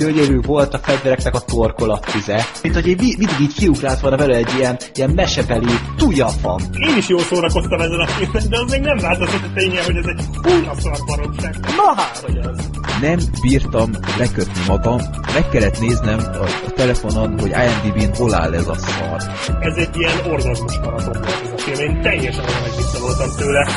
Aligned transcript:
gyönyörű 0.00 0.40
volt 0.40 0.74
a 0.74 0.78
fegyvereknek 0.78 1.34
a 1.34 1.40
torkolattize. 1.40 2.46
Mint 2.62 2.74
hogy 2.74 2.86
így, 2.86 3.18
mindig 3.18 3.40
így 3.40 3.54
kiugrált 3.54 4.00
volna 4.00 4.16
vele 4.16 4.36
egy 4.36 4.52
ilyen, 4.56 4.78
ilyen 4.94 5.10
mesebeli 5.10 5.74
tujafam. 5.96 6.58
Én 6.88 6.96
is 6.96 7.08
jól 7.08 7.20
szórakoztam 7.20 7.80
ezen 7.80 8.00
a 8.00 8.06
filmen, 8.06 8.48
de 8.48 8.58
az 8.58 8.70
még 8.70 8.80
nem 8.80 8.96
változott 8.96 9.42
a 9.42 9.52
ténye, 9.54 9.84
hogy 9.84 9.96
ez 9.96 10.04
egy 10.06 10.24
szar 10.42 10.98
baromság. 11.06 11.56
Na 11.60 11.94
hát, 11.96 12.16
hogy 12.16 12.38
az. 12.38 12.70
Nem 13.00 13.18
bírtam 13.42 13.90
lekötni 14.18 14.60
magam, 14.66 15.00
meg 15.34 15.48
kellett 15.48 15.80
néznem 15.80 16.18
a, 16.18 16.44
a 16.66 16.70
telefonon, 16.74 17.38
hogy 17.40 17.50
IMDb-n 17.50 18.14
hol 18.16 18.34
áll 18.34 18.54
ez 18.54 18.68
a 18.68 18.74
szar. 18.74 19.22
Ez 19.60 19.76
egy 19.76 19.96
ilyen 19.96 20.32
orgazmus 20.32 20.78
maraton 20.78 21.12
volt 21.12 21.40
ez 21.44 21.50
a 21.52 21.58
film. 21.58 21.90
Én 21.90 22.02
teljesen 22.02 22.44
olyan 22.44 22.76
vissza 22.76 23.00
voltam 23.00 23.30
tőle. 23.36 23.68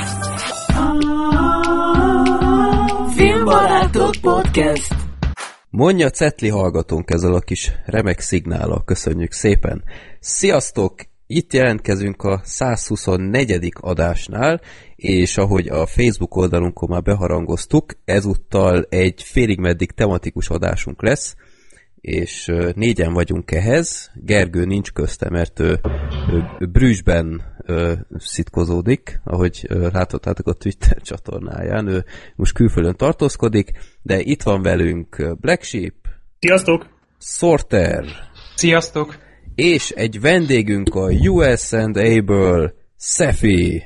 Filmbarátok 3.15 4.11
Podcast. 4.21 5.02
Mondja 5.75 6.09
Cetli 6.09 6.49
hallgatónk 6.49 7.11
ezzel 7.11 7.33
a 7.33 7.39
kis 7.39 7.71
remek 7.85 8.19
szignállal, 8.19 8.83
köszönjük 8.85 9.31
szépen. 9.31 9.83
Sziasztok! 10.19 10.95
Itt 11.27 11.53
jelentkezünk 11.53 12.23
a 12.23 12.41
124. 12.43 13.73
adásnál, 13.79 14.61
és 14.95 15.37
ahogy 15.37 15.67
a 15.67 15.85
Facebook 15.85 16.35
oldalunkon 16.35 16.89
már 16.89 17.01
beharangoztuk, 17.01 17.93
ezúttal 18.05 18.85
egy 18.89 19.23
félig 19.23 19.59
meddig 19.59 19.91
tematikus 19.91 20.49
adásunk 20.49 21.01
lesz, 21.01 21.35
és 22.03 22.51
négyen 22.75 23.13
vagyunk 23.13 23.51
ehhez. 23.51 24.11
Gergő 24.13 24.65
nincs 24.65 24.91
közte, 24.91 25.29
mert 25.29 25.59
ő, 25.59 25.79
ő 26.59 26.65
Brüsszben 26.65 27.41
szitkozódik, 28.17 29.21
ahogy 29.23 29.67
láthattátok 29.69 30.47
a 30.47 30.53
Twitter 30.53 31.01
csatornáján. 31.09 31.87
Ő 31.87 32.05
most 32.35 32.53
külföldön 32.53 32.95
tartózkodik, 32.95 33.71
de 34.01 34.19
itt 34.19 34.41
van 34.41 34.61
velünk 34.61 35.37
Black 35.39 35.63
Sheep, 35.63 35.93
Sziasztok! 36.39 36.87
Sorter, 37.19 38.05
Sziasztok! 38.55 39.17
és 39.55 39.89
egy 39.89 40.21
vendégünk 40.21 40.95
a 40.95 41.09
USA-ből, 41.11 42.73
Szefi. 42.95 43.83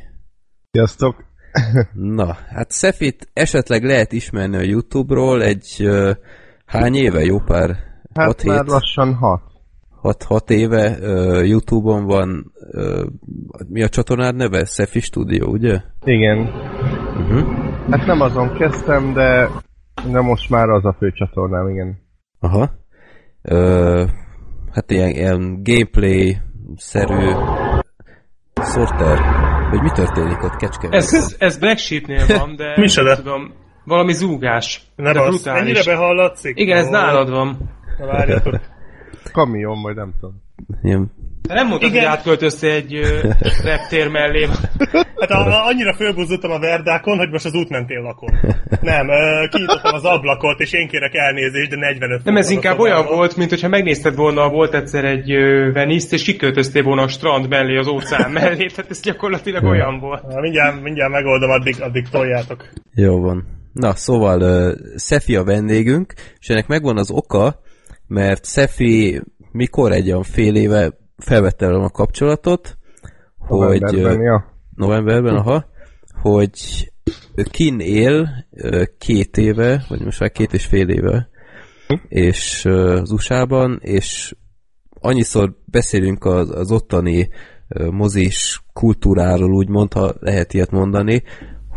Sziasztok! 0.71 1.25
Na, 1.93 2.37
hát 2.49 2.71
Szefit 2.71 3.29
esetleg 3.33 3.83
lehet 3.83 4.11
ismerni 4.11 4.55
a 4.55 4.61
Youtube-ról 4.61 5.43
egy 5.43 5.89
hány 6.65 6.95
éve, 6.95 7.23
jó 7.23 7.39
pár? 7.39 7.86
Hát 8.17 8.27
Hat 8.27 8.43
már 8.43 8.57
hét? 8.57 8.67
lassan 8.71 9.13
hat. 9.15 9.41
6 10.23 10.49
éve 10.49 10.97
uh, 11.01 11.47
Youtube-on 11.47 12.05
van, 12.05 12.51
uh, 12.71 13.05
mi 13.67 13.83
a 13.83 13.89
csatornád 13.89 14.35
neve? 14.35 14.65
Szefi 14.65 14.99
Studio, 14.99 15.47
ugye? 15.47 15.81
Igen. 16.03 16.37
Uh-huh. 17.17 17.47
Hát 17.89 18.05
nem 18.05 18.21
azon 18.21 18.57
kezdtem, 18.57 19.13
de, 19.13 19.49
de 20.11 20.21
most 20.21 20.49
már 20.49 20.69
az 20.69 20.85
a 20.85 20.95
fő 20.99 21.11
csatornám, 21.11 21.69
igen. 21.69 21.97
Aha. 22.39 22.69
Uh, 23.43 24.09
hát 24.71 24.91
ilyen, 24.91 25.09
ilyen 25.09 25.63
gameplay-szerű 25.63 27.31
sorter. 28.55 29.19
Hogy 29.69 29.81
mi 29.81 29.89
történik 29.93 30.43
ott, 30.43 30.55
kecske? 30.55 30.87
Ez, 30.91 31.35
ez 31.39 31.57
Black 31.57 31.77
Sheepnél 31.77 32.25
van, 32.37 32.55
de 32.55 32.73
nem 32.95 33.15
tudom, 33.15 33.53
valami 33.83 34.13
zúgás. 34.13 34.81
Nem 34.95 35.13
de 35.13 35.21
az. 35.21 35.27
brutális. 35.27 35.61
Ennyire 35.61 35.83
behallatszik? 35.95 36.59
Igen, 36.59 36.77
ez 36.77 36.87
nálad 36.87 37.29
van. 37.29 37.76
Na 37.99 38.05
várjatok. 38.05 38.59
Kamion, 39.33 39.81
vagy 39.81 39.95
nem 39.95 40.13
tudom. 40.19 40.41
Ilyen, 40.83 41.11
nem 41.47 41.67
mondtad, 41.67 41.89
Igen. 41.89 42.03
hogy 42.03 42.17
átköltöztél 42.17 42.71
egy 42.71 42.93
ö, 42.93 43.29
reptér 43.69 44.07
mellé. 44.07 44.47
Hát 45.19 45.29
a, 45.29 45.45
a, 45.45 45.65
annyira 45.65 45.93
fölbuzdultam 45.93 46.51
a 46.51 46.59
verdákon, 46.59 47.17
hogy 47.17 47.29
most 47.29 47.45
az 47.45 47.53
útmentén 47.53 48.01
lakom. 48.01 48.29
Nem, 48.81 49.09
ö, 49.09 49.47
kinyitottam 49.49 49.93
az 49.93 50.03
ablakot, 50.03 50.59
és 50.59 50.73
én 50.73 50.87
kérek 50.87 51.13
elnézést, 51.13 51.69
de 51.69 51.75
45 51.75 52.23
Nem, 52.23 52.37
ez 52.37 52.49
inkább 52.49 52.79
olyan 52.79 53.05
volt, 53.05 53.35
mint 53.35 53.49
hogyha 53.49 53.67
megnézted 53.67 54.15
volna, 54.15 54.49
volt 54.49 54.73
egyszer 54.73 55.05
egy 55.05 55.31
ö, 55.31 55.71
Venice-t, 55.71 56.11
és 56.11 56.23
kiköltöztél 56.23 56.83
volna 56.83 57.01
a 57.01 57.07
strand 57.07 57.49
mellé, 57.49 57.77
az 57.77 57.87
óceán 57.87 58.31
mellé, 58.31 58.65
tehát 58.75 58.91
ez 58.91 59.01
gyakorlatilag 59.01 59.63
olyan 59.63 59.99
volt. 59.99 60.27
Na, 60.27 60.39
mindjárt, 60.39 60.81
mindjárt 60.81 61.11
megoldom, 61.11 61.49
addig, 61.49 61.81
addig 61.81 62.07
toljátok. 62.09 62.69
jó 62.93 63.19
van. 63.21 63.55
Na, 63.73 63.95
szóval 63.95 64.41
uh, 64.41 64.73
Szefi 64.95 65.35
a 65.35 65.43
vendégünk, 65.43 66.13
és 66.39 66.47
ennek 66.47 66.67
megvan 66.67 66.97
az 66.97 67.11
oka, 67.11 67.59
mert 68.07 68.43
Szefi 68.43 69.21
mikor 69.51 69.91
egy 69.91 70.07
olyan 70.07 70.23
fél 70.23 70.55
éve 70.55 70.97
felvette 71.17 71.65
velem 71.65 71.81
a 71.81 71.89
kapcsolatot, 71.89 72.77
hogy... 73.37 73.81
Novemberben, 73.81 74.19
ö, 74.19 74.23
ja. 74.23 74.45
novemberben, 74.75 75.35
aha, 75.35 75.65
hogy 76.21 76.51
kin 77.51 77.79
él 77.79 78.29
két 78.97 79.37
éve, 79.37 79.85
vagy 79.89 80.01
most 80.01 80.19
már 80.19 80.31
két 80.31 80.53
és 80.53 80.65
fél 80.65 80.89
éve, 80.89 81.29
és 82.07 82.65
az 82.65 83.11
USA-ban, 83.11 83.79
és 83.81 84.35
annyiszor 84.89 85.55
beszélünk 85.65 86.25
az, 86.25 86.49
az 86.49 86.71
ottani 86.71 87.29
mozis 87.91 88.63
kultúráról, 88.73 89.53
úgymond, 89.53 89.93
ha 89.93 90.13
lehet 90.19 90.53
ilyet 90.53 90.71
mondani, 90.71 91.23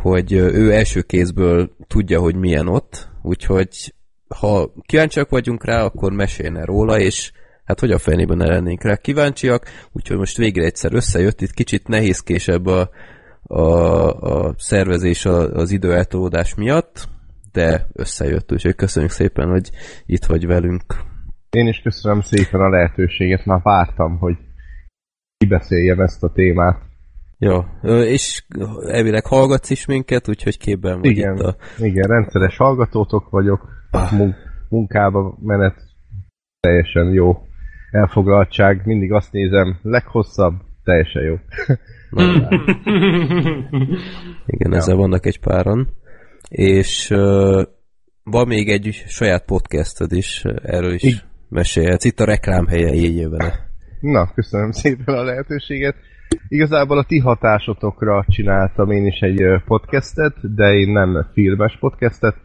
hogy 0.02 0.32
ő 0.32 0.72
első 0.72 1.02
kézből 1.02 1.70
tudja, 1.86 2.20
hogy 2.20 2.34
milyen 2.34 2.68
ott, 2.68 3.08
úgyhogy 3.22 3.94
ha 4.38 4.72
kíváncsiak 4.86 5.28
vagyunk 5.28 5.64
rá, 5.64 5.82
akkor 5.82 6.12
mesélne 6.12 6.64
róla, 6.64 6.98
és 6.98 7.32
hát 7.64 7.80
hogy 7.80 7.90
a 7.90 7.98
fenében 7.98 8.36
ne 8.36 8.46
lennénk 8.46 8.82
rá 8.82 8.96
kíváncsiak, 8.96 9.66
úgyhogy 9.92 10.16
most 10.16 10.36
végre 10.36 10.64
egyszer 10.64 10.94
összejött, 10.94 11.40
itt 11.40 11.52
kicsit 11.52 11.88
nehézkésebb 11.88 12.66
a, 12.66 12.90
a, 13.42 13.62
a 14.10 14.54
szervezés 14.58 15.24
az 15.26 15.70
időeltolódás 15.70 16.54
miatt, 16.54 17.08
de 17.52 17.86
összejött, 17.92 18.52
úgyhogy 18.52 18.74
köszönjük 18.74 19.12
szépen, 19.12 19.48
hogy 19.48 19.70
itt 20.06 20.24
vagy 20.24 20.46
velünk. 20.46 20.84
Én 21.50 21.66
is 21.66 21.80
köszönöm 21.82 22.20
szépen 22.20 22.60
a 22.60 22.68
lehetőséget, 22.68 23.44
már 23.44 23.60
vártam, 23.62 24.18
hogy 24.18 24.36
kibeszéljem 25.36 26.00
ezt 26.00 26.22
a 26.22 26.32
témát. 26.32 26.82
Ja, 27.38 27.80
és 28.04 28.44
elvileg 28.86 29.26
hallgatsz 29.26 29.70
is 29.70 29.86
minket, 29.86 30.28
úgyhogy 30.28 30.58
képben 30.58 31.00
vagy 31.00 31.10
Igen, 31.10 31.34
itt 31.34 31.40
a... 31.40 31.56
igen, 31.78 32.08
rendszeres 32.08 32.56
hallgatótok 32.56 33.30
vagyok, 33.30 33.68
munkába 34.68 35.38
menet 35.40 35.74
teljesen 36.60 37.12
jó 37.12 37.42
elfoglaltság, 37.90 38.82
mindig 38.84 39.12
azt 39.12 39.32
nézem, 39.32 39.78
leghosszabb, 39.82 40.54
teljesen 40.84 41.22
jó. 41.22 41.34
Igen, 44.46 44.74
ezzel 44.74 44.96
vannak 44.96 45.26
egy 45.26 45.40
páran. 45.40 45.88
És 46.48 47.10
ö, 47.10 47.62
van 48.22 48.46
még 48.46 48.68
egy 48.68 49.04
saját 49.06 49.44
podcasted 49.44 50.12
is, 50.12 50.44
erről 50.62 50.92
is 50.92 51.02
Igen. 51.02 51.20
mesélhetsz. 51.48 52.04
Itt 52.04 52.20
a 52.20 52.24
reklám 52.24 52.66
helye, 52.66 53.28
vele. 53.28 53.68
Na, 54.00 54.32
köszönöm 54.34 54.70
szépen 54.70 55.14
a 55.14 55.22
lehetőséget. 55.22 55.94
Igazából 56.48 56.98
a 56.98 57.04
ti 57.04 57.18
hatásotokra 57.18 58.24
csináltam 58.28 58.90
én 58.90 59.06
is 59.06 59.18
egy 59.20 59.62
podcastet, 59.66 60.54
de 60.54 60.72
én 60.72 60.92
nem 60.92 61.26
filmes 61.32 61.76
podcastet, 61.80 62.36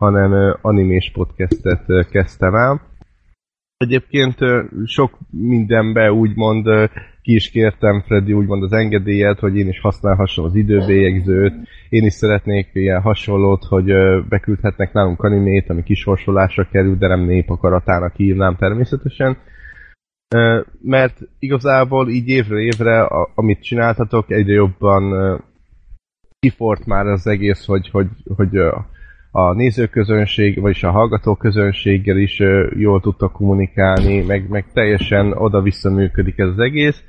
hanem 0.00 0.58
animés 0.60 1.10
podcastet 1.14 2.08
kezdtem 2.10 2.54
el. 2.54 2.80
Egyébként 3.76 4.36
sok 4.84 5.18
mindenbe 5.30 6.12
úgymond 6.12 6.66
ki 7.22 7.34
is 7.34 7.50
kértem 7.50 8.02
Freddy 8.06 8.32
úgymond 8.32 8.62
az 8.62 8.72
engedélyet, 8.72 9.38
hogy 9.38 9.56
én 9.56 9.68
is 9.68 9.80
használhassam 9.80 10.44
az 10.44 10.54
időbélyegzőt. 10.54 11.54
Én 11.88 12.04
is 12.04 12.12
szeretnék 12.12 12.70
ilyen 12.72 13.00
hasonlót, 13.00 13.64
hogy 13.64 13.92
beküldhetnek 14.28 14.92
nálunk 14.92 15.22
animét, 15.22 15.70
ami 15.70 15.82
kisorsolásra 15.82 16.68
kerül, 16.68 16.96
de 16.96 17.06
nem 17.06 17.20
népakaratának 17.20 18.14
hívnám 18.14 18.56
természetesen. 18.56 19.36
Mert 20.82 21.18
igazából 21.38 22.08
így 22.08 22.28
évről 22.28 22.60
évre, 22.60 23.02
amit 23.34 23.62
csináltatok, 23.62 24.30
egyre 24.30 24.52
jobban 24.52 25.12
kifort 26.38 26.86
már 26.86 27.06
az 27.06 27.26
egész, 27.26 27.64
hogy, 27.66 27.88
hogy, 27.90 28.08
hogy 28.36 28.58
a 29.30 29.52
nézőközönség, 29.52 30.60
vagyis 30.60 30.82
a 30.82 30.90
hallgatóközönséggel 30.90 32.16
is 32.16 32.38
jól 32.76 33.00
tudtak 33.00 33.32
kommunikálni, 33.32 34.22
meg, 34.22 34.48
meg 34.48 34.64
teljesen 34.72 35.32
oda-vissza 35.32 35.90
működik 35.90 36.38
ez 36.38 36.48
az 36.48 36.58
egész, 36.58 37.02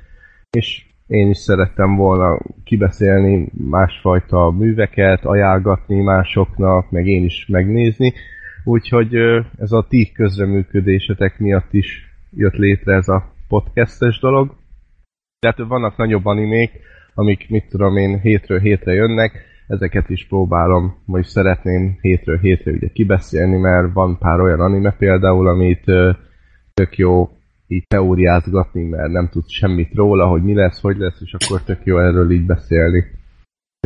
és 0.50 0.84
én 1.06 1.28
is 1.28 1.38
szerettem 1.38 1.96
volna 1.96 2.38
kibeszélni 2.64 3.48
másfajta 3.70 4.50
műveket, 4.50 5.24
ajánlgatni 5.24 6.02
másoknak, 6.02 6.90
meg 6.90 7.06
én 7.06 7.24
is 7.24 7.46
megnézni, 7.48 8.12
úgyhogy 8.64 9.14
ez 9.58 9.72
a 9.72 9.86
ti 9.88 10.12
közreműködésetek 10.12 11.38
miatt 11.38 11.72
is 11.72 11.86
jött 12.36 12.54
létre 12.54 12.94
ez 12.94 13.08
a 13.08 13.32
podcastes 13.48 14.20
dolog. 14.20 14.54
Tehát 15.38 15.58
vannak 15.58 15.96
nagyobb 15.96 16.26
animék, 16.26 16.70
amik, 17.14 17.50
mit 17.50 17.68
tudom 17.68 17.96
én, 17.96 18.20
hétről 18.20 18.60
hétre 18.60 18.92
jönnek, 18.92 19.51
ezeket 19.66 20.08
is 20.08 20.26
próbálom, 20.26 21.02
vagy 21.06 21.24
szeretném 21.24 21.96
hétről 22.00 22.38
hétre 22.38 22.72
ugye 22.72 22.88
kibeszélni, 22.88 23.56
mert 23.56 23.92
van 23.92 24.18
pár 24.18 24.40
olyan 24.40 24.60
anime 24.60 24.92
például, 24.98 25.48
amit 25.48 25.84
tök 26.74 26.96
jó 26.96 27.28
így 27.66 27.86
teóriázgatni, 27.86 28.82
mert 28.82 29.12
nem 29.12 29.28
tudsz 29.28 29.50
semmit 29.52 29.94
róla, 29.94 30.26
hogy 30.26 30.42
mi 30.42 30.54
lesz, 30.54 30.80
hogy 30.80 30.96
lesz, 30.96 31.20
és 31.20 31.34
akkor 31.38 31.62
tök 31.62 31.80
jó 31.84 31.98
erről 31.98 32.30
így 32.30 32.46
beszélni. 32.46 33.04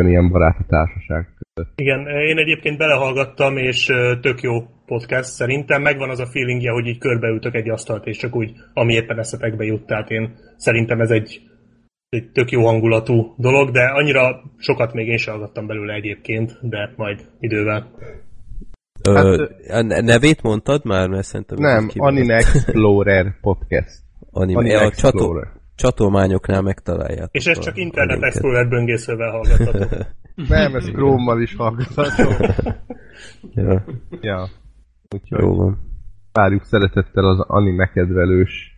Ilyen 0.02 0.31
barát 0.31 0.56
a 0.58 0.64
társaság 0.69 1.28
között. 1.38 1.73
Igen, 1.81 2.06
én 2.06 2.38
egyébként 2.38 2.79
belehallgattam, 2.79 3.56
és 3.56 3.87
tök 4.20 4.40
jó 4.40 4.52
podcast, 4.87 5.29
szerintem 5.29 5.82
megvan 5.82 6.11
az 6.11 6.20
a 6.20 6.26
feelingje, 6.26 6.70
hogy 6.70 6.87
így 6.87 6.99
körbeültök 6.99 7.55
egy 7.55 7.70
asztalt, 7.70 8.06
és 8.06 8.17
csak 8.17 8.37
úgy, 8.37 8.52
ami 8.72 8.94
éppen 8.94 9.19
eszetekbe 9.19 9.64
jut, 9.64 9.87
tehát 9.87 10.11
én 10.11 10.34
szerintem 10.56 11.00
ez 11.00 11.11
egy, 11.11 11.40
egy 12.17 12.31
tök 12.33 12.51
jó 12.51 12.65
hangulatú 12.67 13.35
dolog, 13.37 13.71
de 13.71 13.81
annyira 13.85 14.43
sokat 14.59 14.93
még 14.93 15.09
én 15.09 15.17
sem 15.17 15.35
hallgattam 15.35 15.67
belőle 15.67 15.95
egyébként, 15.95 16.59
de 16.63 16.93
majd 16.97 17.21
idővel. 17.41 17.91
Ö, 19.09 19.47
a 19.69 19.81
ne- 19.83 20.01
nevét 20.01 20.43
mondtad 20.43 20.85
már? 20.85 21.09
Mert 21.09 21.27
szerintem 21.27 21.59
Nem, 21.59 21.89
Anime 21.97 22.35
Explorer 22.35 23.41
podcast. 23.41 23.99
Anime. 24.31 24.59
Anime 24.59 24.77
a 24.79 24.91
csató, 24.91 25.19
Explorer. 25.19 25.49
csatolmányoknál 25.75 26.63
megtaláljátok. 26.63 27.35
És 27.35 27.47
ez 27.47 27.59
a- 27.59 27.63
csak 27.63 27.77
a 27.77 27.81
Internet. 27.81 28.23
Explorer 28.23 28.69
böngészővel 28.69 29.31
hallgatható. 29.31 29.97
Nem, 30.49 30.75
ez 30.75 30.85
Chrome-mal 30.85 31.41
is 31.43 31.55
hallgatható. 31.57 32.31
Ja, 33.55 33.85
ja. 34.21 34.49
Úgyhogy 35.15 35.41
jó 35.41 35.55
van. 35.57 35.79
várjuk 36.33 36.65
szeretettel 36.65 37.25
az 37.25 37.41
anime 37.41 37.91
kedvelős. 37.93 38.75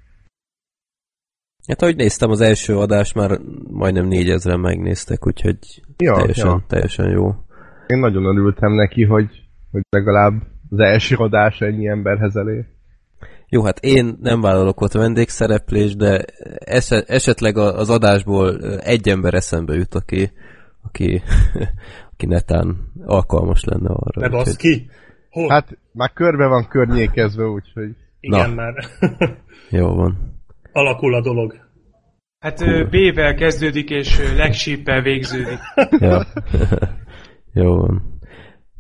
Hát 1.68 1.82
ahogy 1.82 1.96
néztem, 1.96 2.30
az 2.30 2.40
első 2.40 2.76
adást 2.78 3.14
már 3.14 3.38
majdnem 3.70 4.06
négyezren 4.06 4.60
megnéztek, 4.60 5.26
úgyhogy 5.26 5.58
Ja, 5.96 6.14
teljesen, 6.14 6.46
ja. 6.46 6.64
teljesen 6.66 7.10
jó. 7.10 7.34
Én 7.86 7.98
nagyon 7.98 8.24
örültem 8.24 8.72
neki, 8.72 9.04
hogy, 9.04 9.30
hogy 9.72 9.82
legalább 9.90 10.32
az 10.70 10.78
első 10.78 11.14
adás 11.16 11.60
ennyi 11.60 11.88
emberhez 11.88 12.36
elér. 12.36 12.64
Jó, 13.48 13.62
hát 13.64 13.78
én 13.78 14.18
nem 14.20 14.40
vállalok 14.40 14.80
ott 14.80 14.92
vendégszereplést, 14.92 15.96
de 15.96 16.24
eset, 16.58 17.08
esetleg 17.10 17.56
az 17.56 17.90
adásból 17.90 18.58
egy 18.78 19.08
ember 19.08 19.34
eszembe 19.34 19.74
jut, 19.74 19.94
aki, 19.94 20.30
aki, 20.82 21.22
aki 22.12 22.26
netán 22.26 22.92
alkalmas 23.04 23.64
lenne 23.64 23.88
arra. 23.88 24.20
Ne 24.20 24.28
basz 24.28 24.40
úgyhogy- 24.48 24.56
ki! 24.56 24.90
Hol? 25.30 25.48
Hát 25.48 25.78
már 25.92 26.12
körbe 26.12 26.46
van 26.46 26.68
környékezve, 26.68 27.44
úgyhogy 27.44 27.96
Igen, 28.20 28.48
na. 28.48 28.54
már 28.54 28.74
Jó 29.70 29.94
van. 29.94 30.36
Alakul 30.78 31.14
a 31.14 31.20
dolog. 31.20 31.54
Hát 32.38 32.58
B-vel 32.90 33.34
kezdődik, 33.34 33.90
és 33.90 34.19
legsíppel 34.36 35.02
végződik. 35.02 35.58
Ja. 35.98 36.26
Jó 37.52 37.76
van. 37.76 38.19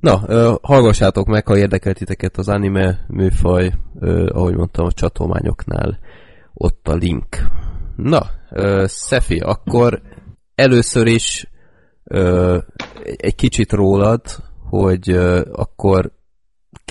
Na, 0.00 0.20
hallgassátok 0.62 1.26
meg, 1.26 1.46
ha 1.46 1.56
érdekel 1.56 1.94
titeket 1.94 2.36
az 2.36 2.48
anime 2.48 3.04
műfaj, 3.08 3.72
ahogy 4.28 4.54
mondtam, 4.54 4.86
a 4.86 4.92
csatolmányoknál 4.92 5.98
ott 6.54 6.88
a 6.88 6.94
link. 6.94 7.26
Na, 7.96 8.20
Szefi, 8.84 9.38
akkor 9.38 10.02
először 10.54 11.06
is 11.06 11.50
egy 13.16 13.34
kicsit 13.34 13.72
rólad, 13.72 14.22
hogy 14.68 15.10
akkor, 15.52 16.12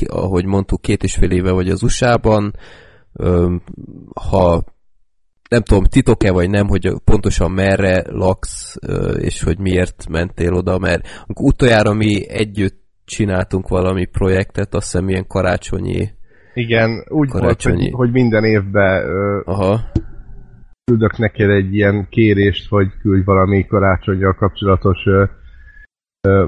ahogy 0.08 0.46
mondtuk, 0.46 0.82
két 0.82 1.04
és 1.04 1.16
fél 1.16 1.32
éve 1.32 1.52
vagy 1.52 1.70
az 1.70 1.84
USA-ban, 1.84 2.56
ha 4.14 4.64
nem 5.50 5.62
tudom, 5.62 5.84
titok-e 5.84 6.32
vagy 6.32 6.50
nem, 6.50 6.68
hogy 6.68 6.94
pontosan 7.04 7.52
merre 7.52 8.04
laksz, 8.12 8.76
és 9.18 9.44
hogy 9.44 9.60
miért 9.60 10.10
mentél 10.10 10.54
oda, 10.54 10.78
mert 10.78 11.26
utoljára 11.28 11.94
mi 11.94 12.30
együtt 12.30 12.86
csináltunk 13.06 13.68
valami 13.68 14.06
projektet, 14.06 14.74
azt 14.74 14.92
hiszem 14.92 15.10
ilyen 15.10 15.28
karácsonyi, 15.28 16.16
igen, 16.58 17.06
úgy 17.08 17.30
Karácsonyi. 17.30 17.76
volt, 17.76 17.90
hogy, 17.90 18.00
hogy 18.00 18.12
minden 18.12 18.44
évben 18.44 19.04
ö, 19.04 19.42
aha, 19.46 19.80
küldök 20.84 21.18
neked 21.18 21.50
egy 21.50 21.76
ilyen 21.76 22.08
kérést, 22.10 22.70
hogy 22.70 22.88
küldj 23.02 23.24
valami 23.24 23.66
karácsonyjal 23.66 24.34
kapcsolatos 24.34 25.06
ö, 25.06 25.24
ö, 26.28 26.48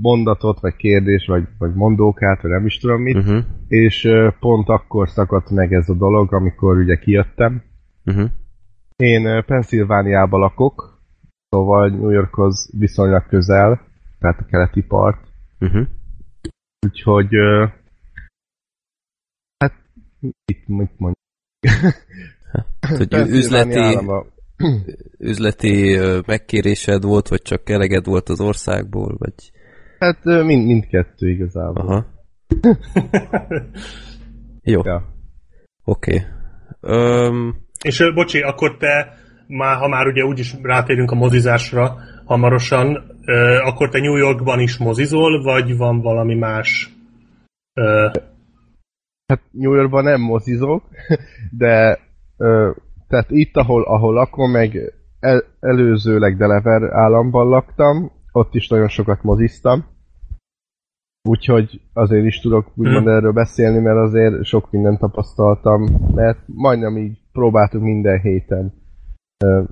mondatot, 0.00 0.60
vagy 0.60 0.76
kérdés, 0.76 1.26
vagy, 1.26 1.44
vagy 1.58 1.74
mondókát, 1.74 2.42
vagy 2.42 2.50
nem 2.50 2.66
is 2.66 2.78
tudom 2.78 3.02
mit, 3.02 3.16
uh-huh, 3.16 3.44
és 3.68 4.04
ö, 4.04 4.28
pont 4.40 4.68
akkor 4.68 5.08
szakadt 5.08 5.50
meg 5.50 5.72
ez 5.72 5.88
a 5.88 5.94
dolog, 5.94 6.34
amikor 6.34 6.76
ugye 6.76 6.96
kijöttem. 6.96 7.62
Uh-huh, 8.04 8.30
Én 8.96 9.26
ö, 9.26 9.42
Pennsylvániában 9.46 10.40
lakok, 10.40 11.02
szóval 11.48 11.88
New 11.88 12.10
Yorkhoz 12.10 12.70
viszonylag 12.78 13.26
közel, 13.26 13.80
tehát 14.18 14.38
a 14.40 14.44
keleti 14.44 14.82
part, 14.82 15.26
uh-huh. 15.60 15.86
úgyhogy 16.86 17.34
ö, 17.34 17.66
hát 19.58 19.72
mit, 20.20 20.68
mit 20.68 20.90
mondjuk? 20.96 21.22
Hát, 22.80 22.96
hogy 22.96 23.12
üzleti, 23.40 23.78
állama. 23.78 24.24
üzleti 25.18 25.94
ö, 25.94 26.20
megkérésed 26.26 27.04
volt, 27.04 27.28
vagy 27.28 27.42
csak 27.42 27.70
eleged 27.70 28.06
volt 28.06 28.28
az 28.28 28.40
országból, 28.40 29.16
vagy... 29.18 29.52
Hát 29.98 30.24
mind, 30.24 30.66
mindkettő 30.66 31.30
igazából. 31.30 31.86
Aha. 31.86 32.06
Jó, 34.62 34.80
Ja. 34.84 35.14
oké. 35.84 36.22
Öm, 36.80 37.63
És 37.84 38.12
bocsi, 38.14 38.40
akkor 38.40 38.76
te, 38.76 39.14
már, 39.46 39.76
ha 39.76 39.88
már 39.88 40.06
ugye 40.06 40.24
úgyis 40.24 40.54
rátérünk 40.62 41.10
a 41.10 41.14
mozizásra 41.14 41.96
hamarosan, 42.24 43.04
akkor 43.64 43.88
te 43.88 44.00
New 44.00 44.16
Yorkban 44.16 44.60
is 44.60 44.76
mozizol, 44.76 45.42
vagy 45.42 45.76
van 45.76 46.00
valami 46.00 46.34
más? 46.34 46.90
Hát 49.26 49.42
New 49.50 49.74
Yorkban 49.74 50.04
nem 50.04 50.20
mozizok, 50.20 50.82
de 51.62 51.98
tehát 53.08 53.30
itt, 53.30 53.56
ahol, 53.56 53.82
ahol 53.82 54.14
lakom, 54.14 54.50
meg 54.50 54.92
el, 55.20 55.44
előzőleg 55.60 56.36
Delaware 56.36 56.96
államban 56.96 57.48
laktam, 57.48 58.12
ott 58.32 58.54
is 58.54 58.68
nagyon 58.68 58.88
sokat 58.88 59.22
moziztam. 59.22 59.84
Úgyhogy 61.28 61.80
azért 61.92 62.24
is 62.24 62.40
tudok 62.40 62.66
úgymond 62.74 63.04
Hmm. 63.04 63.14
erről 63.14 63.32
beszélni, 63.32 63.78
mert 63.78 63.96
azért 63.96 64.44
sok 64.44 64.70
mindent 64.70 64.98
tapasztaltam, 64.98 65.82
mert 66.14 66.38
majdnem 66.46 66.96
így 66.96 67.18
próbáltuk 67.38 67.82
minden 67.82 68.20
héten 68.20 68.72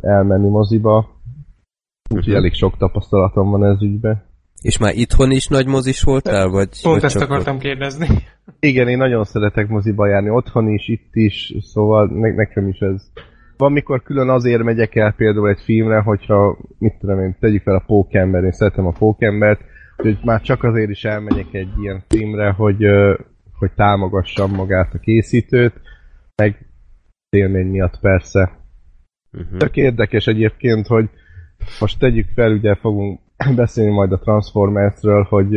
elmenni 0.01 0.49
moziba. 0.49 1.21
Úgyhogy 2.11 2.27
Mhm. 2.29 2.37
elég 2.37 2.53
sok 2.55 2.77
tapasztalatom 2.77 3.51
van 3.51 3.65
ez 3.65 3.83
ügyben. 3.83 4.31
és 4.63 4.79
már 4.79 4.95
itthon 4.95 5.31
is 5.31 5.47
nagy 5.49 5.67
mozis 5.67 6.03
voltál, 6.03 6.49
vagy... 6.49 6.69
Pont 6.83 6.95
vagy 7.01 7.05
ezt 7.05 7.21
akartam 7.21 7.59
kérdezni. 7.59 8.07
Igen, 8.61 8.89
én 8.89 8.97
nagyon 8.97 9.25
szeretek 9.25 9.69
moziba 9.69 10.07
járni, 10.07 10.31
otthon 10.31 10.69
is, 10.69 10.89
itt 10.89 11.11
is, 11.15 11.55
szóval 11.61 12.07
ne- 12.07 12.35
nekem 12.35 12.69
is 12.69 12.79
ez. 12.79 13.03
Van, 13.57 13.73
mikor 13.73 14.03
külön 14.03 14.29
azért 14.29 14.63
megyek 14.63 14.95
el 14.95 15.13
például 15.13 15.49
egy 15.49 15.61
filmre, 15.65 16.01
hogyha, 16.01 16.59
mit 16.79 16.95
tudom 16.99 17.21
én, 17.21 17.37
tegyük 17.41 17.63
fel 17.63 17.75
a 17.75 17.85
pókember, 17.87 18.45
én 18.45 18.53
szeretem 18.53 18.87
a 18.87 18.93
pókembert, 18.99 19.61
hogy 19.97 20.19
már 20.25 20.41
csak 20.41 20.63
azért 20.65 20.91
is 20.91 21.05
elmegyek 21.05 21.47
egy 21.55 21.71
ilyen 21.81 22.03
filmre, 22.09 22.51
hogy, 22.51 22.85
hogy 23.59 23.71
támogassam 23.77 24.51
magát 24.55 24.95
a 24.95 24.99
készítőt, 24.99 25.81
meg 26.37 26.67
élmény 27.33 27.67
miatt 27.67 27.99
persze. 28.01 28.51
Uh-huh. 29.33 29.59
Tök 29.59 29.77
érdekes 29.77 30.27
egyébként, 30.27 30.87
hogy 30.87 31.09
most 31.81 31.99
tegyük 31.99 32.27
fel, 32.35 32.53
ugye 32.53 32.75
fogunk 32.75 33.21
beszélni 33.57 33.93
majd 33.93 34.13
a 34.13 34.19
Transformersről, 34.19 35.23
hogy 35.23 35.57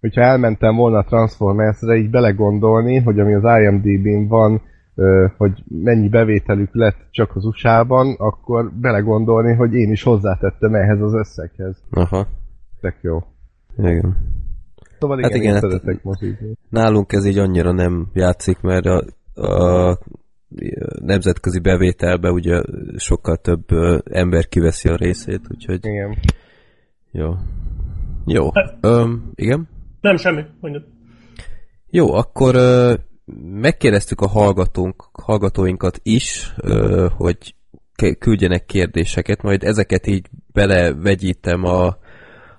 hogyha 0.00 0.20
elmentem 0.20 0.76
volna 0.76 0.98
a 0.98 1.04
Transformersre, 1.04 1.96
így 1.96 2.10
belegondolni, 2.10 2.98
hogy 2.98 3.20
ami 3.20 3.34
az 3.34 3.60
IMDb-n 3.60 4.28
van, 4.28 4.62
hogy 5.36 5.62
mennyi 5.68 6.08
bevételük 6.08 6.74
lett 6.74 6.96
csak 7.10 7.36
az 7.36 7.44
USA-ban, 7.44 8.14
akkor 8.18 8.72
belegondolni, 8.72 9.54
hogy 9.54 9.74
én 9.74 9.90
is 9.90 10.02
hozzátettem 10.02 10.74
ehhez 10.74 11.00
az 11.00 11.14
összeghez. 11.14 11.82
Aha, 11.90 12.26
Tök 12.80 12.94
jó. 13.00 13.18
igen. 13.76 14.16
Szóval 14.98 15.18
igen, 15.18 15.30
Hát 15.30 15.40
igen, 15.40 15.52
hát- 15.52 15.62
szeretek 15.62 16.02
mozizni. 16.02 16.54
Nálunk 16.68 17.12
ez 17.12 17.26
így 17.26 17.38
annyira 17.38 17.72
nem 17.72 18.10
játszik, 18.12 18.60
mert 18.60 18.84
a, 18.84 19.04
a 19.34 19.98
nemzetközi 21.00 21.58
bevételbe 21.60 22.30
ugye 22.30 22.62
sokkal 22.96 23.36
több 23.36 23.72
ö, 23.72 23.98
ember 24.04 24.48
kiveszi 24.48 24.88
a 24.88 24.96
részét, 24.96 25.40
úgyhogy 25.48 25.86
Igen. 25.86 26.18
jó. 27.12 27.34
Jó. 28.26 28.48
Öm, 28.80 29.30
igen? 29.34 29.68
nem, 30.00 30.16
semmi, 30.16 30.44
mondjad. 30.60 30.84
Jó, 31.90 32.12
akkor 32.12 32.54
ö, 32.54 32.94
megkérdeztük 33.42 34.20
a 34.20 34.28
hallgatónk, 34.28 35.04
hallgatóinkat 35.12 36.00
is, 36.02 36.52
ö, 36.56 37.06
hogy 37.16 37.54
küldjenek 38.18 38.64
kérdéseket, 38.64 39.42
majd 39.42 39.62
ezeket 39.62 40.06
így 40.06 40.26
belevegyítem 40.52 41.64
a, 41.64 41.96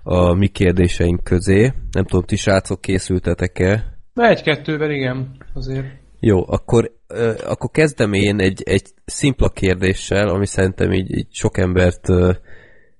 a 0.04 0.34
mi 0.34 0.48
kérdéseink 0.48 1.24
közé. 1.24 1.74
Nem 1.92 2.06
tudom, 2.06 2.26
ti 2.26 2.36
srácok 2.36 2.82
készültetek-e? 2.82 3.98
Egy-kettővel 4.14 4.92
igen, 4.92 5.36
azért. 5.54 6.01
Jó, 6.24 6.44
akkor, 6.48 6.92
ö, 7.08 7.34
akkor 7.46 7.70
kezdem 7.70 8.14
én 8.14 8.40
egy, 8.40 8.62
egy 8.66 8.94
szimpla 9.06 9.50
kérdéssel, 9.50 10.28
ami 10.28 10.46
szerintem 10.46 10.92
így, 10.92 11.18
így 11.18 11.28
sok 11.32 11.58
embert, 11.58 12.10
ö, 12.10 12.32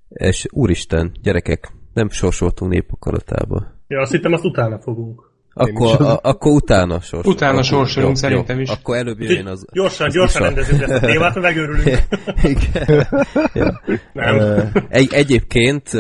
és 0.10 0.46
úristen, 0.52 1.12
gyerekek, 1.22 1.72
nem 1.94 2.10
sorsoltunk 2.10 2.72
népakaratába. 2.72 3.66
Ja, 3.88 4.00
azt 4.00 4.12
hittem, 4.12 4.34
azt 4.34 4.46
utána 4.46 4.80
fogunk. 4.80 5.31
Akkor, 5.54 6.02
a, 6.02 6.20
akkor 6.22 6.52
utána 6.52 7.00
sors. 7.00 7.26
Utána 7.26 7.64
sorsolunk 7.64 8.16
szerintem 8.18 8.60
is. 8.60 8.70
Akkor 8.70 8.98
előbb 8.98 9.20
jöjjön 9.20 9.48
az... 9.48 9.66
Gyorsan, 9.72 10.08
az 10.08 10.14
gyorsan 10.14 10.42
USA. 10.42 10.54
rendezzük 10.54 10.82
ezt 10.82 11.04
a 11.04 11.08
témát, 11.08 11.36
megőrülünk. 11.36 11.98
Igen. 12.54 13.08
ja. 13.54 13.82
Nem. 14.14 14.68
Egy, 14.90 15.14
egyébként 15.14 15.92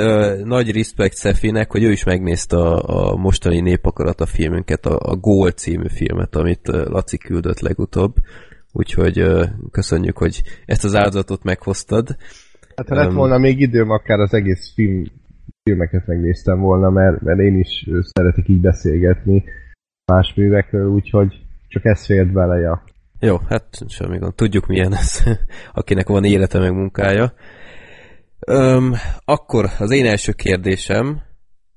nagy 0.43 0.71
respekt 0.71 1.15
Szefinek, 1.15 1.71
hogy 1.71 1.83
ő 1.83 1.91
is 1.91 2.03
megnézte 2.03 2.57
a, 2.57 3.11
a 3.11 3.15
mostani 3.15 3.59
Népakarat 3.59 4.21
a 4.21 4.25
filmünket, 4.25 4.85
a, 4.85 4.99
a 5.11 5.15
Gól 5.15 5.51
című 5.51 5.87
filmet, 5.87 6.35
amit 6.35 6.67
Laci 6.67 7.17
küldött 7.17 7.59
legutóbb. 7.59 8.13
Úgyhogy 8.71 9.23
köszönjük, 9.71 10.17
hogy 10.17 10.41
ezt 10.65 10.83
az 10.83 10.95
áldozatot 10.95 11.43
meghoztad. 11.43 12.15
Hát 12.75 12.87
ha 12.87 12.95
lett 12.95 13.11
volna 13.11 13.37
még 13.37 13.59
időm, 13.59 13.89
akár 13.89 14.19
az 14.19 14.33
egész 14.33 14.71
film, 14.73 15.03
filmeket 15.63 16.05
megnéztem 16.05 16.59
volna, 16.59 16.89
mert, 16.89 17.21
mert 17.21 17.39
én 17.39 17.57
is 17.59 17.89
szeretek 18.01 18.47
így 18.47 18.61
beszélgetni 18.61 19.43
más 20.05 20.33
művekről, 20.35 20.89
úgyhogy 20.89 21.45
csak 21.67 21.85
ez 21.85 22.05
fért 22.05 22.31
bele, 22.31 22.59
ja. 22.59 22.83
Jó, 23.19 23.37
hát 23.37 23.83
semmi 23.87 24.17
gond. 24.17 24.35
Tudjuk 24.35 24.67
milyen 24.67 24.93
ez, 24.93 25.23
akinek 25.73 26.07
van 26.07 26.23
élete 26.23 26.59
meg 26.59 26.73
munkája. 26.73 27.33
Öm, 28.47 28.93
akkor 29.25 29.69
az 29.79 29.91
én 29.91 30.05
első 30.05 30.31
kérdésem, 30.31 31.21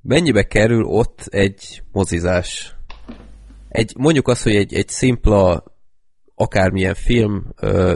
mennyibe 0.03 0.43
kerül 0.43 0.85
ott 0.85 1.21
egy 1.31 1.83
mozizás? 1.93 2.77
Egy, 3.69 3.95
mondjuk 3.99 4.29
azt, 4.29 4.43
hogy 4.43 4.55
egy, 4.55 4.75
egy 4.75 4.89
szimpla 4.89 5.65
akármilyen 6.35 6.95
film 6.95 7.47
ö, 7.61 7.95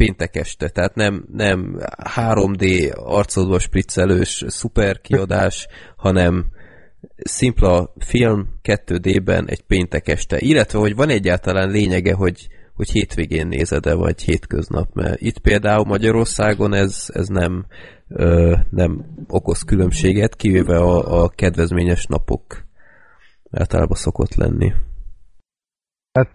péntek 0.00 0.36
este, 0.36 0.68
tehát 0.68 0.94
nem, 0.94 1.24
nem 1.32 1.78
3D 2.16 2.92
arcodba 2.94 3.58
spriccelős 3.58 4.44
szuper 4.46 5.00
kiadás, 5.00 5.66
hanem 5.96 6.46
szimpla 7.16 7.92
film 7.98 8.48
2D-ben 8.62 9.48
egy 9.48 9.62
péntek 9.62 10.08
este. 10.08 10.36
Illetve, 10.38 10.78
hogy 10.78 10.94
van 10.94 11.08
egyáltalán 11.08 11.70
lényege, 11.70 12.14
hogy, 12.14 12.48
hogy 12.74 12.90
hétvégén 12.90 13.46
nézed-e, 13.46 13.94
vagy 13.94 14.22
hétköznap, 14.22 14.94
mert 14.94 15.20
itt 15.20 15.38
például 15.38 15.84
Magyarországon 15.84 16.74
ez, 16.74 17.06
ez 17.12 17.26
nem, 17.26 17.66
ö, 18.08 18.56
nem 18.70 19.04
okoz 19.28 19.62
különbséget, 19.62 20.36
kivéve 20.36 20.76
a, 20.76 21.22
a 21.22 21.28
kedvezményes 21.28 22.06
napok 22.06 22.64
általában 23.50 23.96
szokott 23.96 24.34
lenni. 24.34 24.72
Hát 26.12 26.32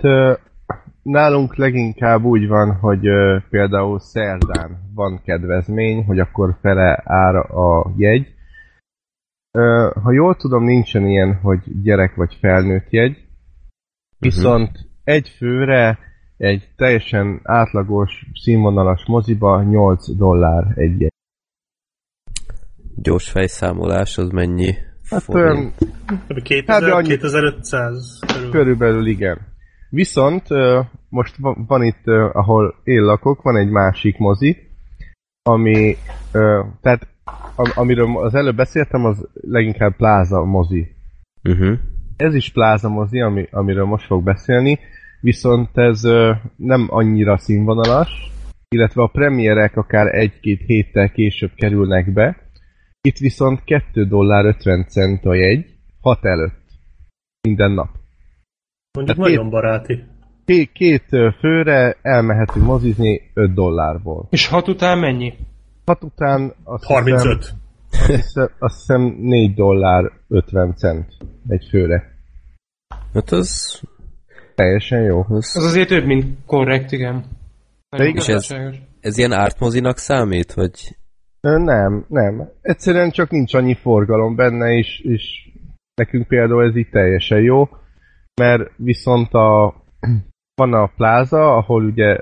nálunk 1.09 1.55
leginkább 1.55 2.23
úgy 2.23 2.47
van, 2.47 2.75
hogy 2.75 3.07
ö, 3.07 3.37
például 3.49 3.99
szerdán 3.99 4.91
van 4.93 5.21
kedvezmény, 5.23 6.03
hogy 6.03 6.19
akkor 6.19 6.57
fele 6.61 7.01
ára 7.03 7.41
a 7.41 7.93
jegy. 7.97 8.33
Ö, 9.51 9.91
ha 10.03 10.11
jól 10.11 10.35
tudom, 10.35 10.63
nincsen 10.63 11.05
ilyen, 11.07 11.35
hogy 11.35 11.81
gyerek 11.81 12.15
vagy 12.15 12.37
felnőtt 12.39 12.89
jegy. 12.89 13.27
Viszont 14.19 14.71
egy 15.03 15.29
főre 15.29 15.99
egy 16.37 16.69
teljesen 16.75 17.39
átlagos, 17.43 18.25
színvonalas 18.33 19.05
moziba 19.07 19.63
8 19.63 20.15
dollár 20.15 20.63
egy 20.75 20.99
jegy. 20.99 21.13
Gyors 22.95 23.29
fejszámolás, 23.31 24.17
az 24.17 24.29
mennyi? 24.29 24.73
Hát 25.09 25.21
forint? 25.23 25.73
Kb. 26.27 26.41
2000, 26.41 26.81
Hát, 26.83 26.91
annyi- 26.91 27.07
2500 27.07 28.19
körül. 28.33 28.51
Körülbelül 28.51 29.05
igen. 29.07 29.53
Viszont 29.95 30.43
most 31.09 31.37
va- 31.37 31.57
van 31.67 31.83
itt, 31.83 32.07
ahol 32.31 32.75
én 32.83 33.01
lakok, 33.01 33.41
van 33.41 33.57
egy 33.57 33.69
másik 33.69 34.17
mozi, 34.17 34.57
ami, 35.43 35.95
tehát 36.81 37.07
am- 37.55 37.71
amiről 37.75 38.17
az 38.17 38.35
előbb 38.35 38.55
beszéltem, 38.55 39.05
az 39.05 39.27
leginkább 39.33 39.95
pláza 39.95 40.43
mozi. 40.43 40.95
Uh-huh. 41.43 41.77
Ez 42.15 42.35
is 42.35 42.51
pláza 42.51 42.89
mozi, 42.89 43.19
ami, 43.21 43.47
amiről 43.51 43.85
most 43.85 44.05
fog 44.05 44.23
beszélni, 44.23 44.79
viszont 45.21 45.77
ez 45.77 46.01
nem 46.55 46.87
annyira 46.89 47.37
színvonalas, 47.37 48.31
illetve 48.69 49.01
a 49.01 49.07
premierek 49.07 49.77
akár 49.77 50.15
egy-két 50.15 50.61
héttel 50.65 51.09
később 51.09 51.51
kerülnek 51.55 52.13
be. 52.13 52.37
Itt 53.01 53.17
viszont 53.17 53.63
2 53.63 54.05
dollár 54.05 54.45
50 54.45 54.85
cent 54.87 55.25
a 55.25 55.33
jegy, 55.33 55.65
6 56.01 56.25
előtt. 56.25 56.63
Minden 57.41 57.71
nap. 57.71 57.89
Mondjuk 58.95 59.17
Hát 59.17 59.27
nagyon 59.27 59.49
baráti. 59.49 60.03
Két, 60.45 60.71
két 60.71 61.05
főre 61.39 61.97
elmehetünk 62.01 62.65
mozizni 62.65 63.21
5 63.33 63.53
dollárból. 63.53 64.27
És 64.29 64.47
hat 64.47 64.67
után 64.67 64.97
mennyi? 64.99 65.33
Hat 65.85 66.03
után 66.03 66.53
azt 66.63 66.83
35. 66.83 67.39
Hiszem, 67.41 67.57
azt, 67.91 68.15
hiszem, 68.15 68.49
azt 68.59 68.75
hiszem 68.77 69.01
4 69.19 69.53
dollár 69.53 70.11
50 70.27 70.75
cent 70.75 71.05
egy 71.47 71.67
főre. 71.69 72.13
Hát 73.13 73.31
az, 73.31 73.81
Teljesen 74.55 75.01
jó. 75.03 75.25
az, 75.29 75.51
Az 75.55 75.63
azért 75.63 75.87
több, 75.87 76.05
mint 76.05 76.25
korrekt, 76.45 76.91
igen. 76.91 77.25
Nagyon 77.89 78.15
És 78.15 78.27
ez- 78.27 78.55
ez 78.99 79.17
ilyen 79.17 79.31
ártmozinak 79.33 79.97
számít, 79.97 80.53
vagy 80.53 80.95
Nem, 81.41 82.05
nem. 82.07 82.49
Egyszerűen 82.61 83.11
csak 83.11 83.29
nincs 83.29 83.53
annyi 83.53 83.75
forgalom 83.75 84.35
benne, 84.35 84.71
és, 84.73 84.99
és 85.03 85.49
nekünk 85.95 86.27
például 86.27 86.63
ez 86.69 86.75
így 86.75 86.89
teljesen 86.89 87.41
jó, 87.41 87.69
mert 88.41 88.71
viszont 88.77 89.33
a, 89.33 89.75
van 90.61 90.73
a 90.73 90.87
pláza, 90.87 91.55
ahol 91.55 91.83
ugye 91.83 92.19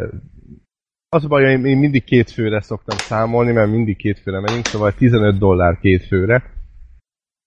az 1.09 1.23
a 1.23 1.27
baj, 1.27 1.43
hogy 1.43 1.65
én 1.65 1.77
mindig 1.77 2.03
két 2.03 2.31
főre 2.31 2.61
szoktam 2.61 2.97
számolni, 2.97 3.51
mert 3.51 3.71
mindig 3.71 3.97
két 3.97 4.19
főre 4.19 4.39
megyünk, 4.39 4.65
szóval 4.65 4.93
15 4.93 5.37
dollár 5.37 5.79
két 5.79 6.05
főre. 6.05 6.43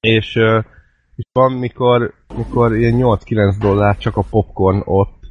És, 0.00 0.34
és 1.16 1.24
van, 1.32 1.52
mikor, 1.52 2.14
mikor 2.36 2.76
ilyen 2.76 2.94
8-9 2.96 3.56
dollár 3.60 3.96
csak 3.96 4.16
a 4.16 4.24
popcorn 4.30 4.82
ott, 4.84 5.24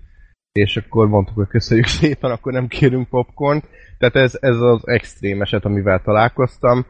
és 0.52 0.78
akkor 0.78 1.08
mondtuk, 1.08 1.36
hogy 1.36 1.48
köszönjük 1.48 1.86
szépen, 2.00 2.32
akkor 2.32 2.54
nem 2.54 2.68
kérünk 2.68 3.10
popcorn. 3.10 3.64
Tehát 3.98 4.16
ez, 4.16 4.38
ez 4.40 4.60
az 4.60 4.88
extrém 4.88 5.42
eset, 5.42 5.66
amivel 5.66 6.02
találkoztam, 6.02 6.86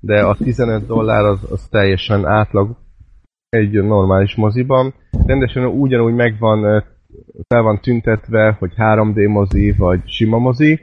de 0.00 0.24
a 0.24 0.36
15 0.36 0.86
dollár 0.86 1.24
az, 1.24 1.50
az 1.50 1.68
teljesen 1.70 2.26
átlag 2.26 2.76
egy 3.48 3.82
normális 3.82 4.34
moziban. 4.34 4.94
Rendesen 5.26 5.64
ugyanúgy 5.64 6.14
megvan, 6.14 6.84
fel 7.48 7.62
van 7.62 7.80
tüntetve, 7.80 8.56
hogy 8.58 8.72
3D 8.76 9.28
mozi, 9.28 9.72
vagy 9.72 10.08
sima 10.08 10.38
mozi, 10.38 10.80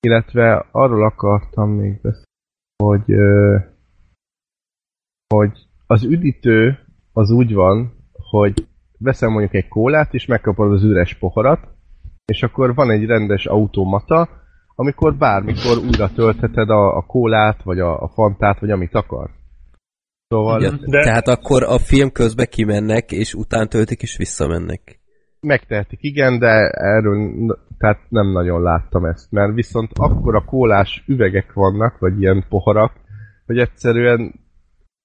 illetve 0.00 0.66
arról 0.70 1.04
akartam 1.04 1.70
még 1.70 2.00
beszélni, 2.00 2.26
hogy, 2.82 3.14
hogy 5.34 5.58
az 5.86 6.04
üdítő 6.04 6.78
az 7.12 7.30
úgy 7.30 7.54
van, 7.54 7.92
hogy 8.12 8.66
veszel 8.98 9.28
mondjuk 9.28 9.54
egy 9.54 9.68
kólát, 9.68 10.14
és 10.14 10.26
megkapod 10.26 10.72
az 10.72 10.82
üres 10.82 11.14
poharat, 11.14 11.68
és 12.24 12.42
akkor 12.42 12.74
van 12.74 12.90
egy 12.90 13.06
rendes 13.06 13.46
automata, 13.46 14.28
amikor 14.74 15.14
bármikor 15.14 15.78
újra 15.78 16.12
töltheted 16.12 16.70
a, 16.70 16.96
a 16.96 17.06
kólát, 17.06 17.62
vagy 17.62 17.78
a, 17.78 18.02
a 18.02 18.08
fantát, 18.08 18.58
vagy 18.58 18.70
amit 18.70 18.94
akar. 18.94 19.30
Szóval 20.32 20.60
igen. 20.60 20.80
De- 20.86 21.02
Tehát 21.02 21.28
akkor 21.28 21.62
a 21.62 21.78
film 21.78 22.12
közben 22.12 22.46
kimennek, 22.50 23.12
és 23.12 23.34
után 23.34 23.68
töltik, 23.68 24.02
és 24.02 24.16
visszamennek. 24.16 25.00
megtehetik, 25.40 25.98
igen, 26.02 26.38
de 26.38 26.70
erről 26.70 27.32
tehát 27.78 28.00
nem 28.08 28.32
nagyon 28.32 28.62
láttam 28.62 29.04
ezt, 29.04 29.30
mert 29.30 29.54
viszont 29.54 29.90
akkor 29.94 30.36
a 30.36 30.44
kólás 30.44 31.04
üvegek 31.06 31.52
vannak, 31.52 31.98
vagy 31.98 32.20
ilyen 32.20 32.44
poharak, 32.48 32.92
hogy 33.46 33.58
egyszerűen 33.58 34.34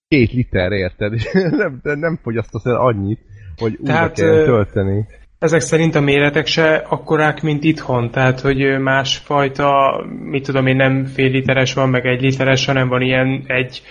két 0.07 0.31
liter 0.31 0.71
érted, 0.71 1.13
és 1.13 1.31
nem, 1.61 1.79
de 1.83 1.95
nem 1.95 2.19
fogyasztasz 2.23 2.65
el 2.65 2.75
annyit, 2.75 3.19
hogy 3.57 3.77
újra 3.79 3.93
Tehát, 3.93 4.13
kell 4.13 4.43
tölteni. 4.43 5.05
Ezek 5.39 5.59
szerint 5.59 5.95
a 5.95 6.01
méretek 6.01 6.45
se 6.45 6.75
akkorák, 6.75 7.41
mint 7.41 7.63
itthon, 7.63 8.11
tehát 8.11 8.39
hogy 8.39 8.79
másfajta, 8.79 10.03
mit 10.23 10.45
tudom 10.45 10.67
én, 10.67 10.75
nem 10.75 11.05
fél 11.05 11.29
literes 11.29 11.73
van, 11.73 11.89
meg 11.89 12.05
egy 12.05 12.21
literes, 12.21 12.65
hanem 12.65 12.87
van 12.87 13.01
ilyen 13.01 13.43
egy 13.47 13.81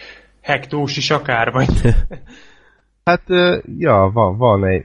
hektós 0.47 0.97
is 0.97 1.11
akár, 1.11 1.53
vagy 1.53 1.69
Hát, 3.05 3.23
ja, 3.79 4.11
van, 4.13 4.37
van 4.37 4.65
egy 4.65 4.85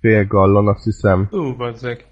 fél 0.00 0.26
gallon, 0.26 0.68
azt 0.68 0.84
hiszem. 0.84 1.28
ú, 1.30 1.56
bazzeg. 1.56 2.06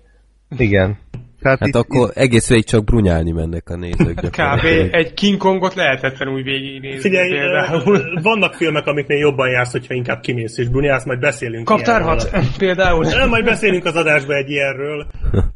Igen. 0.56 0.98
Tehát 1.42 1.58
Hát 1.58 1.68
itt, 1.68 1.74
akkor 1.74 2.10
egész 2.14 2.48
végig 2.48 2.64
csak 2.64 2.84
brunyálni 2.84 3.30
mennek 3.32 3.68
a 3.68 3.76
nézők. 3.76 4.20
Kb. 4.30 4.64
egy 4.90 5.14
King 5.14 5.36
Kongot 5.36 5.74
lehetetlen 5.74 6.28
úgy 6.28 6.42
végignézni 6.42 7.00
Figyelj, 7.00 7.28
például. 7.30 8.20
vannak 8.22 8.54
filmek, 8.54 8.86
amiknél 8.86 9.18
jobban 9.18 9.50
jársz, 9.50 9.72
hogyha 9.72 9.94
inkább 9.94 10.20
kimész 10.20 10.58
és 10.58 10.68
bunyálsz, 10.68 11.04
majd 11.04 11.18
beszélünk 11.18 11.64
Kaptárhat 11.64 12.30
például. 12.58 13.26
Majd 13.28 13.44
beszélünk 13.44 13.84
az 13.84 13.94
adásba 13.96 14.34
egy 14.34 14.50
ilyenről, 14.50 15.06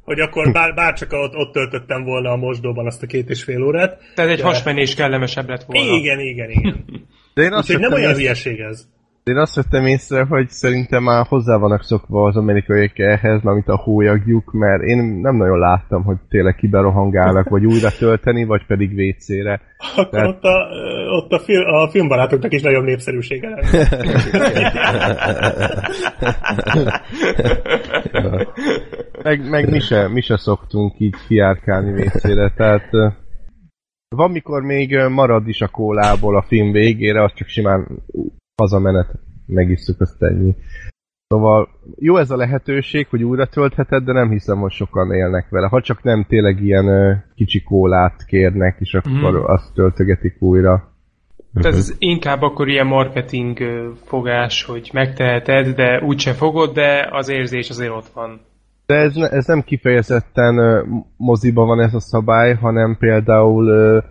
hogy 0.05 0.21
akkor 0.21 0.53
bár, 0.53 0.75
bárcsak 0.75 1.13
ott, 1.13 1.35
ott 1.35 1.53
töltöttem 1.53 2.05
volna 2.05 2.31
a 2.31 2.37
mosdóban 2.37 2.87
azt 2.87 3.03
a 3.03 3.07
két 3.07 3.31
és 3.31 3.43
fél 3.43 3.63
órát. 3.63 3.99
Tehát 4.15 4.31
egy 4.31 4.37
De- 4.37 4.45
hasmenés 4.45 4.95
kellemesebb 4.95 5.49
lett 5.49 5.63
volna. 5.67 5.95
Igen, 5.97 6.21
igen, 6.21 6.51
igen. 6.51 6.85
de 7.35 7.43
én 7.43 7.53
azt 7.53 7.71
Úgyhogy 7.71 7.83
nem 7.89 7.93
olyan 7.93 8.05
észre- 8.11 8.19
hülyeség 8.23 8.59
ez. 8.59 8.87
Én 9.25 9.37
azt 9.37 9.55
vettem 9.55 9.87
észre, 9.87 10.25
hogy 10.25 10.49
szerintem 10.49 11.03
már 11.03 11.27
hozzá 11.27 11.57
vannak 11.57 11.83
szokva 11.83 12.27
az 12.27 12.37
amerikaiak 12.37 12.99
ehhez, 12.99 13.43
mint 13.43 13.69
a 13.69 13.77
hólyagjuk, 13.77 14.53
mert 14.53 14.83
én 14.83 14.99
nem 14.99 15.37
nagyon 15.37 15.59
láttam, 15.59 16.05
hogy 16.05 16.17
tényleg 16.29 16.55
kiberohangálnak, 16.55 17.49
vagy 17.49 17.67
újra 17.67 17.91
tölteni, 17.99 18.45
vagy 18.45 18.67
pedig 18.67 18.99
WC-re. 18.99 19.61
Akkor 19.79 20.09
Tehát... 20.09 20.29
ott, 20.29 20.43
a, 20.43 20.69
ott 21.17 21.33
a, 21.33 21.39
film, 21.39 21.65
a 21.65 21.89
filmbarátoknak 21.89 22.53
is 22.53 22.63
nagyobb 22.63 22.85
népszerűsége 22.85 23.49
lenne. 23.49 23.89
meg, 29.23 29.51
meg 29.51 29.71
mi, 29.71 29.79
se, 29.79 30.09
mi 30.09 30.21
se 30.21 30.37
szoktunk 30.37 30.95
így 30.99 31.15
kiárkálni 31.29 32.03
WC-re, 32.03 32.53
tehát 32.57 32.89
van, 34.09 34.31
mikor 34.31 34.63
még 34.63 34.97
marad 34.97 35.49
is 35.49 35.61
a 35.61 35.69
kólából 35.69 36.37
a 36.37 36.43
film 36.43 36.73
végére, 36.73 37.23
az 37.23 37.33
csak 37.35 37.49
simán 37.49 37.87
hazamenet 38.63 39.11
megisszuk, 39.47 40.01
azt 40.01 40.23
ennyi. 40.23 40.55
Szóval 41.29 41.69
jó 41.99 42.17
ez 42.17 42.31
a 42.31 42.37
lehetőség, 42.37 43.07
hogy 43.09 43.23
újra 43.23 43.47
töltheted, 43.47 44.05
de 44.05 44.13
nem 44.13 44.31
hiszem, 44.31 44.59
hogy 44.59 44.73
sokan 44.73 45.13
élnek 45.13 45.49
vele. 45.49 45.67
Ha 45.67 45.81
csak 45.81 46.03
nem 46.03 46.25
tényleg 46.29 46.63
ilyen 46.63 46.87
ö, 46.87 47.13
kicsi 47.35 47.63
kólát 47.63 48.25
kérnek, 48.25 48.77
és 48.79 48.95
akkor 48.95 49.41
mm. 49.41 49.45
azt 49.45 49.75
töltögetik 49.75 50.37
újra. 50.39 50.91
Tehát 51.55 51.79
ez 51.79 51.95
inkább 51.99 52.43
akkor 52.43 52.69
ilyen 52.69 52.87
marketing 52.87 53.59
fogás, 54.05 54.65
hogy 54.65 54.91
megteheted, 54.93 55.75
de 55.75 56.01
úgyse 56.01 56.33
fogod, 56.33 56.73
de 56.73 57.09
az 57.11 57.29
érzés 57.29 57.71
azért 57.71 57.93
ott 57.93 58.09
van. 58.15 58.41
De 58.87 58.95
ez, 58.95 59.17
ez 59.17 59.47
nem 59.47 59.63
kifejezetten 59.63 60.85
moziba 61.17 61.65
van 61.65 61.81
ez 61.81 61.95
a 61.95 62.01
szabály, 62.01 62.55
hanem 62.55 62.97
például 62.99 64.03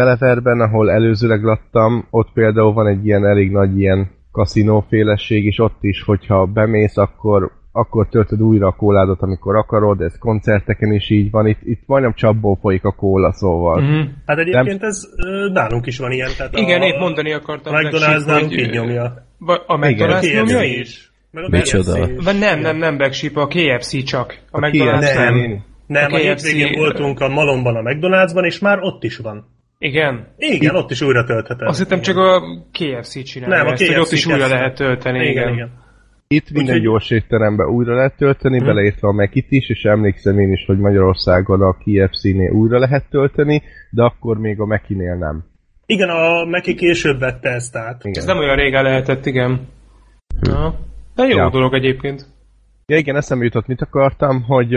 Deleverben, 0.00 0.60
ahol 0.60 0.90
előzőleg 0.90 1.42
laktam, 1.42 2.06
ott 2.10 2.28
például 2.34 2.72
van 2.72 2.86
egy 2.86 3.06
ilyen 3.06 3.26
elég 3.26 3.50
nagy 3.50 3.78
ilyen 3.78 4.10
kaszinóféleség, 4.32 5.44
és 5.44 5.58
ott 5.58 5.78
is, 5.80 6.02
hogyha 6.02 6.46
bemész, 6.46 6.96
akkor, 6.96 7.50
akkor 7.72 8.08
töltöd 8.08 8.42
újra 8.42 8.66
a 8.66 8.76
kóládot, 8.76 9.22
amikor 9.22 9.56
akarod, 9.56 10.00
ez 10.00 10.18
koncerteken 10.18 10.92
is 10.92 11.10
így 11.10 11.30
van, 11.30 11.46
itt, 11.46 11.58
itt 11.62 11.82
majdnem 11.86 12.14
csapból 12.14 12.58
folyik 12.60 12.84
a 12.84 12.92
kóla, 12.92 13.32
szóval. 13.32 13.80
Mm-hmm. 13.82 14.00
Hát 14.26 14.38
egyébként 14.38 14.80
Nem... 14.80 14.88
ez 14.88 15.08
nálunk 15.52 15.86
is 15.86 15.98
van 15.98 16.12
ilyen. 16.12 16.30
Tehát 16.36 16.56
Igen, 16.56 16.80
a, 16.80 16.84
épp 16.84 16.98
mondani 16.98 17.32
akartam. 17.32 17.74
A 17.74 17.78
McDonald's 17.78 18.26
nálunk 18.26 18.56
így 18.56 18.70
nyomja. 18.70 19.26
A 19.66 19.78
McDonald's 19.78 20.34
nyomja 20.34 20.62
is? 20.62 21.12
Meg 21.30 21.44
a 21.44 21.48
Micsoda? 21.48 22.08
Vagy 22.24 22.38
nem, 22.38 22.60
nem, 22.60 22.76
nem 22.76 22.96
Backship, 22.96 23.36
a 23.36 23.46
KFC 23.46 24.04
csak. 24.04 24.38
A, 24.50 24.58
a 24.58 24.68
McDonald's 24.68 25.14
nem. 25.14 25.62
Nem, 25.86 26.12
a, 26.12 26.14
a 26.14 26.18
hétvégén 26.18 26.78
voltunk 26.78 27.20
a 27.20 27.28
Malomban 27.28 27.76
a 27.76 27.82
McDonald'sban, 27.82 28.44
és 28.44 28.58
már 28.58 28.78
ott 28.80 29.04
is 29.04 29.16
van. 29.16 29.58
Igen? 29.82 30.26
Igen, 30.36 30.74
ott 30.74 30.90
is 30.90 31.00
újra 31.00 31.24
töltheted. 31.24 31.68
Azt 31.68 31.78
hittem 31.78 32.00
csak 32.00 32.16
a 32.16 32.42
KFC 32.72 33.22
csinálja 33.22 33.56
Nem, 33.56 33.66
a 33.66 33.72
KFC 33.72 33.80
ezt, 33.80 33.98
ott 33.98 34.12
is 34.12 34.26
újra 34.26 34.48
lehet 34.48 34.74
tölteni. 34.74 35.18
Igen, 35.18 35.30
igen. 35.30 35.52
igen. 35.52 35.70
Itt 36.28 36.50
minden 36.50 36.74
Úgy, 36.74 36.82
gyors 36.82 37.10
étteremben 37.10 37.68
újra 37.68 37.94
lehet 37.94 38.16
tölteni, 38.16 38.56
hmm. 38.56 38.66
beleértve 38.66 39.08
a 39.08 39.12
Mekit 39.12 39.46
is, 39.48 39.68
és 39.68 39.82
emlékszem 39.82 40.38
én 40.38 40.52
is, 40.52 40.64
hogy 40.66 40.78
Magyarországon 40.78 41.62
a 41.62 41.72
KFC-nél 41.72 42.50
újra 42.50 42.78
lehet 42.78 43.04
tölteni, 43.10 43.62
de 43.90 44.02
akkor 44.02 44.38
még 44.38 44.60
a 44.60 44.66
Mekinél 44.66 45.14
nem. 45.14 45.44
Igen, 45.86 46.08
a 46.08 46.44
Meki 46.44 46.74
később 46.74 47.18
vette 47.18 47.48
ezt 47.48 47.76
át. 47.76 48.04
Igen. 48.04 48.18
Ez 48.18 48.24
nem 48.24 48.38
olyan 48.38 48.56
régen 48.56 48.82
lehetett, 48.82 49.26
igen. 49.26 49.68
Na, 50.40 50.74
de 51.14 51.24
jó 51.24 51.36
ja. 51.36 51.50
dolog 51.50 51.74
egyébként. 51.74 52.26
Ja 52.86 52.96
igen, 52.96 53.16
eszembe 53.16 53.44
jutott, 53.44 53.66
mit 53.66 53.82
akartam, 53.82 54.42
hogy 54.42 54.74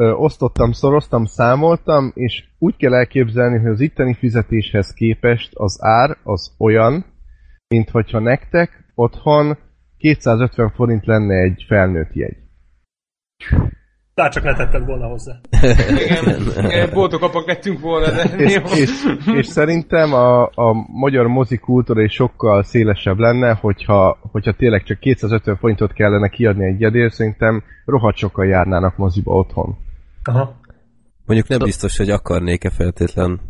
osztottam, 0.00 0.72
szoroztam, 0.72 1.24
számoltam, 1.24 2.12
és 2.14 2.44
úgy 2.58 2.76
kell 2.76 2.94
elképzelni, 2.94 3.58
hogy 3.58 3.70
az 3.70 3.80
itteni 3.80 4.14
fizetéshez 4.14 4.92
képest 4.92 5.54
az 5.54 5.78
ár 5.80 6.16
az 6.22 6.54
olyan, 6.58 7.04
mint 7.68 7.90
hogyha 7.90 8.18
nektek 8.18 8.92
otthon 8.94 9.58
250 9.98 10.70
forint 10.70 11.06
lenne 11.06 11.34
egy 11.34 11.64
felnőtt 11.66 12.12
jegy. 12.12 12.36
Bár 14.14 14.32
csak 14.32 14.42
ne 14.42 14.54
tetted 14.54 14.84
volna 14.86 15.06
hozzá. 15.06 15.32
Igen, 16.64 16.90
boldog 16.92 17.22
apak 17.22 17.46
lettünk 17.46 17.80
volna, 17.80 18.10
de 18.10 18.22
és, 18.36 18.60
és, 18.74 18.90
és, 19.36 19.46
szerintem 19.46 20.12
a, 20.12 20.42
a 20.42 20.72
magyar 20.92 21.26
mozikultúra 21.26 22.02
is 22.02 22.12
sokkal 22.12 22.62
szélesebb 22.62 23.18
lenne, 23.18 23.54
hogyha, 23.54 24.18
hogyha 24.32 24.52
tényleg 24.52 24.82
csak 24.82 24.98
250 24.98 25.56
forintot 25.56 25.92
kellene 25.92 26.28
kiadni 26.28 26.66
egy 26.66 26.80
jedért, 26.80 27.12
szerintem 27.12 27.62
rohadt 27.84 28.16
sokan 28.16 28.46
járnának 28.46 28.96
moziba 28.96 29.32
otthon. 29.32 29.76
Aha. 30.24 30.54
Mondjuk 31.26 31.48
nem 31.48 31.58
biztos, 31.58 31.96
hogy 31.96 32.10
akarnék-e 32.10 32.70
feltétlen 32.70 33.40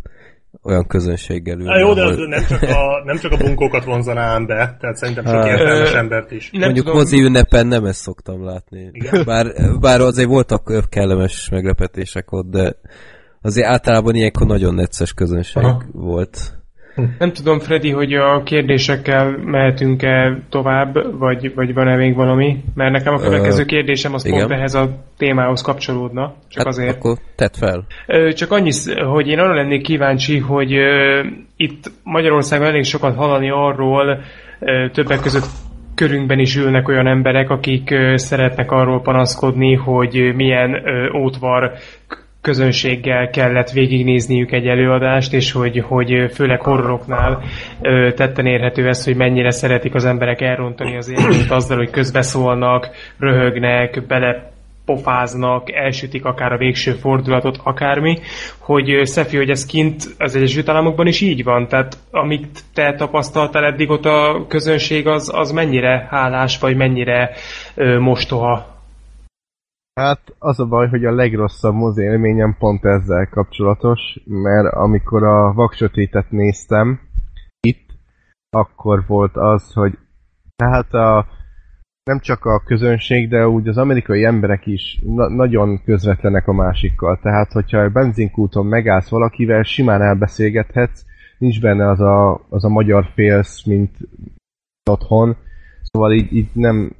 olyan 0.62 0.86
közönséggel 0.86 1.56
ülni. 1.58 1.68
Na 1.68 1.78
jó, 1.78 1.94
de 1.94 2.02
az 2.02 2.16
nem, 2.16 2.44
csak 2.48 2.62
a, 2.62 3.02
nem 3.04 3.16
csak 3.16 3.32
a 3.32 3.36
bunkókat 3.36 3.84
vonzanám 3.84 4.46
be, 4.46 4.76
tehát 4.80 4.96
szerintem 4.96 5.24
sok 5.24 5.46
értelmes 5.46 5.92
embert 5.92 6.30
is. 6.30 6.50
Nem 6.50 6.60
Mondjuk 6.60 6.84
tudom. 6.84 7.00
mozi 7.00 7.22
ünnepen 7.22 7.66
nem 7.66 7.84
ezt 7.84 8.00
szoktam 8.00 8.44
látni. 8.44 8.90
Igen? 8.92 9.24
Bár, 9.24 9.46
bár 9.80 10.00
azért 10.00 10.28
voltak 10.28 10.88
kellemes 10.88 11.48
meglepetések 11.48 12.32
ott, 12.32 12.50
de 12.50 12.76
azért 13.42 13.66
általában 13.66 14.14
ilyenkor 14.14 14.46
nagyon 14.46 14.74
necces 14.74 15.12
közönség 15.12 15.62
Aha. 15.62 15.82
volt. 15.92 16.63
Nem 17.18 17.32
tudom, 17.32 17.58
Freddy, 17.58 17.90
hogy 17.90 18.12
a 18.12 18.42
kérdésekkel 18.42 19.38
mehetünk-e 19.44 20.38
tovább, 20.48 21.18
vagy, 21.18 21.54
vagy 21.54 21.74
van-e 21.74 21.96
még 21.96 22.14
valami? 22.14 22.64
Mert 22.74 22.92
nekem 22.92 23.14
a 23.14 23.18
következő 23.18 23.64
kérdésem 23.64 24.14
az 24.14 24.24
igen. 24.24 24.38
pont 24.38 24.52
ehhez 24.52 24.74
a 24.74 24.88
témához 25.16 25.62
kapcsolódna. 25.62 26.34
Csak 26.48 26.58
hát 26.58 26.66
azért. 26.66 26.96
Akkor 26.96 27.16
tedd 27.36 27.52
fel. 27.52 27.86
Csak 28.32 28.50
annyi, 28.50 28.70
hogy 29.06 29.28
én 29.28 29.38
arra 29.38 29.54
lennék 29.54 29.82
kíváncsi, 29.82 30.38
hogy 30.38 30.70
itt 31.56 31.90
Magyarországon 32.02 32.66
elég 32.66 32.84
sokat 32.84 33.16
hallani 33.16 33.50
arról, 33.50 34.20
többek 34.92 35.20
között 35.20 35.46
körünkben 35.94 36.38
is 36.38 36.56
ülnek 36.56 36.88
olyan 36.88 37.06
emberek, 37.06 37.50
akik 37.50 37.94
szeretnek 38.14 38.70
arról 38.70 39.00
panaszkodni, 39.02 39.74
hogy 39.74 40.32
milyen 40.34 40.82
ótvar 41.16 41.72
közönséggel 42.44 43.30
kellett 43.30 43.70
végignézniük 43.70 44.52
egy 44.52 44.66
előadást, 44.66 45.32
és 45.32 45.52
hogy, 45.52 45.84
hogy 45.88 46.30
főleg 46.34 46.60
horroroknál 46.60 47.42
ö, 47.82 48.12
tetten 48.12 48.46
érhető 48.46 48.88
ez, 48.88 49.04
hogy 49.04 49.16
mennyire 49.16 49.50
szeretik 49.50 49.94
az 49.94 50.04
emberek 50.04 50.40
elrontani 50.40 50.96
az 50.96 51.08
élményt 51.08 51.50
azzal, 51.50 51.76
hogy 51.76 51.90
közbeszólnak, 51.90 52.90
röhögnek, 53.18 54.06
bele 54.06 54.52
pofáznak, 54.84 55.72
elsütik 55.72 56.24
akár 56.24 56.52
a 56.52 56.56
végső 56.58 56.92
fordulatot, 56.92 57.58
akármi, 57.62 58.18
hogy 58.58 59.06
Szefi, 59.06 59.36
hogy 59.36 59.50
ez 59.50 59.66
kint 59.66 60.02
az 60.18 60.36
Egyesült 60.36 60.68
Államokban 60.68 61.06
is 61.06 61.20
így 61.20 61.44
van, 61.44 61.68
tehát 61.68 61.96
amit 62.10 62.60
te 62.74 62.94
tapasztaltál 62.94 63.64
eddig 63.64 63.90
ott 63.90 64.04
a 64.04 64.44
közönség, 64.48 65.06
az, 65.06 65.30
az 65.34 65.50
mennyire 65.52 66.06
hálás, 66.10 66.58
vagy 66.58 66.76
mennyire 66.76 67.30
ö, 67.74 67.98
mostoha 67.98 68.73
Hát 70.00 70.34
az 70.38 70.60
a 70.60 70.66
baj, 70.66 70.88
hogy 70.88 71.04
a 71.04 71.14
legrosszabb 71.14 71.74
mozi 71.74 72.02
élményem 72.02 72.56
pont 72.58 72.84
ezzel 72.84 73.28
kapcsolatos, 73.28 74.00
mert 74.24 74.74
amikor 74.74 75.22
a 75.22 75.52
vaksötétet 75.52 76.30
néztem 76.30 77.00
itt, 77.60 77.90
akkor 78.50 79.04
volt 79.06 79.36
az, 79.36 79.72
hogy 79.72 79.98
tehát 80.56 80.94
a, 80.94 81.26
nem 82.04 82.18
csak 82.20 82.44
a 82.44 82.62
közönség, 82.64 83.28
de 83.28 83.48
úgy 83.48 83.68
az 83.68 83.76
amerikai 83.76 84.24
emberek 84.24 84.66
is 84.66 85.00
na- 85.04 85.28
nagyon 85.28 85.82
közvetlenek 85.84 86.48
a 86.48 86.52
másikkal. 86.52 87.18
Tehát, 87.22 87.52
hogyha 87.52 87.78
a 87.78 87.90
benzinkúton 87.90 88.66
megállsz 88.66 89.08
valakivel, 89.08 89.62
simán 89.62 90.02
elbeszélgethetsz, 90.02 91.04
nincs 91.38 91.60
benne 91.60 91.88
az 91.90 92.00
a, 92.00 92.46
az 92.48 92.64
a 92.64 92.68
magyar 92.68 93.10
félsz, 93.14 93.64
mint 93.64 93.96
otthon. 94.90 95.36
Szóval 95.82 96.12
így, 96.12 96.32
így 96.32 96.48
nem, 96.52 96.96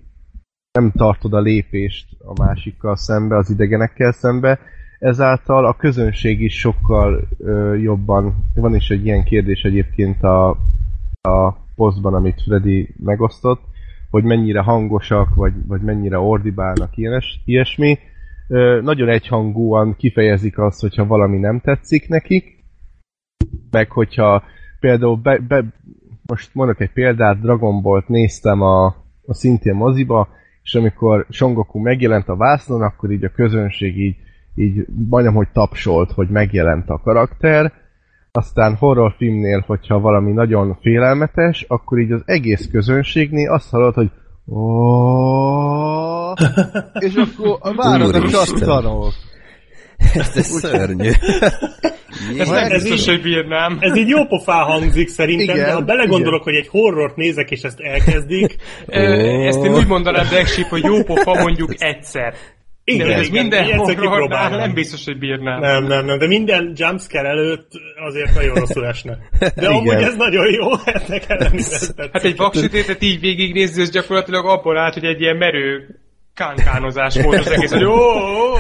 nem 0.75 0.91
tartod 0.91 1.33
a 1.33 1.41
lépést 1.41 2.07
a 2.25 2.43
másikkal 2.43 2.97
szembe, 2.97 3.37
az 3.37 3.51
idegenekkel 3.51 4.13
szembe, 4.13 4.59
ezáltal 4.99 5.67
a 5.67 5.77
közönség 5.77 6.41
is 6.41 6.59
sokkal 6.59 7.29
ö, 7.39 7.75
jobban, 7.75 8.35
van 8.55 8.75
is 8.75 8.89
egy 8.89 9.05
ilyen 9.05 9.25
kérdés 9.25 9.63
egyébként 9.63 10.23
a, 10.23 10.51
a 11.21 11.57
posztban, 11.77 12.15
amit 12.15 12.43
Freddy 12.43 12.95
megosztott, 13.05 13.61
hogy 14.11 14.25
mennyire 14.25 14.61
hangosak, 14.61 15.35
vagy, 15.35 15.53
vagy 15.67 15.81
mennyire 15.81 16.19
ordibálnak 16.19 16.97
ilyenes, 16.97 17.41
ilyesmi. 17.45 17.99
Ö, 18.49 18.81
nagyon 18.83 19.09
egyhangúan 19.09 19.97
kifejezik 19.97 20.59
azt, 20.59 20.81
hogyha 20.81 21.07
valami 21.07 21.39
nem 21.39 21.61
tetszik 21.61 22.09
nekik, 22.09 22.65
meg 23.71 23.91
hogyha 23.91 24.43
például 24.81 25.17
be, 25.17 25.39
be, 25.39 25.65
most 26.27 26.55
mondok 26.55 26.81
egy 26.81 26.93
példát, 26.93 27.41
Dragon 27.41 27.83
Ball-t 27.83 28.09
néztem 28.09 28.61
a, 28.61 28.87
a 29.27 29.35
szintén 29.35 29.75
moziba, 29.75 30.29
és 30.65 30.75
amikor 30.75 31.27
Songoku 31.29 31.79
megjelent 31.79 32.29
a 32.29 32.37
vásznon, 32.37 32.83
akkor 32.83 33.11
így 33.11 33.25
a 33.25 33.31
közönség 33.35 33.99
így, 33.99 34.17
így 34.55 34.87
majdnem, 35.09 35.35
hogy 35.35 35.49
tapsolt, 35.53 36.13
hogy 36.13 36.29
megjelent 36.29 36.89
a 36.89 36.99
karakter, 36.99 37.73
aztán 38.33 38.75
horrorfilmnél, 38.75 39.65
hogyha 39.67 40.01
valami 40.01 40.33
nagyon 40.33 40.79
félelmetes, 40.81 41.65
akkor 41.69 41.99
így 41.99 42.13
az 42.13 42.23
egész 42.25 42.69
közönségnél 42.71 43.51
azt 43.51 43.71
hallod, 43.71 43.95
hogy 43.95 44.11
és 46.99 47.15
akkor 47.15 47.75
várod 47.77 48.15
a 48.15 48.29
csattanok. 48.29 49.13
Ez, 50.15 50.37
ez 50.37 50.47
szörnyű. 50.47 51.11
Ez 52.39 52.49
nem- 52.49 52.69
biztos, 52.69 53.07
hogy 53.07 53.23
bírnám. 53.23 53.77
Ez 53.81 53.97
így 53.97 54.09
jó 54.09 54.27
pofán 54.27 54.65
hangzik 54.65 55.09
szerintem, 55.09 55.57
Igen, 55.57 55.67
de 55.69 55.73
ha 55.73 55.81
belegondolok, 55.81 56.43
hogy 56.43 56.55
egy 56.55 56.69
horrort 56.69 57.17
nézek, 57.17 57.51
és 57.51 57.61
ezt 57.63 57.81
elkezdik, 57.81 58.57
Ö, 58.87 59.01
Ezt 59.47 59.65
én 59.65 59.75
úgy 59.75 59.87
mondanám, 59.87 60.27
Black 60.29 60.47
Sheep, 60.47 60.69
hogy 60.69 60.85
jó 60.85 61.03
pofa 61.03 61.35
mondjuk 61.35 61.75
egyszer. 61.79 62.33
De 62.85 62.93
igen, 62.93 63.07
hogy 63.07 63.15
ez 63.17 63.27
igen, 63.29 63.41
minden 63.43 63.65
horrornál 63.65 63.95
kipróbálnám. 63.95 64.59
nem 64.59 64.75
biztos, 64.75 65.05
hogy 65.05 65.19
bírnám. 65.19 65.61
Nem, 65.61 65.85
nem, 65.85 66.05
nem, 66.05 66.19
de 66.19 66.27
minden 66.27 66.73
jumpscare 66.77 67.29
előtt 67.29 67.69
azért 68.09 68.35
nagyon 68.35 68.55
rosszul 68.55 68.87
esne. 68.87 69.19
De 69.39 69.53
Igen. 69.57 69.71
amúgy 69.73 70.03
ez 70.03 70.17
nagyon 70.17 70.53
jó, 70.53 70.69
ennek 70.85 71.25
ellenére. 71.29 71.65
Hát 72.13 72.25
egy 72.25 72.37
vaksütétet 72.37 73.03
így 73.03 73.21
végignézni, 73.21 73.83
az 73.83 73.91
gyakorlatilag 73.91 74.47
abból 74.47 74.79
állt, 74.79 74.95
hogy 74.95 75.05
egy 75.05 75.21
ilyen 75.21 75.37
merő 75.37 75.99
kánkánozás 76.35 77.23
volt 77.23 77.39
az 77.39 77.51
egész, 77.51 77.73
hogy 77.73 77.85
ó, 77.85 77.93
ó, 77.93 78.55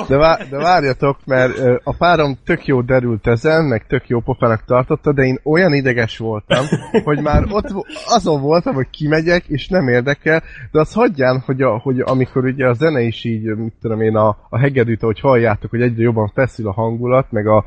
ó. 0.00 0.04
De, 0.08 0.16
vá- 0.16 0.48
de 0.48 0.56
várjatok, 0.56 1.18
mert 1.24 1.58
a 1.84 1.96
párom 1.96 2.38
tök 2.44 2.66
jó 2.66 2.80
derült 2.80 3.26
ezen, 3.26 3.64
meg 3.64 3.86
tök 3.86 4.08
jó 4.08 4.20
pofának 4.20 4.64
tartotta, 4.64 5.12
de 5.12 5.22
én 5.22 5.38
olyan 5.42 5.74
ideges 5.74 6.18
voltam, 6.18 6.64
hogy 7.04 7.22
már 7.22 7.44
ott 7.48 7.86
azon 8.06 8.40
voltam, 8.40 8.74
hogy 8.74 8.90
kimegyek, 8.90 9.44
és 9.46 9.68
nem 9.68 9.88
érdekel, 9.88 10.42
de 10.70 10.80
az 10.80 10.92
hagyján, 10.92 11.42
hogy, 11.46 11.62
a, 11.62 11.78
hogy 11.78 12.00
amikor 12.00 12.44
ugye 12.44 12.68
a 12.68 12.72
zene 12.72 13.00
is 13.00 13.24
így, 13.24 13.56
mit 13.56 13.74
tudom 13.80 14.00
én, 14.00 14.16
a, 14.16 14.28
a 14.48 14.58
hegedűt, 14.58 15.02
ahogy 15.02 15.20
halljátok, 15.20 15.70
hogy 15.70 15.82
egyre 15.82 16.02
jobban 16.02 16.30
feszül 16.34 16.68
a 16.68 16.72
hangulat, 16.72 17.30
meg 17.30 17.46
a, 17.46 17.64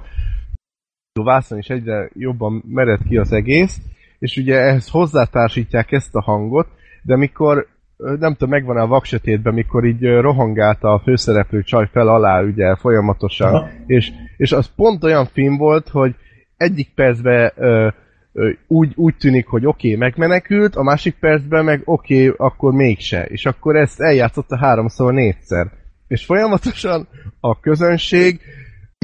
vászon 1.23 1.57
is 1.57 1.67
egyre 1.67 2.09
jobban 2.13 2.63
mered 2.67 2.99
ki 3.07 3.17
az 3.17 3.31
egész, 3.31 3.77
és 4.19 4.37
ugye 4.37 4.55
ehhez 4.55 4.89
hozzátársítják 4.89 5.91
ezt 5.91 6.15
a 6.15 6.21
hangot, 6.21 6.67
de 7.01 7.13
amikor 7.13 7.57
ö, 7.57 7.73
nem 7.97 8.31
tudom, 8.31 8.49
megvan 8.49 8.77
a 8.77 8.87
vaksötétben, 8.87 9.53
mikor 9.53 9.85
így 9.85 10.03
rohangált 10.03 10.83
a 10.83 11.01
főszereplő 11.03 11.63
csaj 11.63 11.87
fel 11.91 12.07
alá, 12.07 12.41
ugye 12.41 12.75
folyamatosan, 12.75 13.53
Aha. 13.53 13.69
és, 13.85 14.11
és 14.37 14.51
az 14.51 14.69
pont 14.75 15.03
olyan 15.03 15.25
film 15.25 15.57
volt, 15.57 15.89
hogy 15.89 16.15
egyik 16.57 16.89
percben 16.95 17.51
ö, 17.55 17.87
ö, 18.33 18.49
úgy, 18.67 18.91
úgy 18.95 19.15
tűnik, 19.15 19.47
hogy 19.47 19.65
oké, 19.65 19.87
okay, 19.87 19.99
megmenekült, 19.99 20.75
a 20.75 20.83
másik 20.83 21.15
percben 21.19 21.63
meg 21.63 21.81
oké, 21.85 22.27
okay, 22.27 22.47
akkor 22.47 22.73
mégse. 22.73 23.25
És 23.25 23.45
akkor 23.45 23.75
ezt 23.75 24.01
eljátszotta 24.01 24.57
háromszor, 24.57 25.13
négyszer. 25.13 25.71
És 26.07 26.25
folyamatosan 26.25 27.07
a 27.39 27.59
közönség 27.59 28.39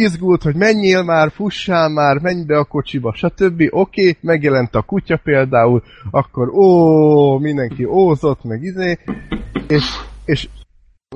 izgult, 0.01 0.43
hogy 0.43 0.55
menjél 0.55 1.03
már, 1.03 1.31
fussál 1.31 1.89
már, 1.89 2.17
menj 2.17 2.43
be 2.45 2.57
a 2.57 2.63
kocsiba, 2.63 3.13
stb. 3.13 3.61
Oké, 3.69 3.69
okay, 3.69 4.17
megjelent 4.21 4.75
a 4.75 4.81
kutya 4.81 5.19
például, 5.23 5.83
akkor 6.11 6.49
ó, 6.49 7.37
mindenki 7.37 7.85
ózott, 7.85 8.43
meg 8.43 8.63
izé, 8.63 8.97
és, 9.67 9.83
és 10.25 10.47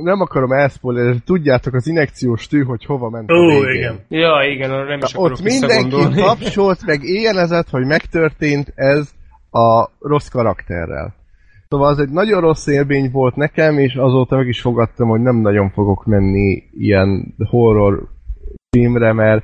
nem 0.01 0.21
akarom 0.21 0.51
elszpoilerezni, 0.51 1.21
tudjátok 1.25 1.73
az 1.73 1.87
injekciós 1.87 2.47
tű, 2.47 2.63
hogy 2.63 2.85
hova 2.85 3.09
ment 3.09 3.29
a 3.29 3.33
Ó, 3.33 3.47
végén. 3.47 3.75
igen. 3.75 3.99
Ja, 4.09 4.49
igen, 4.53 4.71
arra 4.71 4.89
nem 4.89 4.99
is 5.03 5.11
Na, 5.11 5.19
ott 5.19 5.41
mindenki 5.41 6.21
tapsolt, 6.21 6.85
meg 6.85 7.03
éjjelezett, 7.03 7.69
hogy 7.69 7.85
megtörtént 7.85 8.71
ez 8.75 9.09
a 9.51 9.89
rossz 9.99 10.27
karakterrel. 10.27 11.13
Szóval 11.69 11.87
az 11.87 11.99
egy 11.99 12.09
nagyon 12.09 12.41
rossz 12.41 12.67
élmény 12.67 13.11
volt 13.11 13.35
nekem, 13.35 13.77
és 13.77 13.93
azóta 13.93 14.35
meg 14.35 14.47
is 14.47 14.61
fogadtam, 14.61 15.09
hogy 15.09 15.21
nem 15.21 15.35
nagyon 15.35 15.69
fogok 15.69 16.05
menni 16.05 16.63
ilyen 16.71 17.35
horror 17.49 18.07
filmre, 18.75 19.13
mert 19.13 19.43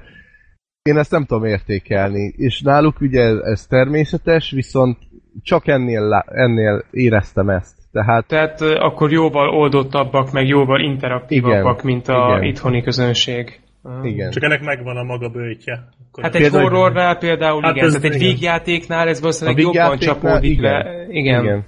én 0.82 0.98
ezt 0.98 1.12
nem 1.12 1.26
tudom 1.26 1.46
értékelni. 1.46 2.34
És 2.38 2.62
náluk 2.62 3.02
ugye 3.02 3.22
ez, 3.22 3.65
természetes, 3.70 4.52
viszont 4.52 4.98
csak 5.44 5.67
ennél, 5.67 6.24
ennél 6.28 6.84
éreztem 6.91 7.50
ezt. 7.50 7.76
Tehát 7.91 8.28
Tehát 8.28 8.62
akkor 8.62 9.12
jóval 9.12 9.50
oldottabbak, 9.50 10.32
meg 10.32 10.48
jóval 10.48 10.80
interaktívabbak, 10.80 11.80
Igen, 11.80 11.94
mint 11.94 12.08
a 12.08 12.28
igen. 12.30 12.44
itthoni 12.44 12.82
közönség. 12.82 13.60
Ah. 13.84 14.06
igen. 14.10 14.32
Csak 14.32 14.44
ennek 14.44 14.62
megvan 14.63 14.98
a 14.98 15.04
maga 15.04 15.30
bőtje. 15.30 15.84
Akkor 16.12 16.24
Hát 16.24 16.36
egy 16.36 16.41
Például- 16.41 16.63
horrornál 16.63 17.17
például 17.17 17.62
Hát 17.62 17.76
igen, 17.76 17.86
ez 17.88 17.94
tehát 17.94 18.08
egy 18.10 18.15
igen. 18.22 18.28
vígjátéknál 18.34 19.08
ez 19.08 19.20
valószínűleg 19.20 19.60
jobban 19.60 19.98
csapódik 19.98 20.52
igen. 20.52 20.72
le. 20.72 21.06
Igen. 21.10 21.44
Igen. 21.44 21.65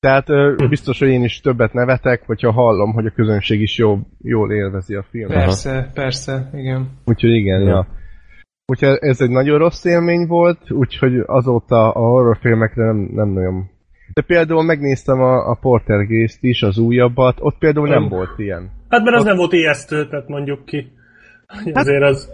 Tehát 0.00 0.28
ö, 0.28 0.54
biztos, 0.68 0.98
hogy 0.98 1.08
én 1.08 1.24
is 1.24 1.40
többet 1.40 1.72
nevetek, 1.72 2.22
hogyha 2.26 2.52
hallom, 2.52 2.92
hogy 2.92 3.06
a 3.06 3.10
közönség 3.10 3.60
is 3.60 3.78
jó, 3.78 3.98
jól 4.22 4.52
élvezi 4.52 4.94
a 4.94 5.06
filmet. 5.10 5.36
Persze, 5.36 5.90
persze, 5.94 6.50
igen. 6.54 6.90
Úgyhogy 7.04 7.30
igen, 7.30 7.60
ja. 7.62 7.86
Úgyhogy 8.66 8.96
ez 9.00 9.20
egy 9.20 9.30
nagyon 9.30 9.58
rossz 9.58 9.84
élmény 9.84 10.26
volt, 10.26 10.70
úgyhogy 10.70 11.22
azóta 11.26 11.92
a 11.92 12.00
horrorfilmekre 12.00 12.84
nem, 12.84 12.96
nem 13.12 13.28
nagyon... 13.28 13.70
De 14.12 14.22
például 14.22 14.62
megnéztem 14.62 15.20
a, 15.20 15.50
a 15.50 15.58
Portergészt 15.60 16.42
is, 16.42 16.62
az 16.62 16.78
újabbat, 16.78 17.36
ott 17.40 17.58
például 17.58 17.88
nem 17.88 18.04
Ö. 18.04 18.08
volt 18.08 18.38
ilyen. 18.38 18.70
Hát 18.88 19.02
mert 19.04 19.16
az 19.16 19.24
nem 19.24 19.36
volt 19.36 19.52
ijesztő, 19.52 20.08
tehát 20.08 20.28
mondjuk 20.28 20.64
ki. 20.64 20.92
Hát- 21.46 21.76
Azért 21.76 22.02
az 22.02 22.32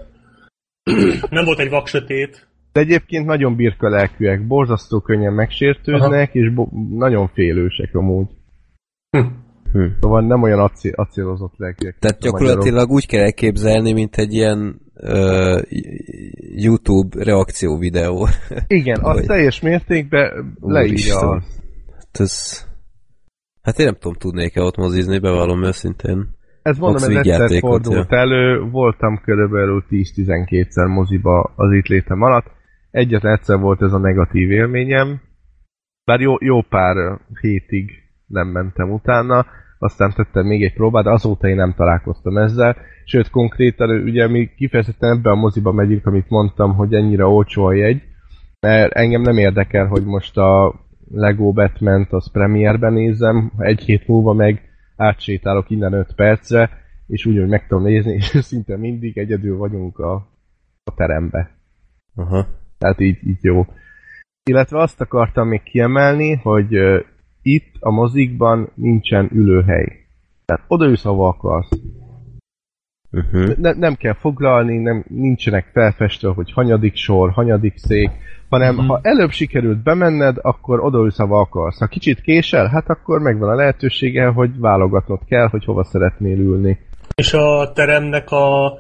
nem 1.31 1.45
volt 1.45 1.59
egy 1.59 1.71
vaksötét. 1.71 2.49
De 2.75 2.81
egyébként 2.81 3.27
nagyon 3.27 3.57
birka 3.57 3.89
lelkűek, 3.89 4.47
borzasztó 4.47 5.01
könnyen 5.01 5.33
megsértődnek, 5.33 6.35
és 6.35 6.55
bo- 6.55 6.73
nagyon 6.91 7.29
félősek 7.29 7.95
amúgy. 7.95 8.27
Hm. 9.11 9.19
Hm. 9.73 9.87
Szóval 10.01 10.27
nem 10.27 10.43
olyan 10.43 10.59
aci- 10.59 10.93
acélozott 10.95 11.55
lelkűek. 11.57 11.97
Tehát 11.99 12.17
a 12.21 12.31
magyarok. 12.31 12.41
gyakorlatilag 12.41 12.91
úgy 12.91 13.07
kell 13.07 13.23
elképzelni, 13.23 13.93
mint 13.93 14.17
egy 14.17 14.33
ilyen 14.33 14.81
uh, 14.95 15.63
YouTube 16.57 17.25
reakció 17.25 17.79
videó. 17.79 18.29
Igen, 18.67 19.01
az 19.03 19.25
teljes 19.27 19.61
mértékben 19.61 20.57
leírja 20.61 21.19
azt. 21.19 21.63
Hát 21.95 22.21
ez... 22.21 22.65
Hát 23.63 23.79
én 23.79 23.85
nem 23.85 23.95
tudom, 23.95 24.15
tudnék-e 24.15 24.63
ott 24.63 24.77
mozizni, 24.77 25.19
bevallom 25.19 25.65
őszintén. 25.65 26.29
Ez 26.63 26.79
mondom, 26.79 27.13
Max 27.13 27.27
ez 27.27 27.41
egyszer 27.41 27.59
fordult 27.61 28.13
elő, 28.13 28.61
voltam 28.71 29.21
körülbelül 29.25 29.85
10-12-szer 29.91 30.89
moziba 30.95 31.53
az 31.57 31.73
itt 31.73 31.87
létem 31.87 32.23
alatt. 32.23 32.47
Egyetlen 32.95 33.33
egyszer 33.33 33.59
volt 33.59 33.83
ez 33.83 33.93
a 33.93 33.99
negatív 33.99 34.51
élményem, 34.51 35.21
bár 36.05 36.21
jó, 36.21 36.35
jó 36.41 36.63
pár 36.63 37.21
hétig 37.41 37.91
nem 38.27 38.49
mentem 38.49 38.93
utána, 38.93 39.47
aztán 39.79 40.13
tettem 40.17 40.47
még 40.47 40.65
egy 40.65 40.73
próbát, 40.73 41.07
azóta 41.07 41.49
én 41.49 41.57
nem 41.57 41.75
találkoztam 41.77 42.37
ezzel, 42.37 42.77
sőt 43.05 43.31
konkrétan 43.31 43.91
ugye 43.91 44.29
mi 44.29 44.51
kifejezetten 44.57 45.17
ebbe 45.17 45.31
a 45.31 45.35
moziba 45.35 45.73
megyünk, 45.73 46.07
amit 46.07 46.29
mondtam, 46.29 46.75
hogy 46.75 46.95
ennyire 46.95 47.27
olcsó 47.27 47.65
a 47.65 47.73
jegy, 47.73 48.03
mert 48.61 48.93
engem 48.93 49.23
nem 49.23 49.37
érdekel, 49.37 49.87
hogy 49.87 50.05
most 50.05 50.37
a 50.37 50.75
Lego 51.11 51.53
batman 51.53 52.07
az 52.11 52.31
premierben 52.31 52.93
nézem, 52.93 53.53
egy 53.59 53.81
hét 53.81 54.07
múlva 54.07 54.33
meg 54.33 54.63
átsétálok 54.97 55.71
innen 55.71 55.93
5 55.93 56.15
percre, 56.15 56.71
és 57.07 57.27
úgy, 57.27 57.39
hogy 57.39 57.49
meg 57.49 57.67
tudom 57.67 57.85
nézni, 57.85 58.13
és 58.13 58.25
szinte 58.25 58.77
mindig 58.77 59.19
egyedül 59.19 59.57
vagyunk 59.57 59.99
a, 59.99 60.15
a 60.85 60.95
terembe. 60.95 61.51
Aha. 62.15 62.63
Tehát 62.79 63.01
így, 63.01 63.19
így 63.27 63.39
jó. 63.41 63.67
Illetve 64.51 64.81
azt 64.81 65.01
akartam 65.01 65.49
még 65.49 65.63
kiemelni, 65.63 66.35
hogy 66.35 66.77
uh, 66.77 67.01
itt 67.43 67.75
a 67.81 67.91
mozikban 67.91 68.71
nincsen 68.75 69.29
ülőhely. 69.33 70.05
Tehát 70.45 70.65
odaülsz, 70.69 71.03
hova 71.03 71.29
akarsz. 71.29 71.69
Uh-huh. 73.11 73.57
Ne, 73.57 73.73
nem 73.73 73.95
kell 73.95 74.13
foglalni, 74.13 74.77
nem, 74.77 75.05
nincsenek 75.09 75.71
felfestve, 75.73 76.29
hogy 76.29 76.53
hanyadik 76.53 76.97
sor, 76.97 77.31
hanyadik 77.31 77.77
szék, 77.77 78.11
hanem 78.49 78.77
ha 78.77 78.99
előbb 79.03 79.31
sikerült 79.31 79.83
bemenned, 79.83 80.37
akkor 80.43 80.81
odaülsz, 80.81 81.19
hova 81.19 81.41
akarsz. 81.41 81.79
Ha 81.79 81.87
kicsit 81.87 82.21
késel, 82.21 82.67
hát 82.67 82.89
akkor 82.89 83.21
megvan 83.21 83.49
a 83.49 83.55
lehetősége, 83.55 84.27
hogy 84.27 84.59
válogatnod 84.59 85.21
kell, 85.29 85.49
hogy 85.49 85.65
hova 85.65 85.85
szeretnél 85.85 86.39
ülni. 86.39 86.79
És 87.15 87.33
a 87.33 87.73
teremnek 87.73 88.31
a 88.31 88.73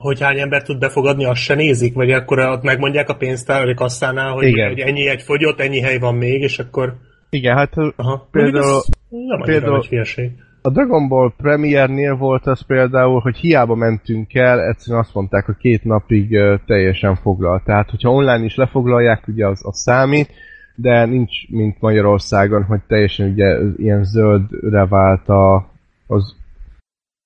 hogy 0.00 0.20
hány 0.20 0.38
ember 0.38 0.62
tud 0.62 0.78
befogadni, 0.78 1.24
azt 1.24 1.40
se 1.40 1.54
nézik? 1.54 1.94
Vagy 1.94 2.10
akkor 2.10 2.38
ott 2.38 2.62
megmondják 2.62 3.08
a 3.08 3.16
pénztár, 3.16 3.64
vagy 3.64 3.74
kasszánál, 3.74 4.32
hogy, 4.32 4.46
Igen. 4.46 4.68
hogy 4.68 4.78
ennyi 4.78 5.08
egy 5.08 5.22
fogyott, 5.22 5.60
ennyi 5.60 5.80
hely 5.80 5.98
van 5.98 6.14
még, 6.14 6.42
és 6.42 6.58
akkor... 6.58 6.94
Igen, 7.30 7.56
hát 7.56 7.72
Aha. 7.96 8.28
Például- 8.30 8.84
Nem 9.08 9.40
például- 9.40 9.86
hülyeség. 9.86 10.30
A 10.62 10.70
Dragon 10.70 11.08
Ball 11.08 11.32
Premiernél 11.36 12.16
volt 12.16 12.46
az 12.46 12.66
például, 12.66 13.20
hogy 13.20 13.36
hiába 13.36 13.74
mentünk 13.74 14.34
el, 14.34 14.60
egyszerűen 14.60 15.02
azt 15.02 15.14
mondták, 15.14 15.44
hogy 15.44 15.56
két 15.56 15.84
napig 15.84 16.38
teljesen 16.66 17.16
foglal. 17.16 17.62
Tehát, 17.64 17.90
hogyha 17.90 18.10
online 18.10 18.44
is 18.44 18.54
lefoglalják, 18.54 19.28
ugye 19.28 19.46
az, 19.46 19.60
az 19.64 19.78
számít, 19.78 20.32
de 20.74 21.04
nincs, 21.04 21.48
mint 21.48 21.80
Magyarországon, 21.80 22.62
hogy 22.62 22.80
teljesen 22.88 23.30
ugye 23.30 23.58
ilyen 23.76 24.04
zöldre 24.04 24.86
vált 24.86 25.28
a, 25.28 25.70
az, 26.06 26.36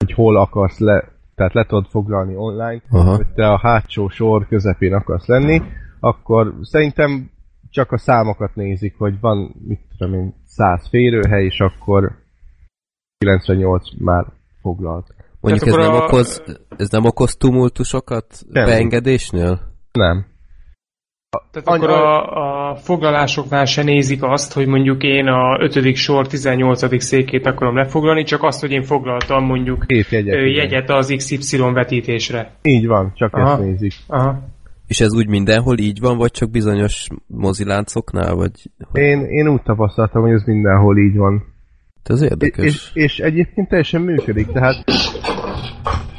hogy 0.04 0.14
hol 0.14 0.36
akarsz 0.36 0.78
le, 0.78 1.04
tehát 1.34 1.52
le 1.52 1.64
tudod 1.64 1.86
foglalni 1.86 2.36
online, 2.36 2.82
Aha. 2.90 3.16
hogy 3.16 3.26
te 3.34 3.46
a 3.46 3.58
hátsó 3.58 4.08
sor 4.08 4.46
közepén 4.48 4.94
akarsz 4.94 5.26
lenni, 5.26 5.62
akkor 6.00 6.54
szerintem 6.62 7.30
csak 7.70 7.92
a 7.92 7.98
számokat 7.98 8.54
nézik, 8.54 8.94
hogy 8.98 9.20
van, 9.20 9.54
mit 9.68 9.80
tudom 9.98 10.14
én, 10.14 10.34
100 10.44 10.88
férőhely, 10.88 11.44
és 11.44 11.58
akkor 11.60 12.12
98 13.18 13.82
már 13.98 14.26
foglalt. 14.60 15.14
Mondjuk 15.40 15.66
ez 15.66 15.74
Tehát 15.74 15.90
nem, 15.90 16.00
a- 16.00 16.04
okoz, 16.04 16.42
ez 16.76 16.88
nem 16.90 17.04
okoz 17.04 17.36
tumultusokat 17.36 18.26
Nem. 18.48 18.66
beengedésnél? 18.66 19.60
Nem. 19.92 20.26
Tehát 21.50 21.68
akkor 21.68 21.90
a, 21.90 22.70
a 22.70 22.74
foglalásoknál 22.74 23.64
se 23.64 23.82
nézik 23.82 24.22
azt, 24.22 24.52
hogy 24.52 24.66
mondjuk 24.66 25.02
én 25.02 25.26
a 25.26 25.58
5. 25.60 25.94
sor 25.94 26.26
18. 26.26 27.02
székét 27.02 27.46
akarom 27.46 27.76
lefoglalni, 27.76 28.22
csak 28.22 28.42
azt, 28.42 28.60
hogy 28.60 28.70
én 28.70 28.82
foglaltam 28.82 29.44
mondjuk 29.44 29.84
Két 29.86 30.08
jegyet, 30.08 30.34
ö, 30.34 30.44
jegyet 30.44 30.90
az 30.90 31.14
XY 31.16 31.58
vetítésre. 31.58 32.50
Így 32.62 32.86
van, 32.86 33.12
csak 33.14 33.34
Aha. 33.34 33.50
ezt 33.50 33.60
nézik. 33.60 33.92
Aha. 34.06 34.52
És 34.86 35.00
ez 35.00 35.14
úgy 35.14 35.28
mindenhol 35.28 35.78
így 35.78 36.00
van, 36.00 36.16
vagy 36.16 36.30
csak 36.30 36.50
bizonyos 36.50 37.06
moziláncoknál, 37.26 38.34
vagy... 38.34 38.50
Én, 38.92 39.24
én 39.24 39.48
úgy 39.48 39.62
tapasztaltam, 39.62 40.22
hogy 40.22 40.32
ez 40.32 40.42
mindenhol 40.42 40.98
így 40.98 41.16
van. 41.16 41.52
Ez 42.02 42.22
érdekes. 42.22 42.64
És, 42.64 42.90
és 42.92 43.18
egyébként 43.18 43.68
teljesen 43.68 44.00
működik, 44.00 44.46
tehát 44.46 44.84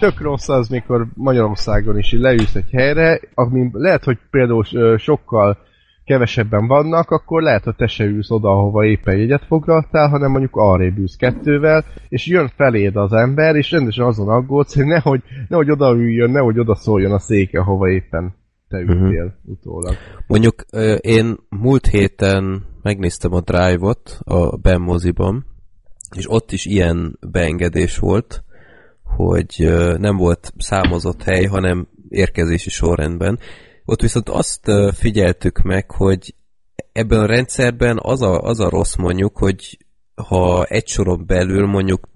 tök 0.05 0.21
rossz 0.21 0.49
az, 0.49 0.67
mikor 0.67 1.07
Magyarországon 1.13 1.97
is 1.97 2.11
leülsz 2.11 2.55
egy 2.55 2.69
helyre, 2.71 3.19
ami 3.33 3.69
lehet, 3.73 4.03
hogy 4.03 4.17
például 4.31 4.63
sokkal 4.97 5.57
kevesebben 6.03 6.67
vannak, 6.67 7.11
akkor 7.11 7.41
lehet, 7.41 7.63
hogy 7.63 7.75
te 7.75 7.87
se 7.87 8.03
ülsz 8.03 8.31
oda, 8.31 8.49
ahova 8.49 8.85
éppen 8.85 9.17
jegyet 9.17 9.45
foglaltál, 9.45 10.09
hanem 10.09 10.31
mondjuk 10.31 10.55
arrébb 10.55 10.97
ülsz 10.97 11.15
kettővel, 11.15 11.85
és 12.09 12.27
jön 12.27 12.51
feléd 12.55 12.95
az 12.95 13.13
ember, 13.13 13.55
és 13.55 13.71
rendesen 13.71 14.05
azon 14.05 14.29
aggódsz, 14.29 14.75
hogy 14.75 14.85
nehogy, 14.85 15.21
nehogy 15.47 15.71
oda 15.71 15.93
üljön, 15.95 16.29
nehogy 16.29 16.59
oda 16.59 16.75
szóljon 16.75 17.11
a 17.11 17.19
széke, 17.19 17.59
ahova 17.59 17.89
éppen 17.89 18.35
te 18.67 18.79
ültél 18.79 19.23
uh-huh. 19.23 19.31
utólag. 19.43 19.95
Mondjuk 20.27 20.65
én 20.99 21.35
múlt 21.49 21.87
héten 21.87 22.65
megnéztem 22.81 23.33
a 23.33 23.41
Drive-ot 23.41 24.19
a 24.23 24.57
Ben 24.57 24.81
moziban, 24.81 25.45
és 26.17 26.31
ott 26.31 26.51
is 26.51 26.65
ilyen 26.65 27.19
beengedés 27.31 27.97
volt, 27.97 28.43
hogy 29.05 29.73
nem 29.97 30.17
volt 30.17 30.53
számozott 30.57 31.23
hely, 31.23 31.43
hanem 31.43 31.87
érkezési 32.09 32.69
sorrendben. 32.69 33.39
Ott 33.85 34.01
viszont 34.01 34.29
azt 34.29 34.71
figyeltük 34.93 35.61
meg, 35.61 35.91
hogy 35.91 36.35
ebben 36.91 37.19
a 37.19 37.25
rendszerben 37.25 37.99
az 38.01 38.21
a, 38.21 38.41
az 38.41 38.59
a 38.59 38.69
rossz 38.69 38.95
mondjuk, 38.95 39.37
hogy 39.37 39.77
ha 40.15 40.63
egy 40.63 40.87
soron 40.87 41.25
belül 41.25 41.65
mondjuk 41.67 42.09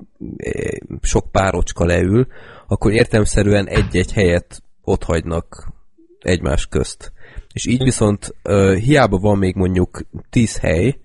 sok 1.02 1.32
párocska 1.32 1.86
leül, 1.86 2.28
akkor 2.68 2.92
értelmszerűen 2.92 3.68
egy-egy 3.68 4.12
helyet 4.12 4.64
ott 4.82 5.04
hagynak 5.04 5.74
egymás 6.20 6.68
közt. 6.68 7.12
És 7.54 7.66
így 7.66 7.84
viszont 7.84 8.36
hiába 8.80 9.18
van 9.18 9.38
még 9.38 9.56
mondjuk 9.56 10.02
tíz 10.30 10.58
hely, 10.58 11.00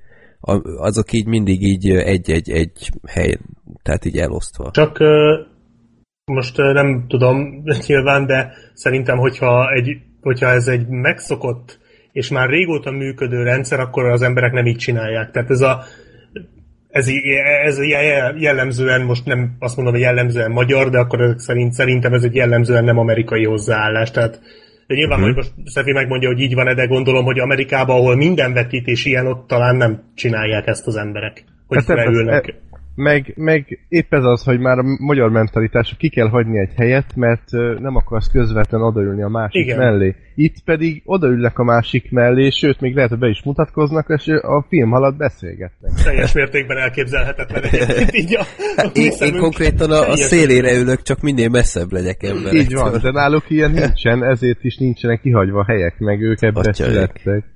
azok 0.78 1.12
így 1.12 1.26
mindig 1.26 1.62
így 1.62 1.90
egy-egy-egy 1.90 2.90
hely, 3.06 3.38
tehát 3.82 4.04
így 4.04 4.18
elosztva. 4.18 4.70
Csak 4.70 4.98
most 6.24 6.56
nem 6.56 7.04
tudom 7.08 7.62
nyilván, 7.86 8.26
de 8.26 8.52
szerintem, 8.72 9.18
hogyha, 9.18 9.72
egy, 9.72 9.96
hogyha 10.20 10.46
ez 10.46 10.68
egy 10.68 10.86
megszokott 10.88 11.82
és 12.12 12.28
már 12.28 12.48
régóta 12.48 12.90
működő 12.90 13.42
rendszer, 13.42 13.80
akkor 13.80 14.04
az 14.04 14.22
emberek 14.22 14.52
nem 14.52 14.66
így 14.66 14.76
csinálják. 14.76 15.30
Tehát 15.30 15.50
ez 15.50 15.60
a 15.60 15.82
ez, 16.90 17.08
ez 17.64 17.78
jellemzően, 18.38 19.02
most 19.02 19.24
nem 19.24 19.56
azt 19.58 19.76
mondom, 19.76 19.94
hogy 19.94 20.02
jellemzően 20.02 20.50
magyar, 20.50 20.90
de 20.90 20.98
akkor 20.98 21.34
szerint, 21.36 21.72
szerintem 21.72 22.12
ez 22.12 22.22
egy 22.22 22.34
jellemzően 22.34 22.84
nem 22.84 22.98
amerikai 22.98 23.44
hozzáállás. 23.44 24.10
Tehát 24.10 24.40
de 24.86 24.94
nyilván, 24.94 25.20
hogy 25.20 25.34
most 25.34 25.52
Szefi 25.64 25.92
megmondja, 25.92 26.28
hogy 26.28 26.40
így 26.40 26.54
van 26.54 26.74
de 26.74 26.86
gondolom, 26.86 27.24
hogy 27.24 27.38
Amerikában, 27.38 27.96
ahol 27.96 28.16
minden 28.16 28.52
vetítés 28.52 29.04
ilyen, 29.04 29.26
ott 29.26 29.46
talán 29.46 29.76
nem 29.76 30.02
csinálják 30.14 30.66
ezt 30.66 30.86
az 30.86 30.96
emberek. 30.96 31.44
Hogy 31.66 31.76
Hát 31.86 31.98
e- 32.28 32.54
Meg, 32.94 33.32
meg 33.36 33.86
épp 33.88 34.14
ez 34.14 34.24
az, 34.24 34.42
hogy 34.42 34.58
már 34.58 34.78
a 34.78 34.84
magyar 34.98 35.30
mentalitás, 35.30 35.88
hogy 35.88 35.98
ki 35.98 36.08
kell 36.08 36.28
hagyni 36.28 36.58
egy 36.60 36.72
helyet, 36.76 37.16
mert 37.16 37.50
nem 37.80 37.96
akarsz 37.96 38.30
közvetlen 38.30 38.82
odaülni 38.82 39.22
a 39.22 39.28
másik 39.28 39.64
Igen. 39.64 39.78
mellé. 39.78 40.14
Itt 40.34 40.54
pedig 40.64 41.02
odaülnek 41.04 41.58
a 41.58 41.64
másik 41.64 42.10
mellé, 42.10 42.50
sőt, 42.50 42.80
még 42.80 42.94
lehet, 42.94 43.10
hogy 43.10 43.18
be 43.18 43.28
is 43.28 43.42
mutatkoznak, 43.42 44.06
és 44.08 44.26
a 44.26 44.64
film 44.68 44.92
alatt 44.92 45.16
beszélgetnek. 45.16 45.92
teljes 46.04 46.32
mértékben 46.32 46.76
elképzelhetetlen 46.76 47.62
egyébként 47.62 48.14
így 48.14 48.36
a, 48.36 48.44
a 48.76 48.90
Én, 48.94 49.12
én 49.20 49.38
konkrétan 49.38 49.90
a, 49.90 50.08
a 50.08 50.16
szélére 50.16 50.78
ülök, 50.78 51.02
csak 51.02 51.20
minél 51.20 51.48
messzebb 51.48 51.92
legyek 51.92 52.22
emberektől. 52.22 52.60
Így 52.60 52.74
van, 52.74 53.00
de 53.02 53.10
náluk 53.10 53.50
ilyen 53.50 53.70
nincsen, 53.70 54.24
ezért 54.24 54.64
is 54.64 54.76
nincsenek 54.76 55.20
kihagyva 55.20 55.64
helyek, 55.64 55.98
meg 55.98 56.20
ők 56.20 56.42
ebbe 56.42 56.72
születtek. 56.72 57.53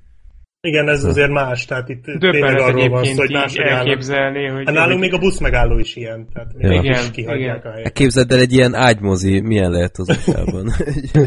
Igen, 0.69 0.89
ez 0.89 1.05
azért 1.05 1.31
más, 1.31 1.65
tehát 1.65 1.89
itt 1.89 2.05
tényleg 2.19 2.59
arról 2.59 2.89
van 2.89 3.05
szó, 3.05 3.17
hogy 3.17 3.33
máshogy 3.33 3.67
elképzelni, 3.67 4.47
hogy... 4.47 4.63
Hát 4.65 4.75
nálunk 4.75 5.01
még 5.01 5.15
a 5.15 5.19
buszmegálló 5.19 5.79
is 5.79 5.97
ilyen, 5.97 6.27
tehát 6.33 6.51
Ja. 6.59 6.73
Igen, 6.73 6.93
is 6.93 7.11
kihagyják 7.11 7.57
igen. 7.57 7.67
a 7.67 7.71
helyet. 7.71 7.85
Hát 7.85 7.93
Képzeld 7.93 8.33
el 8.33 8.39
egy 8.39 8.53
ilyen 8.53 8.75
ágymozi, 8.75 9.41
milyen 9.41 9.71
lehet 9.71 9.97
az 9.97 10.09
USA-ban. 10.09 10.73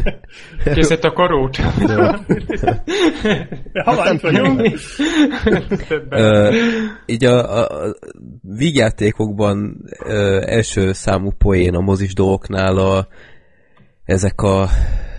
Készített 0.74 1.04
a 1.04 1.12
karót. 1.12 1.56
Ha 3.84 3.94
már 3.96 4.14
itt 4.14 4.20
vagyunk. 4.20 4.68
Így 7.06 7.24
a, 7.24 7.58
a, 7.58 7.86
a 7.86 7.94
vígjátékokban 8.42 9.76
ö, 10.04 10.40
első 10.46 10.92
számú 10.92 11.30
poén 11.38 11.74
a 11.74 11.80
mozis 11.80 12.14
dolgoknál 12.14 12.76
a, 12.76 13.08
ezek 14.04 14.40
a 14.40 14.68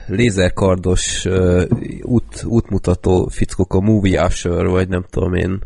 lézerkardos 0.07 1.25
ö, 1.25 1.65
út, 2.01 2.43
útmutató 2.43 3.27
fickók, 3.27 3.73
a 3.73 3.79
movie 3.79 4.25
usher, 4.25 4.65
vagy 4.65 4.89
nem 4.89 5.05
tudom 5.09 5.33
én, 5.33 5.59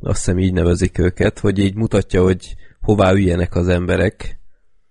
azt 0.00 0.24
hiszem 0.24 0.38
így 0.38 0.52
nevezik 0.52 0.98
őket, 0.98 1.38
hogy 1.38 1.58
így 1.58 1.74
mutatja, 1.74 2.22
hogy 2.22 2.54
hová 2.80 3.12
üljenek 3.12 3.54
az 3.54 3.68
emberek. 3.68 4.38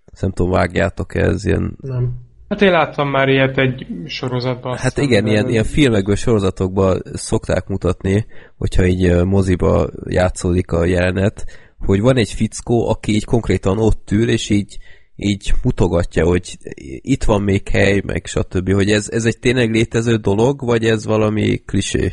Azt 0.05 0.21
nem 0.21 0.31
tudom, 0.31 0.51
vágjátok 0.51 1.15
ez 1.15 1.45
ilyen 1.45 1.77
Nem. 1.81 2.21
Hát 2.49 2.61
én 2.61 2.71
láttam 2.71 3.09
már 3.09 3.29
ilyet 3.29 3.57
egy 3.57 3.87
sorozatban. 4.05 4.77
Hát 4.77 4.97
igen, 4.97 5.23
de- 5.23 5.29
ilyen, 5.29 5.49
ilyen 5.49 5.63
filmekből, 5.63 6.15
sorozatokban 6.15 7.01
szokták 7.13 7.67
mutatni, 7.67 8.25
hogyha 8.57 8.85
így 8.85 9.23
moziba 9.25 9.89
játszódik 10.05 10.71
a 10.71 10.85
jelenet, 10.85 11.45
hogy 11.77 12.01
van 12.01 12.17
egy 12.17 12.31
fickó, 12.31 12.89
aki 12.89 13.11
így 13.11 13.25
konkrétan 13.25 13.77
ott 13.77 14.11
ül, 14.11 14.29
és 14.29 14.49
így, 14.49 14.77
így 15.15 15.53
mutogatja, 15.63 16.25
hogy 16.25 16.57
itt 17.01 17.23
van 17.23 17.41
még 17.41 17.67
hely, 17.67 18.01
meg 18.05 18.25
stb. 18.25 18.71
Hogy 18.71 18.89
ez, 18.89 19.09
ez 19.09 19.25
egy 19.25 19.39
tényleg 19.39 19.71
létező 19.71 20.15
dolog, 20.15 20.61
vagy 20.65 20.83
ez 20.83 21.05
valami 21.05 21.57
klisé? 21.57 22.11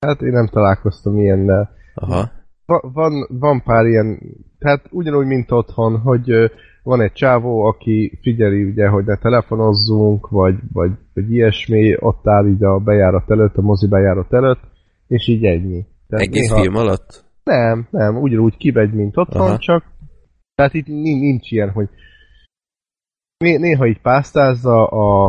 Hát 0.00 0.20
én 0.20 0.32
nem 0.32 0.48
találkoztam 0.48 1.18
ilyennel. 1.18 1.70
Aha. 1.94 2.30
Va- 2.66 2.92
van, 2.92 3.26
van 3.28 3.62
pár 3.62 3.86
ilyen, 3.86 4.18
tehát 4.58 4.84
ugyanúgy, 4.90 5.26
mint 5.26 5.52
otthon, 5.52 5.98
hogy 5.98 6.50
van 6.82 7.00
egy 7.00 7.12
csávó, 7.12 7.64
aki 7.64 8.18
figyeli 8.22 8.64
ugye, 8.64 8.88
hogy 8.88 9.04
ne 9.04 9.16
telefonozzunk, 9.16 10.28
vagy, 10.28 10.54
vagy, 10.72 10.90
vagy 11.14 11.32
ilyesmi, 11.32 11.96
ott 11.98 12.28
áll 12.28 12.46
így 12.46 12.64
a 12.64 12.78
bejárat 12.78 13.30
előtt, 13.30 13.56
a 13.56 13.60
mozi 13.62 13.86
bejárat 13.86 14.32
előtt, 14.32 14.60
és 15.06 15.28
így 15.28 15.44
ennyi. 15.44 15.86
Tehát 16.08 16.26
Egész 16.26 16.52
film 16.52 16.74
alatt? 16.74 17.24
Nem, 17.44 17.86
nem, 17.90 18.16
ugyanúgy 18.16 18.56
kimegy, 18.56 18.92
mint 18.92 19.16
otthon, 19.16 19.46
Aha. 19.46 19.58
csak 19.58 19.84
tehát 20.54 20.74
itt 20.74 20.86
nincs 20.86 21.50
ilyen, 21.50 21.70
hogy 21.70 21.88
né- 23.40 23.58
néha 23.58 23.86
így 23.86 24.00
pásztázza 24.00 24.86
a 24.86 25.26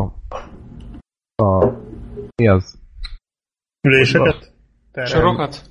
a 1.42 1.64
mi 2.36 2.48
az? 2.48 2.78
Üléseket? 3.88 4.52
Sorokat? 5.04 5.70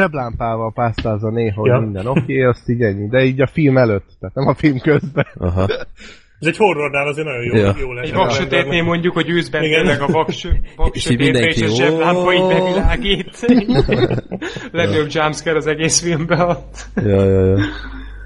Zseblámpával 0.00 0.72
pásztázza 0.72 1.30
néha, 1.30 1.66
Ja. 1.66 1.78
minden 1.80 2.06
oké, 2.06 2.20
okay, 2.20 2.42
azt 2.42 2.68
így 2.68 2.82
ennyi. 2.82 3.08
De 3.08 3.24
így 3.24 3.40
a 3.40 3.46
film 3.46 3.76
előtt, 3.76 4.16
tehát 4.20 4.34
nem 4.34 4.46
a 4.46 4.54
film 4.54 4.78
közben. 4.78 5.26
Aha. 5.34 5.66
Ez 6.38 6.46
egy 6.46 6.56
horrornál 6.56 7.06
azért 7.06 7.26
nagyon 7.26 7.42
jó, 7.44 7.54
Ja. 7.54 7.74
jó 7.78 7.92
lesz. 7.92 8.06
Egy 8.06 8.14
vaksötétnél 8.14 8.82
mondjuk, 8.82 9.14
hogy 9.14 9.28
Igen. 9.28 9.84
tényleg 9.84 10.00
a 10.00 10.06
vaks, 10.06 10.44
És 10.44 10.50
vaksötétbe, 10.76 11.24
és 11.24 11.32
mindenki, 11.32 11.64
a 11.64 11.68
zseblámpa 11.68 12.32
így 12.32 12.46
bevilágít. 12.46 13.40
Legnagyobb 14.72 15.08
jumpscare 15.10 15.56
az 15.56 15.66
egész 15.66 16.00
filmben 16.00 16.40
ott. 16.40 16.86
Ja, 16.94 17.24
ja, 17.24 17.44
ja. 17.44 17.58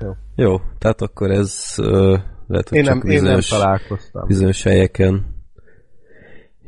Jó. 0.00 0.12
Jó, 0.36 0.56
tehát 0.78 1.00
akkor 1.00 1.30
ez 1.30 1.74
uh, 1.78 2.18
lehet, 2.46 2.68
hogy 2.68 2.78
Én 2.78 2.84
csak 2.84 3.02
nem, 3.02 3.10
én 3.10 3.22
nem 3.22 3.22
bizonyos, 3.22 3.48
találkoztam. 3.48 4.26
bizonyos 4.26 4.62
helyeken. 4.62 5.26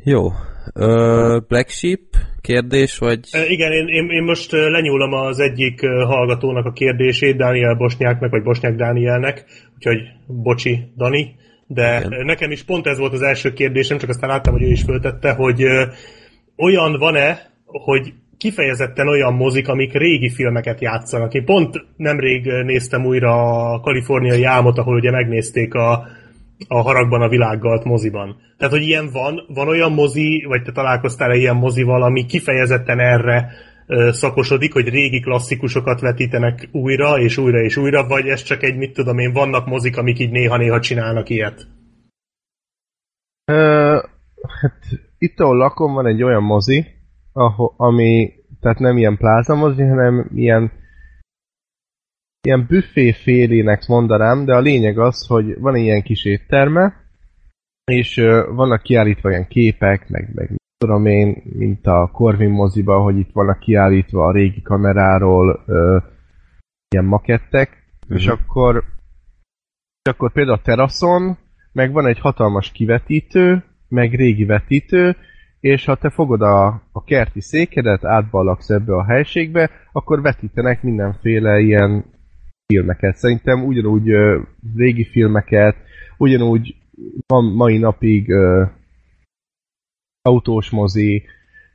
Jó. 0.03 0.25
Uh, 0.25 1.41
Black 1.47 1.69
Sheep 1.69 1.99
kérdés, 2.41 2.97
vagy... 2.97 3.19
E, 3.31 3.45
Igen, 3.45 3.71
én, 3.71 3.87
én, 3.87 4.09
én 4.09 4.23
most 4.23 4.53
ö, 4.53 4.69
lenyúlom 4.69 5.13
az 5.13 5.39
egyik 5.39 5.81
ö, 5.81 6.03
hallgatónak 6.05 6.65
a 6.65 6.71
kérdését, 6.71 7.37
Dániel 7.37 7.75
Bosnyáknak, 7.75 8.31
vagy 8.31 8.43
Bosnyák 8.43 8.75
Dánielnek, 8.75 9.45
úgyhogy 9.75 9.97
bocsi, 10.27 10.91
Dani, 10.97 11.35
de 11.67 11.97
Igen. 11.97 12.13
ö, 12.13 12.23
nekem 12.23 12.51
is 12.51 12.63
pont 12.63 12.87
ez 12.87 12.97
volt 12.97 13.13
az 13.13 13.21
első 13.21 13.53
kérdésem, 13.53 13.97
csak 13.97 14.09
aztán 14.09 14.29
láttam, 14.29 14.53
hogy 14.53 14.63
ő 14.63 14.71
is 14.71 14.81
föltette, 14.81 15.31
hogy 15.31 15.63
ö, 15.63 15.85
olyan 16.57 16.97
van-e, 16.99 17.39
hogy 17.65 18.13
kifejezetten 18.37 19.07
olyan 19.07 19.33
mozik, 19.33 19.67
amik 19.67 19.93
régi 19.93 20.29
filmeket 20.29 20.81
játszanak. 20.81 21.33
Én 21.33 21.45
pont 21.45 21.85
nemrég 21.95 22.45
néztem 22.45 23.05
újra 23.05 23.31
a 23.71 23.79
kaliforniai 23.79 24.43
álmot, 24.43 24.77
ahol 24.77 24.95
ugye 24.95 25.11
megnézték 25.11 25.73
a, 25.73 26.07
a 26.67 26.81
haragban 26.81 27.21
a 27.21 27.29
világgalt 27.29 27.83
moziban. 27.83 28.35
Tehát, 28.57 28.73
hogy 28.73 28.83
ilyen 28.83 29.09
van, 29.11 29.43
van 29.47 29.67
olyan 29.67 29.91
mozi, 29.91 30.45
vagy 30.47 30.61
te 30.61 30.71
találkoztál-e 30.71 31.35
ilyen 31.35 31.55
mozival, 31.55 32.03
ami 32.03 32.25
kifejezetten 32.25 32.99
erre 32.99 33.51
szakosodik, 34.11 34.73
hogy 34.73 34.89
régi 34.89 35.19
klasszikusokat 35.19 35.99
vetítenek 35.99 36.69
újra, 36.71 37.19
és 37.19 37.37
újra, 37.37 37.61
és 37.61 37.77
újra, 37.77 38.07
vagy 38.07 38.27
ez 38.27 38.43
csak 38.43 38.63
egy, 38.63 38.77
mit 38.77 38.93
tudom 38.93 39.17
én, 39.17 39.33
vannak 39.33 39.65
mozik, 39.65 39.97
amik 39.97 40.19
így 40.19 40.31
néha-néha 40.31 40.79
csinálnak 40.79 41.29
ilyet? 41.29 41.67
Ö, 43.45 43.99
hát 44.61 44.83
itt, 45.17 45.39
ahol 45.39 45.57
lakom, 45.57 45.93
van 45.93 46.07
egy 46.07 46.23
olyan 46.23 46.43
mozi, 46.43 46.85
ahol, 47.37 47.73
ami, 47.77 48.33
tehát 48.59 48.79
nem 48.79 48.97
ilyen 48.97 49.17
plázamozni, 49.17 49.87
hanem 49.87 50.29
ilyen 50.33 50.71
ilyen 52.41 52.65
büfé 52.67 53.11
félének 53.11 53.87
mondanám, 53.87 54.45
de 54.45 54.55
a 54.55 54.59
lényeg 54.59 54.99
az, 54.99 55.27
hogy 55.27 55.59
van 55.59 55.75
ilyen 55.75 56.01
kis 56.01 56.25
étterme, 56.25 56.93
és 57.91 58.17
uh, 58.17 58.55
vannak 58.55 58.81
kiállítva 58.81 59.29
ilyen 59.29 59.47
képek, 59.47 60.09
meg, 60.09 60.29
meg 60.33 60.55
tudom 60.77 61.05
én, 61.05 61.43
mint 61.43 61.87
a 61.87 62.09
Corvin 62.13 62.49
moziba, 62.49 63.01
hogy 63.01 63.17
itt 63.17 63.31
vannak 63.31 63.59
kiállítva 63.59 64.25
a 64.25 64.31
régi 64.31 64.61
kameráról 64.61 65.63
uh, 65.67 66.03
ilyen 66.89 67.05
makettek, 67.05 67.69
uh-huh. 68.01 68.17
és 68.17 68.27
akkor 68.27 68.83
és 70.01 70.13
akkor 70.13 70.31
például 70.31 70.57
a 70.57 70.61
teraszon 70.61 71.37
meg 71.71 71.91
van 71.91 72.07
egy 72.07 72.19
hatalmas 72.19 72.71
kivetítő, 72.71 73.63
meg 73.87 74.13
régi 74.13 74.45
vetítő, 74.45 75.15
és 75.59 75.85
ha 75.85 75.95
te 75.95 76.09
fogod 76.09 76.41
a, 76.41 76.65
a 76.91 77.03
kerti 77.03 77.41
székedet, 77.41 78.05
átballagsz 78.05 78.69
ebbe 78.69 78.95
a 78.95 79.05
helységbe, 79.05 79.69
akkor 79.91 80.21
vetítenek 80.21 80.83
mindenféle 80.83 81.59
ilyen 81.59 82.05
filmeket. 82.65 83.15
Szerintem 83.15 83.65
ugyanúgy 83.65 84.09
ö, 84.09 84.41
régi 84.75 85.05
filmeket, 85.05 85.75
ugyanúgy 86.17 86.75
van 87.27 87.45
mai 87.45 87.77
napig 87.77 88.29
ö, 88.29 88.65
autós 90.21 90.69
mozi, 90.69 91.23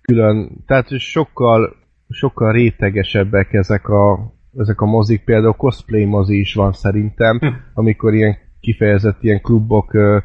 külön, 0.00 0.64
tehát 0.66 0.98
sokkal, 0.98 1.76
sokkal 2.08 2.52
rétegesebbek 2.52 3.52
ezek 3.52 3.88
a, 3.88 4.32
ezek 4.56 4.80
a 4.80 4.86
mozik, 4.86 5.24
például 5.24 5.52
cosplay 5.52 6.04
mozi 6.04 6.38
is 6.38 6.54
van 6.54 6.72
szerintem, 6.72 7.38
hm. 7.38 7.46
amikor 7.74 8.14
ilyen 8.14 8.36
kifejezett 8.60 9.22
ilyen 9.22 9.40
klubok 9.40 9.94
ö, 9.94 10.18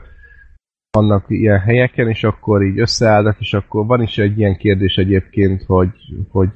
vannak 1.02 1.26
ilyen 1.28 1.60
helyeken, 1.60 2.10
és 2.10 2.24
akkor 2.24 2.64
így 2.64 2.80
összeállnak, 2.80 3.36
és 3.40 3.54
akkor 3.54 3.86
van 3.86 4.02
is 4.02 4.18
egy 4.18 4.38
ilyen 4.38 4.56
kérdés 4.56 4.96
egyébként, 4.96 5.64
hogy, 5.68 5.90
hogy 6.32 6.50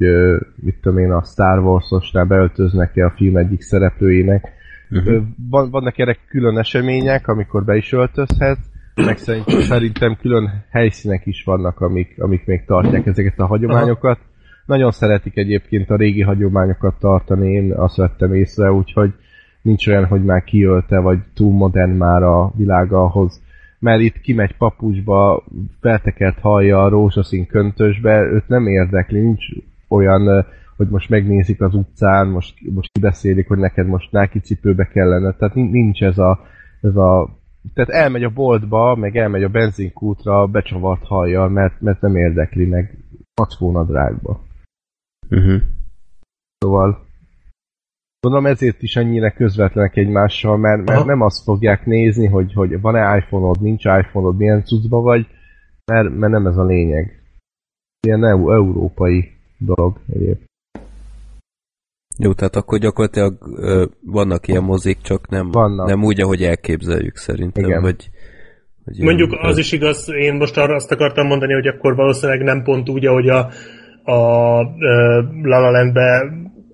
mit 0.55 0.75
tudom 0.81 0.97
én, 0.97 1.11
a 1.11 1.23
Star 1.23 1.59
Wars-osnál 1.59 2.25
beöltöznek-e 2.25 3.05
a 3.05 3.13
film 3.15 3.37
egyik 3.37 3.61
szereplőjének. 3.61 4.49
Uh-huh. 4.89 5.23
Van, 5.49 5.69
vannak 5.69 5.97
erre 5.97 6.17
külön 6.27 6.57
események, 6.57 7.27
amikor 7.27 7.65
be 7.65 7.75
is 7.75 7.91
öltözhet, 7.91 8.57
meg 8.95 9.17
szerintem, 9.17 9.59
szerintem 9.59 10.17
külön 10.21 10.63
helyszínek 10.69 11.25
is 11.25 11.43
vannak, 11.43 11.79
amik, 11.79 12.15
amik 12.21 12.45
még 12.45 12.65
tartják 12.65 13.05
ezeket 13.05 13.39
a 13.39 13.45
hagyományokat. 13.45 14.17
Aha. 14.17 14.29
Nagyon 14.65 14.91
szeretik 14.91 15.37
egyébként 15.37 15.89
a 15.89 15.95
régi 15.95 16.21
hagyományokat 16.21 16.95
tartani, 16.99 17.51
én 17.51 17.73
azt 17.73 17.95
vettem 17.95 18.33
észre, 18.33 18.71
úgyhogy 18.71 19.13
nincs 19.61 19.87
olyan, 19.87 20.05
hogy 20.05 20.23
már 20.23 20.43
kiölte, 20.43 20.99
vagy 20.99 21.17
túl 21.33 21.53
modern 21.53 21.91
már 21.91 22.23
a 22.23 22.51
világa 22.55 23.03
ahhoz, 23.03 23.41
mert 23.81 24.01
itt 24.01 24.21
kimegy 24.21 24.55
papucsba, 24.57 25.43
feltekert 25.79 26.39
hallja 26.39 26.83
a 26.83 26.89
rózsaszín 26.89 27.45
köntösbe, 27.45 28.21
őt 28.21 28.47
nem 28.47 28.67
érdekli, 28.67 29.19
nincs 29.19 29.45
olyan, 29.87 30.45
hogy 30.77 30.87
most 30.87 31.09
megnézik 31.09 31.61
az 31.61 31.73
utcán, 31.73 32.27
most, 32.27 32.55
most 32.71 32.91
kibeszélik, 32.91 33.47
hogy 33.47 33.57
neked 33.57 33.87
most 33.87 34.11
náki 34.11 34.39
cipőbe 34.39 34.87
kellene, 34.87 35.31
tehát 35.33 35.55
nincs 35.55 36.01
ez 36.01 36.17
a, 36.17 36.39
ez 36.81 36.95
a 36.95 37.39
tehát 37.73 37.89
elmegy 37.89 38.23
a 38.23 38.29
boltba, 38.29 38.95
meg 38.95 39.17
elmegy 39.17 39.43
a 39.43 39.49
benzinkútra 39.49 40.47
becsavart 40.47 41.05
hallja, 41.05 41.47
mert, 41.47 41.81
mert 41.81 42.01
nem 42.01 42.15
érdekli 42.15 42.65
meg 42.65 42.97
mackónadrágba. 43.35 44.39
Uh-huh. 45.29 45.61
Szóval 46.57 47.05
Gondolom 48.21 48.45
ezért 48.45 48.81
is 48.81 48.95
annyira 48.95 49.31
közvetlenek 49.31 49.95
egymással, 49.95 50.57
mert, 50.57 50.85
mert 50.85 51.05
nem 51.05 51.21
azt 51.21 51.43
fogják 51.43 51.85
nézni, 51.85 52.27
hogy, 52.27 52.53
hogy 52.53 52.81
van-e 52.81 53.17
iPhone-od, 53.17 53.61
nincs 53.61 53.83
iPhone-od, 53.85 54.37
milyen 54.37 54.63
cuccba 54.63 55.01
vagy, 55.01 55.27
mert, 55.85 56.09
mert 56.15 56.31
nem 56.31 56.45
ez 56.45 56.57
a 56.57 56.65
lényeg. 56.65 57.21
Ilyen 58.07 58.25
eu- 58.25 58.51
európai 58.51 59.31
dolog 59.57 59.99
egyébként. 60.13 60.49
Jó, 62.17 62.33
tehát 62.33 62.55
akkor 62.55 62.79
gyakorlatilag 62.79 63.37
ö, 63.55 63.85
vannak 64.05 64.47
ilyen 64.47 64.63
mozik, 64.63 65.01
csak 65.01 65.29
nem, 65.29 65.51
vannak. 65.51 65.87
nem 65.87 66.03
úgy, 66.03 66.21
ahogy 66.21 66.43
elképzeljük 66.43 67.15
szerintem, 67.15 67.63
Igen. 67.63 67.81
hogy, 67.81 68.09
hogy 68.85 68.99
Mondjuk 68.99 69.31
az 69.31 69.57
is 69.57 69.71
igaz, 69.71 70.09
én 70.09 70.33
most 70.33 70.57
arra 70.57 70.75
azt 70.75 70.91
akartam 70.91 71.27
mondani, 71.27 71.53
hogy 71.53 71.67
akkor 71.67 71.95
valószínűleg 71.95 72.41
nem 72.41 72.63
pont 72.63 72.89
úgy, 72.89 73.05
ahogy 73.05 73.29
a, 73.29 73.49
a, 74.03 74.11
a 74.11 74.61
La 75.41 75.59
La 75.59 75.71
Landbe 75.71 76.23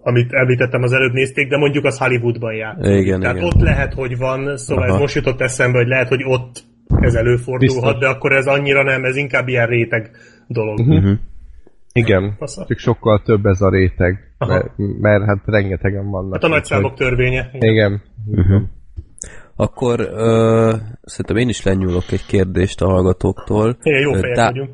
amit 0.08 0.34
említettem 0.34 0.84
az 0.84 0.91
előbb 0.91 1.13
nézték, 1.13 1.48
de 1.50 1.58
mondjuk 1.58 1.86
az 1.86 1.98
Hollywoodban 1.98 2.54
játszik. 2.54 2.96
Igen, 2.96 3.20
Tehát 3.20 3.36
igen. 3.36 3.48
ott 3.48 3.62
lehet, 3.62 3.93
hogy 3.93 4.17
van, 4.17 4.58
szóval 4.58 4.84
Aha. 4.84 4.93
ez 4.93 5.00
most 5.00 5.15
jutott 5.15 5.41
eszembe, 5.41 5.78
hogy 5.78 5.88
lehet, 5.88 6.08
hogy 6.08 6.24
ott 6.26 6.63
ez 7.00 7.15
előfordulhat, 7.15 7.84
Biztos. 7.84 8.00
de 8.00 8.08
akkor 8.08 8.32
ez 8.32 8.46
annyira 8.46 8.84
nem, 8.84 9.04
ez 9.04 9.15
inkább 9.15 9.48
ilyen 9.48 9.67
réteg 9.67 10.12
dolog. 10.48 10.80
Uh-huh. 10.80 11.17
Igen, 11.91 12.36
Passza. 12.38 12.65
csak 12.67 12.78
sokkal 12.78 13.22
több 13.22 13.46
ez 13.46 13.62
a 13.62 13.70
réteg, 13.70 14.34
mert, 14.38 14.72
mert 14.78 15.26
hát 15.26 15.39
rengetegen 15.46 16.10
vannak. 16.10 16.34
Hát 16.34 16.43
a 16.43 16.48
nagyszámok 16.48 16.89
hogy... 16.89 16.98
törvénye. 16.98 17.50
Igen. 17.54 17.70
igen. 17.70 18.02
Uh-huh. 18.26 18.62
Akkor 19.60 20.00
ö, 20.00 20.76
szerintem 21.04 21.38
én 21.38 21.50
is 21.50 21.63
lenyúlok 21.63 22.12
egy 22.12 22.26
kérdést 22.26 22.82
a 22.82 22.88
hallgatóktól. 22.88 23.78
Igen, 23.82 24.02
jó 24.02 24.13
fejek 24.13 24.36
Dá- 24.36 24.52
vagyunk. 24.52 24.72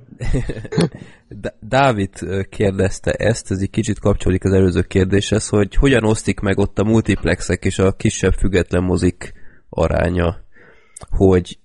Dávid 1.59 2.09
kérdezte 2.49 3.11
ezt, 3.11 3.51
ez 3.51 3.61
egy 3.61 3.69
kicsit 3.69 3.99
kapcsolódik 3.99 4.43
az 4.43 4.51
előző 4.51 4.81
kérdéshez, 4.81 5.47
hogy 5.47 5.75
hogyan 5.75 6.03
osztik 6.03 6.39
meg 6.39 6.57
ott 6.57 6.79
a 6.79 6.83
multiplexek 6.83 7.65
és 7.65 7.79
a 7.79 7.91
kisebb 7.91 8.33
független 8.33 8.83
mozik 8.83 9.33
aránya, 9.69 10.37
hogy 11.09 11.57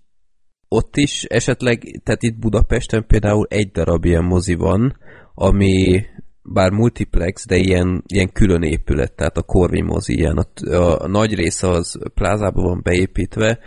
ott 0.68 0.96
is 0.96 1.22
esetleg, 1.22 2.00
tehát 2.04 2.22
itt 2.22 2.38
Budapesten 2.38 3.07
például 3.07 3.46
egy 3.50 3.70
darab 3.70 4.04
ilyen 4.04 4.24
mozi 4.24 4.54
van, 4.54 4.96
ami 5.35 6.07
bár 6.52 6.70
multiplex, 6.70 7.46
de 7.46 7.56
ilyen, 7.56 8.02
ilyen 8.06 8.32
külön 8.32 8.62
épület, 8.62 9.12
tehát 9.12 9.37
a 9.37 9.42
Corvi 9.42 9.82
mozi 9.82 10.14
ilyen, 10.14 10.37
a, 10.37 10.74
a, 10.74 11.00
a 11.00 11.08
nagy 11.08 11.34
része 11.34 11.68
az 11.68 11.98
plázában 12.14 12.64
van 12.64 12.80
beépítve, 12.82 13.58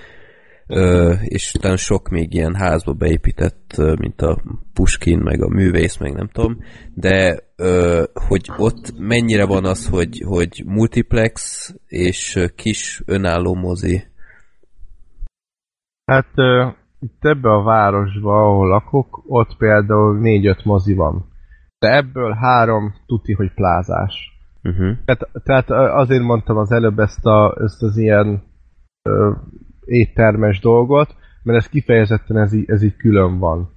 ö, 0.67 1.13
és 1.23 1.53
utána 1.53 1.77
sok 1.77 2.09
még 2.09 2.33
ilyen 2.33 2.55
házba 2.55 2.93
beépített, 2.93 3.75
mint 3.99 4.21
a 4.21 4.41
Puskin, 4.73 5.19
meg 5.19 5.43
a 5.43 5.49
művész, 5.49 5.97
meg 5.97 6.13
nem 6.13 6.27
tudom, 6.27 6.57
de 6.93 7.39
ö, 7.55 8.03
hogy 8.27 8.49
ott 8.57 8.93
mennyire 8.97 9.45
van 9.45 9.65
az, 9.65 9.87
hogy, 9.87 10.23
hogy 10.25 10.63
multiplex 10.65 11.69
és 11.87 12.45
kis 12.55 13.01
önálló 13.05 13.55
mozi? 13.55 14.03
Hát 16.05 16.31
ö, 16.35 16.67
itt 16.99 17.25
ebbe 17.25 17.49
a 17.49 17.63
városba, 17.63 18.43
ahol 18.43 18.67
lakok, 18.67 19.23
ott 19.27 19.57
például 19.57 20.19
négy-öt 20.19 20.65
mozi 20.65 20.93
van. 20.93 21.30
De 21.81 21.95
ebből 21.95 22.33
három 22.33 22.93
tuti, 23.05 23.33
hogy 23.33 23.53
plázás. 23.53 24.39
Uh-huh. 24.63 24.97
Tehát, 25.05 25.29
tehát 25.43 25.69
azért 25.69 26.23
mondtam 26.23 26.57
az 26.57 26.71
előbb 26.71 26.99
ezt, 26.99 27.25
a, 27.25 27.57
ezt 27.61 27.83
az 27.83 27.97
ilyen 27.97 28.43
ö, 29.09 29.31
éttermes 29.85 30.59
dolgot, 30.59 31.15
mert 31.43 31.57
ez 31.57 31.69
kifejezetten 31.69 32.37
ez 32.37 32.53
így, 32.53 32.69
ez 32.69 32.83
így 32.83 32.95
külön 32.95 33.39
van. 33.39 33.69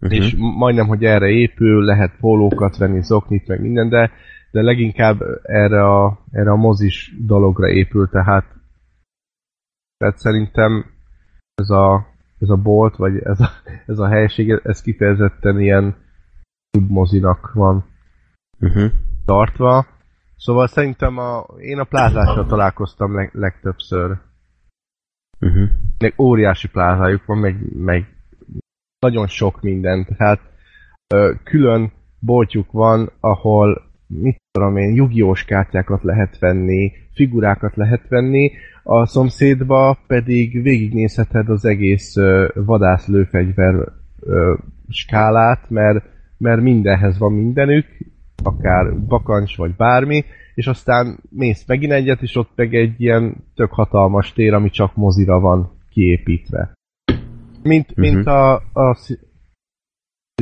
Uh-huh. 0.00 0.18
És 0.18 0.36
majdnem, 0.38 0.86
hogy 0.86 1.04
erre 1.04 1.28
épül, 1.28 1.84
lehet 1.84 2.16
pólókat 2.20 2.76
venni, 2.76 3.02
zoknit, 3.02 3.46
meg 3.46 3.60
minden, 3.60 3.88
de, 3.88 4.10
de 4.50 4.62
leginkább 4.62 5.20
erre 5.42 5.84
a, 5.84 6.18
erre 6.30 6.50
a 6.50 6.56
mozis 6.56 7.14
dologra 7.26 7.68
épül, 7.68 8.08
tehát 8.08 8.44
tehát 10.02 10.18
szerintem 10.18 10.84
ez 11.54 11.70
a, 11.70 12.06
ez 12.38 12.48
a 12.48 12.56
bolt, 12.56 12.96
vagy 12.96 13.18
ez 13.18 13.40
a, 13.40 13.48
ez 13.86 13.98
a 13.98 14.08
helység, 14.08 14.60
ez 14.62 14.82
kifejezetten 14.82 15.60
ilyen 15.60 15.96
mozinak 16.80 17.52
van 17.52 17.84
uh-huh. 18.60 18.90
tartva. 19.24 19.86
Szóval 20.36 20.66
szerintem 20.66 21.18
a, 21.18 21.46
én 21.58 21.78
a 21.78 21.84
plázással 21.84 22.46
találkoztam 22.46 23.14
leg, 23.14 23.30
legtöbbször. 23.32 24.18
Uh-huh. 25.40 25.68
Meg 25.98 26.14
óriási 26.18 26.68
plázájuk 26.68 27.24
van, 27.24 27.38
meg, 27.38 27.56
meg 27.74 28.06
nagyon 28.98 29.26
sok 29.26 29.60
minden. 29.60 30.04
Tehát 30.04 30.40
ö, 31.14 31.32
külön 31.44 31.92
boltjuk 32.18 32.72
van, 32.72 33.12
ahol 33.20 33.82
mit 34.06 34.36
tudom 34.50 34.76
én, 34.76 34.94
jugiós 34.94 35.44
kártyákat 35.44 36.02
lehet 36.02 36.38
venni, 36.38 36.92
figurákat 37.14 37.76
lehet 37.76 38.08
venni, 38.08 38.50
a 38.82 39.06
szomszédba 39.06 39.98
pedig 40.06 40.62
végignézheted 40.62 41.48
az 41.48 41.64
egész 41.64 42.16
ö, 42.16 42.48
vadászlőfegyver 42.54 43.88
ö, 44.20 44.54
skálát, 44.88 45.70
mert, 45.70 46.11
mert 46.42 46.60
mindenhez 46.60 47.18
van 47.18 47.32
mindenük, 47.32 47.86
akár 48.42 48.98
bakancs 48.98 49.56
vagy 49.56 49.74
bármi, 49.76 50.24
és 50.54 50.66
aztán 50.66 51.18
mész 51.30 51.66
megint 51.66 51.92
egyet, 51.92 52.22
és 52.22 52.36
ott 52.36 52.50
meg 52.54 52.74
egy 52.74 53.00
ilyen 53.00 53.44
tök 53.54 53.70
hatalmas 53.70 54.32
tér, 54.32 54.54
ami 54.54 54.70
csak 54.70 54.96
mozira 54.96 55.40
van 55.40 55.72
kiépítve. 55.90 56.72
Mint, 57.62 57.90
uh-huh. 57.90 58.04
mint 58.04 58.26
a, 58.26 58.54
a 58.54 58.96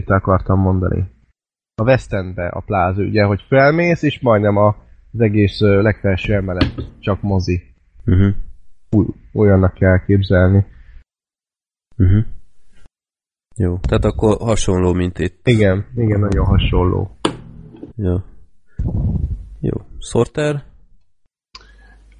itt 0.00 0.10
akartam 0.10 0.60
mondani. 0.60 1.10
A 1.74 1.82
West 1.82 2.12
Endbe 2.12 2.48
a 2.48 2.60
pláza, 2.60 3.02
ugye, 3.02 3.24
hogy 3.24 3.44
felmész, 3.48 4.02
és 4.02 4.20
majdnem 4.20 4.56
a, 4.56 4.76
az 5.12 5.20
egész 5.20 5.60
legfelső 5.60 6.34
emelet 6.34 6.74
csak 6.98 7.22
mozi. 7.22 7.62
Uh-huh. 8.06 8.34
Új, 8.90 9.06
olyannak 9.32 9.74
kell 9.74 10.04
képzelni. 10.04 10.64
Uh-huh. 11.96 12.24
Jó, 13.62 13.78
tehát 13.78 14.04
akkor 14.04 14.36
hasonló, 14.38 14.92
mint 14.92 15.18
itt. 15.18 15.46
Igen, 15.46 15.86
igen, 15.96 16.20
nagyon 16.20 16.46
hasonló. 16.46 17.10
Jó. 17.96 18.16
Jó. 19.60 19.76
Sorter? 19.98 20.64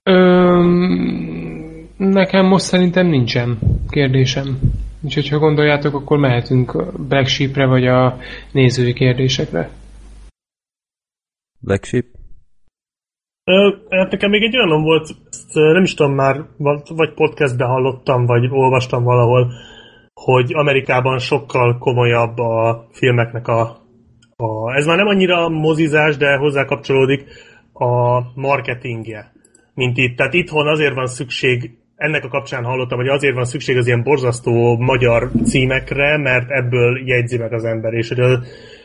Öm, 0.03 1.89
nekem 1.97 2.47
most 2.47 2.65
szerintem 2.65 3.07
nincsen 3.07 3.59
kérdésem. 3.89 4.59
Úgyhogy 5.03 5.29
ha 5.29 5.39
gondoljátok, 5.39 5.95
akkor 5.95 6.19
mehetünk 6.19 6.93
Black 7.09 7.27
Sheepre 7.27 7.67
vagy 7.67 7.87
a 7.87 8.17
nézői 8.53 8.93
kérdésekre. 8.93 9.71
Black 11.61 11.85
Sheep? 11.85 12.05
Ö, 13.45 13.77
hát 13.89 14.11
nekem 14.11 14.31
még 14.31 14.43
egy 14.43 14.57
olyan 14.57 14.83
volt, 14.83 15.09
ezt 15.31 15.55
nem 15.55 15.83
is 15.83 15.95
tudom 15.95 16.15
már, 16.15 16.47
va- 16.57 16.89
vagy 16.89 17.15
podcastben 17.15 17.69
hallottam, 17.69 18.27
vagy 18.27 18.49
olvastam 18.51 19.03
valahol, 19.05 19.53
hogy 20.33 20.51
Amerikában 20.55 21.19
sokkal 21.19 21.79
komolyabb 21.79 22.39
a 22.39 22.87
filmeknek 22.93 23.49
a, 23.49 23.61
a 24.37 24.75
ez 24.77 24.87
már 24.87 24.97
nem 24.97 25.07
annyira 25.07 25.49
mozizás, 25.49 26.17
de 26.17 26.37
hozzá 26.37 26.65
kapcsolódik 26.65 27.25
a 27.73 28.21
marketingje, 28.35 29.33
mint 29.75 29.97
itt. 29.97 30.17
Tehát 30.17 30.35
itthon 30.35 30.67
azért 30.67 30.95
van 30.95 31.07
szükség, 31.07 31.79
ennek 31.97 32.25
a 32.25 32.29
kapcsán 32.29 32.65
hallottam, 32.65 32.99
hogy 32.99 33.09
azért 33.09 33.35
van 33.35 33.45
szükség 33.45 33.77
az 33.77 33.87
ilyen 33.87 34.03
borzasztó 34.03 34.77
magyar 34.77 35.31
címekre, 35.45 36.19
mert 36.19 36.51
ebből 36.51 37.09
jegyzi 37.09 37.39
meg 37.39 37.53
az 37.53 37.65
ember, 37.65 37.93
és 37.93 38.09
hogy 38.09 38.21
a, 38.21 38.41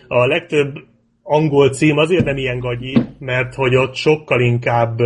a 0.07 0.25
legtöbb 0.25 0.75
angol 1.23 1.69
cím 1.69 1.97
azért 1.97 2.25
nem 2.25 2.37
ilyen 2.37 2.59
gagyi, 2.59 2.97
mert 3.19 3.53
hogy 3.53 3.75
ott 3.75 3.95
sokkal 3.95 4.41
inkább 4.41 4.97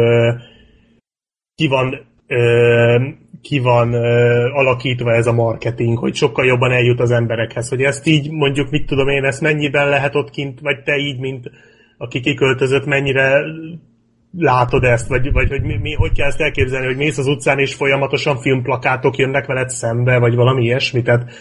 ki 1.56 1.68
van 1.68 2.09
ö, 2.30 3.04
ki 3.42 3.60
van 3.60 3.94
ö, 3.94 4.46
alakítva 4.54 5.14
ez 5.14 5.28
a 5.28 5.34
marketing, 5.34 5.98
hogy 5.98 6.16
sokkal 6.16 6.46
jobban 6.46 6.72
eljut 6.72 7.00
az 7.00 7.12
emberekhez, 7.12 7.70
hogy 7.70 7.82
ezt 7.82 8.08
így 8.08 8.32
mondjuk, 8.32 8.70
mit 8.70 8.86
tudom 8.86 9.08
én, 9.08 9.24
ezt 9.24 9.42
mennyiben 9.42 9.90
lehet 9.90 10.16
ott 10.16 10.30
kint, 10.30 10.60
vagy 10.60 10.84
te 10.84 10.96
így, 10.98 11.20
mint 11.20 11.52
aki 11.98 12.20
kiköltözött, 12.20 12.86
mennyire 12.86 13.42
látod 14.38 14.84
ezt, 14.84 15.08
vagy, 15.08 15.32
vagy 15.32 15.50
hogy 15.50 15.62
mi, 15.62 15.78
mi, 15.78 15.94
hogy 15.94 16.12
kell 16.12 16.28
ezt 16.28 16.42
elképzelni, 16.42 16.86
hogy 16.86 16.98
mész 16.98 17.18
az 17.18 17.28
utcán 17.28 17.60
és 17.60 17.74
folyamatosan 17.74 18.38
filmplakátok 18.38 19.18
jönnek 19.18 19.46
veled 19.46 19.70
szembe, 19.70 20.18
vagy 20.18 20.36
valami 20.36 20.64
ilyesmi, 20.64 21.02
tehát 21.02 21.32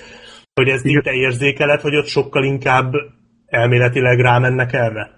hogy 0.55 0.69
ez 0.69 0.85
így 0.85 1.01
te 1.03 1.13
érzékeled, 1.13 1.81
hogy 1.81 1.97
ott 1.97 2.07
sokkal 2.07 2.45
inkább 2.45 2.93
elméletileg 3.47 4.21
rámennek 4.21 4.73
erre? 4.73 5.11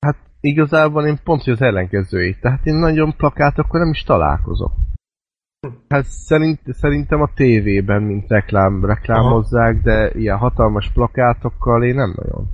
Hát 0.00 0.16
igazából 0.40 1.06
én 1.06 1.18
pont 1.24 1.42
hogy 1.42 1.52
az 1.52 1.62
ellenkezői. 1.62 2.36
Tehát 2.40 2.60
én 2.64 2.74
nagyon 2.74 3.16
plakátokkal 3.16 3.80
nem 3.80 3.90
is 3.90 4.02
találkozok. 4.02 4.72
Hát 5.88 6.04
szerint, 6.04 6.60
szerintem 6.66 7.20
a 7.20 7.30
tévében, 7.34 8.02
mint 8.02 8.28
reklám, 8.28 8.84
reklámozzák, 8.84 9.82
de 9.82 10.10
ilyen 10.14 10.36
hatalmas 10.36 10.90
plakátokkal 10.94 11.84
én 11.84 11.94
nem 11.94 12.14
nagyon. 12.16 12.48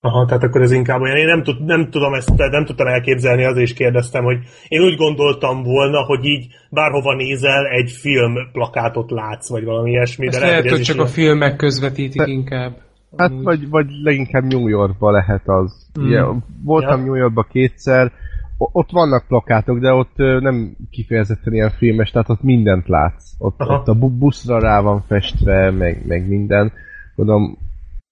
Aha, 0.00 0.24
tehát 0.26 0.42
akkor 0.42 0.62
ez 0.62 0.72
inkább 0.72 1.00
olyan. 1.00 1.16
Én 1.16 1.26
nem, 1.26 1.42
tud, 1.42 1.64
nem 1.64 1.90
tudom 1.90 2.14
ezt, 2.14 2.36
nem 2.36 2.64
tudtam 2.64 2.86
elképzelni, 2.86 3.44
azért 3.44 3.66
is 3.66 3.74
kérdeztem, 3.74 4.24
hogy 4.24 4.38
én 4.68 4.80
úgy 4.80 4.96
gondoltam 4.96 5.62
volna, 5.62 6.04
hogy 6.04 6.24
így 6.24 6.46
bárhova 6.70 7.14
nézel, 7.14 7.66
egy 7.66 7.90
film 7.90 8.34
plakátot 8.52 9.10
látsz, 9.10 9.48
vagy 9.48 9.64
valami 9.64 9.90
ilyesmi. 9.90 10.28
De 10.28 10.38
lehet, 10.38 10.60
hogy 10.60 10.70
hogy 10.70 10.80
ez 10.80 10.86
csak 10.86 10.96
is 10.96 11.02
a 11.02 11.06
filmek 11.06 11.56
közvetítik 11.56 12.20
De- 12.20 12.30
inkább. 12.30 12.76
Hát 13.16 13.32
vagy, 13.42 13.68
vagy 13.68 13.86
leginkább 14.02 14.44
New 14.44 14.68
Yorkba 14.68 15.10
lehet 15.10 15.42
az. 15.44 15.90
Mm. 16.00 16.04
Ugye, 16.06 16.22
voltam 16.64 16.98
Ja. 16.98 17.04
New 17.04 17.14
Yorkba 17.14 17.42
kétszer, 17.42 18.12
ott 18.58 18.90
vannak 18.90 19.26
plakátok, 19.26 19.78
de 19.78 19.92
ott 19.92 20.16
nem 20.16 20.76
kifejezetten 20.90 21.52
ilyen 21.52 21.70
filmes, 21.70 22.10
tehát 22.10 22.28
ott 22.28 22.42
mindent 22.42 22.88
látsz. 22.88 23.34
Ott, 23.38 23.60
Aha. 23.60 23.74
ott 23.74 23.88
a 23.88 23.94
bu- 23.94 24.18
buszra 24.18 24.58
rá 24.58 24.80
van 24.80 25.02
festve, 25.02 25.70
meg, 25.70 26.06
meg 26.06 26.28
minden. 26.28 26.72
Tudom, 27.14 27.58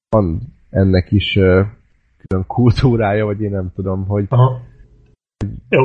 van 0.08 0.40
ennek 0.70 1.12
is 1.12 1.32
külön 1.32 2.46
kultúrája, 2.46 3.24
vagy 3.24 3.40
én 3.40 3.50
nem 3.50 3.72
tudom, 3.74 4.06
hogy 4.06 4.24
Aha. 4.28 4.60
Jó. 5.68 5.82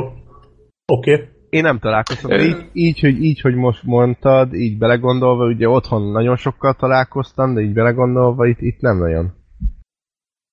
Oké. 0.86 1.12
Okay. 1.12 1.28
én 1.50 1.62
nem 1.62 1.78
találkoztam. 1.78 2.30
Így, 2.30 2.70
így, 2.72 3.00
hogy, 3.00 3.22
így, 3.22 3.40
hogy 3.40 3.54
most 3.54 3.82
mondtad, 3.82 4.54
így 4.54 4.78
belegondolva, 4.78 5.46
ugye 5.46 5.68
otthon 5.68 6.10
nagyon 6.10 6.36
sokkal 6.36 6.74
találkoztam, 6.74 7.54
de 7.54 7.60
így 7.60 7.72
belegondolva 7.72 8.46
itt, 8.46 8.60
itt 8.60 8.80
nem 8.80 8.98
nagyon. 8.98 9.32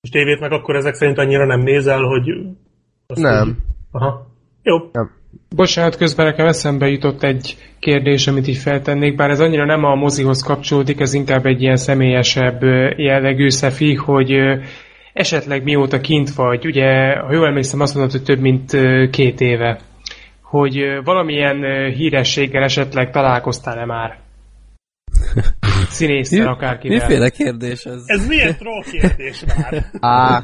És 0.00 0.10
tévét 0.10 0.40
meg 0.40 0.52
akkor 0.52 0.76
ezek 0.76 0.94
szerint 0.94 1.18
annyira 1.18 1.46
nem 1.46 1.60
nézel, 1.60 2.02
hogy... 2.02 2.30
azt 3.06 3.20
Nem. 3.20 3.48
Így... 3.48 3.54
Aha. 3.90 4.26
Jó. 4.62 4.76
Bocsánat, 5.56 5.96
közben 5.96 6.26
nekem 6.26 6.46
eszembe 6.46 6.88
jutott 6.88 7.22
egy 7.22 7.56
kérdés, 7.78 8.26
amit 8.26 8.48
így 8.48 8.56
feltennék, 8.56 9.16
bár 9.16 9.30
ez 9.30 9.40
annyira 9.40 9.64
nem 9.64 9.84
a 9.84 9.94
mozihoz 9.94 10.42
kapcsolódik, 10.42 11.00
ez 11.00 11.12
inkább 11.12 11.46
egy 11.46 11.62
ilyen 11.62 11.76
személyesebb 11.76 12.62
jellegű 12.96 13.48
szefi, 13.48 13.94
hogy 13.94 14.32
esetleg 15.12 15.62
mióta 15.62 16.00
kint 16.00 16.30
vagy, 16.30 16.66
ugye, 16.66 17.16
ha 17.18 17.32
jól 17.32 17.46
emlékszem, 17.46 17.80
azt 17.80 17.94
mondod, 17.94 18.12
hogy 18.12 18.22
több 18.22 18.40
mint 18.40 18.76
két 19.10 19.40
éve, 19.40 19.80
hogy 20.42 21.00
valamilyen 21.04 21.90
hírességgel 21.90 22.62
esetleg 22.62 23.10
találkoztál-e 23.10 23.84
már? 23.84 24.18
Színésszel, 25.88 26.46
akárkivel. 26.46 26.98
Miféle 26.98 27.30
kérdés 27.30 27.84
ez? 27.84 28.02
Ez 28.06 28.26
milyen 28.26 28.56
troll 28.56 28.82
kérdés 28.82 29.44
már? 29.44 29.84
Á, 30.00 30.42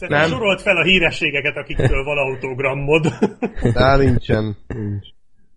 Szerintem 0.00 0.28
Nem. 0.28 0.38
sorolt 0.38 0.60
fel 0.60 0.76
a 0.76 0.82
hírességeket, 0.82 1.56
akiktől 1.56 2.04
van 2.04 2.16
autogrammod. 2.16 3.06
Á, 3.74 3.96
nincsen. 3.96 4.56
Nincs. 4.66 5.06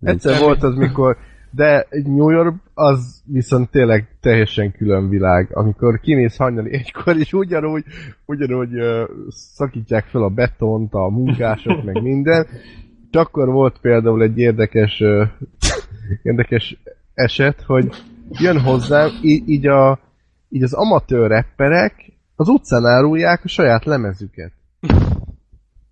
Egyszer 0.01 0.31
Nincs. 0.31 0.43
volt 0.45 0.63
az, 0.63 0.75
mikor... 0.75 1.17
De 1.51 1.87
New 2.03 2.29
York 2.29 2.55
az 2.73 3.21
viszont 3.25 3.69
tényleg 3.69 4.07
teljesen 4.21 4.71
külön 4.71 5.09
világ. 5.09 5.47
Amikor 5.51 5.99
kimész 5.99 6.37
hajnali 6.37 6.73
egykor, 6.73 7.17
és 7.17 7.33
ugyanúgy, 7.33 7.83
ugyanúgy 8.25 8.73
uh, 8.73 9.09
szakítják 9.29 10.05
fel 10.05 10.23
a 10.23 10.29
betont, 10.29 10.93
a 10.93 11.09
munkások, 11.09 11.83
meg 11.83 12.01
minden. 12.01 12.47
És 13.11 13.17
akkor 13.17 13.47
volt 13.47 13.77
például 13.81 14.23
egy 14.23 14.37
érdekes, 14.37 14.99
uh, 14.99 15.27
érdekes 16.23 16.77
eset, 17.13 17.61
hogy 17.61 17.95
jön 18.29 18.59
hozzám, 18.59 19.09
így, 19.21 19.49
így, 19.49 19.67
a, 19.67 19.99
így 20.49 20.63
az 20.63 20.73
amatőr 20.73 21.29
rapperek 21.29 22.12
az 22.35 22.47
utcán 22.47 22.85
árulják 22.85 23.43
a 23.43 23.47
saját 23.47 23.85
lemezüket. 23.85 24.51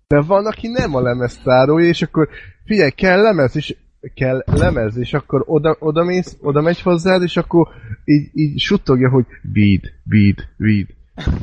De 0.06 0.20
van, 0.20 0.46
aki 0.46 0.68
nem 0.68 0.94
a 0.94 1.00
lemezt 1.00 1.48
árulja, 1.48 1.88
és 1.88 2.02
akkor 2.02 2.28
figyelj, 2.64 2.90
kell 2.90 3.20
lemez, 3.20 3.56
és 3.56 3.76
kell 4.14 4.42
lemez, 4.46 4.96
és 4.96 5.12
akkor 5.12 5.42
oda, 5.46 5.76
oda, 5.78 6.04
mész, 6.04 6.36
oda 6.40 6.60
megy 6.60 6.80
hozzád, 6.80 7.22
és 7.22 7.36
akkor 7.36 7.68
így, 8.04 8.30
így 8.32 8.58
suttogja, 8.58 9.10
hogy 9.10 9.26
weed, 9.54 9.80
weed, 10.10 10.36
weed. 10.58 10.86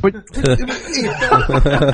Hogy 0.02 0.16
éppen, 0.44 0.68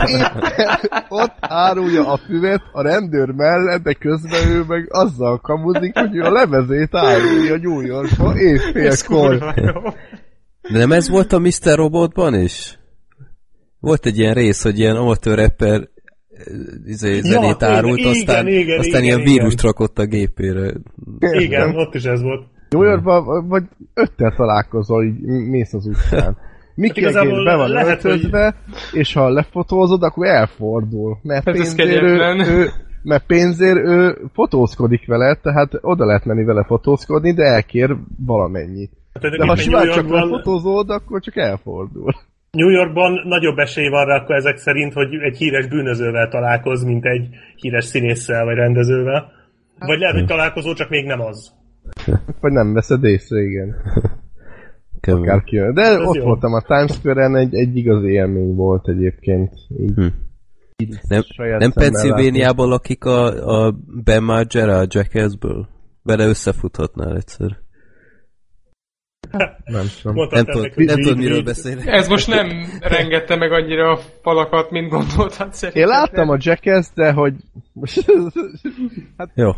éppen 0.08 1.06
ott 1.10 1.36
árulja 1.39 2.08
a 2.12 2.18
füvet 2.18 2.62
a 2.72 2.82
rendőr 2.82 3.32
mellett, 3.32 3.84
de 3.84 3.93
közben 3.93 4.47
ő 4.49 4.64
meg 4.68 4.88
azzal 4.89 5.39
kamuzik, 5.39 5.97
hogy 5.97 6.16
ő 6.16 6.22
a 6.22 6.32
lemezét 6.32 6.95
árulja 6.95 7.53
a 7.53 7.58
New 7.58 7.82
Yorkba 7.82 8.38
évfélkor. 8.38 9.38
De 10.72 10.78
nem 10.78 10.91
ez 10.91 11.10
volt 11.10 11.34
a 11.34 11.39
Mr. 11.39 11.76
Robotban 11.76 12.34
is? 12.34 12.78
Volt 13.86 14.06
egy 14.06 14.18
ilyen 14.18 14.34
rész, 14.34 14.64
hogy 14.64 14.80
ilyen 14.80 14.96
amatőr 14.96 15.38
rapper 15.38 15.88
izé, 16.86 17.20
zenét 17.20 17.58
tényleg, 17.58 17.78
árult, 17.78 17.98
igen, 17.98 18.12
aztán, 18.12 18.48
igen, 18.48 18.80
aztán 18.80 19.04
igen, 19.04 19.04
ilyen 19.04 19.20
igen. 19.20 19.34
vírust 19.34 19.62
rakott 19.62 20.00
a 20.00 20.06
gépére. 20.06 20.74
Igen, 21.20 21.76
ott 21.76 21.94
is 21.96 22.04
ez 22.04 22.22
volt. 22.22 22.46
New 22.70 22.84
Yorkban 22.84 23.48
vagy 23.48 23.64
öttel 23.94 24.34
találkozol, 24.36 25.04
így 25.04 25.20
mész 25.26 25.74
az 25.74 25.86
utcán. 25.86 26.38
Mickey 26.76 27.04
Hát 27.04 27.12
igazából 27.12 27.44
be 27.46 27.56
van 27.56 27.70
lehet, 27.70 28.04
öltözve, 28.04 28.56
és 28.92 29.14
ha 29.14 29.30
lefotózod, 29.30 30.04
akkor 30.04 30.28
elfordul. 30.28 31.18
Mert 31.22 31.46
Hát 31.46 31.56
pénzért 31.56 32.02
ő, 32.02 32.70
mert 33.04 33.26
pénzért 33.26 33.78
ő 33.78 34.18
fotózkodik 34.34 35.08
vele, 35.08 35.36
tehát 35.42 35.72
oda 35.82 36.06
lehet 36.06 36.26
menni 36.26 36.44
vele 36.44 36.64
fotózkodni, 36.64 37.34
de 37.34 37.44
elkér 37.44 37.96
valamennyit. 38.26 38.92
Hát, 39.14 39.32
De 39.32 39.46
ha 39.46 39.56
simán 39.56 39.92
csak 39.92 40.10
lefotózod, 40.10 40.90
akkor 40.90 41.22
csak 41.22 41.36
elfordul. 41.36 42.14
New 42.56 42.70
Yorkban 42.70 43.22
nagyobb 43.24 43.58
esély 43.58 43.88
van 43.88 44.06
rá 44.06 44.16
akkor 44.16 44.36
ezek 44.36 44.58
szerint, 44.58 44.93
hogy 44.93 45.14
egy 45.14 45.38
híres 45.38 45.68
bűnözővel 45.68 46.28
találkoz, 46.30 46.84
mint 46.84 47.06
egy 47.06 47.28
híres 47.56 47.86
színésszel 47.86 48.45
vagy 48.45 48.56
rendezővel. 48.56 49.32
Vagy 49.80 49.99
lehet, 49.99 50.16
hogy 50.16 50.26
találkozó, 50.26 50.74
csak 50.74 50.89
még 50.89 51.06
nem 51.06 51.22
az. 51.22 51.53
Vagy 52.41 52.51
nem 52.51 52.74
veszed 52.74 53.03
észre, 53.03 53.41
igen. 53.41 53.76
Kemény. 54.99 55.22
Akár 55.22 55.43
kijön. 55.43 55.74
De 55.74 55.82
Ez 55.82 55.97
ott 55.99 56.16
jó. 56.16 56.24
voltam 56.24 56.53
a 56.53 56.62
Times 56.62 56.91
Square-en, 56.91 57.36
egy, 57.36 57.56
egy 57.56 57.78
igazi 57.78 58.08
élmény 58.12 58.56
volt 58.56 58.88
egyébként. 58.88 59.51
Így, 59.80 59.93
Hm. 59.95 60.06
így 60.78 60.89
Nem, 61.08 61.22
nem 61.38 61.60
szemmel 61.60 61.72
Pennsylvaniában 61.74 62.68
lakik 62.68 63.06
a, 63.06 63.26
a 63.66 63.76
Ben 64.03 64.24
Margera 64.24 64.78
a 64.78 64.86
Jackassből? 64.89 65.68
Vele 66.03 66.26
összefuthatnál 66.26 67.16
egyszer. 67.16 67.58
Nem 69.66 69.86
tudom. 70.02 70.16
Mondtad 70.16 70.46
Nem 70.48 70.56
hogy 70.76 70.86
nem 70.86 70.96
tudod 70.96 71.18
így- 71.18 71.24
miről 71.24 71.44
beszélni. 71.44 71.82
Ez 71.86 72.08
most 72.08 72.28
nem 72.28 72.48
rengette 72.82 73.36
meg 73.36 73.52
annyira 73.52 73.92
a 73.92 74.00
falakat, 74.22 74.72
mint 74.72 74.90
gondoltad 74.90 75.54
szerintem. 75.54 75.84
Én 75.84 75.88
láttam 75.88 76.30
a 76.30 76.38
Jackass, 76.40 76.88
de 76.96 77.12
hogy... 77.12 77.34
Jó. 79.36 79.52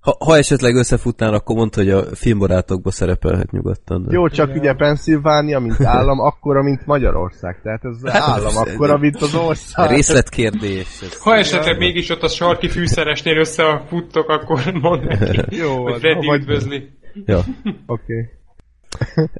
Ha, 0.00 0.16
ha 0.24 0.36
esetleg 0.36 0.74
összefutnál, 0.74 1.34
akkor 1.34 1.56
mondd, 1.56 1.74
hogy 1.74 1.90
a 1.90 2.02
filmbarátokba 2.14 2.90
szerepelhet 2.90 3.50
nyugodtan. 3.50 4.02
De... 4.02 4.12
Jó, 4.12 4.28
csak 4.28 4.54
ugye 4.54 4.72
Pennsylvania, 4.74 5.58
mint 5.58 5.80
állam, 5.84 6.18
akkora, 6.20 6.62
mint 6.62 6.86
Magyarország. 6.86 7.60
Tehát 7.62 7.84
ez 7.84 8.12
Hát, 8.12 8.22
állam 8.22 8.56
akkora, 8.56 8.98
mint 8.98 9.16
az 9.16 9.34
ország. 9.34 9.90
Részletkérdés. 9.90 10.86
Ez... 11.02 11.20
Ha 11.22 11.34
esetleg 11.36 11.78
mégis 11.78 12.10
ott 12.10 12.22
a 12.22 12.28
sarki 12.28 12.68
fűszeresnél 12.68 13.36
összefuttok, 13.36 14.28
akkor 14.28 14.60
mondd 14.80 15.04
neki, 15.06 15.56
Jó, 15.56 15.82
hogy 15.82 15.98
Freddy 15.98 16.26
vagy- 16.26 16.40
üdvözli. 16.40 16.88
Ja. 17.24 17.38
Oké. 17.86 18.28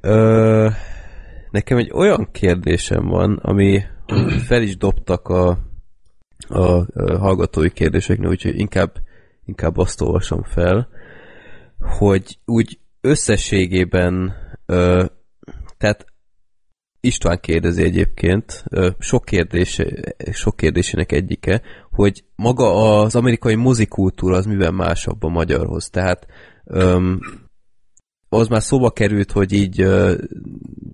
Ö, 0.01 0.69
nekem 1.51 1.79
egy 1.79 1.91
olyan 1.93 2.29
kérdésem 2.33 3.07
van, 3.07 3.37
ami 3.43 3.83
fel 4.47 4.63
is 4.63 4.77
dobtak 4.77 5.29
a, 5.29 5.59
a, 6.49 6.59
a 6.59 7.19
hallgatói 7.19 7.71
kérdéseknél, 7.71 8.29
úgyhogy 8.29 8.59
inkább, 8.59 8.93
inkább 9.45 9.77
azt 9.77 10.01
olvasom 10.01 10.43
fel, 10.43 10.89
hogy 11.79 12.39
úgy 12.45 12.79
összességében, 13.01 14.35
ö, 14.67 15.05
tehát 15.79 16.07
István 17.01 17.41
kérdezi 17.41 17.83
egyébként, 17.83 18.65
ö, 18.71 18.91
sok, 18.99 19.25
kérdés, 19.25 19.83
sok 20.33 20.57
kérdésének 20.57 21.13
egyike, 21.13 21.63
hogy 21.91 22.25
maga 22.37 23.01
az 23.01 23.15
amerikai 23.15 23.55
mozikultúra 23.55 24.37
az 24.37 24.47
miben 24.47 24.75
másabb 24.75 25.23
a 25.23 25.29
magyarhoz. 25.29 25.91
Tehát 25.91 26.27
az 28.37 28.49
már 28.49 28.63
szóba 28.63 28.91
került, 28.91 29.33
hogy 29.33 29.53
így 29.53 29.81
ö, 29.81 30.15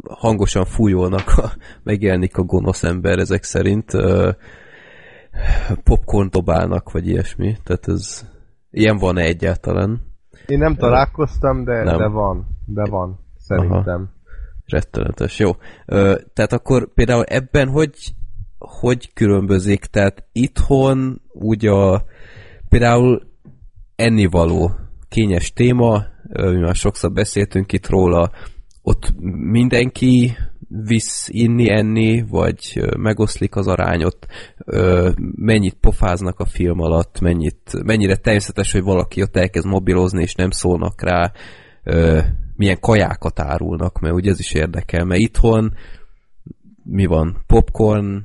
hangosan 0.08 0.64
fújolnak, 0.64 1.28
a, 1.36 1.52
megjelenik 1.82 2.36
a 2.36 2.42
gonosz 2.42 2.82
ember 2.84 3.18
ezek 3.18 3.42
szerint, 3.42 3.94
ö, 3.94 4.30
popcorn 5.84 6.28
dobálnak, 6.30 6.90
vagy 6.90 7.08
ilyesmi. 7.08 7.56
Tehát 7.64 7.88
ez 7.88 8.30
ilyen 8.70 8.96
van-e 8.96 9.22
egyáltalán? 9.22 10.00
Én 10.46 10.58
nem 10.58 10.74
találkoztam, 10.74 11.64
de, 11.64 11.82
Nem. 11.82 11.98
de 11.98 12.08
van. 12.08 12.46
De 12.66 12.84
van. 12.90 13.18
Szerintem. 13.36 14.10
Rettenetes, 14.66 15.38
jó. 15.38 15.50
Ö, 15.86 16.18
tehát 16.34 16.52
akkor 16.52 16.92
például 16.94 17.24
ebben 17.24 17.68
hogy, 17.68 18.14
hogy 18.58 19.12
különbözik? 19.12 19.84
Tehát 19.84 20.24
itthon 20.32 21.20
úgy 21.32 21.66
a 21.66 22.04
például 22.68 23.22
ennivaló 23.96 24.70
kényes 25.08 25.52
téma, 25.52 26.04
már 26.40 26.74
sokszor 26.74 27.12
beszéltünk 27.12 27.72
itt 27.72 27.88
róla, 27.88 28.30
ott 28.82 29.12
mindenki 29.50 30.36
visz 30.68 31.28
inni, 31.28 31.70
enni, 31.70 32.24
vagy 32.28 32.82
megoszlik 32.96 33.56
az 33.56 33.66
arányot, 33.66 34.26
mennyit 35.34 35.76
pofáznak 35.80 36.38
a 36.38 36.44
film 36.44 36.80
alatt, 36.80 37.20
mennyit, 37.20 37.82
mennyire 37.84 38.16
természetes, 38.16 38.72
hogy 38.72 38.82
valaki 38.82 39.22
ott 39.22 39.36
elkezd 39.36 39.66
mobilozni, 39.66 40.22
és 40.22 40.34
nem 40.34 40.50
szólnak 40.50 41.02
rá, 41.02 41.32
milyen 42.56 42.80
kajákat 42.80 43.40
árulnak, 43.40 44.00
mert 44.00 44.14
ugye 44.14 44.30
ez 44.30 44.38
is 44.38 44.54
érdekel, 44.54 45.04
mert 45.04 45.20
itthon 45.20 45.74
mi 46.84 47.06
van? 47.06 47.42
Popcorn, 47.46 48.24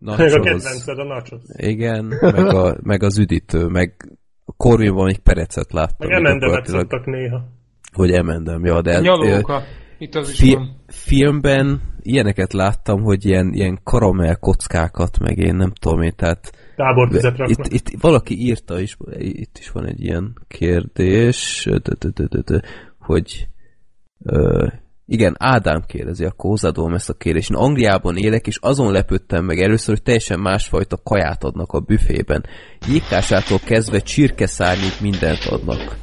Meg 0.00 0.18
a 0.18 0.22
nachos, 0.22 0.32
kedvenced 0.32 0.98
a 0.98 1.04
nachos. 1.04 1.40
igen, 1.56 2.04
meg, 2.20 2.46
a, 2.46 2.76
meg 2.82 3.02
az 3.02 3.18
üdítő, 3.18 3.66
meg 3.66 4.18
a 4.44 4.52
Corvinban 4.56 5.04
még 5.04 5.18
perecet 5.18 5.72
láttam. 5.72 6.08
Meg 6.08 6.18
emendemet 6.18 6.66
szoktak 6.66 7.06
néha. 7.06 7.44
Hogy 7.92 8.10
emendem, 8.10 8.64
ja, 8.64 8.82
de... 8.82 9.00
Nyalóka. 9.00 9.62
Itt 9.98 10.14
az 10.14 10.30
is 10.30 10.38
fi- 10.38 10.54
van. 10.54 10.76
filmben 10.86 11.80
ilyeneket 12.02 12.52
láttam, 12.52 13.02
hogy 13.02 13.24
ilyen, 13.26 13.52
ilyen 13.52 13.80
karamell 13.82 14.34
kockákat, 14.34 15.18
meg 15.18 15.38
én 15.38 15.54
nem 15.54 15.72
tudom 15.80 16.02
én, 16.02 16.12
tehát 16.16 16.52
Tábortüzet 16.76 17.38
itt, 17.38 17.66
itt 17.66 18.00
valaki 18.00 18.34
írta 18.38 18.80
is, 18.80 18.96
itt 19.18 19.58
is 19.58 19.70
van 19.70 19.86
egy 19.86 20.02
ilyen 20.02 20.32
kérdés, 20.48 21.68
hogy 22.98 23.48
igen, 25.06 25.34
Ádám 25.38 25.82
kérdezi, 25.86 26.24
akkor 26.24 26.50
hozzáadom 26.50 26.94
ezt 26.94 27.10
a 27.10 27.14
kérdést. 27.14 27.50
Én 27.50 27.56
Angliában 27.56 28.16
élek, 28.16 28.46
és 28.46 28.58
azon 28.60 28.92
lepődtem 28.92 29.44
meg 29.44 29.58
először, 29.58 29.94
hogy 29.94 30.02
teljesen 30.02 30.40
másfajta 30.40 30.96
kaját 31.02 31.44
adnak 31.44 31.72
a 31.72 31.80
büfében. 31.80 32.44
Jégkásától 32.88 33.58
kezdve 33.58 33.98
csirkeszárnyig 33.98 34.92
mindent 35.00 35.44
adnak. 35.50 35.96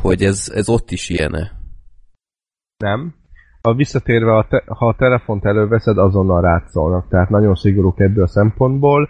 Hogy 0.00 0.22
ez, 0.22 0.50
ez 0.54 0.68
ott 0.68 0.90
is 0.90 1.08
ilyene. 1.08 1.52
Nem. 2.76 3.14
A 3.60 3.74
visszatérve, 3.74 4.36
a 4.36 4.46
te, 4.50 4.62
ha 4.66 4.86
a 4.86 4.96
telefont 4.98 5.44
előveszed, 5.44 5.98
azonnal 5.98 6.40
rád 6.40 6.68
szólnak. 6.68 7.08
Tehát 7.08 7.30
nagyon 7.30 7.54
szigorúk 7.54 8.00
ebből 8.00 8.24
a 8.24 8.28
szempontból. 8.28 9.08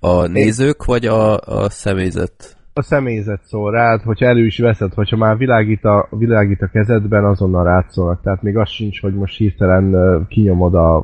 A 0.00 0.26
nézők, 0.26 0.84
vagy 0.84 1.06
a, 1.06 1.38
a 1.38 1.70
személyzet? 1.70 2.55
A 2.78 2.82
személyzet 2.82 3.44
szól 3.44 3.70
rád, 3.70 4.02
hogyha 4.02 4.26
elő 4.26 4.44
is 4.44 4.58
veszed, 4.58 4.94
hogyha 4.94 5.16
már 5.16 5.36
világít 5.36 5.84
a, 5.84 6.08
világít 6.10 6.62
a 6.62 6.66
kezedben, 6.66 7.24
azonnal 7.24 7.64
rád 7.64 7.88
szólnak. 7.88 8.22
Tehát 8.22 8.42
még 8.42 8.56
az 8.56 8.68
sincs, 8.68 9.00
hogy 9.00 9.14
most 9.14 9.36
hirtelen 9.36 10.26
kinyomod 10.28 10.74
a, 10.74 10.96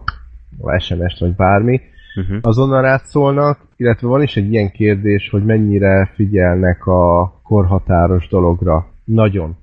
a 0.61 0.79
SMS-t, 0.79 1.19
vagy 1.19 1.35
bármi. 1.35 1.81
Uh-huh. 2.21 2.39
azonnal 2.43 2.83
rád 2.83 3.01
szólnak, 3.01 3.59
illetve 3.77 4.09
van 4.09 4.23
is 4.23 4.37
egy 4.37 4.53
ilyen 4.53 4.71
kérdés, 4.71 5.29
hogy 5.31 5.45
mennyire 5.45 6.11
figyelnek 6.15 6.87
a 6.87 7.33
korhatáros 7.43 8.29
dologra. 8.29 8.87
Nagyon. 9.05 9.57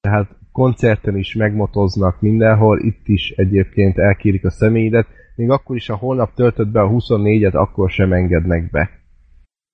Tehát 0.00 0.28
koncerten 0.52 1.16
is 1.16 1.34
megmotoznak 1.34 2.20
mindenhol, 2.20 2.78
itt 2.80 3.08
is 3.08 3.30
egyébként 3.36 3.98
elkérik 3.98 4.44
a 4.44 4.50
személyedet, 4.50 5.06
még 5.36 5.50
akkor 5.50 5.76
is, 5.76 5.86
ha 5.86 5.96
holnap 5.96 6.34
töltöd 6.34 6.68
be 6.68 6.80
a 6.80 6.90
24-et, 6.90 7.52
akkor 7.52 7.90
sem 7.90 8.12
engednek 8.12 8.70
be. 8.70 8.90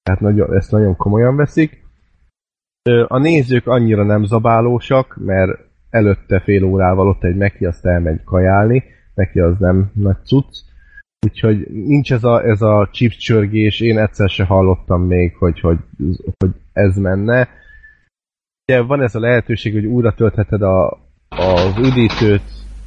Tehát 0.02 0.20
nagyon, 0.20 0.54
ezt 0.54 0.70
nagyon 0.70 0.96
komolyan 0.96 1.36
veszik. 1.36 1.84
A 3.06 3.18
nézők 3.18 3.66
annyira 3.66 4.04
nem 4.04 4.24
zabálósak, 4.24 5.16
mert 5.20 5.50
előtte 5.90 6.40
fél 6.40 6.64
órával 6.64 7.08
ott 7.08 7.24
egy 7.24 7.36
meki, 7.36 7.64
azt 7.64 7.86
elmegy 7.86 8.24
kajálni, 8.24 8.84
neki 9.14 9.40
az 9.40 9.58
nem 9.58 9.90
nagy 9.94 10.16
cucc. 10.24 10.68
Úgyhogy 11.26 11.66
nincs 11.70 12.12
ez 12.12 12.24
a, 12.24 12.44
ez 12.44 12.62
a 12.62 12.88
chips 12.92 13.16
csörgés, 13.16 13.80
én 13.80 13.98
egyszer 13.98 14.28
se 14.28 14.44
hallottam 14.44 15.02
még, 15.02 15.36
hogy, 15.36 15.60
hogy, 15.60 15.78
hogy 16.38 16.50
ez 16.72 16.96
menne. 16.96 17.48
Ugye 18.66 18.80
van 18.80 19.02
ez 19.02 19.14
a 19.14 19.20
lehetőség, 19.20 19.72
hogy 19.72 19.84
újra 19.84 20.14
töltheted 20.14 20.62
a, 20.62 20.98
az 21.28 21.76
üdítőt, 21.78 22.42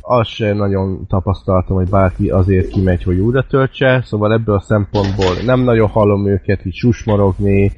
azt 0.06 0.30
sem 0.30 0.58
nagyon 0.58 1.08
tapasztaltam, 1.08 1.76
hogy 1.76 1.90
bárki 1.90 2.30
azért 2.30 2.68
kimegy, 2.68 3.04
hogy 3.04 3.20
újra 3.20 3.46
töltse, 3.48 4.02
szóval 4.06 4.34
ebből 4.34 4.56
a 4.56 4.62
szempontból 4.62 5.36
nem 5.46 5.60
nagyon 5.60 5.88
hallom 5.88 6.28
őket 6.28 6.66
így 6.66 6.74
susmorogni, 6.74 7.72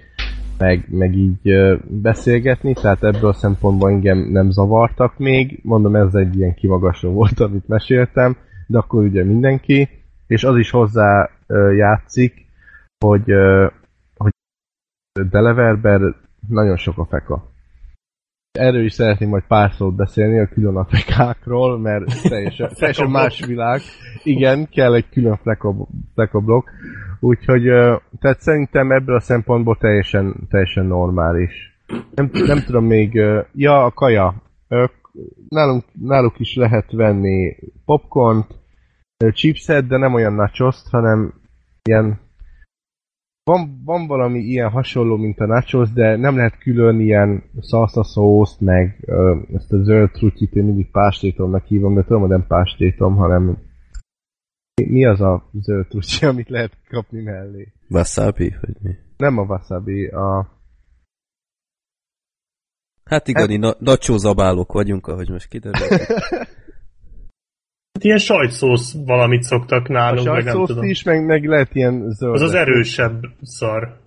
meg, 0.58 0.88
meg 0.90 1.16
így 1.16 1.50
ö, 1.50 1.76
beszélgetni, 1.88 2.74
tehát 2.74 3.04
ebből 3.04 3.30
a 3.30 3.34
szempontból 3.34 3.90
engem 3.90 4.18
nem 4.18 4.50
zavartak 4.50 5.18
még. 5.18 5.60
Mondom, 5.64 5.96
ez 5.96 6.14
egy 6.14 6.36
ilyen 6.36 6.54
kimagasló 6.54 7.12
volt, 7.12 7.40
amit 7.40 7.68
meséltem, 7.68 8.38
de 8.68 8.78
akkor 8.78 9.04
ugye 9.04 9.24
mindenki, 9.24 9.90
és 10.28 10.44
az 10.44 10.58
is 10.58 10.70
hozzá 10.70 11.30
ö, 11.48 11.74
játszik, 11.74 12.46
hogy, 13.06 13.32
ö, 13.32 13.68
hogy 14.18 14.32
Delaverben 15.30 16.16
nagyon 16.48 16.78
sok 16.78 16.98
a 16.98 17.06
feka. 17.06 17.54
Erről 18.56 18.86
is 18.86 18.94
szeretném 18.94 19.30
majd 19.30 19.44
pár 19.48 19.72
szót 19.72 19.96
beszélni, 19.96 20.40
a 20.40 20.48
külön 20.48 20.76
a 20.76 20.86
fekákról, 20.86 21.80
mert 21.80 22.22
teljesen, 22.22 22.70
teljesen 22.80 23.10
más 23.10 23.46
világ. 23.46 23.82
Igen, 24.24 24.70
kell 24.70 24.94
egy 24.94 25.10
külön 25.10 25.40
blokk. 26.32 26.68
Úgyhogy, 27.20 27.64
tehát 28.20 28.40
szerintem 28.40 28.92
ebből 28.92 29.16
a 29.16 29.20
szempontból 29.20 29.78
teljesen, 29.78 30.48
teljesen 30.50 30.86
normális. 30.86 31.80
Nem, 32.16 32.30
nem 32.32 32.60
tudom 32.60 32.86
még, 32.86 33.22
ja, 33.54 33.84
a 33.84 33.92
kaja. 33.92 34.34
Nálunk, 35.50 35.84
náluk 36.02 36.40
is 36.40 36.56
lehet 36.56 36.92
venni 36.92 37.56
popcornt, 37.86 38.48
chipset, 39.34 39.88
de 39.88 39.98
nem 39.98 40.14
olyan 40.14 40.34
nachoszt, 40.34 40.90
hanem 40.90 41.34
ilyen 41.84 42.20
van, 43.46 43.82
van 43.84 44.08
valami 44.08 44.40
ilyen 44.40 44.70
hasonló, 44.70 45.16
mint 45.16 45.40
a 45.40 45.46
nachos, 45.46 45.92
de 45.92 46.16
nem 46.16 46.36
lehet 46.36 46.58
külön 46.58 47.00
ilyen 47.00 47.44
salsa 47.62 48.04
szószt, 48.04 48.60
meg 48.60 48.98
ö, 49.06 49.40
ezt 49.54 49.72
a 49.74 49.84
zöld 49.84 50.12
trutyit 50.12 50.56
én 50.56 50.64
mindig 50.64 50.92
pástétomnak 50.92 51.66
hívom, 51.66 51.94
mert 51.94 52.08
tudom, 52.08 52.22
hogy 52.22 52.30
nem 52.30 52.48
pástétom, 52.48 53.16
hanem 53.16 53.58
mi, 54.86 55.06
az 55.06 55.22
a 55.22 55.50
zöld 55.54 55.88
trutyi, 55.88 56.26
amit 56.32 56.50
lehet 56.50 56.78
kapni 56.90 57.22
mellé? 57.22 57.74
Wasabi, 57.90 58.54
vagy 58.62 58.76
mi? 58.82 58.96
Nem 59.18 59.38
a 59.38 59.44
wasabi, 59.44 60.08
a... 60.08 60.54
Hát 63.04 63.28
igazi, 63.28 63.58
na, 63.58 63.76
nacho 63.80 64.18
zabálók 64.18 64.72
vagyunk, 64.72 65.08
ahogy 65.08 65.30
most 65.30 65.48
kiderül. 65.48 65.88
Hát 67.96 68.04
ilyen 68.04 68.18
sajtszósz 68.18 68.96
valamit 69.06 69.42
szoktak 69.44 69.88
nálunk, 69.88 70.28
meg 70.28 70.44
nem 70.44 70.66
tudom. 70.66 70.84
is, 70.84 71.04
meg, 71.04 71.26
meg 71.26 71.44
lehet 71.46 71.76
ilyen 71.76 72.10
zöld. 72.12 72.34
Az 72.34 72.42
az 72.42 72.54
erősebb 72.54 73.22
szar. 73.42 74.00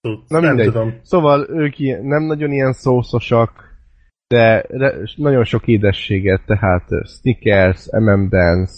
Tud, 0.00 0.18
Na 0.28 0.40
nem 0.40 0.54
mindegy. 0.54 0.72
tudom. 0.72 0.94
Szóval 1.02 1.46
ők 1.50 1.78
ilyen, 1.78 2.04
nem 2.04 2.22
nagyon 2.22 2.50
ilyen 2.52 2.72
szószosak, 2.72 3.52
de 4.28 4.64
re, 4.68 4.94
nagyon 5.16 5.44
sok 5.44 5.66
édességet, 5.66 6.42
tehát 6.46 6.84
Snickers, 7.18 7.86
M&M's, 7.90 8.70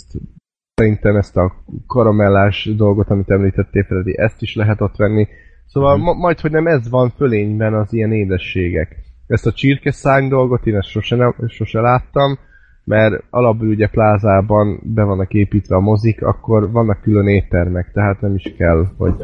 szerintem 0.74 1.16
ezt 1.16 1.36
a 1.36 1.52
karamellás 1.86 2.68
dolgot, 2.76 3.08
amit 3.08 3.30
említettél, 3.30 3.84
Freddy, 3.84 4.18
ezt 4.18 4.42
is 4.42 4.54
lehet 4.54 4.80
ott 4.80 4.96
venni. 4.96 5.26
Szóval 5.66 5.96
Mhm. 5.96 6.04
ma, 6.04 6.12
majd, 6.12 6.40
hogy 6.40 6.50
nem 6.50 6.66
ez 6.66 6.90
van 6.90 7.10
fölényben 7.10 7.74
az 7.74 7.92
ilyen 7.92 8.12
édességek. 8.12 8.96
ezt 9.26 9.46
a 9.46 9.52
csirkeszárny 9.52 10.28
dolgot 10.28 10.66
én 10.66 10.76
ezt 10.76 10.88
sose, 10.88 11.16
nem, 11.16 11.34
sose 11.48 11.80
láttam, 11.80 12.38
mert 12.84 13.24
alapból 13.30 13.68
ugye 13.68 13.88
plázában 13.88 14.80
be 14.84 15.02
vannak 15.02 15.32
építve 15.32 15.76
a 15.76 15.80
mozik, 15.80 16.22
akkor 16.22 16.70
vannak 16.70 17.00
külön 17.00 17.26
éttermek, 17.26 17.92
tehát 17.92 18.20
nem 18.20 18.34
is 18.34 18.54
kell, 18.56 18.86
hogy 18.96 19.14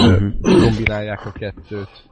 ö, 0.00 0.28
kombinálják 0.42 1.26
a 1.26 1.32
kettőt. 1.32 2.06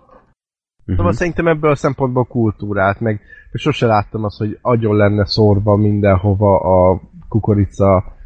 Szóval 0.86 1.04
Uh-huh. 1.04 1.12
szerintem 1.12 1.46
ebből 1.46 1.70
a 1.70 1.74
szempontból 1.74 2.24
kultúrát, 2.24 3.00
meg 3.00 3.20
sose 3.52 3.86
láttam 3.86 4.24
azt, 4.24 4.38
hogy 4.38 4.58
agyon 4.62 4.96
lenne 4.96 5.26
szórva 5.26 5.76
mindenhova 5.76 6.60
a 6.60 7.00
kukorica 7.28 8.16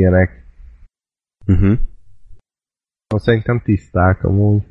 ilyenek. 0.00 0.46
Uh-huh. 1.46 1.78
Szóval 3.06 3.24
Szerintem 3.24 3.60
tiszták 3.64 4.24
amúgy. 4.24 4.62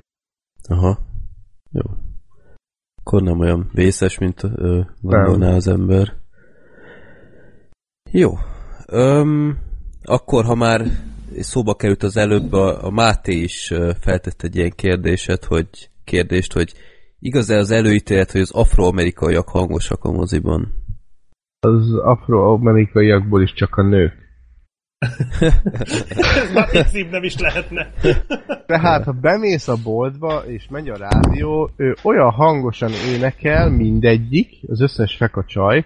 Aha. 0.68 0.98
Jó. 1.72 1.82
Akkor 3.04 3.22
nem 3.22 3.40
olyan 3.40 3.70
vészes, 3.74 4.18
mint 4.18 4.44
ö, 4.44 4.82
gondolná 5.02 5.56
az 5.56 5.68
ember. 5.68 6.20
Jó. 8.12 8.32
Öm, 8.88 9.57
akkor, 10.03 10.45
ha 10.45 10.55
már 10.55 10.82
szóba 11.39 11.76
került 11.76 12.03
az 12.03 12.18
előbb, 12.18 12.53
a, 12.53 12.86
a 12.86 12.89
Máté 12.89 13.34
is 13.34 13.74
feltett 13.99 14.41
egy 14.41 14.55
ilyen 14.55 14.72
kérdéset, 14.76 15.45
hogy 15.45 15.68
kérdést, 16.03 16.53
hogy 16.53 16.74
igaz-e 17.20 17.57
az 17.57 17.72
előítélet, 17.72 18.32
hogy 18.32 18.41
az 18.41 18.51
afroamerikaiak 18.51 19.49
hangosak 19.49 20.03
a 20.03 20.12
moziban? 20.12 20.74
Az 21.59 21.93
afroamerikaiakból 21.93 23.41
is 23.41 23.53
csak 23.53 23.76
a 23.76 23.84
nők. 23.84 24.14
Ez 26.09 26.51
már 26.53 26.68
egy 26.74 27.09
nem 27.09 27.24
is 27.24 27.38
lehetne. 27.38 27.91
Tehát, 28.66 29.03
ha 29.03 29.12
bemész 29.12 29.68
a 29.68 29.76
boltba, 29.84 30.43
és 30.47 30.68
megy 30.70 30.89
a 30.89 30.97
rádió, 30.97 31.70
ő 31.76 31.95
olyan 32.03 32.32
hangosan 32.32 32.91
énekel 33.14 33.70
mindegyik, 33.70 34.49
az 34.68 34.82
összes 34.82 35.16
feka 35.16 35.43
csaj, 35.45 35.86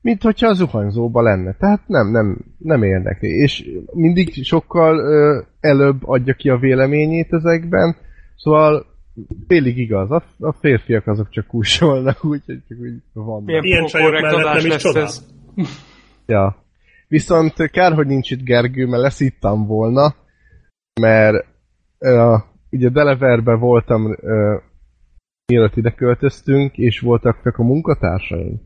mint 0.00 0.22
hogyha 0.22 0.48
a 0.48 0.54
zuhanyzóba 0.54 1.22
lenne. 1.22 1.52
Tehát 1.58 1.80
nem, 1.86 2.10
nem, 2.10 2.38
nem 2.58 2.82
érdekli. 2.82 3.28
És 3.28 3.70
mindig 3.92 4.44
sokkal 4.44 4.98
ö, 4.98 5.40
előbb 5.60 6.08
adja 6.08 6.34
ki 6.34 6.48
a 6.48 6.56
véleményét 6.56 7.32
ezekben, 7.32 7.96
szóval 8.36 8.86
félig 9.46 9.78
igaz. 9.78 10.10
A, 10.10 10.22
a 10.38 10.52
férfiak 10.52 11.06
azok 11.06 11.30
csak 11.30 11.46
kúsolnak, 11.46 12.24
úgyhogy 12.32 12.60
csak 12.68 12.78
úgy 12.80 13.02
vannak. 13.12 13.44
Milyen 13.44 13.64
Ilyen 13.64 13.86
csajok 13.86 14.20
mellett 14.20 14.44
nem 14.44 14.56
is 14.56 14.64
lesz 14.64 14.82
csodál. 14.82 15.02
ez. 15.02 15.26
Ja. 16.26 16.56
Viszont 17.08 17.70
kár, 17.70 17.92
hogy 17.92 18.06
nincs 18.06 18.30
itt 18.30 18.44
Gergő, 18.44 18.86
mert 18.86 19.02
leszittam 19.02 19.66
volna, 19.66 20.14
mert 21.00 21.46
uh, 21.98 22.40
ugye 22.70 22.88
Deleverbe 22.88 23.54
voltam, 23.54 24.04
uh, 24.04 24.16
mielőtt 25.46 25.76
ide 25.76 25.90
költöztünk, 25.90 26.78
és 26.78 27.00
voltak 27.00 27.42
csak 27.42 27.56
a 27.56 27.62
munkatársaink. 27.62 28.60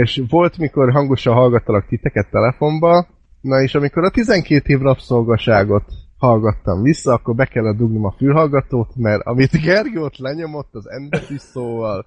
És 0.00 0.22
volt, 0.28 0.58
mikor 0.58 0.92
hangosan 0.92 1.34
hallgattalak 1.34 1.86
titeket 1.86 2.30
telefonba, 2.30 3.06
na 3.40 3.62
és 3.62 3.74
amikor 3.74 4.04
a 4.04 4.10
12 4.10 4.72
év 4.72 4.80
rabszolgaságot 4.80 5.84
hallgattam 6.16 6.82
vissza, 6.82 7.12
akkor 7.12 7.34
be 7.34 7.44
kellett 7.44 7.76
dugnom 7.76 8.04
a 8.04 8.14
fülhallgatót, 8.16 8.96
mert 8.96 9.22
amit 9.22 9.62
Gergő 9.62 10.00
ott 10.00 10.16
lenyomott 10.16 10.68
az 10.74 10.90
endetű 10.90 11.36
szóval, 11.36 12.06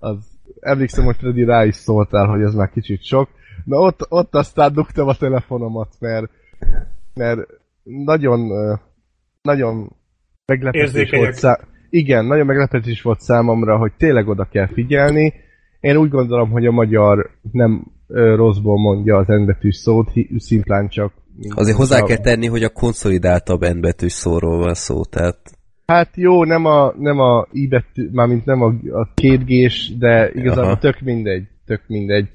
az 0.00 0.16
emlékszem, 0.60 1.04
hogy 1.04 1.16
Freddy 1.16 1.44
rá 1.44 1.64
is 1.64 1.74
szóltál, 1.74 2.26
hogy 2.26 2.42
ez 2.42 2.54
már 2.54 2.70
kicsit 2.70 3.04
sok. 3.04 3.28
Na 3.64 3.76
ott, 3.76 4.06
ott 4.08 4.34
aztán 4.34 4.72
dugtam 4.72 5.08
a 5.08 5.14
telefonomat, 5.14 5.88
mert, 5.98 6.30
mert 7.14 7.40
nagyon, 7.82 8.50
nagyon 9.42 9.96
meglepetés 10.46 11.10
volt 11.10 11.34
szá- 11.34 11.66
Igen, 11.90 12.24
nagyon 12.24 12.46
meglepetés 12.46 13.02
volt 13.02 13.20
számomra, 13.20 13.76
hogy 13.76 13.92
tényleg 13.96 14.28
oda 14.28 14.44
kell 14.44 14.66
figyelni. 14.66 15.34
Én 15.80 15.96
úgy 15.96 16.10
gondolom, 16.10 16.50
hogy 16.50 16.66
a 16.66 16.70
magyar 16.70 17.30
nem 17.52 17.86
rosszból 18.12 18.78
mondja 18.80 19.16
az 19.16 19.28
endetű 19.28 19.70
szót, 19.70 20.10
szimplán 20.36 20.88
csak... 20.88 21.12
Azért 21.54 21.76
hozzá 21.76 22.00
a- 22.00 22.04
kell 22.04 22.16
tenni, 22.16 22.46
hogy 22.46 22.62
a 22.62 22.68
konszolidáltabb 22.68 23.60
N-betűs 23.60 24.12
szóról 24.12 24.58
van 24.58 24.74
szó, 24.74 25.04
tehát 25.04 25.38
Hát 25.86 26.16
jó, 26.16 26.44
nem 26.44 26.64
a, 26.64 26.94
nem 26.98 27.18
a 27.18 27.46
i 27.52 27.66
betű, 27.66 28.08
mármint 28.12 28.44
nem 28.44 28.62
a, 28.62 28.66
a 29.00 29.08
kétgés, 29.14 29.92
de 29.98 30.30
igazából 30.34 30.70
Aha. 30.70 30.78
tök 30.78 31.00
mindegy, 31.00 31.42
tök 31.66 31.82
mindegy. 31.86 32.28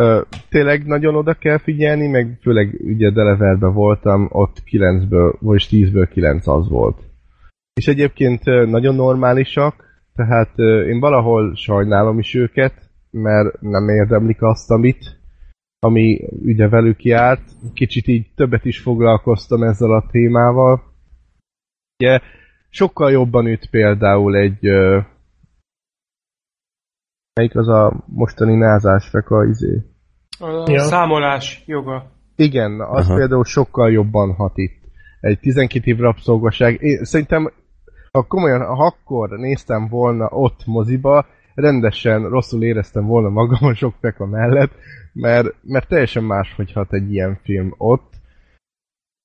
Ö, 0.00 0.20
tényleg 0.48 0.86
nagyon 0.86 1.14
oda 1.14 1.34
kell 1.34 1.58
figyelni, 1.58 2.06
meg 2.06 2.38
főleg 2.40 2.80
ugye 2.80 3.10
Deleverben 3.10 3.72
voltam, 3.72 4.28
ott 4.30 4.62
9-ből, 4.70 5.34
vagy 5.40 5.66
10-ből 5.70 6.08
9 6.12 6.46
az 6.46 6.68
volt. 6.68 6.98
És 7.74 7.88
egyébként 7.88 8.44
nagyon 8.44 8.94
normálisak, 8.94 9.84
tehát 10.14 10.58
én 10.58 11.00
valahol 11.00 11.54
sajnálom 11.54 12.18
is 12.18 12.34
őket, 12.34 12.90
mert 13.10 13.60
nem 13.60 13.88
érdemlik 13.88 14.42
azt, 14.42 14.70
amit, 14.70 15.20
ami 15.78 16.28
ugye 16.30 16.68
velük 16.68 17.04
járt. 17.04 17.42
Kicsit 17.74 18.06
így 18.06 18.26
többet 18.34 18.64
is 18.64 18.80
foglalkoztam 18.80 19.62
ezzel 19.62 19.90
a 19.92 20.06
témával. 20.10 20.82
Ugye 21.98 22.20
sokkal 22.68 23.10
jobban 23.10 23.46
üt 23.46 23.70
például 23.70 24.36
egy 24.36 24.60
melyik 27.34 27.56
az 27.56 27.68
a 27.68 28.04
mostani 28.06 28.54
názás 28.54 29.08
feka 29.08 29.44
izé. 29.44 29.82
A 30.38 30.70
Ja. 30.70 30.82
számolás 30.82 31.62
joga. 31.66 32.10
Igen, 32.36 32.80
az. 32.80 33.08
Aha. 33.08 33.16
például 33.16 33.44
sokkal 33.44 33.90
jobban 33.90 34.34
hat 34.34 34.56
itt. 34.56 34.80
Egy 35.20 35.38
12 35.38 35.90
év 35.90 35.98
rabszolgaság. 35.98 36.82
Én 36.82 37.04
szerintem, 37.04 37.52
ha 38.12 38.22
komolyan, 38.22 38.64
ha 38.66 38.84
akkor 38.84 39.30
néztem 39.30 39.88
volna 39.88 40.28
ott 40.28 40.66
moziba, 40.66 41.26
rendesen 41.54 42.28
rosszul 42.28 42.62
éreztem 42.62 43.06
volna 43.06 43.28
magam 43.28 43.68
a 43.68 43.74
sok 43.74 43.94
feka 44.00 44.26
mellett, 44.26 44.72
mert, 45.12 45.54
mert 45.62 45.88
teljesen 45.88 46.24
más, 46.24 46.54
hogy 46.54 46.72
hat 46.72 46.92
egy 46.92 47.12
ilyen 47.12 47.38
film 47.42 47.74
ott. 47.76 48.12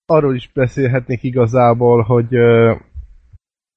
Arról 0.05 0.35
is 0.35 0.51
beszélhetnék 0.53 1.23
igazából, 1.23 2.01
hogy 2.01 2.35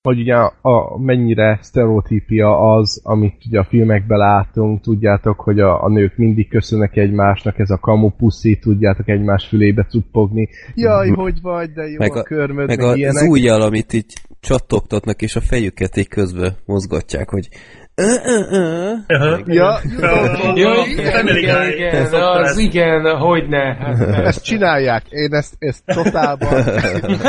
hogy 0.02 0.20
ugye 0.20 0.34
a, 0.34 0.52
a, 0.60 0.98
mennyire 0.98 1.58
sztereotípia 1.62 2.74
az, 2.74 3.00
amit 3.04 3.34
ugye 3.48 3.58
a 3.58 3.64
filmekben 3.64 4.18
látunk, 4.18 4.80
tudjátok, 4.80 5.40
hogy 5.40 5.60
a, 5.60 5.82
a 5.82 5.88
nők 5.88 6.16
mindig 6.16 6.48
köszönnek 6.48 6.96
egymásnak, 6.96 7.58
ez 7.58 7.70
a 7.70 7.78
kamu 7.78 8.10
puszi, 8.10 8.58
tudjátok 8.58 9.08
egymás 9.08 9.46
fülébe 9.46 9.86
cuppogni. 9.90 10.48
Jaj, 10.74 11.08
hogy 11.08 11.40
vagy, 11.42 11.72
de 11.72 11.82
jó 11.86 11.96
Meg 11.98 12.16
a, 12.16 12.18
a- 12.18 12.22
körmöd, 12.22 12.66
meg 12.66 12.78
meg, 12.78 12.86
a, 12.88 12.94
ilyenek. 12.94 13.22
az 13.22 13.28
ujjal, 13.28 13.62
amit 13.62 13.92
így 13.92 14.12
csattogtatnak, 14.40 15.22
és 15.22 15.36
a 15.36 15.40
fejüket 15.40 15.96
így 15.96 16.08
közbe 16.08 16.52
mozgatják, 16.66 17.28
hogy. 17.28 17.48
Ja, 19.46 19.78
igen, 21.74 22.12
az 22.12 22.58
igen, 22.58 23.16
hogyne. 23.18 23.74
Hát, 23.74 24.00
ezt 24.00 24.44
csinálják. 24.44 25.02
Én 25.10 25.32
ezt, 25.32 25.54
ezt 25.58 25.82
totálban, 25.84 26.64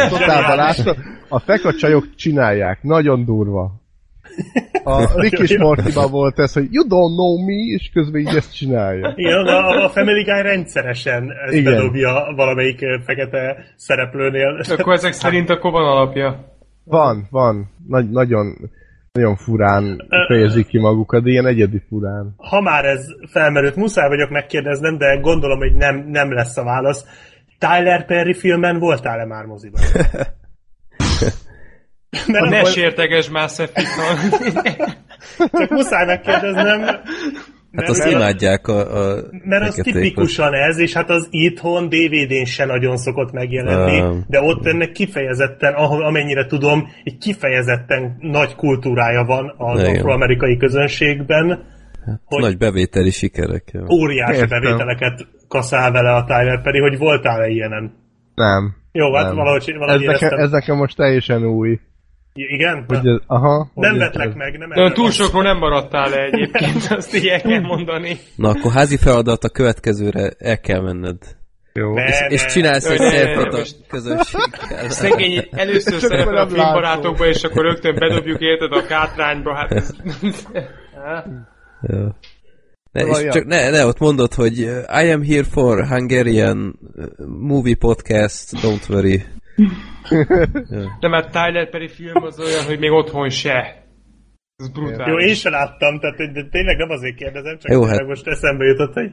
totálban 0.09 0.55
láttam. 0.65 0.95
A 1.31 1.39
fekacsajok 1.39 2.15
csinálják. 2.15 2.83
Nagyon 2.83 3.25
durva. 3.25 3.81
A 4.83 5.05
Rick 5.21 5.39
és 5.39 5.57
Mortyban 5.57 6.11
volt 6.11 6.39
ez, 6.39 6.53
hogy 6.53 6.67
you 6.71 6.85
don't 6.85 7.15
know 7.15 7.45
me, 7.45 7.73
és 7.75 7.89
közben 7.93 8.21
így 8.21 8.35
ezt 8.35 8.55
csinálja. 8.55 9.13
Igen, 9.15 9.45
a, 9.47 9.83
a 9.83 9.89
Family 9.89 10.23
Guy 10.23 10.41
rendszeresen 10.41 11.31
ezt 11.45 11.53
Igen. 11.53 11.73
bedobja 11.73 12.33
valamelyik 12.35 12.79
fekete 13.05 13.65
szereplőnél. 13.75 14.61
Akkor 14.77 14.93
ezek 14.93 15.13
szerint 15.13 15.49
akkor 15.49 15.71
van 15.71 15.85
alapja. 15.85 16.53
Van, 16.83 17.27
van. 17.29 17.71
Nagy, 17.87 18.09
nagyon, 18.09 18.69
nagyon 19.11 19.35
furán 19.35 20.07
fejezik 20.27 20.67
ki 20.67 20.79
magukat, 20.79 21.25
ilyen 21.25 21.45
egyedi 21.45 21.81
furán. 21.87 22.33
Ha 22.37 22.61
már 22.61 22.85
ez 22.85 23.05
felmerült, 23.29 23.75
muszáj 23.75 24.07
vagyok 24.07 24.29
megkérdeznem, 24.29 24.97
de 24.97 25.19
gondolom, 25.21 25.57
hogy 25.57 25.73
nem, 25.73 26.05
nem 26.07 26.33
lesz 26.33 26.57
a 26.57 26.63
válasz. 26.63 27.05
Tyler 27.57 28.05
Perry 28.05 28.33
filmen 28.33 28.79
voltál-e 28.79 29.25
már 29.25 29.45
moziban? 29.45 29.81
Mert 32.27 32.49
Ne 32.49 32.57
akkor 32.57 32.69
sérteges 32.69 33.29
már 33.29 33.49
Szefittal. 33.49 34.15
csak 35.59 35.69
muszáj 35.69 36.05
megkérdeznem, 36.05 37.01
Hát 37.75 37.89
azt 37.89 38.11
imádják 38.11 38.67
a, 38.67 39.11
a 39.11 39.23
Mert 39.43 39.67
az 39.67 39.79
tipikusan 39.83 40.53
ez, 40.53 40.77
és 40.77 40.93
hát 40.93 41.09
az 41.09 41.27
itthon 41.29 41.89
DVD-n 41.89 42.45
se 42.45 42.65
nagyon 42.65 42.97
szokott 42.97 43.31
megjelenni, 43.31 44.01
Um. 44.01 44.25
de 44.27 44.41
ott 44.41 44.65
ennek 44.65 44.91
kifejezetten, 44.91 45.73
ahol, 45.73 46.05
amennyire 46.05 46.45
tudom, 46.45 46.87
egy 47.03 47.17
kifejezetten 47.17 48.17
nagy 48.19 48.55
kultúrája 48.55 49.23
van 49.23 49.53
az 49.57 49.83
afroamerikai 49.83 50.57
közönségben, 50.57 51.63
hogy 52.25 52.41
Nagy 52.41 52.57
bevételi 52.57 53.11
sikerek. 53.11 53.69
Jó. 53.73 53.85
óriási 54.01 54.39
Értem. 54.39 54.61
bevételeket 54.61 55.27
kaszál 55.47 55.91
vele 55.91 56.11
a 56.11 56.23
Tyler 56.23 56.61
Perry, 56.61 56.79
hogy 56.79 56.97
voltál-e 56.97 57.47
ilyenen? 57.47 57.93
Nem. 58.35 58.75
Jó, 58.91 59.13
hát 59.13 59.25
nem. 59.25 59.35
valahogy, 59.35 59.73
valahogy 59.77 60.03
ez, 60.03 60.21
nekem, 60.21 60.39
ez 60.39 60.51
nekem 60.51 60.75
most 60.75 60.95
teljesen 60.95 61.45
új. 61.45 61.79
Igen? 62.33 62.83
Hogy 62.87 63.07
ez, 63.07 63.17
aha. 63.27 63.71
nem 63.73 63.97
vetlek 63.97 64.27
ez- 64.27 64.33
meg, 64.35 64.57
nem 64.57 64.69
De 64.69 64.91
túl 64.91 65.11
sokról 65.11 65.43
nem 65.43 65.57
maradtál 65.57 66.09
le 66.09 66.17
egyébként, 66.23 66.85
azt 66.97 67.15
így 67.15 67.27
el 67.27 67.41
kell 67.41 67.61
mondani. 67.61 68.17
Na, 68.35 68.49
akkor 68.49 68.71
házi 68.71 68.97
feladat 68.97 69.43
a 69.43 69.49
következőre 69.49 70.31
el 70.37 70.59
kell 70.59 70.81
menned. 70.81 71.17
Jó. 71.73 71.93
Ne, 71.93 72.03
És, 72.07 72.19
ne. 72.19 72.27
és 72.27 72.45
csinálsz 72.45 72.89
egy 72.89 72.99
Ne, 72.99 73.09
szelfit 73.09 73.53
a 73.53 73.57
most- 73.57 73.77
közönséggel. 73.87 74.89
Szegény 74.89 75.47
először 75.51 75.99
szerepel 75.99 76.35
a 76.37 76.47
filmbarátokba, 76.47 77.25
és 77.27 77.43
akkor 77.43 77.63
rögtön 77.65 77.95
bedobjuk 77.95 78.39
érted 78.41 78.71
a 78.71 78.85
kátrányba, 78.85 79.55
hát 79.55 79.71
ez... 79.71 79.91
Ja. 81.81 82.15
Ne, 82.91 83.01
és 83.01 83.27
csak 83.31 83.45
ne, 83.45 83.69
ne, 83.69 83.85
ott 83.85 83.99
mondod, 83.99 84.33
hogy 84.33 84.59
uh, 84.63 85.03
I 85.03 85.11
am 85.11 85.23
here 85.23 85.43
for 85.43 85.87
Hungarian 85.87 86.79
uh, 86.95 87.05
movie 87.27 87.75
podcast, 87.75 88.49
don't 88.61 88.89
worry. 88.89 89.23
De 90.99 91.07
már 91.07 91.29
Tyler 91.29 91.69
Perry 91.69 91.87
film 91.87 92.23
az 92.23 92.39
olyan, 92.39 92.65
hogy 92.65 92.79
még 92.79 92.91
otthon 92.91 93.29
se. 93.29 93.85
Ez 94.55 94.69
brutális. 94.71 95.07
Jó, 95.07 95.19
én 95.29 95.35
se 95.35 95.49
láttam, 95.49 95.99
tehát 95.99 96.17
de 96.17 96.47
tényleg 96.49 96.77
nem 96.77 96.89
azért 96.89 97.15
kérdezem, 97.15 97.57
csak 97.57 97.71
Jó, 97.71 97.83
hát- 97.83 98.07
most 98.07 98.27
eszembe 98.27 98.65
jutott, 98.65 98.93
hogy 98.93 99.11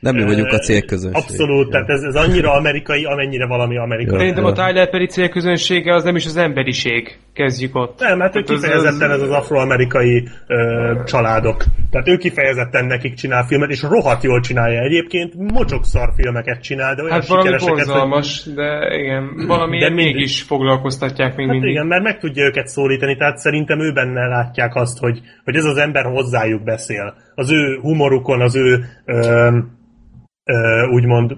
Nem 0.00 0.14
mi 0.14 0.22
vagyunk 0.24 0.52
a 0.52 0.58
célközönség. 0.58 1.22
Abszolút, 1.22 1.70
tehát 1.70 1.88
ez, 1.88 2.02
ez 2.02 2.14
annyira 2.14 2.52
amerikai, 2.52 3.04
amennyire 3.04 3.46
valami 3.46 3.76
amerikai. 3.78 4.18
Szerintem 4.18 4.44
a 4.44 4.52
Tyler 4.52 4.90
Perry 4.90 5.06
célközönsége 5.06 5.94
az 5.94 6.04
nem 6.04 6.16
is 6.16 6.26
az 6.26 6.36
emberiség. 6.36 7.18
Kezdjük 7.32 7.74
ott. 7.76 7.98
Nem, 8.00 8.20
hát 8.20 8.36
ő 8.36 8.40
az- 8.40 8.50
kifejezetten 8.50 9.10
ez 9.10 9.20
az 9.20 9.30
afroamerikai 9.30 10.28
ö, 10.46 10.92
családok. 11.06 11.64
Tehát 11.90 12.08
ő 12.08 12.16
kifejezetten 12.16 12.84
nekik 12.86 13.14
csinál 13.14 13.44
filmet, 13.46 13.70
és 13.70 13.82
rohadt 13.82 14.22
jól 14.22 14.40
csinálja 14.40 14.80
egyébként. 14.80 15.34
Mocsok 15.34 15.84
szar 15.84 16.12
filmeket 16.16 16.62
csinál, 16.62 16.94
de 16.94 17.02
olyan 17.02 17.14
Hát 17.14 17.26
valami 17.26 17.44
sikereseket, 17.46 17.76
hogy... 17.78 17.86
borzalmas, 17.86 18.44
de 18.54 18.96
igen, 18.98 19.46
valami 19.46 19.78
De 19.78 19.88
mindig- 19.90 20.14
mégis 20.14 20.42
foglalkoztatják 20.42 21.36
még 21.36 21.46
Hát 21.46 21.54
mindig. 21.54 21.70
igen, 21.70 21.86
mert 21.86 22.02
meg 22.02 22.18
tudja 22.18 22.44
őket 22.44 22.66
szólítani, 22.66 23.16
tehát 23.16 23.36
szerintem 23.38 23.80
ő 23.80 23.92
benne 23.92 24.26
látják 24.26 24.74
azt, 24.74 24.98
hogy, 24.98 25.20
hogy 25.44 25.56
ez 25.56 25.64
az 25.64 25.76
ember 25.76 26.04
hozzájuk 26.04 26.62
beszél. 26.64 27.14
Az 27.34 27.50
ő 27.52 27.78
humorukon, 27.80 28.40
az 28.40 28.56
ő 28.56 28.84
ö, 29.04 29.48
úgymond, 30.90 31.36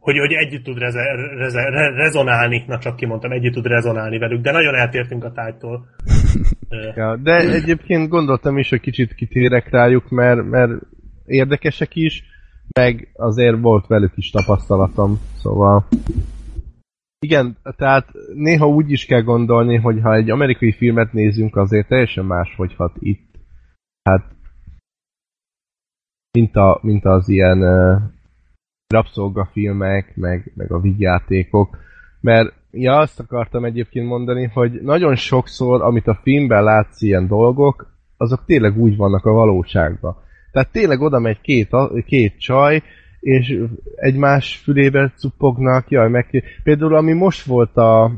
hogy, 0.00 0.18
hogy 0.18 0.32
együtt 0.32 0.64
tud 0.64 0.78
reze, 0.78 1.02
reze, 1.36 1.68
re, 1.68 1.90
rezonálni, 1.90 2.64
na 2.66 2.78
csak 2.78 2.96
kimondtam, 2.96 3.32
együtt 3.32 3.52
tud 3.52 3.66
rezonálni 3.66 4.18
velük, 4.18 4.42
de 4.42 4.52
nagyon 4.52 4.74
eltértünk 4.74 5.24
a 5.24 5.32
tájtól. 5.32 5.86
Ja, 6.94 7.16
de 7.16 7.36
egyébként 7.36 8.08
gondoltam 8.08 8.58
is, 8.58 8.68
hogy 8.68 8.80
kicsit 8.80 9.14
kitérek 9.14 9.70
rájuk, 9.70 10.08
mert, 10.08 10.42
mert 10.50 10.70
érdekesek 11.26 11.96
is, 11.96 12.24
meg 12.78 13.08
azért 13.12 13.60
volt 13.60 13.86
velük 13.86 14.12
is 14.16 14.30
tapasztalatom, 14.30 15.18
szóval... 15.36 15.86
Igen, 17.26 17.56
tehát 17.76 18.06
néha 18.34 18.66
úgy 18.66 18.90
is 18.90 19.06
kell 19.06 19.22
gondolni, 19.22 19.76
hogy 19.76 20.00
ha 20.00 20.14
egy 20.14 20.30
amerikai 20.30 20.72
filmet 20.72 21.12
nézünk, 21.12 21.56
azért 21.56 21.88
teljesen 21.88 22.24
más 22.24 22.54
hat 22.76 22.92
itt. 22.98 23.28
Hát 24.02 24.24
mint, 26.32 26.56
a, 26.56 26.78
mint 26.82 27.04
az 27.04 27.28
ilyen 27.28 27.58
rabszolgafilmek, 28.90 30.16
meg, 30.16 30.52
meg 30.54 30.72
a 30.72 30.80
vigyátékok, 30.80 31.78
mert 32.20 32.52
ja, 32.70 32.98
azt 32.98 33.20
akartam 33.20 33.64
egyébként 33.64 34.06
mondani, 34.06 34.50
hogy 34.54 34.80
nagyon 34.82 35.14
sokszor, 35.14 35.82
amit 35.82 36.06
a 36.06 36.18
filmben 36.22 36.64
látsz 36.64 37.02
ilyen 37.02 37.26
dolgok, 37.26 37.86
azok 38.16 38.44
tényleg 38.44 38.78
úgy 38.78 38.96
vannak 38.96 39.24
a 39.24 39.32
valóságban. 39.32 40.16
Tehát 40.52 40.72
tényleg 40.72 41.00
oda 41.00 41.18
megy 41.18 41.40
két, 41.40 41.68
két 42.06 42.38
csaj, 42.38 42.82
és 43.20 43.62
egymás 43.94 44.56
fülébe 44.56 45.12
cuppognak, 45.16 45.90
jaj, 45.90 46.08
meg... 46.08 46.44
Például 46.62 46.96
ami 46.96 47.12
most 47.12 47.46
volt 47.46 47.76
a, 47.76 48.12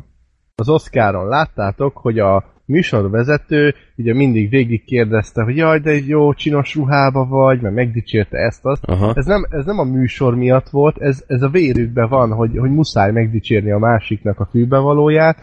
az 0.54 0.68
Oscaron, 0.68 1.28
láttátok, 1.28 1.96
hogy 1.96 2.18
a 2.18 2.44
műsorvezető 2.72 3.74
ugye 3.96 4.14
mindig 4.14 4.50
végig 4.50 4.84
kérdezte, 4.84 5.42
hogy 5.42 5.56
jaj, 5.56 5.78
de 5.78 5.90
egy 5.90 6.08
jó 6.08 6.32
csinos 6.32 6.74
ruhába 6.74 7.26
vagy, 7.26 7.60
mert 7.60 7.74
megdicsérte 7.74 8.38
ezt, 8.38 8.64
azt. 8.64 8.84
Aha. 8.84 9.12
Ez 9.16 9.26
nem, 9.26 9.46
ez 9.50 9.64
nem 9.64 9.78
a 9.78 9.84
műsor 9.84 10.34
miatt 10.34 10.68
volt, 10.68 10.98
ez, 10.98 11.24
ez 11.26 11.42
a 11.42 11.48
vérükben 11.48 12.08
van, 12.08 12.32
hogy, 12.32 12.58
hogy 12.58 12.70
muszáj 12.70 13.12
megdicsérni 13.12 13.70
a 13.70 13.78
másiknak 13.78 14.40
a 14.40 14.48
fülbevalóját, 14.50 15.36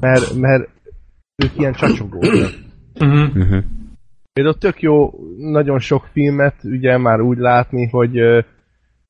mert, 0.00 0.34
mert 0.34 0.68
ők 1.44 1.58
ilyen 1.58 1.72
csacsogók. 1.72 2.22
Uh-huh. 3.00 3.36
Uh-huh. 3.36 3.64
Például 4.32 4.58
tök 4.58 4.80
jó 4.80 5.14
nagyon 5.38 5.78
sok 5.78 6.08
filmet 6.12 6.54
ugye 6.64 6.98
már 6.98 7.20
úgy 7.20 7.38
látni, 7.38 7.88
hogy 7.88 8.18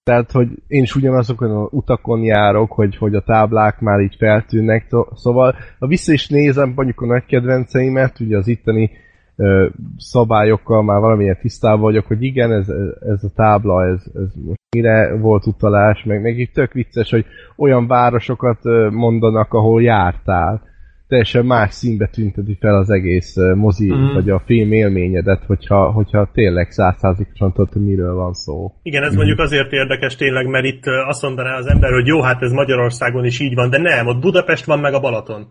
tehát, 0.07 0.33
hogy 0.33 0.49
én 0.67 0.83
is 0.83 0.95
ugyanazokon 0.95 1.51
a 1.51 1.69
utakon 1.71 2.23
járok, 2.23 2.73
hogy, 2.73 2.97
hogy 2.97 3.15
a 3.15 3.21
táblák 3.21 3.81
már 3.81 4.01
így 4.01 4.17
feltűnnek, 4.19 4.87
szóval 5.15 5.55
ha 5.79 5.87
vissza 5.87 6.13
is 6.13 6.29
nézem 6.29 6.73
mondjuk 6.75 7.01
a 7.01 7.07
nagy 7.07 7.25
kedvenceimet, 7.25 8.21
ugye 8.21 8.37
az 8.37 8.49
itteni 8.49 8.91
ö, 9.37 9.67
szabályokkal 9.97 10.83
már 10.83 11.01
valamilyen 11.01 11.39
tisztában 11.41 11.81
vagyok, 11.81 12.07
hogy 12.07 12.23
igen, 12.23 12.53
ez, 12.53 12.69
ez 13.01 13.25
a 13.25 13.33
tábla, 13.35 13.87
ez, 13.87 14.03
ez 14.15 14.35
most 14.45 14.61
mire 14.77 15.17
volt 15.17 15.47
utalás, 15.47 16.05
meg, 16.05 16.23
meg 16.23 16.39
így 16.39 16.53
tök 16.53 16.73
vicces, 16.73 17.11
hogy 17.11 17.25
olyan 17.57 17.87
városokat 17.87 18.59
mondanak, 18.91 19.53
ahol 19.53 19.83
jártál. 19.83 20.63
Teljesen 21.09 21.45
más 21.45 21.75
színbe 21.75 22.07
tünteti 22.07 22.57
fel 22.61 22.75
az 22.75 22.91
egész 22.91 23.35
mozi, 23.55 23.93
mm. 23.93 24.13
vagy 24.13 24.31
a 24.31 24.43
film 24.47 24.73
élményedet, 24.73 25.45
hogyha, 25.47 25.91
hogyha 25.91 26.31
tényleg 26.33 26.71
százszázalékosan 26.71 27.53
tudod, 27.53 27.73
hogy 27.73 27.85
miről 27.85 28.15
van 28.15 28.33
szó. 28.33 28.73
Igen, 28.83 29.03
ez 29.03 29.15
mondjuk 29.15 29.39
azért 29.39 29.73
érdekes 29.73 30.17
tényleg, 30.17 30.47
mert 30.47 30.65
itt 30.65 30.83
azt 31.07 31.23
mondaná 31.23 31.57
az 31.57 31.67
ember, 31.67 31.93
hogy 31.93 32.07
jó, 32.07 32.21
hát 32.21 32.43
ez 32.43 32.53
Magyarországon 32.53 33.25
is 33.25 33.41
így 33.41 33.55
van, 33.55 33.71
de 33.71 33.79
nem, 33.79 34.07
ott 34.07 34.21
Budapest 34.21 34.65
van 34.65 34.79
meg 34.79 34.95
a 34.95 35.01
Balaton. 35.01 35.47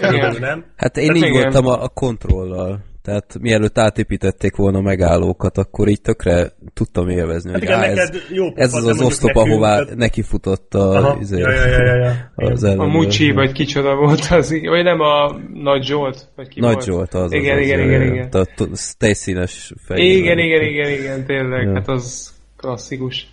Körülbelül, 0.00 0.38
nem? 0.38 0.64
Hát 0.76 0.96
én 0.96 1.06
Hát 1.06 1.16
így 1.16 1.22
igen. 1.22 1.42
voltam 1.42 1.66
a, 1.66 1.82
a 1.82 1.88
kontrollal. 1.88 2.87
Tehát 3.02 3.38
mielőtt 3.40 3.78
átépítették 3.78 4.56
volna 4.56 4.78
a 4.78 4.82
megállókat, 4.82 5.58
akkor 5.58 5.88
így 5.88 6.00
tökre 6.00 6.52
tudtam 6.74 7.08
élvezni, 7.08 7.50
Hát 7.50 7.58
hogy 7.58 7.68
igen, 7.68 7.80
á, 7.80 7.84
ez, 7.84 8.10
jó 8.32 8.46
ez 8.54 8.74
az 8.74 8.84
az 8.86 9.00
oszlop, 9.00 9.34
nekünk, 9.34 9.52
ahová 9.52 9.78
tehát- 9.78 9.96
neki 9.96 10.22
futott 10.22 10.74
a, 10.74 10.90
Aha, 10.96 11.16
izé, 11.20 11.38
ja, 11.38 11.50
ja, 11.50 11.66
ja, 11.66 11.84
ja, 11.84 11.94
ja. 12.36 12.50
az 12.52 12.62
A. 12.62 12.86
Mucsi, 12.86 13.30
vagy 13.32 13.52
kicsoda 13.52 13.94
volt 13.94 14.26
az, 14.30 14.50
vagy 14.60 14.82
nem 14.84 15.00
a 15.00 15.36
Nagy 15.54 15.84
Zsolt, 15.84 16.28
vagy 16.36 16.48
ki 16.48 16.60
Nagy 16.60 16.72
volt? 16.72 16.84
Zsolt 16.84 17.14
az. 17.14 17.32
Igen, 17.32 17.58
az, 17.58 17.64
igen, 17.64 17.80
az, 17.80 17.86
igen, 17.86 18.02
igen. 18.02 18.28
A 18.30 18.44
t- 18.44 18.96
tejszínes 18.98 19.72
fej. 19.86 20.00
Igen, 20.00 20.38
igen, 20.38 20.62
igen, 20.62 20.90
igen, 20.90 21.26
tényleg, 21.26 21.66
Ja. 21.66 21.72
hát 21.74 21.88
az 21.88 22.32
klasszikus. 22.56 23.26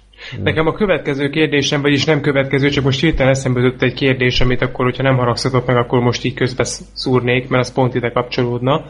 Nekem 0.44 0.68
a 0.68 0.74
következő 0.74 1.30
kérdésem, 1.30 1.82
vagyis 1.82 2.06
nem 2.06 2.22
következő, 2.22 2.70
csak 2.70 2.84
most 2.84 3.00
hirtelen 3.00 3.32
eszembe 3.32 3.60
jutott 3.60 3.82
egy 3.82 3.94
kérdés, 3.94 4.42
amit 4.42 4.62
akkor, 4.62 4.86
hogyha 4.86 5.04
nem 5.04 5.18
haragszatok 5.18 5.66
meg, 5.66 5.76
akkor 5.76 6.00
most 6.00 6.24
így 6.24 6.34
közbe 6.34 6.64
szúrnék, 6.94 7.48
mert 7.48 7.64
az 7.64 7.74
pont 7.74 7.96
ide 7.96 8.10
kapcsolódna, 8.12 8.86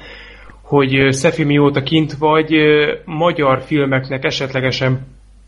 hogy 0.66 1.11
Szefi 1.13 1.43
mióta 1.43 1.82
kint 1.82 2.13
vagy, 2.13 2.53
magyar 3.05 3.61
filmeknek 3.61 4.24
esetlegesen 4.24 4.99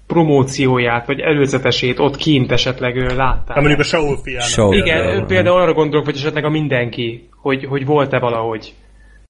promócióját, 0.08 1.06
vagy 1.06 1.20
előzetesét 1.20 2.00
ott 2.00 2.16
kint 2.16 2.52
esetleg 2.52 2.96
láttál. 2.96 3.44
Hát 3.48 3.56
mondjuk 3.56 3.80
a 3.80 3.84
Saul 3.84 4.18
fiának. 4.24 4.48
Saul. 4.48 4.76
Igen, 4.76 4.98
Például. 5.02 5.26
például 5.26 5.62
arra 5.62 5.74
gondolok, 5.74 6.06
hogy 6.06 6.16
esetleg 6.16 6.44
a 6.44 6.50
mindenki, 6.50 7.30
hogy, 7.42 7.66
hogy 7.66 7.86
volt-e 7.86 8.20
valahogy 8.20 8.74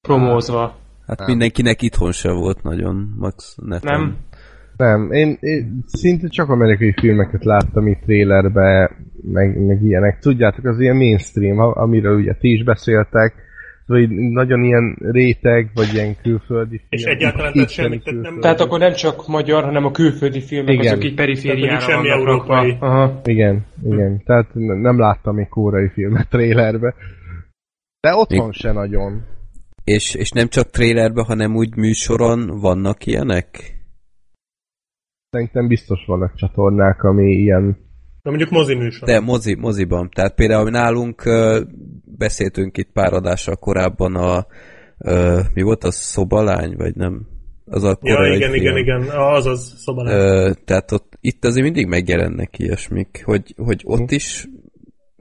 promózva. 0.02 0.76
Hát 1.08 1.28
mindenkinek 1.28 1.82
itthon 1.82 2.12
se 2.12 2.32
volt 2.32 2.64
nagyon, 2.64 3.16
max 3.20 3.58
neten. 3.66 4.00
Nem? 4.00 4.18
Nem, 4.78 5.12
én, 5.12 5.38
én 5.40 5.84
szinte 5.86 6.28
csak 6.28 6.50
amerikai 6.50 6.94
filmeket 7.00 7.44
láttam 7.44 7.88
itt 7.88 8.02
trailerbe, 8.02 8.92
meg, 9.22 9.66
meg 9.66 9.84
ilyenek. 9.84 10.20
Tudjátok, 10.20 10.66
az 10.66 10.80
ilyen 10.80 10.96
mainstream, 10.96 11.60
a- 11.60 11.76
amiről 11.76 12.18
ugye 12.18 12.34
ti 12.34 12.52
is 12.52 12.64
beszéltek, 12.64 13.34
így 13.96 14.10
nagyon 14.10 14.64
ilyen 14.64 14.98
réteg, 15.00 15.70
vagy 15.74 15.94
ilyen 15.94 16.16
külföldi 16.22 16.78
film. 16.78 16.88
És 16.90 17.04
egyáltalán 17.04 17.54
tehát 17.54 17.70
semmit, 17.70 18.04
tehát 18.04 18.22
nem-. 18.22 18.40
Tehát 18.40 18.60
akkor 18.60 18.80
nem 18.80 18.94
csak 18.94 19.28
magyar, 19.28 19.64
hanem 19.64 19.86
a 19.86 19.92
külföldi 19.92 20.42
filmek, 20.42 20.74
Igen. 20.74 20.92
azok 20.92 21.04
így 21.04 21.14
perifériára 21.14 21.78
Tehát 21.78 21.82
semmi 21.82 22.08
rakva. 22.08 22.20
európai. 22.30 22.78
Aha. 22.80 23.22
Igen, 23.24 23.66
igen. 23.84 24.22
Tehát 24.26 24.48
nem 24.54 25.00
láttam 25.00 25.36
még 25.36 25.48
kórai 25.48 25.90
filmet 25.90 26.30
trailerbe. 26.30 26.94
De 28.00 28.16
otthon 28.16 28.46
Még- 28.46 28.54
se 28.54 28.72
nagyon. 28.72 29.26
És, 29.84 30.16
és 30.16 30.32
nem 30.32 30.48
csak 30.48 30.70
trailerben, 30.70 31.26
hanem 31.26 31.56
úgy 31.56 31.76
műsoron 31.76 32.60
vannak 32.60 33.06
ilyenek? 33.06 33.76
Szerintem 35.30 35.68
biztos 35.68 36.06
vannak 36.06 36.36
csatornák, 36.36 37.04
ami 37.04 37.32
ilyen... 37.32 37.78
De 38.28 38.34
mondjuk 38.34 38.52
mozi 38.60 38.76
műsor. 38.76 39.08
De 39.08 39.20
mozi, 39.20 39.56
moziban. 39.56 40.10
Tehát 40.16 40.36
például 40.36 40.70
nálunk 40.70 41.24
beszéltünk 42.18 42.78
itt 42.78 42.90
pár 42.94 43.14
adással 43.14 43.56
korábban 43.56 44.16
a 44.16 44.46
mi 45.54 45.62
volt 45.62 45.84
az 45.84 45.96
szobalány, 45.96 46.76
vagy 46.76 46.96
nem? 46.96 47.28
Az 47.66 47.84
a 47.84 47.98
Ja, 48.02 48.34
igen, 48.34 48.52
film. 48.52 48.54
igen, 48.54 48.78
igen. 48.78 49.02
Ah, 49.02 49.34
Azaz, 49.34 49.74
szobalány. 49.78 50.14
Ö, 50.16 50.52
tehát 50.66 50.92
ott, 50.92 51.18
itt 51.22 51.46
azért 51.46 51.64
mindig 51.64 51.88
megjelennek 51.88 52.60
ilyesmik, 52.60 53.22
hogy, 53.26 53.54
hogy 53.58 53.82
ott 53.86 54.12
is 54.12 54.48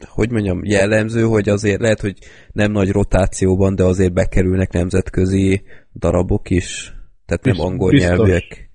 hogy 0.09 0.31
mondjam, 0.31 0.65
jellemző, 0.65 1.23
hogy 1.23 1.49
azért 1.49 1.81
lehet, 1.81 2.01
hogy 2.01 2.19
nem 2.53 2.73
nagy 2.73 2.91
rotációban, 2.91 3.75
de 3.75 3.83
azért 3.83 4.13
bekerülnek 4.13 4.73
nemzetközi 4.73 5.63
darabok 5.95 6.51
is. 6.51 6.95
Tehát 7.27 7.45
nem 7.45 7.55
Bizt- 7.55 7.67
angol 7.67 7.91
biztos. 7.91 8.09
nyelvűek. 8.17 8.71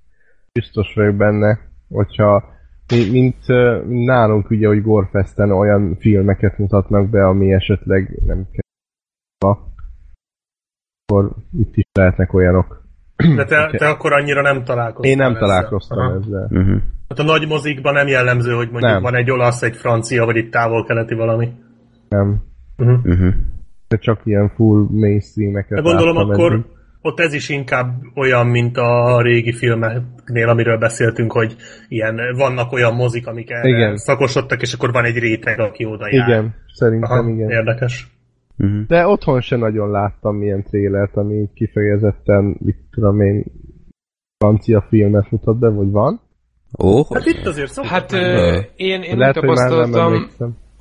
biztos 0.51 0.93
vagyok 0.95 1.15
benne, 1.15 1.59
hogyha 1.89 2.50
mint 3.11 3.47
nálunk 3.87 4.49
ugye, 4.49 4.67
hogy 4.67 4.81
Gorefesten 4.81 5.51
olyan 5.51 5.95
filmeket 5.99 6.57
mutatnak 6.57 7.09
be, 7.09 7.25
ami 7.25 7.53
esetleg 7.53 8.19
nem 8.25 8.47
kell 8.51 8.59
akkor 11.11 11.31
itt 11.57 11.75
is 11.75 11.85
lehetnek 11.93 12.33
olyanok. 12.33 12.81
De 13.35 13.45
te, 13.45 13.71
te 13.77 13.87
akkor 13.89 14.13
annyira 14.13 14.41
nem 14.41 14.63
találkoztál 14.63 15.11
Én 15.11 15.17
nem 15.17 15.35
ezzel. 15.35 15.47
találkoztam 15.47 15.97
Aha. 15.97 16.15
ezzel. 16.15 16.47
Uh-huh. 16.49 16.81
Hát 17.07 17.19
a 17.19 17.23
nagy 17.23 17.47
mozikban 17.47 17.93
nem 17.93 18.07
jellemző, 18.07 18.51
hogy 18.51 18.69
mondjuk 18.69 18.91
Nem. 18.91 19.01
van 19.01 19.15
egy 19.15 19.31
olasz, 19.31 19.61
egy 19.61 19.75
francia, 19.75 20.25
vagy 20.25 20.37
egy 20.37 20.49
távol-keleti 20.49 21.13
valami. 21.15 21.53
Nem. 22.09 22.43
Uh-huh. 22.77 23.05
Uh-huh. 23.05 23.33
De 23.87 23.97
csak 23.97 24.21
ilyen 24.23 24.49
full 24.49 24.85
mainstreameket 24.89 25.77
De 25.77 25.81
gondolom 25.81 26.17
akkor, 26.17 26.51
eddig. 26.53 26.65
Ott 27.01 27.19
ez 27.19 27.33
is 27.33 27.49
inkább 27.49 28.01
olyan, 28.15 28.47
mint 28.47 28.77
a 28.77 29.21
régi 29.21 29.53
filmeknél, 29.53 30.49
amiről 30.49 30.77
beszéltünk, 30.77 31.31
hogy 31.31 31.55
ilyen, 31.87 32.19
vannak 32.35 32.71
olyan 32.71 32.95
mozik, 32.95 33.27
amik 33.27 33.49
erre 33.49 33.67
Igen. 33.67 33.97
szakosodtak, 33.97 34.61
és 34.61 34.73
akkor 34.73 34.91
van 34.91 35.05
egy 35.05 35.17
réteg, 35.17 35.59
aki 35.59 35.85
oda 35.85 36.07
jár. 36.11 36.27
Igen, 36.27 36.55
szerintem 36.73 37.11
Aha, 37.11 37.29
igen. 37.29 37.49
Érdekes. 37.49 38.07
Uh-huh. 38.57 38.85
De 38.87 39.07
otthon 39.07 39.41
sem 39.41 39.59
nagyon 39.59 39.91
láttam 39.91 40.41
ilyen 40.41 40.63
trélert, 40.63 41.17
ami 41.17 41.49
kifejezetten, 41.53 42.55
mit 42.59 42.77
tudom 42.91 43.21
én, 43.21 43.43
francia 44.37 44.85
filmet 44.89 45.31
mutat 45.31 45.59
be, 45.59 45.69
vagy 45.69 45.91
van? 45.91 46.21
Ó, 46.79 47.03
Hát 47.13 47.25
itt 47.25 47.45
azért 47.45 47.71
szokott 47.71 47.89
Hát 47.89 48.11
ö, 48.11 48.59
én, 48.75 49.01
én 49.01 49.11
úgy 49.11 49.17
Lehet, 49.17 49.35
nem 49.35 49.43
tapasztaltam. 49.43 50.27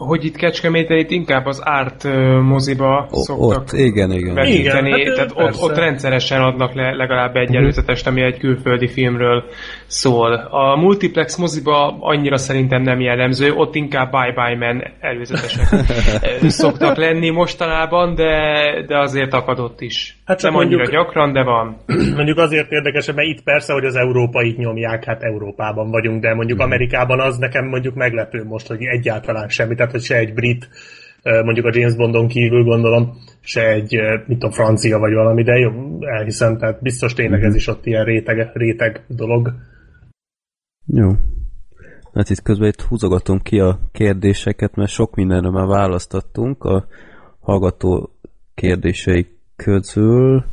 Hogy 0.06 0.24
itt 0.24 0.36
Kecskeméten 0.36 0.98
itt 0.98 1.10
inkább 1.10 1.46
az 1.46 1.60
árt 1.64 2.04
moziba 2.42 3.06
o- 3.10 3.22
szoktak 3.22 3.60
ott, 3.60 3.72
igen, 3.72 4.12
igen. 4.12 4.34
vetíteni, 4.34 4.88
Igen, 4.88 5.06
hát, 5.06 5.14
tehát 5.14 5.30
ott, 5.30 5.36
persze. 5.36 5.64
ott 5.64 5.76
rendszeresen 5.76 6.40
adnak 6.42 6.74
le 6.74 6.94
legalább 6.94 7.36
egy 7.36 7.48
Mhm. 7.48 7.56
előzetest, 7.56 8.06
ami 8.06 8.22
egy 8.22 8.38
külföldi 8.38 8.88
filmről 8.88 9.44
szól. 9.90 10.32
A 10.32 10.76
multiplex 10.76 11.36
moziba 11.36 11.96
annyira 12.00 12.36
szerintem 12.36 12.82
nem 12.82 13.00
jellemző, 13.00 13.52
ott 13.52 13.74
inkább 13.74 14.10
Bye 14.10 14.32
Bye 14.32 14.56
Man 14.56 14.82
előzetesek 15.00 15.66
szoktak 16.62 16.96
lenni 16.96 17.30
mostanában, 17.30 18.14
de, 18.14 18.32
de 18.86 18.98
azért 18.98 19.32
akadott 19.32 19.80
is. 19.80 20.16
Hát 20.24 20.38
csak 20.38 20.50
nem 20.50 20.60
annyira 20.60 20.76
mondjuk- 20.76 20.96
gyakran, 20.96 21.32
de 21.32 21.42
van. 21.42 21.76
Mondjuk 22.16 22.38
azért 22.38 22.70
érdekesebb, 22.72 23.14
mert 23.16 23.28
itt 23.28 23.42
persze, 23.42 23.72
hogy 23.72 23.84
az 23.84 23.94
európait 23.94 24.56
nyomják, 24.56 25.04
hát 25.04 25.22
Európában 25.22 25.90
vagyunk, 25.90 26.22
de 26.22 26.34
mondjuk 26.34 26.60
Amerikában 26.60 27.20
az 27.20 27.36
nekem 27.36 27.64
mondjuk 27.66 27.94
meglepő 27.94 28.44
most, 28.44 28.66
hogy 28.66 28.82
egyáltalán 28.82 29.48
semmi, 29.48 29.74
tehát 29.74 29.92
hogy 29.92 30.02
se 30.02 30.16
egy 30.16 30.34
brit, 30.34 30.68
mondjuk 31.22 31.66
a 31.66 31.70
James 31.72 31.96
Bondon 31.96 32.28
kívül 32.28 32.64
gondolom, 32.64 33.12
se 33.40 33.68
egy, 33.68 34.00
mit 34.26 34.38
tudom, 34.38 34.50
francia 34.50 34.98
vagy 34.98 35.12
valami, 35.12 35.42
de 35.42 35.54
jó, 35.54 35.70
elhiszem, 36.00 36.58
tehát 36.58 36.82
biztos 36.82 37.14
tényleg 37.14 37.42
ez 37.42 37.54
is 37.54 37.66
ott 37.66 37.86
ilyen 37.86 38.04
réteg, 38.04 38.50
réteg 38.52 39.04
dolog. 39.06 39.52
Jó. 40.92 41.12
Hát 42.14 42.30
itt 42.30 42.42
közben 42.42 42.68
itt 42.68 42.80
húzogatom 42.80 43.38
ki 43.38 43.58
a 43.58 43.80
kérdéseket, 43.92 44.74
mert 44.74 44.90
sok 44.90 45.14
mindenre 45.14 45.50
már 45.50 45.66
választottunk 45.66 46.64
a 46.64 46.86
hallgató 47.40 48.10
kérdései 48.54 49.26
közül. 49.56 50.44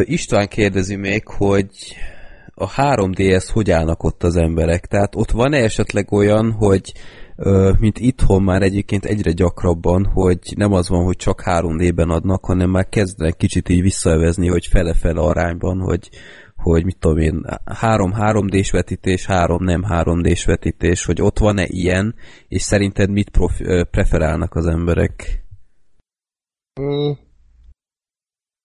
István 0.00 0.48
kérdezi 0.48 0.96
még, 0.96 1.26
hogy 1.26 1.70
a 2.54 2.70
3DS 2.70 3.48
hogy 3.52 3.70
állnak 3.70 4.02
ott 4.02 4.22
az 4.22 4.36
emberek? 4.36 4.86
Tehát 4.86 5.14
ott 5.14 5.30
van-e 5.30 5.56
esetleg 5.56 6.12
olyan, 6.12 6.52
hogy 6.52 6.92
mint 7.78 7.98
itthon 7.98 8.42
már 8.42 8.62
egyébként 8.62 9.04
egyre 9.04 9.32
gyakrabban, 9.32 10.04
hogy 10.04 10.38
nem 10.56 10.72
az 10.72 10.88
van, 10.88 11.04
hogy 11.04 11.16
csak 11.16 11.42
3D-ben 11.44 12.10
adnak, 12.10 12.44
hanem 12.44 12.70
már 12.70 12.88
kezdenek 12.88 13.36
kicsit 13.36 13.68
így 13.68 13.82
visszaevezni, 13.82 14.48
hogy 14.48 14.66
fele-fele 14.66 15.20
arányban, 15.20 15.78
hogy, 15.78 16.08
hogy 16.72 16.84
mit 16.84 16.98
tudom 16.98 17.18
én, 17.18 17.44
három 17.64 18.12
3D-s 18.16 18.70
vetítés, 18.70 19.26
három 19.26 19.64
nem 19.64 19.84
3D-s 19.88 20.44
vetítés, 20.44 21.04
hogy 21.04 21.22
ott 21.22 21.38
van-e 21.38 21.64
ilyen, 21.66 22.14
és 22.48 22.62
szerinted 22.62 23.10
mit 23.10 23.30
profi- 23.30 23.86
preferálnak 23.90 24.54
az 24.54 24.66
emberek? 24.66 25.44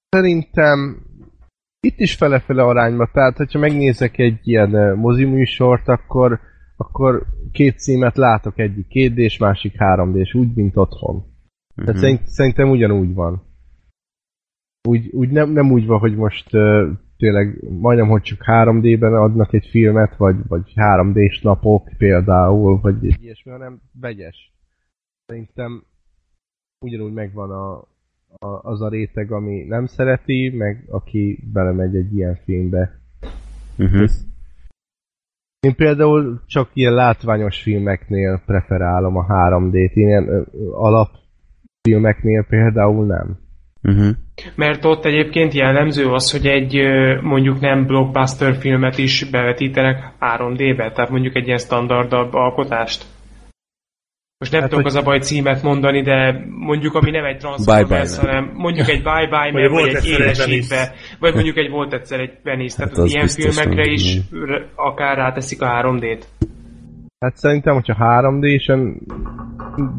Szerintem 0.09 1.05
itt 1.79 1.99
is 1.99 2.15
fele-fele 2.15 2.63
arányba, 2.63 3.09
tehát 3.13 3.37
hogyha 3.37 3.59
megnézek 3.59 4.17
egy 4.17 4.39
ilyen 4.43 4.97
moziműsort, 4.97 5.87
akkor, 5.87 6.39
akkor 6.77 7.25
két 7.51 7.79
címet 7.79 8.17
látok, 8.17 8.59
egyik 8.59 8.85
2D-s, 8.89 9.37
másik 9.37 9.73
3D-s, 9.77 10.33
úgy, 10.33 10.55
mint 10.55 10.77
otthon. 10.77 11.15
Uh-huh. 11.15 11.85
Tehát 11.85 12.01
szerint, 12.01 12.27
szerintem 12.27 12.69
ugyanúgy 12.69 13.13
van. 13.13 13.43
Úgy, 14.87 15.09
úgy 15.11 15.29
nem, 15.29 15.51
nem 15.51 15.71
úgy 15.71 15.85
van, 15.85 15.99
hogy 15.99 16.15
most 16.15 16.53
uh, 16.53 16.89
tényleg 17.23 17.69
majdnem, 17.69 18.07
hogy 18.07 18.21
csak 18.21 18.43
3D-ben 18.45 19.13
adnak 19.13 19.53
egy 19.53 19.67
filmet, 19.69 20.15
vagy, 20.17 20.35
vagy 20.47 20.73
3D-s 20.75 21.41
napok 21.41 21.89
például, 21.97 22.79
vagy 22.81 23.21
ilyesmi, 23.21 23.51
hanem 23.51 23.81
vegyes. 23.99 24.53
Szerintem 25.25 25.83
ugyanúgy 26.85 27.13
megvan 27.13 27.51
a, 27.51 27.73
a, 28.45 28.59
az 28.61 28.81
a 28.81 28.89
réteg, 28.89 29.31
ami 29.31 29.63
nem 29.63 29.85
szereti, 29.85 30.49
meg 30.49 30.85
aki 30.89 31.43
belemegy 31.53 31.95
egy 31.95 32.15
ilyen 32.15 32.35
filmbe. 32.43 32.99
Uh-huh. 33.77 34.09
Én 35.59 35.75
például 35.75 36.41
csak 36.45 36.69
ilyen 36.73 36.93
látványos 36.93 37.61
filmeknél 37.61 38.41
preferálom 38.45 39.17
a 39.17 39.25
3D-t, 39.25 39.91
ilyen 39.93 40.47
alapfilmeknél 40.71 42.45
például 42.49 43.05
nem. 43.05 43.39
Uh-huh. 43.81 44.15
Mert 44.55 44.85
ott 44.85 45.05
egyébként 45.05 45.53
jellemző 45.53 46.07
az, 46.11 46.31
hogy 46.31 46.47
egy 46.47 46.75
mondjuk 47.21 47.59
nem 47.59 47.85
blockbuster 47.85 48.55
filmet 48.55 48.97
is 48.97 49.23
bevetítenek 49.31 50.13
3D-be, 50.19 50.91
tehát 50.91 51.09
mondjuk 51.09 51.35
egy 51.35 51.45
ilyen 51.45 51.57
standardabb 51.57 52.33
alkotást. 52.33 53.05
Most 54.37 54.51
nem 54.51 54.61
Hát, 54.61 54.69
tudok 54.69 54.85
hogy- 54.85 54.95
az 54.95 55.01
a 55.01 55.05
baj 55.05 55.19
címet 55.19 55.63
mondani, 55.63 56.01
de 56.01 56.45
mondjuk 56.49 56.93
ami 56.95 57.11
nem 57.11 57.25
egy 57.25 57.37
Transformers, 57.37 58.17
hanem 58.17 58.51
mondjuk 58.55 58.87
egy 58.89 59.03
Bye 59.03 59.27
Bye 59.29 59.51
Man, 59.51 59.71
vagy 59.71 59.95
egy 59.95 60.05
élesítve, 60.07 60.91
vagy 61.19 61.33
mondjuk 61.33 61.57
egy 61.57 61.69
volt 61.69 61.93
egyszer 61.93 62.19
egy 62.19 62.31
Venice, 62.43 62.75
tehát 62.77 62.91
Hát 62.95 62.99
az 63.05 63.13
ilyen 63.13 63.27
filmekre 63.27 63.83
nem, 63.83 63.93
is 63.93 64.17
r- 64.31 64.67
akár 64.75 65.17
ráteszik 65.17 65.61
a 65.61 65.65
3D-t. 65.67 66.23
Hát 67.19 67.35
szerintem, 67.35 67.73
hogyha 67.73 67.95
3D-sen 67.99 68.97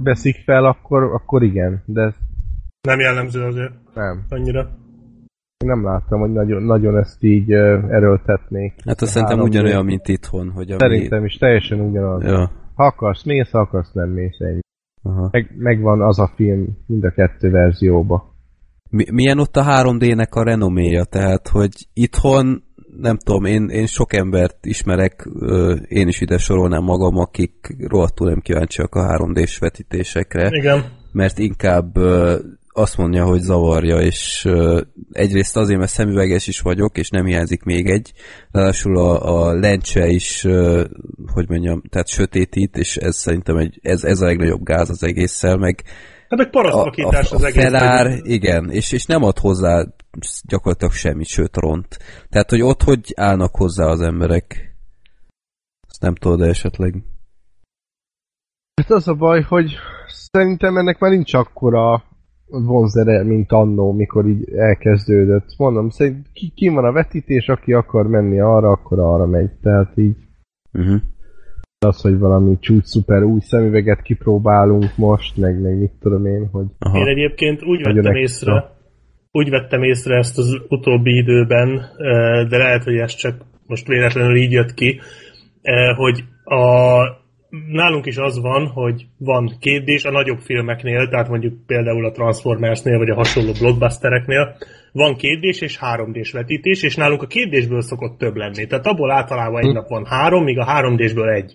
veszik 0.02 0.36
fel, 0.44 0.64
akkor, 0.64 1.02
akkor 1.02 1.42
igen, 1.42 1.82
de 1.86 2.14
Nem 2.88 2.98
jellemző 3.00 3.42
azért 3.42 3.72
nem. 3.94 4.24
annyira. 4.28 4.60
Én 5.64 5.68
nem 5.68 5.84
láttam, 5.84 6.20
hogy 6.20 6.32
nagyon, 6.32 6.62
nagyon 6.62 6.98
ezt 6.98 7.22
így 7.22 7.52
ö, 7.52 7.78
erőltetnék. 7.88 8.72
Hát 8.84 9.00
azt 9.00 9.02
A 9.02 9.06
szerintem 9.06 9.38
3D. 9.38 9.42
ugyanolyan, 9.42 9.84
mint 9.84 10.08
itthon, 10.08 10.50
hogy 10.50 10.70
ami... 10.70 10.80
Szerintem 10.80 11.24
is 11.24 11.36
teljesen 11.36 11.80
ugyanaz. 11.80 12.22
Ja. 12.22 12.50
Ha 12.74 12.84
akarsz, 12.84 13.24
mész, 13.24 13.50
ha 13.50 13.58
akarsz, 13.58 13.92
nem 13.92 14.08
mész. 14.08 14.38
Ennyi. 14.38 14.60
Aha. 15.02 15.28
Meg, 15.32 15.54
megvan 15.56 16.00
az 16.02 16.18
a 16.18 16.32
film 16.34 16.66
mind 16.86 17.04
a 17.04 17.10
kettő 17.10 17.50
verzióba. 17.50 18.32
Mi, 18.90 19.04
milyen 19.10 19.38
ott 19.38 19.56
a 19.56 19.64
3D-nek 19.64 20.30
a 20.30 20.42
renoméja? 20.44 21.04
Tehát, 21.04 21.48
hogy 21.48 21.72
itthon, 21.92 22.62
nem 23.00 23.16
tudom, 23.16 23.44
én, 23.44 23.68
én 23.68 23.86
sok 23.86 24.12
embert 24.14 24.66
ismerek, 24.66 25.28
ö, 25.40 25.74
én 25.88 26.08
is 26.08 26.20
ide 26.20 26.38
sorolnám 26.38 26.82
magam, 26.82 27.16
akik 27.16 27.76
rohadtul 27.88 28.28
nem 28.28 28.40
kíváncsiak 28.40 28.94
a 28.94 29.18
3D-s 29.18 29.58
vetítésekre, 29.58 30.48
Igen. 30.50 30.84
mert 31.12 31.38
inkább 31.38 31.96
ö, 31.96 32.38
azt 32.76 32.96
mondja, 32.96 33.24
hogy 33.24 33.40
zavarja, 33.40 34.00
és 34.00 34.48
egyrészt 35.12 35.56
azért, 35.56 35.78
mert 35.78 35.90
szemüveges 35.90 36.46
is 36.46 36.60
vagyok, 36.60 36.98
és 36.98 37.08
nem 37.10 37.24
hiányzik 37.24 37.62
még 37.62 37.86
egy, 37.86 38.12
ráadásul 38.50 38.98
a, 38.98 39.34
a 39.46 39.52
lencse 39.52 40.06
is, 40.06 40.42
hogy 41.32 41.48
mondjam, 41.48 41.82
tehát 41.90 42.08
sötétít, 42.08 42.76
és 42.76 42.96
ez 42.96 43.16
szerintem 43.16 43.56
egy, 43.56 43.78
ez, 43.82 44.04
ez 44.04 44.20
a 44.20 44.24
legnagyobb 44.26 44.62
gáz 44.64 44.90
az 44.90 45.02
egésszel, 45.02 45.56
meg 45.56 45.82
Hát 46.28 46.38
meg 46.38 46.50
parasztvakítás 46.50 47.32
az 47.32 47.42
egész. 47.42 47.62
felár, 47.62 48.06
hogy- 48.10 48.30
igen, 48.30 48.70
és, 48.70 48.92
és 48.92 49.04
nem 49.06 49.22
ad 49.22 49.38
hozzá 49.38 49.84
gyakorlatilag 50.48 50.92
semmit, 50.92 51.26
sőt 51.26 51.56
ront. 51.56 51.98
Tehát, 52.28 52.50
hogy 52.50 52.62
ott 52.62 52.82
hogy 52.82 53.12
állnak 53.16 53.56
hozzá 53.56 53.86
az 53.86 54.00
emberek? 54.00 54.76
Azt 55.88 56.00
nem 56.00 56.14
tudod 56.14 56.40
-e 56.40 56.48
esetleg. 56.48 56.94
Hát 58.82 58.90
az 58.90 59.08
a 59.08 59.14
baj, 59.14 59.42
hogy 59.42 59.72
szerintem 60.06 60.76
ennek 60.76 60.98
már 60.98 61.10
nincs 61.10 61.34
akkora 61.34 62.04
vonzere, 62.48 63.22
mint 63.24 63.52
annó, 63.52 63.92
mikor 63.92 64.26
így 64.26 64.52
elkezdődött. 64.54 65.54
Mondom, 65.58 65.88
szerint 65.88 66.26
ki, 66.32 66.52
ki 66.54 66.68
van 66.68 66.84
a 66.84 66.92
vetítés, 66.92 67.48
aki 67.48 67.72
akar 67.72 68.06
menni 68.06 68.40
arra, 68.40 68.70
akkor 68.70 68.98
arra 68.98 69.26
megy. 69.26 69.50
Tehát 69.62 69.92
így 69.94 70.16
Uh-huh. 70.78 71.00
az, 71.78 72.00
hogy 72.00 72.18
valami 72.18 72.58
csúcs 72.60 72.84
szuper 72.84 73.22
új 73.22 73.40
szemüveget 73.40 74.02
kipróbálunk 74.02 74.96
most, 74.96 75.36
meg, 75.36 75.60
meg 75.60 75.78
mit 75.78 75.92
tudom 76.00 76.26
én, 76.26 76.48
hogy 76.52 76.66
Aha. 76.78 76.98
Én 76.98 77.06
egyébként 77.06 77.62
úgy 77.62 77.82
vettem 77.82 77.98
extra. 77.98 78.20
észre, 78.20 78.70
úgy 79.30 79.50
vettem 79.50 79.82
észre 79.82 80.16
ezt 80.16 80.38
az 80.38 80.60
utóbbi 80.68 81.16
időben, 81.16 81.68
eh, 81.78 82.48
de 82.48 82.56
lehet, 82.56 82.84
hogy 82.84 82.96
ez 82.96 83.14
csak 83.14 83.36
most 83.66 83.86
véletlenül 83.86 84.36
így 84.36 84.52
jött 84.52 84.74
ki, 84.74 85.00
eh, 85.62 85.96
hogy 85.96 86.24
a, 86.44 87.02
nálunk 87.68 88.06
is 88.06 88.16
az 88.16 88.40
van, 88.40 88.66
hogy 88.66 89.06
van 89.18 89.56
kétdés 89.60 90.04
a 90.04 90.10
nagyobb 90.10 90.38
filmeknél, 90.38 91.08
tehát 91.08 91.28
mondjuk 91.28 91.66
például 91.66 92.04
a 92.04 92.10
Transformersnél, 92.10 92.98
vagy 92.98 93.10
a 93.10 93.14
hasonló 93.14 93.52
blockbustereknél, 93.60 94.56
van 94.92 95.16
kétdés 95.16 95.60
és 95.60 95.78
háromdés 95.78 96.32
vetítés, 96.32 96.82
és 96.82 96.96
nálunk 96.96 97.22
a 97.22 97.26
kétdésből 97.26 97.82
szokott 97.82 98.18
több 98.18 98.36
lenni. 98.36 98.66
Tehát 98.66 98.86
abból 98.86 99.10
általában 99.10 99.64
egy 99.64 99.72
nap 99.72 99.88
van 99.88 100.06
három, 100.06 100.44
míg 100.44 100.58
a 100.58 100.64
háromdésből 100.64 101.28
egy. 101.28 101.54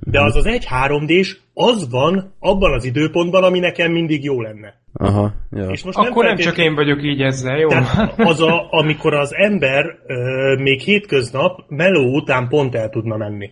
De 0.00 0.22
az 0.22 0.36
az 0.36 0.46
egy 0.46 0.66
3D-s, 0.70 1.36
az 1.54 1.90
van 1.90 2.34
abban 2.38 2.72
az 2.72 2.84
időpontban, 2.84 3.44
ami 3.44 3.58
nekem 3.58 3.92
mindig 3.92 4.24
jó 4.24 4.40
lenne. 4.40 4.78
Aha, 4.92 5.32
ja. 5.50 5.68
És 5.70 5.84
most 5.84 5.98
Akkor 5.98 6.24
nem 6.24 6.36
feltét- 6.36 6.44
csak 6.44 6.58
én 6.58 6.74
vagyok 6.74 7.02
így 7.02 7.20
ezzel, 7.20 7.58
jó? 7.58 7.68
Tehát 7.68 8.14
az 8.16 8.40
a, 8.40 8.66
amikor 8.70 9.14
az 9.14 9.34
ember 9.34 9.84
ö, 10.06 10.54
még 10.58 10.80
hétköznap 10.80 11.64
meló 11.68 12.14
után 12.14 12.48
pont 12.48 12.74
el 12.74 12.88
tudna 12.88 13.16
menni. 13.16 13.50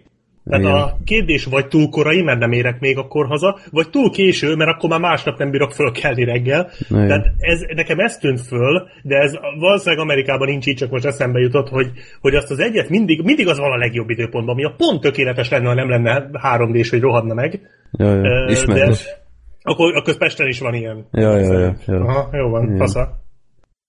Tehát 0.49 0.65
Igen. 0.65 0.75
a 0.75 0.97
kérdés 1.05 1.45
vagy 1.45 1.69
túl 1.69 1.89
korai, 1.89 2.23
mert 2.23 2.39
nem 2.39 2.53
érek 2.53 2.81
még 2.81 2.99
akkor 2.99 3.27
haza, 3.27 3.59
vagy 3.71 3.91
túl 3.91 4.11
késő, 4.11 4.55
mert 4.55 4.71
akkor 4.71 4.91
már 4.91 5.01
másnap 5.01 5.39
nem 5.39 5.51
bírok 5.51 5.73
fölkelni 5.73 6.25
reggel. 6.25 6.71
Igen. 6.89 7.07
Tehát 7.07 7.27
ez, 7.39 7.61
nekem 7.75 7.99
ez 7.99 8.17
tűnt 8.17 8.41
föl, 8.41 8.89
de 9.03 9.17
ez 9.17 9.33
valószínűleg 9.59 10.05
Amerikában 10.05 10.49
nincs 10.49 10.67
így, 10.67 10.77
csak 10.77 10.91
most 10.91 11.05
eszembe 11.05 11.39
jutott, 11.39 11.69
hogy, 11.69 11.91
hogy 12.21 12.35
azt 12.35 12.51
az 12.51 12.59
egyet 12.59 12.89
mindig, 12.89 13.23
mindig 13.23 13.49
az 13.49 13.59
van 13.59 13.73
a 13.73 13.77
legjobb 13.77 14.11
időpontban, 14.11 14.55
ami 14.55 14.65
a 14.65 14.75
pont 14.77 15.01
tökéletes 15.01 15.51
lenne, 15.51 15.69
ha 15.69 15.75
nem 15.75 15.89
lenne 15.89 16.31
3D-s, 16.33 16.91
hogy 16.91 17.01
rohadna 17.01 17.35
meg. 17.35 17.61
Ja, 17.93 18.15
ja. 18.15 18.23
Ö, 18.23 18.51
Ismerős. 18.51 19.05
De, 19.05 19.27
akkor, 19.63 19.97
akkor 19.97 20.17
Pesten 20.17 20.47
is 20.47 20.61
van 20.61 20.75
ilyen. 20.75 21.07
Ja, 21.13 21.39
ja, 21.39 21.59
ja, 21.59 21.75
ja. 21.87 22.05
Aha, 22.05 22.37
jó 22.37 22.49
van, 22.49 22.65
Igen. 22.65 22.77
fasza. 22.77 23.27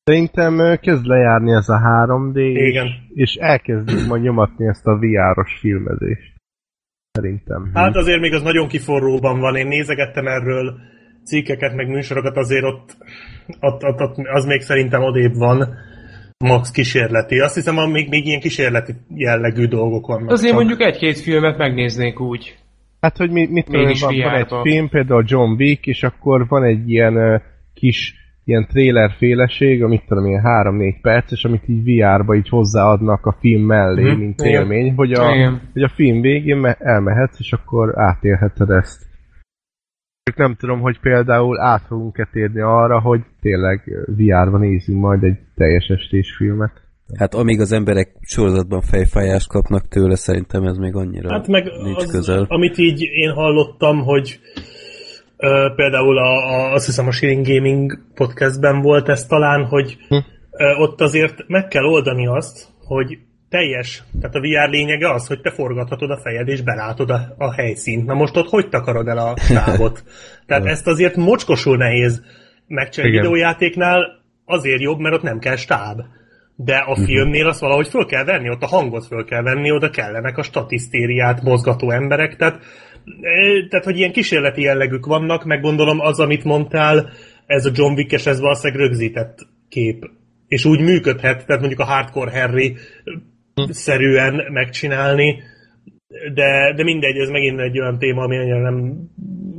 Szerintem 0.03 0.77
kezd 0.81 1.05
lejárni 1.05 1.51
ez 1.51 1.69
a 1.69 1.79
3D, 1.83 2.37
Igen. 2.37 2.87
és 3.13 3.35
elkezdjük 3.35 4.07
majd 4.07 4.21
nyomatni 4.21 4.67
ezt 4.67 4.87
a 4.87 4.97
VR-os 4.99 5.57
filmezést. 5.59 6.38
Szerintem. 7.21 7.71
Hát 7.73 7.95
azért 7.95 8.19
még 8.19 8.33
az 8.33 8.41
nagyon 8.41 8.67
kiforróban 8.67 9.39
van. 9.39 9.55
Én 9.55 9.67
nézegettem 9.67 10.27
erről 10.27 10.73
cikkeket, 11.23 11.75
meg 11.75 11.87
műsorokat, 11.87 12.37
azért 12.37 12.63
ott, 12.63 12.97
ott, 13.59 13.83
ott, 13.83 14.01
ott 14.01 14.15
az 14.33 14.45
még 14.45 14.61
szerintem 14.61 15.03
odébb 15.03 15.33
van. 15.35 15.67
Max 16.37 16.71
kísérleti. 16.71 17.39
Azt 17.39 17.55
hiszem, 17.55 17.75
még, 17.75 18.09
még 18.09 18.25
ilyen 18.25 18.39
kísérleti 18.39 18.93
jellegű 19.15 19.65
dolgok 19.65 20.07
vannak. 20.07 20.31
Azért 20.31 20.49
csak. 20.49 20.59
mondjuk 20.59 20.81
egy-két 20.81 21.19
filmet 21.19 21.57
megnéznék 21.57 22.19
úgy. 22.19 22.57
Hát, 23.01 23.17
hogy 23.17 23.31
mi, 23.31 23.47
mit 23.51 23.65
tudom, 23.65 23.91
van, 23.99 24.17
van 24.17 24.33
egy 24.33 24.53
film, 24.61 24.89
például 24.89 25.23
John 25.27 25.51
Wick, 25.61 25.85
és 25.85 26.03
akkor 26.03 26.47
van 26.47 26.63
egy 26.63 26.89
ilyen 26.89 27.15
ö, 27.15 27.37
kis 27.73 28.13
ilyen 28.49 28.67
trailer 28.67 29.11
féleség, 29.17 29.83
amit 29.83 30.03
tudom, 30.07 30.25
ilyen 30.25 30.41
3-4 30.45 30.95
perc, 31.01 31.31
és 31.31 31.43
amit 31.43 31.63
így 31.69 31.83
VR-ba 31.83 32.35
így 32.35 32.49
hozzáadnak 32.49 33.25
a 33.25 33.35
film 33.39 33.61
mellé, 33.61 34.09
Mhm, 34.09 34.19
mint 34.19 34.39
igen. 34.41 34.51
élmény, 34.53 34.93
hogy 34.95 35.11
a, 35.11 35.35
Igen. 35.35 35.69
hogy 35.73 35.81
a 35.83 35.91
film 35.95 36.21
végén 36.21 36.57
me- 36.57 36.81
elmehetsz, 36.81 37.39
és 37.39 37.51
akkor 37.51 37.99
átélheted 37.99 38.69
ezt. 38.69 39.07
Csak 40.23 40.37
nem 40.37 40.55
tudom, 40.55 40.79
hogy 40.79 40.99
például 40.99 41.59
át 41.59 41.81
fogunk-e 41.87 42.27
térni 42.31 42.61
arra, 42.61 42.99
hogy 43.01 43.21
tényleg 43.41 43.81
ö, 43.85 44.01
VR-ba 44.17 44.57
nézzünk 44.57 44.99
majd 44.99 45.23
egy 45.23 45.37
teljes 45.55 45.87
estés 45.87 46.35
filmet. 46.37 46.71
Hát 47.17 47.33
amíg 47.33 47.59
az 47.59 47.71
emberek 47.71 48.09
sorozatban 48.21 48.81
fejfájást 48.81 49.47
kapnak 49.47 49.87
tőle, 49.87 50.15
szerintem 50.15 50.63
ez 50.63 50.77
még 50.77 50.95
annyira 50.95 51.31
Hát 51.31 51.47
meg 51.47 51.63
nincs 51.83 51.97
az, 52.03 52.11
közel. 52.11 52.45
amit 52.49 52.77
így 52.77 53.01
én 53.01 53.31
hallottam, 53.31 53.99
hogy 53.99 54.39
például 55.75 56.17
a, 56.17 56.53
a, 56.53 56.73
azt 56.73 56.85
hiszem 56.85 57.07
a 57.07 57.11
Sharing 57.11 57.47
Gaming 57.47 57.99
podcastben 58.13 58.81
volt 58.81 59.09
ez 59.09 59.25
talán, 59.25 59.65
hogy 59.65 59.97
Hm. 60.07 60.15
ott 60.81 61.01
azért 61.01 61.47
meg 61.47 61.67
kell 61.67 61.83
oldani 61.83 62.27
azt, 62.27 62.67
hogy 62.85 63.17
teljes, 63.49 64.03
tehát 64.19 64.35
a 64.35 64.39
VR 64.39 64.69
lényege 64.69 65.13
az, 65.13 65.27
hogy 65.27 65.41
te 65.41 65.51
forgathatod 65.51 66.11
a 66.11 66.19
fejed 66.23 66.47
és 66.47 66.61
belátod 66.61 67.09
a, 67.09 67.35
a 67.37 67.53
helyszínt. 67.53 68.05
Na 68.05 68.13
most 68.13 68.37
ott 68.37 68.49
hogy 68.49 68.69
takarod 68.69 69.07
el 69.07 69.17
a 69.17 69.33
távot? 69.53 70.03
Tehát 70.45 70.65
ezt 70.65 70.87
azért 70.87 71.15
mocskosul 71.15 71.77
nehéz 71.77 72.23
megcsinálni 72.67 73.17
videójátéknál, 73.17 74.19
azért 74.45 74.81
jobb, 74.81 74.99
mert 74.99 75.15
ott 75.15 75.21
nem 75.21 75.39
kell 75.39 75.55
stáb. 75.55 76.01
De 76.55 76.75
a 76.75 76.95
filmnél 76.95 77.47
azt 77.47 77.59
valahogy 77.59 77.87
föl 77.87 78.05
kell 78.05 78.23
venni, 78.23 78.49
ott 78.49 78.61
a 78.61 78.67
hangot 78.67 79.05
föl 79.05 79.25
kell 79.25 79.41
venni, 79.41 79.71
oda 79.71 79.89
kellenek 79.89 80.37
a 80.37 80.43
statisztériát 80.43 81.41
mozgató 81.41 81.91
emberek, 81.91 82.35
tehát, 82.35 82.55
eh, 82.55 82.61
tehát 83.69 83.85
hogy 83.85 83.97
ilyen 83.97 84.11
kísérleti 84.11 84.61
jellegük 84.61 85.05
vannak, 85.05 85.45
meg 85.45 85.61
gondolom 85.61 85.99
az, 85.99 86.19
amit 86.19 86.43
mondtál, 86.43 87.09
ez 87.45 87.65
a 87.65 87.71
John 87.73 87.93
Wick-es, 87.93 88.25
ez 88.25 88.39
valószínűleg 88.39 88.81
rögzített 88.81 89.47
kép. 89.69 90.09
És 90.47 90.65
úgy 90.65 90.81
működhet, 90.81 91.45
tehát 91.45 91.61
mondjuk 91.61 91.79
a 91.79 91.85
Hardcore 91.85 92.39
Harry 92.39 92.75
szerűen 93.69 94.51
megcsinálni, 94.51 95.43
de, 96.33 96.73
de 96.75 96.83
mindegy, 96.83 97.17
ez 97.17 97.29
megint 97.29 97.59
egy 97.59 97.79
olyan 97.79 97.97
téma, 97.99 98.23
ami 98.23 98.37
annyira 98.37 98.61
nem 98.61 99.09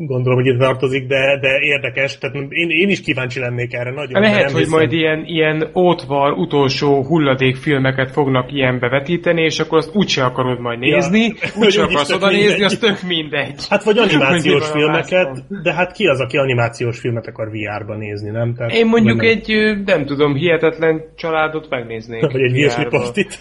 gondolom, 0.07 0.39
hogy 0.39 0.47
ide 0.55 0.65
tartozik, 0.65 1.07
de, 1.07 1.39
de 1.41 1.59
érdekes, 1.61 2.19
tehát 2.19 2.37
én, 2.37 2.71
én 2.71 2.89
is 2.89 3.01
kíváncsi 3.01 3.41
lennék 3.41 3.75
erre 3.75 3.91
nagyon. 3.91 4.21
Lehet, 4.21 4.51
hogy 4.51 4.63
hiszem. 4.63 4.79
majd 4.79 4.93
ilyen, 4.93 5.25
ilyen 5.27 5.71
ótvar, 5.75 6.33
utolsó 6.33 7.05
hulladék 7.05 7.57
filmeket 7.57 8.11
fognak 8.11 8.53
ilyenbe 8.53 8.89
vetíteni, 8.89 9.43
és 9.43 9.59
akkor 9.61 9.79
azt 9.79 9.95
úgyse 9.95 10.25
akarod 10.25 10.61
majd 10.61 10.83
Ja. 10.83 10.95
nézni, 10.95 11.35
Hogy 11.55 11.65
úgyse 11.67 11.83
akarsz 11.83 12.13
oda 12.13 12.27
nézni, 12.29 12.45
mindegy. 12.47 12.63
az 12.63 12.79
tök 12.79 13.03
mindegy. 13.07 13.67
Hát 13.69 13.85
vagy 13.85 13.99
animációs 13.99 14.71
filmeket, 14.71 15.45
de 15.63 15.73
hát 15.75 15.93
ki 15.93 16.07
az, 16.07 16.21
aki 16.21 16.37
animációs 16.37 16.99
filmet 16.99 17.27
akar 17.27 17.49
VR-ban 17.51 17.99
nézni, 17.99 18.31
nem? 18.31 18.55
Tehát, 18.55 18.73
Én 18.73 18.87
mondjuk 18.87 19.21
nem. 19.21 19.29
egy, 19.29 19.53
nem 19.85 20.05
tudom, 20.05 20.35
hihetetlen 20.35 21.01
családot 21.17 21.69
megnéznék. 21.69 22.21
Vagy 22.33 22.41
egy 22.41 22.89
pasztit. 22.89 23.39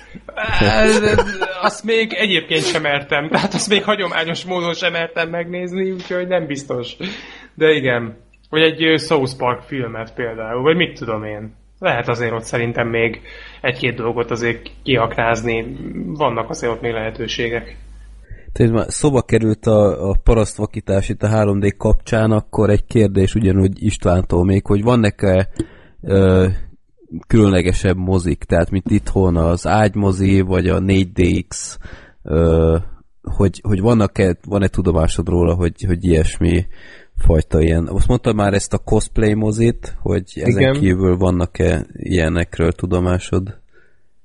Ez- 0.59 1.27
Azt 1.61 1.83
még 1.83 2.13
egyébként 2.13 2.63
sem 2.63 2.81
mertem. 2.81 3.29
Tehát 3.29 3.53
azt 3.53 3.69
még 3.69 3.83
hagyományos 3.83 4.45
módon 4.45 4.73
sem 4.73 4.91
mertem 4.91 5.29
megnézni, 5.29 5.91
úgyhogy 5.91 6.27
nem 6.27 6.47
biztos. 6.49 6.97
De 7.55 7.71
igen. 7.71 8.17
Vagy 8.49 8.61
egy 8.61 8.99
South 8.99 9.37
Park 9.37 9.61
filmet 9.61 10.13
például, 10.13 10.61
vagy 10.61 10.75
mit 10.75 10.99
tudom 10.99 11.23
én. 11.23 11.53
Lehet 11.79 12.07
azért 12.07 12.31
ott 12.31 12.43
szerintem 12.43 12.87
még 12.87 13.21
egy-két 13.61 13.95
dolgot 13.95 14.31
azért 14.31 14.71
kiaknázni. 14.83 15.77
Vannak 16.05 16.49
azért 16.49 16.73
ott 16.73 16.81
még 16.81 16.91
lehetőségek. 16.91 17.77
Tehát 18.51 18.71
már 18.71 18.85
szóba 18.87 19.21
került 19.21 19.65
a, 19.65 20.09
a 20.09 20.15
parasztvakítás 20.23 21.09
itt 21.09 21.23
a 21.23 21.27
3D 21.27 21.73
kapcsán, 21.77 22.31
akkor 22.31 22.69
egy 22.69 22.85
kérdés 22.85 23.35
ugyanúgy 23.35 23.83
Istvántól 23.83 24.45
még, 24.45 24.65
hogy 24.65 24.83
vannak-e 24.83 25.49
ö, 26.01 26.47
különlegesebb 27.27 27.97
mozik, 27.97 28.43
tehát 28.43 28.71
mint 28.71 28.91
itthon 28.91 29.37
az 29.37 29.67
ágymozi, 29.67 30.41
vagy 30.41 30.67
a 30.67 30.79
4DX, 30.79 31.77
ö, 32.23 32.77
hogy, 33.21 33.59
hogy 33.63 33.81
vannak-e, 33.81 34.35
van-e 34.47 34.67
tudomásod 34.67 35.27
róla, 35.27 35.55
hogy, 35.55 35.83
hogy 35.83 36.05
ilyesmi 36.05 36.65
fajta 37.15 37.61
ilyen. 37.61 37.87
Azt 37.87 38.07
mondta 38.07 38.33
már 38.33 38.53
ezt 38.53 38.73
a 38.73 38.77
cosplay 38.77 39.33
mozit, 39.33 39.95
hogy 40.01 40.23
ezen 40.35 40.61
Igen. 40.61 40.73
kívül 40.73 41.17
vannak-e 41.17 41.85
ilyenekről 41.93 42.71
tudomásod? 42.71 43.57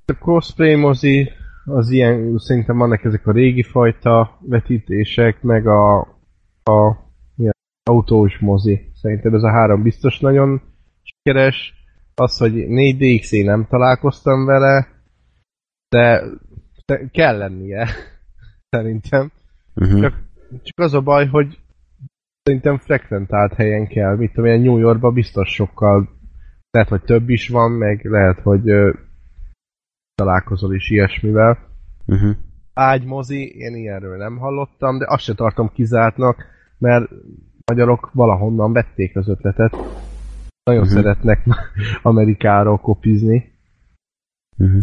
A 0.07 0.19
cosplay 0.19 0.75
mozi, 0.75 1.31
az 1.65 1.91
ilyen, 1.91 2.39
szerintem 2.39 2.77
vannak 2.77 3.05
ezek 3.05 3.27
a 3.27 3.33
régi 3.33 3.63
fajta 3.63 4.39
vetítések, 4.41 5.43
meg 5.43 5.67
a, 5.67 6.01
a 6.65 6.97
ilyen, 7.37 7.55
autós 7.83 8.39
mozi. 8.41 8.91
Szerintem 8.95 9.35
ez 9.35 9.43
a 9.43 9.51
három 9.51 9.83
biztos 9.83 10.19
nagyon 10.19 10.63
sikeres. 11.03 11.73
Az, 12.15 12.39
hogy 12.39 12.53
4DX 12.55 13.31
én 13.31 13.45
nem 13.45 13.67
találkoztam 13.69 14.45
vele, 14.45 14.89
de 15.89 16.23
de 16.87 17.09
kell 17.13 17.39
lennie, 17.39 17.89
szerintem. 18.75 19.31
Uh-huh. 19.75 20.01
Csak, 20.01 20.23
csak 20.63 20.79
az 20.79 20.95
a 20.95 21.01
baj, 21.01 21.27
hogy 21.27 21.59
szerintem 22.43 22.79
frekventált 22.79 23.55
helyen 23.55 23.87
kell. 23.87 24.17
Mit 24.17 24.33
tudom, 24.33 24.45
ilyen 24.45 24.61
New 24.61 24.79
Yorkban 24.79 25.15
biztos 25.15 25.49
sokkal 25.49 26.09
lehet, 26.71 26.89
hogy 26.89 27.03
több 27.03 27.29
is 27.29 27.49
van, 27.49 27.71
meg 27.71 28.05
lehet, 28.05 28.41
hogy 28.41 28.69
ö, 28.69 28.93
találkozol 30.15 30.75
is 30.75 30.91
ilyesmivel. 30.91 31.59
Uh-huh. 32.07 32.37
Ágymozi, 32.75 33.49
én 33.57 33.75
ilyenről 33.75 34.17
nem 34.17 34.37
hallottam, 34.37 34.99
de 34.99 35.05
azt 35.09 35.23
se 35.23 35.35
tartom 35.35 35.73
kizártnak, 35.73 36.45
mert 36.79 37.11
magyarok 37.67 38.11
valahonnan 38.13 38.73
vették 38.73 39.17
az 39.17 39.29
ötletet. 39.29 39.73
Nagyon 40.63 40.83
Mhm. 40.83 40.91
uh-huh. 40.91 41.03
szeretnek 41.03 41.47
Amerikáról 42.03 42.79
kopizni. 42.79 43.53
Uh-huh. 44.59 44.83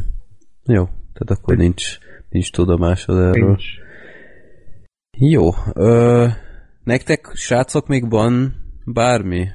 Jó, 0.66 0.86
tehát 0.86 1.42
akkor 1.42 1.58
nincs, 1.58 1.98
nincs 2.32 2.52
tudomásod 2.52 3.18
erről. 3.18 3.46
Nincs. 3.46 3.66
Jó. 5.18 5.50
Ö, 5.74 6.28
nektek, 6.84 7.32
srácok, 7.34 7.88
még 7.88 8.10
van 8.10 8.54
bármi? 8.86 9.48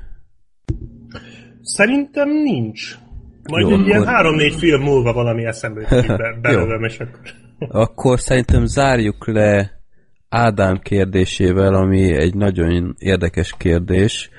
Szerintem 1.63 2.29
nincs. 2.29 2.99
Majd 3.51 3.69
Jó, 3.69 3.77
egy 3.77 3.87
ilyen 3.87 4.07
három-négy 4.07 4.55
film 4.55 4.83
múlva 4.83 5.13
valami 5.13 5.45
eszembe 5.45 5.87
be, 6.17 6.39
belőlem, 6.41 6.85
és 6.85 6.99
akkor... 6.99 7.21
Akkor 7.59 8.21
szerintem 8.21 8.67
zárjuk 8.67 9.27
le 9.27 9.77
Ádám 10.29 10.79
kérdésével, 10.79 11.75
ami 11.75 12.13
egy 12.13 12.35
nagyon 12.35 12.95
érdekes 12.99 13.55
kérdés, 13.59 14.31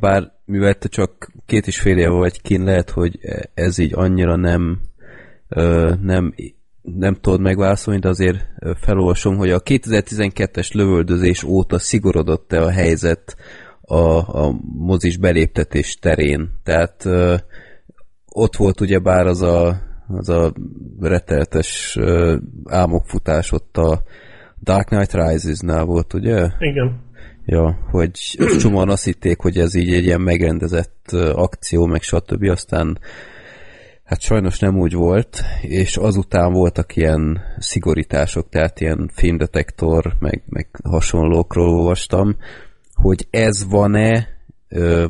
bár 0.00 0.32
mivel 0.44 0.74
te 0.74 0.88
csak 0.88 1.32
két 1.46 1.66
és 1.66 1.80
fél 1.80 1.98
éve 1.98 2.08
vagy 2.08 2.40
kint, 2.40 2.64
lehet, 2.64 2.90
hogy 2.90 3.18
ez 3.54 3.78
így 3.78 3.92
annyira 3.94 4.36
nem, 4.36 4.80
nem, 6.00 6.34
nem 6.84 7.14
tudod 7.14 7.40
megválaszolni, 7.40 8.00
de 8.00 8.08
azért 8.08 8.38
felolvasom, 8.80 9.36
hogy 9.36 9.50
a 9.50 9.60
2012-es 9.60 10.74
lövöldözés 10.74 11.42
óta 11.42 11.78
szigorodott-e 11.78 12.62
a 12.62 12.70
helyzet 12.70 13.36
a, 13.80 14.16
a 14.44 14.54
mozis 14.78 15.16
beléptetés 15.16 15.96
terén. 15.96 16.50
Tehát 16.62 17.04
ö, 17.04 17.34
ott 18.28 18.56
volt 18.56 18.80
ugyebár 18.80 19.26
az 19.26 19.42
a, 19.42 19.82
az 20.08 20.28
a 20.28 20.52
retteltes 21.00 21.96
ö, 22.00 22.36
álmokfutás 22.64 23.52
ott 23.52 23.76
a 23.76 24.02
Dark 24.62 24.86
Knight 24.86 25.14
Rises-nál 25.14 25.84
volt, 25.84 26.14
ugye? 26.14 26.48
Igen. 26.58 27.02
Ja, 27.44 27.78
hogy 27.90 28.10
csomóan 28.60 28.90
azt 28.90 29.04
hitték, 29.04 29.40
hogy 29.40 29.58
ez 29.58 29.74
így 29.74 29.94
egy 29.94 30.04
ilyen 30.04 30.20
megrendezett 30.20 31.12
akció, 31.32 31.86
meg 31.86 32.02
stb. 32.02 32.42
Aztán 32.48 32.98
Hát 34.04 34.20
sajnos 34.20 34.58
nem 34.58 34.78
úgy 34.78 34.92
volt, 34.92 35.42
és 35.62 35.96
azután 35.96 36.52
voltak 36.52 36.96
ilyen 36.96 37.40
szigorítások, 37.58 38.48
tehát 38.48 38.80
ilyen 38.80 39.10
filmdetektor, 39.14 40.14
meg, 40.18 40.42
meg 40.46 40.68
hasonlókról 40.82 41.68
olvastam, 41.68 42.36
hogy 42.94 43.26
ez 43.30 43.66
van-e, 43.68 44.28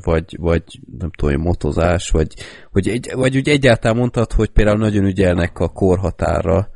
vagy, 0.03 0.37
vagy 0.41 0.63
nem 0.99 1.11
tudom, 1.11 1.41
motozás, 1.41 2.11
vagy, 2.11 2.35
hogy 2.73 2.89
egy, 2.89 3.13
vagy 3.15 3.37
úgy 3.37 3.49
egyáltalán 3.49 3.97
mondtad, 3.97 4.33
hogy 4.33 4.51
például 4.51 4.79
nagyon 4.79 5.05
ügyelnek 5.05 5.59
a 5.59 5.69
korhatára, 5.69 6.69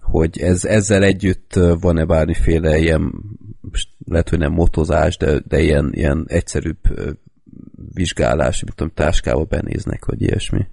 hogy 0.00 0.38
ez, 0.38 0.64
ezzel 0.64 1.02
együtt 1.02 1.54
van-e 1.80 2.04
bármiféle 2.04 2.78
ilyen, 2.78 3.12
lehet, 4.04 4.28
hogy 4.28 4.38
nem 4.38 4.52
motozás, 4.52 5.16
de, 5.16 5.40
de 5.48 5.60
ilyen, 5.60 5.90
ilyen 5.92 6.24
egyszerűbb 6.28 6.78
vizsgálás, 7.94 8.64
mit 8.64 8.74
tudom, 8.74 8.92
táskába 8.94 9.44
benéznek, 9.44 10.04
vagy 10.04 10.22
ilyesmi. 10.22 10.66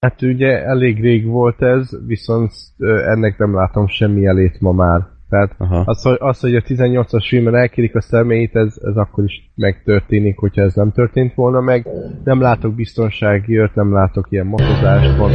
Hát 0.00 0.22
ugye 0.22 0.62
elég 0.64 1.00
rég 1.00 1.26
volt 1.26 1.62
ez, 1.62 1.90
viszont 2.06 2.52
ennek 3.06 3.38
nem 3.38 3.54
látom 3.54 3.86
semmi 3.88 4.26
elét 4.26 4.60
ma 4.60 4.72
már. 4.72 5.00
Tehát 5.28 5.54
Aha. 5.58 5.82
az, 5.86 6.02
hogy, 6.02 6.16
az, 6.18 6.40
hogy 6.40 6.54
a 6.54 6.60
18-as 6.60 7.24
filmben 7.28 7.54
elkérik 7.56 7.94
a 7.94 8.00
személyét, 8.00 8.56
ez, 8.56 8.74
ez 8.82 8.96
akkor 8.96 9.24
is 9.24 9.50
megtörténik, 9.54 10.38
hogyha 10.38 10.62
ez 10.62 10.74
nem 10.74 10.92
történt 10.92 11.34
volna 11.34 11.60
meg. 11.60 11.86
Nem 12.24 12.40
látok 12.40 12.74
biztonsági 12.74 13.58
őrt, 13.58 13.74
nem 13.74 13.92
látok 13.92 14.26
ilyen 14.30 14.46
motozást. 14.46 15.16
Van. 15.16 15.32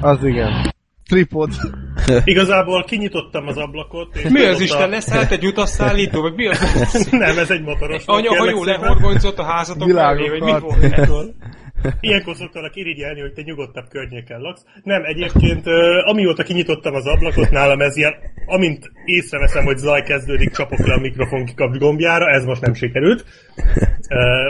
Az 0.00 0.24
igen. 0.24 0.50
Tripod. 1.08 1.50
Igazából 2.24 2.84
kinyitottam 2.84 3.46
az 3.46 3.56
ablakot. 3.56 4.16
És 4.16 4.28
Mi 4.28 4.44
az 4.44 4.60
Isten? 4.60 4.82
a- 4.82 4.86
Leszállt 4.90 5.30
egy 5.30 5.46
utasszállító, 5.46 6.20
vagy 6.20 6.34
mi 6.34 6.46
az? 6.46 7.08
Nem, 7.10 7.38
ez 7.38 7.50
egy 7.50 7.62
motoros. 7.62 8.02
Anya 8.06 8.28
kérlek 8.30 8.40
hajó 8.54 8.62
szépen. 8.62 8.80
lehorgonzott 8.80 9.38
a 9.38 9.44
házatok 9.44 9.92
mellé, 9.92 10.28
vagy 10.28 10.42
mi 10.42 10.52
volt 10.60 11.34
ez? 11.82 11.92
Ilyenkor 12.00 12.36
szoktalak 12.36 12.76
irigyelni, 12.76 13.20
hogy 13.20 13.32
te 13.32 13.42
nyugodtabb 13.42 13.88
környéken 13.88 14.40
laksz. 14.40 14.64
Nem, 14.82 15.02
egyébként 15.04 15.66
amióta 16.04 16.42
kinyitottam 16.42 16.94
az 16.94 17.06
ablakot, 17.06 17.50
nálam 17.50 17.80
ez 17.80 17.96
ilyen, 17.96 18.14
amint 18.46 18.90
észreveszem, 19.04 19.64
hogy 19.64 19.76
zaj 19.76 20.02
kezdődik, 20.02 20.50
csapok 20.50 20.86
le 20.86 20.94
a 20.94 21.00
mikrofon 21.00 21.44
kikapcs 21.44 21.78
gombjára, 21.78 22.28
ez 22.30 22.44
most 22.44 22.60
nem 22.60 22.74
sikerült. 22.74 23.24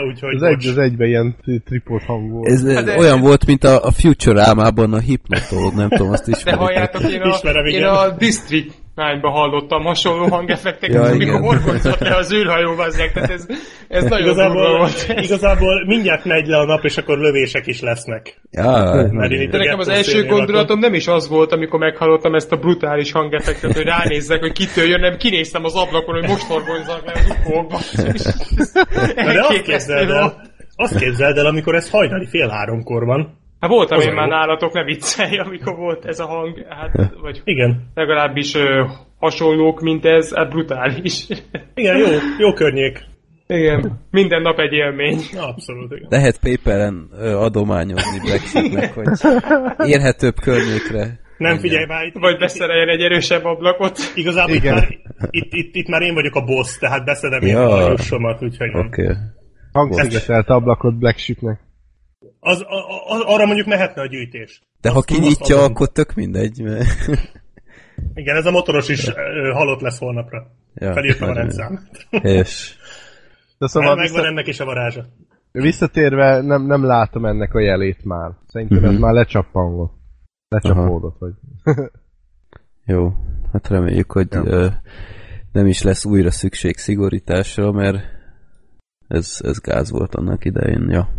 Úgyhogy 0.07 0.35
Az 0.35 0.41
egy, 0.41 0.67
az 0.67 0.77
egyben 0.77 1.07
ilyen 1.07 1.35
tri- 1.41 1.63
tripod 1.63 2.01
hang 2.01 2.31
volt. 2.31 2.47
Ez 2.47 2.73
Hát 2.73 2.83
de- 2.85 2.97
olyan 2.97 3.21
volt, 3.21 3.45
mint 3.45 3.63
a, 3.63 3.83
a 3.85 3.91
Future-ámában 3.91 4.93
a 4.93 4.99
hipnotó, 4.99 5.71
nem 5.75 5.89
tudom, 5.89 6.11
azt 6.11 6.25
De 6.25 6.31
ismeritek. 6.37 6.67
halljátok, 6.67 7.11
én 7.11 7.21
a, 7.21 7.27
Ismerem, 7.35 7.65
én 7.65 7.83
a 7.83 8.09
District 8.17 8.73
9 9.01 9.21
hallottam 9.21 9.83
hasonló 9.83 10.27
hangeffekteket, 10.27 10.95
Ja, 10.95 11.01
amikor 11.01 11.21
igen. 11.21 11.41
horgonzott 11.41 11.99
le 11.99 12.15
az 12.15 12.33
űrhajó 12.33 12.75
bazzeg, 12.75 13.11
tehát 13.11 13.29
ez, 13.29 13.45
ez 13.87 14.03
nagyon 14.03 14.27
Igazából, 14.27 14.77
volt. 14.77 15.13
igazából 15.15 15.85
mindjárt 15.85 16.25
megy 16.25 16.47
le 16.47 16.57
a 16.57 16.65
nap, 16.65 16.83
és 16.83 16.97
akkor 16.97 17.17
lövések 17.17 17.67
is 17.67 17.81
lesznek. 17.81 18.41
Ja, 18.51 19.07
Mert 19.11 19.31
én 19.31 19.41
itt 19.41 19.51
De 19.51 19.57
a 19.57 19.59
nekem 19.59 19.79
az 19.79 19.87
első 19.87 20.25
gondolatom 20.25 20.79
nem 20.79 20.93
is 20.93 21.07
az 21.07 21.27
volt, 21.27 21.51
amikor 21.51 21.79
meghallottam 21.79 22.35
ezt 22.35 22.51
a 22.51 22.55
brutális 22.57 23.11
hangeffektet, 23.11 23.73
hogy 23.73 23.85
ránézzek, 23.85 24.39
hogy 24.39 24.51
kitől 24.51 24.85
jön, 24.85 24.99
nem 24.99 25.17
kinéztem 25.17 25.63
az 25.63 25.75
ablakon, 25.75 26.15
hogy 26.19 26.29
most 26.29 26.43
horgonyzak 26.43 27.05
le 27.05 27.11
az 27.11 27.35
ufókba. 27.45 27.79
De 29.15 29.41
azt 29.47 29.61
képzeld 29.61 30.09
el, 30.09 30.41
azt 30.75 30.97
képzeld 30.97 31.37
el, 31.37 31.45
amikor 31.45 31.75
ez 31.75 31.89
hajnali 31.89 32.27
fél 32.27 32.47
háromkor 32.49 33.05
van. 33.05 33.39
Hát 33.61 33.69
voltam 33.69 33.97
Az 33.97 34.05
én 34.05 34.13
már 34.13 34.27
jó. 34.27 34.31
nálatok, 34.35 34.73
ne 34.73 34.83
viccelj, 34.83 35.37
amikor 35.37 35.75
volt 35.75 36.05
ez 36.05 36.19
a 36.19 36.25
hang, 36.25 36.65
hát, 36.69 37.13
vagy 37.21 37.41
Igen. 37.43 37.91
legalábbis 37.93 38.55
ö, 38.55 38.85
hasonlók, 39.19 39.81
mint 39.81 40.05
ez, 40.05 40.35
hát 40.35 40.49
brutális. 40.49 41.27
Igen, 41.73 41.97
jó, 41.97 42.05
jó 42.37 42.53
környék. 42.53 42.99
Igen, 43.47 43.99
minden 44.11 44.41
nap 44.41 44.59
egy 44.59 44.73
élmény. 44.73 45.17
Abszolút, 45.37 45.91
igen. 45.91 46.07
lehet 46.09 46.39
paperen 46.39 47.09
ö, 47.19 47.35
adományozni 47.35 48.19
Blacksheepnek, 48.19 48.93
hogy 48.93 49.07
érhetőbb 49.89 50.35
környékre. 50.41 51.19
Nem 51.37 51.57
figyelj 51.57 51.85
már, 51.85 52.05
itt, 52.05 52.13
Vagy 52.19 52.37
beszereljen 52.37 52.89
egy 52.89 53.01
erősebb 53.01 53.45
ablakot. 53.45 53.97
Igazából 54.15 54.55
itt 54.55 54.61
Igen. 54.61 54.73
már, 54.73 54.87
itt, 55.29 55.53
itt, 55.53 55.75
itt 55.75 55.87
már 55.87 56.01
én 56.01 56.13
vagyok 56.13 56.35
a 56.35 56.43
boss, 56.43 56.77
tehát 56.77 57.05
beszedem 57.05 57.41
én 57.41 57.55
Ja. 57.55 57.85
a 57.85 57.89
jussomat, 57.89 58.43
úgyhogy. 58.43 58.69
Oké. 58.75 59.03
Okay. 59.03 59.15
Hangszigetelt 59.71 60.47
ablakot 60.49 60.97
Black 60.97 61.17
Sheepnek. 61.17 61.59
Az, 62.43 62.61
a, 62.61 62.75
a, 63.13 63.33
arra 63.33 63.45
mondjuk 63.45 63.67
mehetne 63.67 64.01
a 64.01 64.05
gyűjtés. 64.07 64.61
De 64.81 64.89
ha 64.89 64.97
Azt- 64.97 65.05
kinyitja, 65.05 65.57
azt 65.57 65.69
akkor 65.69 65.91
tök 65.91 66.13
mindegy, 66.13 66.61
mert... 66.63 66.87
Igen, 68.13 68.35
ez 68.35 68.45
a 68.45 68.51
motoros 68.51 68.89
is 68.89 69.09
halott 69.53 69.81
lesz 69.81 69.99
holnapra. 69.99 70.47
Ja, 70.73 70.93
Felírtam 70.93 71.29
a 71.29 71.33
rendszámot. 71.33 71.81
És 72.09 72.75
De 73.57 73.67
Szóval 73.67 73.95
megvan 73.95 74.15
vissza, 74.15 74.27
ennek 74.27 74.47
is 74.47 74.59
a 74.59 74.65
varázsa. 74.65 75.05
visszatérve 75.51 76.41
nem, 76.41 76.65
nem 76.65 76.85
látom 76.85 77.25
ennek 77.25 77.53
a 77.53 77.59
jelét 77.59 78.03
már. 78.03 78.31
Szerintem 78.47 78.77
Mhm. 78.77 78.87
ez 78.87 78.97
már 78.99 79.13
lecsappangott. 79.13 79.93
Lecsapódott, 80.47 81.17
vagy. 81.19 81.33
jó, 82.85 83.13
hát 83.51 83.67
reméljük, 83.67 84.11
hogy 84.11 84.27
Ja. 84.31 84.43
ö, 84.45 84.67
nem 85.51 85.65
is 85.67 85.81
lesz 85.81 86.05
újra 86.05 86.31
szükség 86.31 86.77
szigorításra, 86.77 87.71
mert 87.71 88.03
ez, 89.07 89.37
ez 89.43 89.59
gáz 89.59 89.91
volt 89.91 90.15
annak 90.15 90.45
idején, 90.45 90.89
ja. 90.89 91.09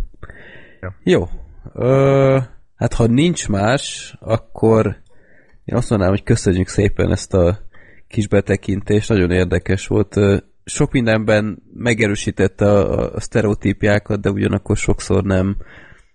Ja. 0.82 0.94
Jó. 1.02 1.28
Ö, 1.74 2.38
hát 2.76 2.94
ha 2.94 3.06
nincs 3.06 3.48
más, 3.48 4.14
akkor 4.20 4.86
én 5.64 5.76
azt 5.76 5.90
mondanám, 5.90 6.14
hogy 6.14 6.24
köszönjük 6.24 6.68
szépen 6.68 7.10
ezt 7.10 7.34
a 7.34 7.58
kis 8.08 8.28
betekintést, 8.28 9.08
nagyon 9.08 9.30
érdekes 9.30 9.86
volt. 9.86 10.14
Sok 10.64 10.92
mindenben 10.92 11.62
megerősítette 11.74 12.70
a, 12.70 13.12
a 13.14 13.20
sztereotípiákat, 13.20 14.20
de 14.20 14.30
ugyanakkor 14.30 14.76
sokszor 14.76 15.24
nem. 15.24 15.56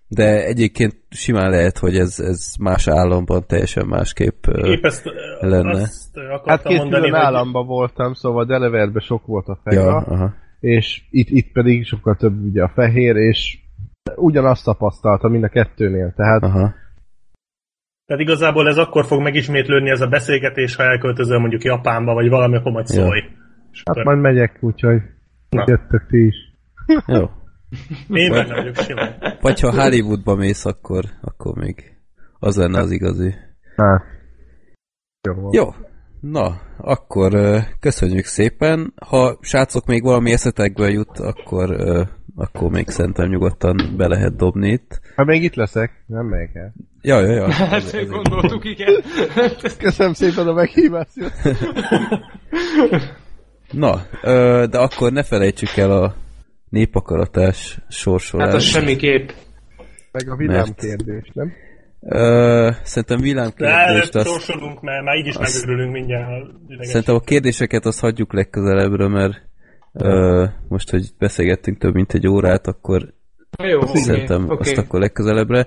De 0.08 0.44
egyébként 0.44 0.96
simán 1.10 1.50
lehet, 1.50 1.78
hogy 1.78 1.96
ez, 1.96 2.20
ez 2.20 2.54
más 2.60 2.88
államban 2.88 3.44
teljesen 3.46 3.86
másképp 3.86 4.46
Épp 4.46 4.84
ezt, 4.84 5.04
lenne. 5.40 5.80
azt 5.80 6.18
Hát 6.44 6.62
két 6.62 6.78
mondani, 6.78 7.04
külön 7.04 7.20
hogy 7.20 7.26
államban 7.26 7.66
voltam, 7.66 8.12
szóval 8.12 8.44
Delaverbe 8.44 9.00
sok 9.00 9.26
volt 9.26 9.46
a 9.46 9.58
ja, 9.64 9.70
fehér, 9.70 9.88
aha. 9.88 10.34
és 10.60 11.02
itt, 11.10 11.28
itt 11.28 11.52
pedig 11.52 11.86
sokkal 11.86 12.16
több 12.16 12.44
ugye 12.44 12.62
a 12.62 12.72
fehér, 12.74 13.16
és 13.16 13.58
ugyanazt 14.16 14.64
tapasztaltam 14.64 15.30
mind 15.30 15.44
a 15.44 15.48
kettőnél, 15.48 16.12
tehát 16.16 16.42
aha. 16.42 16.74
Tehát 18.06 18.22
igazából 18.22 18.68
ez 18.68 18.76
akkor 18.76 19.04
fog 19.04 19.22
megismétlődni 19.22 19.90
ez 19.90 20.00
a 20.00 20.06
beszélgetés, 20.06 20.76
ha 20.76 20.82
elköltözöl 20.82 21.38
mondjuk 21.38 21.64
Japánba, 21.64 22.14
vagy 22.14 22.28
valami, 22.28 22.56
akkor 22.56 22.72
majd 22.72 22.88
Ja. 22.88 22.94
szólj. 23.04 23.20
És 23.72 23.82
hát 23.84 23.96
akkor 23.96 24.04
majd 24.04 24.18
megyek, 24.18 24.58
úgyhogy 24.60 25.00
Na. 25.48 25.64
jöttök 25.66 26.06
ti 26.06 26.26
is. 26.26 26.36
Jó. 27.06 27.30
Én 28.08 28.30
benne 28.30 28.54
vagyok 28.54 28.76
simán. 28.76 29.36
Vagy 29.40 29.60
ha 29.60 29.82
Hollywoodba 29.82 30.34
mész, 30.34 30.64
akkor, 30.64 31.04
akkor 31.20 31.56
még 31.56 31.96
az 32.38 32.56
lenne 32.56 32.78
az 32.78 32.90
igazi. 32.90 33.34
Hát. 33.76 34.02
Jó. 35.28 35.48
Jó. 35.52 35.64
Na, 36.20 36.60
akkor 36.76 37.32
köszönjük 37.80 38.24
szépen. 38.24 38.92
Ha 39.06 39.38
srácok 39.40 39.86
még 39.86 40.02
valami 40.02 40.32
eszetekből 40.32 40.88
jut, 40.88 41.18
akkor, 41.18 41.70
akkor 42.40 42.70
még 42.70 42.88
szerintem 42.88 43.28
nyugodtan 43.28 43.94
be 43.96 44.06
lehet 44.08 44.36
dobni 44.36 44.68
itt. 44.70 45.00
Ha 45.16 45.24
még 45.24 45.42
itt 45.42 45.54
leszek, 45.54 46.04
nem 46.06 46.26
megyek 46.26 46.54
el. 46.54 46.72
Ja, 47.00 47.20
ja, 47.20 47.32
ja. 47.32 47.50
Hát 47.70 48.08
gondoltuk, 48.08 48.64
igen. 48.64 49.02
Köszönöm 49.78 50.12
szépen 50.12 50.46
a 50.48 50.52
meghívást. 50.52 51.12
Na, 53.70 54.02
de 54.66 54.78
akkor 54.78 55.12
ne 55.12 55.22
felejtsük 55.22 55.76
el 55.76 55.90
a 55.90 56.14
népakaratás 56.68 57.78
sorsolást. 57.88 58.50
Hát 58.50 58.58
az 58.60 58.64
semmiképp. 58.64 59.28
Meg 60.12 60.30
a 60.30 60.36
villámkérdés, 60.36 61.30
nem? 61.32 61.52
Ö, 62.00 62.70
szerintem 62.82 63.16
De 63.18 63.22
villámkérdést 63.22 64.14
azt... 64.14 64.26
sorsolunk, 64.26 64.80
mert 64.82 65.04
már 65.04 65.16
így 65.16 65.26
is 65.26 65.34
azt- 65.34 65.54
megörülünk 65.66 65.92
mindjárt. 65.92 66.26
ha. 66.78 66.84
Szerintem 66.84 67.14
a 67.14 67.20
kérdéseket 67.20 67.86
azt 67.86 68.00
hagyjuk 68.00 68.32
legközelebbre, 68.32 69.08
mert 69.08 69.47
ö, 69.92 70.44
most, 70.68 70.90
hogy 70.90 71.08
beszélgettünk 71.18 71.78
több 71.78 71.94
mint 71.94 72.14
egy 72.14 72.28
órát, 72.28 72.66
akkor 72.66 73.14
Jó, 73.62 73.80
szerintem 73.86 74.44
oké. 74.50 74.70
azt 74.70 74.78
akkor 74.78 75.00
legközelebbre. 75.00 75.66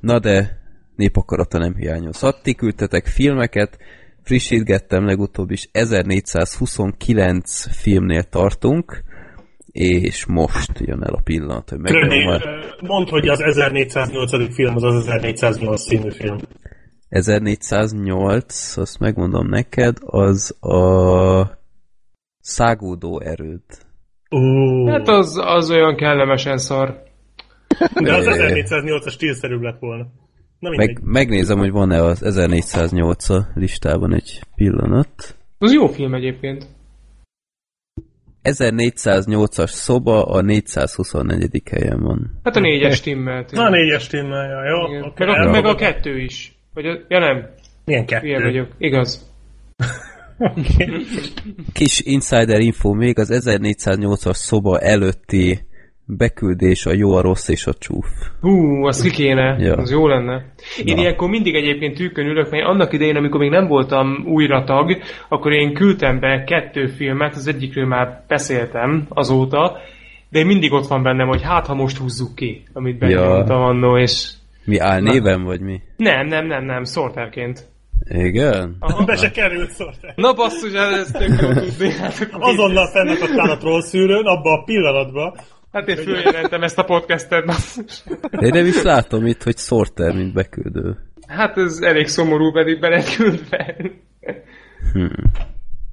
Na 0.00 0.18
de 0.18 0.62
népakarata 0.96 1.58
nem 1.58 1.74
hiányozhat. 1.74 2.42
Ti 2.42 2.54
küldtetek 2.54 3.06
filmeket, 3.06 3.78
frissítgettem 4.22 5.06
legutóbb 5.06 5.50
is, 5.50 5.68
1429 5.72 7.66
filmnél 7.80 8.22
tartunk, 8.22 9.02
és 9.72 10.26
most 10.26 10.78
jön 10.78 11.02
el 11.02 11.14
a 11.14 11.20
pillanat, 11.24 11.70
hogy 11.70 11.78
megmondom 11.78 12.24
már. 12.24 12.42
mondd, 12.80 13.08
hogy 13.08 13.28
az 13.28 13.40
1408. 13.40 14.54
film 14.54 14.76
az 14.76 14.82
az 14.82 15.06
1408 15.06 15.82
című 15.86 16.10
film. 16.10 16.36
1408, 17.08 18.76
azt 18.76 18.98
megmondom 18.98 19.48
neked, 19.48 19.96
az 20.00 20.56
a 20.60 21.62
szágódó 22.44 23.20
erőd. 23.20 23.62
Uh, 24.30 24.90
Hát 24.90 25.08
az, 25.08 25.40
az 25.44 25.70
olyan 25.70 25.96
kellemesen 25.96 26.58
szar. 26.58 27.02
de 28.02 28.14
az 28.14 28.24
Jaj. 28.26 28.64
1408-as 28.66 29.10
stílszerűbb 29.10 29.60
lett 29.62 29.78
volna. 29.78 30.06
Na 30.58 30.68
mindegy. 30.68 30.88
Meg, 30.88 31.02
megnézem, 31.04 31.58
hogy 31.58 31.70
van-e 31.70 32.02
az 32.02 32.22
1408 32.22 33.28
a 33.28 33.48
listában 33.54 34.14
egy 34.14 34.40
pillanat. 34.56 35.36
Az 35.58 35.72
jó 35.72 35.86
film 35.86 36.14
egyébként. 36.14 36.66
1408-as 38.42 39.66
szoba 39.70 40.24
a 40.24 40.40
424. 40.40 41.62
helyen 41.70 42.00
van. 42.00 42.40
Hát 42.42 42.56
a 42.56 42.60
négyes 42.60 43.00
timmel. 43.00 43.44
Na, 43.50 43.68
négyes 43.70 44.06
timmel, 44.06 44.48
ja, 44.48 44.64
jó. 44.68 44.88
Igen. 44.88 45.02
oké, 45.02 45.24
Meg, 45.24 45.46
a, 45.46 45.50
meg 45.50 45.64
a 45.64 45.74
kettő 45.74 46.18
is. 46.18 46.58
Vagy 46.74 46.86
a, 46.86 46.98
ja 47.08 47.18
nem, 47.18 47.48
Milyen 47.84 48.06
kettő? 48.06 48.26
ilyen 48.26 48.42
vagyok. 48.42 48.68
Igaz. 48.78 49.32
Kis 51.72 52.00
insider 52.00 52.60
info 52.60 52.92
még, 52.92 53.18
az 53.18 53.40
1408-as 53.44 54.34
szoba 54.34 54.78
előtti 54.78 55.58
beküldés 56.06 56.86
a 56.86 56.92
jó, 56.94 57.14
a 57.14 57.20
rossz 57.20 57.48
és 57.48 57.66
a 57.66 57.72
csúf. 57.74 58.06
Hú, 58.40 58.84
az 58.86 59.02
ki 59.02 59.10
kéne, 59.10 59.56
Ja. 59.58 59.74
az 59.74 59.90
jó 59.90 60.06
lenne. 60.08 60.52
Én 60.84 60.94
Na. 60.94 61.00
ilyenkor 61.00 61.28
mindig 61.28 61.54
egyébként 61.54 61.96
tűkön 61.96 62.26
ülök, 62.26 62.50
mert 62.50 62.66
annak 62.66 62.92
idején, 62.92 63.16
amikor 63.16 63.40
még 63.40 63.50
nem 63.50 63.66
voltam 63.66 64.24
újra 64.26 64.64
tag, 64.64 64.96
akkor 65.28 65.52
én 65.52 65.74
küldtem 65.74 66.20
be 66.20 66.44
kettő 66.44 66.86
filmet, 66.86 67.34
az 67.34 67.46
egyikről 67.46 67.86
már 67.86 68.24
beszéltem 68.28 69.06
azóta, 69.08 69.76
de 70.30 70.44
mindig 70.44 70.72
ott 70.72 70.86
van 70.86 71.02
bennem, 71.02 71.28
hogy 71.28 71.42
hát 71.42 71.66
ha 71.66 71.74
most 71.74 71.96
húzzuk 71.96 72.34
ki, 72.34 72.62
amit 72.72 72.98
benyomtam 72.98 73.60
ja. 73.60 73.64
annó, 73.66 73.98
és 73.98 74.30
Mi 74.64 74.78
álnéven, 74.78 75.42
vagy 75.44 75.60
mi? 75.60 75.80
nem, 75.96 76.26
nem, 76.26 76.46
nem, 76.46 76.64
nem, 76.64 76.84
szorterként. 76.84 77.72
Igen? 78.08 78.76
Be 79.06 79.16
se 79.16 79.30
került 79.30 79.70
szort. 79.70 79.98
Na 80.16 80.32
basszus, 80.32 80.72
ez 80.72 81.10
tök 81.10 81.40
jó 81.40 81.52
tudni. 81.52 81.90
Hát, 81.92 82.28
Azonnal 82.32 82.86
fennakadtál 82.90 83.50
a 83.50 83.56
troll 83.56 83.80
szűrőn, 83.80 84.24
abba 84.26 84.52
a 84.52 84.64
pillanatban. 84.64 85.34
hát 85.72 85.88
én 85.88 85.96
följelentem 85.96 86.62
ezt 86.62 86.78
a 86.78 86.84
podcastet, 86.84 87.46
basszus. 87.46 88.02
De 88.30 88.46
én 88.46 88.52
nem 88.52 88.66
is 88.66 88.82
látom 88.82 89.26
itt, 89.26 89.42
hogy 89.42 89.56
Sorter, 89.58 90.14
mint 90.14 90.32
beküldő. 90.32 90.96
Hát 91.26 91.56
ez 91.58 91.78
elég 91.80 92.06
szomorú, 92.06 92.52
pedig 92.52 92.80
be 92.80 92.88
lett 92.88 93.14
küldve. 93.16 93.76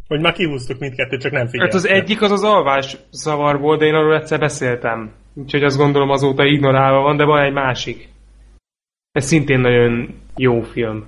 Hogy 0.07 0.19
már 0.21 0.33
kihúztuk 0.33 0.79
mindkettőt, 0.79 1.21
csak 1.21 1.31
nem 1.31 1.41
Hát 1.41 1.49
figyeltem. 1.49 1.77
az 1.77 1.87
egyik 1.87 2.21
az 2.21 2.31
az 2.31 2.43
alvás 2.43 2.97
zavar 3.11 3.59
volt, 3.59 3.79
de 3.79 3.85
én 3.85 3.93
arról 3.93 4.15
egyszer 4.15 4.39
beszéltem. 4.39 5.11
Úgyhogy 5.33 5.63
azt 5.63 5.77
gondolom 5.77 6.09
azóta 6.09 6.45
ignorálva 6.45 7.01
van, 7.01 7.17
de 7.17 7.23
van 7.23 7.43
egy 7.43 7.53
másik. 7.53 8.09
Ez 9.11 9.25
szintén 9.25 9.59
nagyon 9.59 10.13
jó 10.35 10.61
film. 10.61 11.05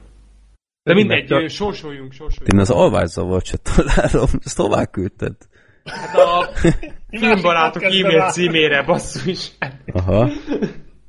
De 0.84 0.94
mindegy, 0.94 1.32
ö, 1.32 1.48
sorsoljunk, 1.48 2.12
sorsoljunk. 2.12 2.54
Én 2.54 2.60
az 2.60 2.70
alvászavart 2.70 3.46
se 3.46 3.58
találom, 3.58 4.30
ezt 4.46 4.58
hová 4.58 4.86
küldted? 4.86 5.36
Hát 5.84 6.16
a 6.18 6.50
filmbarátok 7.20 7.84
e-mail 7.84 8.30
címére, 8.30 8.84
basszus. 8.84 9.52
Aha. 9.94 10.30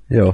Jó. 0.09 0.31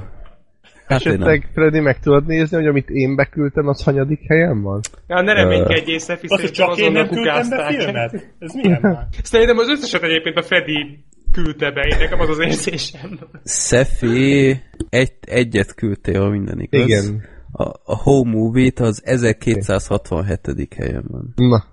Hát. 0.85 0.99
Esetleg, 0.99 1.49
Freddy, 1.53 1.79
meg 1.79 1.99
tudod 1.99 2.25
nézni, 2.25 2.57
hogy 2.57 2.67
amit 2.67 2.89
én 2.89 3.15
beküldtem, 3.15 3.67
az 3.67 3.83
hanyadik 3.83 4.19
helyen 4.27 4.61
van? 4.61 4.79
Ja, 5.07 5.21
ne 5.21 5.33
reménykedj 5.33 5.91
észre, 5.91 6.13
Azt, 6.13 6.27
hogy 6.27 6.39
hiszen 6.39 6.53
csak 6.53 6.77
én 6.77 6.83
azonnal 6.83 7.01
nem 7.03 7.11
küldtem 7.11 7.49
be 7.49 7.55
kukázták. 7.55 7.81
filmet? 7.81 8.33
Ez 8.39 8.53
milyen 8.53 8.79
már? 8.93 9.07
Szerintem 9.23 9.57
az 9.57 9.69
összeset 9.69 10.03
egyébként 10.03 10.37
a 10.37 10.41
Freddy 10.41 11.03
küldte 11.31 11.71
be, 11.71 11.81
én 11.81 11.97
nekem 11.97 12.19
az 12.19 12.29
az 12.29 12.39
érzésem. 12.39 13.19
Szefi 13.43 14.61
egy, 14.89 15.13
egyet 15.21 15.75
küldtél, 15.75 16.21
ha 16.21 16.29
minden 16.29 16.59
igaz. 16.59 16.81
Igen. 16.81 17.23
A, 17.51 17.63
a 17.63 17.95
Home 18.03 18.31
Movie-t 18.31 18.79
az 18.79 19.01
1267. 19.05 20.73
helyen 20.73 21.05
van. 21.07 21.33
Na. 21.35 21.63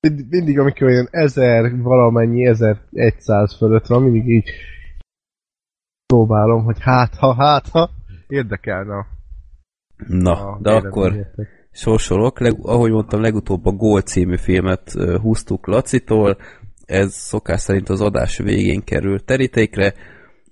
Mind- 0.00 0.30
Mindig, 0.30 0.58
amikor 0.58 0.90
ilyen 0.90 1.08
1000 1.10 1.82
valamennyi, 1.82 2.46
1100 2.46 3.56
fölött 3.56 3.86
van, 3.86 4.02
mindig 4.02 4.28
így 4.28 4.50
próbálom, 6.06 6.64
hogy 6.64 6.80
hát 6.80 7.14
ha, 7.14 7.34
hát 7.34 7.68
ha, 7.68 7.90
érdekelne 8.28 8.96
a, 8.96 9.06
Na, 10.08 10.32
a 10.32 10.58
de 10.62 10.70
akkor 10.70 11.32
sorsolok. 11.70 12.40
Leg, 12.40 12.58
ahogy 12.62 12.90
mondtam, 12.90 13.20
legutóbb 13.20 13.66
a 13.66 13.70
Gól 13.70 14.00
című 14.00 14.36
filmet 14.36 14.92
húztuk 15.20 15.66
Lacitól. 15.66 16.36
Ez 16.84 17.14
szokás 17.14 17.60
szerint 17.60 17.88
az 17.88 18.00
adás 18.00 18.38
végén 18.38 18.84
kerül 18.84 19.24
terítékre. 19.24 19.94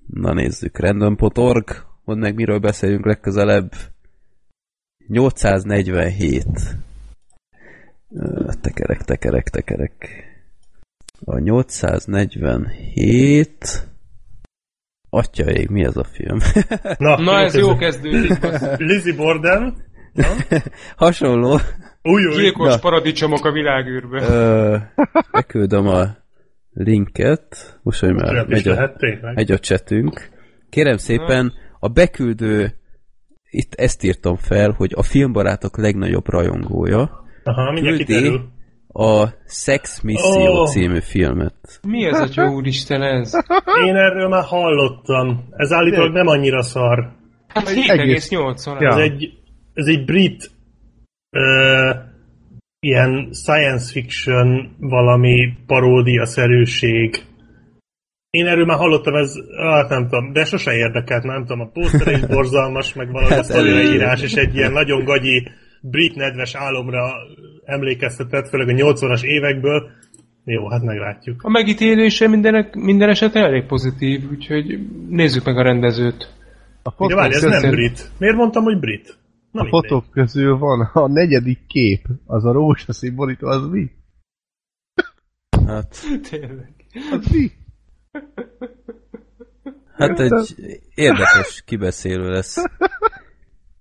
Na 0.07 0.33
nézzük, 0.33 0.79
random.org. 0.79 1.65
Mondd 2.05 2.21
meg, 2.21 2.35
miről 2.35 2.59
beszélünk 2.59 3.05
legközelebb. 3.07 3.73
847. 5.13 6.47
Ö, 8.15 8.51
Tekerek, 8.61 9.03
tekerek, 9.03 9.49
tekerek. 9.49 10.25
A 11.25 11.39
847... 11.39 13.87
Atyaég, 15.11 15.69
mi 15.69 15.85
ez 15.85 15.97
a 15.97 16.05
film? 16.05 16.39
Na, 16.99 17.41
ez 17.41 17.55
jó 17.55 17.77
kezdődik. 17.77 18.41
basszus. 18.41 18.79
Lizzie 18.89 19.15
Borden. 19.15 19.77
Hasonló. 20.97 21.59
Új, 22.03 22.27
új. 22.27 22.35
Gyilkos 22.35 22.69
Na. 22.69 22.79
paradicsomok 22.79 23.45
a 23.45 23.53
világűrbe. 23.53 24.23
Ö, 24.23 24.77
beküldöm 25.33 25.87
a 25.87 26.17
linket, 26.73 27.79
most, 27.83 28.01
hogy 28.01 28.15
már 28.15 28.47
megy 28.47 28.69
a, 28.69 28.93
megy 29.35 29.53
a 29.53 29.59
csetünk. 29.59 30.29
Kérem 30.71 30.97
szépen, 30.97 31.53
a 31.79 31.89
beküldő, 31.89 32.75
itt 33.53 33.75
ezt 33.75 34.05
írtam 34.05 34.37
fel, 34.37 34.71
hogy 34.71 34.93
a 34.97 35.03
filmbarátok 35.03 35.79
legnagyobb 35.79 36.29
rajongója, 36.29 37.25
Aha, 37.45 37.81
küldi 37.81 38.41
a 38.93 39.29
Sex 39.47 40.01
Mission 40.01 40.59
Ó. 40.59 40.67
című 40.67 41.01
filmet. 41.01 41.81
Mi 41.83 42.05
ez, 42.05 42.21
atya 42.21 42.51
úristen 42.51 43.03
ez? 43.03 43.33
Én 43.87 43.97
erről 43.97 44.29
már 44.29 44.45
hallottam. 44.45 45.45
Ez 45.51 45.73
állítólag 45.73 46.13
nem 46.13 46.27
annyira 46.27 46.63
szar. 46.63 47.13
Hát 47.49 47.69
Egész. 47.69 48.29
7,8 48.31 48.81
Ja. 48.81 48.89
Ez 48.89 48.97
egy, 48.97 49.33
ez 49.75 49.87
egy 49.87 50.05
brit 50.05 50.51
ö, 51.31 51.91
ilyen 52.81 53.31
science 53.33 53.93
fiction 53.93 54.77
valami 54.81 55.53
paródia-szerűség. 55.67 57.23
Én 58.33 58.47
erről 58.47 58.65
már 58.65 58.79
hallottam, 58.79 59.15
ez, 59.15 59.35
hát 59.57 59.89
nem 59.89 60.09
tudom, 60.09 60.33
de 60.33 60.45
sose 60.45 60.73
érdekelt, 60.73 61.23
nem 61.23 61.41
tudom, 61.41 61.61
a 61.61 61.67
pószter 61.67 62.13
is 62.13 62.27
borzalmas, 62.27 62.95
meg 62.95 63.11
valahogy 63.11 63.33
Hát 63.33 63.51
a 63.51 63.63
leírás, 63.63 64.23
és 64.23 64.35
egy 64.35 64.55
ilyen 64.55 64.73
nagyon 64.73 65.05
gagyi 65.05 65.49
brit 65.81 66.15
nedves 66.15 66.55
álomra 66.55 67.13
emlékeztetett, 67.65 68.49
főleg 68.49 68.69
a 68.69 68.73
80-as 68.73 69.23
évekből. 69.23 69.91
Jó, 70.45 70.69
hát 70.69 70.83
meglátjuk. 70.83 71.43
A 71.43 71.51
megítélése 71.51 72.29
minden, 72.29 72.71
minden 72.73 73.09
esetre 73.09 73.41
elég 73.41 73.67
pozitív, 73.67 74.31
úgyhogy 74.31 74.79
nézzük 75.09 75.45
meg 75.45 75.57
a 75.57 75.63
rendezőt. 75.63 76.33
A 76.83 77.07
De 77.07 77.15
várj, 77.15 77.35
ez 77.35 77.43
nem 77.43 77.71
brit. 77.71 78.11
Miért 78.19 78.37
mondtam, 78.37 78.63
hogy 78.63 78.79
brit? 78.79 79.17
Na 79.51 79.61
a 79.61 79.63
mindegy. 79.63 79.81
fotók 79.81 80.11
közül 80.11 80.59
van 80.59 80.81
a 80.93 81.09
negyedik 81.09 81.59
kép, 81.67 82.07
az 82.27 82.45
a 82.45 82.53
rózsaszín 82.53 83.15
borító, 83.15 83.47
az 83.49 83.67
mi? 83.71 83.91
Hát, 85.67 85.97
Tényleg. 86.31 86.75
Az 87.13 87.27
mi? 87.33 87.51
Hát 89.93 90.21
egy 90.21 90.57
érdekes 90.95 91.63
kibeszélő 91.65 92.31
lesz. 92.31 92.57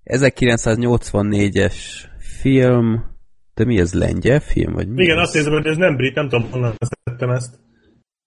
1984-es 0.05 1.75
film, 2.17 3.03
de 3.53 3.65
mi 3.65 3.79
ez, 3.79 3.93
lengyel 3.93 4.39
film? 4.39 4.73
Vagy 4.73 4.87
mi 4.87 5.03
Igen, 5.03 5.17
ez? 5.17 5.23
azt 5.23 5.33
nézem, 5.33 5.53
hogy 5.53 5.65
ez 5.65 5.77
nem 5.77 5.95
brit, 5.95 6.15
nem 6.15 6.29
tudom, 6.29 6.51
honnan 6.51 6.73
szedtem 6.79 7.29
ezt. 7.29 7.59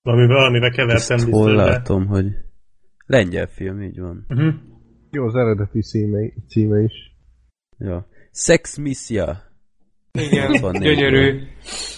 Valamivel, 0.02 0.36
valamivel 0.36 0.70
kevertem 0.70 1.16
Ezt 1.16 1.28
hol 1.30 1.54
látom, 1.54 2.06
hogy 2.06 2.26
lengyel 3.06 3.46
film, 3.46 3.82
így 3.82 4.00
van. 4.00 4.26
Uh-huh. 4.28 4.54
Jó, 5.10 5.26
az 5.26 5.34
eredeti 5.34 5.82
címe, 5.82 6.32
címe 6.48 6.82
is. 6.82 6.92
Ja. 7.78 8.08
Sex 8.32 8.76
Missia. 8.76 9.42
Igen, 10.12 10.50
84-ből. 10.52 10.78
gyönyörű. 10.82 11.40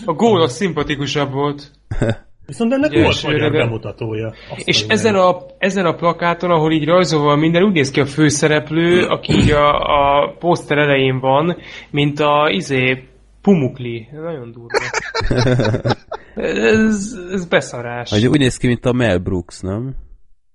A 0.05 0.13
gól 0.13 0.43
az 0.43 0.53
szimpatikusabb 0.53 1.33
volt. 1.33 1.71
Viszont 2.47 2.73
ennek 2.73 2.91
Ugye, 2.91 3.03
volt 3.03 3.15
és 3.15 3.23
magyar 3.23 3.51
de- 3.51 3.59
bemutatója. 3.59 4.33
Azt 4.51 4.69
És 4.69 4.85
ezen 4.89 5.15
a, 5.15 5.37
ezen 5.59 5.87
a 5.87 5.95
plakáton, 5.95 6.51
ahol 6.51 6.73
így 6.73 6.85
rajzolva 6.85 7.37
minden, 7.37 7.63
úgy 7.63 7.73
néz 7.73 7.91
ki 7.91 8.01
a 8.01 8.07
főszereplő, 8.07 9.07
aki 9.07 9.33
így 9.33 9.51
a, 9.51 9.75
a 9.81 10.35
poszter 10.39 10.79
elején 10.79 11.21
van, 11.21 11.57
mint 11.91 12.21
a 12.21 12.49
izé 12.51 13.05
Pumukli. 13.43 14.09
Ez 14.13 14.23
Nagyon 14.23 14.53
durva. 14.53 14.79
Ez, 16.37 17.19
ez 17.33 17.47
beszarás. 17.47 18.11
Hogy 18.11 18.27
úgy 18.27 18.39
néz 18.39 18.57
ki, 18.57 18.67
mint 18.67 18.85
a 18.85 18.93
Mel 18.93 19.19
Brooks, 19.19 19.61
nem? 19.61 19.95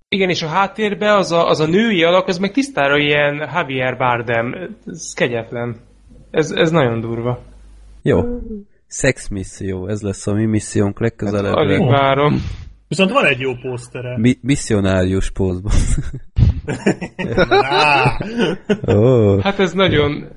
Igen, 0.08 0.28
és 0.28 0.42
a 0.42 0.46
háttérben 0.46 1.16
az 1.16 1.32
a, 1.32 1.48
az 1.48 1.60
a 1.60 1.66
női 1.66 2.02
alak, 2.02 2.26
az 2.26 2.38
meg 2.38 2.52
tisztára 2.52 2.98
ilyen 2.98 3.50
Javier 3.54 3.96
Bardem. 3.96 4.54
Ez 4.86 5.12
kegyetlen. 5.12 5.76
Ez, 6.30 6.50
ez 6.50 6.70
nagyon 6.70 7.00
durva. 7.00 7.38
Jó. 8.02 8.20
Sex 8.92 9.28
misszió, 9.28 9.86
ez 9.88 10.00
lesz 10.00 10.26
a 10.26 10.32
mi 10.32 10.44
missziónk 10.44 10.98
Alig 10.98 11.12
legközelebbre. 11.18 11.78
várom. 11.86 12.42
Viszont 12.88 13.10
van 13.10 13.24
egy 13.24 13.40
jó 13.40 13.52
posztere. 13.54 14.18
Mi- 14.18 14.38
misszionárius 14.42 15.30
pózban. 15.30 15.72
Oh. 18.84 19.40
Hát 19.44 19.58
ez 19.58 19.72
nagyon... 19.72 20.28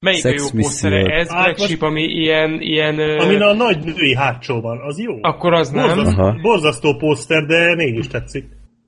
Melyik 0.00 0.24
a 0.24 0.28
Sex 0.28 0.40
jó 0.42 0.48
misszió. 0.52 0.60
posztere? 0.62 1.18
Ez 1.20 1.28
Hát 1.30 1.44
Black 1.44 1.58
most- 1.58 1.70
Sheep, 1.70 1.82
ami 1.82 2.02
ilyen... 2.02 2.60
ilyen 2.60 2.98
ö, 2.98 3.18
amin 3.18 3.40
a 3.40 3.52
nagy 3.54 3.84
női 3.84 4.14
hátsó 4.14 4.60
van, 4.60 4.78
az 4.86 4.98
jó. 4.98 5.12
Akkor 5.20 5.52
az 5.52 5.70
nem. 5.70 5.86
Borzasztó, 5.86 6.22
Aha. 6.22 6.36
borzasztó 6.42 6.96
poszter, 6.96 7.44
de 7.46 7.74
mégis 7.74 8.06
tetszik. 8.06 8.44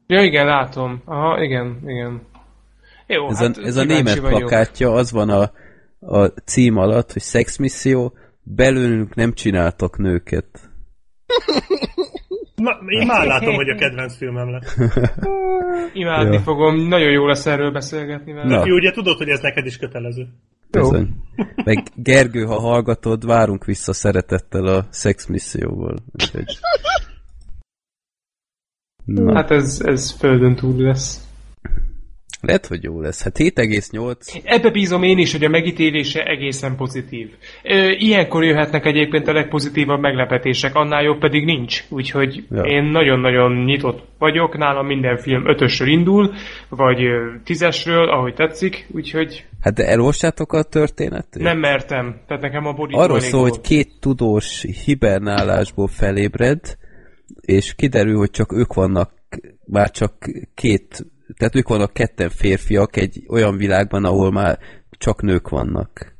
Ja, 0.06 0.22
igen, 0.22 0.47
látom. 0.47 1.02
Aha, 1.05 1.43
igen, 1.43 1.78
igen. 1.86 2.22
Jó, 3.06 3.28
Ez, 3.28 3.39
hát 3.39 3.56
a, 3.56 3.62
ez 3.66 3.76
a 3.76 3.85
német 3.85 4.20
plakátja, 4.20 4.93
az 4.93 5.12
van 5.12 5.28
a, 5.30 5.51
a 6.16 6.24
cím 6.44 6.76
alatt, 6.76 7.12
hogy 7.12 7.22
Sex 7.22 7.56
misszió, 7.59 8.12
belőlünk 8.55 9.15
nem 9.15 9.33
csináltak 9.33 9.99
nőket. 9.99 10.70
Ma, 12.57 12.79
én 12.89 13.07
már 13.07 13.27
látom, 13.27 13.55
hogy 13.55 13.69
a 13.69 13.75
kedvenc 13.75 14.16
filmem 14.16 14.51
lesz. 14.51 14.77
Imádni 15.93 16.37
Jó. 16.37 16.43
fogom, 16.43 16.89
nagyon 16.89 17.11
jó 17.11 17.27
lesz 17.27 17.47
erről 17.47 17.70
beszélgetni 17.70 18.33
vele. 18.33 18.57
Na. 18.57 18.66
Jó, 18.66 18.75
ugye 18.75 18.91
tudod, 18.91 19.16
hogy 19.16 19.29
ez 19.29 19.41
neked 19.41 19.66
is 19.66 19.77
kötelező. 19.77 20.29
Bizony. 20.70 21.09
Meg 21.65 21.83
Gergő, 21.95 22.45
ha 22.45 22.61
hallgatod, 22.61 23.27
várunk 23.27 23.65
vissza 23.65 23.93
szeretettel 23.93 24.66
a. 24.66 24.87
Úgyhogy... 26.12 26.59
Na, 29.05 29.35
Hát 29.35 29.51
ez, 29.51 29.81
ez 29.85 30.12
földön 30.12 30.55
túl 30.55 30.83
lesz. 30.83 31.28
Lehet, 32.40 32.66
hogy 32.66 32.82
jó 32.82 33.01
lesz. 33.01 33.23
Hát 33.23 33.39
7,8. 33.39 34.40
Ebbe 34.44 34.70
bízom 34.70 35.02
én 35.02 35.19
is, 35.19 35.32
hogy 35.32 35.44
a 35.44 35.48
megítélése 35.48 36.24
egészen 36.24 36.77
pozitív. 36.77 37.28
Ilyenkor 37.98 38.44
jöhetnek 38.44 38.86
egyébként 38.86 39.28
a 39.28 39.32
legpozitívabb 39.32 40.01
meglepetések, 40.01 40.74
annál 40.74 41.02
jobb 41.02 41.19
pedig 41.19 41.44
nincs. 41.44 41.85
Úgyhogy 41.89 42.44
Ja. 42.51 42.62
én 42.62 42.85
nagyon-nagyon 42.85 43.65
nyitott 43.65 44.02
vagyok, 44.19 44.56
nálam 44.59 44.86
minden 44.86 45.16
film 45.16 45.48
ötösről 45.48 45.89
indul, 45.89 46.35
vagy 46.69 46.98
tízesről, 47.44 48.09
ahogy 48.09 48.35
tetszik, 48.35 48.86
úgyhogy 48.90 49.44
Hát 49.60 49.74
de 49.74 49.86
elolvastátok 49.86 50.52
a 50.52 50.62
történetet? 50.62 51.43
nem 51.43 51.59
mertem. 51.59 52.20
Tehát 52.27 52.43
nekem 52.43 52.66
a 52.66 52.73
borító 52.73 52.98
Arról 53.01 53.20
szól, 53.20 53.43
hogy 53.43 53.60
két 53.60 53.89
tudós 54.01 54.66
hibernálásból 54.85 55.86
felébred, 55.89 56.60
és 57.40 57.74
kiderül, 57.74 58.16
hogy 58.16 58.31
csak 58.31 58.52
ők 58.52 58.74
vannak, 58.74 59.10
már 59.66 59.90
csak 59.90 60.12
két, 60.55 61.06
tehát 61.37 61.55
ők 61.55 61.69
vannak 61.69 61.93
ketten 61.93 62.29
férfiak 62.29 62.97
egy 62.97 63.25
olyan 63.29 63.57
világban, 63.57 64.05
ahol 64.05 64.33
már 64.33 64.59
csak 64.91 65.23
nők 65.23 65.49
vannak. 65.49 66.17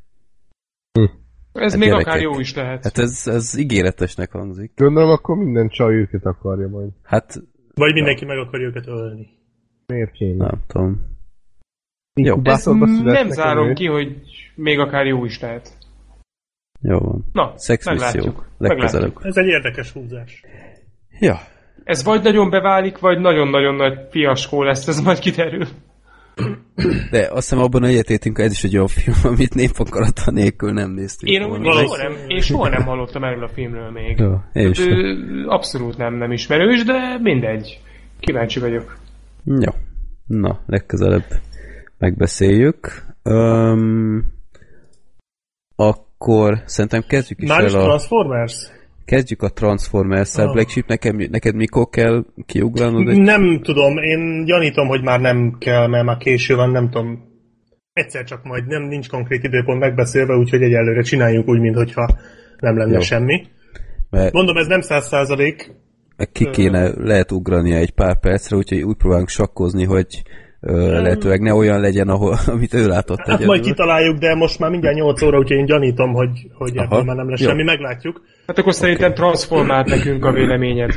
Ez 1.53 1.71
Hát 1.71 1.81
még 1.81 1.89
gyerekek. 1.89 2.07
akár 2.07 2.21
jó 2.23 2.39
is 2.41 2.55
lehet. 2.55 2.83
Hát 2.83 2.99
ez, 2.99 3.23
ez 3.27 3.57
ígéretesnek 3.59 4.31
hangzik. 4.33 4.73
Gondolom, 4.77 5.11
akkor 5.11 5.37
minden 5.37 5.69
csaj 5.69 5.95
őket 5.95 6.25
akarja 6.25 6.69
majd. 6.69 6.91
Hát 7.03 7.35
Vagy 7.75 7.93
mindenki 7.93 8.25
meg 8.25 8.39
akarja 8.39 8.67
őket 8.67 8.87
ölni. 8.87 9.29
Miért 9.87 10.13
kéne? 10.13 10.45
nem 10.47 10.63
tudom. 10.67 11.17
Születnek 12.57 13.05
nem 13.05 13.29
zárom 13.31 13.75
ki, 13.75 13.87
hogy 13.87 14.17
még 14.55 14.79
akár 14.79 15.07
jó 15.07 15.25
is 15.25 15.41
lehet. 15.41 15.77
Jó 16.81 16.99
van. 16.99 17.25
Na, 17.33 17.53
Szexmisszió. 17.57 18.05
meglátjuk. 18.05 18.47
Legközelebb. 18.59 19.15
meglátjuk. 19.15 19.25
Ez 19.37 19.37
egy 19.45 19.47
érdekes 19.51 19.93
húzás. 19.93 20.43
Ja. 21.21 21.39
Ez 21.89 22.05
vagy 22.05 22.23
nagyon 22.23 22.51
beválik, 22.51 22.99
vagy 22.99 23.19
nagyon-nagyon 23.19 23.75
nagy 23.75 23.99
fiaskó 24.11 24.63
lesz, 24.63 24.89
ez 24.89 25.01
majd 25.01 25.19
kiderül. 25.19 25.67
De 27.11 27.21
azt 27.31 27.49
hiszem 27.49 27.59
abban 27.59 27.85
egyetétünk, 27.85 28.37
hogy 28.37 28.45
ez 28.45 28.53
is 28.53 28.65
egy 28.65 28.75
olyan 28.75 28.87
film, 28.87 29.17
amit 29.23 29.55
népakarata 29.55 30.31
nélkül 30.31 30.73
nem 30.73 30.91
néztünk 30.91 31.33
Én 31.33 31.49
volna. 31.49 31.73
soha 31.73 31.97
nem, 31.97 32.13
én 32.27 32.41
soha 32.41 32.69
nem 32.69 32.83
hallottam 32.83 33.25
erről 33.25 33.45
a 33.45 33.49
filmről 33.49 33.91
még. 33.91 34.19
Jó, 34.19 34.35
én 34.53 34.69
is. 34.69 34.79
Ö, 34.79 35.15
abszolút 35.47 35.97
nem, 35.97 36.15
nem 36.15 36.33
ismerős, 36.33 36.85
de 36.85 37.19
mindegy. 37.23 37.81
Kíváncsi 38.21 38.61
vagyok. 38.61 38.97
Jó. 39.45 39.73
Na, 40.27 40.61
legközelebb 40.67 41.27
megbeszéljük. 41.99 43.03
Um, 43.25 44.25
akkor 45.77 46.63
szerintem 46.65 47.03
kezdjük 47.09 47.43
is 47.43 47.49
Már 47.49 47.65
is 47.65 47.73
el 47.73 47.81
a, 47.81 47.85
Transformers? 47.85 48.77
Kezdjük 49.09 49.43
a 49.43 49.49
Transformers-szel. 49.49 50.47
Ah. 50.47 50.53
Black 50.53 50.69
Sheep, 50.69 50.87
nekem, 50.87 51.17
neked 51.31 51.55
mikor 51.55 51.89
kell 51.89 52.25
kiugranod? 52.47 53.09
Egy... 53.09 53.21
Nem 53.21 53.61
tudom, 53.63 53.97
én 53.97 54.45
gyanítom, 54.45 54.87
hogy 54.87 55.03
már 55.03 55.21
nem 55.21 55.57
kell, 55.59 55.87
mert 55.87 56.05
már 56.05 56.17
késő 56.17 56.55
van, 56.55 56.71
nem 56.71 56.91
tudom. 56.91 57.27
Egyszer 57.93 58.25
csak 58.25 58.45
majd, 58.45 58.67
nem 58.67 58.83
nincs 58.83 59.09
konkrét 59.09 59.45
időpont 59.45 59.81
megbeszélve, 59.81 60.35
úgyhogy 60.35 60.63
egyelőre 60.63 61.03
csináljuk 61.03 61.49
úgy, 61.49 61.61
mintha 61.61 62.09
nem 62.59 62.77
lenne 62.77 62.93
Jó. 62.93 63.01
semmi. 63.01 63.47
Mert 64.11 64.33
Mondom, 64.33 64.57
ez 64.57 64.67
nem 64.67 64.81
száz 64.81 65.07
százalék, 65.07 65.73
ki 66.33 66.51
kéne, 66.51 66.93
lehet 66.97 67.33
ugrania 67.33 67.77
egy 67.77 67.91
pár 67.91 68.21
percre, 68.21 68.57
úgyhogy 68.57 68.83
úgy 68.83 68.97
próbálunk 68.97 69.29
sakkozni, 69.29 69.85
hogy 69.85 70.23
lehetőleg 70.61 71.41
ne 71.41 71.55
olyan 71.55 71.81
legyen, 71.81 72.09
ahol, 72.09 72.37
amit 72.55 72.75
ő 72.75 72.87
látott 72.87 73.19
Hát 73.19 73.27
majd 73.29 73.41
egyedül. 73.41 73.63
kitaláljuk, 73.63 74.19
de 74.19 74.35
most 74.35 74.59
már 74.59 74.71
mindjárt 74.71 74.97
8 74.97 75.23
óra, 75.23 75.39
úgyhogy 75.39 75.57
én 75.57 75.65
gyanítom, 75.65 76.13
hogy, 76.13 76.31
hogy 76.53 76.77
Aha. 76.77 76.85
ebből 76.85 77.03
már 77.03 77.17
nem 77.17 77.31
lesz 77.31 77.41
Jó. 77.41 77.49
semmi, 77.49 77.63
meglátjuk. 77.63 78.23
Hát 78.47 78.59
akkor 78.59 78.75
szerintem 78.75 79.15
transformált 79.15 79.87
nekünk 79.87 80.25
a 80.25 80.33
véleményed. 80.33 80.91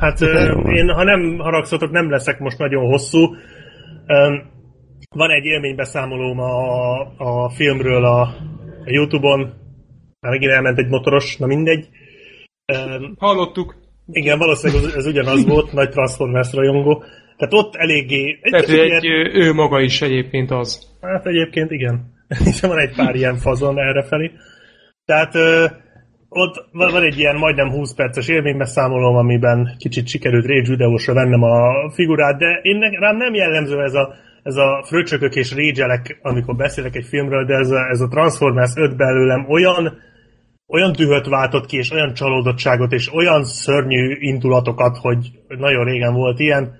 Hát 0.00 0.20
Jó 0.20 0.26
én, 0.70 0.88
ha 0.88 1.04
nem 1.04 1.38
haragszotok, 1.38 1.90
nem 1.90 2.10
leszek 2.10 2.38
most 2.38 2.58
nagyon 2.58 2.86
hosszú. 2.86 3.18
Van 5.14 5.30
egy 5.30 5.44
élménybeszámolóm 5.44 6.38
a, 6.38 7.00
a 7.16 7.50
filmről 7.50 8.04
a, 8.04 8.20
a 8.20 8.90
Youtube-on. 8.90 9.40
Már 10.20 10.32
megint 10.32 10.52
elment 10.52 10.78
egy 10.78 10.88
motoros, 10.88 11.36
na 11.36 11.46
mindegy. 11.46 11.88
Hallottuk. 13.18 13.76
Igen, 14.10 14.38
valószínűleg 14.38 14.84
ez, 14.84 14.94
ez 14.94 15.06
ugyanaz 15.06 15.46
volt, 15.46 15.72
nagy 15.72 15.90
Transformers 15.90 16.52
rajongó. 16.52 17.04
Tehát 17.38 17.54
ott 17.54 17.74
eléggé... 17.74 18.38
Egy 18.42 18.50
Tehát, 18.50 18.68
egy, 18.68 19.04
ilyen- 19.04 19.36
ö, 19.36 19.46
ő 19.46 19.52
maga 19.52 19.80
is 19.80 20.02
egyébként 20.02 20.50
az. 20.50 20.96
Hát 21.00 21.26
egyébként 21.26 21.70
igen. 21.70 22.14
És 22.44 22.60
van 22.60 22.78
egy 22.78 22.94
pár 22.96 23.14
ilyen 23.14 23.36
fazon 23.36 23.78
errefelé. 23.78 24.30
Tehát 25.04 25.34
ö, 25.34 25.64
ott 26.28 26.68
van, 26.72 27.02
egy 27.02 27.18
ilyen 27.18 27.36
majdnem 27.36 27.70
20 27.70 27.94
perces 27.94 28.28
élménybeszámolóm, 28.28 29.16
amiben 29.16 29.74
kicsit 29.78 30.08
sikerült 30.08 30.46
Rage 30.46 30.68
videósra 30.68 31.14
vennem 31.14 31.42
a 31.42 31.90
figurát, 31.92 32.38
de 32.38 32.60
én 32.62 32.76
ne, 32.76 32.98
rám 32.98 33.16
nem 33.16 33.34
jellemző 33.34 33.82
ez 33.82 33.94
a, 33.94 34.14
ez 34.42 34.56
a 34.56 34.84
fröcsökök 34.86 35.34
és 35.34 35.54
régyelek, 35.54 36.18
amikor 36.22 36.56
beszélek 36.56 36.96
egy 36.96 37.06
filmről, 37.06 37.44
de 37.44 37.54
ez 37.54 37.70
a, 37.70 37.88
ez 37.90 38.00
a 38.00 38.08
Transformers 38.08 38.72
5 38.76 38.96
belőlem 38.96 39.44
olyan 39.48 40.06
olyan 40.68 40.92
dühöt 40.92 41.26
váltott 41.26 41.66
ki, 41.66 41.76
és 41.76 41.90
olyan 41.90 42.14
csalódottságot, 42.14 42.92
és 42.92 43.12
olyan 43.12 43.44
szörnyű 43.44 44.16
indulatokat, 44.18 44.96
hogy 44.96 45.30
nagyon 45.48 45.84
régen 45.84 46.14
volt 46.14 46.38
ilyen. 46.38 46.76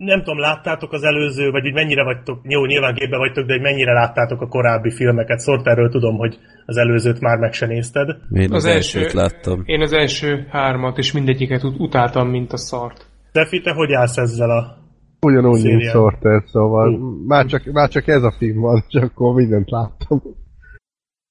Nem 0.00 0.18
tudom, 0.18 0.38
láttátok 0.38 0.92
az 0.92 1.02
előző, 1.02 1.50
vagy 1.50 1.62
hogy 1.62 1.72
mennyire 1.72 2.04
vagytok, 2.04 2.40
jó, 2.42 2.64
nyilván 2.64 2.94
képbe 2.94 3.16
vagytok, 3.16 3.46
de 3.46 3.52
hogy 3.52 3.62
mennyire 3.62 3.92
láttátok 3.92 4.40
a 4.40 4.48
korábbi 4.48 4.90
filmeket. 4.90 5.38
Szólt 5.38 5.66
erről 5.66 5.90
tudom, 5.90 6.16
hogy 6.16 6.38
az 6.66 6.76
előzőt 6.76 7.20
már 7.20 7.38
meg 7.38 7.52
se 7.52 7.66
nézted. 7.66 8.16
Én 8.32 8.52
az, 8.52 8.64
Az 8.64 8.64
elsőt 8.64 9.02
első- 9.04 9.18
láttam. 9.18 9.62
Én 9.64 9.80
az 9.80 9.92
első 9.92 10.46
hármat, 10.50 10.98
és 10.98 11.12
mindegyiket 11.12 11.64
ut- 11.64 11.80
utáltam, 11.80 12.28
mint 12.28 12.52
a 12.52 12.56
szart. 12.56 13.06
Defi, 13.32 13.60
te 13.60 13.72
hogy 13.72 13.92
állsz 13.92 14.16
ezzel 14.16 14.50
a... 14.50 14.76
Ugyanúgy, 15.20 15.62
mint. 15.64 15.82
Sorter, 15.82 16.42
szóval 16.46 16.98
már 17.26 17.46
csak, 17.46 17.64
már 17.64 17.88
csak 17.88 18.08
ez 18.08 18.22
a 18.22 18.34
film 18.38 18.60
van, 18.60 18.84
és 18.88 19.00
akkor 19.00 19.34
mindent 19.34 19.70
láttam. 19.70 20.22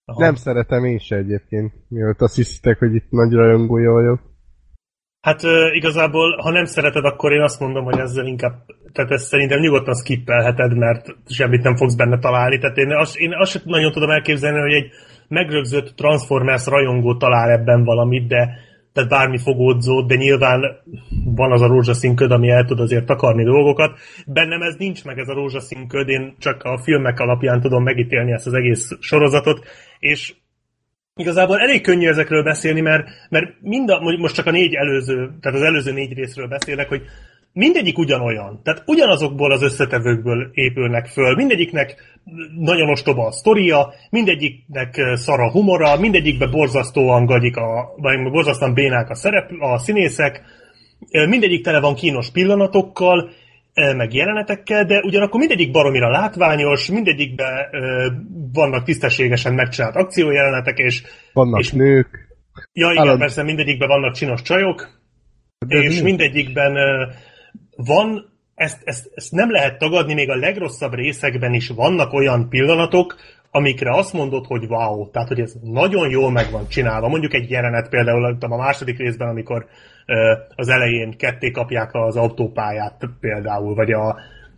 Aha. 0.06 0.20
Nem 0.20 0.36
szeretem 0.36 0.86
én 0.86 0.98
se 0.98 1.16
egyébként, 1.16 1.74
mielőtt 1.88 2.22
azt 2.22 2.36
hiszitek, 2.36 2.80
hogy 2.80 2.96
itt 2.96 3.10
nagy 3.10 3.34
rajongója 3.34 3.92
vagyok. 3.92 4.29
Hát 5.22 5.42
igazából, 5.72 6.38
ha 6.42 6.52
nem 6.52 6.66
szereted, 6.66 7.06
akkor 7.06 7.32
én 7.32 7.42
azt 7.42 7.60
mondom, 7.60 7.84
hogy 7.84 8.00
ezzel 8.00 8.26
inkább, 8.26 8.54
tehát 8.94 9.12
ezt 9.12 9.28
szerintem 9.28 9.60
nyugodtan 9.60 9.96
skippelheted, 9.96 10.78
mert 10.78 11.16
semmit 11.26 11.64
nem 11.64 11.76
fogsz 11.76 11.96
benne 11.96 12.20
találni. 12.20 12.58
Tehát 12.58 12.78
én 12.78 12.92
azt, 12.92 13.18
én 13.18 13.34
azt 13.34 13.52
sem 13.52 13.62
nagyon 13.66 13.92
tudom 13.92 14.10
elképzelni, 14.10 14.60
hogy 14.60 14.74
egy 14.74 14.92
megrögzött 15.28 15.96
Transformers 15.96 16.66
rajongó 16.66 17.18
talál 17.18 17.50
ebben 17.52 17.84
valamit, 17.84 18.28
de 18.28 18.68
tehát 18.94 19.10
bármi 19.10 19.38
fogódzót, 19.38 20.08
de 20.08 20.16
nyilván 20.16 20.62
van 21.36 21.52
az 21.52 21.62
a 21.62 21.68
rózsaszín 21.68 22.16
köd, 22.16 22.32
ami 22.32 22.50
el 22.50 22.66
tud 22.66 22.80
azért 22.80 23.06
takarni 23.06 23.44
dolgokat. 23.44 24.00
Bennem 24.26 24.62
ez 24.62 24.76
nincs 24.76 25.06
meg 25.06 25.18
ez 25.18 25.28
a 25.28 25.34
rózsaszín 25.34 25.88
köd, 25.88 26.08
én 26.08 26.36
csak 26.40 26.64
a 26.64 26.78
filmek 26.78 27.20
alapján 27.20 27.62
tudom 27.62 27.84
megítélni 27.84 28.32
ezt 28.32 28.48
az 28.48 28.54
egész 28.54 28.98
sorozatot, 29.00 29.64
és 30.00 30.34
Igazából 31.20 31.60
elég 31.60 31.82
könnyű 31.82 32.08
ezekről 32.08 32.44
beszélni, 32.44 32.82
mert, 32.82 33.08
mert 33.30 33.54
mind 33.62 33.90
a, 33.90 34.00
most 34.18 34.36
csak 34.36 34.46
a 34.46 34.52
négy 34.52 34.74
előző, 34.74 35.30
tehát 35.42 35.58
az 35.58 35.64
előző 35.64 35.92
négy 35.92 36.14
részről 36.14 36.48
beszélek, 36.48 36.88
hogy 36.88 37.02
mindegyik 37.54 37.98
ugyanolyan. 37.98 38.60
Tehát 38.64 38.84
ugyanazokból 38.86 39.52
az 39.52 39.62
összetevőkből 39.62 40.50
épülnek 40.54 41.08
föl. 41.08 41.36
Mindegyiknek 41.36 42.20
nagyon 42.60 42.90
ostoba 42.90 43.26
a 43.26 43.32
sztoria, 43.32 43.94
mindegyiknek 44.10 44.98
eh, 44.98 45.16
szar 45.16 45.40
a 45.40 45.52
humora, 45.52 46.00
mindegyikbe 46.00 46.48
borzasztóan 46.48 47.26
gagyi 47.26 47.50
a, 47.50 47.94
vagy 47.98 48.32
borzasztóan 48.32 48.74
bénák 48.74 49.10
a, 49.10 49.16
szerep, 49.16 49.52
a 49.60 49.78
színészek, 49.78 50.42
eh, 51.10 51.28
mindegyik 51.28 51.64
tele 51.64 51.80
van 51.80 51.96
kínos 51.96 52.32
pillanatokkal, 52.32 53.30
meg 53.96 54.14
jelenetekkel, 54.14 54.86
de 54.86 55.00
ugyanakkor 55.00 55.40
mindegyik 55.40 55.72
baromira 55.72 56.10
látványos, 56.10 56.88
mindegyikben 56.90 57.68
ö, 57.72 58.08
vannak 58.54 58.84
tisztességesen 58.84 59.54
megcsinált 59.54 59.96
akciójelenetek, 59.96 60.78
és 60.78 61.04
Vannak 61.34 61.60
És- 61.60 61.72
nők. 61.72 62.28
ja 62.74 62.92
igen, 62.92 63.04
Állam- 63.04 63.20
persze 63.20 63.44
mindegyikben 63.44 63.88
vannak 63.88 64.14
csinos 64.14 64.42
csajok, 64.42 64.90
De 65.68 65.78
és 65.78 65.98
mi? 65.98 66.04
mindegyikben 66.04 66.76
ö, 66.76 67.06
van, 67.76 68.26
ezt, 68.56 68.82
ezt, 68.84 69.12
ezt 69.16 69.32
nem 69.32 69.52
lehet 69.52 69.78
tagadni, 69.78 70.14
még 70.14 70.30
a 70.30 70.36
legrosszabb 70.36 70.94
részekben 70.94 71.54
is 71.54 71.68
vannak 71.70 72.14
olyan 72.14 72.50
pillanatok, 72.50 73.16
amikre 73.52 73.92
azt 73.96 74.14
mondod, 74.14 74.46
hogy 74.46 74.66
wow, 74.68 75.10
tehát 75.12 75.28
hogy 75.28 75.40
ez 75.40 75.54
nagyon 75.62 76.10
jól 76.10 76.32
meg 76.32 76.52
van 76.52 76.68
csinálva. 76.68 77.08
Mondjuk 77.08 77.34
egy 77.34 77.50
jelenet 77.50 77.90
például 77.90 78.38
a 78.40 78.58
második 78.58 78.98
részben, 78.98 79.28
amikor 79.28 79.66
az 80.56 80.70
elején 80.70 81.18
ketté 81.18 81.52
kapják 81.52 81.90
az 81.94 82.16
autópályát 82.16 83.10
például, 83.20 83.76
vagy 83.76 83.92
a, 83.92 84.08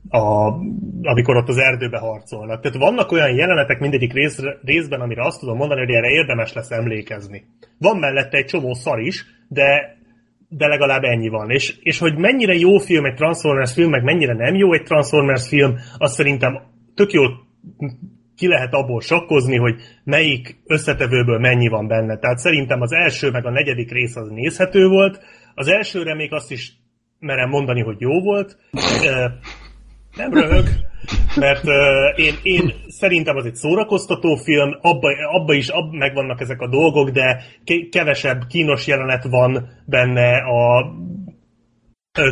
a, 0.10 0.53
amikor 1.02 1.36
ott 1.36 1.48
az 1.48 1.57
erdőbe 1.57 1.98
harcolnak. 1.98 2.61
Tehát 2.61 2.78
vannak 2.78 3.11
olyan 3.11 3.36
jelenetek 3.36 3.80
mindegyik 3.80 4.14
rész, 4.14 4.40
részben, 4.64 5.02
amire 5.02 5.26
azt 5.26 5.40
tudom 5.40 5.57
mondani, 5.57 5.80
hogy 5.80 5.94
erre 5.94 6.10
érdemes 6.10 6.53
lesz 6.53 6.72
emlékezni. 6.72 7.45
Van 7.78 7.98
mellette 7.98 8.38
egy 8.38 8.45
csomó 8.45 8.73
szar 8.73 8.99
is, 8.99 9.26
de 9.48 9.99
de 10.53 10.68
legalább 10.68 11.03
ennyi 11.03 11.30
van. 11.30 11.49
És, 11.49 11.76
és 11.82 11.99
hogy 11.99 12.18
mennyire 12.18 12.53
jó 12.53 12.78
film 12.78 13.06
egy 13.06 13.15
Transformers 13.15 13.73
film, 13.73 13.90
meg 13.90 14.03
mennyire 14.03 14.34
nem 14.34 14.56
jó 14.56 14.73
egy 14.73 14.84
Transformers 14.84 15.48
film, 15.48 15.76
azt 15.98 16.14
szerintem 16.14 16.61
tök 16.95 17.11
jól 17.11 17.48
ki 18.36 18.48
lehet 18.48 18.73
abból 18.73 19.02
sakkozni, 19.02 19.57
hogy 19.57 19.76
melyik 20.03 20.61
összetevőből 20.65 21.40
mennyi 21.40 21.68
van 21.68 21.88
benne. 21.88 22.18
Tehát 22.18 22.38
szerintem 22.38 22.82
az 22.82 22.91
első 22.91 23.30
meg 23.32 23.45
a 23.45 23.52
negyedik 23.52 23.91
rész 23.91 24.15
az 24.15 24.30
nézhető 24.30 24.88
volt. 24.88 25.19
Az 25.56 25.68
elsőre 25.68 26.15
még 26.15 26.34
azt 26.34 26.52
is 26.52 26.73
merem 27.19 27.49
mondani, 27.49 27.82
hogy 27.82 27.95
jó 27.99 28.22
volt. 28.22 28.57
Nem 30.15 30.34
röhög, 30.34 30.65
mert 31.36 31.64
én, 32.15 32.34
én 32.44 32.73
szerintem 32.88 33.36
az 33.36 33.45
egy 33.45 33.56
szórakoztató 33.56 34.36
film, 34.36 34.78
abba, 34.82 35.10
abba 35.32 35.53
is 35.53 35.69
ab, 35.69 35.94
megvannak 35.94 36.41
ezek 36.41 36.61
a 36.61 36.68
dolgok, 36.68 37.10
de 37.10 37.44
kevesebb 37.91 38.41
kínos 38.48 38.88
jelenet 38.88 39.23
van 39.23 39.69
benne, 39.86 40.38
a 40.38 40.91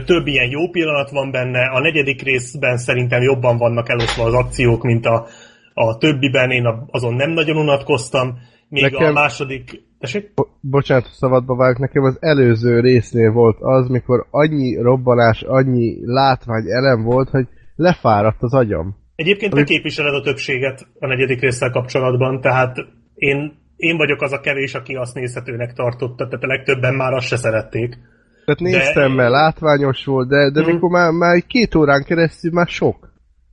több 0.06 0.28
ilyen 0.28 0.50
jó 0.50 0.70
pillanat 0.70 1.10
van 1.10 1.32
benne, 1.32 1.66
a 1.66 1.80
negyedik 1.80 2.22
részben 2.22 2.78
szerintem 2.78 3.22
jobban 3.22 3.58
vannak 3.58 3.90
elosztva 3.90 4.24
az 4.24 4.34
akciók, 4.34 4.84
mint 4.84 5.06
a, 5.06 5.28
a 5.74 5.98
többiben, 5.98 6.52
én 6.52 6.88
azon 6.88 7.14
nem 7.14 7.32
nagyon 7.32 7.58
unatkoztam, 7.58 8.38
még 8.70 8.84
nekem, 8.84 9.08
a 9.08 9.12
második... 9.12 9.88
Tessék? 10.00 10.32
Bo- 10.36 10.50
bocsánat, 10.62 11.10
szabadba 11.12 11.56
vágok, 11.56 11.78
nekem 11.78 12.04
az 12.04 12.18
előző 12.20 12.80
résznél 12.80 13.32
volt 13.32 13.58
az, 13.60 13.88
mikor 13.88 14.28
annyi 14.30 14.76
robbanás, 14.82 15.41
annyi 15.41 15.98
látvány 16.06 16.64
elem 16.70 17.04
volt, 17.04 17.30
hogy 17.30 17.48
lefáradt 17.76 18.41
az 18.41 18.54
agyam. 18.54 18.96
Egyébként 19.16 19.54
te 19.54 19.64
képviseled 19.64 20.14
a 20.14 20.22
többséget 20.22 20.88
a 21.00 21.08
negyedik 21.08 21.41
résszel 21.41 21.70
kapcsolatban, 21.70 22.41
tehát 22.41 22.78
én, 23.16 23.54
én 23.76 23.98
vagyok 23.98 24.22
az 24.22 24.32
a 24.32 24.40
kevés, 24.40 24.74
aki 24.74 24.96
azt 24.96 25.14
nézhetőnek 25.14 25.74
tartotta, 25.74 26.28
tehát 26.28 26.44
a 26.44 26.48
legtöbben 26.48 26.94
már 26.94 27.14
azt 27.14 27.28
se 27.28 27.38
szerették. 27.38 27.98
Tehát 28.46 28.60
néztem, 28.60 29.10
de... 29.10 29.16
mert 29.16 29.32
látványos 29.32 30.06
volt, 30.06 30.30
de, 30.30 30.52
de 30.52 30.62
mm. 30.62 30.66
mikor 30.66 30.90
már, 30.90 31.12
már 31.12 31.44
két 31.48 31.76
órán 31.76 32.04
keresztül 32.04 32.52
már 32.52 32.68
sok. 32.68 33.09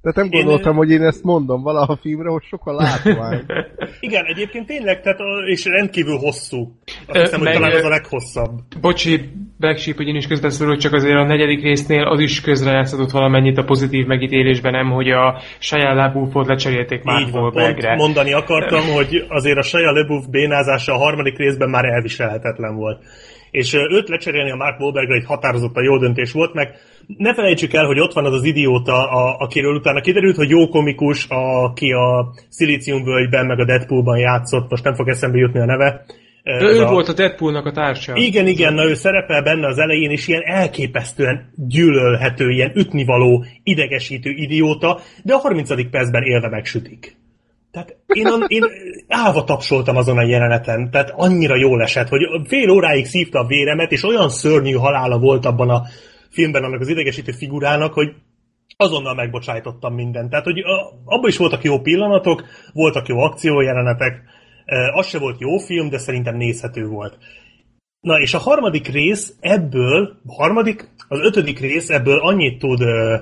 Tehát 0.07 0.31
nem 0.31 0.41
gondoltam, 0.41 0.73
én... 0.73 0.78
hogy 0.78 0.91
én 0.91 1.03
ezt 1.03 1.23
mondom 1.23 1.62
valaha 1.62 1.93
a 1.93 1.99
filmre, 2.03 2.28
hogy 2.28 2.43
sok 2.43 2.66
a 2.66 2.73
látvány. 2.73 3.43
Igen, 4.01 4.24
egyébként 4.24 4.66
tényleg, 4.66 5.01
tehát, 5.01 5.19
és 5.47 5.65
rendkívül 5.65 6.16
hosszú. 6.16 6.73
Azt 7.07 7.20
hiszem, 7.20 7.41
hogy 7.41 7.53
talán 7.53 7.73
az 7.73 7.85
a 7.85 7.89
leghosszabb. 7.89 8.51
Bocsi, 8.81 9.20
Black 9.59 9.78
Sheep, 9.78 9.97
hogy 9.97 10.07
én 10.07 10.15
is 10.15 10.27
közbeszólok, 10.27 10.78
csak 10.78 10.93
azért 10.93 11.16
a 11.16 11.24
negyedik 11.24 11.62
résznél 11.62 12.03
az 12.03 12.20
is 12.20 12.41
közrejátszott 12.41 13.11
valamennyit 13.11 13.59
a 13.59 13.65
pozitív 13.65 14.07
megítélésben, 14.07 14.73
nem, 14.73 14.91
hogy 14.91 15.11
a 15.11 15.41
Shia 15.59 15.95
LaBeoufot 15.95 16.47
lecserélték 16.47 17.03
már 17.03 17.23
Wahlbergre. 17.33 17.95
mondani 17.95 18.33
akartam, 18.33 18.83
hogy 18.95 19.24
azért 19.28 19.59
a 19.59 19.62
Shia 19.62 19.91
LaBeouf 19.91 20.27
bénázása 20.31 20.93
a 20.93 20.99
harmadik 20.99 21.39
részben 21.39 21.70
már 21.70 21.85
elviselhetetlen 21.85 22.77
volt. 22.77 23.03
És 23.51 23.74
őt 23.74 24.09
lecserélni 24.09 24.51
a 24.51 24.56
Mark 24.56 24.81
Wahlbergre 24.81 25.14
egy 25.14 25.24
határozottan 25.24 25.85
jó 25.85 25.98
döntés 25.98 26.32
volt, 26.32 26.55
meg 26.55 26.74
ne 27.06 27.35
felejtsük 27.35 27.73
el, 27.73 27.86
hogy 27.86 28.01
ott 28.01 28.12
van 28.12 28.24
az 28.24 28.32
az 28.32 28.44
idióta, 28.44 29.10
a, 29.10 29.36
akiről 29.39 29.74
utána 29.74 30.01
kiderült, 30.01 30.36
hogy 30.36 30.51
jó 30.51 30.68
komikus, 30.68 31.27
aki 31.28 31.93
a 31.93 32.32
Völgyben, 33.05 33.47
meg 33.47 33.59
a 33.59 33.64
Deadpoolban 33.64 34.18
játszott, 34.18 34.70
most 34.70 34.85
nem 34.85 34.94
fog 34.94 35.09
eszembe 35.09 35.39
jutni 35.39 35.60
a 35.60 35.64
neve. 35.64 36.05
De 36.43 36.64
ő 36.64 36.82
a... 36.82 36.90
volt 36.90 37.09
a 37.09 37.12
Deadpoolnak 37.12 37.66
a 37.66 37.73
társa. 37.73 38.12
Igen, 38.16 38.47
igen, 38.47 38.74
na 38.74 38.85
ő 38.85 38.94
szerepel 38.94 39.43
benne 39.43 39.66
az 39.66 39.78
elején, 39.78 40.10
és 40.10 40.28
ilyen 40.28 40.43
elképesztően 40.44 41.52
gyűlölhető, 41.55 42.51
ilyen 42.51 42.73
ütnivaló, 42.74 43.44
idegesítő 43.62 44.31
idióta, 44.31 45.01
de 45.23 45.35
a 45.35 45.39
30. 45.39 45.90
percben 45.90 46.23
élve 46.23 46.48
megsütik. 46.48 47.16
Tehát 47.77 47.97
én, 48.07 48.27
én 48.47 48.65
állva 49.09 49.44
tapsoltam 49.44 49.97
azon 49.97 50.19
a 50.19 50.27
jeleneten, 50.27 50.90
tehát 50.90 51.12
annyira 51.16 51.57
jól 51.57 51.82
esett, 51.82 52.09
hogy 52.09 52.23
fél 52.44 52.70
óráig 52.70 53.07
szívta 53.07 53.39
a 53.39 53.47
véremet, 53.47 53.93
és 53.93 54.03
olyan 54.03 54.28
szörnyű 54.28 54.73
halála 54.73 55.19
volt 55.19 55.44
abban 55.44 55.70
a 55.70 55.82
filmben 56.31 56.65
annak 56.65 56.81
az 56.81 56.89
idegesítő 56.89 57.32
figurának, 57.32 57.93
hogy 57.93 58.15
azonnal 58.77 59.15
megbocsájtottam 59.15 59.94
mindent. 59.94 60.31
Tehát, 60.31 60.44
hogy 60.44 60.62
abban 61.05 61.28
is 61.28 61.36
voltak 61.36 61.62
jó 61.62 61.81
pillanatok, 61.81 62.44
voltak 62.73 63.07
jó 63.07 63.19
akciójelenetek, 63.19 64.23
az 64.93 65.07
se 65.07 65.19
volt 65.19 65.40
jó 65.40 65.59
film, 65.59 65.89
de 65.89 65.98
szerintem 65.98 66.36
nézhető 66.36 66.86
volt. 66.86 67.19
Na, 68.01 68.20
és 68.20 68.35
a 68.35 68.39
harmadik 68.39 68.89
rész 68.89 69.36
ebből, 69.40 70.20
a 70.27 70.35
harmadik, 70.35 70.89
az 71.09 71.19
ötödik 71.20 71.59
rész 71.59 71.90
ebből 71.90 72.19
annyit 72.19 72.59
tud 72.59 72.81
ö, 72.81 73.16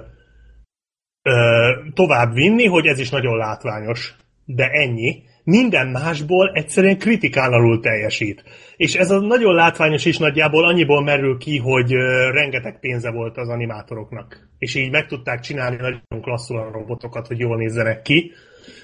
ö, 1.23 1.71
tovább 1.95 2.33
vinni, 2.33 2.67
hogy 2.67 2.87
ez 2.87 2.99
is 2.99 3.11
nagyon 3.11 3.37
látványos. 3.37 4.15
De 4.45 4.69
ennyi 4.71 5.23
minden 5.45 5.87
másból 5.87 6.51
egyszerűen 6.55 6.99
kritikán 6.99 7.53
alul 7.53 7.81
teljesít. 7.81 8.45
És 8.77 8.95
ez 8.95 9.11
a 9.11 9.21
nagyon 9.21 9.55
látványos 9.55 10.05
is 10.05 10.19
nagyjából 10.19 10.65
annyiból 10.65 11.03
merül 11.03 11.39
ki, 11.39 11.59
hogy 11.59 11.93
rengeteg 12.33 12.81
pénze 12.81 13.11
volt 13.11 13.37
az 13.37 13.49
animátoroknak. 13.49 14.49
És 14.59 14.75
így 14.75 14.91
meg 14.91 15.07
tudták 15.07 15.41
csinálni 15.41 15.77
nagyon 15.77 16.23
klasszul 16.23 16.71
robotokat, 16.73 17.27
hogy 17.27 17.39
jól 17.39 17.57
nézzenek 17.57 18.03
ki. 18.03 18.33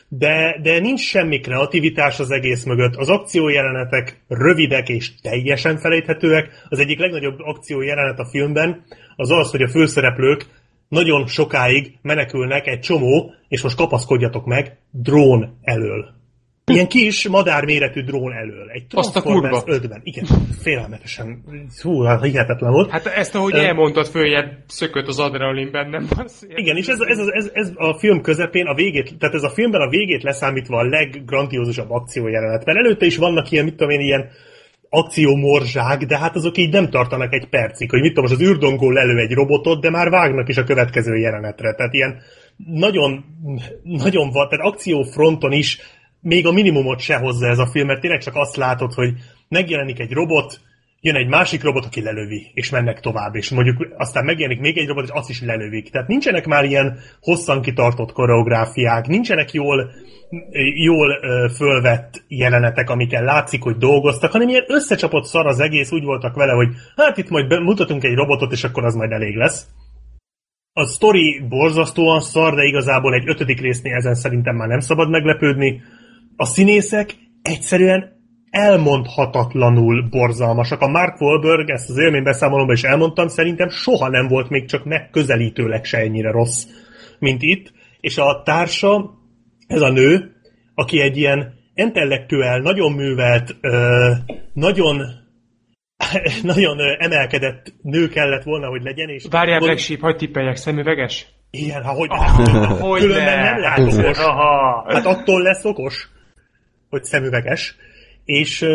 De, 0.08 0.58
de 0.62 0.78
nincs 0.78 1.00
semmi 1.00 1.40
kreativitás 1.40 2.20
az 2.20 2.30
egész 2.30 2.64
mögött. 2.64 2.96
Az 2.96 3.08
akciójelenetek 3.08 4.20
rövidek 4.28 4.88
és 4.88 5.14
teljesen 5.20 5.78
felejthetőek. 5.78 6.66
Az 6.68 6.78
egyik 6.78 6.98
legnagyobb 6.98 7.38
akciójelenet 7.38 8.18
a 8.18 8.28
filmben 8.30 8.84
az 9.16 9.30
az, 9.30 9.50
hogy 9.50 9.62
a 9.62 9.68
főszereplők 9.68 10.46
nagyon 10.90 11.26
sokáig 11.26 11.98
menekülnek 12.02 12.66
egy 12.66 12.80
csomó, 12.80 13.34
és 13.48 13.62
most 13.62 13.76
kapaszkodjatok 13.76 14.46
meg, 14.46 14.78
drón 14.90 15.58
elől 15.62 16.18
Ilyen 16.72 16.88
kis 16.88 17.28
madár 17.28 17.64
méretű 17.64 18.02
drón 18.02 18.32
elől. 18.32 18.68
Egy 18.72 18.84
Azt 18.90 19.16
a 19.16 19.22
kurva. 19.22 19.62
5-ben. 19.66 20.00
Igen, 20.02 20.24
félelmetesen. 20.62 21.44
Hú, 21.82 22.02
hát 22.02 22.24
hihetetlen 22.24 22.72
volt. 22.72 22.90
Hát 22.90 23.06
ezt, 23.06 23.34
ahogy 23.34 23.54
uh, 23.54 23.64
elmondtad, 23.64 24.06
följebb 24.06 24.50
szökött 24.66 25.06
az 25.06 25.18
adrenalin 25.18 25.70
bennem. 25.70 26.08
Igen, 26.62 26.76
és 26.76 26.86
ez, 26.86 27.00
ez, 27.00 27.18
ez, 27.18 27.50
ez, 27.52 27.72
a 27.74 27.98
film 27.98 28.20
közepén 28.20 28.66
a 28.66 28.74
végét, 28.74 29.18
tehát 29.18 29.34
ez 29.34 29.42
a 29.42 29.50
filmben 29.50 29.80
a 29.80 29.88
végét 29.88 30.22
leszámítva 30.22 30.78
a 30.78 30.88
leggrandiózusabb. 30.88 31.88
Mert 32.14 32.66
előtte 32.66 33.06
is 33.06 33.16
vannak 33.16 33.50
ilyen, 33.50 33.64
mit 33.64 33.74
tudom 33.74 33.90
én, 33.90 34.00
ilyen 34.00 34.30
akciómorzsák, 34.90 36.04
de 36.04 36.18
hát 36.18 36.36
azok 36.36 36.56
így 36.56 36.72
nem 36.72 36.90
tartanak 36.90 37.32
egy 37.32 37.48
percig, 37.48 37.90
hogy 37.90 38.00
mit 38.00 38.14
tudom, 38.14 38.30
most 38.30 38.40
az 38.40 38.48
űrdongó 38.48 38.90
lelő 38.90 39.18
egy 39.18 39.32
robotot, 39.32 39.80
de 39.80 39.90
már 39.90 40.10
vágnak 40.10 40.48
is 40.48 40.56
a 40.56 40.64
következő 40.64 41.16
jelenetre. 41.16 41.74
Tehát 41.74 41.92
ilyen 41.92 42.20
nagyon, 42.56 43.24
nagyon 43.82 44.30
van, 44.30 44.48
tehát 44.48 44.66
akciófronton 44.66 45.52
is 45.52 45.78
még 46.20 46.46
a 46.46 46.52
minimumot 46.52 47.00
se 47.00 47.16
hozza 47.16 47.46
ez 47.46 47.58
a 47.58 47.66
film, 47.66 47.86
mert 47.86 48.00
tényleg 48.00 48.22
csak 48.22 48.34
azt 48.34 48.56
látod, 48.56 48.92
hogy 48.92 49.12
megjelenik 49.48 49.98
egy 49.98 50.12
robot, 50.12 50.60
jön 51.00 51.14
egy 51.14 51.28
másik 51.28 51.62
robot, 51.62 51.84
aki 51.84 52.02
lelövi, 52.02 52.50
és 52.54 52.70
mennek 52.70 53.00
tovább, 53.00 53.34
és 53.34 53.50
mondjuk 53.50 53.86
aztán 53.96 54.24
megjelenik 54.24 54.60
még 54.60 54.78
egy 54.78 54.86
robot, 54.86 55.04
és 55.04 55.10
azt 55.10 55.28
is 55.28 55.42
lelövik. 55.42 55.90
Tehát 55.90 56.08
nincsenek 56.08 56.46
már 56.46 56.64
ilyen 56.64 56.98
hosszan 57.20 57.62
kitartott 57.62 58.12
koreográfiák, 58.12 59.06
nincsenek 59.06 59.52
jól, 59.52 59.90
jól 60.74 61.20
fölvett 61.56 62.24
jelenetek, 62.28 62.90
amiken 62.90 63.24
látszik, 63.24 63.62
hogy 63.62 63.76
dolgoztak, 63.76 64.32
hanem 64.32 64.48
ilyen 64.48 64.64
összecsapott 64.66 65.24
szar 65.24 65.46
az 65.46 65.60
egész, 65.60 65.92
úgy 65.92 66.04
voltak 66.04 66.34
vele, 66.34 66.52
hogy 66.52 66.68
hát 66.96 67.16
itt 67.16 67.28
majd 67.28 67.62
mutatunk 67.62 68.04
egy 68.04 68.14
robotot, 68.14 68.52
és 68.52 68.64
akkor 68.64 68.84
az 68.84 68.94
majd 68.94 69.10
elég 69.10 69.36
lesz. 69.36 69.66
A 70.72 70.86
story 70.86 71.42
borzasztóan 71.48 72.20
szar, 72.20 72.54
de 72.54 72.62
igazából 72.62 73.14
egy 73.14 73.28
ötödik 73.28 73.60
résznél 73.60 73.94
ezen 73.94 74.14
szerintem 74.14 74.56
már 74.56 74.68
nem 74.68 74.80
szabad 74.80 75.10
meglepődni 75.10 75.82
a 76.36 76.44
színészek 76.44 77.14
egyszerűen 77.42 78.19
elmondhatatlanul 78.50 80.08
borzalmasak. 80.10 80.80
A 80.80 80.88
Mark 80.88 81.20
Wahlberg, 81.20 81.70
ezt 81.70 81.90
az 81.90 81.98
élménybeszámolomban 81.98 82.74
is 82.74 82.82
elmondtam, 82.82 83.28
szerintem 83.28 83.68
soha 83.68 84.08
nem 84.08 84.28
volt 84.28 84.48
még 84.48 84.68
csak 84.68 84.84
megközelítőleg 84.84 85.84
se 85.84 85.98
ennyire 85.98 86.30
rossz, 86.30 86.64
mint 87.18 87.42
itt. 87.42 87.72
És 88.00 88.18
a 88.18 88.42
társa, 88.44 89.10
ez 89.66 89.80
a 89.80 89.90
nő, 89.90 90.32
aki 90.74 91.00
egy 91.00 91.16
ilyen 91.16 91.54
intellektuel, 91.74 92.58
nagyon 92.58 92.92
művelt, 92.92 93.56
nagyon 94.52 95.02
nagyon 96.42 96.78
emelkedett 96.98 97.74
nő 97.82 98.08
kellett 98.08 98.42
volna, 98.42 98.68
hogy 98.68 98.82
legyen. 98.82 99.08
És 99.08 99.26
Várjál, 99.30 99.58
Black 99.58 99.78
Sheep, 99.78 100.00
hagyd 100.00 100.16
tippeljek, 100.16 100.56
szemüveges? 100.56 101.26
Igen, 101.50 101.82
ha 101.82 101.92
hogy, 101.92 102.08
ah, 102.10 102.80
hogy 102.80 103.00
különben 103.00 103.42
nem 103.42 103.58
lehet 103.58 103.78
okos. 103.78 104.18
Hát 104.86 105.06
attól 105.06 105.42
lesz 105.42 105.64
okos 105.64 106.08
hogy 106.90 107.04
szemüveges, 107.04 107.76
és... 108.24 108.66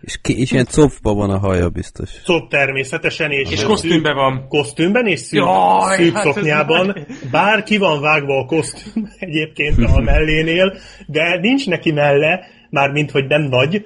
És, 0.00 0.18
ki, 0.22 0.40
és 0.40 0.52
ilyen 0.52 0.66
copba 0.66 1.14
van 1.14 1.30
a 1.30 1.38
haja 1.38 1.68
biztos. 1.68 2.10
Cop 2.24 2.50
természetesen, 2.50 3.30
és, 3.30 3.50
és 3.50 3.62
kosztümben 3.62 4.14
van. 4.14 4.48
Kosztümben 4.48 5.06
és 5.06 5.20
szűk, 5.20 5.40
Jaj, 5.40 5.96
szűk 5.96 6.14
hát 6.14 6.24
szoknyában. 6.24 6.96
Bár 7.30 7.62
ki 7.62 7.76
van 7.76 8.00
vágva 8.00 8.38
a 8.38 8.46
kosztüm 8.46 9.08
egyébként 9.18 9.78
a 9.78 10.00
mellénél, 10.00 10.76
de 11.06 11.38
nincs 11.40 11.66
neki 11.66 11.92
melle, 11.92 12.40
már 12.70 12.90
mint 12.90 13.10
hogy 13.10 13.26
nem 13.26 13.42
nagy, 13.42 13.84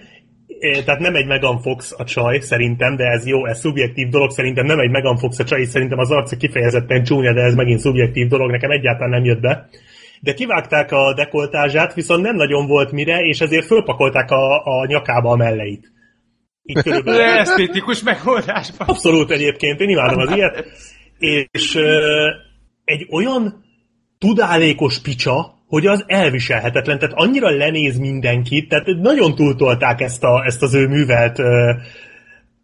tehát 0.84 1.00
nem 1.00 1.14
egy 1.14 1.26
Megan 1.26 1.60
Fox 1.60 1.94
a 1.96 2.04
csaj, 2.04 2.40
szerintem, 2.40 2.96
de 2.96 3.04
ez 3.04 3.26
jó, 3.26 3.46
ez 3.46 3.58
szubjektív 3.58 4.08
dolog, 4.08 4.30
szerintem 4.30 4.66
nem 4.66 4.78
egy 4.78 4.90
Megan 4.90 5.16
Fox 5.16 5.38
a 5.38 5.44
csaj, 5.44 5.64
szerintem 5.64 5.98
az 5.98 6.10
arca 6.10 6.36
kifejezetten 6.36 7.04
csúnya, 7.04 7.32
de 7.32 7.40
ez 7.40 7.54
megint 7.54 7.80
szubjektív 7.80 8.28
dolog, 8.28 8.50
nekem 8.50 8.70
egyáltalán 8.70 9.10
nem 9.10 9.24
jött 9.24 9.40
be 9.40 9.68
de 10.20 10.34
kivágták 10.34 10.92
a 10.92 11.14
dekoltázsát, 11.14 11.94
viszont 11.94 12.22
nem 12.22 12.36
nagyon 12.36 12.66
volt 12.66 12.92
mire, 12.92 13.18
és 13.18 13.40
ezért 13.40 13.66
fölpakolták 13.66 14.30
a, 14.30 14.64
a 14.64 14.86
nyakába 14.86 15.30
a 15.30 15.36
melleit. 15.36 15.92
Így 16.62 16.82
körülbelül. 16.82 17.20
Esztétikus 17.38 18.02
megoldásban. 18.02 18.88
Abszolút 18.88 19.30
egyébként, 19.30 19.80
én 19.80 19.88
imádom 19.88 20.18
az 20.18 20.30
ilyet. 20.30 20.64
És 21.50 21.74
ö, 21.74 22.26
egy 22.84 23.06
olyan 23.10 23.64
tudálékos 24.18 25.00
picsa, 25.00 25.56
hogy 25.66 25.86
az 25.86 26.04
elviselhetetlen, 26.06 26.98
tehát 26.98 27.14
annyira 27.16 27.50
lenéz 27.50 27.98
mindenkit, 27.98 28.68
tehát 28.68 28.86
nagyon 28.86 29.34
túltolták 29.34 30.00
ezt, 30.00 30.24
a, 30.24 30.44
ezt 30.44 30.62
az 30.62 30.74
ő 30.74 30.86
művelt 30.86 31.38
ö, 31.38 31.72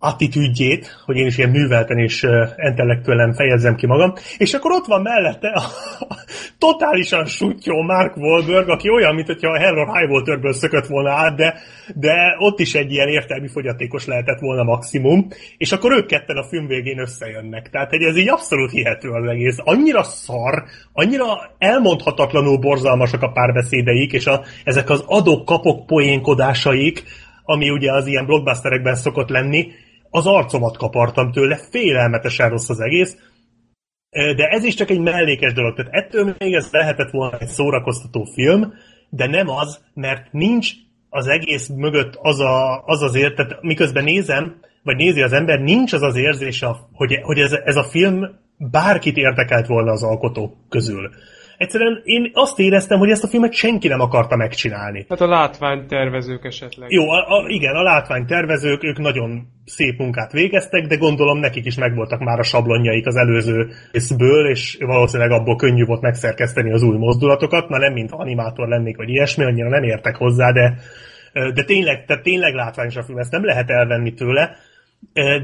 attitűdjét, 0.04 1.02
hogy 1.04 1.16
én 1.16 1.26
is 1.26 1.38
ilyen 1.38 1.50
művelten 1.50 1.98
és 1.98 2.22
uh, 2.22 2.48
intellektuellen 2.56 3.34
fejezzem 3.34 3.74
ki 3.74 3.86
magam, 3.86 4.12
és 4.38 4.54
akkor 4.54 4.72
ott 4.72 4.86
van 4.86 5.02
mellette 5.02 5.48
a, 5.48 5.62
totálisan 6.58 7.24
sutyó 7.24 7.82
Mark 7.82 8.16
Wahlberg, 8.16 8.68
aki 8.68 8.88
olyan, 8.90 9.14
mint 9.14 9.26
hogyha 9.26 9.50
a 9.50 9.58
Hell 9.58 9.76
or 9.76 9.96
High 9.96 10.10
Waterből 10.10 10.52
szökött 10.52 10.86
volna 10.86 11.10
át, 11.10 11.36
de, 11.36 11.54
de 11.94 12.36
ott 12.38 12.60
is 12.60 12.74
egy 12.74 12.92
ilyen 12.92 13.08
értelmi 13.08 13.48
fogyatékos 13.48 14.06
lehetett 14.06 14.38
volna 14.38 14.62
maximum, 14.62 15.28
és 15.58 15.72
akkor 15.72 15.92
ők 15.92 16.06
ketten 16.06 16.36
a 16.36 16.48
film 16.48 16.66
végén 16.66 16.98
összejönnek. 16.98 17.70
Tehát 17.70 17.90
hogy 17.90 18.02
ez 18.02 18.16
így 18.16 18.28
abszolút 18.28 18.70
hihető 18.70 19.08
az 19.08 19.28
egész. 19.28 19.58
Annyira 19.64 20.02
szar, 20.02 20.64
annyira 20.92 21.26
elmondhatatlanul 21.58 22.58
borzalmasak 22.58 23.22
a 23.22 23.32
párbeszédeik, 23.32 24.12
és 24.12 24.26
a, 24.26 24.42
ezek 24.64 24.90
az 24.90 25.04
adok-kapok 25.06 25.86
poénkodásaik, 25.86 27.02
ami 27.44 27.70
ugye 27.70 27.92
az 27.92 28.06
ilyen 28.06 28.26
blockbusterekben 28.26 28.94
szokott 28.94 29.28
lenni, 29.28 29.66
az 30.14 30.26
arcomat 30.26 30.76
kapartam 30.76 31.32
tőle, 31.32 31.56
félelmetesen 31.70 32.48
rossz 32.48 32.68
az 32.68 32.80
egész, 32.80 33.16
de 34.10 34.46
ez 34.48 34.64
is 34.64 34.74
csak 34.74 34.90
egy 34.90 35.00
mellékes 35.00 35.52
dolog. 35.52 35.74
Tehát 35.74 35.92
ettől 35.92 36.34
még 36.38 36.54
ez 36.54 36.68
lehetett 36.70 37.10
volna 37.10 37.38
egy 37.38 37.48
szórakoztató 37.48 38.24
film, 38.34 38.72
de 39.10 39.26
nem 39.26 39.48
az, 39.48 39.80
mert 39.94 40.32
nincs 40.32 40.72
az 41.08 41.26
egész 41.26 41.68
mögött 41.68 42.14
az 42.22 42.40
a, 42.40 42.82
az, 42.84 43.02
az 43.02 43.14
ért, 43.14 43.34
tehát 43.34 43.62
miközben 43.62 44.04
nézem, 44.04 44.60
vagy 44.82 44.96
nézi 44.96 45.22
az 45.22 45.32
ember, 45.32 45.60
nincs 45.60 45.92
az 45.92 46.02
az 46.02 46.16
érzés, 46.16 46.64
hogy, 46.92 47.18
hogy 47.22 47.38
ez, 47.38 47.52
ez 47.52 47.76
a 47.76 47.84
film 47.84 48.24
bárkit 48.56 49.16
érdekelt 49.16 49.66
volna 49.66 49.92
az 49.92 50.02
alkotók 50.02 50.56
közül. 50.68 51.10
Egyszerűen 51.56 52.00
én 52.04 52.30
azt 52.32 52.58
éreztem, 52.58 52.98
hogy 52.98 53.10
ezt 53.10 53.24
a 53.24 53.28
filmet 53.28 53.52
senki 53.52 53.88
nem 53.88 54.00
akarta 54.00 54.36
megcsinálni. 54.36 55.06
Hát 55.08 55.20
a 55.20 55.28
látványtervezők 55.28 56.44
esetleg. 56.44 56.90
Jó, 56.90 57.10
a, 57.10 57.16
a, 57.16 57.48
igen, 57.48 57.74
a 57.74 57.82
látványtervezők, 57.82 58.84
ők 58.84 58.98
nagyon 58.98 59.46
szép 59.64 59.98
munkát 59.98 60.32
végeztek, 60.32 60.86
de 60.86 60.96
gondolom 60.96 61.38
nekik 61.38 61.64
is 61.64 61.76
megvoltak 61.76 62.20
már 62.20 62.38
a 62.38 62.42
sablonjaik 62.42 63.06
az 63.06 63.16
előző 63.16 63.68
részből, 63.92 64.48
és 64.48 64.76
valószínűleg 64.80 65.30
abból 65.30 65.56
könnyű 65.56 65.84
volt 65.84 66.00
megszerkeszteni 66.00 66.72
az 66.72 66.82
új 66.82 66.96
mozdulatokat, 66.96 67.68
már 67.68 67.80
nem 67.80 67.92
mint 67.92 68.12
animátor 68.12 68.68
lennék, 68.68 68.96
vagy 68.96 69.08
ilyesmi, 69.08 69.44
annyira 69.44 69.68
nem 69.68 69.82
értek 69.82 70.16
hozzá, 70.16 70.50
de, 70.50 70.74
de 71.32 71.64
tényleg, 71.64 72.04
tehát 72.04 72.22
tényleg 72.22 72.54
látványos 72.54 72.96
a 72.96 73.02
film, 73.02 73.18
ezt 73.18 73.32
nem 73.32 73.44
lehet 73.44 73.70
elvenni 73.70 74.14
tőle, 74.14 74.56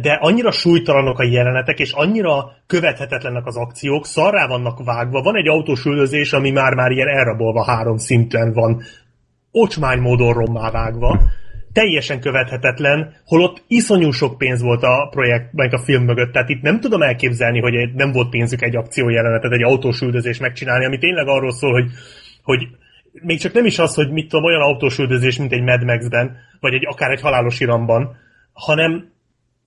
de 0.01 0.19
annyira 0.21 0.51
súlytalanok 0.51 1.19
a 1.19 1.25
jelenetek, 1.25 1.79
és 1.79 1.93
annyira 1.93 2.53
követhetetlenek 2.67 3.47
az 3.47 3.57
akciók, 3.57 4.07
szarrá 4.07 4.47
vannak 4.47 4.85
vágva. 4.85 5.23
Van 5.23 5.37
egy 5.37 5.49
autós 5.49 5.85
üldözés, 5.85 6.33
ami 6.33 6.51
már-már 6.51 6.91
ilyen 6.91 7.09
elrabolva 7.09 7.65
három 7.65 7.97
szinten 7.97 8.53
van, 8.53 8.83
ocsmány 9.51 9.99
módon 9.99 10.33
rommá 10.33 10.71
vágva, 10.71 11.21
teljesen 11.73 12.21
követhetetlen, 12.21 13.15
holott 13.25 13.65
iszonyú 13.67 14.11
sok 14.11 14.39
pénz 14.39 14.63
volt 14.63 14.83
a 14.83 15.09
projekt, 15.11 15.53
meg 15.53 15.75
a 15.75 15.79
film 15.79 16.05
mögött, 16.05 16.33
tehát 16.33 16.49
itt 16.49 16.63
nem 16.63 16.81
tudom 16.81 17.03
elképzelni, 17.03 17.61
hogy 17.61 17.95
nem 17.95 18.13
volt 18.13 18.29
pénzük 18.29 18.63
egy 18.63 18.77
akciójelenetet, 18.77 19.53
egy 19.53 19.63
autós 19.63 20.01
üldözés 20.01 20.39
megcsinálni, 20.39 20.85
ami 20.85 20.99
tényleg 20.99 21.29
arról 21.29 21.53
szól, 21.53 21.73
hogy, 21.73 21.91
hogy 22.43 22.69
még 23.13 23.39
csak 23.39 23.53
nem 23.53 23.65
is 23.65 23.79
az, 23.79 23.95
hogy 23.95 24.11
mit 24.11 24.29
tudom, 24.29 24.45
olyan 24.45 24.61
autós 24.61 24.99
üldözés, 24.99 25.39
mint 25.39 25.53
egy 25.53 25.63
Mad 25.63 25.85
Max-ben, 25.85 26.37
vagy 26.61 26.75
egy, 26.75 26.87
akár 26.87 27.11
egy 27.11 27.21
halálos 27.21 27.61
iramban, 27.61 28.17
hanem 28.53 29.13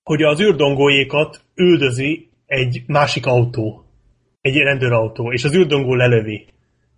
hogy 0.03 0.23
az 0.23 0.39
űrdongóékat 0.39 1.41
üldözi 1.55 2.29
egy 2.45 2.83
másik 2.87 3.25
autó, 3.25 3.85
egy 4.41 4.55
rendőrautó, 4.55 5.31
és 5.31 5.43
az 5.43 5.55
űrdongó 5.55 5.95
lelövi 5.95 6.52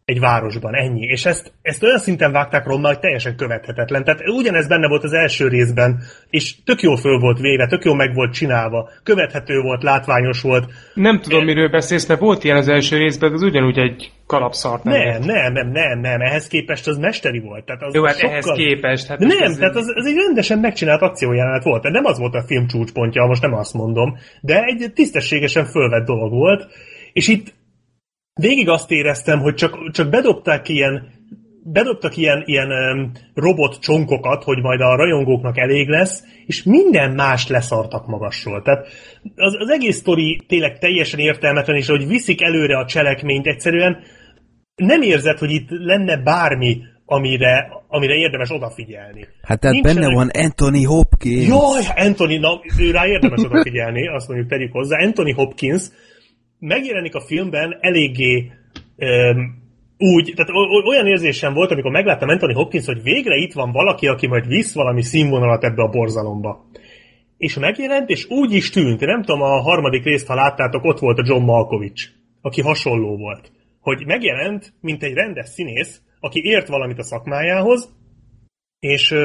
egy 0.05 0.19
városban, 0.19 0.75
ennyi. 0.75 1.05
És 1.05 1.25
ezt, 1.25 1.51
ezt 1.61 1.83
olyan 1.83 1.99
szinten 1.99 2.31
vágták 2.31 2.65
rommá, 2.65 2.87
hogy 2.87 2.99
teljesen 2.99 3.35
követhetetlen. 3.35 4.03
Tehát 4.03 4.21
ugyanez 4.27 4.67
benne 4.67 4.87
volt 4.87 5.03
az 5.03 5.13
első 5.13 5.47
részben, 5.47 5.99
és 6.29 6.63
tök 6.63 6.81
jó 6.81 6.95
föl 6.95 7.19
volt 7.19 7.39
véve, 7.39 7.67
tök 7.67 7.83
jó 7.83 7.93
meg 7.93 8.13
volt 8.13 8.33
csinálva, 8.33 8.89
követhető 9.03 9.61
volt, 9.61 9.83
látványos 9.83 10.41
volt. 10.41 10.71
Nem 10.93 11.19
tudom, 11.19 11.41
e... 11.41 11.43
miről 11.43 11.69
beszélsz, 11.69 12.07
mert 12.07 12.19
volt 12.19 12.43
ilyen 12.43 12.57
az 12.57 12.67
első 12.67 12.97
részben, 12.97 13.33
az 13.33 13.41
ugyanúgy 13.41 13.77
egy 13.77 14.11
kalapszart. 14.27 14.83
Nem, 14.83 14.93
nem, 14.93 15.21
nem, 15.21 15.53
nem, 15.53 15.71
nem, 15.71 15.99
nem, 15.99 16.21
ehhez 16.21 16.47
képest 16.47 16.87
az 16.87 16.97
mesteri 16.97 17.39
volt. 17.39 17.65
Tehát 17.65 17.81
az 17.83 17.93
jó, 17.93 18.03
hát 18.03 18.17
sokkal... 18.17 18.31
ehhez 18.31 18.51
képest. 18.55 19.07
Hát 19.07 19.19
nem, 19.19 19.41
ez 19.41 19.57
tehát 19.57 19.75
az, 19.75 19.91
az, 19.95 20.05
egy 20.05 20.15
rendesen 20.15 20.59
megcsinált 20.59 21.01
akciójelenet 21.01 21.63
volt. 21.63 21.81
Tehát 21.81 22.01
nem 22.01 22.11
az 22.11 22.19
volt 22.19 22.33
a 22.33 22.43
film 22.47 22.67
csúcspontja, 22.67 23.25
most 23.25 23.41
nem 23.41 23.53
azt 23.53 23.73
mondom, 23.73 24.17
de 24.41 24.63
egy 24.63 24.91
tisztességesen 24.93 25.65
fölvett 25.65 26.05
dolog 26.05 26.31
volt, 26.31 26.67
és 27.13 27.27
itt 27.27 27.53
végig 28.39 28.69
azt 28.69 28.91
éreztem, 28.91 29.39
hogy 29.39 29.53
csak, 29.53 29.91
csak 29.91 30.09
bedobták 30.09 30.69
ilyen 30.69 31.13
bedobtak 31.67 32.17
ilyen, 32.17 32.43
ilyen 32.45 32.69
um, 32.71 33.11
robot 33.33 33.79
csonkokat, 33.79 34.43
hogy 34.43 34.61
majd 34.61 34.81
a 34.81 34.95
rajongóknak 34.95 35.57
elég 35.57 35.87
lesz, 35.87 36.23
és 36.45 36.63
minden 36.63 37.11
más 37.11 37.47
leszartak 37.47 38.07
magasról. 38.07 38.61
Tehát 38.61 38.87
az, 39.35 39.55
az 39.59 39.69
egész 39.69 39.97
sztori 39.97 40.41
tényleg 40.47 40.77
teljesen 40.77 41.19
értelmetlen, 41.19 41.75
és 41.75 41.87
hogy 41.87 42.07
viszik 42.07 42.41
előre 42.41 42.77
a 42.77 42.85
cselekményt, 42.85 43.47
egyszerűen 43.47 43.97
nem 44.75 45.01
érzed, 45.01 45.37
hogy 45.37 45.51
itt 45.51 45.67
lenne 45.69 46.17
bármi, 46.17 46.81
amire, 47.05 47.71
amire 47.87 48.13
érdemes 48.13 48.51
odafigyelni. 48.51 49.27
Hát 49.41 49.59
tehát 49.59 49.75
Nincsenek... 49.75 50.03
benne 50.03 50.15
van 50.15 50.29
Anthony 50.29 50.85
Hopkins. 50.85 51.47
Jaj, 51.47 52.05
Anthony, 52.07 52.39
na, 52.39 52.61
ő 52.79 52.91
rá 52.91 53.07
érdemes 53.07 53.43
odafigyelni, 53.43 54.07
azt 54.07 54.27
mondjuk 54.27 54.49
tegyük 54.49 54.71
hozzá. 54.71 55.03
Anthony 55.03 55.33
Hopkins, 55.33 55.83
megjelenik 56.59 57.15
a 57.15 57.21
filmben 57.21 57.77
eléggé 57.79 58.51
um, 58.97 59.63
úgy, 59.97 60.33
tehát 60.35 60.51
olyan 60.85 61.07
érzésem 61.07 61.53
volt, 61.53 61.71
amikor 61.71 61.91
megláttam 61.91 62.29
Anthony 62.29 62.53
Hopkins, 62.53 62.85
hogy 62.85 63.01
végre 63.03 63.35
itt 63.35 63.53
van 63.53 63.71
valaki, 63.71 64.07
aki 64.07 64.27
majd 64.27 64.47
visz 64.47 64.73
valami 64.73 65.01
színvonalat 65.01 65.63
ebbe 65.63 65.83
a 65.83 65.89
borzalomba. 65.89 66.65
És 67.37 67.55
megjelent, 67.55 68.09
és 68.09 68.29
úgy 68.29 68.53
is 68.53 68.69
tűnt, 68.69 68.99
nem 68.99 69.23
tudom, 69.23 69.41
a 69.41 69.61
harmadik 69.61 70.03
részt, 70.03 70.27
ha 70.27 70.35
láttátok, 70.35 70.83
ott 70.83 70.99
volt 70.99 71.17
a 71.17 71.23
John 71.25 71.43
Malkovich, 71.43 72.09
aki 72.41 72.61
hasonló 72.61 73.17
volt. 73.17 73.51
Hogy 73.81 74.05
megjelent, 74.05 74.73
mint 74.81 75.03
egy 75.03 75.13
rendes 75.13 75.49
színész, 75.49 76.01
aki 76.19 76.41
ért 76.43 76.67
valamit 76.67 76.99
a 76.99 77.03
szakmájához, 77.03 77.89
és, 78.79 79.15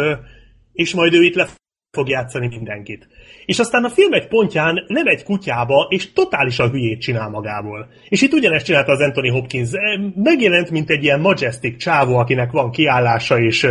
és 0.73 0.95
majd 0.95 1.15
ő 1.15 1.23
itt 1.23 1.35
le 1.35 1.49
fog 1.91 2.09
játszani 2.09 2.47
mindenkit. 2.47 3.09
És 3.47 3.59
aztán 3.59 3.85
a 3.85 3.89
film 3.89 4.13
egy 4.13 4.29
pontján 4.29 4.85
nem 4.87 5.07
egy 5.07 5.25
kutyába, 5.25 5.87
és 5.89 6.13
totálisan 6.13 6.71
hülyét 6.71 7.01
csinál 7.01 7.29
magából. 7.29 7.89
És 8.09 8.23
itt 8.23 8.33
ugyanezt 8.33 8.65
csinálta 8.65 8.93
az 8.93 9.01
Anthony 9.01 9.31
Hopkins. 9.31 9.71
Megjelent, 10.15 10.71
mint 10.71 10.91
egy 10.91 11.03
ilyen 11.03 11.21
majestic 11.21 11.79
csávó, 11.79 12.17
akinek 12.17 12.51
van 12.51 12.71
kiállása, 12.71 13.39
és, 13.39 13.67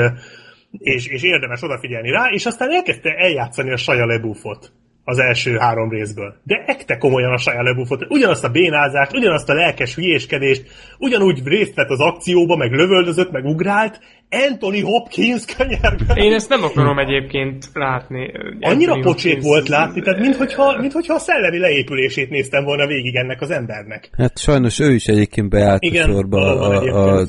és, 0.71 1.07
és 1.07 1.23
érdemes 1.23 1.63
odafigyelni 1.63 2.11
rá, 2.11 2.29
és 2.31 2.45
aztán 2.45 2.71
elkezdte 2.71 3.09
eljátszani 3.09 3.71
a 3.71 3.77
Saja 3.77 4.05
Lebufot 4.05 4.71
az 5.03 5.19
első 5.19 5.57
három 5.57 5.89
részből. 5.89 6.35
De 6.43 6.63
ekte 6.65 6.97
komolyan 6.97 7.31
a 7.31 7.37
saját 7.37 7.63
lebufot. 7.63 8.05
Ugyanazt 8.09 8.43
a 8.43 8.49
bénázást, 8.49 9.13
ugyanazt 9.13 9.49
a 9.49 9.53
lelkes 9.53 9.95
hülyéskedést, 9.95 10.63
ugyanúgy 10.97 11.41
részt 11.43 11.75
vett 11.75 11.89
az 11.89 11.99
akcióba, 11.99 12.55
meg 12.55 12.71
lövöldözött, 12.71 13.31
meg 13.31 13.45
ugrált. 13.45 13.99
Anthony 14.29 14.83
Hopkins 14.83 15.45
könyörgő. 15.45 16.05
Én 16.13 16.33
ezt 16.33 16.49
nem 16.49 16.63
akarom 16.63 16.99
egyébként 16.99 17.69
látni. 17.73 18.31
Annyira 18.59 18.93
Anthony 18.93 19.11
pocsék 19.11 19.31
Hopkins... 19.33 19.45
volt 19.45 19.67
látni, 19.67 20.01
tehát 20.01 20.19
minthogyha, 20.19 20.77
minthogyha 20.77 21.13
a 21.13 21.19
szellemi 21.19 21.57
leépülését 21.57 22.29
néztem 22.29 22.63
volna 22.63 22.87
végig 22.87 23.15
ennek 23.15 23.41
az 23.41 23.51
embernek. 23.51 24.09
Hát 24.17 24.37
sajnos 24.37 24.79
ő 24.79 24.93
is 24.93 25.05
egyébként 25.05 25.49
beállt 25.49 25.83
Igen, 25.83 26.09
a 26.09 26.11
sorba 26.11 26.59
a, 26.59 26.81
a, 26.81 27.19
a 27.19 27.27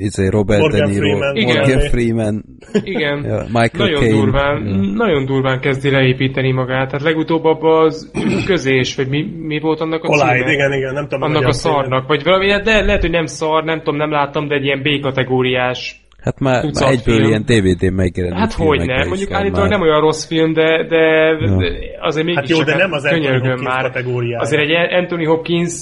izé 0.00 0.28
Robert 0.28 0.60
Morgan 0.60 0.80
De 0.80 0.86
Niro, 0.86 1.00
Freeman, 1.00 1.36
Igen. 1.36 1.56
Morgan 1.56 1.80
Freeman, 1.80 2.44
Igen. 2.82 3.24
ja, 3.24 3.42
Michael 3.46 3.70
nagyon 3.88 4.00
Caine. 4.00 4.16
durván, 4.16 4.62
mm. 4.62 4.94
nagyon 4.96 5.24
durván 5.26 5.60
kezdi 5.60 5.90
leépíteni 5.90 6.52
magát. 6.52 6.86
Tehát 6.90 7.04
legutóbb 7.04 7.44
abban 7.44 7.84
az 7.84 8.10
közés, 8.50 8.96
vagy 8.96 9.08
mi, 9.08 9.22
mi 9.22 9.60
volt 9.60 9.80
annak 9.80 10.04
a 10.04 10.06
Collide, 10.06 10.38
címe? 10.38 10.52
igen, 10.52 10.72
igen, 10.72 10.92
nem 10.94 11.08
tudom. 11.08 11.22
Annak 11.22 11.46
a 11.46 11.52
szarnak, 11.52 12.06
vagy 12.06 12.22
valami, 12.22 12.46
de 12.46 12.84
lehet, 12.84 13.00
hogy 13.00 13.10
nem 13.10 13.26
szar, 13.26 13.64
nem 13.64 13.78
tudom, 13.78 13.96
nem 13.96 14.10
láttam, 14.10 14.48
de 14.48 14.54
egy 14.54 14.64
ilyen 14.64 14.82
B-kategóriás 14.82 16.00
Hát 16.22 16.38
már, 16.40 16.64
már 16.64 16.90
egyből 16.90 17.14
film. 17.14 17.28
ilyen 17.28 17.42
DVD 17.42 17.92
megjelenő 17.92 18.36
Hát 18.36 18.52
hogy 18.52 18.86
ne, 18.86 19.04
mondjuk 19.04 19.30
állítólag 19.30 19.68
nem 19.68 19.80
olyan 19.80 20.00
rossz 20.00 20.26
film, 20.26 20.52
de, 20.52 20.86
de 20.88 20.96
ja. 20.96 21.56
azért 22.00 22.26
mégis 22.26 22.40
hát 22.40 22.48
jó, 22.48 22.62
de 22.62 22.76
nem 22.76 22.92
az 22.92 23.04
Anthony 23.04 23.40
Hopkins 23.40 23.62
már. 23.62 23.82
kategóriája. 23.82 24.40
Azért 24.40 24.62
egy 24.62 24.94
Anthony 24.94 25.26
Hopkins 25.26 25.72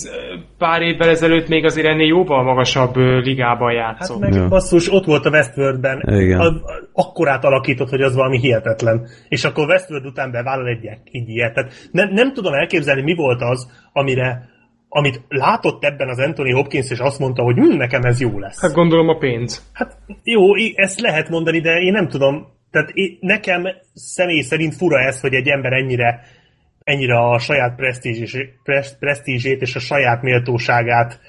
pár 0.59 0.83
évvel 0.83 1.09
ezelőtt 1.09 1.49
még 1.49 1.65
azért 1.65 1.87
ennél 1.87 2.07
jóval 2.07 2.43
magasabb 2.43 2.97
ligában 2.97 3.73
játszott. 3.73 4.23
Hát 4.23 4.31
meg 4.31 4.41
ja. 4.41 4.49
basszus, 4.49 4.93
ott 4.93 5.05
volt 5.05 5.27
a 5.27 5.31
Westworldben. 5.31 6.03
Igen. 6.07 6.41
A, 6.41 6.53
akkorát 6.93 7.45
alakított, 7.45 7.89
hogy 7.89 8.03
az 8.03 8.15
valami 8.15 8.39
hihetetlen. 8.39 9.07
És 9.29 9.45
akkor 9.45 9.69
Westworld 9.69 10.07
után 10.07 10.31
bevállal 10.31 10.69
egy, 10.69 10.87
egy 11.13 11.29
ilyet. 11.29 11.55
Tehát 11.55 11.73
nem, 11.91 12.09
nem 12.13 12.33
tudom 12.33 12.53
elképzelni, 12.53 13.03
mi 13.03 13.15
volt 13.15 13.43
az, 13.43 13.71
amire 13.93 14.57
amit 14.89 15.21
látott 15.29 15.85
ebben 15.85 16.09
az 16.09 16.19
Anthony 16.19 16.53
Hopkins, 16.53 16.91
és 16.91 16.99
azt 16.99 17.19
mondta, 17.19 17.43
hogy 17.43 17.57
hm, 17.57 17.77
nekem 17.77 18.03
ez 18.03 18.21
jó 18.21 18.39
lesz. 18.39 18.61
Hát 18.61 18.73
gondolom 18.73 19.09
a 19.09 19.19
pénz. 19.19 19.71
Hát 19.73 19.97
jó, 20.23 20.55
ezt 20.75 21.01
lehet 21.01 21.29
mondani, 21.29 21.61
de 21.61 21.79
én 21.79 21.93
nem 21.93 22.09
tudom, 22.09 22.47
Tehát 22.71 22.91
én, 22.93 23.19
nekem 23.21 23.63
személy 23.95 24.41
szerint 24.41 24.75
fura 24.75 24.99
ez, 25.01 25.21
hogy 25.21 25.35
egy 25.35 25.49
ember 25.49 25.73
ennyire, 25.73 26.21
ennyire 26.85 27.19
a 27.19 27.39
saját 27.39 27.77
presztízsét 28.99 29.61
és 29.61 29.75
a 29.75 29.81
saját 29.81 30.23
méltóságát 30.23 31.21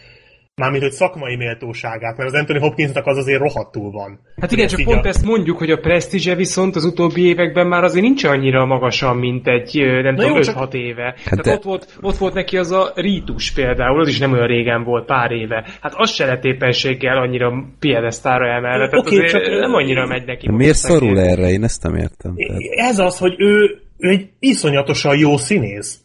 Mármint, 0.60 0.84
hogy 0.84 0.92
szakmai 0.92 1.36
méltóságát, 1.36 2.18
mert 2.18 2.30
az 2.30 2.40
Anthony 2.40 2.60
Hopkinsnak 2.60 3.06
az 3.06 3.18
azért 3.18 3.40
rohadtul 3.40 3.92
van. 3.92 4.20
Hát 4.42 4.52
igen, 4.52 4.68
csak 4.68 4.84
pont 4.84 5.06
a... 5.06 5.08
ezt 5.08 5.26
mondjuk, 5.26 5.58
hogy 5.58 5.72
a 5.72 5.78
presztízse 5.78 6.36
viszont 6.36 6.76
az 6.76 6.86
utóbbi 6.86 7.26
években 7.26 7.68
már 7.68 7.84
azért 7.84 8.06
nincs 8.06 8.24
annyira 8.24 8.66
magasan, 8.66 9.18
mint 9.18 9.48
egy, 9.48 9.76
nem 10.04 10.16
Na 10.16 10.22
tudom, 10.24 10.38
5-6 10.42 10.44
csak... 10.44 10.74
éve. 10.74 11.04
Hát 11.04 11.16
Tehát 11.24 11.44
de... 11.44 11.54
ott, 11.54 11.64
volt, 11.64 11.98
ott 12.02 12.18
volt 12.18 12.34
neki 12.34 12.58
az 12.58 12.72
a 12.72 12.92
rítus 12.96 13.52
például, 13.52 14.00
az 14.00 14.08
is 14.08 14.20
nem 14.20 14.32
olyan 14.32 14.48
régen 14.48 14.84
volt, 14.84 15.06
pár 15.06 15.32
éve. 15.32 15.66
Hát 15.82 15.94
az 15.96 16.12
se 16.12 16.26
lett 16.26 16.44
éppenséggel 16.44 17.18
annyira 17.18 17.54
piedesztára 17.80 18.48
emelve, 18.48 18.90
tehát 18.90 19.06
okay, 19.06 19.18
azért 19.18 19.32
csak... 19.32 19.60
nem 19.60 19.74
annyira 19.74 20.08
megy 20.08 20.26
neki. 20.26 20.52
Miért 20.52 20.76
szorul 20.76 21.20
erre? 21.20 21.50
Én 21.50 21.64
ezt 21.64 21.84
nem 21.84 21.96
értem. 21.96 22.36
Tehát. 22.36 22.62
Ez 22.90 23.00
az, 23.00 23.18
hogy 23.18 23.36
ő, 23.38 23.82
ő 23.98 24.10
egy 24.10 24.30
iszonyatosan 24.40 25.18
jó 25.18 25.38
színész. 25.38 26.00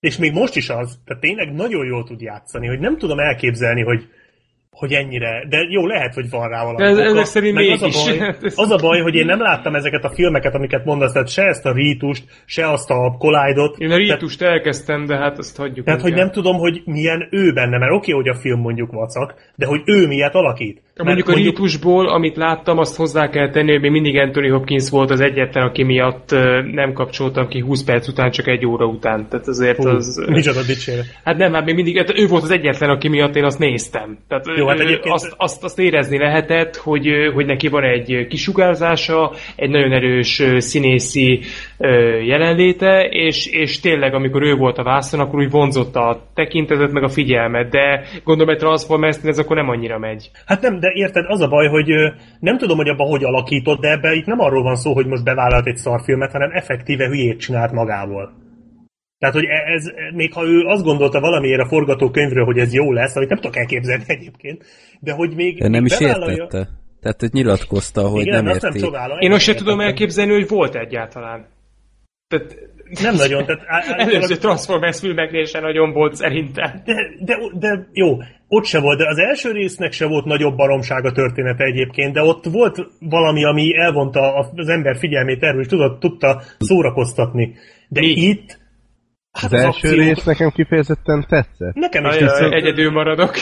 És 0.00 0.16
még 0.16 0.32
most 0.32 0.56
is 0.56 0.68
az, 0.68 0.98
tehát 1.04 1.22
tényleg 1.22 1.52
nagyon 1.52 1.86
jól 1.86 2.04
tud 2.04 2.20
játszani, 2.20 2.66
hogy 2.66 2.78
nem 2.78 2.98
tudom 2.98 3.18
elképzelni, 3.18 3.82
hogy, 3.82 4.08
hogy 4.70 4.92
ennyire, 4.92 5.46
de 5.48 5.58
jó, 5.70 5.86
lehet, 5.86 6.14
hogy 6.14 6.30
van 6.30 6.48
rá 6.48 6.64
valami. 6.64 6.94
De 6.94 7.02
ezek 7.02 7.24
szerint 7.24 7.54
mégis. 7.54 7.82
Az 7.82 7.96
a, 7.96 8.16
baj, 8.16 8.36
az 8.64 8.70
a 8.70 8.76
baj, 8.76 9.00
hogy 9.00 9.14
én 9.14 9.26
nem 9.26 9.40
láttam 9.40 9.74
ezeket 9.74 10.04
a 10.04 10.14
filmeket, 10.14 10.54
amiket 10.54 10.84
mondasz, 10.84 11.12
tehát 11.12 11.28
se 11.28 11.42
ezt 11.42 11.66
a 11.66 11.72
rítust, 11.72 12.24
se 12.44 12.70
azt 12.70 12.90
a 12.90 13.16
Collide-ot. 13.18 13.78
Én 13.78 13.90
a 13.90 13.96
rítust 13.96 14.38
tehát, 14.38 14.54
elkezdtem, 14.54 15.06
de 15.06 15.16
hát 15.16 15.38
azt 15.38 15.56
hagyjuk. 15.56 15.84
Tehát, 15.84 16.00
hogy 16.00 16.14
nem 16.14 16.30
tudom, 16.30 16.56
hogy 16.56 16.82
milyen 16.84 17.28
ő 17.30 17.52
benne, 17.52 17.78
mert 17.78 17.92
oké, 17.92 18.12
okay, 18.12 18.24
hogy 18.24 18.28
a 18.28 18.40
film 18.40 18.60
mondjuk 18.60 18.92
vacak, 18.92 19.34
de 19.54 19.66
hogy 19.66 19.82
ő 19.84 20.06
miért 20.06 20.34
alakít. 20.34 20.82
Mondjuk 21.04 21.28
a 21.28 21.32
mondjuk... 21.32 21.56
rítusból, 21.56 22.08
amit 22.08 22.36
láttam, 22.36 22.78
azt 22.78 22.96
hozzá 22.96 23.28
kell 23.28 23.50
tenni, 23.50 23.70
hogy 23.70 23.80
még 23.80 23.90
mindig 23.90 24.18
Anthony 24.18 24.50
Hopkins 24.50 24.90
volt 24.90 25.10
az 25.10 25.20
egyetlen, 25.20 25.64
aki 25.64 25.82
miatt 25.82 26.30
nem 26.72 26.92
kapcsoltam 26.92 27.48
ki 27.48 27.60
20 27.60 27.84
perc 27.84 28.08
után, 28.08 28.30
csak 28.30 28.46
egy 28.46 28.66
óra 28.66 28.86
után. 28.86 29.26
Tehát 29.28 29.48
azért 29.48 29.76
Hú, 29.76 29.88
az... 29.88 30.24
Micsoda 30.26 30.62
dicséret. 30.62 31.04
Hát 31.24 31.36
nem, 31.36 31.52
hát 31.52 31.64
még 31.64 31.74
mindig, 31.74 31.96
hát 31.96 32.18
ő 32.18 32.26
volt 32.26 32.42
az 32.42 32.50
egyetlen, 32.50 32.90
aki 32.90 33.08
miatt 33.08 33.36
én 33.36 33.44
azt 33.44 33.58
néztem. 33.58 34.18
Tehát 34.28 34.46
Jó, 34.56 34.66
hát 34.66 34.78
egyébként... 34.78 35.14
azt, 35.14 35.34
azt, 35.36 35.64
azt, 35.64 35.78
érezni 35.78 36.18
lehetett, 36.18 36.76
hogy, 36.76 37.08
hogy 37.34 37.46
neki 37.46 37.68
van 37.68 37.84
egy 37.84 38.26
kisugárzása, 38.28 39.32
egy 39.56 39.70
nagyon 39.70 39.92
erős 39.92 40.42
színészi 40.56 41.40
jelenléte, 42.24 43.08
és, 43.10 43.46
és 43.46 43.80
tényleg, 43.80 44.14
amikor 44.14 44.42
ő 44.42 44.54
volt 44.54 44.78
a 44.78 44.82
vászon, 44.82 45.20
akkor 45.20 45.38
úgy 45.38 45.50
vonzott 45.50 45.96
a 45.96 46.22
tekintetet, 46.34 46.92
meg 46.92 47.02
a 47.02 47.08
figyelmet, 47.08 47.70
de 47.70 48.02
gondolom, 48.24 48.52
hogy 48.52 48.62
Transformers 48.62 49.16
ez 49.22 49.38
akkor 49.38 49.56
nem 49.56 49.68
annyira 49.68 49.98
megy. 49.98 50.30
Hát 50.46 50.60
nem, 50.60 50.78
de 50.78 50.85
érted, 50.92 51.24
az 51.28 51.40
a 51.40 51.48
baj, 51.48 51.68
hogy 51.68 51.92
nem 52.40 52.58
tudom, 52.58 52.76
hogy 52.76 52.88
abban 52.88 53.08
hogy 53.08 53.24
alakított, 53.24 53.80
de 53.80 53.90
ebbe 53.90 54.14
itt 54.14 54.26
nem 54.26 54.40
arról 54.40 54.62
van 54.62 54.76
szó, 54.76 54.92
hogy 54.92 55.06
most 55.06 55.24
bevállalt 55.24 55.66
egy 55.66 55.76
szarfilmet, 55.76 56.32
hanem 56.32 56.50
effektíve 56.52 57.06
hülyét 57.06 57.40
csinált 57.40 57.72
magából. 57.72 58.32
Tehát, 59.18 59.34
hogy 59.34 59.44
e- 59.44 59.72
ez, 59.72 59.84
még 60.14 60.32
ha 60.32 60.44
ő 60.44 60.60
azt 60.60 60.84
gondolta 60.84 61.20
valamiért 61.20 61.60
a 61.60 61.66
forgatókönyvről, 61.66 62.44
hogy 62.44 62.58
ez 62.58 62.74
jó 62.74 62.92
lesz, 62.92 63.16
amit 63.16 63.28
nem 63.28 63.38
tudok 63.38 63.56
elképzelni 63.56 64.04
egyébként, 64.06 64.64
de 65.00 65.12
hogy 65.12 65.34
még... 65.34 65.58
De 65.58 65.68
nem 65.68 65.84
is 65.84 66.00
értette. 66.00 66.68
Tehát, 67.00 67.20
hogy 67.20 67.32
nyilatkozta, 67.32 68.08
hogy 68.08 68.26
Igen, 68.26 68.44
nem 68.44 68.52
érti. 68.52 68.66
Nem 68.66 68.78
csodálom, 68.78 69.18
Én 69.18 69.32
azt 69.32 69.42
sem 69.42 69.56
tudom 69.56 69.80
elképzelni, 69.80 70.32
hogy 70.32 70.48
volt 70.48 70.74
egyáltalán. 70.74 71.46
Tehát, 72.28 72.56
nem 73.02 73.14
nagyon. 73.14 73.44
Tehát 73.44 73.64
Előző 74.08 74.36
Transformers 74.36 74.98
filmeknél 74.98 75.44
sem 75.44 75.62
nagyon 75.62 75.92
volt 75.92 76.14
szerintem. 76.14 76.82
De, 76.84 76.94
de, 77.24 77.36
de 77.58 77.88
jó, 77.92 78.16
ott 78.48 78.64
se 78.64 78.80
volt, 78.80 78.98
de 78.98 79.08
az 79.08 79.18
első 79.18 79.52
résznek 79.52 79.92
se 79.92 80.06
volt 80.06 80.24
nagyobb 80.24 80.56
baromság 80.56 81.04
a 81.04 81.12
története 81.12 81.64
egyébként, 81.64 82.12
de 82.12 82.22
ott 82.22 82.44
volt 82.44 82.90
valami, 83.00 83.44
ami 83.44 83.76
elvonta 83.76 84.34
az 84.54 84.68
ember 84.68 84.96
figyelmét 84.98 85.42
erről, 85.42 85.60
és 85.60 85.66
tudta, 85.66 85.98
tudta 85.98 86.42
szórakoztatni. 86.58 87.54
De 87.88 88.00
Mi? 88.00 88.06
itt 88.06 88.64
Hát 89.36 89.52
az, 89.52 89.58
az 89.58 89.64
első 89.64 89.88
akció... 89.88 90.04
rész 90.04 90.24
nekem 90.24 90.50
kifejezetten 90.50 91.24
tetszett. 91.28 91.74
Nekem 91.74 92.04
is 92.04 92.16
tetszett. 92.16 92.52
Egyedül 92.52 92.90
maradok. 92.90 93.34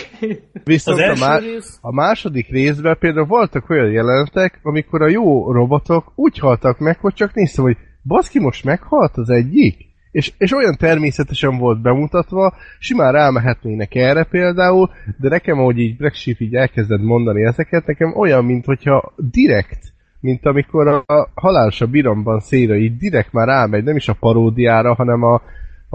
Viszont 0.65 1.01
az 1.01 1.21
a, 1.21 1.27
má- 1.27 1.41
rész... 1.41 1.79
a 1.81 1.93
második 1.93 2.49
részben 2.49 2.97
például 2.99 3.27
voltak 3.27 3.71
olyan 3.71 3.91
jelenetek, 3.91 4.61
amikor 4.63 5.03
a 5.03 5.09
jó 5.09 5.53
robotok 5.53 6.13
úgy 6.15 6.39
haltak 6.39 6.79
meg, 6.79 6.99
hogy 6.99 7.15
csak 7.15 7.35
néztem, 7.35 7.65
hogy 7.65 7.77
baszki, 8.03 8.39
most 8.41 8.65
meghalt 8.65 9.17
az 9.17 9.31
egyik? 9.31 9.84
És, 10.15 10.33
és 10.39 10.53
olyan 10.53 10.77
természetesen 10.77 11.59
volt 11.59 11.81
bemutatva, 11.81 12.55
simán 12.79 13.13
rámehetnének 13.13 13.95
erre 13.95 14.25
például, 14.25 14.91
de 15.19 15.29
nekem, 15.29 15.59
ahogy 15.59 15.79
így 15.79 15.97
Black 15.97 16.15
Sheep 16.15 16.41
így 16.41 16.55
elkezded 16.55 17.03
mondani 17.03 17.45
ezeket, 17.45 17.87
nekem 17.87 18.17
olyan, 18.17 18.45
mint 18.45 18.65
hogyha 18.65 19.13
direkt 19.17 19.93
mint 20.21 20.47
amikor 20.47 20.89
a 21.07 21.29
halálos 21.35 21.81
a 21.81 21.87
biromban 21.87 22.41
széra 22.41 22.77
így 22.77 22.97
direkt 22.97 23.33
már 23.33 23.47
rámegy, 23.47 23.85
nem 23.85 23.97
is 23.97 24.09
a 24.09 24.17
paródiára, 24.21 24.95
hanem 24.95 25.23
a, 25.23 25.43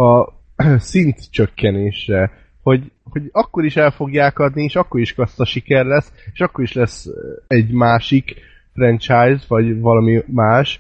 a 0.04 0.34
szint 0.92 1.32
csökkenésre, 1.32 2.32
hogy, 2.64 2.92
hogy 3.04 3.30
akkor 3.32 3.66
is 3.66 3.76
el 3.76 3.92
fogják 3.92 4.40
adni, 4.40 4.64
és 4.64 4.76
akkor 4.76 5.00
is 5.00 5.14
kassza 5.14 5.46
siker 5.46 5.86
lesz, 5.86 6.14
és 6.34 6.40
akkor 6.40 6.64
is 6.64 6.74
lesz 6.74 7.08
egy 7.48 7.72
másik 7.72 8.36
franchise, 8.74 9.46
vagy 9.48 9.80
valami 9.80 10.24
más, 10.28 10.80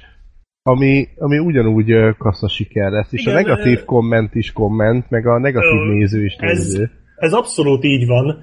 ami, 0.70 1.08
ami 1.18 1.38
ugyanúgy 1.38 2.18
kassza 2.18 2.50
siker 2.50 2.92
lesz, 2.92 3.14
és 3.14 3.22
Igen, 3.22 3.34
a 3.34 3.38
negatív 3.38 3.84
komment 3.84 4.36
is 4.36 4.52
komment, 4.52 5.10
meg 5.10 5.28
a 5.28 5.40
negatív 5.40 5.80
ö, 5.80 5.94
néző 5.94 6.26
is 6.26 6.36
néző. 6.36 6.82
Ez, 6.82 6.90
ez 7.16 7.34
abszolút 7.34 7.84
így 7.84 8.08
van, 8.08 8.42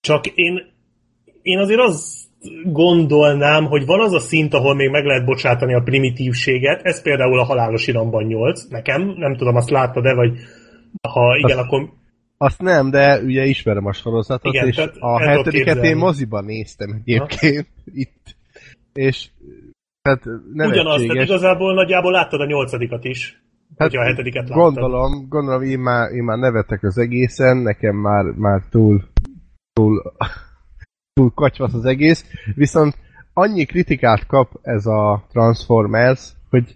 csak 0.00 0.26
én, 0.26 0.60
én 1.42 1.58
azért 1.58 1.80
az 1.80 2.24
gondolnám, 2.64 3.64
hogy 3.64 3.86
van 3.86 4.00
az 4.00 4.12
a 4.12 4.20
szint, 4.20 4.54
ahol 4.54 4.74
még 4.74 4.90
meg 4.90 5.04
lehet 5.04 5.24
bocsátani 5.24 5.74
a 5.74 5.82
primitívséget, 5.82 6.80
ez 6.82 7.02
például 7.02 7.38
a 7.38 7.44
halálos 7.44 7.86
iramban 7.86 8.24
8, 8.24 8.68
nekem, 8.68 9.14
nem 9.16 9.36
tudom, 9.36 9.56
azt 9.56 9.70
láttad-e, 9.70 10.14
vagy 10.14 10.38
ha 11.08 11.36
igen, 11.36 11.58
azt, 11.58 11.66
akkor... 11.66 11.88
Azt 12.38 12.62
nem, 12.62 12.90
de 12.90 13.20
ugye 13.20 13.44
ismerem 13.44 13.86
a 13.86 13.92
sorozatot, 13.92 14.54
igen, 14.54 14.66
és 14.66 14.82
a 14.98 15.20
hetediket 15.20 15.84
én 15.84 15.96
moziban 15.96 16.44
néztem 16.44 17.02
egyébként, 17.04 17.66
ha? 17.84 17.90
itt, 17.94 18.36
és 18.92 19.28
tehát 20.06 20.70
Ugyanaz, 20.70 21.02
tehát 21.02 21.24
igazából 21.24 21.74
nagyjából 21.74 22.12
láttad 22.12 22.40
a 22.40 22.46
nyolcadikat 22.46 23.04
is. 23.04 23.42
Hát 23.76 23.92
a 23.92 24.02
hetediket 24.02 24.48
láttad. 24.48 24.62
Gondolom, 24.62 25.28
gondolom 25.28 25.62
én 25.62 25.78
már, 25.78 26.10
én 26.12 26.22
már 26.22 26.38
nevetek 26.38 26.82
az 26.82 26.98
egészen, 26.98 27.56
nekem 27.56 27.96
már, 27.96 28.24
már 28.24 28.62
túl, 28.70 29.02
túl 29.72 30.02
túl 31.20 31.32
kacsvasz 31.34 31.74
az 31.74 31.84
egész, 31.84 32.24
viszont 32.54 32.94
annyi 33.32 33.64
kritikát 33.64 34.26
kap 34.26 34.50
ez 34.62 34.86
a 34.86 35.24
Transformers, 35.32 36.32
hogy, 36.50 36.74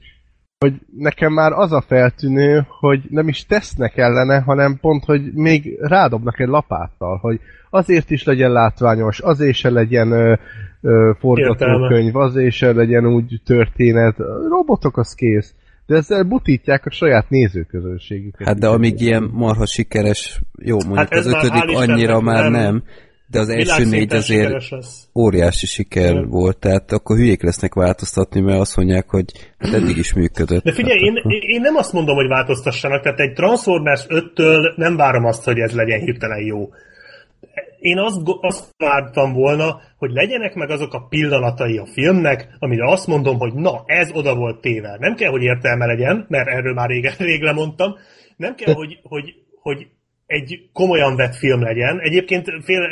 hogy 0.59 0.75
nekem 0.97 1.33
már 1.33 1.53
az 1.53 1.73
a 1.73 1.81
feltűnő, 1.81 2.67
hogy 2.69 3.03
nem 3.11 3.29
is 3.29 3.47
tesznek 3.47 3.97
ellene, 3.97 4.41
hanem 4.41 4.79
pont, 4.81 5.05
hogy 5.05 5.33
még 5.33 5.79
rádobnak 5.81 6.41
egy 6.41 6.49
lapáttal, 6.49 7.17
hogy 7.17 7.41
azért 7.71 8.11
is 8.11 8.25
legyen 8.25 8.53
látványos, 8.53 9.21
azért 9.21 9.57
se 9.57 9.71
legyen 9.71 10.11
ö, 10.11 10.35
forgatókönyv, 11.19 12.17
azért 12.17 12.55
se 12.55 12.73
legyen 12.73 13.07
úgy 13.07 13.41
történet, 13.45 14.17
robotok 14.49 14.97
az 14.97 15.15
kész. 15.15 15.55
De 15.87 15.97
ezzel 15.97 16.23
butítják 16.23 16.87
a 16.87 16.91
saját 16.91 17.31
nézőközönségüket. 17.31 18.47
Hát 18.47 18.59
de 18.59 18.67
amíg 18.67 19.01
ilyen 19.01 19.31
marha 19.33 19.67
sikeres, 19.67 20.41
jó, 20.63 20.77
mondjuk 20.77 20.99
hát 20.99 21.13
az 21.13 21.27
ötödik 21.27 21.77
annyira 21.77 22.21
már 22.21 22.51
nem, 22.51 22.63
nem 22.63 22.83
de 23.31 23.39
az 23.39 23.49
első 23.49 23.85
négy 23.85 24.13
azért 24.13 24.55
óriási 25.15 25.67
siker 25.67 26.15
ja. 26.15 26.27
volt, 26.27 26.59
tehát 26.59 26.93
akkor 26.93 27.17
hülyék 27.17 27.43
lesznek 27.43 27.75
változtatni, 27.75 28.41
mert 28.41 28.61
azt 28.61 28.77
mondják, 28.77 29.09
hogy 29.09 29.25
hát 29.59 29.75
eddig 29.75 29.97
is 29.97 30.15
működött. 30.15 30.65
De 30.65 30.73
figyelj, 30.73 30.99
hát, 30.99 31.25
én, 31.25 31.41
én 31.41 31.61
nem 31.61 31.77
azt 31.77 31.93
mondom, 31.93 32.17
hogy 32.17 32.29
változtassanak, 32.29 33.03
tehát 33.03 33.19
egy 33.19 33.33
Transformers 33.33 34.07
5-től 34.09 34.77
nem 34.77 34.97
várom 34.97 35.25
azt, 35.25 35.45
hogy 35.45 35.59
ez 35.59 35.73
legyen 35.73 36.01
hirtelen 36.01 36.41
jó. 36.45 36.69
Én 37.79 37.99
azt, 37.99 38.21
azt 38.41 38.75
vártam 38.77 39.33
volna, 39.33 39.81
hogy 39.97 40.11
legyenek 40.11 40.55
meg 40.55 40.71
azok 40.71 40.95
a 40.95 41.07
pillanatai 41.09 41.79
a 41.79 41.87
filmnek, 41.87 42.57
amire 42.59 42.91
azt 42.91 43.07
mondom, 43.07 43.39
hogy 43.39 43.55
na, 43.55 43.83
ez 43.87 44.11
oda 44.13 44.35
volt 44.35 44.61
téve. 44.61 44.97
Nem 44.99 45.15
kell, 45.15 45.31
hogy 45.31 45.43
értelme 45.43 45.87
legyen, 45.87 46.27
mert 46.29 46.49
erről 46.49 46.75
már 46.75 46.89
régen, 46.89 47.15
rég 47.29 47.43
lemondtam. 47.43 47.95
Nem 48.37 48.55
kell, 48.55 48.75
hogy, 48.75 48.99
hogy, 49.03 49.35
hogy 49.61 49.87
egy 50.27 50.69
komolyan 50.73 51.17
vett 51.17 51.37
film 51.37 51.63
legyen. 51.63 52.01
Egyébként 52.01 52.51
fél, 52.65 52.89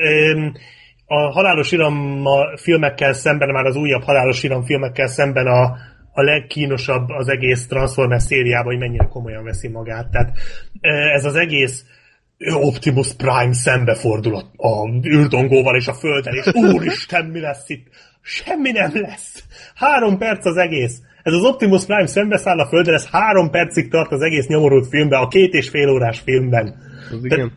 a 1.06 1.30
Halálos 1.30 1.72
Iram 1.72 2.24
filmekkel 2.56 3.12
szemben, 3.12 3.50
már 3.50 3.64
az 3.64 3.76
újabb 3.76 4.02
Halálos 4.02 4.42
Iram 4.42 4.64
filmekkel 4.64 5.06
szemben 5.06 5.46
a, 5.46 5.62
a 6.12 6.22
legkínosabb 6.22 7.08
az 7.08 7.28
egész 7.28 7.66
Transformers 7.66 8.22
szériában, 8.22 8.66
hogy 8.66 8.78
mennyire 8.78 9.04
komolyan 9.04 9.44
veszi 9.44 9.68
magát. 9.68 10.10
Tehát 10.10 10.38
ez 11.14 11.24
az 11.24 11.34
egész 11.34 11.84
Optimus 12.38 13.14
Prime 13.14 13.52
szembefordul 13.52 14.34
a, 14.34 14.68
a 14.68 14.88
űrdongóval 15.06 15.76
és 15.76 15.86
a 15.86 15.94
Földel, 15.94 16.34
és 16.34 16.52
úristen, 16.52 17.24
mi 17.24 17.40
lesz 17.40 17.68
itt? 17.68 17.86
Semmi 18.20 18.70
nem 18.70 18.90
lesz. 18.94 19.44
Három 19.74 20.18
perc 20.18 20.46
az 20.46 20.56
egész. 20.56 21.00
Ez 21.22 21.32
az 21.32 21.44
Optimus 21.44 21.84
Prime 21.84 22.06
szembeszáll 22.06 22.58
a 22.58 22.68
Földre, 22.68 22.94
ez 22.94 23.08
három 23.10 23.50
percig 23.50 23.90
tart 23.90 24.12
az 24.12 24.22
egész 24.22 24.46
nyomorult 24.46 24.88
filmben, 24.88 25.20
a 25.20 25.28
két 25.28 25.52
és 25.52 25.68
fél 25.68 25.88
órás 25.88 26.20
filmben. 26.20 26.74
Az 27.10 27.24
igen. 27.24 27.52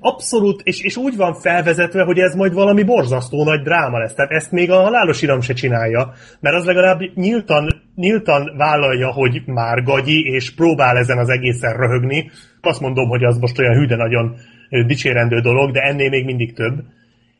abszolút, 0.00 0.60
és, 0.64 0.80
és 0.80 0.96
úgy 0.96 1.16
van 1.16 1.34
felvezetve, 1.34 2.02
hogy 2.02 2.18
ez 2.18 2.34
majd 2.34 2.52
valami 2.52 2.82
borzasztó 2.82 3.44
nagy 3.44 3.62
dráma 3.62 3.98
lesz. 3.98 4.14
Tehát 4.14 4.30
ezt 4.30 4.50
még 4.50 4.70
a 4.70 4.82
halálos 4.82 5.22
iram 5.22 5.40
se 5.40 5.52
csinálja, 5.52 6.12
mert 6.40 6.56
az 6.56 6.64
legalább 6.64 7.00
nyíltan 7.14 7.73
nyíltan 7.94 8.56
vállalja, 8.56 9.12
hogy 9.12 9.42
már 9.46 9.82
gagyi, 9.82 10.20
és 10.20 10.54
próbál 10.54 10.96
ezen 10.96 11.18
az 11.18 11.28
egészen 11.28 11.76
röhögni, 11.76 12.30
azt 12.60 12.80
mondom, 12.80 13.08
hogy 13.08 13.24
az 13.24 13.38
most 13.38 13.58
olyan 13.58 13.74
hűde 13.74 13.96
nagyon 13.96 14.36
dicsérendő 14.86 15.40
dolog, 15.40 15.70
de 15.72 15.80
ennél 15.80 16.10
még 16.10 16.24
mindig 16.24 16.54
több. 16.54 16.84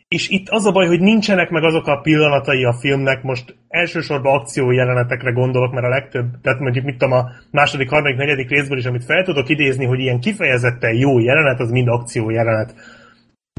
És 0.08 0.28
itt 0.28 0.48
az 0.48 0.66
a 0.66 0.72
baj, 0.72 0.86
hogy 0.86 1.00
nincsenek 1.00 1.50
meg 1.50 1.62
azok 1.62 1.86
a 1.86 2.00
pillanatai 2.00 2.64
a 2.64 2.72
filmnek, 2.72 3.22
most 3.22 3.56
elsősorban 3.68 4.38
akció 4.38 4.70
jelenetekre 4.70 5.30
gondolok, 5.30 5.72
mert 5.72 5.86
a 5.86 5.88
legtöbb, 5.88 6.26
tehát 6.42 6.60
mondjuk 6.60 6.84
mit 6.84 6.98
tudom, 6.98 7.18
a 7.18 7.30
második, 7.50 7.88
harmadik, 7.88 8.16
negyedik 8.16 8.48
részből 8.48 8.78
is, 8.78 8.84
amit 8.84 9.04
fel 9.04 9.24
tudok 9.24 9.48
idézni, 9.48 9.84
hogy 9.84 10.00
ilyen 10.00 10.20
kifejezetten 10.20 10.94
jó 10.94 11.18
jelenet, 11.18 11.60
az 11.60 11.70
mind 11.70 11.88
akció 11.88 12.30
jelenet. 12.30 12.74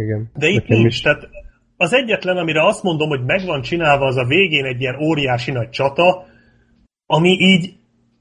Igen. 0.02 0.30
De 0.34 0.48
itt 0.48 0.68
nincs, 0.68 0.86
is. 0.86 1.02
tehát 1.02 1.30
az 1.78 1.94
egyetlen, 1.94 2.38
amire 2.38 2.66
azt 2.66 2.84
mondom, 2.84 3.10
hogy 3.10 3.24
meg 3.26 3.46
van 3.46 3.62
csinálva, 3.62 4.06
az 4.06 4.18
a 4.18 4.26
végén 4.26 4.66
egy 4.66 4.82
ilyen 4.82 5.02
óriási 5.02 5.52
nagy 5.52 5.70
csata, 5.70 6.26
ami 7.06 7.30
így 7.30 7.74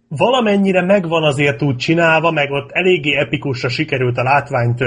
valamennyire 0.08 0.82
megvan 0.82 1.22
azért 1.22 1.62
úgy 1.62 1.76
csinálva, 1.76 2.30
meg 2.30 2.50
ott 2.50 2.70
eléggé 2.72 3.16
epikusra 3.16 3.68
sikerült 3.68 4.18
a 4.18 4.22
látványt 4.22 4.80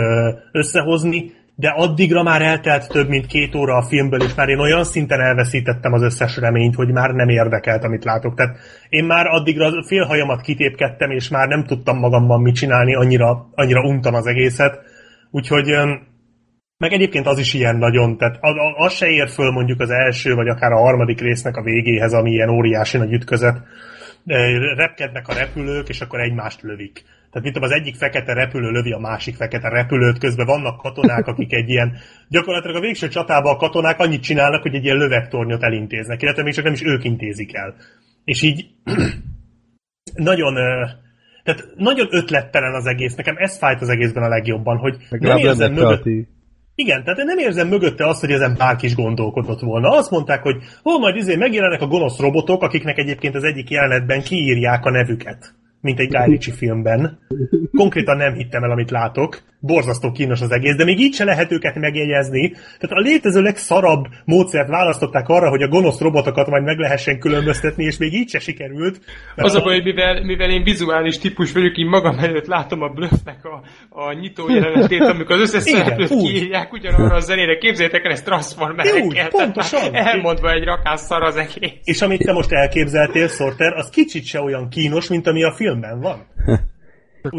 összehozni, 0.52 1.32
de 1.56 1.70
addigra 1.70 2.24
már 2.24 2.42
eltelt 2.42 2.88
több 2.88 3.08
mint 3.08 3.26
két 3.26 3.56
óra 3.56 3.76
a 3.76 3.82
filmből, 3.82 4.22
és 4.22 4.36
már 4.36 4.50
én 4.50 4.60
olyan 4.60 4.84
szinten 4.84 5.20
elveszítettem 5.20 5.94
az 5.94 6.02
összes 6.02 6.38
reményt, 6.38 6.76
hogy 6.76 6.92
már 6.92 7.10
nem 7.10 7.30
érdekelt, 7.30 7.84
amit 7.84 8.04
látok. 8.04 8.36
Tehát 8.36 8.58
én 8.90 9.04
már 9.04 9.26
addigra 9.26 9.66
a 9.66 9.86
félhajamat 9.88 10.42
kitépkedtem, 10.42 11.12
és 11.12 11.30
már 11.30 11.48
nem 11.48 11.64
tudtam 11.64 11.98
magamban 11.98 12.42
mit 12.42 12.56
csinálni, 12.56 12.96
annyira, 12.96 13.50
annyira 13.56 13.82
untam 13.82 14.14
az 14.14 14.26
egészet. 14.26 14.80
Úgyhogy 15.32 15.66
meg 16.78 16.92
egyébként 16.92 17.28
az 17.28 17.40
is 17.40 17.54
ilyen 17.54 17.76
nagyon, 17.76 18.18
tehát 18.18 18.38
az, 18.42 18.54
az 18.76 18.94
se 18.94 19.08
ér 19.08 19.30
föl 19.30 19.52
mondjuk 19.52 19.80
az 19.80 19.90
első, 19.90 20.34
vagy 20.34 20.48
akár 20.48 20.72
a 20.72 20.82
harmadik 20.82 21.22
résznek 21.22 21.56
a 21.56 21.64
végéhez, 21.64 22.14
ami 22.14 22.32
ilyen 22.32 22.50
óriási 22.50 22.98
nagy 22.98 23.14
ütközet. 23.14 23.58
Repkednek 24.76 25.28
a 25.28 25.34
repülők, 25.34 25.90
és 25.90 26.02
akkor 26.02 26.20
egymást 26.20 26.62
lövik. 26.62 27.04
Tehát 27.04 27.42
mint 27.42 27.54
tudom, 27.54 27.70
az 27.70 27.76
egyik 27.76 27.96
fekete 27.96 28.34
repülő 28.34 28.70
lövi 28.70 28.92
a 28.92 29.00
másik 29.00 29.36
fekete 29.36 29.70
repülőt, 29.70 30.18
közben 30.18 30.46
vannak 30.46 30.82
katonák, 30.82 31.28
akik 31.28 31.54
egy 31.54 31.70
ilyen, 31.70 31.98
gyakorlatilag 32.30 32.76
a 32.76 32.80
végső 32.80 33.08
csatában 33.08 33.54
a 33.54 33.58
katonák 33.58 34.00
annyit 34.00 34.22
csinálnak, 34.22 34.62
hogy 34.62 34.76
egy 34.76 34.84
ilyen 34.84 34.98
lövegtornyot 34.98 35.64
elintéznek, 35.64 36.22
illetve 36.22 36.44
még 36.44 36.54
csak 36.54 36.64
nem 36.64 36.74
is 36.74 36.84
ők 36.84 37.04
intézik 37.04 37.56
el. 37.56 37.76
És 38.24 38.42
így 38.42 38.66
nagyon, 40.16 40.54
tehát 41.44 41.66
nagyon 41.76 42.08
ötlettelen 42.12 42.74
az 42.74 42.86
egész, 42.86 43.16
nekem 43.16 43.36
ez 43.38 43.58
fájt 43.58 43.82
az 43.82 43.90
egészben 43.90 44.24
a 44.24 44.30
legjobban, 44.30 44.78
hogy 44.78 44.96
nem 44.98 45.08
Legalább 45.10 45.40
érzem 45.40 45.74
mögött. 45.74 46.37
Igen, 46.80 47.04
tehát 47.04 47.20
én 47.20 47.26
nem 47.26 47.38
érzem 47.38 47.68
mögötte 47.68 48.08
azt, 48.08 48.20
hogy 48.20 48.32
ezen 48.32 48.56
bárki 48.58 48.86
is 48.86 48.96
gondolkodott 48.96 49.60
volna. 49.60 49.90
Azt 49.90 50.12
mondták, 50.12 50.42
hogy 50.42 50.56
hol 50.84 51.00
majd 51.00 51.16
izé 51.16 51.36
megjelennek 51.36 51.82
a 51.82 51.88
gonosz 51.88 52.20
robotok, 52.20 52.62
akiknek 52.62 52.98
egyébként 52.98 53.36
az 53.36 53.44
egyik 53.44 53.70
jelenetben 53.70 54.22
kiírják 54.22 54.86
a 54.86 54.90
nevüket, 54.90 55.54
mint 55.82 56.00
egy 56.00 56.10
Guy 56.10 56.30
Ritchie 56.30 56.54
filmben. 56.54 57.20
Konkrétan 57.78 58.18
nem 58.18 58.34
hittem 58.34 58.64
el, 58.64 58.72
amit 58.72 58.92
látok. 58.92 59.42
Borzasztó 59.60 60.12
kínos 60.12 60.42
az 60.42 60.52
egész, 60.52 60.76
de 60.76 60.84
még 60.84 61.00
így 61.00 61.14
se 61.14 61.24
lehet 61.24 61.52
őket 61.52 61.76
megjegyezni. 61.76 62.50
Tehát 62.50 62.98
a 62.98 63.00
létező 63.00 63.42
legszarabb 63.42 64.06
módszert 64.26 64.70
választották 64.70 65.28
arra, 65.28 65.50
hogy 65.50 65.62
a 65.62 65.68
gonosz 65.68 66.00
robotokat 66.00 66.48
majd 66.48 66.64
meg 66.64 66.78
lehessen 66.78 67.20
különböztetni, 67.20 67.84
és 67.84 67.98
még 67.98 68.14
így 68.14 68.30
se 68.30 68.40
sikerült. 68.40 69.00
Az 69.36 69.56
a 69.56 69.62
baj, 69.62 69.74
hogy 69.74 69.84
mivel, 69.84 70.24
mivel 70.24 70.50
én 70.50 70.64
vizuális 70.64 71.18
típus 71.18 71.52
vagyok, 71.52 71.78
én 71.78 71.86
magam 71.86 72.18
előtt 72.20 72.46
látom 72.46 72.82
a 72.82 72.88
bluffnek 72.88 73.46
a, 73.46 73.62
a 73.90 74.14
nyitó 74.14 74.50
jelenetét, 74.50 75.02
amikor 75.02 75.36
az 75.36 75.42
összes 75.42 75.64
szereplőt 75.64 76.10
kiírják 76.10 76.74
ugyanarra 76.74 77.16
a 77.16 77.20
zenére. 77.20 77.58
Képzeljétek 77.58 78.06
el, 78.06 78.12
ezt 78.12 78.26
transformerek 78.26 79.04
Úgy, 79.04 79.28
pontosan. 79.28 79.96
Elmondva 79.96 80.52
egy 80.52 80.64
rakás 80.64 81.00
szar 81.00 81.24
az 81.24 81.36
egész. 81.36 81.72
És 81.84 82.02
amit 82.02 82.24
te 82.24 82.34
most 82.34 82.52
elképzeltél, 82.52 83.28
Sorter, 83.28 83.74
az 83.74 83.90
kicsit 83.90 84.26
se 84.26 84.42
olyan 84.42 84.70
kínos, 84.70 85.08
mint 85.08 85.28
ami 85.28 85.44
a 85.44 85.54
filmben 85.68 86.00
van. 86.00 86.26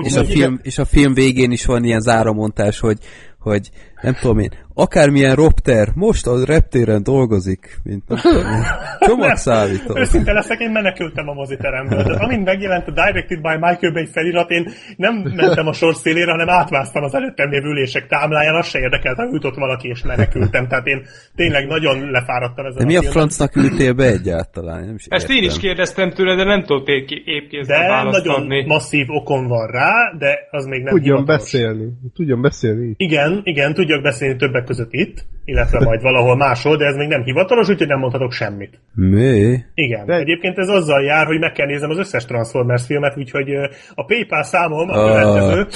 És 0.02 0.16
a, 0.16 0.24
film, 0.24 0.60
és 0.62 0.78
a 0.78 0.84
film 0.84 1.14
végén 1.14 1.50
is 1.50 1.64
van 1.64 1.84
ilyen 1.84 2.00
záromontás, 2.00 2.80
hogy, 2.80 2.98
hogy 3.38 3.70
nem 4.02 4.14
tudom 4.20 4.38
én, 4.38 4.50
akármilyen 4.74 5.34
ropter, 5.34 5.88
most 5.94 6.26
a 6.26 6.44
reptéren 6.44 7.02
dolgozik, 7.02 7.78
mint 7.82 8.08
nem 8.08 8.18
tudom 8.18 8.52
én, 8.52 8.62
csomagszállító. 9.00 9.96
Őszinte 9.98 10.32
leszek, 10.32 10.60
én 10.60 10.70
menekültem 10.70 11.28
a 11.28 11.32
moziteremből. 11.32 12.02
De 12.02 12.14
amint 12.24 12.44
megjelent 12.44 12.86
a 12.88 12.90
Directed 12.90 13.40
by 13.40 13.48
Michael 13.60 13.92
Bay 13.92 14.06
felirat, 14.12 14.50
én 14.50 14.70
nem 14.96 15.14
mentem 15.36 15.66
a 15.66 15.72
sor 15.72 15.94
szélére, 15.94 16.30
hanem 16.30 16.48
átmásztam 16.48 17.02
az 17.02 17.14
előttem 17.14 17.50
lévő 17.50 17.68
ülések 17.68 18.06
támláján, 18.06 18.54
az 18.54 18.66
se 18.66 18.78
érdekelt, 18.78 19.16
ha 19.16 19.28
jutott 19.32 19.54
valaki, 19.54 19.88
és 19.88 20.02
menekültem. 20.02 20.68
Tehát 20.68 20.86
én 20.86 21.02
tényleg 21.34 21.66
nagyon 21.66 22.10
lefáradtam 22.10 22.66
ezen 22.66 22.78
De 22.78 22.84
mi 22.84 22.96
a 22.96 23.00
filmen. 23.00 23.12
francnak 23.12 23.56
ültél 23.56 23.92
be 23.92 24.04
egyáltalán? 24.04 24.84
Nem 24.84 24.94
is 24.94 25.06
Ezt 25.08 25.30
én 25.30 25.42
is 25.42 25.58
kérdeztem 25.58 26.10
tőle, 26.10 26.34
de 26.34 26.44
nem 26.44 26.62
tudott 26.64 26.88
épp, 26.88 27.66
De 27.66 28.02
nagyon 28.02 28.64
masszív 28.66 29.06
okon 29.08 29.46
van 29.46 29.66
rá, 29.66 29.92
de 30.18 30.38
az 30.50 30.64
még 30.64 30.82
nem 30.82 30.94
Tudjon 30.94 31.16
hivatalos. 31.16 31.40
beszélni. 31.42 31.88
Tudjon 32.14 32.40
beszélni. 32.40 32.94
Igen, 32.96 33.40
igen, 33.44 33.74
tudjak 33.88 34.02
beszélni 34.12 34.36
többek 34.36 34.64
között 34.64 34.92
itt, 34.92 35.24
illetve 35.44 35.78
majd 35.84 36.02
valahol 36.02 36.36
máshol, 36.36 36.76
de 36.76 36.84
ez 36.84 36.96
még 36.96 37.08
nem 37.08 37.22
hivatalos, 37.22 37.68
úgyhogy 37.68 37.86
nem 37.86 37.98
mondhatok 37.98 38.32
semmit. 38.32 38.80
Mi? 38.94 39.58
Igen. 39.74 40.06
De-. 40.06 40.14
Egyébként 40.16 40.58
ez 40.58 40.68
azzal 40.68 41.02
jár, 41.04 41.26
hogy 41.26 41.38
meg 41.38 41.52
kell 41.52 41.66
néznem 41.66 41.90
az 41.90 41.98
összes 41.98 42.24
Transformers 42.24 42.86
filmet, 42.86 43.16
úgyhogy 43.16 43.54
a 43.94 44.04
PayPal 44.04 44.42
számom 44.42 44.88
a 44.88 44.92
Ah. 44.94 45.06
következő. 45.22 45.66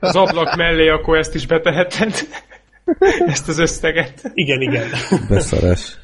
Az 0.00 0.16
ablak 0.16 0.56
mellé 0.56 0.88
akkor 0.88 1.16
ezt 1.18 1.34
is 1.34 1.46
beteheted. 1.46 2.12
ezt 3.26 3.48
az 3.48 3.58
összeget. 3.58 4.30
Igen, 4.34 4.60
igen. 4.60 4.88
Beszarás. 5.28 5.98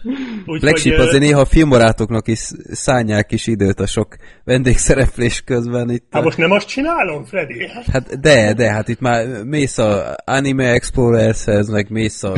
Black 0.44 0.77
Sheep 0.77 0.98
ö, 0.98 1.02
azért 1.02 1.23
néha 1.23 1.40
a 1.40 1.44
filmbarátoknak 1.44 2.28
is 2.28 2.51
szállják 2.70 3.32
is 3.32 3.47
időt 3.47 3.81
a 3.81 3.86
sok 3.86 4.16
vendégszereplés 4.44 5.43
közben 5.44 5.90
itt. 5.90 6.07
Hát 6.11 6.23
most 6.23 6.36
nem 6.36 6.51
azt 6.51 6.69
csinálom, 6.69 7.24
Freddy? 7.24 7.69
Hát 7.93 8.20
de, 8.20 8.52
de, 8.52 8.73
hát 8.73 8.89
itt 8.89 9.01
már 9.01 9.44
mész 9.44 9.78
a 9.78 10.16
Anime 10.24 10.73
Explorershez, 10.73 11.69
meg 11.69 11.90
mész 11.90 12.23
a, 12.23 12.32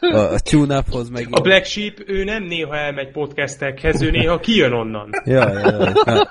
a, 0.00 0.16
a 0.16 0.38
tune-uphoz, 0.38 1.08
meg... 1.08 1.26
A 1.30 1.40
Black 1.40 1.64
Sheep, 1.64 2.02
ő 2.06 2.24
nem 2.24 2.42
néha 2.42 2.76
elmegy 2.76 3.10
podcastekhez, 3.10 4.02
ő 4.02 4.10
néha 4.10 4.38
kijön 4.38 4.72
onnan. 4.72 5.10
Ja, 5.24 5.52
ja, 5.52 5.60
ja. 5.60 5.92
ja. 6.06 6.30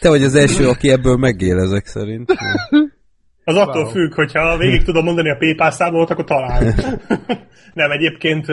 Te 0.00 0.08
vagy 0.08 0.22
az 0.22 0.34
első, 0.34 0.68
aki 0.68 0.90
ebből 0.90 1.16
megél 1.16 1.58
ezek 1.58 1.86
szerint. 1.86 2.32
Az 3.50 3.56
attól 3.56 3.90
függ, 3.90 4.14
hogyha 4.14 4.56
végig 4.56 4.82
tudom 4.82 5.04
mondani 5.04 5.30
a 5.30 5.36
PayPal 5.36 5.70
számomat, 5.70 6.10
akkor 6.10 6.24
talán. 6.24 6.74
nem, 7.80 7.90
egyébként 7.90 8.46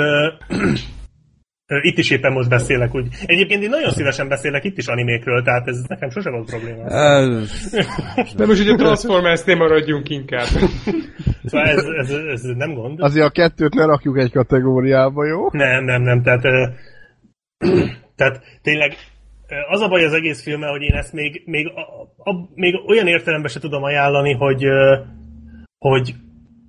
itt 1.81 1.97
is 1.97 2.09
éppen 2.09 2.31
most 2.31 2.49
beszélek 2.49 2.95
úgy. 2.95 3.07
Egyébként 3.25 3.63
én 3.63 3.69
nagyon 3.69 3.91
szívesen 3.91 4.27
beszélek 4.27 4.63
itt 4.63 4.77
is 4.77 4.87
animékről, 4.87 5.43
tehát 5.43 5.67
ez 5.67 5.79
nekem 5.87 6.09
sose 6.09 6.29
volt 6.29 6.49
probléma. 6.49 6.83
De 8.35 8.45
most 8.45 8.61
ugye 8.61 8.75
Transformers-nél 8.75 9.55
maradjunk 9.55 10.09
inkább. 10.09 10.47
Szóval 11.45 11.67
ez, 11.67 11.85
ez, 11.85 12.11
ez 12.11 12.41
nem 12.41 12.73
gond. 12.73 13.01
Azért 13.01 13.25
a 13.25 13.29
kettőt 13.29 13.73
ne 13.73 13.85
rakjuk 13.85 14.17
egy 14.17 14.31
kategóriába, 14.31 15.25
jó? 15.25 15.47
Nem, 15.51 15.83
nem, 15.83 16.01
nem, 16.01 16.23
tehát, 16.23 16.41
tehát 18.17 18.41
tényleg 18.61 18.95
az 19.69 19.81
a 19.81 19.87
baj 19.87 20.03
az 20.03 20.13
egész 20.13 20.43
filmmel, 20.43 20.69
hogy 20.69 20.81
én 20.81 20.93
ezt 20.93 21.13
még, 21.13 21.41
még, 21.45 21.67
a, 21.67 21.81
a, 22.29 22.49
még 22.55 22.75
olyan 22.87 23.07
értelemben 23.07 23.51
se 23.51 23.59
tudom 23.59 23.83
ajánlani, 23.83 24.33
hogy, 24.33 24.65
hogy 25.77 26.13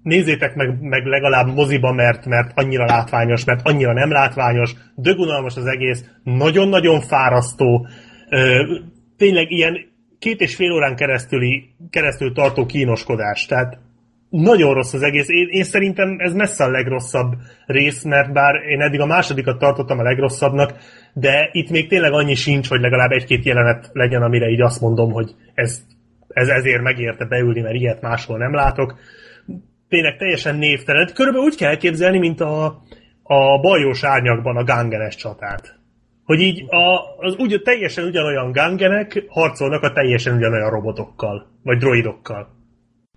nézzétek 0.02 0.54
meg, 0.54 0.80
meg 0.80 1.04
legalább 1.04 1.46
moziba, 1.46 1.92
mert, 1.92 2.26
mert 2.26 2.50
annyira 2.54 2.84
látványos, 2.84 3.44
mert 3.44 3.66
annyira 3.66 3.92
nem 3.92 4.10
látványos, 4.10 4.74
dögunalmas 4.94 5.56
az 5.56 5.66
egész, 5.66 6.10
nagyon-nagyon 6.22 7.00
fárasztó, 7.00 7.86
tényleg 9.16 9.50
ilyen 9.50 9.76
két 10.18 10.40
és 10.40 10.54
fél 10.54 10.72
órán 10.72 10.96
keresztüli, 10.96 11.74
keresztül 11.90 12.32
tartó 12.32 12.66
kínoskodás, 12.66 13.46
tehát 13.46 13.78
nagyon 14.30 14.74
rossz 14.74 14.92
az 14.92 15.02
egész. 15.02 15.28
Én, 15.28 15.48
én 15.50 15.64
szerintem 15.64 16.16
ez 16.18 16.34
messze 16.34 16.64
a 16.64 16.70
legrosszabb 16.70 17.34
rész, 17.66 18.02
mert 18.02 18.32
bár 18.32 18.54
én 18.54 18.80
eddig 18.80 19.00
a 19.00 19.06
másodikat 19.06 19.58
tartottam 19.58 19.98
a 19.98 20.02
legrosszabbnak, 20.02 20.74
de 21.12 21.48
itt 21.52 21.70
még 21.70 21.88
tényleg 21.88 22.12
annyi 22.12 22.34
sincs, 22.34 22.68
hogy 22.68 22.80
legalább 22.80 23.10
egy-két 23.10 23.44
jelenet 23.44 23.90
legyen, 23.92 24.22
amire 24.22 24.48
így 24.48 24.60
azt 24.60 24.80
mondom, 24.80 25.12
hogy 25.12 25.34
ez, 25.54 25.82
ez 26.28 26.48
ezért 26.48 26.82
megérte 26.82 27.24
beülni, 27.24 27.60
mert 27.60 27.74
ilyet 27.74 28.00
máshol 28.00 28.38
nem 28.38 28.54
látok. 28.54 28.98
Tényleg 29.88 30.16
teljesen 30.16 30.56
névtelen. 30.56 31.10
Körülbelül 31.14 31.46
úgy 31.46 31.56
kell 31.56 31.70
elképzelni, 31.70 32.18
mint 32.18 32.40
a, 32.40 32.64
a 33.22 33.60
bajós 33.60 34.04
árnyakban 34.04 34.56
a 34.56 34.64
gangenes 34.64 35.16
csatát. 35.16 35.76
Hogy 36.24 36.40
így 36.40 36.64
a, 36.68 37.16
az 37.18 37.36
úgy, 37.36 37.60
teljesen 37.64 38.04
ugyanolyan 38.04 38.52
gangenek 38.52 39.24
harcolnak 39.28 39.82
a 39.82 39.92
teljesen 39.92 40.36
ugyanolyan 40.36 40.70
robotokkal, 40.70 41.46
vagy 41.62 41.78
droidokkal. 41.78 42.57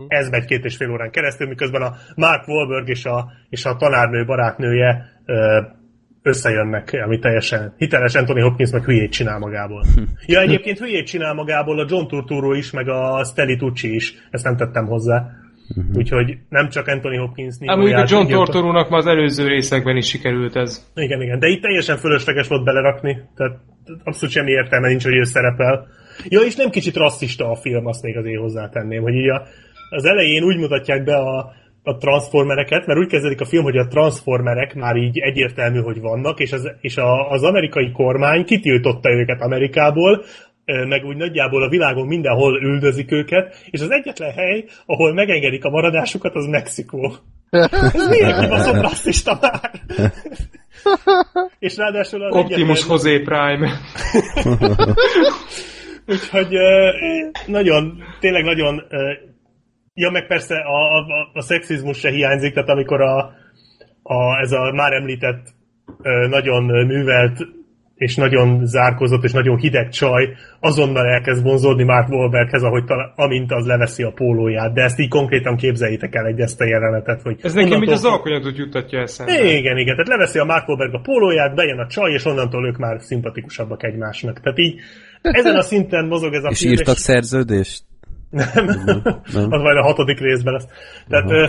Ez 0.08 0.28
megy 0.28 0.44
két 0.44 0.64
és 0.64 0.76
fél 0.76 0.90
órán 0.90 1.10
keresztül, 1.10 1.48
miközben 1.48 1.82
a 1.82 1.94
Mark 2.14 2.48
Wahlberg 2.48 2.88
és 2.88 3.04
a, 3.04 3.32
és 3.48 3.64
a 3.64 3.76
tanárnő 3.76 4.24
barátnője 4.24 5.10
összejönnek, 6.22 7.00
ami 7.04 7.18
teljesen 7.18 7.74
hiteles 7.76 8.14
Anthony 8.14 8.42
Hopkins 8.42 8.70
meg 8.70 8.84
hülyét 8.84 9.12
csinál 9.12 9.38
magából. 9.38 9.84
Ja, 10.26 10.40
egyébként 10.40 10.78
hülyét 10.78 11.06
csinál 11.06 11.34
magából 11.34 11.78
a 11.78 11.86
John 11.88 12.06
Turturro 12.06 12.52
is, 12.52 12.70
meg 12.70 12.88
a 12.88 13.24
Stelly 13.24 13.56
Tucci 13.56 13.94
is. 13.94 14.14
Ezt 14.30 14.44
nem 14.44 14.56
tettem 14.56 14.86
hozzá. 14.86 15.30
Úgyhogy 15.94 16.38
nem 16.48 16.68
csak 16.68 16.86
Anthony 16.86 17.18
Hopkins. 17.18 17.56
Amúgy 17.60 17.92
a 17.92 18.04
John 18.08 18.26
Tortorónak 18.26 18.88
ma 18.88 18.96
az 18.96 19.06
előző 19.06 19.46
részekben 19.46 19.96
is 19.96 20.08
sikerült 20.08 20.56
ez. 20.56 20.90
Igen, 20.94 21.22
igen, 21.22 21.38
de 21.38 21.46
itt 21.46 21.62
teljesen 21.62 21.96
fölösleges 21.96 22.48
volt 22.48 22.64
belerakni. 22.64 23.22
Tehát 23.36 23.58
abszolút 24.04 24.34
semmi 24.34 24.50
értelme 24.50 24.88
nincs, 24.88 25.04
hogy 25.04 25.16
ő 25.16 25.22
szerepel. 25.22 25.86
Ja, 26.28 26.40
és 26.40 26.56
nem 26.56 26.70
kicsit 26.70 26.96
rasszista 26.96 27.50
a 27.50 27.56
film, 27.56 27.86
azt 27.86 28.02
még 28.02 28.16
azért 28.16 28.40
hozzátenném, 28.40 29.02
hogy 29.02 29.14
így 29.14 29.28
a, 29.28 29.42
az 29.92 30.04
elején 30.04 30.42
úgy 30.42 30.56
mutatják 30.56 31.04
be 31.04 31.16
a, 31.16 31.52
a 31.82 31.96
transformereket, 31.96 32.86
mert 32.86 32.98
úgy 32.98 33.08
kezdődik 33.08 33.40
a 33.40 33.44
film, 33.44 33.62
hogy 33.62 33.76
a 33.76 33.86
transformerek 33.86 34.74
már 34.74 34.96
így 34.96 35.18
egyértelmű, 35.18 35.80
hogy 35.80 36.00
vannak, 36.00 36.40
és 36.40 36.52
az, 36.52 36.70
és 36.80 36.96
a, 36.96 37.30
az 37.30 37.42
amerikai 37.42 37.92
kormány 37.92 38.44
kitiltotta 38.44 39.10
őket 39.10 39.40
Amerikából, 39.40 40.24
meg 40.64 41.04
úgy 41.04 41.16
nagyjából 41.16 41.62
a 41.62 41.68
világon 41.68 42.06
mindenhol 42.06 42.62
üldözik 42.62 43.12
őket, 43.12 43.56
és 43.70 43.80
az 43.80 43.90
egyetlen 43.90 44.32
hely, 44.32 44.64
ahol 44.86 45.12
megengedik 45.12 45.64
a 45.64 45.70
maradásukat, 45.70 46.34
az 46.34 46.46
Mexikó. 46.46 47.14
Ez 47.94 48.08
miért 48.08 48.40
kibaszott 48.40 48.80
rasszista 48.80 49.38
már? 49.40 49.70
és 51.58 51.76
ráadásul 51.76 52.22
az 52.22 52.34
Optimus 52.34 52.78
egyetlen- 52.78 52.88
José 52.88 53.18
Prime. 53.18 53.70
Úgyhogy 56.12 56.56
nagyon, 57.46 58.02
tényleg 58.20 58.44
nagyon, 58.44 58.82
ja 59.94 60.10
meg 60.10 60.26
persze 60.26 60.54
a, 60.54 60.98
a, 60.98 61.30
a 61.32 61.42
szexizmus 61.42 61.98
se 61.98 62.10
hiányzik, 62.10 62.52
tehát 62.54 62.68
amikor 62.68 63.00
a, 63.00 63.18
a, 64.02 64.40
ez 64.40 64.52
a 64.52 64.72
már 64.72 64.92
említett 64.92 65.46
nagyon 66.28 66.64
művelt 66.86 67.46
és 67.94 68.16
nagyon 68.16 68.66
zárkozott 68.66 69.24
és 69.24 69.32
nagyon 69.32 69.56
hideg 69.56 69.88
csaj 69.88 70.28
azonnal 70.60 71.06
elkezd 71.06 71.42
vonzódni 71.42 71.84
Mark 71.84 72.08
Wahlberghez, 72.08 72.62
ahogy 72.62 72.84
tala, 72.84 73.12
amint 73.16 73.52
az 73.52 73.66
leveszi 73.66 74.02
a 74.02 74.10
pólóját, 74.10 74.72
de 74.72 74.82
ezt 74.82 74.98
így 74.98 75.08
konkrétan 75.08 75.56
képzeljétek 75.56 76.14
el 76.14 76.26
egy 76.26 76.40
ezt 76.40 76.60
a 76.60 76.64
jelenetet, 76.64 77.22
hogy 77.22 77.36
Ez 77.42 77.54
nekem 77.54 77.82
így 77.82 77.90
az 77.90 78.04
alkonyatot 78.04 78.56
jutatja 78.56 79.00
eszembe. 79.00 79.32
igen, 79.32 79.78
igen, 79.78 79.94
tehát 79.94 80.08
leveszi 80.08 80.38
a 80.38 80.44
Mark 80.44 80.68
Wahlberg 80.68 80.94
a 80.94 81.00
pólóját, 81.00 81.54
bejön 81.54 81.78
a 81.78 81.86
csaj, 81.86 82.12
és 82.12 82.24
onnantól 82.24 82.66
ők 82.66 82.76
már 82.76 83.00
szimpatikusabbak 83.00 83.82
egymásnak. 83.82 84.40
Tehát 84.40 84.58
így 84.58 84.80
ezen 85.22 85.56
a 85.56 85.62
szinten 85.62 86.06
mozog 86.06 86.34
ez 86.34 86.44
a 86.44 86.48
És 86.50 86.58
film. 86.58 86.72
írtak 86.72 86.96
szerződést? 86.96 87.82
Nem, 88.32 88.64
Nem. 89.32 89.52
az 89.52 89.60
majd 89.60 89.76
a 89.76 89.82
hatodik 89.82 90.20
részben 90.20 90.52
lesz. 90.52 90.66
Tehát 91.08 91.30
ö, 91.30 91.48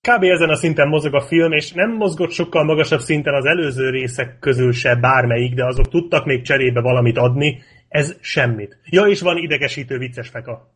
kb. 0.00 0.22
ezen 0.22 0.48
a 0.48 0.56
szinten 0.56 0.88
mozog 0.88 1.14
a 1.14 1.20
film, 1.20 1.52
és 1.52 1.72
nem 1.72 1.90
mozgott 1.90 2.30
sokkal 2.30 2.64
magasabb 2.64 3.00
szinten 3.00 3.34
az 3.34 3.44
előző 3.44 3.90
részek 3.90 4.38
közül 4.40 4.72
se 4.72 4.94
bármelyik, 4.94 5.54
de 5.54 5.64
azok 5.64 5.88
tudtak 5.88 6.24
még 6.24 6.42
cserébe 6.42 6.80
valamit 6.80 7.18
adni, 7.18 7.62
ez 7.88 8.16
semmit. 8.20 8.78
Ja, 8.84 9.02
és 9.02 9.20
van 9.20 9.36
idegesítő 9.36 9.98
vicces 9.98 10.28
feka. 10.28 10.70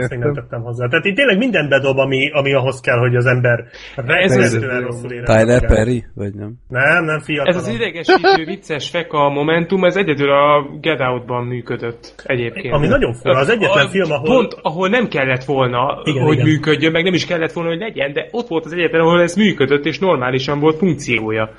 Ezt 0.00 0.10
még 0.10 0.18
nem 0.18 0.34
tettem 0.34 0.62
hozzá. 0.62 0.86
Tehát 0.88 1.04
itt 1.04 1.16
tényleg 1.16 1.38
mindent 1.38 1.68
bedob, 1.68 1.98
ami, 1.98 2.30
ami 2.30 2.54
ahhoz 2.54 2.80
kell, 2.80 2.98
hogy 2.98 3.16
az 3.16 3.26
ember 3.26 3.64
rettenetően 3.96 4.80
rosszul 4.82 5.12
érezze 5.12 5.32
Tyler 5.32 5.60
magát. 5.60 5.76
Perry? 5.76 6.04
Vagy 6.14 6.34
nem? 6.34 6.54
Nem, 6.68 7.04
nem 7.04 7.20
fiatal. 7.20 7.54
Ez 7.54 7.56
az 7.56 7.68
idegesítő 7.68 8.44
vicces 8.44 8.90
feka 8.90 9.28
momentum, 9.28 9.84
ez 9.84 9.96
egyedül 9.96 10.30
a 10.30 10.66
Get 10.80 11.00
Out-ban 11.00 11.44
működött 11.46 12.14
egyébként. 12.26 12.74
Ami 12.74 12.86
nagyon 12.86 13.12
fura, 13.12 13.38
az 13.38 13.48
egyetlen 13.48 13.86
A- 13.86 13.88
film, 13.88 14.10
ahol... 14.10 14.36
Pont, 14.36 14.56
ahol 14.62 14.88
nem 14.88 15.08
kellett 15.08 15.44
volna, 15.44 16.00
Igen, 16.04 16.22
hogy 16.22 16.34
igen. 16.34 16.46
működjön, 16.46 16.92
meg 16.92 17.04
nem 17.04 17.14
is 17.14 17.26
kellett 17.26 17.52
volna, 17.52 17.70
hogy 17.70 17.78
legyen, 17.78 18.12
de 18.12 18.28
ott 18.30 18.48
volt 18.48 18.64
az 18.64 18.72
egyetlen, 18.72 19.00
ahol 19.00 19.20
ez 19.20 19.36
működött, 19.36 19.84
és 19.84 19.98
normálisan 19.98 20.60
volt 20.60 20.76
funkciója. 20.76 21.50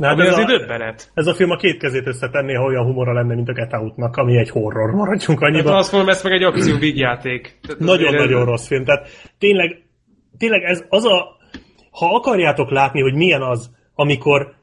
Hát 0.00 0.12
Ami 0.12 0.26
ez, 0.26 0.32
azért 0.32 0.48
a, 0.48 0.58
döbbenet. 0.58 1.10
ez 1.14 1.26
a 1.26 1.34
film 1.34 1.50
a 1.50 1.56
két 1.56 1.78
kezét 1.78 2.06
összetenné, 2.06 2.52
ha 2.54 2.64
olyan 2.64 2.84
humora 2.84 3.12
lenne, 3.12 3.34
mint 3.34 3.48
a 3.48 3.52
Get 3.52 3.72
Out-nak, 3.72 4.16
ami 4.16 4.36
egy 4.38 4.50
horror. 4.50 4.90
Maradjunk 4.90 5.40
A 5.40 5.44
annyiban. 5.46 5.64
Transformers 5.72 6.22
meg 6.22 6.32
egy 6.32 6.42
akció 6.42 6.76
vígjáték. 6.78 7.58
Tehát 7.62 7.78
Nagyon-nagyon 7.78 8.40
ez- 8.40 8.46
rossz 8.46 8.66
film. 8.66 8.84
Tehát 8.84 9.08
tényleg, 9.38 9.82
tényleg 10.38 10.62
ez 10.62 10.84
az 10.88 11.04
a... 11.04 11.38
Ha 11.90 12.14
akarjátok 12.14 12.70
látni, 12.70 13.00
hogy 13.00 13.14
milyen 13.14 13.42
az, 13.42 13.70
amikor 13.94 14.54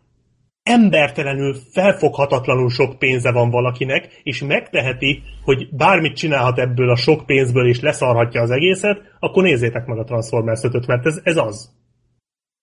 embertelenül, 0.64 1.55
felfoghatatlanul 1.73 2.69
sok 2.69 2.99
pénze 2.99 3.31
van 3.31 3.49
valakinek, 3.49 4.19
és 4.23 4.43
megteheti, 4.43 5.23
hogy 5.43 5.68
bármit 5.72 6.15
csinálhat 6.15 6.59
ebből 6.59 6.89
a 6.89 6.95
sok 6.95 7.26
pénzből, 7.26 7.68
és 7.68 7.80
leszarhatja 7.81 8.41
az 8.41 8.51
egészet, 8.51 9.01
akkor 9.19 9.43
nézzétek 9.43 9.85
meg 9.85 9.97
a 9.97 10.03
Transformers 10.03 10.64
5 10.64 10.88
mert 10.88 11.05
ez, 11.05 11.19
ez 11.23 11.38
az. 11.38 11.76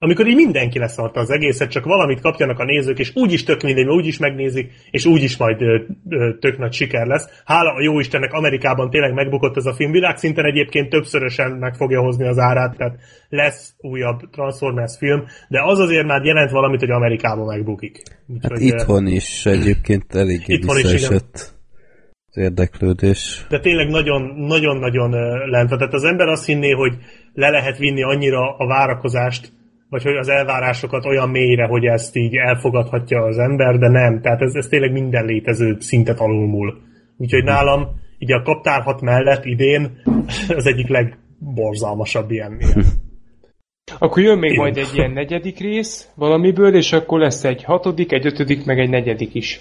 Amikor 0.05 0.27
így 0.27 0.35
mindenki 0.35 0.79
leszarta 0.79 1.21
az 1.21 1.31
egészet, 1.31 1.71
csak 1.71 1.85
valamit 1.85 2.21
kapjanak 2.21 2.59
a 2.59 2.65
nézők, 2.65 2.99
és 2.99 3.11
úgyis 3.15 3.43
tök 3.43 3.63
mindegy, 3.63 3.85
mert 3.85 3.97
úgyis 3.97 4.19
megnézik, 4.19 4.73
és 4.91 5.05
úgyis 5.05 5.37
majd 5.37 5.63
ö, 5.63 5.79
ö, 6.09 6.31
tök 6.41 6.59
nagy 6.59 6.73
siker 6.73 7.07
lesz. 7.07 7.29
Hála 7.45 7.73
a 7.73 7.83
jó 7.83 7.99
Istennek 8.01 8.33
Amerikában 8.33 8.91
tényleg 8.91 9.13
megbukott 9.13 9.57
ez 9.57 9.65
a 9.67 9.75
film. 9.75 9.93
Világszinten 9.93 10.45
egyébként 10.45 10.89
többszörösen 10.89 11.51
meg 11.51 11.75
fogja 11.75 12.01
hozni 12.01 12.27
az 12.27 12.39
árát, 12.39 12.77
tehát 12.77 12.99
lesz 13.29 13.75
újabb 13.79 14.21
Transformers 14.31 14.97
film, 14.99 15.25
de 15.49 15.63
az 15.63 15.79
azért 15.79 16.07
már 16.07 16.25
jelent 16.25 16.51
valamit, 16.51 16.81
hogy 16.81 16.91
Amerikában 16.91 17.47
megbukik. 17.47 18.03
Úgyhogy, 18.27 18.51
Hát 18.51 18.61
itthon 18.61 19.07
is 19.07 19.47
egyébként 19.47 20.15
eléggé 20.15 20.53
Itthon 20.55 20.77
is, 20.77 20.83
visszaesett 20.83 21.55
az 22.31 22.37
érdeklődés. 22.37 23.47
de 23.49 23.61
tényleg 23.61 23.89
nagyon- 23.89 24.35
nagyon-nagyon 24.37 25.13
ö, 25.13 25.47
lent. 25.47 25.69
Tehát 25.69 25.95
az 25.95 26.05
ember 26.05 26.29
azt 26.29 26.47
hinné, 26.47 26.71
hogy 26.71 26.95
le 27.33 27.49
lehet 27.51 27.79
vinni 27.79 28.03
annyira 28.03 28.57
a 28.57 28.67
várakozást, 28.67 29.53
vagy 29.95 30.03
hogy 30.03 30.17
az 30.17 30.29
elvárásokat 30.29 31.05
olyan 31.05 31.29
mélyre, 31.29 31.67
hogy 31.67 31.85
ezt 31.85 32.17
így 32.17 32.35
elfogadhatja 32.35 33.23
az 33.23 33.39
ember, 33.39 33.79
de 33.79 33.89
nem. 33.89 34.21
Tehát 34.21 34.41
ez, 34.41 34.55
ez 34.55 34.67
tényleg 34.67 34.93
minden 34.93 35.25
létező 35.25 35.77
szintet 35.81 36.21
alulmúl. 36.21 36.79
Úgyhogy 37.17 37.45
nálam 37.45 37.89
így 38.19 38.33
a 38.33 38.43
kaptárhat 38.43 39.01
mellett 39.01 39.45
idén 39.45 40.03
az 40.57 40.67
egyik 40.67 40.89
legborzalmasabb 40.89 42.31
ilyen. 42.31 42.57
ilyen. 42.61 42.85
Akkor 43.99 44.23
jön 44.23 44.39
még 44.39 44.51
Igen. 44.51 44.63
majd 44.63 44.77
egy 44.77 44.91
ilyen 44.95 45.11
negyedik 45.11 45.59
rész 45.59 46.09
valamiből, 46.15 46.75
és 46.75 46.93
akkor 46.93 47.19
lesz 47.19 47.45
egy 47.45 47.65
hatodik, 47.65 48.13
egy 48.13 48.27
ötödik, 48.27 48.65
meg 48.65 48.79
egy 48.79 48.91
negyedik 48.91 49.35
is. 49.35 49.61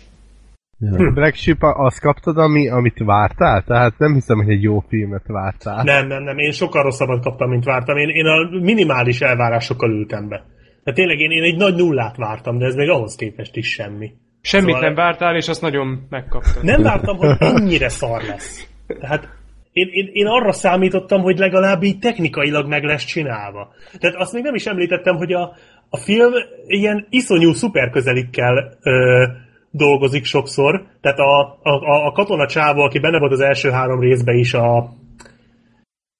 Ja. 0.91 1.11
Black 1.17 1.35
Sheep, 1.35 1.61
azt 1.61 1.99
kaptad, 1.99 2.37
ami, 2.37 2.69
amit 2.69 2.99
vártál? 3.05 3.63
Tehát 3.63 3.97
nem 3.97 4.13
hiszem, 4.13 4.37
hogy 4.37 4.49
egy 4.49 4.61
jó 4.61 4.79
filmet 4.79 5.27
vártál. 5.27 5.83
Nem, 5.83 6.07
nem, 6.07 6.23
nem. 6.23 6.37
Én 6.37 6.51
sokkal 6.51 6.83
rosszabbat 6.83 7.23
kaptam, 7.23 7.49
mint 7.49 7.63
vártam. 7.63 7.97
Én, 7.97 8.09
én 8.09 8.25
a 8.25 8.59
minimális 8.61 9.21
elvárásokkal 9.21 9.91
ültem 9.91 10.27
be. 10.27 10.35
Tehát 10.83 10.99
tényleg 10.99 11.19
én, 11.19 11.31
én 11.31 11.43
egy 11.43 11.57
nagy 11.57 11.75
nullát 11.75 12.17
vártam, 12.17 12.57
de 12.57 12.65
ez 12.65 12.75
még 12.75 12.89
ahhoz 12.89 13.15
képest 13.15 13.55
is 13.55 13.67
semmi. 13.67 14.11
Semmit 14.41 14.67
Szóval- 14.67 14.81
nem 14.81 14.95
vártál, 14.95 15.35
és 15.35 15.47
azt 15.47 15.61
nagyon 15.61 16.07
megkaptad. 16.09 16.63
Nem 16.63 16.81
vártam, 16.81 17.17
hogy 17.17 17.35
ennyire 17.39 17.89
szar 17.89 18.21
lesz. 18.21 18.67
Tehát 18.99 19.29
én, 19.71 19.87
én, 19.91 20.09
én 20.13 20.25
arra 20.25 20.51
számítottam, 20.51 21.21
hogy 21.21 21.37
legalább 21.37 21.83
így 21.83 21.99
technikailag 21.99 22.67
meg 22.67 22.83
lesz 22.83 23.05
csinálva. 23.05 23.73
Tehát 23.99 24.15
azt 24.15 24.33
még 24.33 24.43
nem 24.43 24.55
is 24.55 24.65
említettem, 24.65 25.15
hogy 25.15 25.33
a, 25.33 25.55
a 25.89 25.97
film 25.97 26.31
ilyen 26.65 27.07
iszonyú 27.09 27.53
szuperközelikkel 27.53 28.77
ö, 28.81 29.25
dolgozik 29.75 30.25
sokszor. 30.25 30.85
Tehát 31.01 31.19
a, 31.19 31.59
a, 31.61 32.05
a 32.05 32.11
katona 32.11 32.47
csávó, 32.47 32.81
aki 32.81 32.99
benne 32.99 33.19
volt 33.19 33.31
az 33.31 33.39
első 33.39 33.69
három 33.69 33.99
részben 33.99 34.35
is, 34.35 34.53
a 34.53 34.93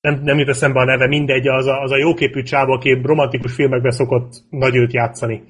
nem, 0.01 0.21
nem 0.23 0.39
jut 0.39 0.49
eszembe 0.49 0.79
a 0.79 0.85
neve, 0.85 1.07
mindegy, 1.07 1.47
az 1.47 1.65
a, 1.65 1.81
az 1.81 1.91
a 1.91 1.97
jóképű 1.97 2.41
csávó, 2.41 2.71
aki 2.71 2.99
romantikus 3.03 3.53
filmekben 3.53 3.91
szokott 3.91 4.31
nagy 4.49 4.75
őt 4.75 4.93
játszani. 4.93 5.43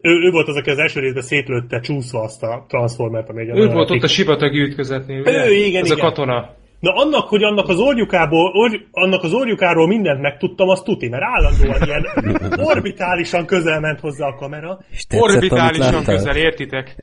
Ő, 0.00 0.10
ő 0.26 0.30
volt 0.30 0.48
az, 0.48 0.56
aki 0.56 0.70
az 0.70 0.78
első 0.78 1.00
részben 1.00 1.22
szétlőtte 1.22 1.80
csúszva 1.80 2.22
azt 2.22 2.42
a 2.42 2.64
Transformert, 2.68 3.28
ami 3.28 3.48
Ő 3.48 3.68
volt 3.68 3.90
ott 3.90 4.02
a 4.02 4.08
sivatagi 4.08 4.60
ütközetnél, 4.60 5.20
ugye? 5.20 5.48
Ő, 5.48 5.52
igen, 5.52 5.82
Ez 5.82 5.90
igen. 5.90 6.04
a 6.04 6.08
katona. 6.08 6.54
Na 6.80 6.92
annak, 6.92 7.28
hogy 7.28 7.42
annak 7.42 7.68
az 7.68 7.78
orjukából, 7.78 8.52
orj, 8.54 8.76
annak 8.90 9.22
az 9.22 9.32
orjukáról 9.32 9.86
mindent 9.86 10.20
megtudtam, 10.20 10.68
az 10.68 10.80
tuti, 10.80 11.08
mert 11.08 11.22
állandóan 11.22 11.82
ilyen 11.82 12.06
orbitálisan 12.72 13.46
közel 13.46 13.80
ment 13.80 14.00
hozzá 14.00 14.26
a 14.26 14.34
kamera. 14.34 14.78
És 14.90 15.06
tetszett, 15.06 15.28
Orbitálisan 15.28 16.04
közel, 16.04 16.36
értitek? 16.36 16.96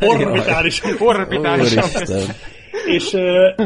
Orbitálisan. 0.00 0.96
Orbitálisan 0.98 1.84
közel. 1.92 2.34
És, 2.86 3.16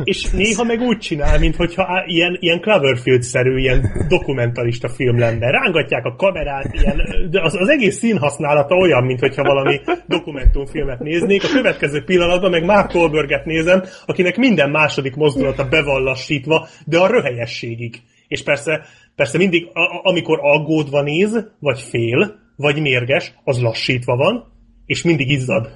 és 0.04 0.30
néha 0.30 0.64
meg 0.64 0.80
úgy 0.80 0.98
csinál, 0.98 1.38
mintha 1.38 2.04
ilyen, 2.06 2.36
ilyen 2.40 2.60
Cloverfield-szerű, 2.60 3.58
ilyen 3.58 4.06
dokumentarista 4.08 4.88
film 4.88 5.18
lenne. 5.18 5.50
Rángatják 5.50 6.04
a 6.04 6.16
kamerát, 6.16 6.74
ilyen, 6.82 7.02
de 7.30 7.42
az, 7.42 7.54
az 7.54 7.68
egész 7.68 7.96
színhasználata 7.96 8.74
olyan, 8.74 9.04
mintha 9.04 9.42
valami 9.42 9.80
dokumentumfilmet 10.06 11.00
néznék. 11.00 11.44
A 11.44 11.48
következő 11.52 12.04
pillanatban 12.04 12.50
meg 12.50 12.64
Mark 12.64 12.94
Wahlberget 12.94 13.44
nézem, 13.44 13.82
akinek 14.06 14.36
minden 14.36 14.70
második 14.70 15.14
mozdulata 15.14 15.68
be 15.68 15.82
van 15.82 16.02
lassítva, 16.02 16.68
de 16.84 16.98
a 16.98 17.06
röhelyességig. 17.06 18.02
És 18.28 18.42
persze, 18.42 18.84
persze 19.16 19.38
mindig, 19.38 19.68
a, 19.72 20.00
amikor 20.02 20.38
aggódva 20.42 21.02
néz, 21.02 21.50
vagy 21.58 21.80
fél, 21.80 22.38
vagy 22.56 22.80
mérges, 22.80 23.34
az 23.44 23.60
lassítva 23.60 24.16
van, 24.16 24.52
és 24.86 25.02
mindig 25.02 25.30
izzad. 25.30 25.70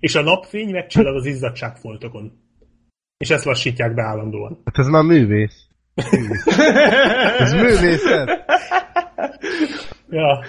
És 0.00 0.14
a 0.14 0.22
napfény 0.22 0.70
megcsillag 0.70 1.14
az 1.14 1.26
izzadságfoltokon. 1.26 2.32
És 3.18 3.30
ezt 3.30 3.44
lassítják 3.44 3.94
be 3.94 4.02
állandóan. 4.02 4.60
Hát 4.64 4.78
ez 4.78 4.86
már 4.86 5.02
művész. 5.02 5.66
ez 7.38 7.52
művészet. 7.52 8.44
Ja. 10.10 10.44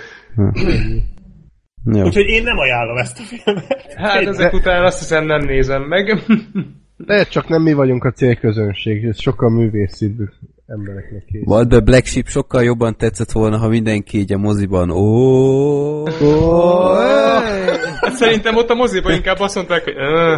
Jó. 1.86 2.04
Úgyhogy 2.04 2.26
én 2.28 2.44
nem 2.44 2.58
ajánlom 2.58 2.98
ezt 2.98 3.20
a 3.20 3.24
filmet. 3.24 3.94
Hát 3.96 4.22
Én- 4.22 4.28
ezek 4.28 4.54
után 4.54 4.84
azt 4.84 5.00
hiszem 5.00 5.26
nem 5.26 5.46
nézem 5.46 5.82
meg. 5.84 6.22
De 6.98 7.24
csak 7.24 7.48
nem 7.48 7.62
mi 7.62 7.74
vagyunk 7.74 8.04
a 8.04 8.12
célközönség, 8.12 9.04
ez 9.04 9.22
sokkal 9.22 9.50
művészibb 9.50 10.18
embereknek 10.68 11.26
kész. 11.32 11.42
Volt 11.46 11.70
be 11.70 11.80
Black 11.80 12.06
Sheep 12.06 12.28
sokkal 12.28 12.64
jobban 12.64 12.98
tetszett 12.98 13.32
volna, 13.32 13.58
ha 13.58 13.68
mindenki 13.68 14.18
így 14.18 14.34
a 14.34 14.38
moziban 14.38 14.90
ó, 14.90 16.06
Hát 18.02 18.12
szerintem 18.16 18.56
ott 18.56 18.70
a 18.70 18.76
moziban 18.76 19.14
inkább 19.14 19.40
azt 19.40 19.56
mondták, 19.56 19.84
hogy 19.84 19.94
"Ö, 19.98 20.38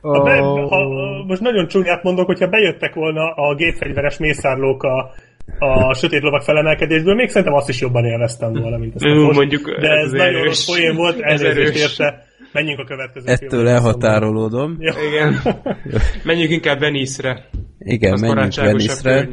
Ha 0.00 0.22
be, 0.22 0.38
ha, 0.38 0.78
most 1.26 1.40
nagyon 1.40 1.66
csúnyát 1.68 2.02
mondok, 2.02 2.26
hogyha 2.26 2.46
bejöttek 2.48 2.94
volna 2.94 3.30
a 3.34 3.54
gépfegyveres 3.54 4.18
mészárlók 4.18 4.82
a, 4.82 5.10
a 5.58 5.94
sötét 5.94 6.22
lovak 6.22 6.42
felemelkedésből, 6.42 7.14
még 7.14 7.28
szerintem 7.28 7.54
azt 7.56 7.68
is 7.68 7.80
jobban 7.80 8.04
élveztem 8.04 8.52
volna, 8.52 8.76
mint 8.78 8.94
ezt 8.94 9.04
a 9.04 9.08
Ú, 9.08 9.22
most. 9.22 9.38
mondjuk 9.38 9.70
De 9.80 9.88
ez 9.88 10.04
ez 10.04 10.10
nagyon 10.10 10.26
erős. 10.34 10.44
rossz 10.46 10.64
poén 10.66 10.96
volt, 10.96 11.20
Ez 11.20 11.40
elnézést 11.42 11.68
erős. 11.68 11.80
érte. 11.98 12.24
Menjünk 12.54 12.78
a 12.78 12.84
következő 12.84 13.26
Ettől 13.26 13.48
filmre. 13.48 13.70
elhatárolódom. 13.70 14.76
Ja. 14.78 14.94
Igen. 15.08 15.40
Menjünk 16.24 16.50
inkább 16.50 16.78
Venice-re. 16.78 17.48
Igen, 17.78 18.12
Az 18.12 18.20
menjünk 18.20 18.54
Venice-re, 18.54 19.28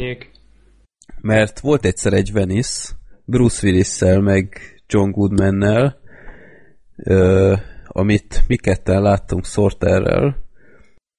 mert 1.21 1.59
volt 1.59 1.85
egyszer 1.85 2.13
egy 2.13 2.31
Venice, 2.31 2.93
Bruce 3.25 3.67
Willis-szel, 3.67 4.19
meg 4.19 4.57
John 4.87 5.09
Goodman-nel, 5.11 5.99
ö, 6.95 7.53
amit 7.87 8.43
mi 8.47 8.55
ketten 8.55 9.01
láttunk 9.01 9.45
Sorterrel, 9.45 10.37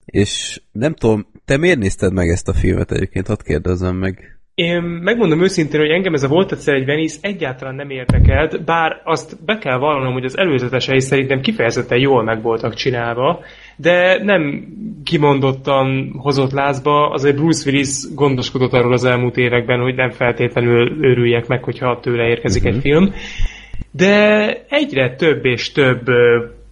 és 0.04 0.62
nem 0.72 0.94
tudom, 0.94 1.26
te 1.44 1.56
miért 1.56 1.78
nézted 1.78 2.12
meg 2.12 2.28
ezt 2.28 2.48
a 2.48 2.52
filmet 2.52 2.92
egyébként? 2.92 3.26
Hadd 3.26 3.42
kérdezzem 3.44 3.96
meg. 3.96 4.40
Én 4.62 4.82
megmondom 4.82 5.42
őszintén, 5.42 5.80
hogy 5.80 5.90
engem 5.90 6.14
ez 6.14 6.22
a 6.22 6.28
volt 6.28 6.52
egyszer 6.52 6.74
egy 6.74 6.84
Venice 6.84 7.18
egyáltalán 7.20 7.74
nem 7.74 7.90
érdekelt, 7.90 8.64
bár 8.64 9.00
azt 9.04 9.44
be 9.44 9.58
kell 9.58 9.78
vallanom, 9.78 10.12
hogy 10.12 10.24
az 10.24 10.38
előzetesei 10.38 11.00
szerintem 11.00 11.40
kifejezetten 11.40 11.98
jól 11.98 12.22
meg 12.22 12.42
voltak 12.42 12.74
csinálva, 12.74 13.40
de 13.76 14.22
nem 14.22 14.66
kimondottan 15.04 16.12
hozott 16.16 16.52
lázba, 16.52 17.10
azért 17.10 17.36
Bruce 17.36 17.70
Willis 17.70 18.14
gondoskodott 18.14 18.72
arról 18.72 18.92
az 18.92 19.04
elmúlt 19.04 19.36
években, 19.36 19.80
hogy 19.80 19.94
nem 19.94 20.10
feltétlenül 20.10 21.04
őrüljek 21.04 21.46
meg, 21.46 21.64
hogyha 21.64 22.00
tőle 22.00 22.28
érkezik 22.28 22.62
uh-huh. 22.62 22.76
egy 22.76 22.82
film. 22.82 23.12
De 23.90 24.48
egyre 24.68 25.14
több 25.14 25.44
és 25.44 25.72
több 25.72 26.04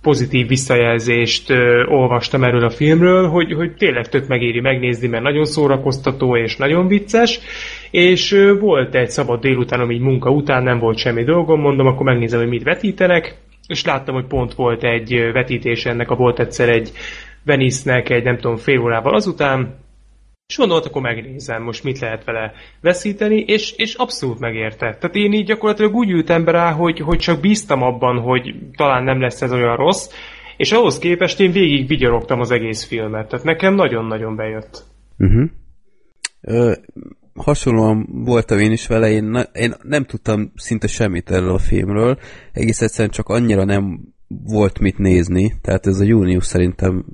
pozitív 0.02 0.48
visszajelzést 0.48 1.50
ö, 1.50 1.84
olvastam 1.84 2.44
erről 2.44 2.64
a 2.64 2.70
filmről, 2.70 3.28
hogy, 3.28 3.52
hogy 3.52 3.74
tényleg 3.74 4.08
tök 4.08 4.26
megéri 4.26 4.60
megnézni, 4.60 5.08
mert 5.08 5.22
nagyon 5.22 5.44
szórakoztató 5.44 6.36
és 6.36 6.56
nagyon 6.56 6.86
vicces, 6.86 7.40
és 7.90 8.32
ö, 8.32 8.58
volt 8.58 8.94
egy 8.94 9.10
szabad 9.10 9.40
délutánom 9.40 9.90
így 9.90 10.00
munka 10.00 10.30
után, 10.30 10.62
nem 10.62 10.78
volt 10.78 10.98
semmi 10.98 11.24
dolgom, 11.24 11.60
mondom, 11.60 11.86
akkor 11.86 12.06
megnézem, 12.06 12.40
hogy 12.40 12.48
mit 12.48 12.62
vetítenek, 12.62 13.36
és 13.66 13.84
láttam, 13.84 14.14
hogy 14.14 14.26
pont 14.26 14.54
volt 14.54 14.84
egy 14.84 15.30
vetítés 15.32 15.86
ennek, 15.86 16.10
a 16.10 16.16
volt 16.16 16.40
egyszer 16.40 16.68
egy 16.68 16.90
Venice-nek 17.44 18.08
egy 18.10 18.24
nem 18.24 18.36
tudom 18.36 18.56
fél 18.56 18.80
órával 18.80 19.14
azután, 19.14 19.78
és 20.50 20.56
gondolt, 20.56 20.86
akkor 20.86 21.02
megnézem, 21.02 21.62
most 21.62 21.84
mit 21.84 21.98
lehet 21.98 22.24
vele 22.24 22.52
veszíteni, 22.80 23.40
és, 23.40 23.72
és 23.76 23.94
abszolút 23.94 24.38
megérte. 24.38 24.96
Tehát 25.00 25.16
én 25.16 25.32
így 25.32 25.46
gyakorlatilag 25.46 25.94
úgy 25.94 26.10
ültem 26.10 26.44
rá, 26.44 26.72
hogy, 26.72 26.98
hogy 26.98 27.18
csak 27.18 27.40
bíztam 27.40 27.82
abban, 27.82 28.18
hogy 28.20 28.54
talán 28.76 29.04
nem 29.04 29.20
lesz 29.20 29.42
ez 29.42 29.52
olyan 29.52 29.76
rossz, 29.76 30.08
és 30.56 30.72
ahhoz 30.72 30.98
képest 30.98 31.40
én 31.40 31.52
végig 31.52 31.86
vigyorogtam 31.86 32.40
az 32.40 32.50
egész 32.50 32.84
filmet. 32.84 33.28
Tehát 33.28 33.44
nekem 33.44 33.74
nagyon-nagyon 33.74 34.36
bejött. 34.36 34.84
Uh-huh. 35.18 35.48
Ö, 36.40 36.72
hasonlóan 37.34 38.08
voltam 38.24 38.58
én 38.58 38.72
is 38.72 38.86
vele, 38.86 39.10
én, 39.10 39.24
ne, 39.24 39.42
én 39.42 39.74
nem 39.82 40.04
tudtam 40.04 40.52
szinte 40.54 40.86
semmit 40.86 41.30
erről 41.30 41.54
a 41.54 41.58
filmről, 41.58 42.18
egész 42.52 42.80
egyszerűen 42.80 43.10
csak 43.10 43.28
annyira 43.28 43.64
nem 43.64 44.00
volt 44.44 44.78
mit 44.78 44.98
nézni, 44.98 45.52
tehát 45.62 45.86
ez 45.86 46.00
a 46.00 46.04
június 46.04 46.44
szerintem 46.44 47.04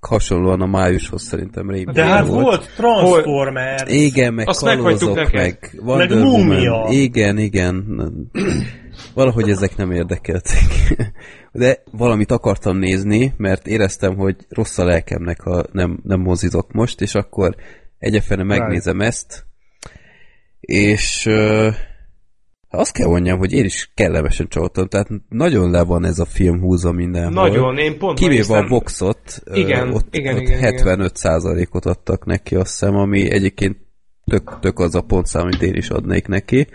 hasonlóan 0.00 0.60
a 0.60 0.66
májushoz 0.66 1.22
szerintem 1.22 1.70
rémlik 1.70 1.94
De 1.94 2.04
hát 2.04 2.26
volt 2.26 2.70
Transformer. 2.76 3.88
Igen, 3.88 4.34
meg 4.34 4.48
Azt 4.48 4.60
kalózok, 4.60 5.32
meg 5.32 5.74
Wonder 5.82 6.08
Meg 6.08 6.18
Woman. 6.18 6.40
Múmia. 6.46 6.86
Igen, 6.90 7.38
igen. 7.38 7.84
Valahogy 9.14 9.50
ezek 9.50 9.76
nem 9.76 9.90
érdekeltek. 9.90 10.62
De 11.52 11.82
valamit 11.90 12.30
akartam 12.30 12.76
nézni, 12.76 13.34
mert 13.36 13.66
éreztem, 13.66 14.16
hogy 14.16 14.36
rossz 14.48 14.78
a 14.78 14.84
lelkemnek, 14.84 15.40
ha 15.40 15.64
nem, 15.72 15.98
nem 16.02 16.20
mozizok 16.20 16.72
most, 16.72 17.00
és 17.00 17.14
akkor 17.14 17.54
egyefene 17.98 18.42
megnézem 18.42 19.00
ezt, 19.00 19.46
és 20.60 21.26
ö, 21.26 21.68
azt 22.76 22.92
kell 22.92 23.08
mondjam, 23.08 23.38
hogy 23.38 23.52
én 23.52 23.64
is 23.64 23.90
kellemesen 23.94 24.48
csalódtam, 24.48 24.88
tehát 24.88 25.08
nagyon 25.28 25.70
le 25.70 25.84
van 25.84 26.04
ez 26.04 26.18
a 26.18 26.24
film 26.24 26.60
húzva 26.60 26.92
mindenhol. 26.92 27.48
Nagyon, 27.48 27.78
én 27.78 27.98
pont 27.98 28.18
Kivéve 28.18 28.56
a 28.56 28.82
ö, 29.44 29.54
Igen, 29.54 29.92
ott, 29.92 30.14
igen, 30.14 30.34
ott 30.34 30.40
igen, 30.40 30.58
igen. 30.60 30.74
75%-ot 30.76 31.84
adtak 31.84 32.24
neki, 32.24 32.54
azt 32.54 32.70
hiszem, 32.70 32.96
ami 32.96 33.32
egyébként 33.32 33.76
tök, 34.24 34.58
tök 34.60 34.78
az 34.78 34.94
a 34.94 35.00
pontszám, 35.00 35.42
amit 35.42 35.62
én 35.62 35.74
is 35.74 35.88
adnék 35.88 36.26
neki. 36.26 36.66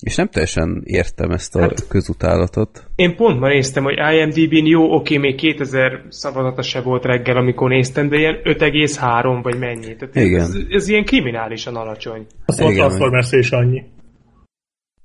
És 0.00 0.14
nem 0.16 0.28
teljesen 0.28 0.82
értem 0.84 1.30
ezt 1.30 1.56
a 1.56 1.60
Hát- 1.60 1.88
közutálatot. 1.88 2.86
Én 2.94 3.16
pont 3.16 3.40
ma 3.40 3.48
néztem, 3.48 3.84
hogy 3.84 3.96
IMDb-n 4.14 4.66
jó, 4.66 4.94
oké, 4.94 5.16
még 5.16 5.34
2000 5.34 6.02
szavazata 6.08 6.62
se 6.62 6.80
volt 6.80 7.04
reggel, 7.04 7.36
amikor 7.36 7.68
néztem, 7.68 8.08
de 8.08 8.16
ilyen 8.16 8.40
5,3 8.44 9.40
vagy 9.42 9.58
mennyi. 9.58 9.96
Tehát 9.96 10.16
Igen. 10.16 10.40
Ez, 10.40 10.56
ez 10.70 10.88
ilyen 10.88 11.04
kriminálisan 11.04 11.76
alacsony. 11.76 12.26
Igen, 12.56 12.74
Transformers 12.74 13.32
és 13.32 13.50
annyi. 13.50 13.82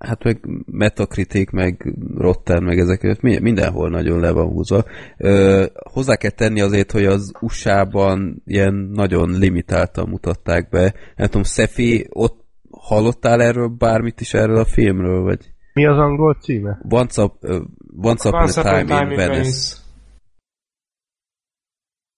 Hát 0.02 0.24
meg 0.24 0.40
Metacritic, 0.66 1.52
meg 1.52 1.94
Rotten, 2.18 2.64
meg 2.64 2.80
ezek 2.80 3.22
mi- 3.22 3.40
mindenhol 3.40 3.90
nagyon 3.90 4.20
le 4.20 4.32
van 4.32 4.48
húzva. 4.48 4.84
Ö, 5.18 5.66
hozzá 5.92 6.16
kell 6.16 6.30
tenni 6.32 6.62
azért, 6.62 6.92
hogy 6.92 7.06
az 7.06 7.32
USA-ban 7.40 8.42
ilyen 8.46 8.74
nagyon 8.74 9.38
limitáltan 9.38 10.10
mutatták 10.10 10.70
be. 10.70 10.94
Nem 11.16 11.28
tudom, 11.28 11.44
Szefi, 11.44 12.08
ott 12.10 12.40
hallottál 12.70 13.42
erről 13.42 13.68
bármit 13.68 14.22
is 14.22 14.34
erről 14.34 14.58
a 14.58 14.66
filmről, 14.66 15.22
vagy 15.22 15.40
Mi 15.74 15.86
az 15.86 15.98
angol 15.98 16.38
címe? 16.42 16.82
Once, 16.90 17.24
up, 17.24 17.34
uh, 17.42 17.62
Once 18.02 18.30
Upon 18.30 18.42
Once 18.42 18.62
a 18.62 18.64
Upon 18.64 18.86
Time, 18.86 19.10
in 19.10 19.16
Venice. 19.16 19.76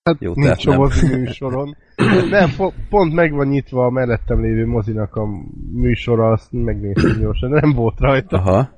Hát 0.03 0.15
Jó, 0.19 0.34
nincs 0.35 0.65
a 0.65 0.69
nem. 0.69 0.80
mozi 0.80 1.15
műsoron. 1.15 1.77
Nem, 2.30 2.53
po- 2.57 2.73
pont 2.89 3.13
meg 3.13 3.31
van 3.31 3.47
nyitva 3.47 3.85
a 3.85 3.89
mellettem 3.89 4.41
lévő 4.41 4.65
mozinak 4.65 5.15
a 5.15 5.25
műsora, 5.71 6.31
azt 6.31 6.47
megnéztem 6.51 7.19
gyorsan, 7.19 7.49
nem 7.49 7.73
volt 7.73 7.99
rajta. 7.99 8.38
Aha. 8.38 8.69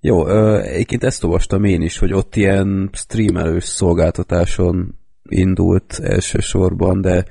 Jó, 0.00 0.26
egyébként 0.58 1.04
ezt 1.04 1.24
olvastam 1.24 1.64
én 1.64 1.82
is, 1.82 1.98
hogy 1.98 2.12
ott 2.12 2.36
ilyen 2.36 2.90
streamelős 2.92 3.64
szolgáltatáson 3.64 4.98
indult 5.28 5.98
elsősorban, 6.02 7.00
de 7.00 7.24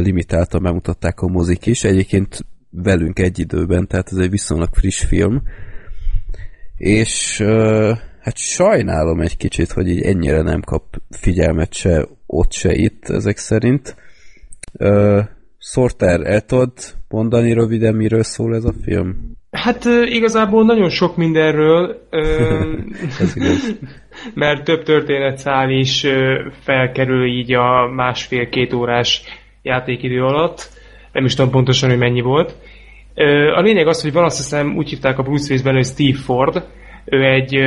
limitáltan 0.00 0.62
bemutatták 0.62 1.20
a 1.20 1.28
mozik 1.28 1.66
is. 1.66 1.84
Egyébként 1.84 2.46
velünk 2.70 3.18
egy 3.18 3.38
időben, 3.38 3.86
tehát 3.86 4.08
ez 4.12 4.18
egy 4.18 4.30
viszonylag 4.30 4.68
friss 4.72 5.04
film. 5.04 5.42
És 6.76 7.42
hát 8.20 8.36
sajnálom 8.36 9.20
egy 9.20 9.36
kicsit, 9.36 9.72
hogy 9.72 9.88
így 9.88 10.02
ennyire 10.02 10.42
nem 10.42 10.60
kap 10.60 10.84
figyelmet 11.10 11.72
se 11.72 12.06
ott, 12.26 12.52
se 12.52 12.74
itt, 12.74 13.08
ezek 13.08 13.36
szerint. 13.36 13.96
Ö, 14.78 15.20
Sorter, 15.58 16.20
el 16.20 16.40
tudod 16.40 16.72
mondani 17.08 17.52
röviden, 17.52 17.94
miről 17.94 18.22
szól 18.22 18.54
ez 18.54 18.64
a 18.64 18.72
film? 18.82 19.32
Hát 19.50 19.84
igazából 20.04 20.64
nagyon 20.64 20.88
sok 20.88 21.16
mindenről, 21.16 22.06
ö, 22.10 22.20
Ez 23.20 23.36
igaz. 23.36 23.76
mert 24.34 24.64
több 24.64 24.82
történetszál 24.82 25.70
is 25.70 26.06
felkerül 26.62 27.26
így 27.26 27.52
a 27.52 27.88
másfél-két 27.94 28.72
órás 28.72 29.22
játékidő 29.62 30.22
alatt. 30.22 30.70
Nem 31.12 31.24
is 31.24 31.34
tudom 31.34 31.50
pontosan, 31.50 31.88
hogy 31.88 31.98
mennyi 31.98 32.20
volt. 32.20 32.56
A 33.54 33.60
lényeg 33.60 33.86
az, 33.86 34.02
hogy 34.02 34.12
van 34.12 34.24
azt 34.24 34.36
hiszem, 34.36 34.76
úgy 34.76 34.88
hívták 34.88 35.18
a 35.18 35.22
Bruce 35.22 35.46
Willis-ben, 35.48 35.74
hogy 35.74 35.84
Steve 35.84 36.18
Ford, 36.18 36.64
ő 37.04 37.24
egy 37.24 37.58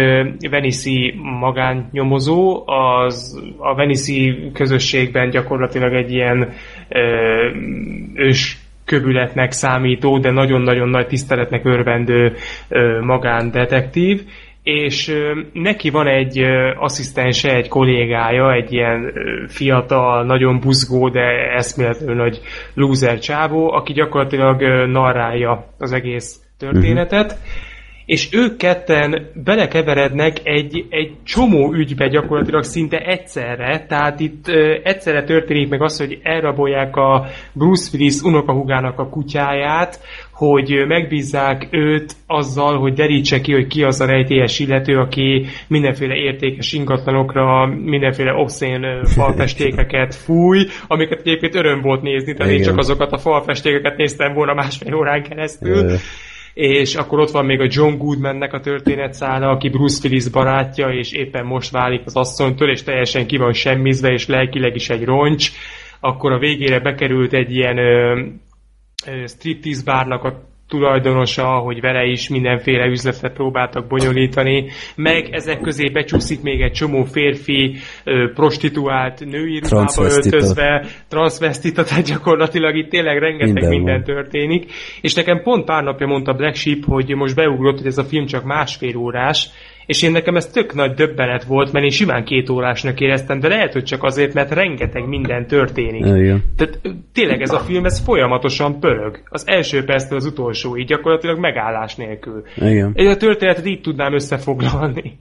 Venice 0.49 1.13
magánnyomozó, 1.39 2.63
az 2.67 3.43
a 3.57 3.75
Venice 3.75 4.13
közösségben 4.53 5.29
gyakorlatilag 5.29 5.93
egy 5.93 6.11
ilyen 6.11 6.53
ö, 6.89 7.01
ős 8.13 8.57
kövületnek 8.85 9.51
számító, 9.51 10.17
de 10.17 10.31
nagyon-nagyon 10.31 10.89
nagy 10.89 11.07
tiszteletnek 11.07 11.65
örvendő 11.65 12.33
ö, 12.69 13.01
magándetektív, 13.01 14.21
és 14.63 15.13
neki 15.53 15.89
van 15.89 16.07
egy 16.07 16.39
asszisztense, 16.75 17.55
egy 17.55 17.67
kollégája, 17.67 18.53
egy 18.53 18.73
ilyen 18.73 19.13
fiatal, 19.47 20.23
nagyon 20.23 20.59
buzgó, 20.59 21.09
de 21.09 21.53
eszméletlenül 21.55 22.15
nagy 22.15 22.41
loser 22.73 23.19
csávó, 23.19 23.71
aki 23.71 23.93
gyakorlatilag 23.93 24.61
narrálja 24.87 25.67
az 25.77 25.91
egész 25.91 26.41
történetet, 26.57 27.37
és 28.07 28.29
ők 28.31 28.57
ketten 28.57 29.31
belekeverednek 29.43 30.37
egy, 30.43 30.85
egy 30.89 31.11
csomó 31.23 31.73
ügybe 31.73 32.07
gyakorlatilag 32.07 32.63
szinte 32.63 32.97
egyszerre, 32.97 33.85
tehát 33.87 34.19
itt 34.19 34.47
ö, 34.47 34.75
egyszerre 34.83 35.23
történik 35.23 35.69
meg 35.69 35.81
az, 35.81 35.97
hogy 35.97 36.19
elrabolják 36.23 36.95
a 36.95 37.25
Bruce 37.53 37.89
Willis 37.93 38.21
unokahugának 38.21 38.99
a 38.99 39.09
kutyáját, 39.09 39.99
hogy 40.31 40.85
megbízzák 40.87 41.67
őt 41.71 42.13
azzal, 42.27 42.79
hogy 42.79 42.93
derítse 42.93 43.41
ki, 43.41 43.53
hogy 43.53 43.67
ki 43.67 43.83
az 43.83 44.01
a 44.01 44.05
rejtélyes 44.05 44.59
illető, 44.59 44.97
aki 44.97 45.45
mindenféle 45.67 46.15
értékes 46.15 46.73
ingatlanokra, 46.73 47.65
mindenféle 47.65 48.33
obszén 48.33 48.81
falfestékeket 49.15 50.15
fúj, 50.15 50.65
amiket 50.87 51.19
egyébként 51.19 51.55
öröm 51.55 51.81
volt 51.81 52.01
nézni, 52.01 52.33
tehát 52.33 52.51
én 52.51 52.59
Igen. 52.59 52.67
csak 52.69 52.77
azokat 52.77 53.11
a 53.11 53.17
falfestékeket 53.17 53.97
néztem 53.97 54.33
volna 54.33 54.53
másfél 54.53 54.95
órán 54.95 55.23
keresztül. 55.23 55.89
Ö, 55.89 55.95
és 56.57 56.95
akkor 56.95 57.19
ott 57.19 57.31
van 57.31 57.45
még 57.45 57.59
a 57.59 57.67
John 57.69 57.97
Goodmannek 57.97 58.53
a 58.53 58.59
történetszála, 58.59 59.49
aki 59.49 59.69
Bruce 59.69 60.07
Willis 60.07 60.27
barátja, 60.27 60.87
és 60.87 61.11
éppen 61.11 61.45
most 61.45 61.71
válik 61.71 62.01
az 62.05 62.15
asszonytól, 62.15 62.69
és 62.69 62.83
teljesen 62.83 63.27
ki 63.27 63.37
van 63.37 63.53
semmizve, 63.53 64.11
és 64.11 64.27
lelkileg 64.27 64.75
is 64.75 64.89
egy 64.89 65.03
roncs. 65.03 65.51
Akkor 65.99 66.31
a 66.31 66.39
végére 66.39 66.79
bekerült 66.79 67.33
egy 67.33 67.55
ilyen 67.55 67.77
ö, 67.77 68.23
striptease 69.25 69.83
bárnak 69.85 70.23
a 70.23 70.46
tulajdonosa, 70.67 71.45
hogy 71.45 71.81
vele 71.81 72.05
is 72.05 72.29
mindenféle 72.29 72.85
üzletet 72.85 73.33
próbáltak 73.33 73.87
bonyolítani, 73.87 74.69
meg 74.95 75.29
ezek 75.31 75.61
közé 75.61 75.89
becsúszik 75.89 76.41
még 76.41 76.61
egy 76.61 76.71
csomó 76.71 77.03
férfi 77.03 77.75
prostituált 78.33 79.25
női 79.25 79.59
ruhába 79.69 80.03
öltözve, 80.03 80.85
transvestita, 81.09 81.83
tehát 81.83 82.05
gyakorlatilag 82.05 82.75
itt 82.75 82.89
tényleg 82.89 83.17
rengeteg 83.17 83.53
Minden 83.53 83.69
minden, 83.69 84.03
történik. 84.03 84.71
És 85.01 85.13
nekem 85.13 85.41
pont 85.43 85.65
pár 85.65 85.83
napja 85.83 86.07
mondta 86.07 86.33
Black 86.33 86.55
Sheep, 86.55 86.85
hogy 86.85 87.15
most 87.15 87.35
beugrott, 87.35 87.77
hogy 87.77 87.87
ez 87.87 87.97
a 87.97 88.03
film 88.03 88.25
csak 88.25 88.43
másfél 88.43 88.97
órás, 88.97 89.49
és 89.87 90.01
én 90.01 90.11
nekem 90.11 90.35
ez 90.35 90.47
tök 90.47 90.73
nagy 90.73 90.93
döbbenet 90.93 91.43
volt, 91.43 91.71
mert 91.71 91.85
én 91.85 91.91
simán 91.91 92.23
két 92.23 92.49
órásnak 92.49 92.99
éreztem, 92.99 93.39
de 93.39 93.47
lehet, 93.47 93.73
hogy 93.73 93.83
csak 93.83 94.03
azért, 94.03 94.33
mert 94.33 94.51
rengeteg 94.51 95.07
minden 95.07 95.47
történik. 95.47 96.05
Igen. 96.05 96.43
Tehát 96.55 96.79
tényleg 97.13 97.41
ez 97.41 97.51
a 97.51 97.59
film, 97.59 97.85
ez 97.85 97.99
folyamatosan 97.99 98.79
pörög. 98.79 99.21
Az 99.29 99.47
első 99.47 99.83
perctől 99.83 100.17
az 100.17 100.25
utolsóig, 100.25 100.87
gyakorlatilag 100.87 101.39
megállás 101.39 101.95
nélkül. 101.95 102.43
Igen. 102.55 102.91
Én 102.95 103.07
a 103.07 103.15
történetet 103.15 103.67
így 103.67 103.81
tudnám 103.81 104.13
összefoglalni. 104.13 105.19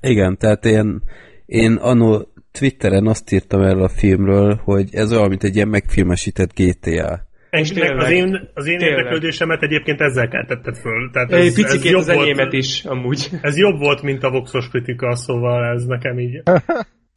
Igen, 0.00 0.36
tehát 0.38 0.64
én, 0.64 1.02
én 1.46 1.74
annó 1.74 2.28
Twitteren 2.58 3.06
azt 3.06 3.32
írtam 3.32 3.60
erről 3.60 3.82
a 3.82 3.88
filmről, 3.88 4.60
hogy 4.64 4.88
ez 4.92 5.12
olyan, 5.12 5.28
mint 5.28 5.44
egy 5.44 5.54
ilyen 5.54 5.68
megfilmesített 5.68 6.54
GTA. 6.54 7.26
Tényleg, 7.62 7.98
az 7.98 8.10
én, 8.10 8.50
az 8.54 8.66
én 8.66 8.78
tényleg. 8.78 8.96
érdeklődésemet 8.98 9.62
egyébként 9.62 10.00
ezzel 10.00 10.28
keltetted 10.28 10.76
föl. 10.76 11.10
Tehát 11.12 11.32
Egy 11.32 11.38
ez, 11.38 11.46
ez, 11.46 11.54
picikét 11.54 11.90
jobb 11.90 12.00
az 12.00 12.08
enyémet 12.08 12.36
volt, 12.36 12.52
is, 12.52 12.84
amúgy. 12.84 13.28
ez 13.42 13.56
jobb 13.58 13.78
volt, 13.78 14.02
mint 14.02 14.22
a 14.22 14.30
Voxos 14.30 14.68
kritika, 14.68 15.16
szóval 15.16 15.64
ez 15.74 15.84
nekem 15.84 16.18
így. 16.18 16.42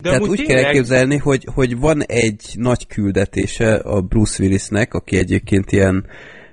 De 0.03 0.09
Tehát 0.09 0.21
úgy 0.27 0.37
kell 0.37 0.45
tényleg- 0.45 0.65
elképzelni, 0.65 1.17
hogy, 1.17 1.43
hogy 1.53 1.77
van 1.77 2.01
egy 2.05 2.41
nagy 2.55 2.87
küldetése 2.87 3.75
a 3.75 4.01
Bruce 4.01 4.43
Willisnek, 4.43 4.93
aki 4.93 5.17
egyébként 5.17 5.71
ilyen, 5.71 6.05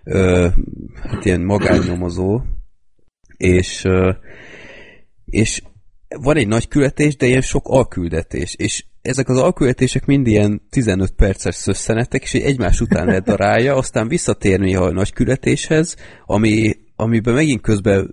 ö, 0.05 0.47
hát 1.03 1.25
ilyen 1.25 1.41
magánnyomozó, 1.41 2.41
és, 3.37 3.85
ö, 3.85 4.11
és 5.25 5.63
van 6.21 6.37
egy 6.37 6.49
nagy 6.49 6.69
küldetés, 6.69 7.17
de 7.17 7.27
ilyen 7.27 7.41
sok 7.41 7.69
alküldetés, 7.69 8.55
és 8.55 8.85
ezek 9.03 9.29
az 9.29 9.39
alküldetések 9.39 10.07
mind 10.07 10.27
ilyen 10.27 10.63
15 10.71 11.11
perces 11.11 11.55
szösszenetek, 11.55 12.23
és 12.23 12.35
egy 12.35 12.43
egymás 12.43 12.81
után 12.81 13.07
ledarálja, 13.07 13.75
aztán 13.75 14.09
visszatér 14.09 14.61
néha 14.61 14.85
a 14.85 14.93
nagy 14.93 15.13
küldetéshez, 15.13 15.97
ami, 16.27 16.77
amiben 16.97 17.35
megint 17.35 17.61
közbe 17.61 18.05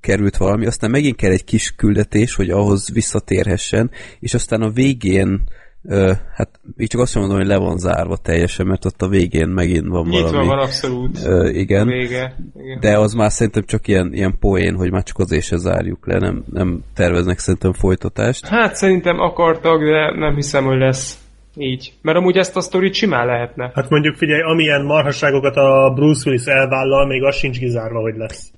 került 0.00 0.36
valami, 0.36 0.66
aztán 0.66 0.90
megint 0.90 1.16
kell 1.16 1.30
egy 1.30 1.44
kis 1.44 1.74
küldetés, 1.74 2.34
hogy 2.34 2.50
ahhoz 2.50 2.90
visszatérhessen, 2.92 3.90
és 4.20 4.34
aztán 4.34 4.62
a 4.62 4.70
végén 4.70 5.42
Ö, 5.82 6.12
hát 6.34 6.60
így 6.78 6.88
csak 6.88 7.00
azt 7.00 7.12
sem 7.12 7.20
mondom, 7.20 7.38
hogy 7.38 7.48
le 7.48 7.56
van 7.56 7.78
zárva 7.78 8.16
teljesen, 8.16 8.66
mert 8.66 8.84
ott 8.84 9.02
a 9.02 9.08
végén 9.08 9.48
megint 9.48 9.86
van 9.86 10.06
Nyitva 10.08 10.30
valami. 10.30 10.46
van 10.46 10.58
abszolút. 10.58 11.18
Ö, 11.24 11.48
igen. 11.48 11.86
Vége. 11.86 12.36
Igen. 12.62 12.80
De 12.80 12.98
az 12.98 13.12
már 13.12 13.30
szerintem 13.30 13.62
csak 13.66 13.88
ilyen, 13.88 14.12
ilyen 14.12 14.38
poén, 14.38 14.74
hogy 14.76 14.90
már 14.90 15.02
csak 15.02 15.18
azért 15.18 15.44
se 15.44 15.56
zárjuk 15.56 16.06
le, 16.06 16.18
nem, 16.18 16.44
nem 16.52 16.84
terveznek 16.94 17.38
szerintem 17.38 17.72
folytatást. 17.72 18.46
Hát 18.46 18.74
szerintem 18.76 19.18
akartak, 19.20 19.80
de 19.84 20.18
nem 20.18 20.34
hiszem, 20.34 20.64
hogy 20.64 20.78
lesz 20.78 21.18
így. 21.56 21.92
Mert 22.02 22.18
amúgy 22.18 22.36
ezt 22.36 22.56
a 22.56 22.60
sztorit 22.60 22.94
simán 22.94 23.26
lehetne. 23.26 23.70
Hát 23.74 23.90
mondjuk 23.90 24.16
figyelj, 24.16 24.40
amilyen 24.42 24.84
marhasságokat 24.84 25.56
a 25.56 25.92
Bruce 25.94 26.28
Willis 26.30 26.44
elvállal, 26.44 27.06
még 27.06 27.22
az 27.24 27.34
sincs 27.36 27.58
kizárva, 27.58 28.00
hogy 28.00 28.16
lesz. 28.16 28.50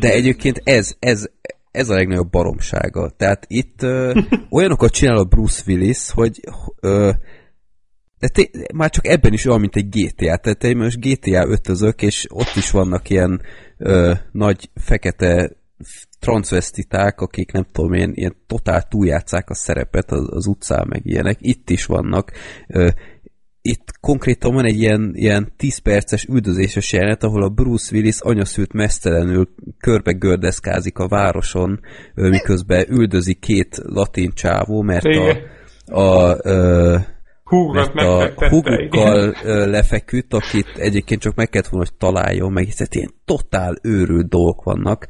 De 0.00 0.12
egyébként 0.12 0.60
ez, 0.64 0.94
ez, 0.98 1.30
ez 1.76 1.88
a 1.88 1.94
legnagyobb 1.94 2.30
baromsága. 2.30 3.10
Tehát 3.10 3.44
itt 3.48 3.82
ö, 3.82 4.20
olyanokat 4.56 4.92
csinál 4.92 5.16
a 5.16 5.24
Bruce 5.24 5.62
Willis, 5.66 6.10
hogy 6.10 6.40
ö, 6.80 7.10
de 8.18 8.28
té- 8.28 8.72
már 8.72 8.90
csak 8.90 9.06
ebben 9.06 9.32
is 9.32 9.44
olyan, 9.44 9.60
mint 9.60 9.76
egy 9.76 9.88
GTA. 9.88 10.36
Tehát 10.36 10.64
én 10.64 10.76
most 10.76 11.00
GTA 11.00 11.48
ötözök, 11.48 12.02
és 12.02 12.26
ott 12.28 12.54
is 12.56 12.70
vannak 12.70 13.10
ilyen 13.10 13.40
ö, 13.78 14.12
nagy 14.32 14.70
fekete 14.74 15.50
transvestiták, 16.20 17.20
akik 17.20 17.52
nem 17.52 17.66
tudom 17.72 17.92
én, 17.92 18.12
ilyen 18.14 18.36
totál 18.46 18.82
túljátszák 18.82 19.50
a 19.50 19.54
szerepet 19.54 20.10
az, 20.10 20.28
az 20.30 20.46
utcán, 20.46 20.86
meg 20.88 21.00
ilyenek. 21.04 21.36
Itt 21.40 21.70
is 21.70 21.84
vannak. 21.84 22.32
Ö, 22.66 22.88
itt 23.68 23.92
konkrétan 24.00 24.54
van 24.54 24.64
egy 24.64 24.80
ilyen, 24.80 25.12
ilyen 25.14 25.52
10 25.56 25.78
perces 25.78 26.24
üldözéses 26.24 26.92
jelenet, 26.92 27.22
ahol 27.22 27.42
a 27.42 27.48
Bruce 27.48 27.96
Willis 27.96 28.20
anyaszült 28.20 28.72
mesztelenül 28.72 29.48
körbe 29.78 30.12
gördeszkázik 30.12 30.98
a 30.98 31.08
városon, 31.08 31.80
miközben 32.14 32.86
üldözi 32.88 33.34
két 33.34 33.80
latin 33.82 34.30
csávó, 34.34 34.82
mert 34.82 35.04
a, 35.86 36.00
a 36.00 36.36
mert 37.72 37.94
a 37.94 38.48
hugukkal 38.48 39.34
ö, 39.44 39.70
lefeküdt, 39.70 40.34
akit 40.34 40.68
egyébként 40.76 41.20
csak 41.20 41.34
meg 41.34 41.48
kellett 41.48 41.68
volna, 41.68 41.86
hogy 41.88 41.98
találjon 41.98 42.52
meg, 42.52 42.64
hiszen 42.64 42.86
ilyen 42.90 43.14
totál 43.24 43.76
őrült 43.82 44.28
dolgok 44.28 44.62
vannak, 44.62 45.06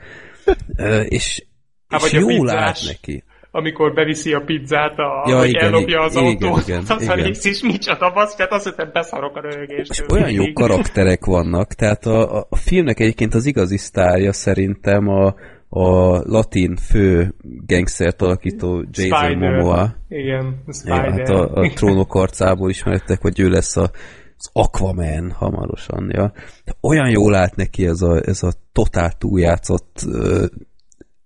és, 1.04 1.44
Há, 1.88 1.98
és 2.04 2.12
a 2.12 2.18
jól 2.18 2.50
állt 2.50 2.78
neki. 2.86 3.24
Amikor 3.56 3.92
beviszi 3.92 4.32
a 4.32 4.40
pizzát, 4.40 4.98
a, 4.98 5.24
Ja, 5.28 5.44
igen, 5.44 5.64
ellopja 5.64 6.00
az 6.00 6.12
igen, 6.14 6.24
autót, 6.24 6.68
igen, 6.68 6.80
az 6.88 7.08
a 7.08 7.12
igen. 7.12 7.16
rész 7.16 7.44
is 7.44 7.62
micsoda 7.62 8.12
basz, 8.12 8.34
tehát 8.34 8.52
azt 8.52 8.68
hiszem 8.68 8.90
beszarok 8.92 9.36
a 9.36 9.40
röhögést. 9.40 9.90
És 9.90 10.02
olyan 10.12 10.30
jó 10.30 10.44
karakterek 10.52 11.24
vannak, 11.24 11.72
tehát 11.72 12.06
a, 12.06 12.36
a, 12.36 12.46
a 12.48 12.56
filmnek 12.56 13.00
egyébként 13.00 13.34
az 13.34 13.46
igazi 13.46 13.76
sztárja 13.76 14.32
szerintem 14.32 15.08
a, 15.08 15.34
a 15.68 16.18
latin 16.22 16.76
fő 16.76 17.34
gangstert 17.66 18.22
alakító 18.22 18.84
Jason 18.90 19.18
Spider. 19.18 19.56
Momoa. 19.56 19.94
Igen, 20.08 20.44
a 20.46 20.52
Ja, 20.66 20.72
Spider. 20.72 21.10
hát 21.10 21.28
a, 21.28 21.52
a 21.52 21.70
trónok 21.74 22.14
arcából 22.14 22.70
ismerettek, 22.70 23.20
hogy 23.20 23.40
ő 23.40 23.48
lesz 23.48 23.76
a, 23.76 23.90
az 24.38 24.50
Aquaman 24.52 25.30
hamarosan, 25.30 26.10
ja. 26.12 26.32
Olyan 26.80 27.08
jól 27.10 27.34
állt 27.34 27.56
neki 27.56 27.86
ez 27.86 28.02
a, 28.02 28.20
ez 28.24 28.42
a 28.42 28.52
totál 28.72 29.12
túljátszott 29.18 30.04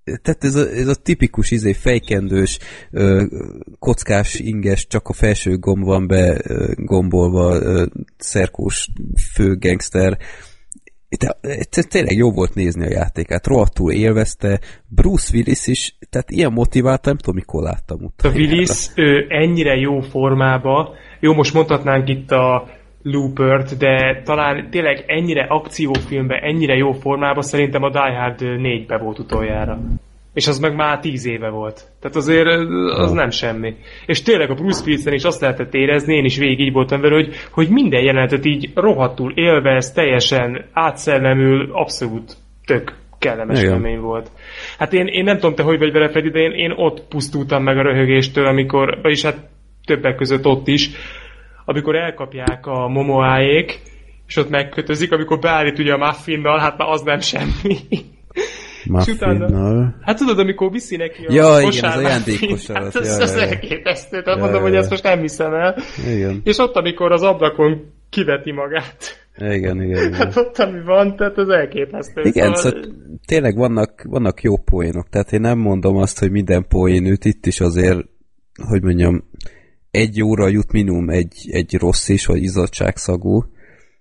tehát 0.04 0.44
ez 0.44 0.54
a, 0.54 0.68
ez 0.68 0.88
a 0.88 0.94
tipikus 0.94 1.50
izé, 1.50 1.72
fejkendős, 1.72 2.58
ö, 2.90 3.24
kockás, 3.78 4.34
inges, 4.34 4.86
csak 4.86 5.08
a 5.08 5.12
felső 5.12 5.58
gomb 5.58 5.84
van 5.84 6.06
be 6.06 6.40
ö, 6.42 6.72
gombolva, 6.76 7.54
ö, 7.54 7.86
szerkós 8.16 8.88
fő 9.34 9.56
gangster. 9.56 10.18
De, 11.18 11.36
de 11.70 11.82
tényleg 11.88 12.16
jó 12.16 12.32
volt 12.32 12.54
nézni 12.54 12.84
a 12.84 12.90
játékát, 12.90 13.46
rohadtul 13.46 13.92
élvezte, 13.92 14.60
Bruce 14.88 15.30
Willis 15.34 15.66
is, 15.66 15.96
tehát 16.10 16.30
ilyen 16.30 16.52
motivált, 16.52 17.04
nem 17.04 17.16
tudom, 17.16 17.34
mikor 17.34 17.62
láttam 17.62 17.98
A 18.00 18.04
utána. 18.04 18.34
Willis 18.34 18.90
ő 18.94 19.26
ennyire 19.28 19.74
jó 19.74 20.00
formába, 20.00 20.94
jó, 21.20 21.34
most 21.34 21.54
mondhatnánk 21.54 22.08
itt 22.08 22.30
a 22.30 22.68
Loopert, 23.02 23.76
de 23.76 24.22
talán 24.24 24.70
tényleg 24.70 25.04
ennyire 25.06 25.46
akciófilmbe, 25.48 26.34
ennyire 26.34 26.74
jó 26.74 26.92
formába 26.92 27.42
szerintem 27.42 27.82
a 27.82 27.90
Die 27.90 28.18
Hard 28.18 28.40
4-be 28.40 28.98
volt 28.98 29.18
utoljára. 29.18 29.78
És 30.34 30.46
az 30.46 30.58
meg 30.58 30.74
már 30.74 31.00
tíz 31.00 31.26
éve 31.26 31.48
volt. 31.48 31.82
Tehát 32.00 32.16
azért 32.16 32.46
az 32.90 33.12
nem 33.12 33.30
semmi. 33.30 33.74
És 34.06 34.22
tényleg 34.22 34.50
a 34.50 34.54
Bruce 34.54 34.82
Willis-en 34.86 35.12
is 35.12 35.24
azt 35.24 35.40
lehetett 35.40 35.74
érezni, 35.74 36.16
én 36.16 36.24
is 36.24 36.38
végig 36.38 36.60
így 36.60 36.72
voltam 36.72 37.00
vele, 37.00 37.14
hogy, 37.14 37.34
hogy 37.50 37.68
minden 37.68 38.02
jelenetet 38.02 38.44
így 38.44 38.70
rohadtul 38.74 39.32
élvez, 39.34 39.92
teljesen 39.92 40.64
átszellemül, 40.72 41.68
abszolút 41.72 42.36
tök 42.66 42.94
kellemes 43.18 43.60
Igen. 43.60 43.72
élmény 43.72 44.00
volt. 44.00 44.30
Hát 44.78 44.92
én, 44.92 45.06
én 45.06 45.24
nem 45.24 45.34
tudom, 45.34 45.54
te 45.54 45.62
hogy 45.62 45.78
vagy 45.78 45.92
vele, 45.92 46.08
Freddy, 46.08 46.30
de 46.30 46.38
én, 46.38 46.52
én 46.52 46.72
ott 46.76 47.08
pusztultam 47.08 47.62
meg 47.62 47.78
a 47.78 47.82
röhögéstől, 47.82 48.46
amikor, 48.46 48.98
vagyis 49.02 49.22
hát 49.22 49.48
többek 49.84 50.16
között 50.16 50.46
ott 50.46 50.68
is, 50.68 50.90
amikor 51.70 51.96
elkapják 51.96 52.66
a 52.66 52.88
momoáék, 52.88 53.80
és 54.26 54.36
ott 54.36 54.50
megkötözik, 54.50 55.12
amikor 55.12 55.38
beállít 55.38 55.78
ugye 55.78 55.92
a 55.92 55.98
muffinnal, 55.98 56.58
hát 56.58 56.78
már 56.78 56.88
az 56.88 57.02
nem 57.02 57.20
semmi. 57.20 57.76
Muffinnal. 58.84 59.94
Hát 60.00 60.16
tudod, 60.18 60.38
amikor 60.38 60.70
viszi 60.70 60.96
neki 60.96 61.24
a 61.26 61.32
Ja, 61.32 61.58
igen, 61.58 61.64
kosár 61.64 61.90
az 61.90 62.02
muffin, 62.02 62.06
ajándékkosár, 62.06 62.82
Hát 62.82 62.94
az, 62.94 63.06
ez, 63.06 63.18
ez 63.18 63.34
elképesztő, 63.34 64.22
tehát 64.22 64.38
Ja, 64.38 64.44
mondom, 64.44 64.62
ja, 64.62 64.68
hogy 64.68 64.76
ezt 64.76 64.90
most 64.90 65.02
nem 65.02 65.20
hiszem 65.20 65.54
el. 65.54 65.76
Igen. 66.14 66.40
És 66.44 66.58
ott, 66.58 66.76
amikor 66.76 67.12
az 67.12 67.22
ablakon 67.22 67.92
kiveti 68.10 68.52
magát, 68.52 69.28
Igen, 69.36 69.82
igen, 69.82 70.06
igen. 70.06 70.12
Hát 70.12 70.36
ott, 70.36 70.58
ami 70.58 70.82
van, 70.84 71.16
tehát 71.16 71.38
az 71.38 71.48
elképesztő. 71.48 72.22
Igen, 72.22 72.54
szóval 72.54 72.80
tényleg 73.26 73.56
vannak, 73.56 74.02
vannak 74.02 74.42
jó 74.42 74.56
poénok, 74.56 75.08
tehát 75.08 75.32
én 75.32 75.40
nem 75.40 75.58
mondom 75.58 75.96
azt, 75.96 76.18
hogy 76.18 76.30
minden 76.30 76.66
poén 76.68 77.06
üt, 77.06 77.24
itt 77.24 77.46
is 77.46 77.60
azért, 77.60 77.98
hogy 78.68 78.82
mondjam, 78.82 79.29
egy 79.90 80.22
óra 80.22 80.48
jut 80.48 80.72
minimum 80.72 81.10
egy, 81.10 81.48
egy 81.50 81.74
rossz 81.74 82.08
is, 82.08 82.26
vagy 82.26 82.42
izzadságszagú, 82.42 83.44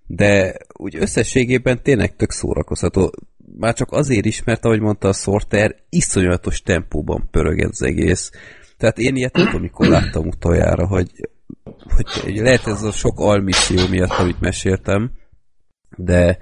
de 0.08 0.58
úgy 0.74 0.96
összességében 0.96 1.84
tényleg 1.84 2.16
tök 2.16 2.32
szórakozható. 2.32 3.12
Már 3.58 3.74
csak 3.74 3.92
azért 3.92 4.26
is, 4.26 4.44
mert 4.44 4.66
ahogy 4.66 4.80
mondta 4.80 5.08
a 5.08 5.14
Sorter, 5.14 5.76
iszonyatos 5.90 6.62
tempóban 6.62 7.28
pörög 7.32 7.60
ez 7.60 7.82
egész. 7.82 8.32
Tehát 8.78 8.98
én 8.98 9.16
ilyet 9.16 9.34
nem 9.34 9.46
tudom, 9.46 9.62
mikor 9.62 9.88
láttam 9.88 10.28
utoljára, 10.28 10.88
hogy, 10.88 11.30
hogy 12.24 12.36
lehet 12.36 12.68
ez 12.68 12.84
a 12.84 12.92
sok 12.92 13.20
almisszió 13.20 13.88
miatt, 13.88 14.12
amit 14.12 14.40
meséltem, 14.40 15.12
de 15.98 16.38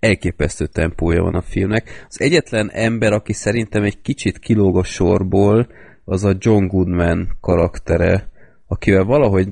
elképesztő 0.00 0.66
tempója 0.66 1.22
van 1.22 1.34
a 1.34 1.42
filmnek. 1.42 2.06
Az 2.08 2.20
egyetlen 2.20 2.70
ember, 2.70 3.12
aki 3.12 3.32
szerintem 3.32 3.82
egy 3.82 4.00
kicsit 4.00 4.38
kilóg 4.38 4.76
a 4.76 4.84
sorból, 4.84 5.68
az 6.04 6.24
a 6.24 6.36
John 6.38 6.66
Goodman 6.66 7.36
karaktere, 7.40 8.28
akivel 8.68 9.04
valahogy 9.04 9.48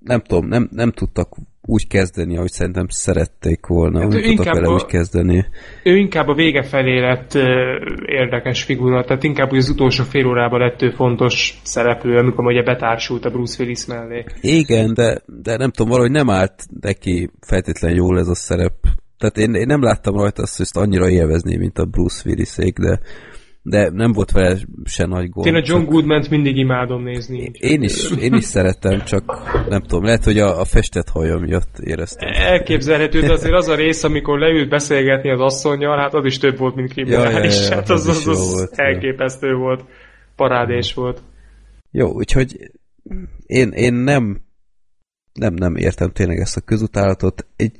nem 0.00 0.20
tudom, 0.20 0.46
nem, 0.46 0.68
nem 0.70 0.90
tudtak 0.90 1.28
úgy 1.66 1.86
kezdeni, 1.86 2.36
ahogy 2.36 2.50
szerintem 2.50 2.86
szerették 2.88 3.66
volna. 3.66 4.00
Hát 4.00 4.14
úgy 4.14 4.22
tudtak 4.22 4.54
vele 4.54 4.68
a, 4.68 4.72
úgy 4.72 4.86
kezdeni. 4.86 5.44
Ő 5.82 5.96
inkább 5.96 6.28
a 6.28 6.34
vége 6.34 6.62
felé 6.62 7.00
lett 7.00 7.34
érdekes 8.06 8.62
figura, 8.62 9.04
tehát 9.04 9.24
inkább 9.24 9.52
úgy 9.52 9.58
az 9.58 9.68
utolsó 9.68 10.04
fél 10.04 10.26
órában 10.26 10.60
lett 10.60 10.82
ő 10.82 10.90
fontos 10.90 11.60
szereplő, 11.62 12.16
amikor 12.16 12.44
ugye 12.44 12.62
betársult 12.62 13.24
a 13.24 13.30
Bruce 13.30 13.62
Willis 13.62 13.86
mellé. 13.86 14.24
Igen, 14.40 14.94
de, 14.94 15.20
de 15.26 15.56
nem 15.56 15.70
tudom, 15.70 15.90
valahogy 15.90 16.12
nem 16.12 16.30
állt 16.30 16.66
neki 16.80 17.30
feltétlenül 17.40 17.96
jól 17.96 18.18
ez 18.18 18.28
a 18.28 18.34
szerep. 18.34 18.74
Tehát 19.18 19.36
én, 19.36 19.54
én 19.54 19.66
nem 19.66 19.82
láttam 19.82 20.16
rajta 20.16 20.42
azt, 20.42 20.56
hogy 20.56 20.66
ezt 20.66 20.76
annyira 20.76 21.08
élvezni, 21.08 21.56
mint 21.56 21.78
a 21.78 21.84
Bruce 21.84 22.22
Willisék, 22.26 22.78
de 22.78 23.00
de 23.66 23.90
nem 23.90 24.12
volt 24.12 24.30
vele 24.30 24.58
se 24.84 25.06
nagy 25.06 25.30
gond. 25.30 25.46
Én 25.46 25.54
a 25.54 25.62
John 25.64 25.84
goodman 25.84 26.26
mindig 26.30 26.56
imádom 26.56 27.02
nézni. 27.02 27.50
Én 27.52 27.82
is, 27.82 28.10
én 28.10 28.34
is 28.34 28.44
szeretem, 28.44 29.04
csak 29.04 29.24
nem 29.68 29.80
tudom, 29.80 30.04
lehet, 30.04 30.24
hogy 30.24 30.38
a, 30.38 30.60
a 30.60 30.64
festett 30.64 31.08
haja 31.08 31.38
miatt 31.38 31.78
éreztem. 31.78 32.28
Elképzelhető, 32.32 33.20
de 33.20 33.32
azért 33.32 33.54
az 33.54 33.68
a 33.68 33.74
rész, 33.74 34.04
amikor 34.04 34.38
leült 34.38 34.68
beszélgetni 34.68 35.30
az 35.30 35.40
asszonyjal, 35.40 35.98
hát 35.98 36.14
az 36.14 36.24
is 36.24 36.38
több 36.38 36.58
volt, 36.58 36.74
mint 36.74 36.92
kriminális. 36.92 37.54
Ja, 37.56 37.62
ja, 37.62 37.68
ja, 37.68 37.74
hát 37.74 37.90
az, 37.90 38.08
az, 38.08 38.16
az, 38.16 38.26
az 38.26 38.52
volt, 38.52 38.72
elképesztő 38.74 39.48
ja. 39.48 39.56
volt. 39.56 39.84
Parádés 40.36 40.94
volt. 40.94 41.22
Jó, 41.90 42.12
úgyhogy 42.12 42.70
én, 43.46 43.68
én 43.68 43.94
nem 43.94 44.42
nem, 45.32 45.54
nem 45.54 45.76
értem 45.76 46.10
tényleg 46.10 46.38
ezt 46.38 46.56
a 46.56 46.60
közutálatot. 46.60 47.46
Egy 47.56 47.76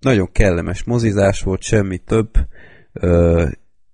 nagyon 0.00 0.32
kellemes 0.32 0.84
mozizás 0.84 1.42
volt, 1.42 1.62
semmi 1.62 1.98
több 1.98 2.30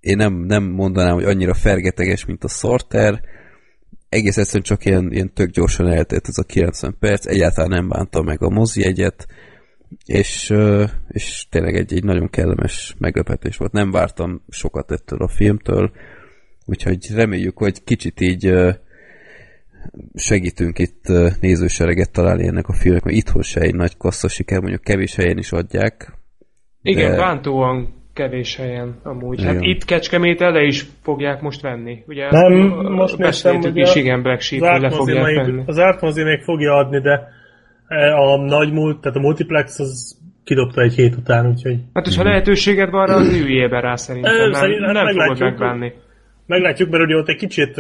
én 0.01 0.16
nem, 0.16 0.35
nem 0.35 0.65
mondanám, 0.65 1.15
hogy 1.15 1.25
annyira 1.25 1.55
fergeteges, 1.55 2.25
mint 2.25 2.45
a 2.45 2.49
Sorter, 2.49 3.20
egész 4.09 4.37
egyszerűen 4.37 4.65
csak 4.65 4.85
ilyen, 4.85 5.12
ilyen 5.12 5.33
tök 5.33 5.51
gyorsan 5.51 5.87
eltelt 5.87 6.29
ez 6.29 6.39
a 6.39 6.43
90 6.43 6.97
perc, 6.99 7.27
egyáltalán 7.27 7.70
nem 7.70 7.89
bánta 7.89 8.23
meg 8.23 8.43
a 8.43 8.49
mozi 8.49 8.85
egyet, 8.85 9.27
és, 10.05 10.55
és 11.09 11.47
tényleg 11.51 11.77
egy, 11.77 11.93
egy 11.93 12.05
nagyon 12.05 12.31
kellemes 12.31 12.95
meglepetés 12.99 13.57
volt. 13.57 13.73
Nem 13.73 13.91
vártam 13.91 14.43
sokat 14.49 14.91
ettől 14.91 15.23
a 15.23 15.29
filmtől, 15.29 15.91
úgyhogy 16.65 17.15
reméljük, 17.15 17.59
hogy 17.59 17.85
kicsit 17.85 18.20
így 18.20 18.55
segítünk 20.15 20.79
itt 20.79 21.12
nézősereget 21.41 22.11
találni 22.11 22.47
ennek 22.47 22.69
a 22.69 22.73
filmnek, 22.73 23.05
mert 23.05 23.16
itthon 23.16 23.43
se 23.43 23.61
egy 23.61 23.75
nagy 23.75 23.97
kassza 23.97 24.29
siker, 24.29 24.61
mondjuk 24.61 24.83
kevés 24.83 25.15
helyen 25.15 25.39
is 25.39 25.53
adják. 25.53 26.12
Igen, 26.83 27.11
de... 27.11 27.16
bántóan 27.16 27.98
kevés 28.19 28.57
helyen 28.57 28.99
amúgy. 29.03 29.45
Hát 29.45 29.57
itt 29.61 29.85
Kecskemét 29.85 30.40
ele 30.40 30.62
is 30.62 30.85
fogják 31.03 31.40
most 31.40 31.61
venni. 31.61 32.03
Ugye 32.07 32.31
nem, 32.31 32.53
most 32.93 33.16
néztem, 33.19 33.61
hogy 33.61 33.77
is, 33.77 33.95
igen, 33.95 34.23
Black 34.23 34.40
Sheep 34.40 34.81
le 34.81 34.90
fogják 34.90 35.24
még, 35.24 35.36
venni. 35.36 35.62
Az 35.66 35.78
Artmozi 35.78 36.23
még 36.23 36.40
fogja 36.40 36.73
adni, 36.74 37.01
de 37.01 37.28
e, 37.86 38.15
a 38.15 38.36
nagy 38.36 38.73
múlt, 38.73 39.01
tehát 39.01 39.16
a 39.16 39.20
multiplex 39.20 39.78
az 39.78 40.19
kidobta 40.45 40.81
egy 40.82 40.95
hét 40.95 41.16
után, 41.16 41.47
úgyhogy... 41.47 41.77
Hát 41.93 42.07
és 42.07 42.16
ha 42.16 42.23
lehetőséged 42.23 42.90
van 42.90 43.11
az 43.11 43.40
üljébe 43.40 43.81
rá 43.81 43.95
szerintem, 43.95 44.51
nem, 44.51 44.70
nem, 44.70 44.93
nem 44.93 45.07
fogod 45.07 45.39
megvenni. 45.39 45.93
Meglátjuk, 46.47 46.90
mert 46.90 47.05
ugye 47.05 47.16
ott 47.16 47.28
egy 47.28 47.36
kicsit 47.36 47.77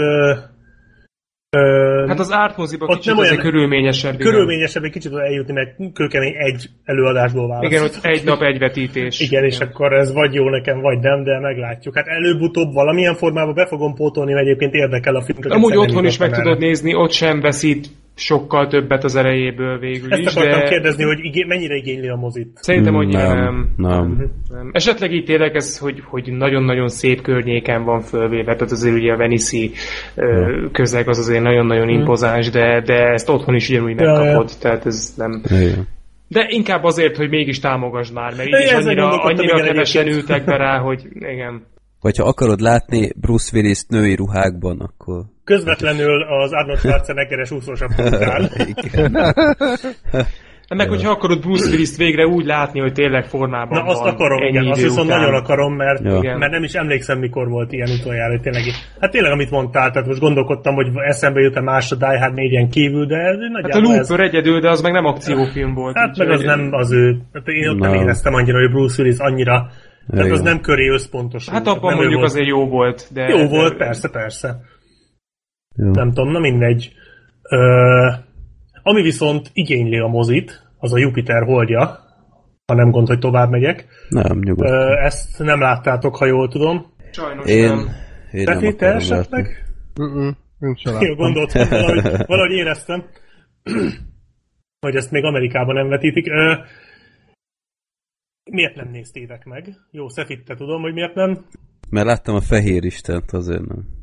Hát 1.50 2.18
az 2.18 2.32
ártmoziban 2.32 2.88
kicsit 2.88 3.14
nem 3.14 3.18
olyan 3.18 3.36
körülményesebb. 3.36 4.16
Körülményesebb 4.16 4.82
egy 4.84 4.90
kicsit 4.90 5.12
eljutni, 5.12 5.52
mert 5.52 5.92
kőkemény 5.92 6.34
egy 6.36 6.68
előadásból 6.84 7.48
választ. 7.48 7.72
Igen, 7.72 7.82
ott 7.82 7.98
egy 8.02 8.24
nap 8.24 8.42
egy 8.42 8.58
vetítés. 8.58 9.20
Igen, 9.20 9.32
igen, 9.32 9.44
és 9.44 9.58
akkor 9.58 9.92
ez 9.92 10.12
vagy 10.12 10.34
jó 10.34 10.48
nekem, 10.48 10.80
vagy 10.80 10.98
nem, 10.98 11.24
de 11.24 11.40
meglátjuk. 11.40 11.96
Hát 11.96 12.06
előbb-utóbb 12.06 12.72
valamilyen 12.72 13.14
formában 13.14 13.54
be 13.54 13.66
fogom 13.66 13.94
pótolni, 13.94 14.32
mert 14.32 14.46
egyébként 14.46 14.74
érdekel 14.74 15.14
a 15.14 15.22
film. 15.22 15.38
Amúgy 15.48 15.76
otthon 15.76 16.04
is 16.04 16.18
meg 16.18 16.30
tudod 16.30 16.58
nézni, 16.58 16.94
ott 16.94 17.12
sem 17.12 17.40
veszít 17.40 17.88
sokkal 18.18 18.66
többet 18.66 19.04
az 19.04 19.16
erejéből 19.16 19.78
végül 19.78 20.12
Ezt 20.12 20.20
is. 20.20 20.26
Ezt 20.26 20.36
akartam 20.36 20.60
de... 20.60 20.68
kérdezni, 20.68 21.04
hogy 21.04 21.18
igé- 21.22 21.46
mennyire 21.46 21.74
igényli 21.74 22.08
a 22.08 22.16
mozit. 22.16 22.50
Szerintem 22.54 22.94
annyira 22.94 23.34
nem. 23.34 23.74
Nem. 23.76 23.90
nem. 23.90 24.30
nem. 24.48 24.70
Esetleg 24.72 25.12
így 25.12 25.24
tényleg 25.24 25.56
ez, 25.56 25.78
hogy, 25.78 26.02
hogy 26.04 26.32
nagyon-nagyon 26.32 26.88
szép 26.88 27.22
környéken 27.22 27.84
van 27.84 28.00
fölvéve, 28.00 28.54
tehát 28.54 28.72
azért 28.72 28.94
ugye 28.94 29.12
a 29.12 29.16
Venice 29.16 29.66
közeg 30.72 31.08
az 31.08 31.18
azért 31.18 31.42
nagyon-nagyon 31.42 31.88
hmm. 31.88 31.98
impozáns, 31.98 32.50
de, 32.50 32.80
de 32.80 32.94
ezt 32.94 33.28
otthon 33.28 33.54
is 33.54 33.68
ugyanúgy 33.68 33.94
megkapod, 33.94 34.24
ja, 34.24 34.32
ja. 34.32 34.60
tehát 34.60 34.86
ez 34.86 35.14
nem... 35.16 35.42
Ja. 35.48 35.84
De 36.28 36.46
inkább 36.48 36.84
azért, 36.84 37.16
hogy 37.16 37.28
mégis 37.28 37.58
támogasd 37.58 38.14
már, 38.14 38.34
mert 38.36 38.48
így 38.48 38.64
is 38.64 38.72
annyira, 38.72 39.22
annyira 39.22 39.62
kevesen 39.62 40.06
ültek 40.06 40.44
be 40.44 40.56
rá, 40.56 40.78
hogy 40.78 41.08
igen. 41.14 41.62
Vagy 42.00 42.16
ha 42.16 42.24
akarod 42.24 42.60
látni 42.60 43.12
Bruce 43.20 43.56
Willis 43.56 43.84
női 43.88 44.14
ruhákban, 44.14 44.80
akkor... 44.80 45.24
Közvetlenül 45.48 46.22
az 46.22 46.52
Arnold 46.52 46.78
Schwarzeneggeres 46.78 47.50
úszósapka 47.50 48.02
után. 48.02 48.50
Meg, 50.76 50.88
hogyha 50.88 51.10
akarod 51.10 51.40
Bruce 51.40 51.68
willis 51.68 51.96
végre 51.96 52.26
úgy 52.26 52.44
látni, 52.44 52.80
hogy 52.80 52.92
tényleg 52.92 53.24
formában 53.24 53.82
Na, 53.82 53.90
azt 53.90 54.00
van 54.00 54.12
akarom, 54.12 54.42
igen, 54.42 54.66
azt 54.66 54.82
viszont 54.82 55.06
után. 55.06 55.20
nagyon 55.20 55.34
akarom, 55.34 55.74
mert, 55.74 56.00
ja. 56.04 56.36
mert 56.36 56.52
nem 56.52 56.62
is 56.62 56.72
emlékszem, 56.72 57.18
mikor 57.18 57.48
volt 57.48 57.72
ilyen 57.72 57.88
utoljára, 58.00 58.30
hogy 58.30 58.40
tényleg, 58.40 58.62
hát 59.00 59.10
tényleg, 59.10 59.32
amit 59.32 59.50
mondtál, 59.50 59.90
tehát 59.90 60.08
most 60.08 60.20
gondolkodtam, 60.20 60.74
hogy 60.74 60.88
eszembe 60.94 61.40
jut 61.40 61.56
a 61.56 61.60
más 61.60 61.92
a 61.92 61.94
Die 61.94 62.18
Hard 62.20 62.34
4 62.34 62.68
kívül, 62.68 63.06
de 63.06 63.16
ez 63.16 63.36
Hát 63.62 63.74
a 63.74 63.78
Looper 63.78 64.20
ez... 64.20 64.30
egyedül, 64.30 64.60
de 64.60 64.68
az 64.68 64.80
meg 64.80 64.92
nem 64.92 65.04
akciófilm 65.04 65.74
volt. 65.74 65.96
Hát 65.96 66.16
meg 66.16 66.30
az 66.30 66.42
nem 66.42 66.68
az 66.70 66.92
ő, 66.92 67.18
hát 67.32 67.46
én 67.46 67.68
ott 67.68 67.78
no. 67.78 67.86
nem 67.86 67.94
éreztem 67.94 68.34
annyira, 68.34 68.58
hogy 68.58 68.70
Bruce 68.70 69.02
Willis 69.02 69.18
annyira 69.18 69.70
tehát 70.14 70.30
az 70.30 70.40
nem 70.40 70.60
köré 70.60 70.88
összpontos. 70.88 71.48
Hát 71.48 71.66
abban 71.66 71.94
mondjuk 71.94 72.22
azért 72.22 72.46
jó 72.46 72.68
volt. 72.68 73.08
De, 73.12 73.28
jó 73.28 73.48
volt, 73.48 73.76
persze, 73.76 74.08
persze. 74.08 74.60
Jó. 75.78 75.90
Nem 75.90 76.12
tudom, 76.12 76.32
na 76.32 76.38
mindegy. 76.38 76.92
Ö, 77.42 78.10
ami 78.82 79.02
viszont 79.02 79.50
igényli 79.52 79.98
a 79.98 80.06
mozit, 80.06 80.62
az 80.78 80.92
a 80.92 80.98
Jupiter 80.98 81.42
holdja, 81.42 81.98
ha 82.66 82.74
nem 82.74 82.90
gond, 82.90 83.08
hogy 83.08 83.18
tovább 83.18 83.50
megyek. 83.50 83.86
Nem, 84.08 84.38
nyugodtan. 84.38 84.96
Ezt 84.96 85.38
nem 85.38 85.60
láttátok, 85.60 86.16
ha 86.16 86.26
jól 86.26 86.48
tudom. 86.48 86.92
Sajnos 87.10 87.46
én, 87.46 87.68
nem. 87.68 87.88
Én 88.32 88.44
Te 88.44 88.54
nem 88.54 88.76
te 88.76 88.86
esetleg? 88.86 89.64
Mm-mm, 90.02 90.36
Jó, 91.00 91.14
gondoltam, 91.14 91.68
valahogy, 91.68 92.26
valahogy 92.26 92.52
éreztem, 92.52 93.04
hogy 94.86 94.96
ezt 94.96 95.10
még 95.10 95.24
Amerikában 95.24 95.74
nem 95.74 95.88
vetítik. 95.88 96.26
Ö, 96.26 96.54
miért 98.50 98.74
nem 98.74 98.88
néztétek 98.90 99.44
meg? 99.44 99.74
Jó, 99.90 100.08
Szefit, 100.08 100.44
te 100.44 100.54
tudom, 100.54 100.82
hogy 100.82 100.92
miért 100.92 101.14
nem. 101.14 101.44
Mert 101.90 102.06
láttam 102.06 102.34
a 102.34 102.40
Fehér 102.40 102.84
Istent, 102.84 103.32
azért 103.32 103.66
nem. 103.66 103.97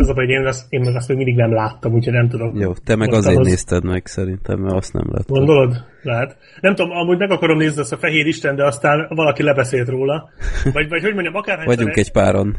Az 0.00 0.08
a 0.08 0.12
baj, 0.12 0.24
hogy 0.24 0.34
én, 0.34 0.46
azt, 0.46 0.66
én 0.68 0.80
meg 0.80 0.94
azt 0.94 1.08
még 1.08 1.16
mindig 1.16 1.34
nem 1.34 1.52
láttam, 1.52 1.92
úgyhogy 1.92 2.12
nem 2.12 2.28
tudom. 2.28 2.56
Jó, 2.56 2.72
te 2.72 2.96
meg 2.96 3.12
azért 3.12 3.34
ahhoz... 3.34 3.46
nézted 3.46 3.84
meg 3.84 4.06
szerintem, 4.06 4.58
mert 4.60 4.74
azt 4.74 4.92
nem 4.92 5.04
láttam. 5.06 5.36
Gondolod? 5.36 5.84
Lehet. 6.02 6.36
Nem 6.60 6.74
tudom, 6.74 6.90
amúgy 6.90 7.18
meg 7.18 7.30
akarom 7.30 7.58
nézni 7.58 7.80
azt 7.80 7.92
a 7.92 7.96
Fehér 7.96 8.26
Isten, 8.26 8.56
de 8.56 8.64
aztán 8.64 9.06
valaki 9.08 9.42
lebeszélt 9.42 9.88
róla. 9.88 10.30
Vagy, 10.72 10.88
vagy 10.88 11.02
hogy 11.02 11.14
mondjam, 11.14 11.34
akárhányszor... 11.34 11.76
Vagyunk 11.76 11.96
egy 11.96 12.12
páron. 12.12 12.56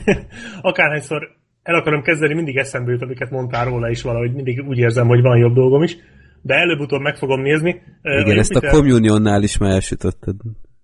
akárhányszor 0.70 1.28
el 1.62 1.74
akarom 1.74 2.02
kezdeni, 2.02 2.34
mindig 2.34 2.56
eszembe 2.56 2.90
jut, 2.90 3.02
amiket 3.02 3.30
mondtál 3.30 3.64
róla 3.64 3.90
is 3.90 4.02
valahogy. 4.02 4.32
Mindig 4.32 4.64
úgy 4.68 4.78
érzem, 4.78 5.06
hogy 5.06 5.20
van 5.20 5.38
jobb 5.38 5.54
dolgom 5.54 5.82
is 5.82 5.96
de 6.42 6.54
előbb-utóbb 6.54 7.00
meg 7.00 7.16
fogom 7.16 7.40
nézni. 7.40 7.82
Igen, 8.02 8.36
a 8.36 8.38
ezt 8.38 8.54
a 8.54 8.70
Communionnál 8.70 9.42
is 9.42 9.58
már 9.58 9.70
elsütötted. 9.70 10.34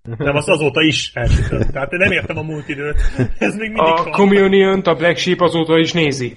Nem, 0.05 0.37
az 0.37 0.49
azóta 0.49 0.83
is 0.83 1.11
elsütött. 1.15 1.69
Tehát 1.73 1.91
nem 1.91 2.13
értem 2.13 2.39
a 2.39 2.43
múlt 2.43 2.69
időt. 2.69 2.97
Ez 3.39 3.55
még 3.57 3.69
mindig 3.69 3.83
A 3.83 4.03
van. 4.03 4.11
communion 4.11 4.81
a 4.81 4.95
Black 4.95 5.17
Sheep 5.17 5.41
azóta 5.41 5.79
is 5.79 5.93
nézi. 5.93 6.37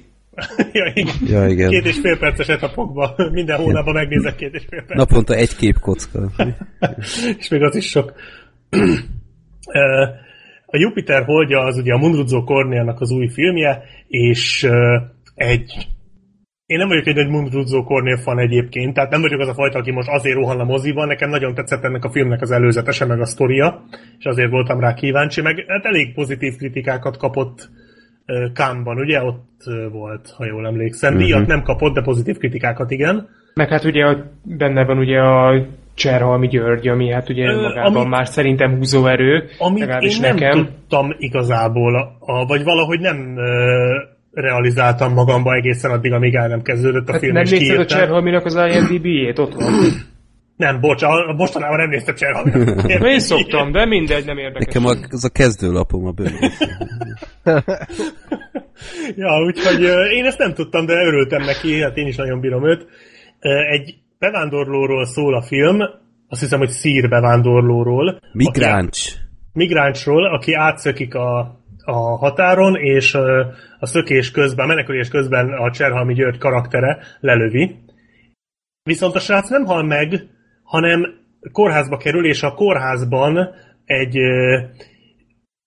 ja, 0.74 0.92
igen. 0.94 1.16
ja, 1.26 1.48
igen. 1.48 1.70
Két 1.70 1.86
és 1.86 2.00
fél 2.02 2.18
perces 2.18 2.48
etapokban. 2.48 3.14
Minden 3.32 3.58
hónapban 3.58 3.94
megnézek 3.94 4.36
két 4.36 4.54
és 4.54 4.64
fél 4.70 4.84
perc. 4.86 4.98
Naponta 4.98 5.34
egy 5.34 5.56
kép 5.56 5.80
kocka. 5.80 6.32
és 7.40 7.48
még 7.50 7.62
az 7.62 7.76
is 7.76 7.90
sok. 7.90 8.14
a 10.66 10.78
Jupiter 10.78 11.24
holdja 11.24 11.60
az 11.60 11.78
ugye 11.78 11.94
a 11.94 11.98
Munrudzo 11.98 12.44
Kornéának 12.44 13.02
az 13.02 13.12
új 13.12 13.28
filmje, 13.28 13.84
és 14.08 14.68
egy 15.36 15.88
én 16.68 16.78
nem 16.78 16.88
vagyok 16.88 17.08
egy 17.08 17.16
nagy 17.16 17.30
Mundruzzo 17.30 17.84
Cornél 17.84 18.18
fan 18.18 18.40
egyébként, 18.40 18.94
tehát 18.94 19.12
nem 19.12 19.22
vagyok 19.22 19.40
az 19.40 19.48
a 19.48 19.54
fajta, 19.54 19.80
aki 19.80 19.92
most 19.92 20.10
azért 20.10 20.36
rohan 20.36 20.60
a 20.60 20.64
moziban, 20.64 21.08
nekem 21.08 21.30
nagyon 21.30 21.54
tetszett 21.54 21.84
ennek 21.84 22.04
a 22.04 22.12
filmnek 22.12 22.42
az 22.42 22.52
előzetese, 22.52 23.06
meg 23.06 23.22
a 23.22 23.26
sztoria, 23.26 23.84
és 24.20 24.26
azért 24.26 24.50
voltam 24.50 24.80
rá 24.80 24.94
kíváncsi, 24.94 25.42
meg 25.42 25.66
hát 25.68 25.86
elég 25.86 26.14
pozitív 26.14 26.56
kritikákat 26.56 27.18
kapott 27.18 27.70
Kámban, 28.54 28.98
ugye? 28.98 29.24
Ott 29.24 29.64
volt, 29.92 30.34
ha 30.38 30.46
jól 30.46 30.66
emlékszem. 30.66 31.14
Uh-huh. 31.14 31.28
Díjat 31.28 31.48
nem 31.48 31.62
kapott, 31.62 31.94
de 31.94 32.02
pozitív 32.02 32.38
kritikákat 32.38 32.92
igen. 32.92 33.30
Meg 33.54 33.70
hát 33.70 33.84
ugye 33.84 34.16
benne 34.44 34.86
van 34.86 34.98
ugye 34.98 35.20
a 35.20 35.66
Cserhalmi 35.96 36.48
György, 36.48 36.88
ami 36.88 37.12
hát 37.12 37.30
ugye 37.30 37.46
Ö, 37.46 37.62
magában 37.62 37.96
amit, 37.96 38.10
már 38.10 38.28
szerintem 38.28 38.76
húzóerő. 38.76 39.44
Amit 39.58 39.84
én 40.00 40.18
nem 40.22 40.36
nekem. 40.36 40.54
tudtam 40.54 41.16
igazából, 41.18 41.96
a, 41.96 42.16
a, 42.20 42.46
vagy 42.46 42.64
valahogy 42.64 43.00
nem 43.00 43.38
realizáltam 44.40 45.14
magamba 45.14 45.54
egészen 45.54 45.92
addig, 45.92 46.12
amíg 46.12 46.36
el 46.36 46.48
nem 46.48 46.62
kezdődött 46.62 47.08
a 47.08 47.12
hát 47.12 47.22
film, 47.22 47.34
nem 47.34 47.44
nézted 47.50 47.80
a 47.80 47.86
Cserhalminak 47.86 48.46
az 48.46 48.56
IMDb-jét? 48.56 49.40
Ott 49.40 49.54
van. 49.54 49.74
Nem, 50.56 50.80
bocs, 50.80 51.04
a, 51.04 51.34
mostanában 51.38 51.78
nem 51.78 51.90
néztem 51.90 52.16
Cserhalminak. 52.16 52.90
Én 53.04 53.20
szoktam, 53.20 53.72
de 53.72 53.86
mindegy, 53.86 54.26
nem 54.26 54.38
érdekes. 54.38 54.66
Nekem 54.66 54.86
a, 54.86 55.06
az 55.10 55.26
a 55.26 55.30
kezdőlapom 55.30 56.06
a 56.06 56.12
bővítés. 56.12 56.58
ja, 59.22 59.44
úgyhogy 59.46 59.82
én 60.14 60.26
ezt 60.26 60.38
nem 60.38 60.54
tudtam, 60.54 60.86
de 60.86 60.94
örültem 60.94 61.42
neki, 61.42 61.82
hát 61.82 61.98
én 61.98 62.08
is 62.08 62.16
nagyon 62.16 62.40
bírom 62.40 62.68
őt. 62.68 62.88
Egy 63.72 63.96
bevándorlóról 64.20 65.06
szól 65.06 65.36
a 65.36 65.42
film, 65.42 65.80
azt 66.28 66.42
hiszem, 66.42 66.60
hogy 66.60 66.70
szír 66.70 67.10
bevándorlóról. 67.10 68.20
Migráncs. 68.32 69.00
Aki, 69.08 69.18
migráncsról, 69.54 70.26
aki 70.26 70.54
átszökik 70.54 71.16
a 71.16 71.60
a 71.88 72.18
határon, 72.18 72.76
és 72.76 73.14
a 73.80 73.86
szökés 73.86 74.32
közben, 74.32 74.66
a 74.66 74.68
menekülés 74.68 75.10
közben 75.10 75.50
a 75.50 75.72
Cserhalmi 75.72 76.14
György 76.14 76.38
karaktere 76.38 77.00
lelövi. 77.20 77.76
Viszont 78.84 79.16
a 79.16 79.20
srác 79.20 79.50
nem 79.50 79.66
hal 79.66 79.84
meg, 79.84 80.28
hanem 80.64 81.06
kórházba 81.52 81.98
kerül, 81.98 82.26
és 82.26 82.44
a 82.44 82.54
kórházban 82.54 83.50
egy 83.86 84.18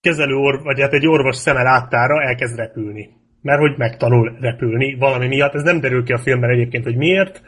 kezelő 0.01 0.35
orv, 0.35 0.63
vagy 0.63 0.81
hát 0.81 0.93
egy 0.93 1.07
orvos 1.07 1.37
szeme 1.37 1.63
láttára 1.63 2.23
elkezd 2.23 2.57
repülni. 2.57 3.09
Mert 3.43 3.61
hogy 3.61 3.75
megtanul 3.77 4.37
repülni 4.41 4.95
valami 4.95 5.27
miatt. 5.27 5.55
Ez 5.55 5.63
nem 5.63 5.81
derül 5.81 6.05
ki 6.05 6.13
a 6.13 6.19
filmben 6.19 6.51
egyébként, 6.51 6.85
hogy 6.85 6.97
miért. 6.97 7.43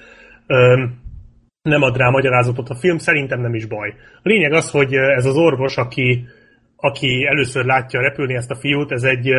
nem 1.62 1.82
ad 1.82 1.96
rá 1.96 2.08
magyarázatot 2.08 2.68
a 2.68 2.74
film, 2.74 2.98
szerintem 2.98 3.40
nem 3.40 3.54
is 3.54 3.66
baj. 3.66 3.94
A 4.22 4.28
lényeg 4.28 4.52
az, 4.52 4.70
hogy 4.70 4.94
ez 4.94 5.24
az 5.24 5.36
orvos, 5.36 5.76
aki 5.76 6.24
aki 6.82 7.26
először 7.26 7.64
látja 7.64 8.00
repülni 8.00 8.34
ezt 8.34 8.50
a 8.50 8.56
fiút, 8.56 8.92
ez 8.92 9.02
egy 9.02 9.30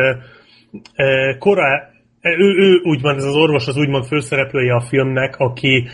korá, 1.38 1.90
ő, 2.20 2.56
ő 2.58 2.80
úgymond, 2.82 3.16
ez 3.16 3.24
az 3.24 3.36
orvos 3.36 3.66
az 3.66 3.76
úgymond 3.76 4.04
főszereplője 4.04 4.74
a 4.74 4.80
filmnek, 4.80 5.36
aki 5.38 5.88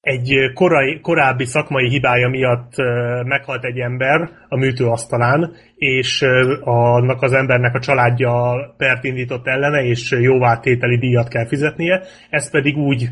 egy 0.00 0.50
korai, 0.54 1.00
korábbi 1.00 1.44
szakmai 1.44 1.88
hibája 1.88 2.28
miatt 2.28 2.72
meghalt 3.24 3.64
egy 3.64 3.78
ember 3.78 4.30
a 4.48 4.56
műtőasztalán, 4.56 5.52
és 5.74 6.24
annak 6.60 7.22
az 7.22 7.32
embernek 7.32 7.74
a 7.74 7.80
családja 7.80 8.54
pert 8.76 9.04
indított 9.04 9.46
ellene, 9.46 9.82
és 9.82 10.10
jóvátételi 10.10 10.98
díjat 10.98 11.28
kell 11.28 11.46
fizetnie. 11.46 12.02
Ezt 12.30 12.50
pedig 12.50 12.76
úgy 12.76 13.08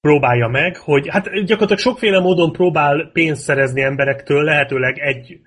próbálja 0.00 0.48
meg, 0.48 0.76
hogy 0.76 1.08
hát 1.08 1.24
gyakorlatilag 1.24 1.78
sokféle 1.78 2.20
módon 2.20 2.52
próbál 2.52 3.10
pénzt 3.12 3.42
szerezni 3.42 3.82
emberektől, 3.82 4.42
lehetőleg 4.42 4.98
egy 4.98 5.40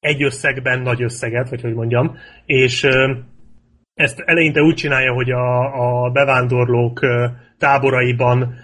egy 0.00 0.22
összegben 0.22 0.80
nagy 0.80 1.02
összeget, 1.02 1.48
vagy 1.48 1.60
hogy 1.60 1.74
mondjam, 1.74 2.16
és 2.44 2.86
ezt 3.94 4.22
eleinte 4.24 4.60
úgy 4.62 4.74
csinálja, 4.74 5.12
hogy 5.12 5.30
a, 5.30 6.04
a 6.04 6.10
bevándorlók 6.10 7.00
táboraiban 7.58 8.54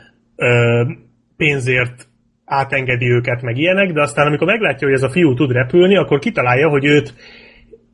pénzért 1.36 2.08
átengedi 2.44 3.10
őket, 3.10 3.42
meg 3.42 3.56
ilyenek, 3.56 3.92
de 3.92 4.02
aztán 4.02 4.26
amikor 4.26 4.46
meglátja, 4.46 4.86
hogy 4.86 4.96
ez 4.96 5.02
a 5.02 5.10
fiú 5.10 5.34
tud 5.34 5.52
repülni, 5.52 5.96
akkor 5.96 6.18
kitalálja, 6.18 6.68
hogy 6.68 6.84
őt 6.84 7.14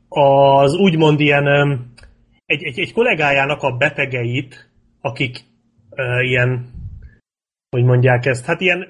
az 0.09 0.75
úgymond 0.75 1.19
ilyen 1.19 1.47
egy, 2.45 2.63
egy, 2.63 2.79
egy 2.79 2.93
kollégájának 2.93 3.61
a 3.61 3.77
betegeit, 3.77 4.69
akik 5.01 5.37
ilyen 6.21 6.65
hogy 7.73 7.83
mondják 7.83 8.25
ezt, 8.25 8.45
hát 8.45 8.61
ilyen 8.61 8.87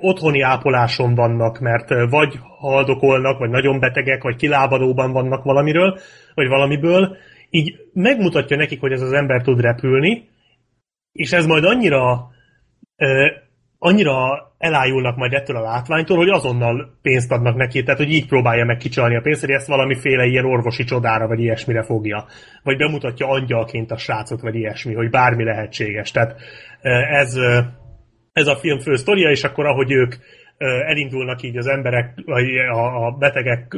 otthoni 0.00 0.40
ápoláson 0.40 1.14
vannak, 1.14 1.58
mert 1.58 1.88
vagy 2.10 2.38
haldokolnak, 2.58 3.38
vagy 3.38 3.50
nagyon 3.50 3.80
betegek, 3.80 4.22
vagy 4.22 4.36
kilábalóban 4.36 5.12
vannak 5.12 5.44
valamiről, 5.44 5.98
vagy 6.34 6.48
valamiből, 6.48 7.16
így 7.50 7.74
megmutatja 7.92 8.56
nekik, 8.56 8.80
hogy 8.80 8.92
ez 8.92 9.02
az 9.02 9.12
ember 9.12 9.42
tud 9.42 9.60
repülni, 9.60 10.28
és 11.12 11.32
ez 11.32 11.46
majd 11.46 11.64
annyira 11.64 12.30
annyira 13.82 14.48
elájulnak 14.58 15.16
majd 15.16 15.32
ettől 15.32 15.56
a 15.56 15.60
látványtól, 15.60 16.16
hogy 16.16 16.28
azonnal 16.28 16.98
pénzt 17.02 17.32
adnak 17.32 17.56
neki, 17.56 17.82
tehát 17.82 18.00
hogy 18.00 18.12
így 18.12 18.26
próbálja 18.26 18.64
meg 18.64 18.76
kicsalni 18.76 19.16
a 19.16 19.20
pénzt, 19.20 19.40
hogy 19.40 19.50
ezt 19.50 19.66
valamiféle 19.66 20.24
ilyen 20.24 20.44
orvosi 20.44 20.84
csodára, 20.84 21.26
vagy 21.26 21.40
ilyesmire 21.40 21.82
fogja. 21.82 22.26
Vagy 22.62 22.76
bemutatja 22.76 23.28
angyalként 23.28 23.90
a 23.90 23.96
srácot, 23.96 24.40
vagy 24.40 24.54
ilyesmi, 24.54 24.94
hogy 24.94 25.10
bármi 25.10 25.44
lehetséges. 25.44 26.10
Tehát 26.10 26.40
ez, 27.10 27.38
ez 28.32 28.46
a 28.46 28.56
film 28.56 28.78
fő 28.78 28.96
sztoria, 28.96 29.30
és 29.30 29.44
akkor 29.44 29.66
ahogy 29.66 29.92
ők 29.92 30.14
elindulnak 30.86 31.42
így 31.42 31.56
az 31.56 31.66
emberek, 31.66 32.12
vagy 32.24 32.46
a 32.72 33.10
betegek 33.18 33.76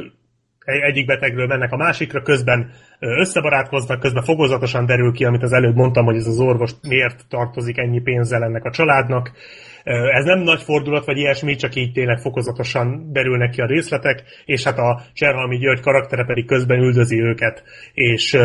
egyik 0.65 1.05
betegről 1.05 1.47
mennek 1.47 1.71
a 1.71 1.77
másikra, 1.77 2.21
közben 2.21 2.71
összebarátkoznak, 2.99 3.99
közben 3.99 4.23
fogozatosan 4.23 4.85
derül 4.85 5.11
ki, 5.11 5.25
amit 5.25 5.43
az 5.43 5.53
előbb 5.53 5.75
mondtam, 5.75 6.05
hogy 6.05 6.15
ez 6.15 6.27
az 6.27 6.39
orvos 6.39 6.71
miért 6.87 7.25
tartozik 7.29 7.77
ennyi 7.77 8.01
pénzzel 8.01 8.43
ennek 8.43 8.63
a 8.63 8.71
családnak. 8.71 9.31
Ez 10.11 10.25
nem 10.25 10.39
nagy 10.39 10.61
fordulat, 10.61 11.05
vagy 11.05 11.17
ilyesmi, 11.17 11.55
csak 11.55 11.75
így 11.75 11.91
tényleg 11.91 12.19
fokozatosan 12.19 13.11
derülnek 13.11 13.49
ki 13.49 13.61
a 13.61 13.65
részletek, 13.65 14.23
és 14.45 14.63
hát 14.63 14.77
a 14.77 15.01
Cserhalmi 15.13 15.57
György 15.57 15.79
karaktere 15.79 16.25
pedig 16.25 16.45
közben 16.45 16.79
üldözi 16.79 17.21
őket, 17.21 17.63
és 17.93 18.37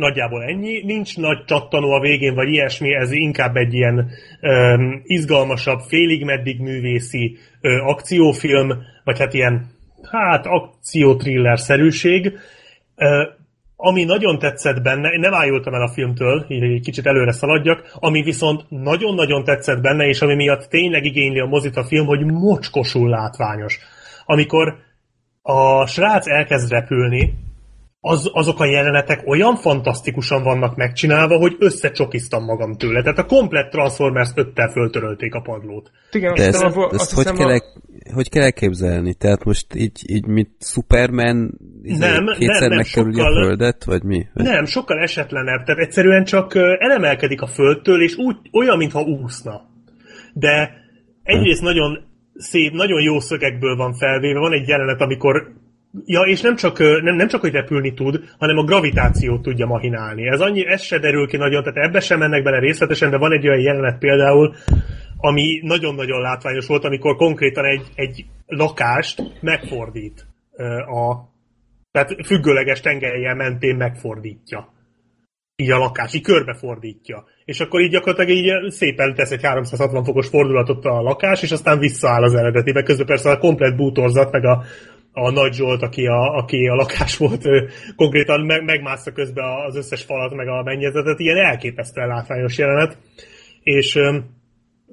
Nagyjából 0.00 0.42
ennyi. 0.42 0.82
Nincs 0.84 1.16
nagy 1.16 1.44
csattanó 1.44 1.92
a 1.92 2.00
végén, 2.00 2.34
vagy 2.34 2.48
ilyesmi, 2.48 2.94
ez 2.94 3.12
inkább 3.12 3.56
egy 3.56 3.74
ilyen 3.74 4.10
um, 4.40 5.00
izgalmasabb, 5.04 5.80
félig 5.88 6.24
meddig 6.24 6.60
művészi 6.60 7.36
uh, 7.62 7.88
akciófilm, 7.88 8.72
vagy 9.04 9.18
hát 9.18 9.34
ilyen, 9.34 9.66
hát 10.10 10.46
akció-thriller-szerűség. 10.46 12.38
Uh, 12.96 13.38
ami 13.76 14.04
nagyon 14.04 14.38
tetszett 14.38 14.82
benne, 14.82 15.08
én 15.08 15.20
nem 15.20 15.34
ájultam 15.34 15.74
el 15.74 15.82
a 15.82 15.92
filmtől, 15.92 16.44
így 16.48 16.62
egy 16.62 16.82
kicsit 16.82 17.06
előre 17.06 17.32
szaladjak, 17.32 17.92
ami 17.94 18.22
viszont 18.22 18.64
nagyon-nagyon 18.68 19.44
tetszett 19.44 19.80
benne, 19.80 20.06
és 20.06 20.20
ami 20.20 20.34
miatt 20.34 20.68
tényleg 20.68 21.04
igényli 21.04 21.38
a 21.38 21.46
mozit 21.46 21.76
a 21.76 21.84
film, 21.84 22.06
hogy 22.06 22.24
mocskosul 22.24 23.08
látványos. 23.08 23.78
Amikor 24.24 24.76
a 25.42 25.86
srác 25.86 26.28
elkezd 26.28 26.70
repülni, 26.70 27.34
az, 28.00 28.30
azok 28.32 28.60
a 28.60 28.64
jelenetek 28.64 29.22
olyan 29.26 29.56
fantasztikusan 29.56 30.42
vannak 30.42 30.76
megcsinálva, 30.76 31.36
hogy 31.36 31.56
összecsokiztam 31.58 32.44
magam 32.44 32.76
tőle. 32.76 33.02
Tehát 33.02 33.18
a 33.18 33.24
komplet 33.24 33.70
Transformers 33.70 34.30
5-tel 34.34 34.70
föltörölték 34.72 35.34
a 35.34 35.40
padlót. 35.40 35.90
Igen, 36.12 36.34
De 36.34 36.46
ezt, 36.46 36.62
a, 36.62 36.90
ezt 36.92 37.12
hogy, 37.12 37.24
kell, 37.24 37.48
a... 37.48 37.62
hogy 38.14 38.28
kell 38.28 38.42
elképzelni? 38.42 39.14
Tehát 39.14 39.44
most 39.44 39.74
így, 39.74 40.00
így 40.06 40.26
mint 40.26 40.50
Superman 40.60 41.58
izé, 41.82 41.98
nem, 41.98 42.26
kétszer 42.26 42.60
nem, 42.60 42.68
nem, 42.68 42.76
megkerüli 42.76 43.14
sokkal, 43.14 43.42
a 43.42 43.44
földet, 43.44 43.84
vagy 43.84 44.02
mi? 44.02 44.26
Nem, 44.32 44.64
sokkal 44.64 44.98
esetlenebb. 44.98 45.64
Tehát 45.64 45.80
egyszerűen 45.80 46.24
csak 46.24 46.54
elemelkedik 46.78 47.42
a 47.42 47.46
földtől, 47.46 48.02
és 48.02 48.16
úgy, 48.16 48.36
olyan, 48.52 48.76
mintha 48.76 49.02
úszna. 49.02 49.68
De 50.32 50.70
egyrészt 51.22 51.62
nagyon 51.62 51.98
szép, 52.34 52.72
nagyon 52.72 53.02
jó 53.02 53.20
szögekből 53.20 53.76
van 53.76 53.94
felvéve. 53.94 54.38
Van 54.38 54.52
egy 54.52 54.68
jelenet, 54.68 55.00
amikor 55.00 55.58
Ja, 56.04 56.20
és 56.20 56.40
nem 56.40 56.56
csak, 56.56 56.78
nem, 56.78 57.14
nem 57.14 57.28
csak, 57.28 57.40
hogy 57.40 57.52
repülni 57.52 57.94
tud, 57.94 58.20
hanem 58.38 58.56
a 58.56 58.64
gravitációt 58.64 59.42
tudja 59.42 59.66
mahinálni. 59.66 60.28
Ez, 60.28 60.40
annyi, 60.40 60.66
ez 60.66 60.82
se 60.82 60.98
derül 60.98 61.26
ki 61.26 61.36
nagyon, 61.36 61.62
tehát 61.62 61.88
ebbe 61.88 62.00
sem 62.00 62.18
mennek 62.18 62.42
bele 62.42 62.58
részletesen, 62.58 63.10
de 63.10 63.18
van 63.18 63.32
egy 63.32 63.48
olyan 63.48 63.60
jelenet 63.60 63.98
például, 63.98 64.54
ami 65.16 65.60
nagyon-nagyon 65.62 66.20
látványos 66.20 66.66
volt, 66.66 66.84
amikor 66.84 67.16
konkrétan 67.16 67.64
egy, 67.64 67.82
egy 67.94 68.24
lakást 68.46 69.22
megfordít 69.40 70.26
a 70.86 71.28
tehát 71.90 72.26
függőleges 72.26 72.80
tengelyel 72.80 73.34
mentén 73.34 73.76
megfordítja. 73.76 74.72
Így 75.56 75.70
a 75.70 75.78
lakás, 75.78 76.14
így 76.14 76.22
körbefordítja. 76.22 77.24
És 77.44 77.60
akkor 77.60 77.80
így 77.80 77.90
gyakorlatilag 77.90 78.30
így 78.38 78.70
szépen 78.70 79.14
tesz 79.14 79.30
egy 79.30 79.42
360 79.42 80.04
fokos 80.04 80.28
fordulatot 80.28 80.84
a 80.84 81.00
lakás, 81.00 81.42
és 81.42 81.50
aztán 81.50 81.78
visszaáll 81.78 82.22
az 82.22 82.34
eredetibe. 82.34 82.82
Közben 82.82 83.06
persze 83.06 83.30
a 83.30 83.38
komplet 83.38 83.76
bútorzat, 83.76 84.32
meg 84.32 84.44
a 84.44 84.62
a 85.12 85.30
Nagy 85.30 85.52
Zsolt, 85.52 85.82
aki 85.82 86.06
a, 86.06 86.36
aki 86.36 86.66
a 86.66 86.74
lakás 86.74 87.16
volt, 87.16 87.46
ő 87.46 87.68
konkrétan 87.96 88.40
meg, 88.40 88.64
megmászta 88.64 89.12
közben 89.12 89.44
az 89.66 89.76
összes 89.76 90.02
falat, 90.02 90.34
meg 90.34 90.48
a 90.48 90.62
mennyezetet, 90.62 91.18
ilyen 91.18 91.36
elképesztően 91.36 92.08
látványos 92.08 92.58
jelenet. 92.58 92.98
És, 93.62 93.98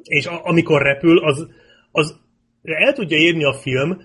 és 0.03 0.26
amikor 0.26 0.81
repül, 0.81 1.19
az, 1.19 1.48
az 1.91 2.19
el 2.64 2.94
tudja 2.94 3.18
írni 3.18 3.44
a 3.44 3.53
film 3.53 4.02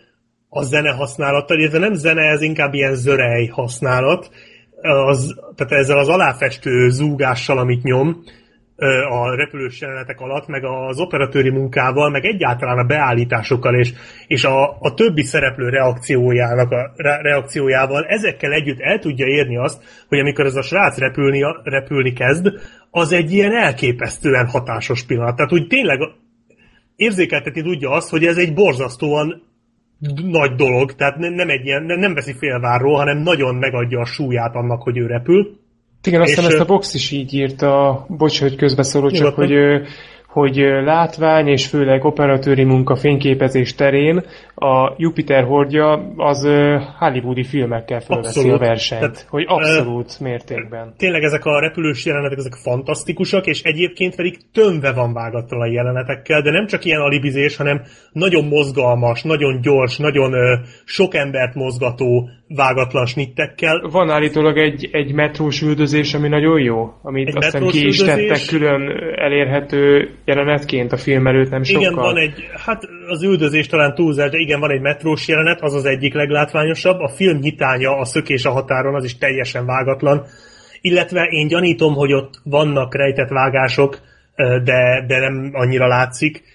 a 0.48 0.62
zene 0.62 0.90
használattal, 0.90 1.59
illetve 1.59 1.78
nem 1.78 1.94
zene, 1.94 2.22
ez 2.22 2.43
inkább 2.43 2.74
ilyen 2.74 2.94
zörej 2.94 3.47
használat, 3.47 4.30
az, 4.82 5.34
tehát 5.55 5.72
ezzel 5.72 5.98
az 5.98 6.09
aláfestő 6.09 6.89
zúgással, 6.89 7.59
amit 7.59 7.82
nyom, 7.82 8.24
a 9.09 9.35
repülős 9.35 9.81
jelenetek 9.81 10.20
alatt, 10.20 10.47
meg 10.47 10.65
az 10.65 11.01
operatőri 11.01 11.51
munkával, 11.51 12.11
meg 12.11 12.24
egyáltalán 12.24 12.78
a 12.78 12.86
beállításokkal 12.86 13.74
és, 13.74 13.93
és 14.27 14.44
a, 14.44 14.77
a 14.81 14.94
többi 14.94 15.23
szereplő 15.23 15.69
reakciójának 15.69 16.70
a, 16.70 16.93
re, 16.97 17.20
reakciójával 17.23 18.05
ezekkel 18.05 18.53
együtt 18.53 18.81
el 18.81 18.99
tudja 18.99 19.27
érni 19.27 19.57
azt, 19.57 20.05
hogy 20.09 20.19
amikor 20.19 20.47
ez 20.47 20.55
a 20.55 20.62
srác 20.62 20.99
repülni, 20.99 21.44
repülni 21.62 22.12
kezd, 22.12 22.47
az 22.90 23.12
egy 23.12 23.32
ilyen 23.32 23.57
elképesztően 23.57 24.47
hatásos 24.47 25.05
pillanat. 25.05 25.36
Tehát 25.36 25.53
úgy 25.53 25.66
tényleg 25.66 26.01
érzékelteti 26.97 27.62
tudja 27.62 27.90
azt, 27.90 28.11
hogy 28.11 28.24
ez 28.24 28.36
egy 28.36 28.55
borzasztóan 28.55 29.43
nagy 30.23 30.55
dolog, 30.55 30.94
tehát 30.94 31.16
nem, 31.16 31.49
egy 31.49 31.66
ilyen, 31.66 31.82
nem 31.82 32.15
veszi 32.15 32.32
félvárról, 32.39 32.97
hanem 32.97 33.19
nagyon 33.19 33.55
megadja 33.55 34.01
a 34.01 34.05
súlyát 34.05 34.55
annak, 34.55 34.82
hogy 34.82 34.99
ő 34.99 35.07
repül. 35.07 35.61
Igen, 36.04 36.20
azt 36.20 36.30
hiszem 36.30 36.50
ezt 36.50 36.60
a 36.60 36.64
Box 36.64 36.94
is 36.94 37.10
így 37.10 37.34
írta, 37.34 38.04
bocs, 38.08 38.40
hogy 38.40 38.56
közbeszóló, 38.56 39.10
csak 39.10 39.34
hogy 39.34 39.52
hogy 40.32 40.56
látvány 40.84 41.46
és 41.46 41.66
főleg 41.66 42.04
operatőri 42.04 42.64
munka 42.64 42.96
fényképezés 42.96 43.74
terén 43.74 44.24
a 44.54 44.92
Jupiter 44.96 45.44
hordja 45.44 46.12
az 46.16 46.48
hollywoodi 46.98 47.44
filmekkel 47.44 48.00
fölveszi 48.00 48.38
abszolút. 48.38 48.60
a 48.60 48.64
versenyt. 48.64 49.00
Tehát, 49.00 49.26
hogy 49.28 49.44
abszolút 49.48 50.10
uh, 50.10 50.26
mértékben. 50.26 50.94
Tényleg 50.96 51.22
ezek 51.22 51.44
a 51.44 51.60
repülős 51.60 52.04
jelenetek, 52.04 52.38
ezek 52.38 52.54
fantasztikusak, 52.54 53.46
és 53.46 53.62
egyébként 53.62 54.16
pedig 54.16 54.38
tömve 54.52 54.92
van 54.92 55.12
vágattal 55.12 55.60
a 55.60 55.66
jelenetekkel, 55.66 56.42
de 56.42 56.50
nem 56.50 56.66
csak 56.66 56.84
ilyen 56.84 57.00
alibizés, 57.00 57.56
hanem 57.56 57.82
nagyon 58.12 58.44
mozgalmas, 58.44 59.22
nagyon 59.22 59.60
gyors, 59.60 59.96
nagyon 59.96 60.32
uh, 60.32 60.60
sok 60.84 61.14
embert 61.14 61.54
mozgató 61.54 62.28
vágatlan 62.54 63.06
snittekkel. 63.06 63.88
Van 63.90 64.10
állítólag 64.10 64.58
egy, 64.58 64.88
egy 64.92 65.12
metrós 65.12 65.62
üldözés, 65.62 66.14
ami 66.14 66.28
nagyon 66.28 66.60
jó, 66.60 66.92
amit 67.02 67.28
egy 67.28 67.36
aztán 67.36 67.66
ki 67.66 67.86
is 67.86 67.98
tettek 67.98 68.46
külön 68.48 68.88
elérhető 69.14 70.10
jelenetként 70.24 70.92
a 70.92 70.96
film 70.96 71.26
előtt 71.26 71.50
nem 71.50 71.62
sokkal. 71.62 71.82
Igen, 71.82 71.94
van 71.94 72.16
egy, 72.16 72.32
hát 72.64 72.82
az 73.08 73.22
üldözés 73.22 73.66
talán 73.66 73.94
túlzás, 73.94 74.30
de 74.30 74.38
igen, 74.38 74.60
van 74.60 74.70
egy 74.70 74.80
metrós 74.80 75.28
jelenet, 75.28 75.60
az 75.60 75.74
az 75.74 75.84
egyik 75.84 76.14
leglátványosabb. 76.14 76.98
A 76.98 77.08
film 77.08 77.38
nyitánya, 77.38 77.98
a 77.98 78.04
szökés 78.04 78.44
a 78.44 78.50
határon, 78.50 78.94
az 78.94 79.04
is 79.04 79.18
teljesen 79.18 79.66
vágatlan. 79.66 80.24
Illetve 80.80 81.22
én 81.30 81.46
gyanítom, 81.46 81.94
hogy 81.94 82.12
ott 82.12 82.40
vannak 82.44 82.94
rejtett 82.94 83.28
vágások, 83.28 83.98
de, 84.36 85.04
de 85.06 85.18
nem 85.18 85.50
annyira 85.52 85.86
látszik 85.86 86.51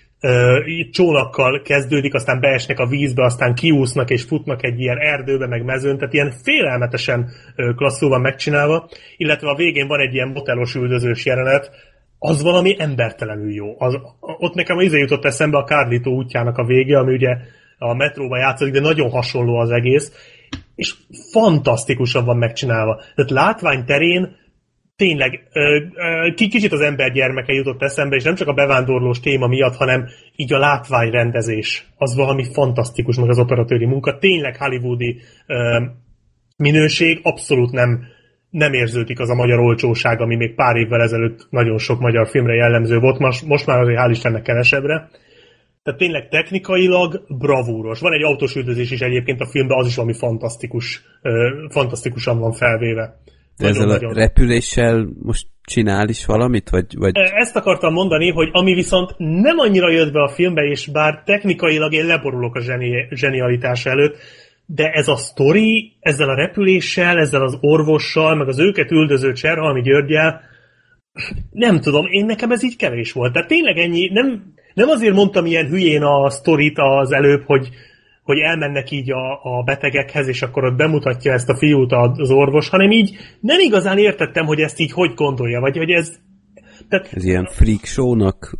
csónakkal 0.91 1.61
kezdődik, 1.61 2.13
aztán 2.13 2.39
beesnek 2.39 2.79
a 2.79 2.87
vízbe, 2.87 3.23
aztán 3.23 3.55
kiúsznak 3.55 4.09
és 4.09 4.23
futnak 4.23 4.63
egy 4.63 4.79
ilyen 4.79 4.97
erdőbe, 4.97 5.47
meg 5.47 5.63
mezőn, 5.63 5.97
tehát 5.97 6.13
ilyen 6.13 6.33
félelmetesen 6.43 7.29
klasszul 7.75 8.09
van 8.09 8.21
megcsinálva, 8.21 8.89
illetve 9.17 9.49
a 9.49 9.55
végén 9.55 9.87
van 9.87 9.99
egy 9.99 10.13
ilyen 10.13 10.27
motelos 10.27 10.75
üldözős 10.75 11.25
jelenet, 11.25 11.71
az 12.19 12.41
valami 12.41 12.75
embertelenül 12.79 13.53
jó. 13.53 13.75
Az, 13.77 13.97
ott 14.19 14.53
nekem 14.53 14.79
izé 14.79 14.99
jutott 14.99 15.25
eszembe 15.25 15.57
a 15.57 15.63
Carlito 15.63 16.09
útjának 16.09 16.57
a 16.57 16.65
vége, 16.65 16.97
ami 16.97 17.13
ugye 17.13 17.37
a 17.77 17.93
metróban 17.93 18.39
játszik, 18.39 18.71
de 18.71 18.79
nagyon 18.79 19.09
hasonló 19.09 19.57
az 19.57 19.71
egész, 19.71 20.11
és 20.75 20.93
fantasztikusan 21.31 22.25
van 22.25 22.37
megcsinálva. 22.37 23.01
Tehát 23.15 23.31
látvány 23.31 23.85
terén 23.85 24.35
tényleg 24.97 25.41
kicsit 26.35 26.71
az 26.71 26.81
ember 26.81 27.11
gyermeke 27.11 27.53
jutott 27.53 27.81
eszembe, 27.81 28.15
és 28.15 28.23
nem 28.23 28.35
csak 28.35 28.47
a 28.47 28.53
bevándorlós 28.53 29.19
téma 29.19 29.47
miatt, 29.47 29.75
hanem 29.75 30.07
így 30.35 30.53
a 30.53 30.57
látványrendezés. 30.57 31.87
Az 31.97 32.15
valami 32.15 32.43
fantasztikus, 32.53 33.17
meg 33.17 33.29
az 33.29 33.39
operatőri 33.39 33.85
munka. 33.85 34.17
Tényleg 34.17 34.57
hollywoodi 34.57 35.19
minőség, 36.57 37.19
abszolút 37.23 37.71
nem, 37.71 38.03
nem 38.49 38.73
érződik 38.73 39.19
az 39.19 39.29
a 39.29 39.35
magyar 39.35 39.59
olcsóság, 39.59 40.21
ami 40.21 40.35
még 40.35 40.55
pár 40.55 40.75
évvel 40.75 41.01
ezelőtt 41.01 41.47
nagyon 41.49 41.77
sok 41.77 41.99
magyar 41.99 42.27
filmre 42.27 42.53
jellemző 42.53 42.99
volt, 42.99 43.19
most, 43.19 43.45
most 43.45 43.65
már 43.65 43.79
azért 43.79 43.99
hál' 43.99 44.11
Istennek 44.11 44.41
kevesebbre. 44.41 45.09
Tehát 45.83 45.99
tényleg 45.99 46.27
technikailag 46.27 47.25
bravúros. 47.37 47.99
Van 47.99 48.13
egy 48.13 48.23
autós 48.23 48.55
üldözés 48.55 48.91
is 48.91 49.01
egyébként 49.01 49.41
a 49.41 49.47
filmben, 49.47 49.77
az 49.77 49.87
is 49.87 49.95
valami 49.95 50.13
fantasztikus, 50.13 51.03
fantasztikusan 51.69 52.39
van 52.39 52.51
felvéve. 52.51 53.19
De 53.57 53.67
ezzel 53.67 53.89
a 53.89 54.13
repüléssel 54.13 55.07
most 55.21 55.47
csinál 55.61 56.09
is 56.09 56.25
valamit? 56.25 56.69
Vagy, 56.69 56.97
vagy... 56.97 57.17
Ezt 57.17 57.55
akartam 57.55 57.93
mondani, 57.93 58.31
hogy 58.31 58.49
ami 58.51 58.73
viszont 58.73 59.15
nem 59.17 59.57
annyira 59.57 59.91
jött 59.91 60.11
be 60.11 60.21
a 60.21 60.27
filmbe, 60.29 60.61
és 60.61 60.87
bár 60.87 61.23
technikailag 61.25 61.93
én 61.93 62.05
leborulok 62.05 62.55
a 62.55 62.61
zseni- 62.61 63.07
zsenialitás 63.09 63.85
előtt, 63.85 64.17
de 64.65 64.89
ez 64.89 65.07
a 65.07 65.15
sztori, 65.15 65.97
ezzel 65.99 66.29
a 66.29 66.35
repüléssel, 66.35 67.17
ezzel 67.17 67.41
az 67.41 67.57
orvossal, 67.61 68.35
meg 68.35 68.47
az 68.47 68.59
őket 68.59 68.91
üldöző 68.91 69.31
Cserhalmi 69.31 69.81
Györgyel, 69.81 70.41
nem 71.51 71.79
tudom, 71.79 72.05
én 72.05 72.25
nekem 72.25 72.51
ez 72.51 72.63
így 72.63 72.75
kevés 72.75 73.11
volt. 73.11 73.33
Tehát 73.33 73.47
tényleg 73.47 73.77
ennyi, 73.77 74.09
nem, 74.13 74.53
nem 74.73 74.89
azért 74.89 75.13
mondtam 75.13 75.45
ilyen 75.45 75.67
hülyén 75.67 76.01
a 76.01 76.29
sztorit 76.29 76.77
az 76.77 77.11
előbb, 77.11 77.43
hogy, 77.45 77.69
hogy 78.27 78.39
elmennek 78.39 78.91
így 78.91 79.11
a, 79.11 79.31
a 79.43 79.63
betegekhez, 79.63 80.27
és 80.27 80.41
akkor 80.41 80.63
ott 80.63 80.75
bemutatja 80.75 81.33
ezt 81.33 81.49
a 81.49 81.57
fiút 81.57 81.91
az 81.91 82.31
orvos, 82.31 82.69
hanem 82.69 82.91
így 82.91 83.17
nem 83.39 83.59
igazán 83.59 83.97
értettem, 83.97 84.45
hogy 84.45 84.59
ezt 84.59 84.79
így 84.79 84.91
hogy 84.91 85.13
gondolja, 85.13 85.59
vagy 85.59 85.77
hogy 85.77 85.89
ez... 85.89 86.19
Tehát, 86.89 87.09
ez 87.13 87.23
ilyen 87.23 87.45
freak 87.45 87.85
show-nak 87.85 88.51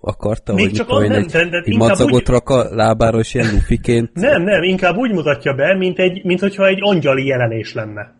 akarta, 0.00 0.54
Még 0.54 0.64
hogy 0.64 0.74
csak 0.74 0.88
nem, 0.88 1.12
egy, 1.12 1.26
de, 1.26 1.48
de 1.48 1.62
egy 1.64 1.76
macagot 1.76 2.20
úgy... 2.20 2.28
rak 2.28 2.48
a 2.48 2.74
lábára, 2.74 3.18
és 3.18 3.34
ilyen 3.34 3.50
lufiként. 3.52 4.10
Nem, 4.12 4.42
nem, 4.42 4.62
inkább 4.62 4.96
úgy 4.96 5.12
mutatja 5.12 5.54
be, 5.54 5.76
mint, 5.76 5.98
egy, 5.98 6.24
mint 6.24 6.40
hogyha 6.40 6.66
egy 6.66 6.78
angyali 6.80 7.26
jelenés 7.26 7.74
lenne. 7.74 8.14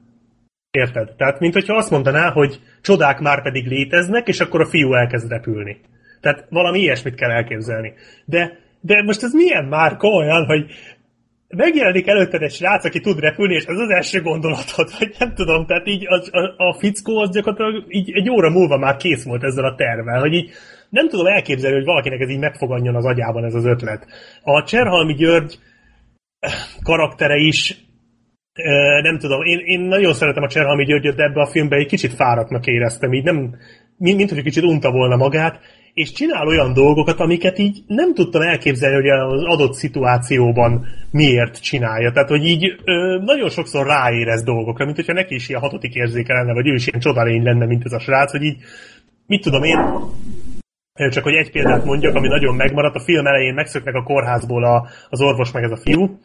Érted? 0.71 1.15
Tehát, 1.17 1.41
mint 1.41 1.55
hogyha 1.55 1.77
azt 1.77 1.91
mondaná, 1.91 2.31
hogy 2.31 2.61
csodák 2.81 3.21
már 3.21 3.43
pedig 3.43 3.67
léteznek, 3.67 4.29
és 4.29 4.41
akkor 4.41 4.61
a 4.61 4.67
fiú 4.67 4.95
elkezd 4.95 5.29
repülni. 5.29 5.81
Tehát 6.21 6.47
valami 6.49 6.79
ilyesmit 6.79 7.15
kell 7.15 7.31
elképzelni. 7.31 7.93
De 8.25 8.59
de 8.81 9.03
most 9.03 9.23
ez 9.23 9.33
milyen 9.33 9.65
már 9.65 9.97
komolyan, 9.97 10.47
hogy 10.47 10.65
megjelenik 11.49 12.07
előtted 12.07 12.43
egy 12.43 12.53
srác, 12.53 12.85
aki 12.85 13.01
tud 13.01 13.21
repülni, 13.21 13.55
és 13.55 13.65
ez 13.65 13.79
az 13.79 13.91
első 13.91 14.23
gondolatod, 14.23 14.91
vagy 14.99 15.15
nem 15.19 15.35
tudom, 15.35 15.67
tehát 15.67 15.87
így 15.87 16.07
a, 16.07 16.39
a, 16.39 16.69
a 16.69 16.77
fickó 16.79 17.19
az 17.19 17.31
gyakorlatilag 17.31 17.85
így 17.89 18.11
egy 18.13 18.31
óra 18.31 18.51
múlva 18.51 18.79
már 18.79 18.97
kész 18.97 19.25
volt 19.25 19.43
ezzel 19.43 19.65
a 19.65 19.75
tervvel, 19.75 20.21
hogy 20.21 20.33
így 20.33 20.51
nem 20.91 21.09
tudom 21.09 21.27
elképzelni, 21.27 21.77
hogy 21.77 21.85
valakinek 21.85 22.21
ez 22.21 22.31
így 22.31 22.39
megfogadjon 22.39 22.95
az 22.95 23.05
agyában 23.05 23.45
ez 23.45 23.55
az 23.55 23.65
ötlet. 23.65 24.07
A 24.43 24.65
Cserhalmi 24.65 25.15
György 25.15 25.59
karaktere 26.83 27.37
is 27.37 27.89
nem 29.03 29.19
tudom, 29.19 29.43
én, 29.43 29.59
én 29.59 29.81
nagyon 29.81 30.15
szeretem 30.15 30.43
a 30.43 30.49
Cserhalmi 30.49 30.85
Györgyöt, 30.85 31.17
de 31.17 31.23
ebbe 31.23 31.41
a 31.41 31.51
filmbe 31.51 31.77
egy 31.77 31.87
kicsit 31.87 32.15
fáradtnak 32.15 32.67
éreztem, 32.67 33.13
így 33.13 33.25
nem, 33.25 33.57
mint, 33.97 34.17
mint 34.17 34.31
hogy 34.31 34.43
kicsit 34.43 34.65
unta 34.65 34.91
volna 34.91 35.17
magát, 35.17 35.61
és 35.95 36.13
csinál 36.13 36.47
olyan 36.47 36.73
dolgokat, 36.73 37.21
amiket 37.21 37.59
így 37.59 37.83
nem 37.87 38.15
tudtam 38.15 38.43
elképzelni, 38.43 38.95
hogy 38.95 39.09
az 39.09 39.43
adott 39.45 39.75
szituációban 39.75 40.87
miért 41.11 41.63
csinálja. 41.63 42.13
Tehát, 42.13 42.29
hogy 42.29 42.45
így 42.45 42.75
ö, 42.85 43.19
nagyon 43.25 43.51
sokszor 43.51 43.87
ráérez 43.87 44.43
dolgokra, 44.43 44.85
mint 44.85 44.97
hogyha 44.97 45.13
neki 45.13 45.35
is 45.35 45.49
ilyen 45.49 45.61
hatodik 45.61 45.95
érzéke 45.95 46.35
lenne, 46.35 46.53
vagy 46.53 46.67
ő 46.67 46.75
is 46.75 46.87
ilyen 46.87 47.01
csodalény 47.01 47.43
lenne, 47.43 47.67
mint 47.67 47.85
ez 47.85 47.93
a 47.93 47.99
srác, 47.99 48.31
hogy 48.31 48.43
így, 48.43 48.57
mit 49.27 49.43
tudom 49.43 49.63
én, 49.63 49.79
csak 51.11 51.23
hogy 51.23 51.35
egy 51.35 51.51
példát 51.51 51.85
mondjak, 51.85 52.15
ami 52.15 52.29
nagyon 52.29 52.55
megmaradt, 52.55 52.95
a 52.95 53.01
film 53.01 53.27
elején 53.27 53.55
megszöknek 53.55 53.95
a 53.95 54.03
kórházból 54.03 54.65
a, 54.65 54.89
az 55.09 55.21
orvos 55.21 55.53
meg 55.53 55.63
ez 55.63 55.71
a 55.71 55.81
fiú, 55.85 56.19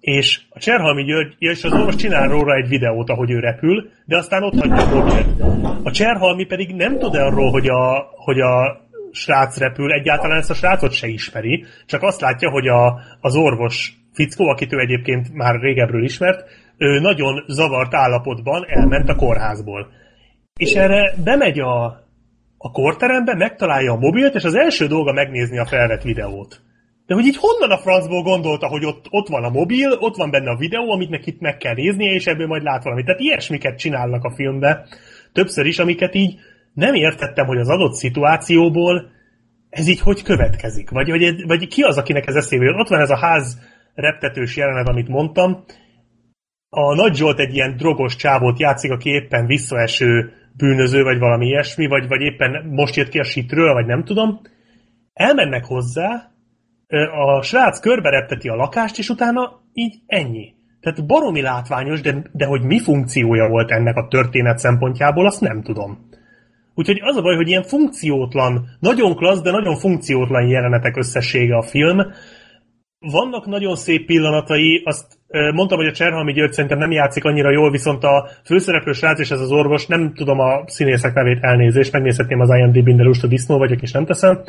és 0.00 0.40
a 0.48 0.58
Cserhalmi 0.58 1.04
György, 1.04 1.34
és 1.38 1.64
az 1.64 1.72
orvos 1.72 1.94
csinál 1.94 2.28
róla 2.28 2.54
egy 2.54 2.68
videót, 2.68 3.10
ahogy 3.10 3.30
ő 3.30 3.38
repül, 3.38 3.90
de 4.04 4.16
aztán 4.16 4.42
ott 4.42 4.58
hagyja 4.58 4.82
a 4.82 4.94
mobilt. 4.94 5.40
A 5.82 5.90
Cserhalmi 5.90 6.44
pedig 6.44 6.74
nem 6.74 6.98
tud 6.98 7.14
arról, 7.14 7.50
hogy 7.50 7.68
a, 7.68 8.06
hogy 8.16 8.40
a 8.40 8.81
srác 9.12 9.58
repül, 9.58 9.92
egyáltalán 9.92 10.38
ezt 10.38 10.50
a 10.50 10.54
srácot 10.54 10.92
se 10.92 11.06
ismeri, 11.06 11.64
csak 11.86 12.02
azt 12.02 12.20
látja, 12.20 12.50
hogy 12.50 12.68
a, 12.68 13.00
az 13.20 13.36
orvos 13.36 13.96
fickó, 14.12 14.48
akit 14.48 14.72
ő 14.72 14.78
egyébként 14.78 15.34
már 15.34 15.60
régebről 15.60 16.04
ismert, 16.04 16.44
ő 16.76 17.00
nagyon 17.00 17.44
zavart 17.46 17.94
állapotban 17.94 18.64
elment 18.68 19.08
a 19.08 19.16
kórházból. 19.16 19.88
És 20.56 20.72
erre 20.72 21.14
bemegy 21.24 21.60
a, 21.60 21.84
a 22.58 22.70
korterembe, 22.70 23.34
megtalálja 23.34 23.92
a 23.92 23.98
mobilt, 23.98 24.34
és 24.34 24.44
az 24.44 24.54
első 24.54 24.86
dolga 24.86 25.12
megnézni 25.12 25.58
a 25.58 25.66
felvett 25.66 26.02
videót. 26.02 26.60
De 27.06 27.14
hogy 27.14 27.26
így 27.26 27.36
honnan 27.36 27.70
a 27.70 27.80
francból 27.80 28.22
gondolta, 28.22 28.66
hogy 28.66 28.84
ott, 28.84 29.06
ott 29.10 29.28
van 29.28 29.44
a 29.44 29.50
mobil, 29.50 29.90
ott 29.90 30.16
van 30.16 30.30
benne 30.30 30.50
a 30.50 30.56
videó, 30.56 30.90
amit 30.90 31.10
neki 31.10 31.36
meg 31.38 31.56
kell 31.56 31.74
néznie, 31.74 32.12
és 32.12 32.26
ebből 32.26 32.46
majd 32.46 32.62
lát 32.62 32.82
valamit. 32.82 33.04
Tehát 33.04 33.20
ilyesmiket 33.20 33.78
csinálnak 33.78 34.24
a 34.24 34.34
filmbe, 34.34 34.86
többször 35.32 35.66
is, 35.66 35.78
amiket 35.78 36.14
így 36.14 36.38
nem 36.74 36.94
értettem, 36.94 37.46
hogy 37.46 37.58
az 37.58 37.68
adott 37.68 37.92
szituációból 37.92 39.10
ez 39.70 39.88
így 39.88 40.00
hogy 40.00 40.22
következik. 40.22 40.90
Vagy, 40.90 41.10
vagy, 41.10 41.46
vagy 41.46 41.66
ki 41.66 41.82
az, 41.82 41.98
akinek 41.98 42.26
ez 42.26 42.34
eszébe 42.34 42.64
jön. 42.64 42.80
Ott 42.80 42.88
van 42.88 43.00
ez 43.00 43.10
a 43.10 43.18
ház 43.18 43.60
reptetős 43.94 44.56
jelenet, 44.56 44.88
amit 44.88 45.08
mondtam. 45.08 45.64
A 46.68 46.94
Nagy 46.94 47.14
Zsolt 47.14 47.38
egy 47.38 47.54
ilyen 47.54 47.76
drogos 47.76 48.16
csávót 48.16 48.58
játszik, 48.58 48.90
aki 48.90 49.10
éppen 49.10 49.46
visszaeső 49.46 50.32
bűnöző, 50.56 51.02
vagy 51.02 51.18
valami 51.18 51.46
ilyesmi, 51.46 51.86
vagy, 51.86 52.08
vagy 52.08 52.20
éppen 52.20 52.66
most 52.66 52.96
jött 52.96 53.08
ki 53.08 53.18
a 53.18 53.24
sitről, 53.24 53.72
vagy 53.72 53.86
nem 53.86 54.04
tudom. 54.04 54.40
Elmennek 55.12 55.64
hozzá, 55.64 56.32
a 57.12 57.42
srác 57.42 57.80
körbe 57.80 58.10
repteti 58.10 58.48
a 58.48 58.54
lakást, 58.54 58.98
és 58.98 59.08
utána 59.08 59.60
így 59.72 59.94
ennyi. 60.06 60.54
tehát 60.80 61.06
baromi 61.06 61.40
látványos, 61.40 62.00
de, 62.00 62.22
de 62.32 62.46
hogy 62.46 62.62
mi 62.62 62.80
funkciója 62.80 63.48
volt 63.48 63.70
ennek 63.70 63.96
a 63.96 64.08
történet 64.08 64.58
szempontjából, 64.58 65.26
azt 65.26 65.40
nem 65.40 65.62
tudom. 65.62 66.08
Úgyhogy 66.74 67.00
az 67.02 67.16
a 67.16 67.22
baj, 67.22 67.36
hogy 67.36 67.48
ilyen 67.48 67.62
funkciótlan, 67.62 68.68
nagyon 68.80 69.16
klassz, 69.16 69.40
de 69.42 69.50
nagyon 69.50 69.76
funkciótlan 69.76 70.48
jelenetek 70.48 70.96
összessége 70.96 71.56
a 71.56 71.62
film. 71.62 71.98
Vannak 72.98 73.46
nagyon 73.46 73.76
szép 73.76 74.06
pillanatai, 74.06 74.82
azt 74.84 75.18
mondtam, 75.54 75.78
hogy 75.78 75.86
a 75.86 75.92
Cserhalmi 75.92 76.32
György 76.32 76.52
szerintem 76.52 76.78
nem 76.78 76.90
játszik 76.90 77.24
annyira 77.24 77.50
jól, 77.50 77.70
viszont 77.70 78.04
a 78.04 78.28
főszereplő 78.44 78.92
srác 78.92 79.18
és 79.18 79.30
ez 79.30 79.40
az 79.40 79.50
orvos, 79.50 79.86
nem 79.86 80.14
tudom 80.14 80.38
a 80.38 80.62
színészek 80.66 81.14
nevét 81.14 81.42
elnézést, 81.42 81.92
megnézhetném 81.92 82.40
az 82.40 82.50
IMDb-n, 82.54 82.96
de 82.96 83.02
lusta 83.02 83.26
disznó 83.26 83.58
vagyok, 83.58 83.82
és 83.82 83.92
nem 83.92 84.04
teszem. 84.04 84.42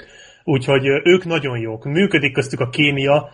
Úgyhogy 0.44 0.86
ők 1.04 1.26
nagyon 1.26 1.58
jók. 1.58 1.86
Működik 1.86 2.34
köztük 2.34 2.60
a 2.60 2.70
kémia, 2.70 3.30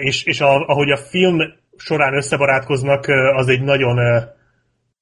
és, 0.00 0.24
és 0.24 0.40
a, 0.40 0.66
ahogy 0.66 0.90
a 0.90 0.96
film 0.96 1.38
során 1.76 2.14
összebarátkoznak, 2.14 3.06
az 3.36 3.48
egy 3.48 3.62
nagyon 3.62 3.98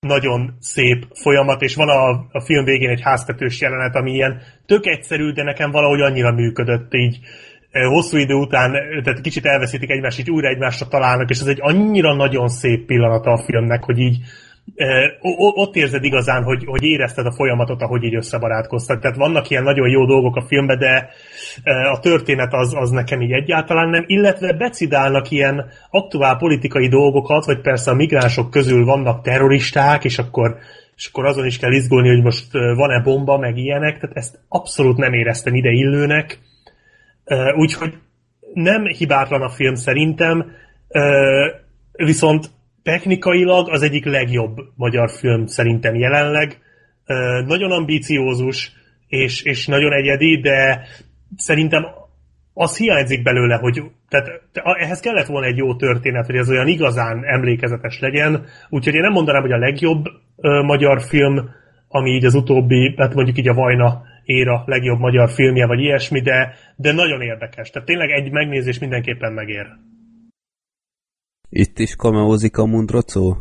nagyon 0.01 0.57
szép 0.61 1.07
folyamat, 1.15 1.63
és 1.63 1.75
van 1.75 1.89
a, 1.89 2.09
a 2.33 2.41
film 2.45 2.65
végén 2.65 2.91
egy 2.91 3.03
háztetős 3.03 3.61
jelenet, 3.61 3.95
ami 3.95 4.13
ilyen 4.13 4.41
tök 4.67 4.87
egyszerű, 4.87 5.33
de 5.33 5.43
nekem 5.43 5.71
valahogy 5.71 6.01
annyira 6.01 6.33
működött 6.33 6.95
így 6.95 7.19
hosszú 7.73 8.17
idő 8.17 8.35
után, 8.35 8.73
tehát 9.03 9.21
kicsit 9.21 9.47
elveszítik 9.47 9.91
egymást, 9.91 10.19
így 10.19 10.31
újra 10.31 10.49
egymásra 10.49 10.87
találnak, 10.87 11.31
és 11.31 11.41
ez 11.41 11.47
egy 11.47 11.61
annyira 11.61 12.15
nagyon 12.15 12.49
szép 12.49 12.87
pillanata 12.87 13.31
a 13.31 13.45
filmnek, 13.45 13.85
hogy 13.85 13.99
így 13.99 14.19
ott 15.55 15.77
érzed 15.77 16.05
igazán, 16.05 16.43
hogy, 16.43 16.65
hogy 16.65 16.83
érezted 16.83 17.27
a 17.27 17.33
folyamatot, 17.33 17.83
ahogy 17.83 18.03
így 18.03 18.15
összebarátkoztak. 18.15 19.01
Tehát 19.01 19.17
vannak 19.17 19.51
ilyen 19.51 19.63
nagyon 19.63 19.89
jó 19.89 20.07
dolgok 20.07 20.37
a 20.37 20.47
filmben, 20.47 20.79
de 20.79 21.11
a 21.93 22.01
történet 22.01 22.53
az, 22.53 22.75
az 22.75 22.91
nekem 22.91 23.21
így 23.21 23.33
egyáltalán 23.33 23.89
nem, 23.89 24.05
illetve 24.07 24.53
becidálnak 24.53 25.31
ilyen 25.31 25.65
aktuál 25.91 26.37
politikai 26.37 26.89
dolgokat, 26.89 27.45
vagy 27.45 27.61
persze 27.61 27.91
a 27.91 27.95
migránsok 27.95 28.51
közül 28.51 28.85
vannak 28.85 29.23
terroristák, 29.23 30.05
és 30.05 30.19
akkor 30.19 30.57
és 30.97 31.07
akkor 31.07 31.25
azon 31.25 31.47
is 31.47 31.59
kell 31.59 31.73
izgulni, 31.73 32.09
hogy 32.09 32.23
most 32.23 32.53
van-e 32.53 33.03
bomba, 33.03 33.39
meg 33.39 33.57
ilyenek, 33.57 33.99
tehát 33.99 34.17
ezt 34.17 34.39
abszolút 34.49 34.97
nem 34.97 35.13
éreztem 35.13 35.55
ide 35.55 35.71
illőnek. 35.71 36.39
Úgyhogy 37.57 37.95
nem 38.53 38.85
hibátlan 38.85 39.43
a 39.43 39.49
film 39.49 39.75
szerintem, 39.75 40.53
viszont 41.93 42.51
technikailag 42.89 43.69
az 43.69 43.83
egyik 43.83 44.05
legjobb 44.05 44.57
magyar 44.75 45.11
film 45.11 45.47
szerintem 45.47 45.95
jelenleg. 45.95 46.59
Nagyon 47.47 47.71
ambíciózus, 47.71 48.73
és, 49.09 49.43
és 49.43 49.67
nagyon 49.67 49.93
egyedi, 49.93 50.41
de 50.41 50.87
szerintem 51.37 51.87
az 52.55 52.77
hiányzik 52.79 53.23
belőle, 53.23 53.57
hogy 53.57 53.83
tehát 54.09 54.29
ehhez 54.53 55.01
kellett 55.01 55.27
volna 55.27 55.47
egy 55.47 55.57
jó 55.57 55.77
történet, 55.77 56.27
hogy 56.27 56.37
ez 56.37 56.51
olyan 56.51 56.67
igazán 56.67 57.25
emlékezetes 57.25 58.01
legyen, 58.01 58.45
úgyhogy 58.69 58.95
én 58.95 59.01
nem 59.01 59.13
mondanám, 59.13 59.43
hogy 59.43 59.53
a 59.53 59.59
legjobb 59.59 60.05
ö, 60.37 60.63
magyar 60.63 61.03
film, 61.03 61.51
ami 61.89 62.11
így 62.11 62.25
az 62.25 62.35
utóbbi, 62.35 62.95
hát 62.97 63.15
mondjuk 63.15 63.39
így 63.39 63.49
a 63.49 63.55
Vajna 63.55 64.03
éra 64.25 64.63
legjobb 64.67 64.99
magyar 64.99 65.31
filmje, 65.31 65.67
vagy 65.67 65.81
ilyesmi, 65.81 66.21
de, 66.21 66.55
de 66.77 66.93
nagyon 66.93 67.21
érdekes. 67.21 67.71
Tehát 67.71 67.89
tényleg 67.89 68.11
egy 68.11 68.31
megnézés 68.31 68.79
mindenképpen 68.79 69.33
megér. 69.33 69.67
Itt 71.49 71.79
is 71.79 71.97
kameózik 71.97 72.57
a 72.57 72.67
Mundrocó? 72.67 73.37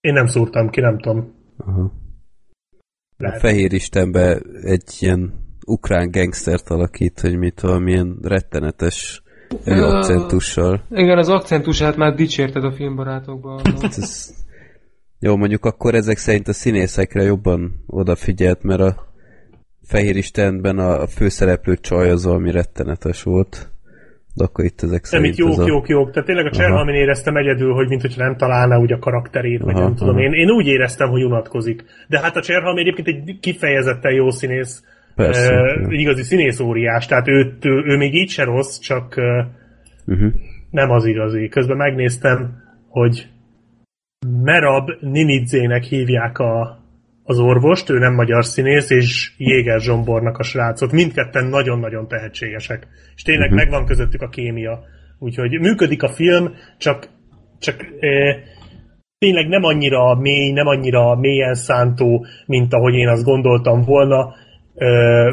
Én 0.00 0.12
nem 0.12 0.26
szúrtam 0.26 0.70
ki, 0.70 0.80
nem 0.80 0.98
tudom. 0.98 1.34
Aha. 1.56 1.92
A 3.18 3.38
Fehér 3.38 3.72
Istenbe 3.72 4.40
egy 4.62 4.96
ilyen 4.98 5.44
ukrán 5.66 6.10
gangstert 6.10 6.68
alakít, 6.68 7.20
hogy 7.20 7.38
mit 7.38 7.60
valamilyen 7.60 8.18
rettenetes 8.22 9.22
ő 9.64 9.84
akcentussal. 9.84 10.86
Igen, 10.90 11.18
az 11.18 11.28
akcentusát 11.28 11.96
már 11.96 12.14
dicsérted 12.14 12.64
a 12.64 12.72
filmbarátokban. 12.72 13.60
Hát 13.64 13.96
ez... 13.96 14.34
Jó, 15.18 15.36
mondjuk 15.36 15.64
akkor 15.64 15.94
ezek 15.94 16.16
szerint 16.16 16.48
a 16.48 16.52
színészekre 16.52 17.22
jobban 17.22 17.84
odafigyelt, 17.86 18.62
mert 18.62 18.80
a 18.80 19.14
Fehér 19.82 20.16
Istenben 20.16 20.78
a 20.78 21.06
főszereplő 21.06 21.76
csaj 21.76 22.10
az 22.10 22.24
valami 22.24 22.50
rettenetes 22.50 23.22
volt. 23.22 23.70
De 24.36 24.44
akkor 24.44 24.64
itt 24.64 24.82
ezek 24.82 25.02
Nem, 25.02 25.10
szerint 25.10 25.32
itt 25.32 25.38
jók, 25.38 25.58
a... 25.58 25.66
jók, 25.66 25.88
jók. 25.88 26.10
Tehát 26.10 26.26
tényleg 26.26 26.46
a 26.46 26.50
Cserhalmin 26.50 26.94
éreztem 26.94 27.36
egyedül, 27.36 27.72
hogy 27.72 27.88
mint 27.88 28.00
hogyha 28.00 28.22
nem 28.22 28.36
találná 28.36 28.76
úgy 28.76 28.92
a 28.92 28.98
karakterét, 28.98 29.60
vagy 29.60 29.74
Aha, 29.74 29.84
nem 29.84 29.94
tudom. 29.94 30.14
aha. 30.14 30.24
Én, 30.24 30.32
én 30.32 30.50
úgy 30.50 30.66
éreztem, 30.66 31.08
hogy 31.08 31.24
unatkozik. 31.24 31.84
De 32.08 32.20
hát 32.20 32.36
a 32.36 32.42
Cserhalmi 32.42 32.80
egyébként 32.80 33.08
egy 33.08 33.38
kifejezetten 33.40 34.12
jó 34.12 34.30
színész, 34.30 34.82
Persze, 35.14 35.52
uh, 35.52 35.90
ja. 35.90 35.98
igazi 35.98 36.22
színész 36.22 36.60
óriás, 36.60 37.06
tehát 37.06 37.28
őt, 37.28 37.64
ő, 37.64 37.82
ő 37.86 37.96
még 37.96 38.14
így 38.14 38.28
se 38.28 38.44
rossz, 38.44 38.78
csak 38.78 39.14
uh, 39.16 39.46
Uh-huh. 40.06 40.32
nem 40.70 40.90
az 40.90 41.04
igazi. 41.04 41.48
Közben 41.48 41.76
megnéztem, 41.76 42.62
hogy 42.88 43.28
Merab 44.42 44.90
Ninidzének 45.00 45.82
hívják 45.82 46.38
a, 46.38 46.78
az 47.28 47.38
orvost, 47.38 47.90
ő 47.90 47.98
nem 47.98 48.14
magyar 48.14 48.44
színész, 48.44 48.90
és 48.90 49.32
Jéger 49.36 49.80
Zsombornak 49.80 50.38
a 50.38 50.42
srácot. 50.42 50.92
Mindketten 50.92 51.44
nagyon-nagyon 51.46 52.08
tehetségesek. 52.08 52.86
És 53.16 53.22
tényleg 53.22 53.48
Mhm. 53.48 53.56
megvan 53.56 53.86
közöttük 53.86 54.22
a 54.22 54.28
kémia. 54.28 54.80
Úgyhogy 55.18 55.60
működik 55.60 56.02
a 56.02 56.08
film, 56.08 56.54
csak, 56.78 57.08
csak 57.58 57.84
eh, 58.00 58.36
tényleg 59.18 59.48
nem 59.48 59.62
annyira 59.64 60.14
mély, 60.14 60.52
nem 60.52 60.66
annyira 60.66 61.14
mélyen 61.14 61.54
szántó, 61.54 62.26
mint 62.46 62.72
ahogy 62.74 62.94
én 62.94 63.08
azt 63.08 63.24
gondoltam 63.24 63.82
volna. 63.82 64.34
Ö, 64.74 65.30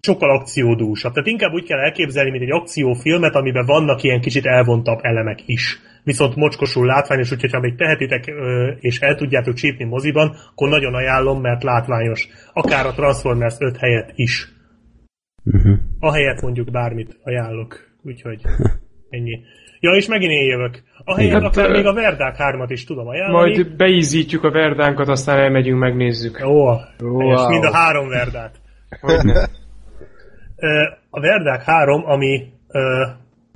sokkal 0.00 0.30
akciódúsabb. 0.30 1.12
Tehát 1.12 1.28
inkább 1.28 1.52
úgy 1.52 1.64
kell 1.64 1.78
elképzelni, 1.78 2.30
mint 2.30 2.42
egy 2.42 2.52
akciófilmet, 2.52 3.34
amiben 3.34 3.66
vannak 3.66 4.02
ilyen 4.02 4.20
kicsit 4.20 4.46
elvontabb 4.46 4.98
elemek 5.02 5.38
is. 5.46 5.80
Viszont 6.04 6.36
mocskosul 6.36 6.86
látványos, 6.86 7.32
úgyhogy 7.32 7.52
ha 7.52 7.60
még 7.60 7.74
tehetitek 7.76 8.32
és 8.80 8.98
el 9.00 9.14
tudjátok 9.14 9.54
csípni 9.54 9.84
moziban, 9.84 10.36
akkor 10.50 10.68
nagyon 10.68 10.94
ajánlom, 10.94 11.40
mert 11.40 11.62
látványos. 11.62 12.28
Akár 12.52 12.86
a 12.86 12.92
Transformers 12.92 13.56
5 13.58 13.76
helyett 13.76 14.10
is. 14.14 14.48
Uh-huh. 15.44 15.78
Ahelyett 16.00 16.40
mondjuk 16.40 16.70
bármit 16.70 17.18
ajánlok. 17.22 17.88
Úgyhogy 18.02 18.40
ennyi. 19.10 19.40
Ja, 19.80 19.90
és 19.90 20.06
megint 20.06 20.32
én 20.32 20.48
jövök. 20.48 20.82
Ahelyett 21.04 21.32
Hát, 21.32 21.42
akár 21.42 21.70
még 21.70 21.86
a 21.86 21.92
Verdák 21.92 22.36
3-at 22.38 22.66
is 22.68 22.84
tudom 22.84 23.08
ajánlani. 23.08 23.54
Majd 23.54 23.76
beízítjük 23.76 24.44
a 24.44 24.50
verdánkat, 24.50 25.08
aztán 25.08 25.38
elmegyünk, 25.38 25.78
megnézzük. 25.78 26.40
Ó, 26.44 26.48
wow. 26.48 26.78
Wow. 26.98 27.48
mind 27.48 27.64
a 27.64 27.72
három 27.72 28.08
Verdát. 28.08 28.60
A 31.10 31.20
Verdák 31.20 31.62
3, 31.62 32.04
ami, 32.06 32.46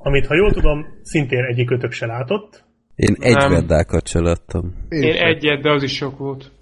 amit 0.05 0.27
ha 0.27 0.35
jól 0.35 0.53
tudom, 0.53 0.87
szintén 1.03 1.45
egyikőtök 1.45 1.93
se 1.93 2.07
látott. 2.07 2.65
Én 2.95 3.17
egy 3.19 3.37
Nem. 3.37 3.51
verdákat 3.51 4.07
se 4.07 4.21
láttam. 4.21 4.75
Én 4.89 5.13
sem. 5.13 5.27
egyet, 5.27 5.63
de 5.63 5.71
az 5.71 5.83
is 5.83 5.95
sok 5.95 6.19
volt. 6.19 6.53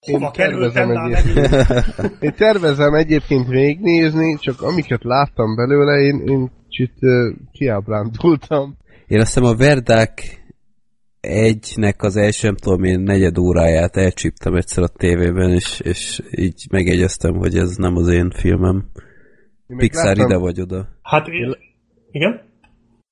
Hova 0.00 0.30
kerültem 0.30 0.88
tervezem 0.88 1.12
egyébként. 1.12 2.22
Én 2.22 2.34
tervezem 2.36 2.94
egyébként 2.94 3.48
végignézni, 3.48 4.36
csak 4.38 4.62
amiket 4.62 5.04
láttam 5.04 5.56
belőle, 5.56 6.00
én, 6.00 6.22
én 6.26 6.50
kicsit 6.68 6.92
uh, 7.00 7.34
kiábrándultam. 7.52 8.76
Én 9.06 9.20
azt 9.20 9.34
hiszem 9.34 9.48
a 9.50 9.56
Verdák 9.56 10.40
egynek 11.20 12.02
az 12.02 12.16
első, 12.16 12.46
nem 12.46 12.56
tudom 12.56 12.84
én, 12.84 13.00
negyed 13.00 13.38
óráját 13.38 13.96
elcsíptem 13.96 14.54
egyszer 14.54 14.82
a 14.82 14.88
tévében, 14.88 15.50
és, 15.50 15.80
és 15.80 16.20
így 16.30 16.66
megjegyeztem, 16.70 17.34
hogy 17.34 17.56
ez 17.56 17.76
nem 17.76 17.96
az 17.96 18.08
én 18.08 18.30
filmem. 18.30 18.90
Én 19.66 19.76
Pixar 19.76 20.04
láttam, 20.04 20.24
ide 20.24 20.36
vagy 20.36 20.60
oda. 20.60 20.88
Hát, 21.02 21.26
én- 21.28 21.56
igen? 22.10 22.32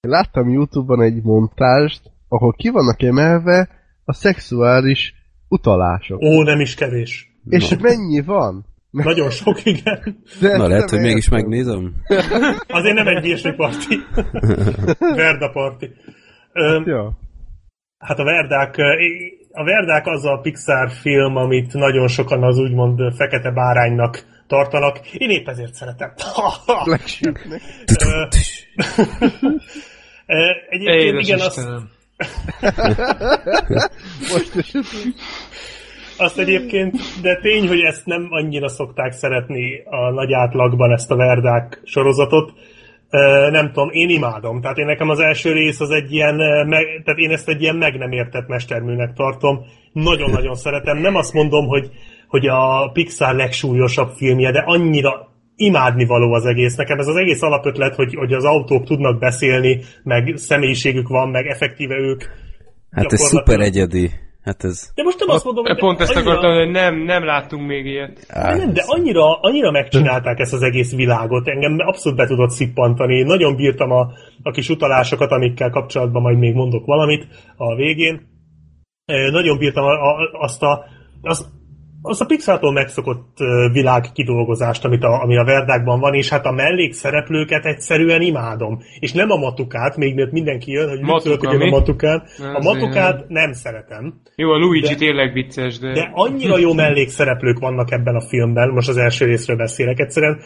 Én 0.01 0.11
láttam 0.11 0.49
Youtube-on 0.49 1.03
egy 1.03 1.23
montást, 1.23 2.01
ahol 2.29 2.53
ki 2.53 2.69
vannak 2.69 3.03
emelve 3.03 3.69
a 4.05 4.13
szexuális 4.13 5.15
utalások. 5.49 6.23
Ó, 6.23 6.43
nem 6.43 6.61
is 6.61 6.75
kevés. 6.75 7.33
És 7.49 7.77
mennyi 7.81 8.21
van? 8.21 8.65
Nagyon 8.91 9.31
sok, 9.31 9.65
igen. 9.65 10.23
De 10.41 10.57
Na 10.57 10.67
lehet, 10.67 10.91
hogy 10.91 11.01
mégis 11.01 11.29
megnézem. 11.29 11.95
Azért 12.69 12.95
nem 12.95 13.07
egy 13.07 13.25
ilyesmi 13.25 13.55
parti. 13.55 13.97
Verda 15.17 15.51
parti. 15.51 15.91
Ö, 16.53 16.81
Ja. 16.85 17.13
Hát 17.99 18.19
a 18.19 18.25
Verdák, 18.25 18.77
a 19.53 19.65
Verdák 19.65 20.07
az 20.07 20.25
a 20.25 20.39
Pixar 20.43 20.91
film, 20.91 21.37
amit 21.37 21.73
nagyon 21.73 22.09
sokan 22.09 22.43
az 22.43 22.59
úgymond 22.59 23.15
fekete 23.15 23.51
báránynak 23.51 24.25
tartanak. 24.49 25.13
Én 25.13 25.31
épp 25.31 25.49
ezért 25.49 25.75
szeretem. 25.75 26.13
Egyébként 30.69 31.21
igen, 31.21 31.41
azt. 31.41 31.59
Most 34.33 34.55
is 34.55 34.73
azt 36.19 36.39
egyébként, 36.39 36.97
de 37.23 37.37
tény, 37.37 37.69
hogy 37.69 37.81
ezt 37.81 38.07
nem 38.07 38.27
annyira 38.31 38.69
szokták 38.69 39.13
szeretni 39.13 39.83
a 39.85 40.11
nagy 40.11 40.33
átlagban 40.33 40.93
ezt 40.93 41.11
a 41.11 41.17
Verdák 41.17 41.81
sorozatot. 41.85 42.53
Nem 43.51 43.67
tudom, 43.67 43.91
én 43.91 44.09
imádom. 44.09 44.61
Tehát 44.61 44.79
én 44.79 44.87
nekem 44.87 45.09
az 45.09 45.21
első 45.21 45.53
rész 45.53 45.81
az 45.81 45.91
egy 45.91 46.13
ilyen, 46.13 46.35
meg, 46.67 47.03
tehát 47.05 47.19
én 47.19 47.31
ezt 47.31 47.49
egy 47.49 47.63
ilyen 47.63 47.77
meg 47.77 47.99
nem 47.99 48.13
értett 48.13 48.49
mesterműnek 48.49 49.13
tartom. 49.13 49.65
Nagyon-nagyon 49.93 50.55
szeretem. 50.55 50.99
Nem 50.99 51.15
azt 51.15 51.33
mondom, 51.33 51.67
hogy, 51.67 51.91
hogy 52.29 52.47
a 52.47 52.91
Pixar 52.93 53.35
legsúlyosabb 53.35 54.11
filmje, 54.17 54.51
de 54.51 54.63
annyira 54.67 55.29
imádni 55.57 56.05
való 56.05 56.33
az 56.33 56.45
egész. 56.45 56.77
Nekem 56.77 56.99
ez 56.99 57.07
az 57.07 57.17
egész 57.17 57.43
alapötlet, 57.43 57.95
hogy, 57.95 58.15
hogy 58.15 58.33
az 58.33 58.45
autók 58.45 58.85
tudnak 58.85 59.19
beszélni, 59.19 59.81
meg 60.03 60.37
személyiségük 60.37 61.09
van, 61.09 61.29
meg 61.29 61.47
effektíve 61.47 61.95
ők 61.95 62.23
Hát 62.91 63.13
ez 63.13 63.21
szuper 63.21 63.61
egyedi. 63.61 64.11
Hát 64.43 64.65
ez... 64.65 64.93
De 64.95 65.03
most 65.03 65.19
nem 65.19 65.29
azt 65.29 65.45
mondom, 65.45 65.65
hogy 65.65 65.79
Pont 65.79 66.01
ezt 66.01 66.15
annyira- 66.15 66.31
akartam, 66.31 66.59
hogy 66.59 66.71
nem, 66.71 66.95
nem 66.95 67.25
láttunk 67.25 67.67
még 67.67 67.87
ilyet. 67.87 68.25
Á, 68.29 68.57
nem, 68.57 68.73
de 68.73 68.83
annyira, 68.87 69.41
annyira 69.41 69.71
megcsinálták 69.71 70.39
ezt 70.39 70.53
az 70.53 70.63
egész 70.63 70.95
világot, 70.95 71.49
engem 71.49 71.77
abszolút 71.79 72.19
be 72.19 72.27
tudott 72.27 72.51
szippantani. 72.51 73.23
Nagyon 73.23 73.57
bírtam 73.57 73.91
a, 73.91 74.13
a 74.43 74.51
kis 74.51 74.69
utalásokat, 74.69 75.31
amikkel 75.31 75.71
kapcsolatban 75.71 76.23
majd 76.23 76.39
még 76.39 76.55
mondok 76.55 76.87
valamit 76.87 77.27
a 77.57 77.75
végén. 77.75 78.27
Nagyon 79.31 79.59
bírtam 79.59 79.85
a, 79.85 79.93
a, 79.93 80.31
azt 80.33 80.63
a, 80.63 80.85
azt, 81.23 81.47
azt 82.03 82.21
a 82.21 82.25
Pixar-tól 82.25 82.73
megszokott 82.73 83.37
világ 83.73 84.13
kidolgozást, 84.13 84.85
amit 84.85 85.03
a, 85.03 85.23
ami 85.23 85.37
a 85.37 85.45
Verdákban 85.45 86.01
van, 86.01 86.15
és 86.15 86.29
hát 86.29 86.47
a 86.47 86.53
mellékszereplőket 86.53 87.65
egyszerűen 87.65 88.21
imádom. 88.21 88.79
És 88.99 89.13
nem 89.13 89.31
a 89.31 89.37
matukát, 89.37 89.97
még 89.97 90.15
miért 90.15 90.33
mindenki 90.33 90.71
jön, 90.71 90.89
hogy 90.89 90.99
mit 90.99 91.07
Matuka, 91.07 91.23
tudok, 91.23 91.41
hogy 91.41 91.59
jön 91.59 91.69
mi? 91.69 91.75
a 91.75 91.79
matukát. 91.79 92.29
Nem, 92.39 92.55
A 92.55 92.61
matukát 92.61 93.29
nem 93.29 93.53
szeretem. 93.53 94.21
Jó, 94.37 94.51
a 94.51 94.59
Luigi 94.59 94.89
De- 94.89 94.95
tényleg 94.95 95.33
vicces, 95.33 95.79
de... 95.79 95.93
De 95.93 96.11
annyira 96.13 96.59
jó 96.59 96.73
mellékszereplők 96.73 97.59
vannak 97.59 97.91
ebben 97.91 98.15
a 98.15 98.21
filmben, 98.21 98.69
most 98.69 98.89
az 98.89 98.97
első 98.97 99.25
részről 99.25 99.57
beszélek 99.57 99.99
egyszerűen. 99.99 100.39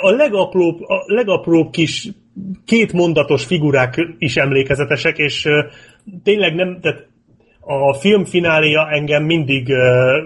A, 0.00 0.08
a, 0.08 0.10
legapróbb, 0.10 0.80
a 0.80 1.02
legapróbb 1.06 1.70
kis 1.70 2.08
két 2.64 2.92
mondatos 2.92 3.44
figurák 3.44 4.14
is 4.18 4.36
emlékezetesek, 4.36 5.18
és 5.18 5.48
tényleg 6.22 6.54
nem, 6.54 6.78
tehát 6.80 7.12
a 7.66 7.94
film 7.94 8.24
fináléja 8.24 8.90
engem 8.90 9.24
mindig 9.24 9.68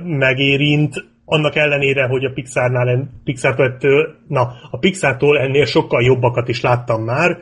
megérint, 0.03 0.95
annak 1.25 1.57
ellenére, 1.57 2.07
hogy 2.07 2.25
a 2.25 2.33
Pixarnál, 2.33 2.89
en- 2.89 3.21
Pixartól, 3.25 3.67
ettől- 3.67 4.15
na, 4.29 4.53
a 4.71 4.79
Pixartól 4.79 5.39
ennél 5.39 5.65
sokkal 5.65 6.03
jobbakat 6.03 6.49
is 6.49 6.61
láttam 6.61 7.03
már, 7.03 7.39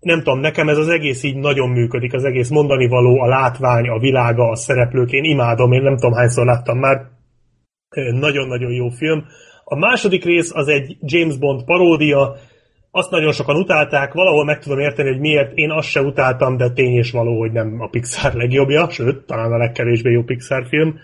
nem 0.00 0.18
tudom, 0.18 0.40
nekem 0.40 0.68
ez 0.68 0.78
az 0.78 0.88
egész 0.88 1.22
így 1.22 1.36
nagyon 1.36 1.68
működik, 1.68 2.12
az 2.12 2.24
egész 2.24 2.48
mondani 2.48 2.88
való, 2.88 3.20
a 3.20 3.26
látvány, 3.26 3.88
a 3.88 3.98
világa, 3.98 4.48
a 4.48 4.56
szereplők, 4.56 5.10
én 5.10 5.24
imádom, 5.24 5.72
én 5.72 5.82
nem 5.82 5.94
tudom 5.94 6.12
hányszor 6.12 6.46
láttam 6.46 6.78
már, 6.78 7.00
nagyon-nagyon 8.12 8.72
jó 8.72 8.88
film. 8.88 9.24
A 9.64 9.76
második 9.76 10.24
rész 10.24 10.54
az 10.54 10.68
egy 10.68 10.96
James 11.00 11.36
Bond 11.36 11.64
paródia, 11.64 12.36
azt 12.96 13.10
nagyon 13.10 13.32
sokan 13.32 13.56
utálták, 13.56 14.12
valahol 14.12 14.44
meg 14.44 14.58
tudom 14.58 14.78
érteni, 14.78 15.08
hogy 15.08 15.20
miért, 15.20 15.52
én 15.54 15.70
azt 15.70 15.88
se 15.88 16.00
utáltam, 16.00 16.56
de 16.56 16.70
tény 16.70 16.96
és 16.96 17.10
való, 17.10 17.38
hogy 17.38 17.52
nem 17.52 17.76
a 17.80 17.88
Pixar 17.88 18.34
legjobbja, 18.34 18.90
sőt, 18.90 19.26
talán 19.26 19.52
a 19.52 19.56
legkevésbé 19.56 20.10
jó 20.10 20.22
Pixar 20.22 20.66
film. 20.68 20.98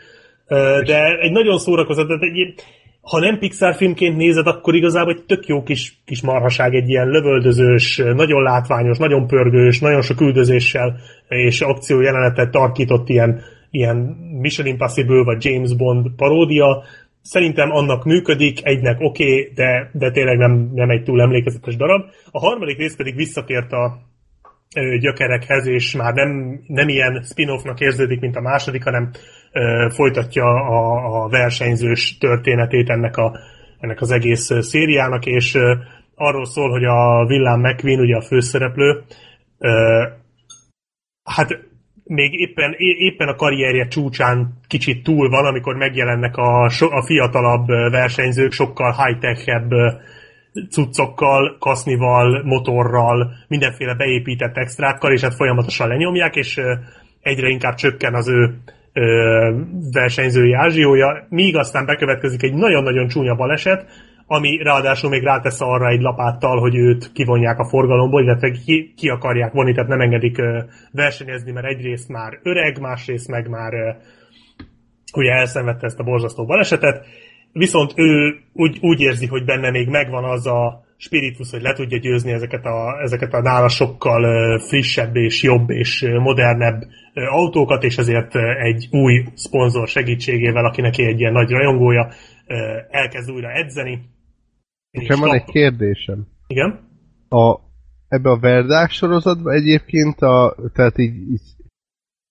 De 0.85 1.19
egy 1.21 1.33
nagyon 1.33 1.59
szórakozat, 1.59 2.07
tehát 2.07 2.23
egy, 2.23 2.55
ha 3.01 3.19
nem 3.19 3.39
Pixar 3.39 3.75
filmként 3.75 4.17
nézed, 4.17 4.47
akkor 4.47 4.75
igazából 4.75 5.13
egy 5.13 5.25
tök 5.25 5.47
jó 5.47 5.63
kis, 5.63 6.01
kis 6.05 6.23
marhaság, 6.23 6.75
egy 6.75 6.89
ilyen 6.89 7.09
lövöldözős, 7.09 7.97
nagyon 7.97 8.43
látványos, 8.43 8.99
nagyon 8.99 9.27
pörgős, 9.27 9.81
nagyon 9.81 10.03
sok 10.03 10.21
üldözéssel 10.21 10.97
és 11.29 11.61
akció 11.61 12.01
jelenetet 12.01 12.51
tarkított 12.51 13.09
ilyen, 13.09 13.43
ilyen 13.71 13.97
Mission 14.41 14.67
Impossible 14.67 15.25
vagy 15.25 15.45
James 15.45 15.75
Bond 15.75 16.07
paródia. 16.17 16.83
Szerintem 17.23 17.71
annak 17.71 18.05
működik, 18.05 18.67
egynek 18.67 19.01
oké, 19.01 19.25
okay, 19.25 19.53
de, 19.55 19.91
de 19.93 20.11
tényleg 20.11 20.39
nem, 20.39 20.71
nem 20.75 20.91
egy 20.91 21.03
túl 21.03 21.21
emlékezetes 21.21 21.77
darab. 21.77 22.05
A 22.31 22.39
harmadik 22.39 22.79
rész 22.79 22.97
pedig 22.97 23.15
visszatért 23.15 23.73
a, 23.73 23.99
ö, 24.77 24.97
gyökerekhez, 24.97 25.67
és 25.67 25.95
már 25.95 26.15
nem, 26.15 26.61
nem 26.67 26.89
ilyen 26.89 27.23
spin-offnak 27.23 27.81
érződik, 27.81 28.21
mint 28.21 28.37
a 28.37 28.41
második, 28.41 28.85
hanem 28.85 29.11
ö, 29.53 29.87
folytatja 29.95 30.45
a, 30.45 31.23
a 31.23 31.29
versenyzős 31.29 32.19
történetét 32.19 32.89
ennek, 32.89 33.17
a, 33.17 33.39
ennek 33.79 34.01
az 34.01 34.11
egész 34.11 34.51
szériának, 34.61 35.27
és 35.27 35.55
ö, 35.55 35.75
arról 36.15 36.47
szól, 36.47 36.71
hogy 36.71 36.85
a 36.85 37.27
Villán 37.27 37.61
McQueen, 37.61 38.01
ugye 38.01 38.17
a 38.17 38.23
főszereplő, 38.23 39.03
ö, 39.59 40.05
hát 41.25 41.70
még 42.11 42.41
éppen, 42.41 42.75
éppen 42.79 43.29
a 43.29 43.35
karrierje 43.35 43.87
csúcsán 43.87 44.59
kicsit 44.67 45.03
túl 45.03 45.29
van, 45.29 45.47
amikor 45.47 45.77
megjelennek 45.77 46.37
a, 46.37 46.65
a 46.91 47.03
fiatalabb 47.07 47.67
versenyzők, 47.91 48.53
sokkal 48.53 48.95
high-tech-ebb 49.05 49.71
cuccokkal, 50.71 51.57
kasznival, 51.59 52.43
motorral, 52.45 53.33
mindenféle 53.49 53.95
beépített 53.95 54.57
extrákkal, 54.57 55.13
és 55.13 55.21
hát 55.21 55.35
folyamatosan 55.35 55.89
lenyomják, 55.89 56.37
és 56.37 56.61
egyre 57.21 57.49
inkább 57.49 57.75
csökken 57.75 58.15
az 58.15 58.29
ő 58.29 58.55
versenyzői 59.93 60.53
ázsiója, 60.53 61.27
míg 61.29 61.57
aztán 61.57 61.87
bekövetkezik 61.87 62.43
egy 62.43 62.55
nagyon-nagyon 62.55 63.09
csúnya 63.09 63.35
baleset, 63.35 63.87
ami 64.33 64.63
ráadásul 64.63 65.11
még 65.11 65.23
rátesz 65.23 65.61
arra 65.61 65.89
egy 65.89 66.01
lapáttal, 66.01 66.61
hogy 66.61 66.77
őt 66.77 67.13
kivonják 67.13 67.59
a 67.59 67.69
forgalomból, 67.69 68.23
illetve 68.23 68.51
ki, 68.51 68.93
ki 68.97 69.09
akarják 69.09 69.53
vonni, 69.53 69.73
tehát 69.73 69.89
nem 69.89 70.01
engedik 70.01 70.39
ö, 70.39 70.59
versenyezni, 70.93 71.53
mert 71.53 71.67
egyrészt 71.67 72.09
már 72.09 72.39
öreg, 72.43 72.81
másrészt 72.81 73.29
meg 73.29 73.49
már 73.49 73.75
ö, 73.75 73.91
ugye 75.15 75.33
elszenvedte 75.33 75.87
ezt 75.87 75.99
a 75.99 76.03
borzasztó 76.03 76.45
balesetet, 76.45 77.07
viszont 77.53 77.93
ő 77.97 78.39
úgy, 78.53 78.79
úgy 78.81 79.01
érzi, 79.01 79.27
hogy 79.27 79.45
benne 79.45 79.71
még 79.71 79.89
megvan 79.89 80.25
az 80.25 80.47
a 80.47 80.85
spiritus, 80.97 81.51
hogy 81.51 81.63
le 81.63 81.73
tudja 81.73 81.99
győzni 81.99 82.33
ezeket 82.33 82.65
a, 82.65 83.01
ezeket 83.03 83.35
a 83.35 83.41
nála 83.41 83.69
sokkal 83.69 84.59
frissebb 84.59 85.17
és 85.17 85.43
jobb 85.43 85.71
és 85.71 86.07
modernebb 86.19 86.83
autókat, 87.15 87.85
és 87.85 87.97
ezért 87.97 88.35
egy 88.37 88.89
új 88.91 89.25
szponzor 89.35 89.89
segítségével, 89.89 90.65
aki 90.65 90.81
neki 90.81 91.05
egy 91.05 91.21
ilyen 91.21 91.33
nagy 91.33 91.51
rajongója, 91.51 92.09
elkezd 92.91 93.31
újra 93.31 93.53
edzeni. 93.53 94.19
Nekem 94.91 95.21
van 95.21 95.35
egy 95.35 95.45
kérdésem. 95.45 96.27
Igen? 96.47 96.89
A, 97.29 97.57
ebbe 98.09 98.31
a 98.31 98.39
Verdák 98.39 98.91
sorozatban 98.91 99.55
egyébként, 99.55 100.21
a, 100.21 100.57
tehát 100.73 100.99
így, 100.99 101.15
így, 101.31 101.41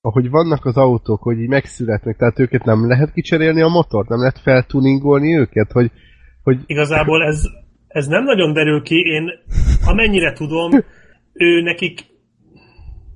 ahogy 0.02 0.30
vannak 0.30 0.65
az 0.65 0.77
autók, 0.77 1.22
hogy 1.22 1.40
így 1.40 1.48
megszületnek, 1.48 2.18
tehát 2.18 2.40
őket 2.40 2.64
nem 2.64 2.88
lehet 2.88 3.14
kicserélni 3.14 3.61
a 3.61 3.68
motort, 3.68 4.10
nem 4.10 4.19
lehet 4.19 4.40
feltuningolni 4.40 5.36
őket, 5.38 5.72
hogy, 5.72 5.91
hogy 6.44 6.60
Igazából 6.65 7.23
ez, 7.23 7.44
ez 7.88 8.07
nem 8.07 8.23
nagyon 8.23 8.53
derül 8.53 8.81
ki, 8.81 8.95
én 8.95 9.30
amennyire 9.86 10.34
tudom, 10.34 10.72
ő 11.34 11.61
nekik 11.61 12.06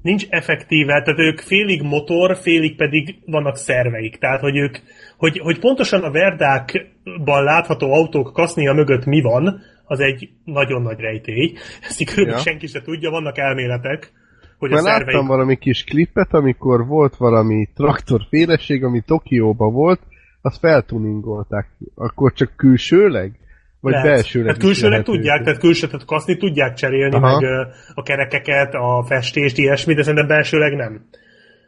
nincs 0.03 0.25
effektíve, 0.29 1.01
tehát 1.01 1.19
ők 1.19 1.39
félig 1.39 1.81
motor, 1.81 2.37
félig 2.37 2.75
pedig 2.75 3.15
vannak 3.25 3.55
szerveik. 3.55 4.17
Tehát, 4.17 4.39
hogy 4.39 4.57
ők, 4.57 4.77
hogy, 5.17 5.39
hogy 5.39 5.59
pontosan 5.59 6.03
a 6.03 6.11
verdákban 6.11 7.43
látható 7.43 7.93
autók 7.93 8.33
kasznia 8.33 8.73
mögött 8.73 9.05
mi 9.05 9.21
van, 9.21 9.61
az 9.85 9.99
egy 9.99 10.29
nagyon 10.45 10.81
nagy 10.81 10.99
rejtély. 10.99 11.53
Ezt 11.81 12.01
így 12.01 12.07
körülbelül 12.07 12.39
Ja. 12.39 12.45
senki 12.45 12.67
se 12.67 12.81
tudja, 12.81 13.09
vannak 13.09 13.37
elméletek, 13.37 14.11
hogy 14.57 14.71
a 14.71 14.73
Már 14.73 14.83
szerveik... 14.83 15.05
láttam 15.05 15.27
valami 15.27 15.57
kis 15.57 15.83
klippet, 15.83 16.33
amikor 16.33 16.85
volt 16.87 17.15
valami 17.15 17.67
traktorféleség, 17.75 18.83
ami 18.83 19.01
Tokióban 19.05 19.73
volt, 19.73 19.99
azt 20.41 20.59
feltuningolták. 20.59 21.67
Akkor 21.95 22.33
csak 22.33 22.53
külsőleg? 22.55 23.39
Vagy 23.83 23.93
Lehet. 23.93 24.07
belsőleg 24.07 24.47
Tehát 24.47 24.61
külsőleg 24.61 24.91
lehet 24.91 25.05
tudják, 25.05 25.33
őket? 25.33 25.45
tehát 25.45 25.59
külső, 25.59 25.87
tehát 25.87 26.05
kaszni 26.05 26.37
tudják 26.37 26.73
cserélni, 26.73 27.15
Aha. 27.15 27.39
meg 27.39 27.67
a 27.93 28.03
kerekeket, 28.03 28.73
a 28.73 29.03
festést, 29.07 29.57
ilyesmit, 29.57 29.95
de 29.95 30.01
szerintem 30.03 30.27
belsőleg 30.27 30.75
nem. 30.75 31.01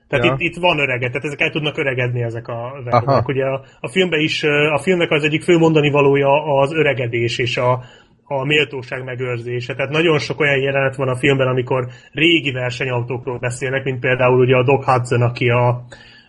Tehát 0.08 0.26
Ja. 0.26 0.32
itt, 0.34 0.40
itt 0.40 0.62
van 0.62 0.80
öreget, 0.80 1.12
tehát 1.12 1.26
ezek 1.26 1.42
el 1.42 1.50
tudnak 1.50 1.78
öregedni 1.78 2.22
ezek 2.22 2.48
a 2.48 2.82
verdák. 2.84 3.28
Ugye 3.28 3.46
a, 3.46 3.64
a 3.80 3.88
filmben 3.88 4.20
is, 4.20 4.44
a 4.74 4.80
filmnek 4.82 5.12
az 5.12 5.24
egyik 5.24 5.44
fő 5.44 5.58
mondani 5.58 5.90
valója 5.90 6.60
az 6.60 6.74
öregedés 6.74 7.38
és 7.38 7.58
a, 7.58 7.84
a 8.24 8.46
méltóság 8.46 9.04
megőrzése. 9.04 9.76
Tehát 9.76 9.92
nagyon 9.92 10.20
sok 10.20 10.40
olyan 10.40 10.60
jelenet 10.62 10.96
van 10.96 11.08
a 11.08 11.18
filmben, 11.18 11.48
amikor 11.48 11.88
régi 12.12 12.52
versenyautókról 12.52 13.38
beszélnek, 13.38 13.84
mint 13.84 14.00
például 14.00 14.40
ugye 14.40 14.56
a 14.56 14.64
Doc 14.64 14.86
Hudson, 14.86 15.22
aki 15.22 15.50
a, 15.50 15.86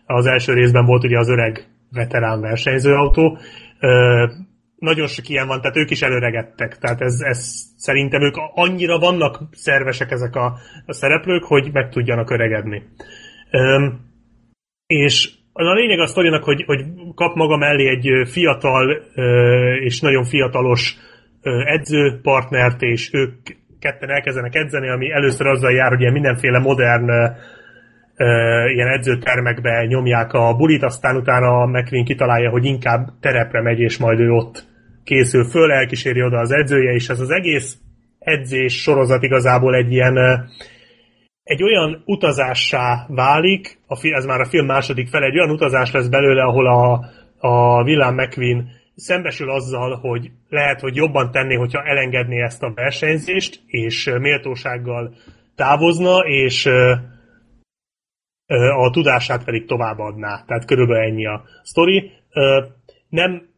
az 0.06 0.26
első 0.26 0.52
részben 0.52 0.84
volt 0.84 1.04
ugye 1.04 1.18
az 1.18 1.28
öreg 1.28 1.66
veterán 1.92 2.40
versenyzőautó. 2.40 3.38
Nagyon 4.86 5.06
sok 5.06 5.28
ilyen 5.28 5.46
van, 5.46 5.60
tehát 5.60 5.76
ők 5.76 5.90
is 5.90 6.02
előregettek. 6.02 6.78
Tehát 6.78 7.00
ez, 7.00 7.20
ez 7.20 7.38
szerintem 7.76 8.22
ők 8.22 8.34
annyira 8.54 8.98
vannak 8.98 9.38
szervesek 9.52 10.10
ezek 10.10 10.36
a, 10.36 10.58
a 10.86 10.92
szereplők, 10.92 11.44
hogy 11.44 11.72
meg 11.72 11.88
tudjanak 11.88 12.30
öregedni. 12.30 12.82
Öm, 13.50 14.00
és 14.86 15.30
az 15.52 15.66
a 15.66 15.74
lényeg 15.74 15.98
a 15.98 16.06
sztorinak, 16.06 16.44
hogy, 16.44 16.64
hogy 16.66 16.84
kap 17.14 17.34
maga 17.34 17.56
mellé 17.56 17.88
egy 17.88 18.28
fiatal 18.28 18.90
és 19.80 20.00
nagyon 20.00 20.24
fiatalos 20.24 20.96
edzőpartnert, 21.64 22.82
és 22.82 23.10
ők 23.12 23.32
ketten 23.78 24.10
elkezdenek 24.10 24.54
edzeni, 24.54 24.88
ami 24.88 25.12
először 25.12 25.46
azzal 25.46 25.72
jár, 25.72 25.88
hogy 25.88 26.00
ilyen 26.00 26.12
mindenféle 26.12 26.58
modern 26.58 27.10
ilyen 28.72 28.88
edzőtermekbe 28.88 29.84
nyomják 29.84 30.32
a 30.32 30.54
bulit, 30.56 30.82
aztán 30.82 31.16
utána 31.16 31.66
McQueen 31.66 32.04
kitalálja, 32.04 32.50
hogy 32.50 32.64
inkább 32.64 33.08
terepre 33.20 33.62
megy, 33.62 33.78
és 33.78 33.98
majd 33.98 34.20
ő 34.20 34.30
ott 34.30 34.64
készül 35.06 35.44
föl, 35.44 35.72
elkíséri 35.72 36.22
oda 36.22 36.38
az 36.38 36.50
edzője, 36.50 36.92
és 36.92 37.08
ez 37.08 37.20
az 37.20 37.30
egész 37.30 37.78
edzés 38.18 38.82
sorozat 38.82 39.22
igazából 39.22 39.74
egy 39.74 39.92
ilyen 39.92 40.16
egy 41.42 41.62
olyan 41.62 42.02
utazássá 42.04 43.06
válik, 43.08 43.78
a 43.86 43.96
fi, 43.96 44.12
ez 44.12 44.24
már 44.24 44.40
a 44.40 44.48
film 44.48 44.66
második 44.66 45.08
fele, 45.08 45.26
egy 45.26 45.38
olyan 45.38 45.50
utazás 45.50 45.92
lesz 45.92 46.08
belőle, 46.08 46.42
ahol 46.42 46.66
a, 46.66 47.04
a 47.38 47.82
Willem 47.82 48.14
McQueen 48.14 48.68
szembesül 48.96 49.50
azzal, 49.50 49.96
hogy 49.96 50.30
lehet, 50.48 50.80
hogy 50.80 50.96
jobban 50.96 51.30
tenné, 51.30 51.54
hogyha 51.54 51.82
elengedné 51.82 52.42
ezt 52.42 52.62
a 52.62 52.72
versenyzést, 52.74 53.60
és 53.66 54.12
méltósággal 54.18 55.14
távozna, 55.54 56.18
és 56.18 56.66
a 58.76 58.90
tudását 58.90 59.44
pedig 59.44 59.66
továbbadná. 59.66 60.44
Tehát 60.46 60.64
körülbelül 60.64 61.02
ennyi 61.02 61.26
a 61.26 61.44
sztori. 61.62 62.10
Nem 63.08 63.48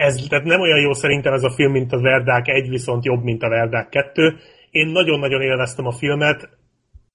ez, 0.00 0.26
tehát 0.28 0.44
nem 0.44 0.60
olyan 0.60 0.80
jó 0.80 0.92
szerintem 0.92 1.32
ez 1.32 1.42
a 1.42 1.50
film, 1.50 1.72
mint 1.72 1.92
a 1.92 2.00
Verdák 2.00 2.48
1, 2.48 2.68
viszont 2.68 3.04
jobb, 3.04 3.22
mint 3.22 3.42
a 3.42 3.48
Verdák 3.48 3.88
2. 3.88 4.36
Én 4.70 4.86
nagyon-nagyon 4.86 5.40
élveztem 5.40 5.86
a 5.86 5.92
filmet, 5.92 6.48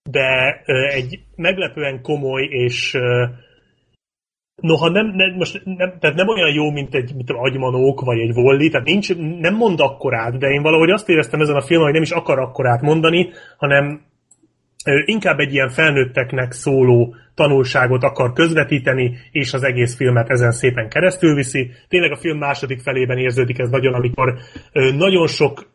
de 0.09 0.61
egy 0.93 1.19
meglepően 1.35 2.01
komoly 2.01 2.43
és 2.43 2.97
Noha 4.61 4.89
nem, 4.89 5.05
nem, 5.05 5.33
most 5.35 5.61
nem, 5.63 5.93
tehát 5.99 6.15
nem 6.15 6.27
olyan 6.27 6.53
jó, 6.53 6.71
mint 6.71 6.95
egy 6.95 7.15
mint 7.15 7.29
agymanók, 7.29 8.01
vagy 8.01 8.19
egy 8.19 8.33
volli, 8.33 8.69
tehát 8.69 8.87
nincs, 8.87 9.15
nem 9.17 9.55
mond 9.55 9.79
akkorát, 9.79 10.37
de 10.37 10.47
én 10.47 10.61
valahogy 10.61 10.89
azt 10.89 11.09
éreztem 11.09 11.41
ezen 11.41 11.55
a 11.55 11.61
filmen, 11.61 11.85
hogy 11.85 11.93
nem 11.93 12.01
is 12.01 12.11
akar 12.11 12.39
akkorát 12.39 12.81
mondani, 12.81 13.29
hanem 13.57 14.01
inkább 15.05 15.39
egy 15.39 15.53
ilyen 15.53 15.69
felnőtteknek 15.69 16.51
szóló 16.51 17.15
tanulságot 17.35 18.03
akar 18.03 18.33
közvetíteni, 18.33 19.17
és 19.31 19.53
az 19.53 19.63
egész 19.63 19.95
filmet 19.95 20.29
ezen 20.29 20.51
szépen 20.51 20.89
keresztül 20.89 21.35
viszi. 21.35 21.71
Tényleg 21.87 22.11
a 22.11 22.17
film 22.17 22.37
második 22.37 22.79
felében 22.79 23.17
érződik 23.17 23.59
ez 23.59 23.69
nagyon, 23.69 23.93
amikor 23.93 24.37
nagyon 24.97 25.27
sok 25.27 25.73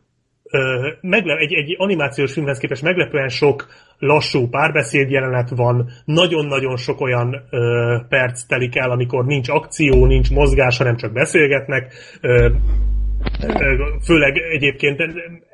meglep, 1.01 1.37
egy, 1.37 1.53
egy 1.53 1.75
animációs 1.77 2.33
filmhez 2.33 2.57
képest 2.57 2.81
meglepően 2.81 3.29
sok 3.29 3.67
lassú 3.99 4.49
párbeszéd 4.49 5.09
jelenet 5.09 5.49
van, 5.49 5.89
nagyon-nagyon 6.05 6.77
sok 6.77 7.01
olyan 7.01 7.43
ö, 7.49 7.97
perc 8.09 8.43
telik 8.43 8.75
el, 8.75 8.91
amikor 8.91 9.25
nincs 9.25 9.49
akció, 9.49 10.05
nincs 10.05 10.31
mozgás, 10.31 10.77
hanem 10.77 10.95
csak 10.95 11.13
beszélgetnek. 11.13 11.93
Ö, 12.21 12.49
főleg 14.05 14.37
egyébként 14.37 14.99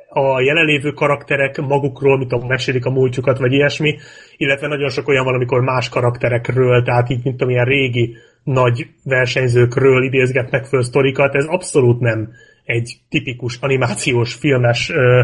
a 0.10 0.42
jelenlévő 0.42 0.92
karakterek 0.92 1.58
magukról, 1.58 2.18
mint 2.18 2.32
a 2.32 2.45
mesélik 2.45 2.86
a 2.86 2.90
múltjukat, 2.90 3.38
vagy 3.38 3.53
ilyesmi, 3.53 3.98
illetve 4.38 4.68
nagyon 4.68 4.90
sok 4.90 5.08
olyan 5.08 5.26
van, 5.26 5.34
amikor 5.34 5.61
más 5.61 5.90
karakterekről, 5.90 6.84
tehát 6.84 7.10
így, 7.10 7.24
mint 7.24 7.42
amilyen 7.42 7.66
régi 7.66 8.16
nagy 8.44 8.88
versenyzőkről 9.03 10.03
idézgetnek 10.03 10.66
föl 10.66 10.84
sztorikat, 10.84 11.36
ez 11.36 11.45
abszolút 11.45 12.00
nem 12.00 12.30
egy 12.64 12.98
tipikus 13.10 13.58
animációs 13.61 14.34
filmes 14.34 14.90
ö, 14.90 15.22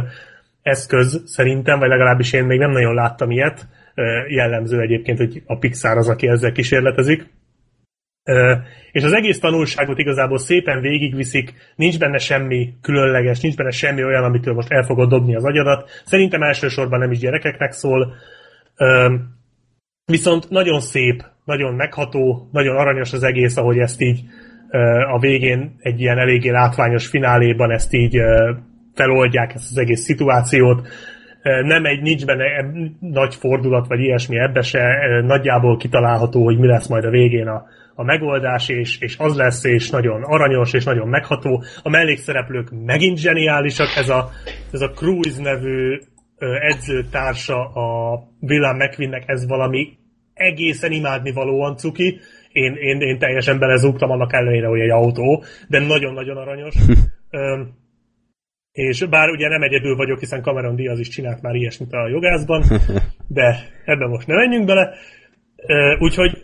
eszköz 0.61 1.21
szerintem, 1.25 1.79
vagy 1.79 1.89
legalábbis 1.89 2.33
én 2.33 2.43
még 2.43 2.59
nem 2.59 2.71
nagyon 2.71 2.93
láttam 2.93 3.31
ilyet. 3.31 3.67
Ö, 3.95 4.03
jellemző 4.27 4.79
egyébként, 4.79 5.17
hogy 5.17 5.43
a 5.45 5.57
Pixar 5.57 5.97
az, 5.97 6.09
aki 6.09 6.27
ezzel 6.27 6.51
kísérletezik. 6.51 7.27
És 8.91 9.03
az 9.03 9.13
egész 9.13 9.39
tanulságot 9.39 9.97
igazából 9.97 10.37
szépen 10.37 10.81
végigviszik, 10.81 11.53
nincs 11.75 11.99
benne 11.99 12.17
semmi 12.17 12.73
különleges, 12.81 13.39
nincs 13.39 13.55
benne 13.55 13.71
semmi 13.71 14.03
olyan, 14.03 14.23
amitől 14.23 14.53
most 14.53 14.71
el 14.71 14.83
fogod 14.83 15.09
dobni 15.09 15.35
az 15.35 15.43
agyadat. 15.43 15.89
Szerintem 16.05 16.41
elsősorban 16.41 16.99
nem 16.99 17.11
is 17.11 17.19
gyerekeknek 17.19 17.71
szól. 17.71 18.13
Viszont 20.05 20.49
nagyon 20.49 20.79
szép, 20.79 21.23
nagyon 21.45 21.73
megható, 21.73 22.49
nagyon 22.51 22.75
aranyos 22.75 23.13
az 23.13 23.23
egész, 23.23 23.57
ahogy 23.57 23.77
ezt 23.77 24.01
így 24.01 24.21
a 25.13 25.19
végén 25.19 25.75
egy 25.79 26.01
ilyen 26.01 26.17
eléggé 26.17 26.49
látványos 26.49 27.07
fináléban 27.07 27.71
ezt 27.71 27.93
így 27.93 28.17
feloldják 28.93 29.53
ezt 29.53 29.71
az 29.71 29.77
egész 29.77 30.01
szituációt. 30.01 30.87
Nem 31.63 31.85
egy, 31.85 32.01
nincs 32.01 32.25
benne 32.25 32.45
nagy 32.99 33.35
fordulat, 33.35 33.87
vagy 33.87 33.99
ilyesmi 33.99 34.39
ebbe 34.39 34.61
se, 34.61 34.83
nagyjából 35.25 35.77
kitalálható, 35.77 36.43
hogy 36.43 36.57
mi 36.57 36.67
lesz 36.67 36.87
majd 36.87 37.05
a 37.05 37.09
végén 37.09 37.47
a, 37.47 37.65
a 37.95 38.03
megoldás, 38.03 38.69
és, 38.69 38.99
és 38.99 39.15
az 39.17 39.35
lesz, 39.35 39.63
és 39.63 39.89
nagyon 39.89 40.23
aranyos, 40.23 40.73
és 40.73 40.83
nagyon 40.83 41.07
megható. 41.07 41.63
A 41.81 41.89
mellékszereplők 41.89 42.69
megint 42.85 43.17
zseniálisak, 43.17 43.87
ez 43.95 44.09
a, 44.09 44.29
ez 44.71 44.81
a 44.81 44.89
Cruise 44.89 45.41
nevű 45.41 45.99
edzőtársa 46.59 47.67
a 47.67 48.19
Willem 48.39 48.75
McQueennek, 48.75 49.23
ez 49.25 49.47
valami 49.47 49.97
egészen 50.33 50.91
imádni 50.91 51.31
valóan 51.31 51.77
cuki, 51.77 52.19
én, 52.51 52.75
én, 52.75 53.01
én 53.01 53.17
teljesen 53.17 53.59
belezúgtam 53.59 54.11
annak 54.11 54.33
ellenére, 54.33 54.67
hogy 54.67 54.79
egy 54.79 54.89
autó, 54.89 55.43
de 55.67 55.79
nagyon-nagyon 55.79 56.37
aranyos. 56.37 56.75
És 58.71 59.05
bár 59.05 59.29
ugye 59.29 59.47
nem 59.47 59.61
egyedül 59.61 59.95
vagyok, 59.95 60.19
hiszen 60.19 60.41
Cameron 60.41 60.75
Diaz 60.75 60.99
is 60.99 61.07
csinált 61.07 61.41
már 61.41 61.55
ilyesmit 61.55 61.93
a 61.93 62.07
jogászban, 62.07 62.63
de 63.27 63.55
ebben 63.85 64.09
most 64.09 64.27
ne 64.27 64.35
menjünk 64.35 64.65
bele. 64.65 64.93
Úgyhogy 65.99 66.41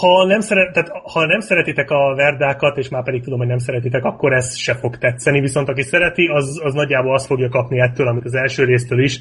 ha 0.00 0.26
nem, 0.26 0.40
szeret, 0.40 0.72
tehát, 0.72 0.88
ha 1.12 1.26
nem 1.26 1.40
szeretitek 1.40 1.90
a 1.90 2.14
verdákat, 2.14 2.78
és 2.78 2.88
már 2.88 3.02
pedig 3.02 3.22
tudom, 3.22 3.38
hogy 3.38 3.48
nem 3.48 3.58
szeretitek, 3.58 4.04
akkor 4.04 4.32
ez 4.32 4.56
se 4.56 4.74
fog 4.74 4.98
tetszeni, 4.98 5.40
viszont 5.40 5.68
aki 5.68 5.82
szereti, 5.82 6.26
az, 6.26 6.60
az 6.62 6.74
nagyjából 6.74 7.14
azt 7.14 7.26
fogja 7.26 7.48
kapni 7.48 7.80
ettől, 7.80 8.08
amit 8.08 8.24
az 8.24 8.34
első 8.34 8.64
résztől 8.64 9.02
is. 9.02 9.20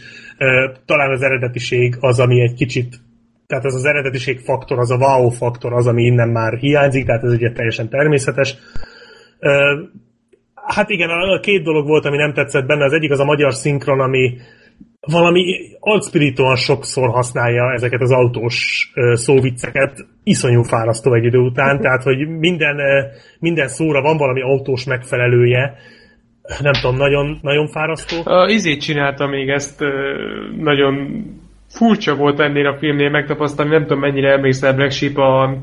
Talán 0.86 1.12
az 1.12 1.22
eredetiség 1.22 1.96
az, 2.00 2.20
ami 2.20 2.42
egy 2.42 2.54
kicsit 2.54 2.96
tehát 3.48 3.66
ez 3.66 3.74
az 3.74 3.86
eredetiség 3.86 4.40
faktor, 4.40 4.80
az 4.80 4.92
a 4.92 4.98
wow 4.98 5.30
faktor 5.30 5.74
az, 5.74 5.88
ami 5.88 6.04
innen 6.04 6.30
már 6.30 6.54
hiányzik, 6.54 7.06
tehát 7.06 7.24
ez 7.24 7.32
ugye 7.32 7.52
teljesen 7.52 7.90
természetes. 7.90 8.56
Hát 10.54 10.90
igen, 10.90 11.10
a 11.10 11.40
két 11.40 11.64
dolog 11.64 11.88
volt, 11.88 12.06
ami 12.06 12.18
nem 12.18 12.34
tetszett 12.34 12.66
benne. 12.66 12.86
Az 12.86 12.94
egyik 12.94 13.12
az 13.12 13.20
a 13.20 13.26
magyar 13.26 13.54
szinkron, 13.54 14.00
ami 14.00 14.38
valami 15.06 15.44
alcspirituan 15.80 16.56
sokszor 16.56 17.10
használja 17.10 17.74
ezeket 17.74 18.02
az 18.02 18.12
autós 18.12 18.92
szóvicceket, 19.14 20.06
iszonyú 20.24 20.62
fárasztó 20.62 21.14
egy 21.14 21.24
idő 21.24 21.38
után, 21.38 21.80
tehát 21.82 22.04
hogy 22.04 22.28
minden, 22.28 22.78
minden 23.40 23.68
szóra 23.68 24.02
van 24.02 24.18
valami 24.18 24.42
autós 24.42 24.84
megfelelője, 24.84 25.76
nem 26.62 26.74
tudom, 26.82 26.98
nagyon, 26.98 27.40
nagyon 27.42 27.68
fárasztó. 27.68 28.32
A 28.32 28.50
izét 28.50 28.82
csinálta 28.82 29.28
még 29.28 29.50
ezt 29.50 29.84
nagyon 30.58 31.26
furcsa 31.70 32.16
volt 32.16 32.40
ennél 32.40 32.68
a 32.68 32.78
filmnél 32.78 33.10
megtapasztalni, 33.10 33.72
nem 33.72 33.82
tudom 33.82 34.00
mennyire 34.00 34.32
emlékszel 34.32 34.74
Black 34.74 34.92
Sheep 34.92 35.18
a... 35.18 35.58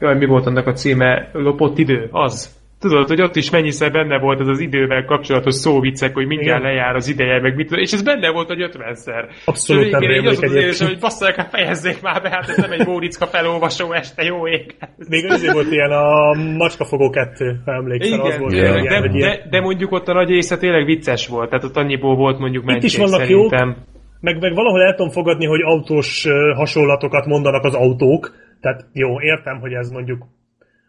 Jaj, 0.00 0.16
mi 0.16 0.26
volt 0.26 0.46
annak 0.46 0.66
a 0.66 0.72
címe? 0.72 1.30
Lopott 1.32 1.78
idő? 1.78 2.08
Az. 2.10 2.63
Tudod, 2.84 3.08
hogy 3.08 3.22
ott 3.22 3.36
is 3.36 3.50
mennyiszer 3.50 3.92
benne 3.92 4.18
volt 4.18 4.40
ez 4.40 4.46
az 4.46 4.60
idővel 4.60 5.04
kapcsolatos 5.04 5.54
szóvicek, 5.54 6.14
hogy 6.14 6.26
mindjárt 6.26 6.60
Igen. 6.60 6.72
lejár 6.72 6.94
az 6.94 7.08
ideje, 7.08 7.40
meg 7.40 7.54
mit 7.54 7.70
és 7.70 7.92
ez 7.92 8.02
benne 8.02 8.30
volt, 8.30 8.48
hogy 8.48 8.62
ötvenszer. 8.62 9.28
Abszolút 9.44 9.90
nem 9.90 10.00
rémlik 10.00 10.42
az 10.42 10.52
az 10.52 10.82
hogy 10.82 10.98
basszolják, 10.98 11.36
hát 11.36 11.50
fejezzék 11.50 12.02
már 12.02 12.22
be, 12.22 12.28
hát 12.30 12.48
ez 12.48 12.56
nem 12.56 12.70
egy 12.70 12.86
Móriczka 12.86 13.26
felolvasó 13.26 13.92
este, 13.92 14.22
jó 14.22 14.48
ég. 14.48 14.74
Még 15.08 15.30
azért 15.30 15.52
volt 15.52 15.70
ilyen 15.70 15.90
a 15.90 16.34
Macskafogó 16.56 17.10
2, 17.10 17.60
ha 17.64 17.72
emlékszel, 17.72 18.18
Igen, 18.18 18.26
az 18.26 18.38
volt. 18.38 18.52
Igen, 18.52 18.82
de, 18.82 19.00
de, 19.00 19.18
de, 19.18 19.46
de, 19.50 19.60
mondjuk 19.60 19.92
ott 19.92 20.08
a 20.08 20.12
nagy 20.12 20.28
része 20.28 20.56
tényleg 20.56 20.84
vicces 20.84 21.28
volt, 21.28 21.48
tehát 21.48 21.64
ott 21.64 21.76
annyiból 21.76 22.16
volt 22.16 22.38
mondjuk 22.38 22.64
mentség 22.64 22.90
Itt 22.90 22.96
is 22.96 23.02
vannak 23.02 23.26
szerintem. 23.26 23.68
Jók, 23.68 23.76
meg, 24.20 24.40
meg 24.40 24.54
valahol 24.54 24.82
el 24.82 24.94
tudom 24.94 25.10
fogadni, 25.10 25.46
hogy 25.46 25.60
autós 25.60 26.26
hasonlatokat 26.54 27.26
mondanak 27.26 27.64
az 27.64 27.74
autók, 27.74 28.32
tehát 28.60 28.86
jó, 28.92 29.20
értem, 29.20 29.60
hogy 29.60 29.72
ez 29.72 29.90
mondjuk 29.90 30.26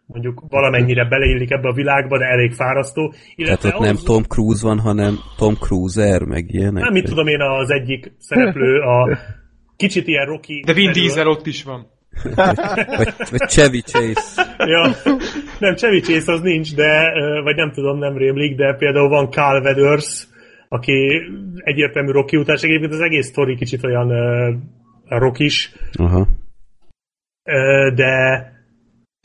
mondjuk 0.06 0.42
valamennyire 0.48 1.04
beleillik 1.04 1.50
ebbe 1.50 1.68
a 1.68 1.72
világba, 1.72 2.18
de 2.18 2.24
elég 2.24 2.52
fárasztó. 2.52 3.14
Tehát 3.36 3.64
ott 3.64 3.78
nem 3.78 3.96
Tom 4.04 4.22
Cruise 4.22 4.66
van, 4.66 4.78
hanem 4.78 5.18
Tom 5.36 5.54
Cruiser, 5.54 6.22
meg 6.22 6.54
ilyenek. 6.54 6.82
Nem, 6.82 6.92
mit 6.92 7.04
tudom 7.04 7.26
én, 7.26 7.40
az 7.40 7.70
egyik 7.70 8.12
szereplő, 8.18 8.80
a 8.80 9.18
kicsit 9.76 10.06
ilyen 10.06 10.26
Rocky... 10.26 10.62
De 10.66 10.72
Vin 10.72 10.92
Diesel 10.92 11.28
ott 11.28 11.46
is 11.46 11.62
van. 11.62 11.94
vagy, 12.96 13.14
vagy 13.30 13.48
Chevy 13.48 13.80
Chase. 13.80 14.56
ja, 14.58 14.90
nem, 15.58 15.74
Chevy 15.74 16.00
Chase 16.00 16.32
az 16.32 16.40
nincs, 16.40 16.74
de, 16.74 17.12
vagy 17.42 17.56
nem 17.56 17.72
tudom, 17.72 17.98
nem 17.98 18.16
rémlik, 18.16 18.56
de 18.56 18.74
például 18.74 19.08
van 19.08 19.30
Carl 19.30 19.62
Weathers, 19.62 20.26
aki 20.68 21.22
egyértelmű 21.54 22.10
Rocky 22.10 22.36
utás, 22.36 22.62
egyébként 22.62 22.92
az 22.92 23.00
egész 23.00 23.26
sztori 23.26 23.56
kicsit 23.56 23.84
olyan 23.84 24.10
uh, 24.10 24.54
rockis, 25.08 25.72
Aha. 25.92 26.20
Uh, 27.44 27.94
de 27.94 28.54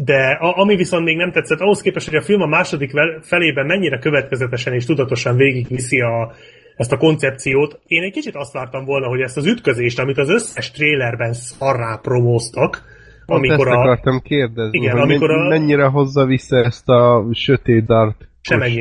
de 0.03 0.37
a, 0.39 0.59
ami 0.59 0.75
viszont 0.75 1.05
még 1.05 1.17
nem 1.17 1.31
tetszett, 1.31 1.59
ahhoz 1.59 1.81
képest, 1.81 2.09
hogy 2.09 2.17
a 2.17 2.21
film 2.21 2.41
a 2.41 2.45
második 2.45 2.91
felében 3.21 3.65
mennyire 3.65 3.99
következetesen 3.99 4.73
és 4.73 4.85
tudatosan 4.85 5.35
végigviszi 5.35 6.01
a, 6.01 6.31
ezt 6.77 6.91
a 6.91 6.97
koncepciót, 6.97 7.79
én 7.85 8.03
egy 8.03 8.11
kicsit 8.11 8.35
azt 8.35 8.53
vártam 8.53 8.85
volna, 8.85 9.07
hogy 9.07 9.21
ezt 9.21 9.37
az 9.37 9.45
ütközést, 9.45 9.99
amit 9.99 10.17
az 10.17 10.29
összes 10.29 10.71
trélerben 10.71 11.33
szarrá 11.33 11.99
promóztak, 12.01 12.83
amikor 13.25 13.67
ezt 13.67 13.77
a... 13.77 13.79
akartam 13.79 14.19
kérdezni, 14.19 14.77
igen, 14.77 14.97
amikor 14.97 15.31
a... 15.31 15.47
mennyire 15.47 15.85
hozza 15.85 16.25
vissza 16.25 16.57
ezt 16.57 16.89
a 16.89 17.25
sötét 17.31 17.85
dart 17.85 18.27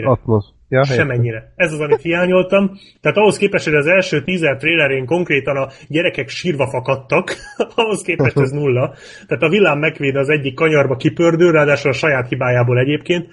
atmosz. 0.04 0.52
Ja, 0.70 0.84
Semennyire. 0.84 1.52
Ez 1.56 1.72
az, 1.72 1.80
amit 1.80 2.00
hiányoltam. 2.00 2.78
Tehát 3.00 3.16
ahhoz 3.16 3.36
képest, 3.36 3.64
hogy 3.64 3.74
az 3.74 3.86
első 3.86 4.22
tízer 4.22 4.56
trélerén 4.56 5.06
konkrétan 5.06 5.56
a 5.56 5.68
gyerekek 5.88 6.28
sírva 6.28 6.68
fakadtak, 6.68 7.34
ahhoz 7.74 8.02
képest 8.02 8.38
ez 8.38 8.50
nulla. 8.60 8.94
Tehát 9.26 9.42
a 9.42 9.48
villám 9.48 9.78
megvéd 9.78 10.16
az 10.16 10.28
egyik 10.28 10.54
kanyarba 10.54 10.96
kipördül, 10.96 11.52
ráadásul 11.52 11.90
a 11.90 11.94
saját 11.94 12.28
hibájából 12.28 12.78
egyébként, 12.78 13.28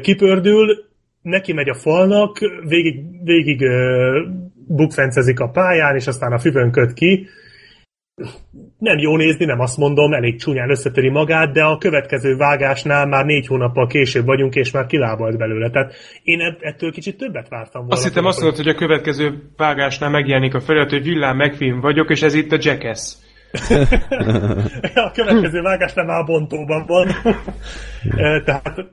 kipördül, 0.00 0.84
neki 1.22 1.52
megy 1.52 1.68
a 1.68 1.74
falnak, 1.74 2.38
végig, 2.68 3.04
végig 3.24 3.64
bukfencezik 4.66 5.40
a 5.40 5.48
pályán, 5.48 5.94
és 5.94 6.06
aztán 6.06 6.32
a 6.32 6.38
füvön 6.38 6.70
köt 6.70 6.92
ki, 6.92 7.28
nem 8.80 8.98
jó 8.98 9.16
nézni, 9.16 9.44
nem 9.44 9.60
azt 9.60 9.76
mondom, 9.76 10.12
elég 10.12 10.40
csúnyán 10.40 10.70
összetöri 10.70 11.08
magát, 11.08 11.52
de 11.52 11.62
a 11.62 11.78
következő 11.78 12.36
vágásnál 12.36 13.06
már 13.06 13.24
négy 13.24 13.46
hónappal 13.46 13.86
később 13.86 14.24
vagyunk, 14.24 14.54
és 14.54 14.70
már 14.70 14.86
kilábalt 14.86 15.36
belőle. 15.36 15.70
Tehát 15.70 15.94
én 16.22 16.56
ettől 16.60 16.92
kicsit 16.92 17.16
többet 17.16 17.48
vártam 17.48 17.80
volna. 17.80 17.94
Azt 17.94 18.04
hittem 18.04 18.24
azt 18.24 18.40
mondod, 18.40 18.56
hogy 18.56 18.68
a 18.68 18.74
következő 18.74 19.50
vágásnál 19.56 20.10
megjelenik 20.10 20.54
a 20.54 20.60
felirat, 20.60 20.90
hogy 20.90 21.02
villám 21.02 21.36
megfilm 21.36 21.80
vagyok, 21.80 22.10
és 22.10 22.22
ez 22.22 22.34
itt 22.34 22.52
a 22.52 22.58
Jackass. 22.60 23.14
a 24.94 25.10
következő 25.14 25.60
vágásnál 25.62 26.04
már 26.04 26.24
bontóban 26.24 26.84
van. 26.86 27.06
Tehát 28.44 28.84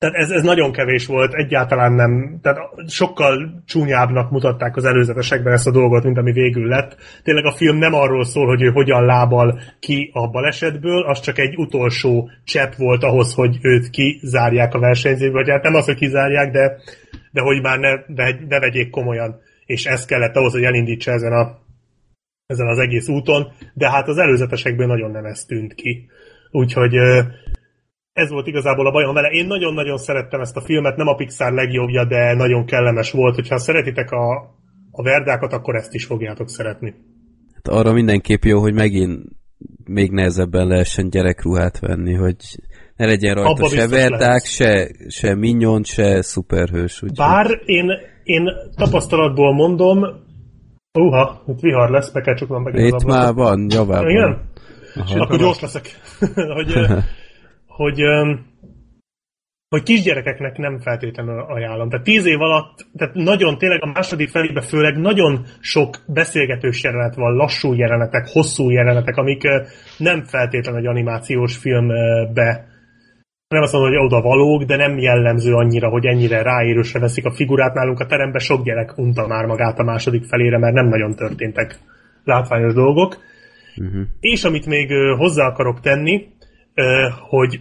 tehát 0.00 0.16
ez, 0.16 0.30
ez 0.30 0.42
nagyon 0.42 0.72
kevés 0.72 1.06
volt, 1.06 1.34
egyáltalán 1.34 1.92
nem, 1.92 2.38
tehát 2.42 2.58
sokkal 2.86 3.62
csúnyábbnak 3.66 4.30
mutatták 4.30 4.76
az 4.76 4.84
előzetesekben 4.84 5.52
ezt 5.52 5.66
a 5.66 5.70
dolgot, 5.70 6.04
mint 6.04 6.18
ami 6.18 6.32
végül 6.32 6.68
lett. 6.68 6.96
Tényleg 7.22 7.44
a 7.44 7.52
film 7.52 7.76
nem 7.76 7.94
arról 7.94 8.24
szól, 8.24 8.46
hogy 8.46 8.62
ő 8.62 8.70
hogyan 8.70 9.04
lábal 9.04 9.60
ki 9.80 10.10
a 10.12 10.30
balesetből, 10.30 11.02
az 11.02 11.20
csak 11.20 11.38
egy 11.38 11.56
utolsó 11.56 12.30
csepp 12.44 12.72
volt 12.74 13.02
ahhoz, 13.02 13.34
hogy 13.34 13.58
őt 13.60 13.90
kizárják 13.90 14.74
a 14.74 14.78
versenyzőből, 14.78 15.42
vagy 15.42 15.50
hát 15.50 15.62
nem 15.62 15.74
az, 15.74 15.84
hogy 15.84 15.96
kizárják, 15.96 16.50
de, 16.50 16.76
de 17.32 17.40
hogy 17.40 17.62
már 17.62 17.78
ne, 17.78 17.90
ne, 18.48 18.58
vegyék 18.58 18.90
komolyan. 18.90 19.40
És 19.66 19.84
ez 19.84 20.04
kellett 20.04 20.36
ahhoz, 20.36 20.52
hogy 20.52 20.64
elindítsa 20.64 21.10
ezen, 21.10 21.32
a, 21.32 21.58
ezen 22.46 22.66
az 22.66 22.78
egész 22.78 23.08
úton, 23.08 23.52
de 23.74 23.90
hát 23.90 24.08
az 24.08 24.18
előzetesekből 24.18 24.86
nagyon 24.86 25.10
nem 25.10 25.24
ez 25.24 25.44
tűnt 25.44 25.74
ki. 25.74 26.08
Úgyhogy 26.50 26.94
ez 28.12 28.30
volt 28.30 28.46
igazából 28.46 28.86
a 28.86 28.90
bajom 28.90 29.14
vele. 29.14 29.28
Én 29.28 29.46
nagyon-nagyon 29.46 29.98
szerettem 29.98 30.40
ezt 30.40 30.56
a 30.56 30.60
filmet, 30.60 30.96
nem 30.96 31.06
a 31.06 31.14
Pixar 31.14 31.52
legjobbja, 31.52 32.04
de 32.04 32.34
nagyon 32.34 32.64
kellemes 32.64 33.10
volt. 33.10 33.34
Hogyha 33.34 33.58
szeretitek 33.58 34.10
a, 34.10 34.32
a 34.90 35.02
verdákat, 35.02 35.52
akkor 35.52 35.74
ezt 35.74 35.94
is 35.94 36.04
fogjátok 36.04 36.48
szeretni. 36.48 36.94
Hát 37.54 37.68
arra 37.68 37.92
mindenképp 37.92 38.42
jó, 38.42 38.60
hogy 38.60 38.74
megint 38.74 39.22
még 39.84 40.10
nehezebben 40.10 40.66
lehessen 40.66 41.10
gyerekruhát 41.10 41.78
venni, 41.78 42.14
hogy 42.14 42.36
ne 42.96 43.06
legyen 43.06 43.34
rajta 43.34 43.50
Abba 43.50 43.68
se 43.68 43.88
verdák, 43.88 44.44
se, 44.44 44.88
se 45.08 45.34
minyon, 45.34 45.82
se 45.82 46.22
szuperhős. 46.22 47.02
Úgy 47.02 47.12
Bár 47.16 47.60
én, 47.64 47.90
én 48.22 48.48
tapasztalatból 48.76 49.54
mondom, 49.54 49.98
uha, 50.92 51.42
itt 51.46 51.60
vihar 51.60 51.90
lesz, 51.90 52.10
be 52.10 52.20
kell 52.20 52.34
csuknom 52.34 52.62
meg 52.62 52.74
Itt 52.74 53.04
már 53.04 53.34
van, 53.34 53.66
javában. 53.70 54.10
Igen? 54.10 54.48
Aha. 54.94 55.20
Akkor 55.20 55.38
gyors 55.38 55.60
leszek. 55.60 56.00
hogy, 56.56 56.72
hogy 57.70 58.02
hogy 59.68 59.82
kisgyerekeknek 59.82 60.56
nem 60.56 60.78
feltétlenül 60.78 61.40
ajánlom. 61.40 61.88
Tehát 61.88 62.04
tíz 62.04 62.26
év 62.26 62.40
alatt, 62.40 62.86
tehát 62.96 63.14
nagyon 63.14 63.58
tényleg 63.58 63.82
a 63.82 63.90
második 63.94 64.28
felébe 64.28 64.60
főleg 64.60 64.96
nagyon 64.96 65.44
sok 65.60 65.96
beszélgetős 66.06 66.82
jelenet 66.82 67.14
van, 67.14 67.34
lassú 67.34 67.72
jelenetek, 67.74 68.28
hosszú 68.28 68.70
jelenetek, 68.70 69.16
amik 69.16 69.42
nem 69.98 70.24
feltétlenül 70.24 70.80
egy 70.80 70.86
animációs 70.86 71.56
filmbe 71.56 72.68
nem 73.48 73.62
azt 73.62 73.72
mondom, 73.72 73.90
hogy 73.90 74.04
oda 74.04 74.20
valók, 74.20 74.62
de 74.62 74.76
nem 74.76 74.98
jellemző 74.98 75.54
annyira, 75.54 75.88
hogy 75.88 76.06
ennyire 76.06 76.42
ráérősre 76.42 77.00
veszik 77.00 77.24
a 77.24 77.30
figurát. 77.30 77.74
Nálunk 77.74 78.00
a 78.00 78.06
teremben 78.06 78.40
sok 78.40 78.64
gyerek 78.64 78.98
unta 78.98 79.26
már 79.26 79.44
magát 79.44 79.78
a 79.78 79.82
második 79.82 80.24
felére, 80.24 80.58
mert 80.58 80.74
nem 80.74 80.88
nagyon 80.88 81.14
történtek 81.14 81.78
látványos 82.24 82.74
dolgok. 82.74 83.16
Uh-huh. 83.76 84.02
És 84.20 84.44
amit 84.44 84.66
még 84.66 84.92
hozzá 85.16 85.46
akarok 85.46 85.80
tenni, 85.80 86.26
hogy 87.28 87.60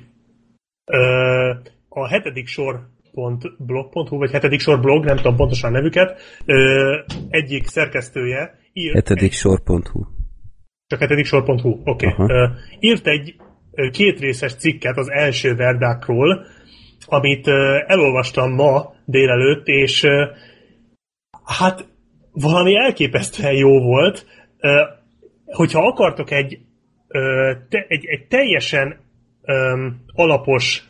a 1.89 2.07
hetedik 2.07 2.47
sor 2.47 2.87
blog.hu, 3.57 4.17
vagy 4.17 4.31
hetedik 4.31 4.59
sor 4.59 4.79
blog, 4.79 5.05
nem 5.05 5.15
tudom 5.15 5.35
pontosan 5.35 5.69
a 5.69 5.73
nevüket, 5.73 6.21
egyik 7.29 7.67
szerkesztője 7.67 8.59
írt 8.73 8.93
hetedik 8.93 9.31
sor.hu 9.31 10.17
csak 10.89 10.99
hetedik 10.99 11.25
sor.hu, 11.25 11.81
oké. 11.83 12.07
Okay. 12.07 12.47
Írt 12.79 13.07
egy 13.07 13.35
kétrészes 13.91 14.55
cikket 14.55 14.97
az 14.97 15.09
első 15.11 15.55
verdákról, 15.55 16.45
amit 17.05 17.47
elolvastam 17.87 18.53
ma 18.53 18.93
délelőtt, 19.05 19.67
és 19.67 20.07
hát 21.43 21.87
valami 22.31 22.75
elképesztően 22.75 23.53
jó 23.53 23.81
volt. 23.81 24.25
Hogyha 25.45 25.87
akartok 25.87 26.31
egy, 26.31 26.59
egy, 27.69 28.05
egy 28.05 28.27
teljesen 28.27 28.99
öm, 29.41 30.01
alapos 30.13 30.83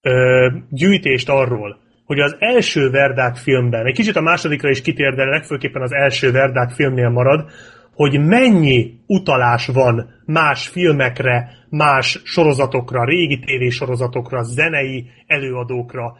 ö, 0.00 0.48
gyűjtést 0.70 1.28
arról, 1.28 1.78
hogy 2.04 2.18
az 2.18 2.36
első 2.38 2.90
Verdák 2.90 3.36
filmben, 3.36 3.86
egy 3.86 3.94
kicsit 3.94 4.16
a 4.16 4.20
másodikra 4.20 4.70
is 4.70 4.80
kitér, 4.80 5.14
de 5.14 5.24
legfőképpen 5.24 5.82
az 5.82 5.92
első 5.92 6.30
Verdák 6.30 6.70
filmnél 6.70 7.08
marad, 7.08 7.50
hogy 7.94 8.20
mennyi 8.20 8.94
utalás 9.06 9.66
van 9.66 10.22
más 10.26 10.68
filmekre, 10.68 11.50
más 11.68 12.20
sorozatokra, 12.24 13.04
régi 13.04 13.38
tévésorozatokra, 13.38 14.42
zenei 14.42 15.10
előadókra, 15.26 16.16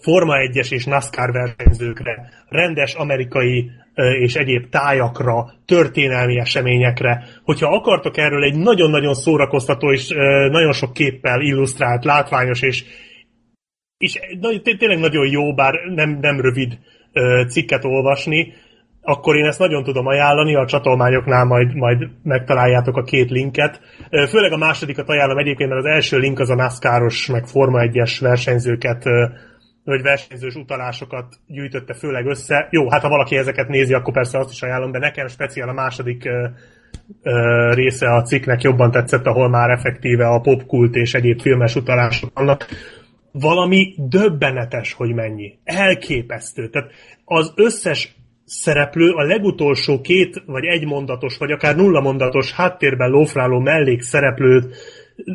Forma 0.00 0.34
1-es 0.36 0.72
és 0.72 0.84
NASCAR 0.84 1.32
versenyzőkre, 1.32 2.28
rendes 2.48 2.94
amerikai 2.94 3.70
és 3.94 4.34
egyéb 4.34 4.68
tájakra, 4.68 5.52
történelmi 5.64 6.38
eseményekre. 6.38 7.24
Hogyha 7.44 7.74
akartok 7.74 8.16
erről 8.16 8.44
egy 8.44 8.56
nagyon-nagyon 8.56 9.14
szórakoztató 9.14 9.92
és 9.92 10.08
nagyon 10.50 10.72
sok 10.72 10.92
képpel 10.92 11.40
illusztrált, 11.40 12.04
látványos 12.04 12.62
és, 12.62 12.84
és 13.96 14.20
tényleg 14.78 14.98
nagyon 14.98 15.30
jó, 15.30 15.54
bár 15.54 15.74
nem, 15.94 16.18
nem 16.20 16.40
rövid 16.40 16.78
cikket 17.48 17.84
olvasni, 17.84 18.52
akkor 19.06 19.36
én 19.36 19.44
ezt 19.44 19.58
nagyon 19.58 19.84
tudom 19.84 20.06
ajánlani, 20.06 20.54
a 20.54 20.66
csatolmányoknál 20.66 21.44
majd, 21.44 21.74
majd 21.74 22.08
megtaláljátok 22.22 22.96
a 22.96 23.02
két 23.02 23.30
linket. 23.30 23.80
Főleg 24.28 24.52
a 24.52 24.56
másodikat 24.56 25.08
ajánlom 25.08 25.38
egyébként, 25.38 25.70
mert 25.70 25.84
az 25.84 25.90
első 25.90 26.18
link 26.18 26.38
az 26.38 26.50
a 26.50 26.54
NASCAR-os, 26.54 27.26
meg 27.26 27.46
Forma 27.46 27.80
1-es 27.82 28.16
versenyzőket 28.20 29.04
vagy 29.84 30.02
versenyzős 30.02 30.54
utalásokat 30.54 31.34
gyűjtötte 31.46 31.94
főleg 31.94 32.26
össze. 32.26 32.68
Jó, 32.70 32.90
hát 32.90 33.02
ha 33.02 33.08
valaki 33.08 33.36
ezeket 33.36 33.68
nézi, 33.68 33.94
akkor 33.94 34.12
persze 34.12 34.38
azt 34.38 34.52
is 34.52 34.62
ajánlom, 34.62 34.92
de 34.92 34.98
nekem 34.98 35.26
speciál 35.26 35.68
a 35.68 35.72
második 35.72 36.24
ö, 36.24 36.46
ö, 37.22 37.70
része 37.74 38.14
a 38.14 38.22
cikknek 38.22 38.62
jobban 38.62 38.90
tetszett, 38.90 39.26
ahol 39.26 39.48
már 39.48 39.70
effektíve 39.70 40.26
a 40.26 40.40
popkult 40.40 40.94
és 40.94 41.14
egyéb 41.14 41.40
filmes 41.40 41.74
utalások 41.74 42.30
vannak. 42.38 42.66
Valami 43.32 43.94
döbbenetes, 43.96 44.92
hogy 44.92 45.14
mennyi. 45.14 45.58
Elképesztő. 45.64 46.68
Tehát 46.68 46.90
az 47.24 47.52
összes 47.56 48.14
szereplő 48.44 49.10
a 49.10 49.22
legutolsó 49.22 50.00
két 50.00 50.42
vagy 50.46 50.64
egy 50.64 50.86
mondatos, 50.86 51.36
vagy 51.38 51.50
akár 51.50 51.76
nulla 51.76 52.00
mondatos 52.00 52.52
háttérben 52.52 53.10
lófráló 53.10 53.58
mellék 53.58 54.02
szereplőt 54.02 54.76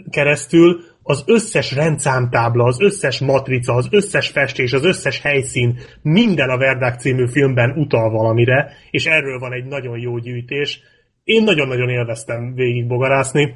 keresztül 0.09 0.81
az 1.09 1.23
összes 1.27 1.71
rendszámtábla, 1.71 2.63
az 2.63 2.81
összes 2.81 3.19
matrica, 3.19 3.73
az 3.73 3.87
összes 3.91 4.29
festés, 4.29 4.73
az 4.73 4.85
összes 4.85 5.21
helyszín, 5.21 5.79
minden 6.01 6.49
a 6.49 6.57
Verdák 6.57 6.99
című 6.99 7.27
filmben 7.27 7.71
utal 7.71 8.09
valamire, 8.09 8.71
és 8.91 9.05
erről 9.05 9.39
van 9.39 9.53
egy 9.53 9.65
nagyon 9.65 9.99
jó 9.99 10.17
gyűjtés. 10.17 10.79
Én 11.23 11.43
nagyon-nagyon 11.43 11.89
élveztem 11.89 12.53
végig 12.53 12.87
bogarászni. 12.87 13.55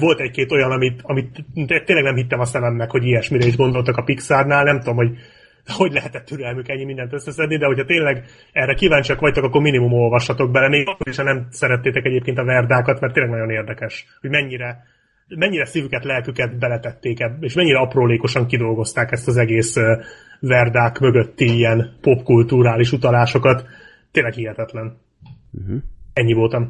Volt 0.00 0.20
egy-két 0.20 0.52
olyan, 0.52 0.70
amit, 0.70 1.00
amit 1.02 1.44
tényleg 1.64 2.04
nem 2.04 2.14
hittem 2.14 2.40
a 2.40 2.44
szememnek, 2.44 2.90
hogy 2.90 3.04
ilyesmire 3.04 3.46
is 3.46 3.56
gondoltak 3.56 3.96
a 3.96 4.02
Pixarnál, 4.02 4.64
nem 4.64 4.78
tudom, 4.78 4.96
hogy 4.96 5.10
hogy 5.66 5.92
lehetett 5.92 6.24
türelmük 6.24 6.68
ennyi 6.68 6.84
mindent 6.84 7.12
összeszedni, 7.12 7.56
de 7.56 7.66
hogyha 7.66 7.84
tényleg 7.84 8.24
erre 8.52 8.74
kíváncsiak 8.74 9.20
vagytok, 9.20 9.44
akkor 9.44 9.62
minimum 9.62 9.92
olvassatok 9.92 10.50
bele, 10.50 10.68
még 10.68 10.88
akkor 10.88 11.08
is, 11.08 11.16
ha 11.16 11.22
nem 11.22 11.46
szerettétek 11.50 12.04
egyébként 12.04 12.38
a 12.38 12.44
verdákat, 12.44 13.00
mert 13.00 13.12
tényleg 13.12 13.32
nagyon 13.32 13.50
érdekes, 13.50 14.06
hogy 14.20 14.30
mennyire 14.30 14.84
mennyire 15.36 15.64
szívüket, 15.64 16.04
lelküket 16.04 16.58
beletették 16.58 17.20
ebbe, 17.20 17.46
és 17.46 17.54
mennyire 17.54 17.78
aprólékosan 17.78 18.46
kidolgozták 18.46 19.12
ezt 19.12 19.28
az 19.28 19.36
egész 19.36 19.74
verdák 20.40 20.98
mögötti 20.98 21.56
ilyen 21.56 21.98
popkulturális 22.00 22.92
utalásokat. 22.92 23.64
Tényleg 24.10 24.32
hihetetlen. 24.32 24.98
Uh-huh. 25.50 25.82
Ennyi 26.12 26.32
voltam. 26.32 26.68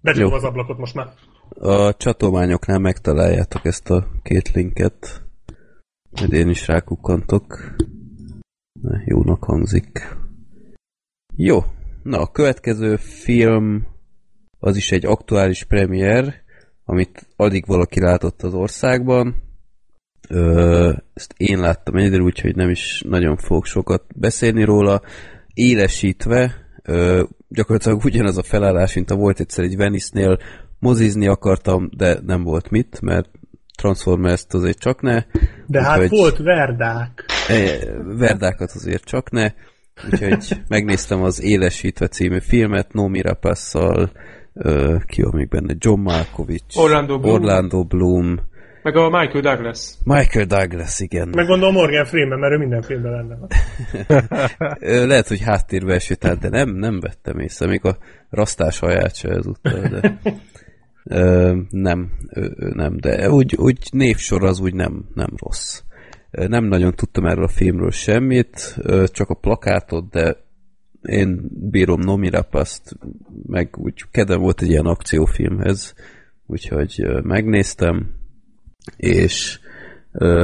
Becsukom 0.00 0.32
az 0.32 0.44
ablakot 0.44 0.78
most 0.78 0.94
már. 0.94 1.08
A 1.48 1.96
csatolmányoknál 1.96 2.78
megtaláljátok 2.78 3.64
ezt 3.64 3.90
a 3.90 4.06
két 4.22 4.50
linket. 4.52 5.22
Majd 6.10 6.32
én 6.32 6.48
is 6.48 6.66
rákukkantok. 6.66 7.74
Jónak 9.04 9.44
hangzik. 9.44 10.16
Jó. 11.36 11.58
Na, 12.02 12.20
a 12.20 12.30
következő 12.30 12.96
film 12.96 13.86
az 14.58 14.76
is 14.76 14.92
egy 14.92 15.06
aktuális 15.06 15.64
premier, 15.64 16.42
amit 16.90 17.26
addig 17.36 17.66
valaki 17.66 18.00
látott 18.00 18.42
az 18.42 18.54
országban. 18.54 19.34
Ö, 20.28 20.92
ezt 21.14 21.34
én 21.36 21.58
láttam 21.58 21.96
egyedül, 21.96 22.20
úgyhogy 22.20 22.56
nem 22.56 22.70
is 22.70 23.02
nagyon 23.08 23.36
fogok 23.36 23.64
sokat 23.64 24.02
beszélni 24.14 24.64
róla. 24.64 25.02
Élesítve, 25.54 26.54
ö, 26.82 27.24
gyakorlatilag 27.48 28.04
ugyanaz 28.04 28.38
a 28.38 28.42
felállás, 28.42 28.94
mint 28.94 29.10
a 29.10 29.16
volt 29.16 29.40
egyszer 29.40 29.64
egy 29.64 29.76
Venice-nél, 29.76 30.38
mozizni 30.78 31.26
akartam, 31.26 31.88
de 31.96 32.18
nem 32.26 32.42
volt 32.42 32.70
mit, 32.70 33.00
mert 33.00 33.30
Transformers-t 33.76 34.54
azért 34.54 34.78
csak 34.78 35.00
ne. 35.00 35.24
De 35.66 35.82
hát 35.82 36.08
volt 36.08 36.38
Verdák. 36.38 37.24
E, 37.48 37.78
verdákat 38.04 38.70
azért 38.70 39.04
csak 39.04 39.30
ne. 39.30 39.52
Úgyhogy 40.10 40.62
megnéztem 40.68 41.22
az 41.22 41.42
Élesítve 41.42 42.08
című 42.08 42.38
filmet, 42.40 42.92
Nomi 42.92 43.20
Rapasszal, 43.20 44.12
Ö, 44.58 44.96
ki 45.06 45.22
van 45.22 45.32
még 45.34 45.48
benne? 45.48 45.74
John 45.78 46.00
Malkovich, 46.00 46.78
Orlando 46.78 47.18
Bloom. 47.18 47.34
Orlando 47.34 47.84
Bloom, 47.84 48.38
Meg 48.82 48.96
a 48.96 49.08
Michael 49.10 49.40
Douglas. 49.40 49.94
Michael 50.04 50.44
Douglas, 50.46 51.00
igen. 51.00 51.28
Meg 51.28 51.46
gondolom 51.46 51.74
Morgan 51.74 52.04
Freeman, 52.04 52.38
mert 52.38 52.52
ő 52.52 52.56
minden 52.58 52.82
filmben 52.82 53.12
lenne. 53.12 53.36
Ö, 54.80 55.06
Lehet, 55.06 55.28
hogy 55.28 55.40
háttérbe 55.42 55.94
esett 55.94 56.26
de 56.34 56.48
nem, 56.48 56.68
nem 56.70 57.00
vettem 57.00 57.38
észre, 57.38 57.66
még 57.66 57.84
a 57.84 57.96
rasztás 58.30 58.78
haját 58.78 59.14
se 59.16 59.28
ezúttal, 59.28 59.80
de 59.88 60.18
ö, 61.04 61.56
nem, 61.70 62.10
ő 62.34 62.52
nem, 62.74 62.96
de 62.96 63.30
úgy, 63.30 63.54
úgy 63.56 63.78
névsor 63.90 64.44
az 64.44 64.60
úgy 64.60 64.74
nem, 64.74 65.04
nem 65.14 65.30
rossz. 65.36 65.80
Ö, 66.30 66.48
Nem 66.48 66.64
nagyon 66.64 66.94
tudtam 66.94 67.24
erről 67.26 67.44
a 67.44 67.48
filmről 67.48 67.90
semmit, 67.90 68.76
ö, 68.78 69.04
csak 69.12 69.28
a 69.28 69.34
plakátot, 69.34 70.10
de 70.10 70.36
én 71.02 71.48
bírom 71.70 72.00
Nomi 72.00 72.30
Rapast, 72.30 72.82
meg 73.46 73.76
úgy 73.78 74.04
kedvem 74.10 74.40
volt 74.40 74.62
egy 74.62 74.68
ilyen 74.68 74.86
akciófilmhez, 74.86 75.94
úgyhogy 76.46 77.06
megnéztem, 77.22 78.14
és 78.96 79.60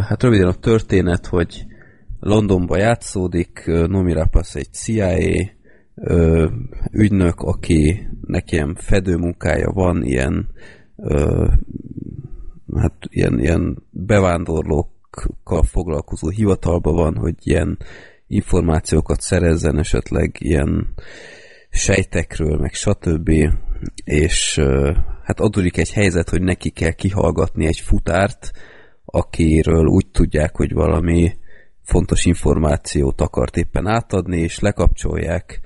hát 0.01 0.23
röviden 0.23 0.49
a 0.49 0.55
történet, 0.55 1.27
hogy 1.27 1.67
Londonba 2.21 2.77
játszódik, 2.77 3.63
Nomi 3.67 4.13
Rapace 4.13 4.59
egy 4.59 4.73
CIA 4.73 5.17
ügynök, 6.91 7.41
akinek 7.41 8.53
ilyen 8.53 8.75
fedőmunkája 8.75 9.71
van, 9.71 10.03
ilyen 10.03 10.49
hát 12.75 12.95
ilyen, 13.09 13.39
ilyen 13.39 13.83
bevándorlókkal 13.91 15.63
foglalkozó 15.63 16.29
hivatalban 16.29 16.95
van, 16.95 17.17
hogy 17.17 17.35
ilyen 17.43 17.79
információkat 18.27 19.21
szerezzen 19.21 19.79
esetleg 19.79 20.37
ilyen 20.39 20.95
sejtekről, 21.71 22.59
meg 22.59 22.73
stb. 22.73 23.31
És 24.05 24.61
hát 25.23 25.41
adódik 25.41 25.77
egy 25.77 25.93
helyzet, 25.93 26.29
hogy 26.29 26.43
neki 26.43 26.71
kell 26.71 26.93
kihallgatni 26.93 27.67
egy 27.67 27.81
futárt, 27.81 28.51
akiről 29.05 29.87
úgy 29.87 30.07
tudják, 30.07 30.57
hogy 30.57 30.73
valami 30.73 31.37
fontos 31.83 32.25
információt 32.25 33.21
akart 33.21 33.57
éppen 33.57 33.87
átadni, 33.87 34.41
és 34.41 34.59
lekapcsolják, 34.59 35.61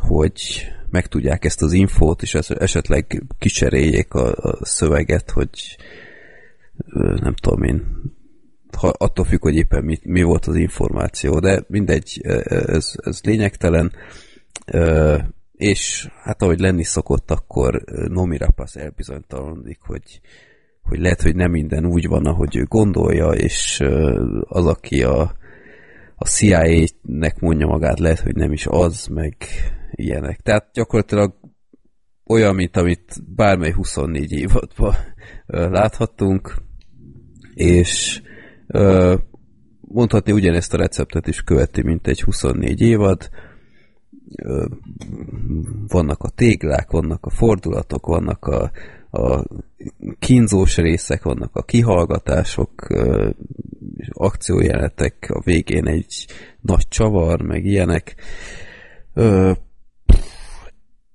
hogy 0.00 0.66
megtudják 0.90 1.44
ezt 1.44 1.62
az 1.62 1.72
infót, 1.72 2.22
és 2.22 2.34
es- 2.34 2.50
esetleg 2.50 3.22
kicseréljék 3.38 4.14
a, 4.14 4.32
a 4.32 4.64
szöveget, 4.64 5.30
hogy 5.30 5.76
nem 6.94 7.34
tudom 7.34 7.62
én, 7.62 7.84
ha, 8.78 8.88
attól 8.88 9.24
függ, 9.24 9.42
hogy 9.42 9.56
éppen 9.56 9.84
mi, 9.84 9.98
mi 10.02 10.22
volt 10.22 10.46
az 10.46 10.56
információ, 10.56 11.38
de 11.38 11.62
mindegy, 11.68 12.20
ö, 12.24 12.40
ez, 12.46 12.92
ez 12.96 13.20
lényegtelen. 13.22 13.92
Ö, 14.66 15.16
és 15.52 16.08
hát 16.22 16.42
ahogy 16.42 16.58
lenni 16.58 16.84
szokott, 16.84 17.30
akkor 17.30 17.82
Nomi 18.08 18.36
Rapace 18.36 18.80
elbizonytalanodik, 18.80 19.78
hogy, 19.80 20.20
hogy 20.82 20.98
lehet, 20.98 21.22
hogy 21.22 21.34
nem 21.34 21.50
minden 21.50 21.86
úgy 21.86 22.06
van, 22.06 22.26
ahogy 22.26 22.56
ő 22.56 22.64
gondolja, 22.64 23.28
és 23.28 23.84
az, 24.40 24.66
aki 24.66 25.02
a, 25.02 25.20
a 26.16 26.24
CIA-nek 26.24 27.40
mondja 27.40 27.66
magát, 27.66 27.98
lehet, 27.98 28.20
hogy 28.20 28.34
nem 28.34 28.52
is 28.52 28.66
az, 28.66 29.06
meg 29.06 29.36
ilyenek. 29.90 30.40
Tehát 30.40 30.70
gyakorlatilag 30.72 31.34
olyan, 32.26 32.54
mint 32.54 32.76
amit 32.76 33.34
bármely 33.34 33.72
24 33.72 34.32
évadban 34.32 34.94
láthattunk, 35.46 36.54
és 37.54 38.22
mondhatni 39.80 40.32
ugyanezt 40.32 40.74
a 40.74 40.76
receptet 40.76 41.26
is 41.26 41.42
követi, 41.42 41.82
mint 41.82 42.06
egy 42.06 42.22
24 42.22 42.80
évad. 42.80 43.28
Vannak 45.88 46.22
a 46.22 46.28
téglák, 46.28 46.90
vannak 46.90 47.26
a 47.26 47.30
fordulatok, 47.30 48.06
vannak 48.06 48.44
a, 48.44 48.70
a 49.10 49.44
kínzós 50.18 50.76
részek, 50.76 51.22
vannak 51.22 51.56
a 51.56 51.62
kihallgatások, 51.62 52.90
ö, 52.90 53.30
akciójelenetek, 54.08 55.26
a 55.28 55.40
végén 55.44 55.86
egy 55.86 56.26
nagy 56.60 56.88
csavar, 56.88 57.42
meg 57.42 57.64
ilyenek. 57.64 58.14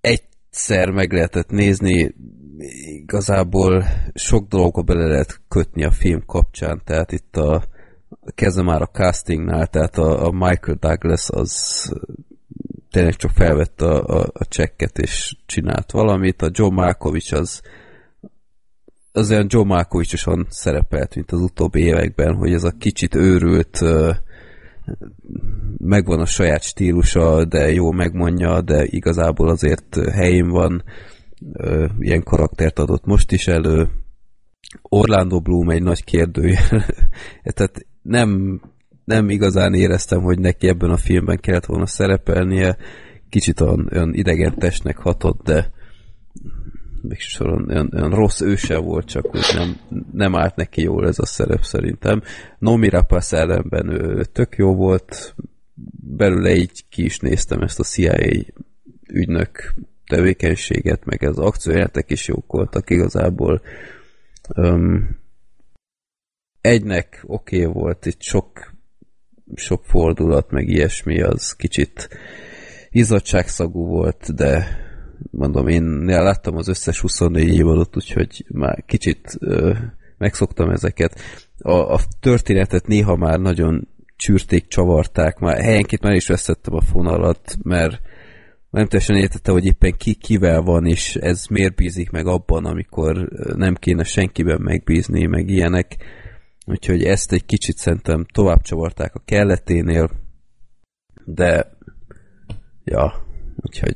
Egyszer 0.01 0.90
meg 0.90 1.11
lehetett 1.11 1.49
nézni, 1.49 2.15
igazából 2.59 3.85
sok 4.14 4.48
dologba 4.48 4.82
bele 4.82 5.07
lehet 5.07 5.41
kötni 5.48 5.83
a 5.83 5.91
film 5.91 6.25
kapcsán, 6.25 6.82
tehát 6.83 7.11
itt 7.11 7.38
a 7.38 7.64
kezdem 8.35 8.65
már 8.65 8.82
a 8.82 8.90
castingnál, 8.90 9.67
tehát 9.67 9.98
a, 9.98 10.25
a 10.25 10.32
Michael 10.32 10.77
Douglas 10.80 11.30
az 11.30 11.91
tényleg 12.91 13.15
csak 13.15 13.32
felvette 13.32 13.85
a, 13.85 14.19
a, 14.19 14.30
a 14.33 14.45
csekket 14.45 14.98
és 14.98 15.38
csinált 15.45 15.91
valamit, 15.91 16.41
a 16.41 16.49
John 16.53 16.73
Malkovich 16.73 17.33
az 17.33 17.61
az 19.15 19.32
olyan 19.32 19.45
John 19.49 19.67
Malkovich-osan 19.67 20.48
szerepelt, 20.49 21.15
mint 21.15 21.32
az 21.32 21.40
utóbbi 21.40 21.82
években, 21.82 22.35
hogy 22.35 22.53
ez 22.53 22.64
a 22.64 22.73
kicsit 22.80 23.15
őrült 23.15 23.80
megvan 25.77 26.19
a 26.19 26.25
saját 26.25 26.61
stílusa, 26.61 27.45
de 27.45 27.72
jó 27.72 27.91
megmondja, 27.91 28.61
de 28.61 28.85
igazából 28.85 29.49
azért 29.49 29.95
helyén 30.11 30.48
van, 30.48 30.83
ö, 31.53 31.85
ilyen 31.99 32.23
karaktert 32.23 32.80
adott 32.80 33.05
most 33.05 33.31
is 33.31 33.47
elő. 33.47 33.89
Orlando 34.81 35.39
Bloom 35.39 35.69
egy 35.69 35.83
nagy 35.83 36.03
kérdőjel. 36.03 36.85
Tehát 37.55 37.85
nem, 38.01 38.61
nem 39.05 39.30
igazán 39.30 39.73
éreztem, 39.73 40.22
hogy 40.22 40.39
neki 40.39 40.67
ebben 40.67 40.89
a 40.89 40.97
filmben 40.97 41.39
kellett 41.39 41.65
volna 41.65 41.85
szerepelnie. 41.85 42.77
Kicsit 43.30 43.61
olyan, 43.61 43.89
olyan 43.91 44.13
idegen 44.13 44.57
testnek 44.57 44.97
hatott, 44.97 45.43
de 45.43 45.72
végsősoron 47.01 47.69
olyan, 47.69 47.91
olyan 47.93 48.09
rossz 48.09 48.41
őse 48.41 48.77
volt, 48.77 49.05
csak 49.05 49.25
hogy 49.25 49.41
nem, 49.53 49.77
nem 50.11 50.35
állt 50.35 50.55
neki 50.55 50.81
jól 50.81 51.07
ez 51.07 51.19
a 51.19 51.25
szerep 51.25 51.61
szerintem. 51.61 52.22
Nomi 52.59 52.89
Rapace 52.89 53.38
ellenben 53.38 53.89
ő 53.89 54.23
tök 54.23 54.55
jó 54.55 54.75
volt, 54.75 55.35
belőle 56.15 56.55
így 56.55 56.85
ki 56.89 57.03
is 57.03 57.19
néztem 57.19 57.61
ezt 57.61 57.80
a 57.80 57.83
CIA 57.83 58.43
ügynök 59.07 59.73
tevékenységet, 60.07 61.06
meg 61.06 61.23
az 61.23 61.38
akciójátek 61.38 62.11
is 62.11 62.27
jók 62.27 62.51
voltak 62.51 62.90
igazából. 62.90 63.61
Um, 64.56 65.22
egynek 66.61 67.23
oké 67.27 67.65
okay 67.65 67.73
volt, 67.73 68.06
itt 68.06 68.22
sok, 68.22 68.73
sok 69.56 69.85
fordulat, 69.85 70.51
meg 70.51 70.67
ilyesmi, 70.67 71.22
az 71.22 71.56
kicsit 71.56 72.09
izzadságszagú 72.90 73.85
volt, 73.85 74.35
de 74.35 74.77
mondom, 75.32 75.67
én 75.67 75.83
láttam 76.06 76.56
az 76.56 76.67
összes 76.67 76.99
24 76.99 77.56
évadot, 77.56 77.95
úgyhogy 77.95 78.45
már 78.49 78.83
kicsit 78.85 79.35
ö, 79.40 79.73
megszoktam 80.17 80.69
ezeket. 80.69 81.19
A, 81.57 81.72
a 81.72 81.99
történetet 82.19 82.88
néha 82.88 83.15
már 83.15 83.40
nagyon 83.40 83.88
csürték, 84.15 84.67
csavarták, 84.67 85.40
már 85.40 85.61
helyenként 85.61 86.01
már 86.01 86.14
is 86.14 86.27
veszettem 86.27 86.73
a 86.73 86.82
fonalat, 86.82 87.57
mert 87.64 88.01
nem 88.73 88.87
teljesen 88.87 89.15
értette, 89.15 89.51
hogy 89.51 89.65
éppen 89.65 89.97
ki 89.97 90.13
kivel 90.13 90.61
van, 90.61 90.85
és 90.85 91.15
ez 91.15 91.45
miért 91.45 91.75
bízik 91.75 92.09
meg 92.09 92.27
abban, 92.27 92.65
amikor 92.65 93.29
nem 93.55 93.75
kéne 93.75 94.03
senkiben 94.03 94.61
megbízni, 94.61 95.25
meg 95.25 95.49
ilyenek. 95.49 95.97
Úgyhogy 96.65 97.03
ezt 97.03 97.31
egy 97.31 97.45
kicsit 97.45 97.77
szerintem 97.77 98.25
tovább 98.33 98.61
csavarták 98.61 99.15
a 99.15 99.21
kelleténél, 99.25 100.09
de 101.25 101.77
ja, 102.83 103.13
úgyhogy 103.55 103.95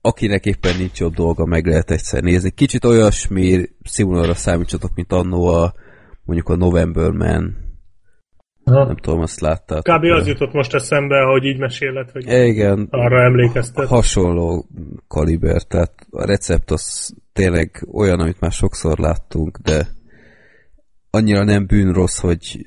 akinek 0.00 0.46
éppen 0.46 0.76
nincs 0.76 0.98
jobb 0.98 1.14
dolga, 1.14 1.44
meg 1.44 1.66
lehet 1.66 1.90
egyszer 1.90 2.22
nézni. 2.22 2.50
Kicsit 2.50 2.84
olyasmi 2.84 3.68
színvonalra 3.84 4.34
számítsatok, 4.34 4.94
mint 4.94 5.12
annó 5.12 5.46
a 5.46 5.74
mondjuk 6.24 6.48
a 6.48 6.56
November 6.56 7.10
Man. 7.10 7.56
Ha. 8.64 8.84
Nem 8.86 8.96
tudom, 8.96 9.20
azt 9.20 9.40
láttad. 9.40 9.82
Kb. 9.82 10.04
az 10.04 10.26
jutott 10.26 10.52
most 10.52 10.74
eszembe, 10.74 11.22
hogy 11.22 11.44
így 11.44 11.58
meséled, 11.58 12.10
hogy 12.10 12.26
Igen, 12.26 12.86
arra 12.90 13.22
emlékeztet. 13.22 13.88
hasonló 13.88 14.66
kaliber, 15.08 15.62
tehát 15.62 15.92
a 16.10 16.26
recept 16.26 16.70
az 16.70 17.14
tényleg 17.32 17.86
olyan, 17.92 18.20
amit 18.20 18.40
már 18.40 18.52
sokszor 18.52 18.98
láttunk, 18.98 19.58
de 19.58 19.86
annyira 21.10 21.44
nem 21.44 21.66
bűn 21.66 21.92
rossz, 21.92 22.18
hogy 22.18 22.66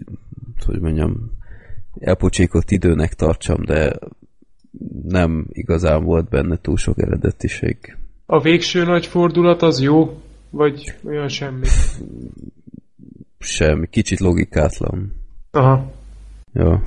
hogy 0.66 0.80
mondjam, 0.80 1.32
elpocsékott 2.00 2.72
időnek 2.72 3.14
tartsam, 3.14 3.66
de 3.66 4.00
nem 5.08 5.48
igazán 5.50 6.04
volt 6.04 6.30
benne 6.30 6.58
túl 6.62 6.78
sok 6.78 7.02
eredetiség. 7.02 7.98
A 8.26 8.42
végső 8.42 8.84
nagy 8.84 9.06
fordulat 9.06 9.62
az 9.62 9.82
jó? 9.82 10.22
Vagy 10.50 10.96
olyan 11.06 11.28
semmi? 11.28 11.66
Semmi, 13.40 13.88
kicsit 13.88 14.20
logikátlan. 14.20 15.23
Aha, 15.56 15.92
Jó. 16.54 16.80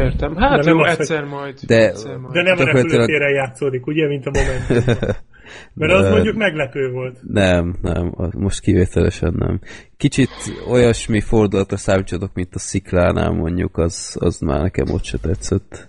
értem. 0.00 0.36
Hát 0.36 0.58
De 0.58 0.64
nem 0.64 0.76
jó, 0.76 0.82
az, 0.82 0.90
hogy- 0.90 1.00
egyszer 1.00 1.24
majd. 1.24 1.58
De- 1.66 1.88
egyszer 1.88 2.16
majd. 2.16 2.32
De 2.32 2.42
nem 2.42 2.58
a 2.58 2.64
repülőtéren 2.64 3.32
játszódik, 3.34 3.86
ugye, 3.86 4.06
mint 4.06 4.26
a 4.26 4.30
moment. 4.30 4.86
Mert 5.74 5.92
az 5.92 6.10
mondjuk 6.10 6.36
meglepő 6.36 6.90
volt. 6.90 7.18
Nem, 7.22 7.74
nem, 7.82 8.12
az 8.16 8.32
most 8.34 8.60
kivételesen 8.60 9.34
nem. 9.38 9.60
Kicsit 9.96 10.28
olyasmi 10.70 11.20
fordulatra 11.20 11.76
számítsatok, 11.76 12.34
mint 12.34 12.54
a 12.54 12.58
sziklánál 12.58 13.30
mondjuk, 13.32 13.76
az, 13.76 14.16
az 14.20 14.38
már 14.38 14.60
nekem 14.60 14.90
ott 14.90 15.04
se 15.04 15.18
tetszett. 15.18 15.88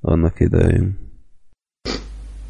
Annak 0.00 0.40
idején. 0.40 0.98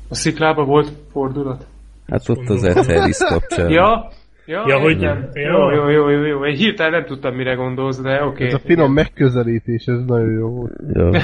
A 0.09 0.15
sziklába 0.15 0.65
volt 0.65 0.93
fordulat? 1.11 1.67
Hát 2.07 2.29
ott 2.29 2.49
az 2.49 2.63
Ed 2.63 2.85
Harris 2.87 3.19
kapcsán. 3.19 3.71
Ja, 3.71 4.11
ja, 4.47 4.65
Ja, 4.67 4.79
hogy- 4.79 5.01
ja. 5.01 5.29
Jó, 5.35 5.71
jó, 5.71 5.89
jó, 5.89 6.09
jó, 6.09 6.25
jó. 6.25 6.45
Egy 6.45 6.59
hirtelen 6.59 6.93
nem 6.93 7.05
tudtam, 7.05 7.35
mire 7.35 7.55
gondolsz, 7.55 8.01
de 8.01 8.25
oké. 8.25 8.47
Ez 8.47 8.55
a 8.55 8.59
finom 8.59 8.93
megközelítés, 8.93 9.85
ez 9.85 10.05
nagyon 10.07 10.33
jó 10.33 10.49
volt. 10.49 10.73
Ja. 10.93 11.11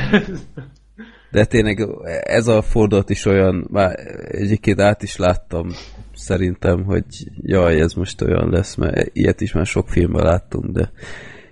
De 1.30 1.44
tényleg 1.44 1.86
ez 2.22 2.46
a 2.46 2.62
fordulat 2.62 3.10
is 3.10 3.24
olyan, 3.24 3.66
már 3.70 3.94
egyébként 4.28 4.80
át 4.80 5.02
is 5.02 5.16
láttam 5.16 5.68
szerintem, 6.14 6.84
hogy 6.84 7.04
jaj, 7.42 7.80
ez 7.80 7.92
most 7.94 8.22
olyan 8.22 8.50
lesz, 8.50 8.74
mert 8.74 9.10
ilyet 9.12 9.40
is 9.40 9.52
már 9.52 9.66
sok 9.66 9.88
filmben 9.88 10.24
láttunk, 10.24 10.64
de 10.70 10.90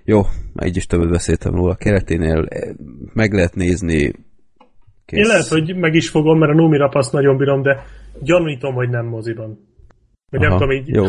jó, 0.04 0.20
már 0.52 0.66
így 0.66 0.76
is 0.76 0.86
többet 0.86 1.10
beszéltem 1.10 1.54
róla. 1.54 1.74
Kereténél 1.74 2.46
eh, 2.48 2.70
meg 3.12 3.32
lehet 3.32 3.54
nézni. 3.54 4.12
Kész. 5.04 5.18
Én 5.18 5.26
lehet, 5.26 5.46
hogy 5.48 5.76
meg 5.76 5.94
is 5.94 6.08
fogom, 6.08 6.38
mert 6.38 6.52
a 6.52 6.54
Numi 6.54 6.76
Rapaszt 6.76 7.12
nagyon 7.12 7.36
bírom, 7.36 7.62
de 7.62 7.82
gyanítom, 8.22 8.74
hogy 8.74 8.88
nem 8.88 9.06
moziban. 9.06 9.68
Vagy 10.30 10.40
nem 10.40 10.50
Aha, 10.50 10.58
tudom 10.58 10.74
így. 10.74 10.88
Jó. 10.88 11.04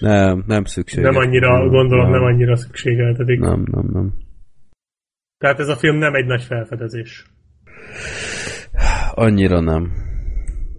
Nem, 0.00 0.44
nem 0.46 0.64
szükség. 0.64 1.02
Nem 1.02 1.16
annyira, 1.16 1.68
gondolom, 1.68 2.10
nem 2.10 2.22
annyira 2.22 2.56
szükségeltetik. 2.56 3.40
Nem, 3.40 3.64
nem, 3.70 3.88
nem. 3.92 4.14
Tehát 5.38 5.58
ez 5.58 5.68
a 5.68 5.76
film 5.76 5.96
nem 5.96 6.14
egy 6.14 6.26
nagy 6.26 6.42
felfedezés. 6.42 7.26
Annyira 9.14 9.60
nem. 9.60 9.92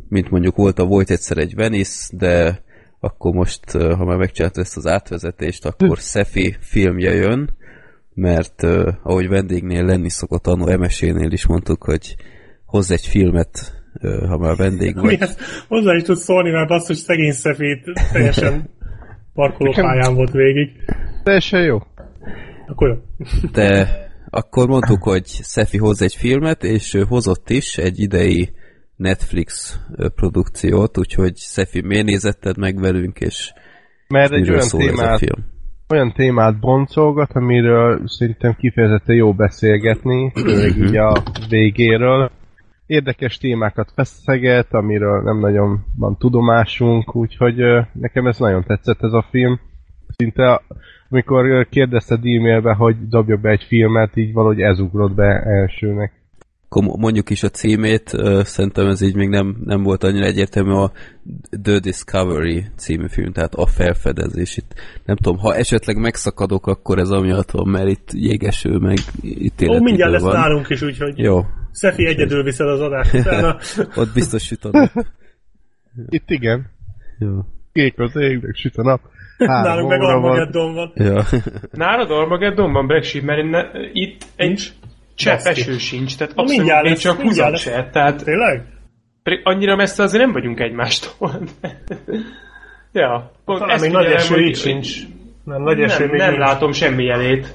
Mint 0.09 0.29
mondjuk 0.29 0.55
volt 0.55 0.79
a 0.79 0.85
Volt 0.85 1.09
egyszer 1.09 1.37
egy 1.37 1.55
Venice, 1.55 2.17
de 2.17 2.61
akkor 2.99 3.33
most, 3.33 3.71
ha 3.71 4.05
már 4.05 4.17
megcsinált 4.17 4.57
ezt 4.57 4.77
az 4.77 4.87
átvezetést, 4.87 5.65
akkor 5.65 5.97
Szefi 5.99 6.55
filmje 6.59 7.13
jön, 7.13 7.49
mert 8.13 8.63
ahogy 9.03 9.27
vendégnél 9.27 9.85
lenni 9.85 10.09
szokott, 10.09 10.47
annó 10.47 10.77
MSZ-nél 10.77 11.31
is 11.31 11.47
mondtuk, 11.47 11.83
hogy 11.83 12.15
hozz 12.65 12.91
egy 12.91 13.05
filmet, 13.05 13.82
ha 14.01 14.37
már 14.37 14.55
vendég 14.55 14.95
vagy. 14.95 15.03
Mihez 15.03 15.37
hozzá 15.67 15.95
is 15.95 16.03
tudsz 16.03 16.23
szólni, 16.23 16.51
mert 16.51 16.69
azt, 16.69 16.87
hogy 16.87 16.95
szegény 16.95 17.31
szefét 17.31 17.83
teljesen 18.11 18.69
parkolópályán 19.33 20.15
volt 20.15 20.31
végig. 20.31 20.69
Teljesen 21.23 21.63
jó. 21.63 21.77
Akkor 22.67 22.87
jó. 22.87 22.95
De 23.51 23.87
akkor 24.29 24.67
mondtuk, 24.67 25.03
hogy 25.03 25.25
Szefi 25.25 25.77
hoz 25.77 26.01
egy 26.01 26.15
filmet, 26.15 26.63
és 26.63 26.93
ő 26.93 27.03
hozott 27.07 27.49
is 27.49 27.77
egy 27.77 27.99
idei 27.99 28.49
Netflix 28.95 29.79
produkciót, 30.15 30.97
úgyhogy 30.97 31.35
Szefi, 31.35 31.81
miért 31.81 32.05
nézetted 32.05 32.57
meg 32.57 32.79
velünk, 32.79 33.19
és 33.19 33.53
Mert 34.07 34.31
egy 34.31 34.49
olyan 34.49 34.67
témát, 34.67 35.17
film? 35.17 35.45
olyan 35.89 36.13
témát 36.13 36.59
boncolgat, 36.59 37.31
amiről 37.33 38.01
szerintem 38.05 38.55
kifejezetten 38.59 39.15
jó 39.15 39.33
beszélgetni, 39.33 40.31
főleg 40.35 40.77
így 40.77 40.97
a 40.97 41.23
végéről. 41.49 42.31
Érdekes 42.93 43.37
témákat 43.37 43.91
feszeget, 43.95 44.73
amiről 44.73 45.21
nem 45.21 45.39
nagyon 45.39 45.85
van 45.95 46.17
tudomásunk, 46.17 47.15
úgyhogy 47.15 47.63
nekem 47.93 48.27
ez 48.27 48.39
nagyon 48.39 48.63
tetszett 48.63 49.03
ez 49.03 49.13
a 49.13 49.25
film. 49.29 49.59
Szinte 50.07 50.61
amikor 51.09 51.67
kérdezted 51.69 52.17
e-mailbe, 52.17 52.73
hogy 52.73 53.07
dobja 53.07 53.37
be 53.37 53.49
egy 53.49 53.63
filmet, 53.63 54.15
így 54.15 54.33
valahogy 54.33 54.61
ez 54.61 54.79
ugrott 54.79 55.13
be 55.13 55.41
elsőnek. 55.41 56.22
Akkor 56.73 56.85
mo- 56.85 56.97
mondjuk 56.97 57.29
is 57.29 57.43
a 57.43 57.49
címét, 57.49 58.09
szerintem 58.43 58.87
ez 58.87 59.01
így 59.01 59.15
még 59.15 59.29
nem, 59.29 59.57
nem 59.65 59.83
volt 59.83 60.03
annyira 60.03 60.25
egyértelmű 60.25 60.71
a 60.71 60.91
The 61.63 61.79
Discovery 61.79 62.65
című 62.75 63.07
film, 63.07 63.31
tehát 63.31 63.53
a 63.53 63.65
felfedezés. 63.65 64.57
Itt, 64.57 64.73
nem 65.05 65.15
tudom, 65.15 65.37
ha 65.39 65.55
esetleg 65.55 65.97
megszakadok, 65.97 66.67
akkor 66.67 66.99
ez 66.99 67.09
amiatt 67.09 67.51
van, 67.51 67.67
mert 67.67 67.87
itt 67.87 68.09
jégeső, 68.11 68.77
meg 68.77 68.97
itt 69.21 69.61
Ó, 69.67 69.79
mindjárt 69.79 70.11
lesz 70.11 70.23
nálunk 70.23 70.69
is, 70.69 70.81
úgyhogy 70.81 71.17
Jó, 71.17 71.45
Szefi 71.71 72.05
egyedül 72.07 72.43
viszed 72.43 72.67
az 72.67 72.81
adást 72.81 73.13
utána. 73.19 73.57
ott 73.95 74.13
biztos 74.13 74.43
süt 74.43 74.65
a 74.65 74.69
nap. 74.71 75.05
Itt 76.09 76.29
igen, 76.29 76.65
Jó. 77.19 77.39
kék 77.71 77.99
az 77.99 78.15
égnek, 78.15 78.55
süt 78.55 78.77
a 78.77 78.83
nap. 78.83 79.01
Három 79.37 79.63
Nálunk 79.63 79.89
meg 79.89 80.01
óra 80.01 80.19
van. 80.19 80.31
Armageddon 80.31 80.73
van. 80.73 80.91
Ja. 80.95 81.23
Nálad 81.71 82.11
Armageddonban 82.11 82.87
Black 82.87 83.03
Sheep, 83.03 83.25
mert 83.25 83.49
ne, 83.49 83.61
itt 83.91 84.25
egy 84.35 84.47
Nincs? 84.47 84.69
Csepp 85.15 85.39
eső 85.39 85.77
sincs, 85.77 86.17
tehát 86.17 86.33
abszolút 86.33 86.57
mindjárt 86.57 86.83
még 86.83 86.91
lesz, 86.91 87.01
csak 87.01 87.21
húzat 87.21 87.57
se, 87.57 87.89
tehát 87.91 88.23
Tényleg? 88.23 88.73
pedig 89.23 89.41
annyira 89.43 89.75
messze 89.75 90.03
azért 90.03 90.23
nem 90.23 90.33
vagyunk 90.33 90.59
egymástól. 90.59 91.31
ja, 92.91 93.31
pont 93.45 93.59
Talán 93.59 93.79
még 93.79 93.91
nagy 93.91 94.05
eső 94.05 94.39
így 94.39 94.55
sincs. 94.55 95.07
Nem, 95.43 95.61
nagy 95.61 95.79
eső 95.79 96.05
Nem, 96.05 96.09
még 96.09 96.19
nem 96.19 96.39
látom 96.39 96.71
semmi 96.71 97.03
jelét. 97.03 97.53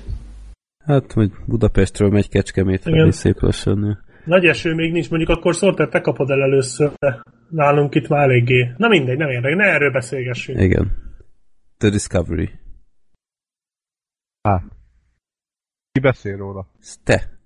Hát, 0.85 1.13
hogy 1.13 1.31
Budapestről 1.47 2.11
megy 2.11 2.29
Kecskemét 2.29 2.83
felé 2.83 3.11
szép 3.11 3.41
lassan. 3.41 4.05
Nagy 4.25 4.45
eső 4.45 4.75
még 4.75 4.93
nincs, 4.93 5.11
mondjuk 5.11 5.31
akkor 5.31 5.55
Sorter, 5.55 5.89
te 5.89 6.01
kapod 6.01 6.31
el 6.31 6.43
először, 6.43 6.91
de 6.99 7.23
nálunk 7.49 7.95
itt 7.95 8.09
már 8.09 8.23
eléggé. 8.23 8.73
Na 8.77 8.89
mindegy, 8.89 9.17
nem 9.17 9.29
érdekel, 9.29 9.57
ne 9.57 9.65
erről 9.65 9.91
beszélgessünk. 9.91 10.61
Igen. 10.61 10.97
The 11.79 11.91
Discovery. 11.91 12.51
Hát. 14.43 14.63
Ki 15.93 16.01
beszél 16.01 16.37
róla? 16.37 16.67
Te. 17.05 17.38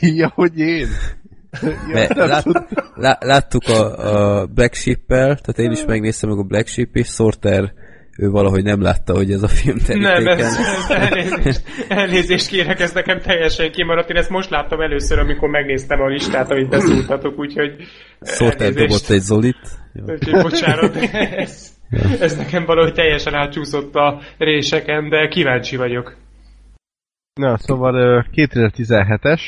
ja, 0.20 0.32
hogy 0.34 0.58
én? 0.58 0.86
Mert 1.92 2.14
lát, 2.14 2.44
lá, 2.94 3.18
láttuk 3.20 3.62
a, 3.68 3.82
a 4.40 4.46
Black 4.46 4.74
Sheep-el, 4.74 5.36
tehát 5.36 5.58
én 5.58 5.70
is 5.70 5.84
megnéztem 5.84 6.30
meg 6.30 6.38
a 6.38 6.42
Black 6.42 6.66
Sheep 6.66 6.96
is, 6.96 7.06
Sorter 7.06 7.72
ő 8.18 8.30
valahogy 8.30 8.62
nem 8.62 8.82
látta, 8.82 9.14
hogy 9.14 9.30
ez 9.32 9.42
a 9.42 9.48
film 9.48 9.76
Nem, 9.86 10.02
terítéken. 10.02 10.38
ez, 10.38 10.56
ez 10.56 10.90
elnézést, 10.90 11.62
elnézést 11.88 12.48
kérek, 12.48 12.80
ez 12.80 12.92
nekem 12.92 13.18
teljesen 13.20 13.70
kimaradt. 13.70 14.10
Én 14.10 14.16
ezt 14.16 14.30
most 14.30 14.50
láttam 14.50 14.80
először, 14.80 15.18
amikor 15.18 15.48
megnéztem 15.48 16.00
a 16.00 16.06
listát, 16.06 16.50
amit 16.50 16.68
beszúrtatok, 16.68 17.38
úgyhogy 17.38 17.76
Sorter 18.20 18.72
dobott 18.72 19.08
egy 19.08 19.20
Zolit. 19.20 19.68
Jó. 19.92 20.04
Úgyhogy 20.12 20.42
bocsánat, 20.42 20.96
ez, 21.36 21.70
ez 22.20 22.36
nekem 22.36 22.64
valahogy 22.64 22.94
teljesen 22.94 23.34
átcsúszott 23.34 23.94
a 23.94 24.20
réseken, 24.38 25.08
de 25.08 25.28
kíváncsi 25.28 25.76
vagyok. 25.76 26.16
Na, 27.34 27.58
szóval 27.58 27.94
ö, 27.94 28.20
2017-es, 28.34 29.40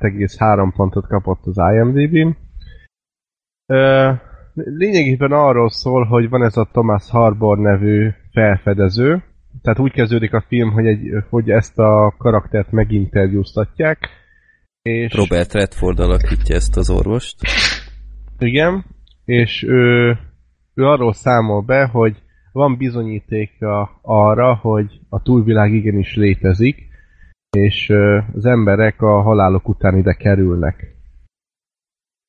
6,3 0.00 0.72
pontot 0.76 1.06
kapott 1.06 1.40
az 1.44 1.56
IMDb-n. 1.56 2.36
Lényegében 4.54 5.32
arról 5.32 5.70
szól, 5.70 6.04
hogy 6.04 6.28
van 6.28 6.44
ez 6.44 6.56
a 6.56 6.68
Thomas 6.72 7.10
Harbour 7.10 7.58
nevű 7.58 8.10
felfedező, 8.32 9.22
tehát 9.62 9.78
úgy 9.78 9.92
kezdődik 9.92 10.32
a 10.32 10.44
film, 10.48 10.70
hogy, 10.70 10.86
egy, 10.86 11.00
hogy 11.30 11.50
ezt 11.50 11.78
a 11.78 12.14
karaktert 12.18 12.70
meginterjúztatják, 12.70 14.08
és 14.82 15.14
Robert 15.14 15.52
Redford 15.52 15.98
alakítja 15.98 16.54
ezt 16.54 16.76
az 16.76 16.90
orvost. 16.90 17.36
Igen, 18.38 18.84
és 19.24 19.62
ő, 19.62 20.16
ő 20.74 20.84
arról 20.84 21.12
számol 21.12 21.62
be, 21.62 21.84
hogy 21.84 22.22
van 22.52 22.76
bizonyítéka 22.76 23.98
arra, 24.02 24.54
hogy 24.54 25.00
a 25.08 25.22
túlvilág 25.22 25.72
igenis 25.72 26.14
létezik, 26.14 26.90
és 27.56 27.92
az 28.34 28.44
emberek 28.44 29.02
a 29.02 29.20
halálok 29.20 29.68
után 29.68 29.96
ide 29.96 30.12
kerülnek. 30.12 30.96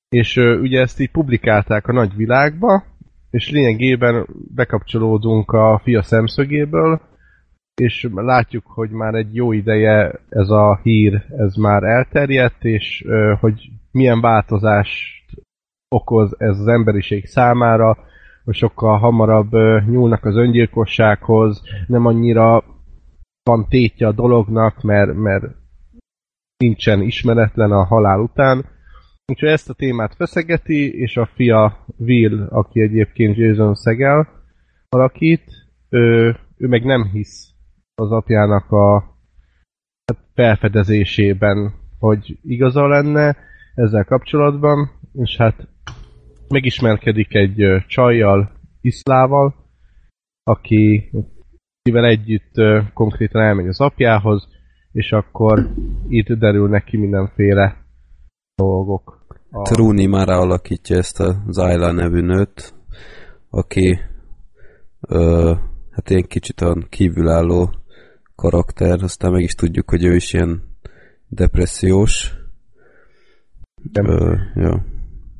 És 0.09 0.37
ugye 0.37 0.81
ezt 0.81 0.99
így 0.99 1.11
publikálták 1.11 1.87
a 1.87 1.93
nagyvilágba, 1.93 2.83
és 3.29 3.51
lényegében 3.51 4.27
bekapcsolódunk 4.55 5.51
a 5.51 5.79
fia 5.83 6.01
szemszögéből, 6.01 7.01
és 7.81 8.09
látjuk, 8.13 8.65
hogy 8.65 8.89
már 8.89 9.13
egy 9.13 9.35
jó 9.35 9.51
ideje 9.51 10.19
ez 10.29 10.49
a 10.49 10.79
hír, 10.83 11.25
ez 11.37 11.55
már 11.55 11.83
elterjedt, 11.83 12.63
és 12.63 13.05
hogy 13.39 13.69
milyen 13.91 14.21
változást 14.21 15.25
okoz 15.87 16.35
ez 16.37 16.59
az 16.59 16.67
emberiség 16.67 17.25
számára, 17.25 17.97
hogy 18.43 18.55
sokkal 18.55 18.97
hamarabb 18.97 19.51
nyúlnak 19.85 20.25
az 20.25 20.35
öngyilkossághoz, 20.35 21.61
nem 21.87 22.05
annyira 22.05 22.63
van 23.43 23.67
tétje 23.69 24.07
a 24.07 24.11
dolognak, 24.11 24.81
mert, 24.81 25.13
mert 25.13 25.43
nincsen 26.57 27.01
ismeretlen 27.01 27.71
a 27.71 27.83
halál 27.83 28.19
után. 28.19 28.65
Úgyhogy 29.25 29.49
ezt 29.49 29.69
a 29.69 29.73
témát 29.73 30.15
feszegeti, 30.15 30.99
és 30.99 31.17
a 31.17 31.29
fia 31.35 31.85
Will, 31.97 32.47
aki 32.49 32.81
egyébként 32.81 33.37
Jason 33.37 33.75
Segel 33.75 34.27
alakít, 34.89 35.43
ő, 35.89 36.35
ő 36.57 36.67
meg 36.67 36.83
nem 36.83 37.03
hisz 37.03 37.53
az 37.95 38.11
apjának 38.11 38.71
a 38.71 39.11
felfedezésében, 40.33 41.73
hogy 41.99 42.39
igaza 42.41 42.87
lenne 42.87 43.37
ezzel 43.75 44.03
kapcsolatban, 44.03 44.89
és 45.13 45.37
hát 45.37 45.67
megismerkedik 46.47 47.33
egy 47.33 47.83
csajjal, 47.87 48.51
Iszlával, 48.81 49.55
aki 50.43 51.11
akivel 51.85 52.05
együtt 52.05 52.53
konkrétan 52.93 53.41
elmegy 53.41 53.67
az 53.67 53.79
apjához, 53.79 54.47
és 54.91 55.11
akkor 55.11 55.69
itt 56.07 56.27
derülnek 56.27 56.83
ki 56.83 56.97
mindenféle 56.97 57.77
dolgok. 58.55 59.25
A, 59.51 59.61
Truni 59.61 60.05
Mara 60.05 60.37
alakítja 60.37 60.97
ezt 60.97 61.19
a 61.19 61.35
Zyla 61.47 61.91
nevű 61.91 62.21
nőt, 62.21 62.73
aki 63.49 63.99
ö, 65.01 65.53
hát 65.91 66.09
ilyen 66.09 66.27
kicsit 66.27 66.61
olyan 66.61 66.85
kívülálló 66.89 67.69
karakter, 68.35 69.03
aztán 69.03 69.31
meg 69.31 69.41
is 69.41 69.53
tudjuk, 69.53 69.89
hogy 69.89 70.03
ő 70.05 70.15
is 70.15 70.33
ilyen 70.33 70.61
depressziós. 71.27 72.33
Nem. 73.91 74.05
Ö, 74.05 74.35
ja. 74.55 74.85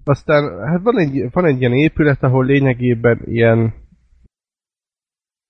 Aztán 0.04 0.68
hát 0.68 0.82
van 0.84 1.00
egy, 1.00 1.30
van 1.32 1.46
egy 1.46 1.60
ilyen 1.60 1.74
épület, 1.74 2.24
ahol 2.24 2.46
lényegében 2.46 3.22
ilyen 3.26 3.74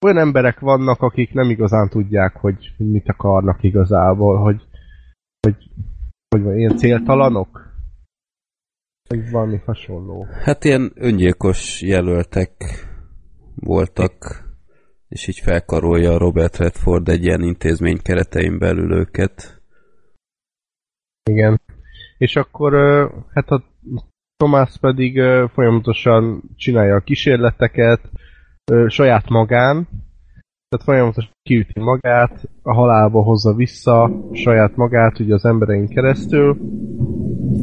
olyan 0.04 0.18
emberek 0.18 0.60
vannak, 0.60 1.02
akik 1.02 1.34
nem 1.34 1.50
igazán 1.50 1.90
tudják, 1.90 2.36
hogy, 2.36 2.74
mit 2.78 3.10
akarnak 3.10 3.64
igazából, 3.64 4.38
hogy, 4.38 4.62
hogy, 5.40 5.56
hogy 6.30 6.44
van, 6.44 6.58
ilyen 6.58 6.78
céltalanok? 6.78 7.72
Vagy 9.10 9.32
valami 9.32 9.62
hasonló. 9.66 10.28
Hát 10.44 10.64
ilyen 10.64 10.92
öngyilkos 10.96 11.82
jelöltek 11.82 12.52
voltak, 13.56 14.44
és 15.08 15.28
így 15.28 15.40
felkarolja 15.40 16.18
Robert 16.18 16.58
Redford 16.58 17.10
egy 17.10 17.24
ilyen 17.24 17.42
intézmény 17.42 18.02
keretein 18.02 18.58
belül 18.58 18.94
őket. 18.94 19.62
Igen. 21.30 21.62
És 22.18 22.36
akkor 22.36 22.74
hát 23.34 23.50
a 23.50 23.64
Tomás 24.38 24.78
pedig 24.80 25.22
folyamatosan 25.54 26.44
csinálja 26.56 26.96
a 26.96 27.00
kísérleteket 27.00 28.10
ö, 28.72 28.86
saját 28.90 29.30
magán, 29.30 29.88
tehát 30.70 30.86
folyamatosan 30.86 31.32
kiüti 31.44 31.80
magát, 31.80 32.50
a 32.62 32.74
halálba 32.74 33.22
hozza 33.22 33.54
vissza 33.54 34.12
saját 34.32 34.76
magát 34.76 35.20
ugye 35.20 35.34
az 35.34 35.46
emberein 35.46 35.88
keresztül, 35.88 36.58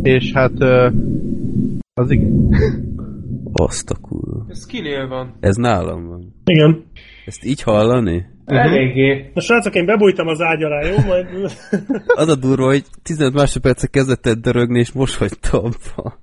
és 0.02 0.32
hát 0.32 0.60
ö, 0.60 0.90
az 1.94 2.10
igen. 2.10 2.48
Azt 3.52 3.90
a 3.90 3.96
kurva. 4.00 4.46
Ez 4.48 4.66
kinél 4.66 5.08
van? 5.08 5.36
Ez 5.40 5.56
nálam 5.56 6.06
van. 6.08 6.34
Igen. 6.44 6.84
Ezt 7.26 7.44
így 7.44 7.62
hallani? 7.62 8.26
Eléggé. 8.44 9.30
Na 9.34 9.40
srácok, 9.40 9.74
én 9.74 9.86
bebújtam 9.86 10.26
az 10.26 10.40
ágy 10.40 10.62
alá, 10.62 10.80
jó? 10.80 10.96
Majd... 11.06 11.26
Az 12.06 12.28
a 12.28 12.34
durva, 12.34 12.66
hogy 12.66 12.84
15 13.02 13.34
másodperce 13.34 13.86
kezdett 13.86 14.26
el 14.26 14.34
dörögni, 14.34 14.78
és 14.78 14.92
most 14.92 15.18
hagyta 15.18 15.62
abba. 15.62 16.18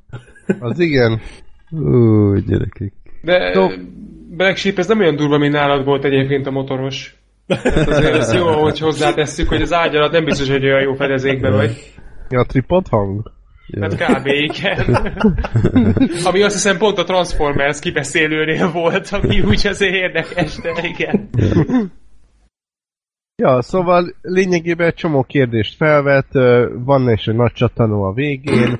Az 0.60 0.80
igen. 0.80 1.20
Ó, 1.76 2.36
gyerekek. 2.36 2.94
De 3.22 3.52
Jó. 3.56 3.68
Black 4.38 4.58
Sheep, 4.58 4.78
ez 4.78 4.88
nem 4.88 5.00
olyan 5.00 5.16
durva, 5.16 5.38
mint 5.38 5.54
nálad 5.54 5.86
volt 5.86 6.04
egyébként 6.04 6.48
a 6.48 6.52
motoros. 6.52 7.16
Tehát 7.48 7.88
azért 7.88 8.16
ez 8.16 8.34
jó, 8.34 8.62
hogy 8.62 8.80
hozzátesszük, 8.80 9.48
hogy 9.48 9.62
az 9.62 9.74
ágy 9.74 9.96
alatt 9.96 10.12
nem 10.12 10.26
biztos, 10.26 10.50
hogy 10.50 10.64
olyan 10.64 10.82
jó 10.82 10.94
fedezékben 10.94 11.52
vagy. 11.52 11.94
Ja, 12.30 12.44
tripod 12.44 12.88
hang? 12.88 13.32
Hát 13.82 13.96
kb. 13.96 14.26
igen. 14.26 14.96
Ami 16.30 16.42
azt 16.42 16.54
hiszem 16.54 16.78
pont 16.78 16.98
a 16.98 17.04
Transformers 17.04 17.80
kibeszélőnél 17.80 18.72
volt, 18.72 19.10
ami 19.10 19.42
úgy 19.42 19.68
azért 19.68 19.94
érdekes, 19.94 20.56
de 20.56 20.88
igen. 20.88 21.30
Ja, 23.36 23.62
szóval 23.62 24.16
lényegében 24.22 24.88
egy 24.88 24.94
csomó 24.94 25.24
kérdést 25.24 25.76
felvet, 25.76 26.28
van 26.86 27.12
is 27.12 27.28
egy 27.28 27.36
nagy 27.36 27.52
csatanó 27.52 28.04
a 28.04 28.14
végén, 28.14 28.80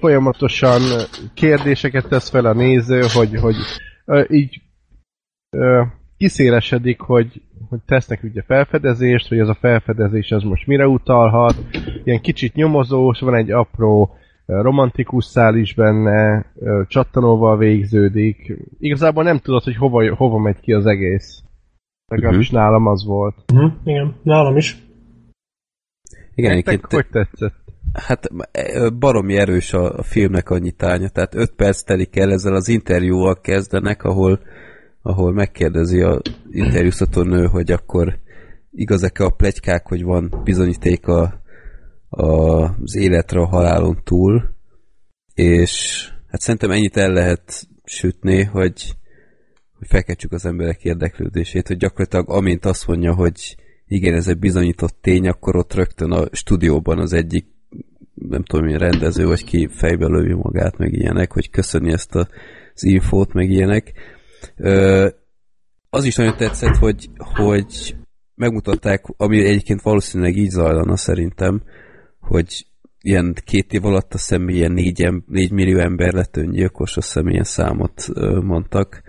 folyamatosan 0.00 0.80
kérdéseket 1.34 2.08
tesz 2.08 2.30
fel 2.30 2.44
a 2.44 2.52
néző, 2.52 3.00
hogy, 3.12 3.40
hogy 3.40 3.56
így 4.30 4.62
kiszélesedik, 6.16 7.00
hogy, 7.00 7.42
hogy 7.68 7.78
tesznek 7.86 8.22
ugye 8.22 8.42
felfedezést, 8.42 9.28
hogy 9.28 9.38
ez 9.38 9.48
a 9.48 9.54
felfedezés 9.60 10.30
az 10.30 10.42
most 10.42 10.66
mire 10.66 10.88
utalhat, 10.88 11.56
ilyen 12.04 12.20
kicsit 12.20 12.54
nyomozós, 12.54 13.20
van 13.20 13.34
egy 13.34 13.50
apró 13.50 14.16
romantikus 14.46 15.24
szál 15.24 15.56
is 15.56 15.74
benne, 15.74 16.46
csattanóval 16.88 17.58
végződik. 17.58 18.52
Igazából 18.78 19.22
nem 19.22 19.38
tudod, 19.38 19.62
hogy 19.62 19.76
hova, 19.76 20.14
hova 20.14 20.38
megy 20.38 20.60
ki 20.60 20.72
az 20.72 20.86
egész. 20.86 21.42
Legalábbis 22.06 22.46
uh-huh. 22.46 22.62
nálam 22.62 22.86
az 22.86 23.04
volt. 23.04 23.36
Uh-huh, 23.52 23.72
igen, 23.84 24.14
nálam 24.22 24.56
is. 24.56 24.76
Igen, 26.34 26.54
Nektek 26.54 26.74
egyébként 26.74 27.02
hogy 27.02 27.10
tetszett? 27.10 27.63
Hát 27.94 28.28
baromi 28.98 29.36
erős 29.36 29.72
a, 29.72 29.98
a 29.98 30.02
filmnek 30.02 30.50
a 30.50 30.58
nyitánya, 30.58 31.08
tehát 31.08 31.34
5 31.34 31.52
perc 31.56 31.82
telik 31.82 32.16
el 32.16 32.32
ezzel 32.32 32.54
az 32.54 32.68
interjúval 32.68 33.40
kezdenek, 33.40 34.02
ahol, 34.02 34.40
ahol 35.02 35.32
megkérdezi 35.32 36.00
a 36.00 36.20
interjúztató 36.50 37.22
nő, 37.22 37.46
hogy 37.46 37.70
akkor 37.70 38.18
igazak-e 38.70 39.24
a 39.24 39.30
plegykák, 39.30 39.86
hogy 39.86 40.02
van 40.02 40.40
bizonyíték 40.44 41.06
a, 41.06 41.42
a, 42.08 42.24
az 42.62 42.96
életre 42.96 43.40
a 43.40 43.46
halálon 43.46 44.00
túl, 44.04 44.54
és 45.34 46.04
hát 46.26 46.40
szerintem 46.40 46.70
ennyit 46.70 46.96
el 46.96 47.12
lehet 47.12 47.68
sütni, 47.84 48.42
hogy, 48.42 48.94
hogy 49.78 49.86
felkeltsük 49.86 50.32
az 50.32 50.46
emberek 50.46 50.84
érdeklődését, 50.84 51.66
hogy 51.66 51.76
gyakorlatilag 51.76 52.30
amint 52.30 52.64
azt 52.64 52.86
mondja, 52.86 53.14
hogy 53.14 53.56
igen, 53.86 54.14
ez 54.14 54.28
egy 54.28 54.38
bizonyított 54.38 54.96
tény, 55.00 55.28
akkor 55.28 55.56
ott 55.56 55.74
rögtön 55.74 56.10
a 56.10 56.26
stúdióban 56.32 56.98
az 56.98 57.12
egyik 57.12 57.53
nem 58.14 58.42
tudom, 58.42 58.64
milyen 58.64 58.80
rendező, 58.80 59.26
vagy 59.26 59.44
ki 59.44 59.68
fejbe 59.72 60.06
lövi 60.06 60.32
magát, 60.32 60.78
meg 60.78 60.92
ilyenek, 60.92 61.32
hogy 61.32 61.50
köszöni 61.50 61.92
ezt 61.92 62.14
a, 62.14 62.28
az 62.74 62.84
infót, 62.84 63.32
meg 63.32 63.50
ilyenek. 63.50 63.92
Ö, 64.56 65.08
az 65.90 66.04
is 66.04 66.16
nagyon 66.16 66.36
tetszett, 66.36 66.76
hogy, 66.76 67.08
hogy 67.16 67.96
megmutatták, 68.34 69.04
ami 69.16 69.44
egyébként 69.44 69.82
valószínűleg 69.82 70.36
így 70.36 70.50
zajlana 70.50 70.96
szerintem, 70.96 71.62
hogy 72.20 72.66
ilyen 73.00 73.34
két 73.44 73.72
év 73.72 73.84
alatt 73.84 74.14
azt 74.14 74.28
hiszem 74.28 74.48
ilyen 74.48 74.72
négy, 74.72 75.08
négy 75.26 75.50
millió 75.50 75.78
ember 75.78 76.12
lett 76.12 76.36
öngyilkos, 76.36 76.96
azt 76.96 77.06
hiszem 77.06 77.28
ilyen 77.28 77.44
számot 77.44 78.08
mondtak, 78.42 79.02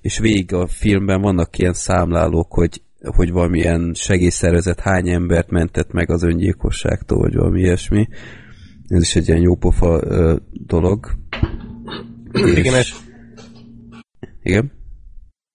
és 0.00 0.18
végig 0.18 0.52
a 0.52 0.66
filmben 0.66 1.20
vannak 1.20 1.58
ilyen 1.58 1.72
számlálók, 1.72 2.52
hogy 2.52 2.82
hogy 3.00 3.32
valamilyen 3.32 3.92
segélyszervezet 3.94 4.80
hány 4.80 5.08
embert 5.08 5.50
mentett 5.50 5.92
meg 5.92 6.10
az 6.10 6.22
öngyilkosságtól, 6.22 7.18
vagy 7.18 7.34
valami 7.34 7.60
ilyesmi. 7.60 8.08
Ez 8.88 9.02
is 9.02 9.16
egy 9.16 9.28
ilyen 9.28 9.40
jópofa 9.40 10.00
ö, 10.04 10.36
dolog. 10.66 11.06
Igen, 12.32 12.74
ez, 12.74 12.88
Igen? 14.42 14.72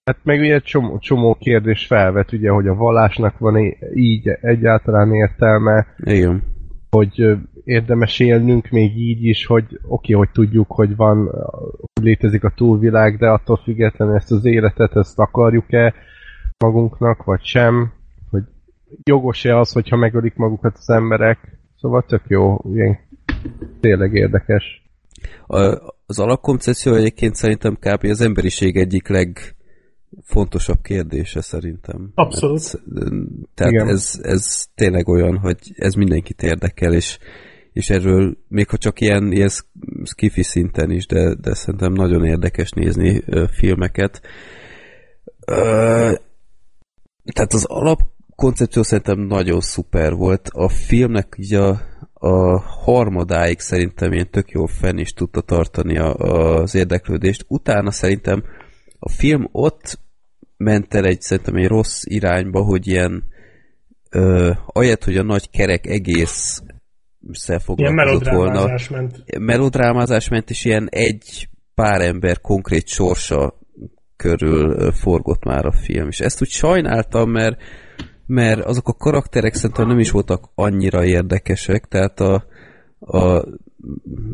hát 0.04 0.18
meg 0.22 0.40
ugye 0.40 0.58
csomó, 0.58 0.98
csomó 0.98 1.34
kérdés 1.34 1.86
felvet, 1.86 2.32
ugye, 2.32 2.50
hogy 2.50 2.66
a 2.66 2.74
vallásnak 2.74 3.38
van 3.38 3.56
így 3.94 4.28
egyáltalán 4.40 5.14
értelme, 5.14 5.86
Igen. 5.96 6.42
hogy 6.90 7.36
érdemes 7.64 8.20
élnünk 8.20 8.68
még 8.68 8.98
így 8.98 9.24
is, 9.24 9.46
hogy 9.46 9.64
oké, 9.64 9.80
okay, 9.88 10.14
hogy 10.14 10.30
tudjuk, 10.30 10.72
hogy 10.72 10.96
van, 10.96 11.26
hogy 11.94 12.04
létezik 12.04 12.44
a 12.44 12.52
túlvilág, 12.56 13.18
de 13.18 13.28
attól 13.28 13.56
függetlenül 13.56 14.14
ezt 14.14 14.32
az 14.32 14.44
életet, 14.44 14.96
ezt 14.96 15.18
akarjuk-e 15.18 15.94
magunknak, 16.58 17.24
vagy 17.24 17.42
sem, 17.42 17.92
hogy 18.30 18.42
jogos-e 19.02 19.58
az, 19.58 19.72
hogyha 19.72 19.96
megölik 19.96 20.34
magukat 20.36 20.76
az 20.76 20.90
emberek, 20.90 21.58
szóval 21.76 22.02
tök 22.02 22.22
jó, 22.26 22.56
ilyen 22.74 22.98
tényleg 23.80 24.14
érdekes. 24.14 24.82
A, 25.46 25.58
az 26.06 26.18
alapkoncepció 26.18 26.94
egyébként 26.94 27.34
szerintem 27.34 27.76
kb. 27.80 28.04
az 28.04 28.20
emberiség 28.20 28.76
egyik 28.76 29.08
legfontosabb 29.08 30.80
kérdése 30.82 31.40
szerintem. 31.40 32.10
Abszolút. 32.14 32.66
Hát, 32.66 32.82
tehát 33.54 33.72
Igen. 33.72 33.88
ez, 33.88 34.20
ez 34.22 34.66
tényleg 34.74 35.08
olyan, 35.08 35.38
hogy 35.38 35.58
ez 35.76 35.94
mindenkit 35.94 36.42
érdekel, 36.42 36.92
és, 36.94 37.18
és 37.72 37.90
erről 37.90 38.36
még 38.48 38.68
ha 38.68 38.76
csak 38.76 39.00
ilyen, 39.00 39.32
ilyen 39.32 39.50
skifi 40.04 40.42
szinten 40.42 40.90
is, 40.90 41.06
de, 41.06 41.34
de 41.34 41.54
szerintem 41.54 41.92
nagyon 41.92 42.24
érdekes 42.24 42.70
nézni 42.70 43.22
ö, 43.26 43.44
filmeket. 43.50 44.20
Ö, 45.46 46.12
tehát 47.32 47.52
az 47.52 47.64
alapkoncepció 47.64 48.82
szerintem 48.82 49.18
nagyon 49.18 49.60
szuper 49.60 50.12
volt. 50.14 50.48
A 50.52 50.68
filmnek 50.68 51.34
így 51.38 51.54
a, 51.54 51.80
a 52.24 52.58
harmadáig 52.58 53.58
szerintem 53.60 54.12
ilyen 54.12 54.30
tök 54.30 54.50
jó 54.50 54.66
fenn 54.66 54.98
is 54.98 55.12
tudta 55.12 55.40
tartani 55.40 55.98
a, 55.98 56.14
az 56.14 56.74
érdeklődést. 56.74 57.44
Utána 57.48 57.90
szerintem 57.90 58.44
a 58.98 59.08
film 59.08 59.48
ott 59.52 59.98
ment 60.56 60.94
el 60.94 61.04
egy 61.04 61.20
szerintem 61.20 61.54
egy 61.54 61.66
rossz 61.66 62.02
irányba, 62.04 62.62
hogy 62.62 62.86
ilyen 62.86 63.24
ö, 64.10 64.52
ahelyett, 64.66 65.04
hogy 65.04 65.16
a 65.16 65.22
nagy 65.22 65.50
kerek 65.50 65.86
egész 65.86 66.62
Ilyen 67.46 67.60
foglalkozott 67.60 68.34
volna. 68.34 68.66
ment. 68.90 69.38
Melodrámázás 69.38 70.28
ment, 70.28 70.50
és 70.50 70.64
ilyen 70.64 70.88
egy 70.90 71.48
pár 71.74 72.00
ember 72.00 72.40
konkrét 72.40 72.86
sorsa 72.86 73.58
körül 74.16 74.92
forgott 74.92 75.44
már 75.44 75.66
a 75.66 75.72
film. 75.72 76.08
És 76.08 76.20
ezt 76.20 76.42
úgy 76.42 76.48
sajnáltam, 76.48 77.30
mert, 77.30 77.60
mert 78.26 78.64
azok 78.64 78.88
a 78.88 78.92
karakterek 78.92 79.54
szerintem 79.54 79.86
nem 79.86 79.98
is 79.98 80.10
voltak 80.10 80.48
annyira 80.54 81.04
érdekesek, 81.04 81.84
tehát 81.84 82.20
a, 82.20 82.44
a 82.98 83.44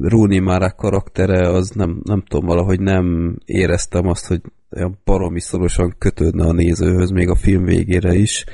Rooney 0.01 0.39
Mara 0.39 0.73
karaktere, 0.73 1.49
az 1.49 1.71
nem, 1.71 2.01
nem 2.05 2.23
tudom, 2.29 2.47
valahogy 2.47 2.81
nem 2.81 3.37
éreztem 3.45 4.07
azt, 4.07 4.27
hogy 4.27 4.41
olyan 4.71 4.99
baromi 5.05 5.41
szorosan 5.41 5.95
kötődne 5.99 6.45
a 6.47 6.53
nézőhöz, 6.53 7.11
még 7.11 7.29
a 7.29 7.35
film 7.35 7.65
végére 7.65 8.15
is. 8.15 8.45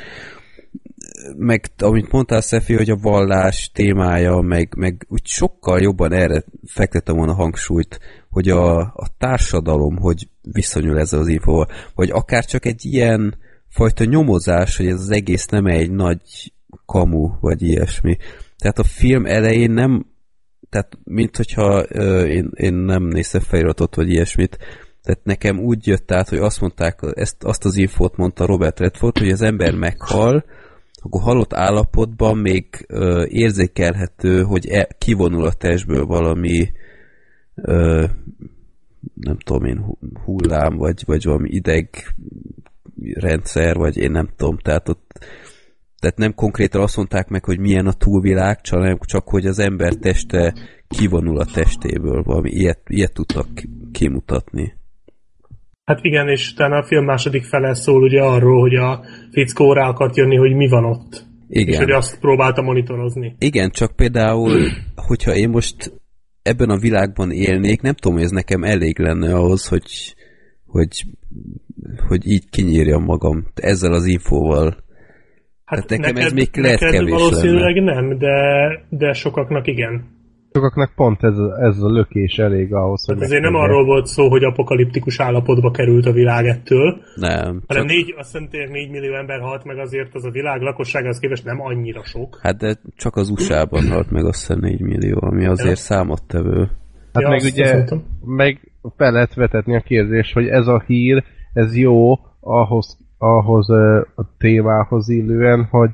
Meg, 1.36 1.66
amit 1.78 2.12
mondtál, 2.12 2.40
Szefi, 2.40 2.74
hogy 2.74 2.90
a 2.90 2.96
vallás 2.96 3.70
témája, 3.74 4.40
meg, 4.40 4.74
meg 4.76 5.06
úgy 5.08 5.26
sokkal 5.26 5.80
jobban 5.80 6.12
erre 6.12 6.44
fektettem 6.66 7.16
volna 7.16 7.34
hangsúlyt, 7.34 8.00
hogy 8.30 8.48
a, 8.48 8.78
a 8.78 9.08
társadalom, 9.18 9.96
hogy 9.96 10.28
viszonyul 10.52 10.98
ezzel 10.98 11.20
az 11.20 11.28
infóval, 11.28 11.68
vagy 11.94 12.10
akár 12.10 12.44
csak 12.44 12.64
egy 12.64 12.84
ilyen 12.84 13.34
fajta 13.76 14.04
nyomozás, 14.04 14.76
hogy 14.76 14.86
ez 14.86 15.00
az 15.00 15.10
egész 15.10 15.46
nem 15.46 15.66
egy 15.66 15.90
nagy 15.90 16.52
kamu, 16.86 17.30
vagy 17.40 17.62
ilyesmi. 17.62 18.16
Tehát 18.58 18.78
a 18.78 18.84
film 18.84 19.26
elején 19.26 19.70
nem 19.70 20.06
tehát 20.70 20.98
mint 21.04 21.36
hogyha 21.36 21.84
ö, 21.88 22.24
én, 22.24 22.50
én 22.54 22.74
nem 22.74 23.02
néztem 23.02 23.40
feliratot, 23.40 23.94
vagy 23.94 24.10
ilyesmit, 24.10 24.58
tehát 25.02 25.24
nekem 25.24 25.58
úgy 25.58 25.86
jött 25.86 26.12
át, 26.12 26.28
hogy 26.28 26.38
azt 26.38 26.60
mondták, 26.60 26.98
ezt, 27.14 27.44
azt 27.44 27.64
az 27.64 27.76
infót 27.76 28.16
mondta 28.16 28.46
Robert 28.46 28.80
Redford, 28.80 29.18
hogy 29.18 29.30
az 29.30 29.42
ember 29.42 29.74
meghal, 29.74 30.44
akkor 31.02 31.22
halott 31.22 31.52
állapotban 31.52 32.38
még 32.38 32.84
ö, 32.88 33.24
érzékelhető, 33.28 34.42
hogy 34.42 34.66
e, 34.66 34.88
kivonul 34.98 35.44
a 35.44 35.52
testből 35.52 36.04
valami 36.04 36.72
ö, 37.54 38.04
nem 39.14 39.38
tudom 39.38 39.64
én, 39.64 39.78
hu- 39.78 39.98
hullám, 40.24 40.76
vagy, 40.76 41.02
vagy 41.06 41.24
valami 41.24 41.48
ideg 41.48 41.88
rendszer, 43.14 43.76
vagy 43.76 43.96
én 43.96 44.10
nem 44.10 44.28
tudom, 44.36 44.58
tehát 44.58 44.88
ott 44.88 45.26
tehát 45.98 46.16
nem 46.16 46.34
konkrétan 46.34 46.82
azt 46.82 46.96
mondták 46.96 47.28
meg, 47.28 47.44
hogy 47.44 47.58
milyen 47.58 47.86
a 47.86 47.92
túlvilág, 47.92 48.60
csak, 48.60 49.06
csak 49.06 49.28
hogy 49.28 49.46
az 49.46 49.58
ember 49.58 49.94
teste 49.94 50.54
kivonul 50.88 51.38
a 51.38 51.44
testéből, 51.44 52.22
valami 52.22 52.50
ilyet, 52.50 52.80
ilyet 52.86 53.12
tudtak 53.12 53.46
kimutatni. 53.92 54.74
Hát 55.84 55.98
igen, 56.02 56.28
és 56.28 56.52
utána 56.52 56.76
a 56.76 56.86
film 56.86 57.04
második 57.04 57.44
fele 57.44 57.74
szól 57.74 58.02
ugye 58.02 58.22
arról, 58.22 58.60
hogy 58.60 58.74
a 58.74 59.04
fickó 59.32 59.72
rá 59.72 59.88
akart 59.88 60.16
jönni, 60.16 60.36
hogy 60.36 60.54
mi 60.54 60.68
van 60.68 60.84
ott. 60.84 61.26
Igen. 61.48 61.72
És 61.72 61.78
hogy 61.78 61.90
azt 61.90 62.20
próbálta 62.20 62.62
monitorozni. 62.62 63.36
Igen, 63.38 63.70
csak 63.70 63.96
például, 63.96 64.68
hogyha 64.94 65.34
én 65.34 65.48
most 65.48 65.92
ebben 66.42 66.70
a 66.70 66.78
világban 66.78 67.30
élnék, 67.30 67.80
nem 67.80 67.94
tudom, 67.94 68.16
hogy 68.16 68.26
ez 68.26 68.30
nekem 68.30 68.64
elég 68.64 68.98
lenne 68.98 69.34
ahhoz, 69.34 69.66
hogy, 69.68 70.14
hogy, 70.66 71.04
hogy 72.08 72.26
így 72.26 72.48
kinyírjam 72.50 73.04
magam 73.04 73.46
ezzel 73.54 73.92
az 73.92 74.06
infóval. 74.06 74.76
Hát 75.64 75.88
nekem 75.88 76.16
ez 76.16 76.32
még 76.32 76.48
lehet 76.52 76.80
neked 76.80 76.96
kevés 76.98 77.10
valószínűleg 77.10 77.76
lenne. 77.76 77.94
nem, 77.94 78.18
de, 78.18 78.34
de 78.88 79.12
sokaknak 79.12 79.66
igen. 79.66 80.14
Sokaknak 80.52 80.92
pont 80.94 81.22
ez, 81.22 81.38
a- 81.38 81.62
ez 81.66 81.78
a 81.78 81.90
lökés 81.92 82.36
elég 82.38 82.74
ahhoz, 82.74 83.04
hogy... 83.06 83.14
Tehát 83.16 83.30
ezért 83.30 83.44
nem 83.50 83.54
arról 83.54 83.84
volt 83.84 84.06
szó, 84.06 84.28
hogy 84.28 84.44
apokaliptikus 84.44 85.20
állapotba 85.20 85.70
került 85.70 86.06
a 86.06 86.12
világ 86.12 86.46
ettől, 86.46 87.00
Nem, 87.14 87.62
hanem 87.66 87.66
csak, 87.66 87.84
négy, 87.84 88.14
azt 88.18 88.32
hiszem 88.32 88.48
tényleg 88.48 88.70
4 88.70 88.90
millió 88.90 89.14
ember 89.14 89.40
halt 89.40 89.64
meg, 89.64 89.78
azért 89.78 90.14
az 90.14 90.24
a 90.24 90.30
világ 90.30 90.60
lakosságához 90.60 91.18
képest 91.18 91.44
nem 91.44 91.60
annyira 91.60 92.04
sok. 92.04 92.38
hát 92.42 92.56
de 92.56 92.76
csak 92.96 93.16
az 93.16 93.30
USA-ban 93.30 93.88
halt 93.88 94.10
meg 94.10 94.24
azt 94.24 94.38
hiszem 94.40 94.58
4 94.60 94.80
millió, 94.80 95.18
ami 95.20 95.46
azért 95.46 95.68
Ja. 95.68 95.74
számottevő. 95.76 96.70
Hát 97.12 97.22
Ja, 97.22 97.28
meg 97.28 97.40
ugye, 97.44 97.84
meg 98.24 98.72
fel 98.96 99.12
lehet 99.12 99.34
vetetni 99.34 99.76
a 99.76 99.80
kérdést, 99.80 100.32
hogy 100.32 100.46
ez 100.46 100.66
a 100.66 100.82
hír, 100.86 101.24
ez 101.56 101.76
jó 101.76 102.14
ahhoz, 102.40 102.98
ahhoz 103.18 103.70
a 104.14 104.36
témához 104.38 105.08
illően, 105.08 105.64
hogy 105.70 105.90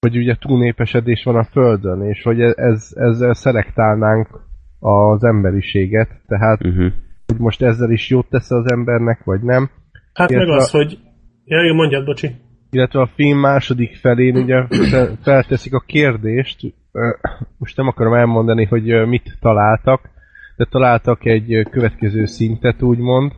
hogy 0.00 0.16
ugye 0.16 0.34
túlnépesedés 0.40 1.22
van 1.24 1.36
a 1.36 1.44
Földön, 1.44 2.02
és 2.02 2.22
hogy 2.22 2.40
e- 2.40 2.54
ez, 2.56 2.88
ezzel 2.94 3.34
szelektálnánk 3.34 4.28
az 4.80 5.24
emberiséget, 5.24 6.08
tehát 6.26 6.64
Uh-huh. 6.64 6.92
hogy 7.26 7.38
most 7.38 7.62
ezzel 7.62 7.90
is 7.90 8.10
jót 8.10 8.26
tesz 8.28 8.50
az 8.50 8.70
embernek, 8.70 9.24
vagy 9.24 9.40
nem. 9.42 9.70
Hát 10.12 10.30
meg 10.30 10.38
Illetve- 10.38 10.60
az, 10.62 10.70
hogy... 10.70 10.98
Ja, 11.44 11.62
igen, 11.62 11.74
mondjad, 11.76 12.04
bocsi. 12.04 12.30
illetve 12.70 13.00
a 13.00 13.10
film 13.14 13.38
második 13.38 13.96
felén 13.96 14.36
ugye 14.36 14.66
fe- 14.90 15.18
felteszik 15.22 15.74
a 15.74 15.82
kérdést, 15.86 16.74
most 17.58 17.76
nem 17.76 17.86
akarom 17.86 18.14
elmondani, 18.14 18.64
hogy 18.64 19.06
mit 19.08 19.36
találtak, 19.40 20.00
de 20.56 20.64
találtak 20.70 21.24
egy 21.24 21.66
következő 21.70 22.24
szintet 22.24 22.82
úgymond, 22.82 23.32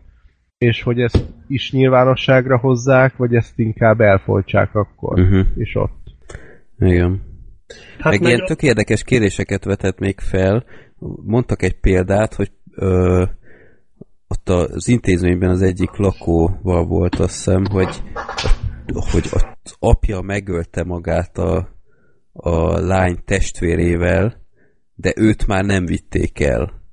és 0.58 0.82
hogy 0.82 1.00
ezt 1.00 1.24
is 1.48 1.72
nyilvánosságra 1.72 2.58
hozzák, 2.58 3.16
vagy 3.16 3.34
ezt 3.34 3.58
inkább 3.58 4.00
elfoltsák 4.00 4.74
akkor, 4.74 5.20
Uh-huh. 5.20 5.46
és 5.56 5.74
ott. 5.74 6.04
Igen. 6.78 7.22
Hát 7.98 8.12
meg, 8.12 8.22
ilyen 8.22 8.44
tök 8.46 8.62
érdekes 8.62 9.02
kéréseket 9.02 9.64
vetett 9.64 9.98
még 9.98 10.20
fel. 10.20 10.64
Mondtak 11.24 11.62
egy 11.62 11.80
példát, 11.80 12.34
hogy 12.34 12.52
ö, 12.74 13.24
ott 14.28 14.48
az 14.48 14.88
intézményben 14.88 15.50
az 15.50 15.62
egyik 15.62 15.96
lakóval 15.96 16.84
volt 16.86 17.14
azt 17.14 17.34
hiszem, 17.34 17.64
hogy, 17.70 18.02
hogy 18.86 19.28
az 19.32 19.76
apja 19.78 20.20
megölte 20.20 20.84
magát 20.84 21.38
a, 21.38 21.68
a 22.32 22.78
lány 22.80 23.18
testvérével, 23.24 24.44
de 24.94 25.12
őt 25.16 25.46
már 25.46 25.64
nem 25.64 25.86
vitték 25.86 26.40
el. 26.40 26.85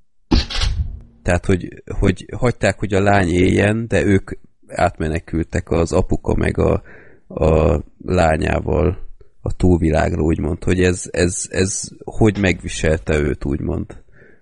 Tehát, 1.23 1.45
hogy, 1.45 1.83
hogy 1.99 2.25
hagyták, 2.37 2.79
hogy 2.79 2.93
a 2.93 3.01
lány 3.01 3.29
éljen, 3.29 3.87
de 3.87 4.05
ők 4.05 4.31
átmenekültek 4.67 5.69
az 5.69 5.91
apuka 5.91 6.35
meg 6.35 6.57
a, 6.57 6.83
a 7.27 7.81
lányával 8.05 8.97
a 9.41 9.53
túlvilágra, 9.53 10.21
úgymond, 10.21 10.63
hogy 10.63 10.81
ez, 10.81 11.09
ez, 11.11 11.47
ez 11.49 11.89
hogy 12.03 12.37
megviselte 12.39 13.19
őt, 13.19 13.45
úgymond. 13.45 14.01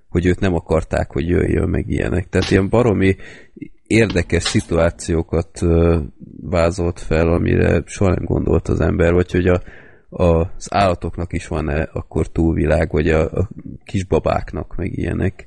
Hogy 0.09 0.25
őt 0.25 0.39
nem 0.39 0.53
akarták, 0.53 1.11
hogy 1.11 1.27
jöjjön 1.27 1.69
meg 1.69 1.89
ilyenek. 1.89 2.29
Tehát 2.29 2.51
ilyen 2.51 2.69
baromi 2.69 3.15
érdekes 3.87 4.43
szituációkat 4.43 5.59
vázolt 6.41 6.99
fel, 6.99 7.27
amire 7.27 7.83
soha 7.85 8.09
nem 8.13 8.25
gondolt 8.25 8.67
az 8.67 8.79
ember, 8.79 9.13
vagy 9.13 9.31
hogy 9.31 9.47
a, 9.47 9.61
az 10.09 10.67
állatoknak 10.69 11.33
is 11.33 11.47
van-e 11.47 11.89
akkor 11.93 12.27
túlvilág, 12.27 12.91
vagy 12.91 13.09
a, 13.09 13.31
a 13.31 13.49
kisbabáknak, 13.83 14.75
meg 14.75 14.97
ilyenek. 14.97 15.45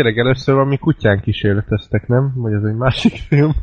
Tényleg 0.00 0.18
először 0.18 0.54
valami 0.54 0.78
kutyán 0.78 1.20
kísérleteztek, 1.20 2.06
nem? 2.06 2.32
Vagy 2.36 2.52
ez 2.52 2.62
egy 2.62 2.74
másik 2.74 3.12
film? 3.28 3.54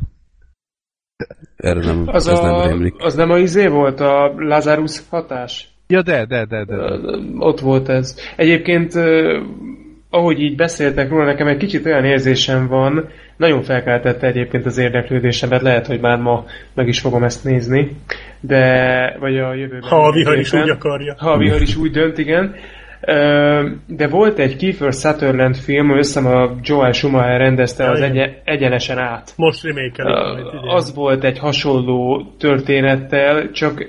Erre 1.55 1.79
nem, 1.85 2.03
Az, 2.05 2.27
ez 2.27 2.39
a, 2.39 2.57
nem 2.57 2.69
rémlik. 2.69 2.93
az 2.97 3.15
nem 3.15 3.31
a 3.31 3.37
izé 3.37 3.67
volt, 3.67 3.99
a 3.99 4.33
Lazarus 4.37 5.01
hatás? 5.09 5.67
Ja, 5.87 6.01
de, 6.01 6.25
de, 6.25 6.45
de, 6.45 6.65
de. 6.65 6.75
Ott 7.37 7.59
volt 7.59 7.89
ez. 7.89 8.17
Egyébként, 8.35 8.93
ahogy 10.09 10.39
így 10.39 10.55
beszéltek 10.55 11.09
róla, 11.09 11.25
nekem 11.25 11.47
egy 11.47 11.57
kicsit 11.57 11.85
olyan 11.85 12.05
érzésem 12.05 12.67
van, 12.67 13.09
nagyon 13.37 13.61
felkeltette 13.61 14.27
egyébként 14.27 14.65
az 14.65 14.77
érdeklődésemet, 14.77 15.61
lehet, 15.61 15.87
hogy 15.87 15.99
már 15.99 16.17
ma 16.19 16.45
meg 16.73 16.87
is 16.87 16.99
fogom 16.99 17.23
ezt 17.23 17.43
nézni, 17.43 17.91
de, 18.39 19.15
vagy 19.19 19.37
a 19.37 19.53
jövőben. 19.53 19.89
Ha 19.89 20.05
a 20.07 20.11
vihar 20.11 20.39
is 20.39 20.53
úgy 20.53 20.69
akarja. 20.69 21.15
Ha 21.17 21.31
a 21.31 21.37
vihar 21.37 21.61
is 21.61 21.75
úgy 21.75 21.91
dönt, 21.91 22.17
igen. 22.17 22.55
De 23.87 24.07
volt 24.09 24.39
egy 24.39 24.55
Kiefer 24.55 24.93
Sutherland 24.93 25.55
film, 25.55 25.95
hiszem 25.95 26.25
a 26.25 26.55
Joel 26.61 26.91
Schumacher 26.91 27.39
rendezte, 27.39 27.83
Ja, 27.83 27.89
az 27.89 28.01
egye, 28.01 28.29
egyenesen 28.43 28.97
át. 28.97 29.33
Most 29.35 29.63
remake 29.63 30.03
Az 30.67 30.95
volt 30.95 31.23
egy 31.23 31.39
hasonló 31.39 32.25
történettel, 32.39 33.51
csak 33.51 33.85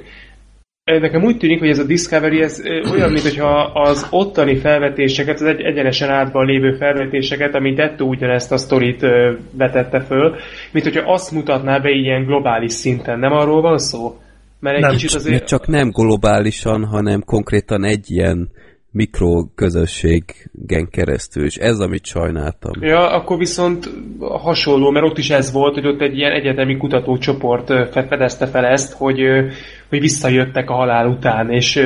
nekem 0.85 1.25
úgy 1.25 1.37
tűnik, 1.37 1.59
hogy 1.59 1.69
ez 1.69 1.79
a 1.79 1.85
Discovery 1.85 2.43
ez 2.43 2.63
olyan, 2.93 3.11
mint 3.11 3.23
hogyha 3.23 3.71
az 3.75 4.07
ottani 4.11 4.57
felvetéseket, 4.57 5.41
az 5.41 5.47
egy 5.47 5.61
egyenesen 5.61 6.11
átban 6.11 6.47
lévő 6.47 6.73
felvetéseket, 6.73 7.55
amit 7.55 7.77
Detto 7.77 8.05
ugyanezt 8.05 8.53
a 8.53 8.57
sztorit 8.57 9.07
vetette 9.53 10.01
föl, 10.01 10.37
mint 10.73 10.85
hogyha 10.85 11.13
azt 11.13 11.33
mutatná 11.33 11.79
be 11.79 11.91
ilyen 11.91 12.25
globális 12.25 12.73
szinten. 12.73 13.19
Nem 13.19 13.33
arról 13.33 13.61
van 13.61 13.79
szó? 13.79 14.17
Mert 14.61 14.77
egy 14.77 14.83
Nem, 14.83 14.91
kicsit 14.91 15.15
azért... 15.15 15.47
csak 15.47 15.67
nem 15.67 15.91
globálisan, 15.91 16.85
hanem 16.85 17.23
konkrétan 17.23 17.85
egy 17.85 18.11
ilyen 18.11 18.51
mikroközösségen 18.91 20.89
keresztül, 20.91 21.45
és 21.45 21.57
ez, 21.57 21.79
amit 21.79 22.05
sajnáltam. 22.05 22.73
Ja, 22.81 23.11
akkor 23.11 23.39
viszont 23.39 23.91
hasonló, 24.19 24.91
mert 24.91 25.07
ott 25.07 25.19
is 25.19 25.31
ez 25.31 25.53
volt, 25.53 25.75
hogy 25.75 25.87
ott 25.87 26.01
egy 26.01 26.17
ilyen 26.17 26.33
egyetemi 26.33 26.77
kutatócsoport 26.77 27.67
fedezte 27.93 28.47
fel 28.47 28.65
ezt, 28.65 28.93
hogy, 28.93 29.21
hogy 29.89 30.01
visszajöttek 30.01 30.71
a 30.71 30.75
halál 30.75 31.07
után, 31.07 31.51
és, 31.51 31.83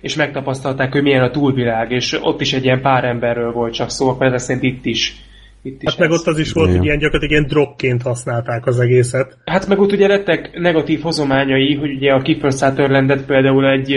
és 0.00 0.16
megtapasztalták, 0.16 0.92
hogy 0.92 1.02
milyen 1.02 1.22
a 1.22 1.30
túlvilág, 1.30 1.90
és 1.90 2.18
ott 2.22 2.40
is 2.40 2.52
egy 2.52 2.64
ilyen 2.64 2.80
pár 2.80 3.04
emberről 3.04 3.52
volt 3.52 3.72
csak 3.72 3.90
szó, 3.90 4.08
akkor 4.08 4.32
ez 4.32 4.42
szerint 4.42 4.64
itt 4.64 4.84
is. 4.84 5.28
Itt 5.62 5.82
is 5.82 5.90
Hát 5.90 5.98
meg 5.98 6.10
ott 6.10 6.26
az 6.26 6.38
is 6.38 6.52
volt, 6.52 6.66
Igen. 6.66 6.78
hogy 6.78 6.86
ilyen 6.86 6.98
gyakorlatilag 6.98 7.32
ilyen 7.32 7.50
dropként 7.50 8.02
használták 8.02 8.66
az 8.66 8.80
egészet. 8.80 9.38
Hát 9.44 9.68
meg 9.68 9.78
ott 9.78 9.92
ugye 9.92 10.06
lettek 10.06 10.50
negatív 10.58 11.00
hozományai, 11.00 11.74
hogy 11.74 11.90
ugye 11.90 12.12
a 12.12 12.22
Kiefer 12.22 12.52
Sutherlandet 12.52 13.26
például 13.26 13.66
egy, 13.66 13.96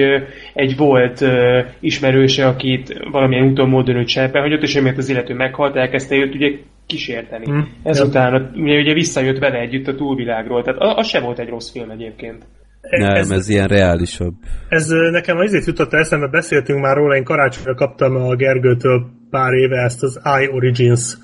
egy 0.54 0.78
volt 0.78 1.22
ö, 1.22 1.62
ismerőse, 1.80 2.48
akit 2.48 3.00
valamilyen 3.12 3.46
úton 3.46 3.70
módon 3.70 3.96
őt 3.96 4.14
hogy 4.32 4.54
ott 4.54 4.64
is 4.64 4.76
emiatt 4.76 4.98
az 4.98 5.10
illető 5.10 5.34
meghalt, 5.34 5.76
elkezdte 5.76 6.16
őt 6.16 6.36
ugye 6.36 6.50
kísérteni. 6.86 7.46
Hm. 7.46 7.60
Ezután 7.84 8.34
a- 8.34 8.52
ugye, 8.56 8.80
ugye 8.80 8.94
visszajött 8.94 9.40
vele 9.40 9.60
együtt 9.60 9.88
a 9.88 9.96
túlvilágról, 9.96 10.64
tehát 10.64 10.98
az 10.98 11.08
sem 11.08 11.24
volt 11.24 11.40
egy 11.40 11.50
rossz 11.50 11.72
film 11.72 11.90
egyébként. 11.90 12.44
Nem, 12.90 13.16
ez, 13.16 13.30
ez 13.30 13.50
ilyen 13.50 13.68
reálisabb. 13.68 14.34
Ez 14.70 14.88
nekem 15.12 15.38
azért 15.38 15.66
jutott 15.66 15.94
eszembe, 15.94 16.28
beszéltünk 16.28 16.80
már 16.80 16.96
róla, 16.96 17.16
én 17.16 17.24
karácsonyra 17.24 17.76
kaptam 17.76 18.16
a 18.16 18.36
Gergőtől 18.36 19.06
pár 19.30 19.54
éve 19.54 19.84
ezt 19.84 20.04
az 20.04 20.22
I 20.42 20.50
Origins 20.52 21.18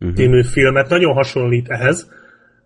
uh-huh. 0.00 0.44
filmet, 0.44 0.88
nagyon 0.88 1.12
hasonlít 1.12 1.68
ehhez. 1.68 2.10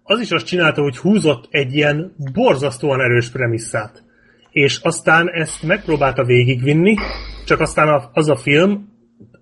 Az 0.02 0.20
is 0.20 0.30
azt 0.30 0.46
csinálta, 0.46 0.82
hogy 0.82 0.96
húzott 0.96 1.46
egy 1.50 1.74
ilyen 1.74 2.14
borzasztóan 2.32 3.00
erős 3.00 3.28
premisszát. 3.28 4.02
És 4.50 4.78
aztán 4.82 5.28
ezt 5.30 5.62
megpróbálta 5.62 6.24
végigvinni, 6.24 6.94
csak 7.46 7.60
aztán 7.60 8.10
az 8.12 8.28
a 8.28 8.36
film, 8.36 8.88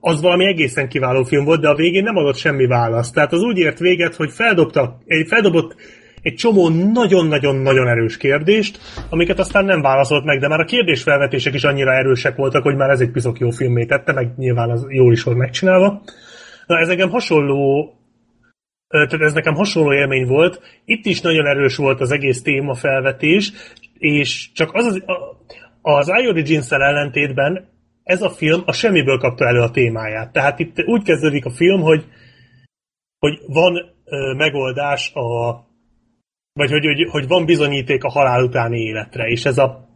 az 0.00 0.20
valami 0.20 0.47
egészen 0.47 0.89
kiváló 0.89 1.25
film 1.25 1.44
volt, 1.44 1.60
de 1.60 1.68
a 1.68 1.75
végén 1.75 2.02
nem 2.02 2.17
adott 2.17 2.36
semmi 2.36 2.67
választ. 2.67 3.15
Tehát 3.15 3.33
az 3.33 3.42
úgy 3.42 3.58
ért 3.58 3.78
véget, 3.78 4.15
hogy 4.15 4.31
feldobta, 4.31 4.99
egy, 5.07 5.26
feldobott 5.26 5.75
egy 6.23 6.34
csomó 6.34 6.68
nagyon-nagyon-nagyon 6.68 7.89
erős 7.89 8.17
kérdést, 8.17 8.78
amiket 9.10 9.39
aztán 9.39 9.65
nem 9.65 9.83
válaszolt 9.83 10.25
meg, 10.25 10.41
de 10.41 10.49
már 10.49 10.60
a 10.60 10.65
kérdésfelvetések 10.65 11.55
is 11.55 11.65
annyira 11.65 11.92
erősek 11.92 12.36
voltak, 12.36 12.62
hogy 12.62 12.76
már 12.76 12.91
ez 12.91 13.00
egy 13.00 13.10
piszok 13.10 13.39
jó 13.39 13.50
filmé 13.50 13.84
tette, 13.84 14.12
meg 14.12 14.33
nyilván 14.36 14.70
az 14.70 14.86
jól 14.89 15.12
is 15.12 15.23
volt 15.23 15.36
megcsinálva. 15.36 16.02
Na, 16.69 16.79
ez 16.79 16.89
nekem 16.89 17.11
hasonló 17.11 17.93
tehát 18.89 19.13
ez 19.13 19.33
nekem 19.33 19.55
hasonló 19.55 19.93
élmény 19.93 20.27
volt. 20.27 20.61
Itt 20.85 21.05
is 21.05 21.21
nagyon 21.21 21.47
erős 21.47 21.77
volt 21.77 22.01
az 22.01 22.11
egész 22.11 22.43
témafelvetés, 22.43 23.53
és 23.99 24.53
csak 24.53 24.75
az 24.75 24.85
az, 24.87 25.03
az 25.83 26.09
iorigins 26.23 26.71
ellentétben 26.71 27.69
ez 28.03 28.23
a 28.23 28.31
film 28.31 28.63
a 28.67 28.73
semmiből 28.73 29.19
kapta 29.19 29.47
elő 29.47 29.61
a 29.61 29.71
témáját. 29.71 30.33
Tehát 30.33 30.59
itt 30.59 30.85
úgy 30.85 31.03
kezdődik 31.03 31.45
a 31.45 31.51
film, 31.51 31.81
hogy, 31.81 32.05
hogy 33.19 33.39
van 33.47 33.77
ö, 34.05 34.35
megoldás 34.37 35.13
a 35.15 35.67
vagy 36.53 36.71
hogy, 36.71 36.85
hogy, 36.85 37.09
hogy 37.11 37.29
van 37.29 37.45
bizonyíték 37.45 38.05
a 38.05 38.11
halál 38.11 38.43
utáni 38.43 38.81
életre, 38.81 39.27
és 39.27 39.45
ez 39.45 39.59
a 39.59 39.89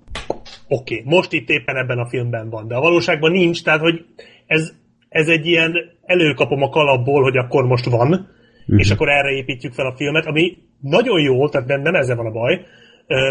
oké, 0.68 1.00
okay, 1.00 1.14
most 1.14 1.32
itt 1.32 1.48
éppen 1.48 1.76
ebben 1.76 1.98
a 1.98 2.08
filmben 2.08 2.50
van, 2.50 2.68
de 2.68 2.74
a 2.74 2.80
valóságban 2.80 3.30
nincs, 3.30 3.62
tehát 3.62 3.80
hogy 3.80 4.04
ez, 4.46 4.74
ez 5.12 5.28
egy 5.28 5.46
ilyen 5.46 5.72
előkapom 6.04 6.62
a 6.62 6.68
kalapból, 6.68 7.22
hogy 7.22 7.36
akkor 7.36 7.64
most 7.64 7.84
van, 7.84 8.08
uh-huh. 8.08 8.78
és 8.78 8.90
akkor 8.90 9.08
erre 9.08 9.30
építjük 9.30 9.72
fel 9.72 9.86
a 9.86 9.94
filmet, 9.96 10.26
ami 10.26 10.56
nagyon 10.80 11.20
jó, 11.20 11.48
tehát 11.48 11.68
nem, 11.68 11.80
nem 11.80 11.94
ezzel 11.94 12.16
van 12.16 12.26
a 12.26 12.30
baj, 12.30 12.60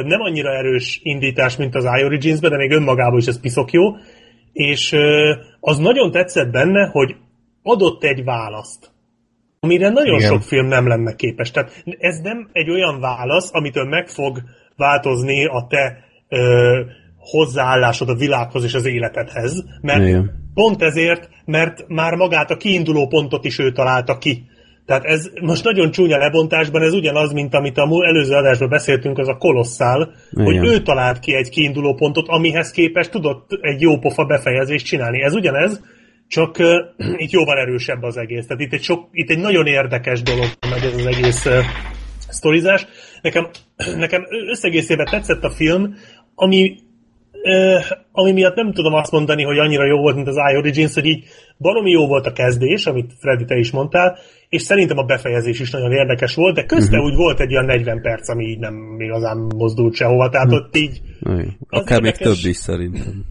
nem 0.05 0.21
annyira 0.21 0.49
erős 0.49 0.99
indítás, 1.03 1.57
mint 1.57 1.75
az 1.75 1.83
iOrigins-ben, 1.99 2.51
de 2.51 2.57
még 2.57 2.71
önmagában 2.71 3.19
is 3.19 3.25
ez 3.25 3.39
piszok 3.39 3.71
jó, 3.71 3.81
és 4.53 4.95
az 5.59 5.77
nagyon 5.77 6.11
tetszett 6.11 6.51
benne, 6.51 6.89
hogy 6.91 7.15
adott 7.63 8.03
egy 8.03 8.23
választ, 8.23 8.91
amire 9.59 9.89
nagyon 9.89 10.17
Igen. 10.17 10.29
sok 10.29 10.41
film 10.41 10.67
nem 10.67 10.87
lenne 10.87 11.15
képes. 11.15 11.51
Tehát 11.51 11.83
ez 11.99 12.19
nem 12.19 12.49
egy 12.51 12.69
olyan 12.69 12.99
válasz, 12.99 13.49
amitől 13.53 13.85
meg 13.85 14.07
fog 14.07 14.41
változni 14.75 15.45
a 15.45 15.67
te 15.69 15.97
ö, 16.29 16.81
hozzáállásod 17.21 18.09
a 18.09 18.15
világhoz 18.15 18.63
és 18.63 18.73
az 18.73 18.85
életedhez, 18.85 19.63
mert 19.81 20.07
Igen. 20.07 20.49
pont 20.53 20.81
ezért, 20.81 21.29
mert 21.45 21.87
már 21.87 22.15
magát 22.15 22.51
a 22.51 22.57
kiinduló 22.57 23.07
pontot 23.07 23.45
is 23.45 23.59
ő 23.59 23.71
találta 23.71 24.17
ki. 24.17 24.45
Tehát 24.85 25.03
ez 25.03 25.29
most 25.41 25.63
nagyon 25.63 25.91
csúnya 25.91 26.17
lebontásban, 26.17 26.81
ez 26.81 26.93
ugyanaz, 26.93 27.31
mint 27.31 27.53
amit 27.53 27.77
a 27.77 27.87
előző 28.05 28.33
adásban 28.33 28.69
beszéltünk, 28.69 29.17
az 29.17 29.27
a 29.27 29.37
kolosszál, 29.37 30.13
hogy 30.31 30.55
ő 30.55 30.81
talált 30.81 31.19
ki 31.19 31.35
egy 31.35 31.49
kiinduló 31.49 31.93
pontot, 31.93 32.27
amihez 32.27 32.71
képest 32.71 33.11
tudott 33.11 33.49
egy 33.61 33.81
jó 33.81 33.97
pofa 33.97 34.25
befejezést 34.25 34.85
csinálni. 34.85 35.23
Ez 35.23 35.33
ugyanez, 35.33 35.81
csak 36.27 36.57
uh, 36.59 36.75
itt 37.23 37.31
jóval 37.31 37.57
erősebb 37.57 38.03
az 38.03 38.17
egész. 38.17 38.45
Tehát 38.47 38.63
itt 38.63 38.73
egy, 38.73 38.83
sok, 38.83 39.09
itt 39.11 39.29
egy 39.29 39.39
nagyon 39.39 39.65
érdekes 39.65 40.21
dolog 40.21 40.45
megy 40.69 40.83
ez 40.83 40.93
az 40.93 41.05
egész 41.05 41.45
uh, 41.45 41.53
sztorizás. 42.29 42.85
Nekem, 43.21 43.49
nekem 43.97 44.25
összegészében 44.49 45.05
tetszett 45.05 45.43
a 45.43 45.49
film, 45.49 45.95
ami 46.35 46.75
ami 48.11 48.31
miatt 48.31 48.55
nem 48.55 48.73
tudom 48.73 48.93
azt 48.93 49.11
mondani, 49.11 49.43
hogy 49.43 49.57
annyira 49.57 49.85
jó 49.85 49.97
volt, 49.97 50.15
mint 50.15 50.27
az 50.27 50.35
iOrigins, 50.53 50.93
hogy 50.93 51.05
így 51.05 51.23
baromi 51.57 51.91
jó 51.91 52.07
volt 52.07 52.25
a 52.25 52.33
kezdés, 52.33 52.85
amit 52.85 53.13
Freddy 53.19 53.45
te 53.45 53.55
is 53.55 53.71
mondtál, 53.71 54.17
és 54.49 54.61
szerintem 54.61 54.97
a 54.97 55.03
befejezés 55.03 55.59
is 55.59 55.71
nagyon 55.71 55.91
érdekes 55.91 56.35
volt, 56.35 56.55
de 56.55 56.65
közte 56.65 56.97
uh-huh. 56.97 57.11
úgy 57.11 57.15
volt 57.17 57.39
egy 57.39 57.51
olyan 57.51 57.65
40 57.65 58.01
perc, 58.01 58.29
ami 58.29 58.45
így 58.45 58.59
nem 58.59 58.95
igazán 58.99 59.37
mozdult 59.37 59.95
sehova, 59.95 60.29
tehát 60.29 60.47
uh-huh. 60.47 60.65
ott 60.65 60.75
így... 60.75 61.01
Akár 61.69 61.97
érdekes... 61.97 62.01
még 62.01 62.15
több 62.15 62.49
is 62.49 62.57
szerintem. 62.57 63.25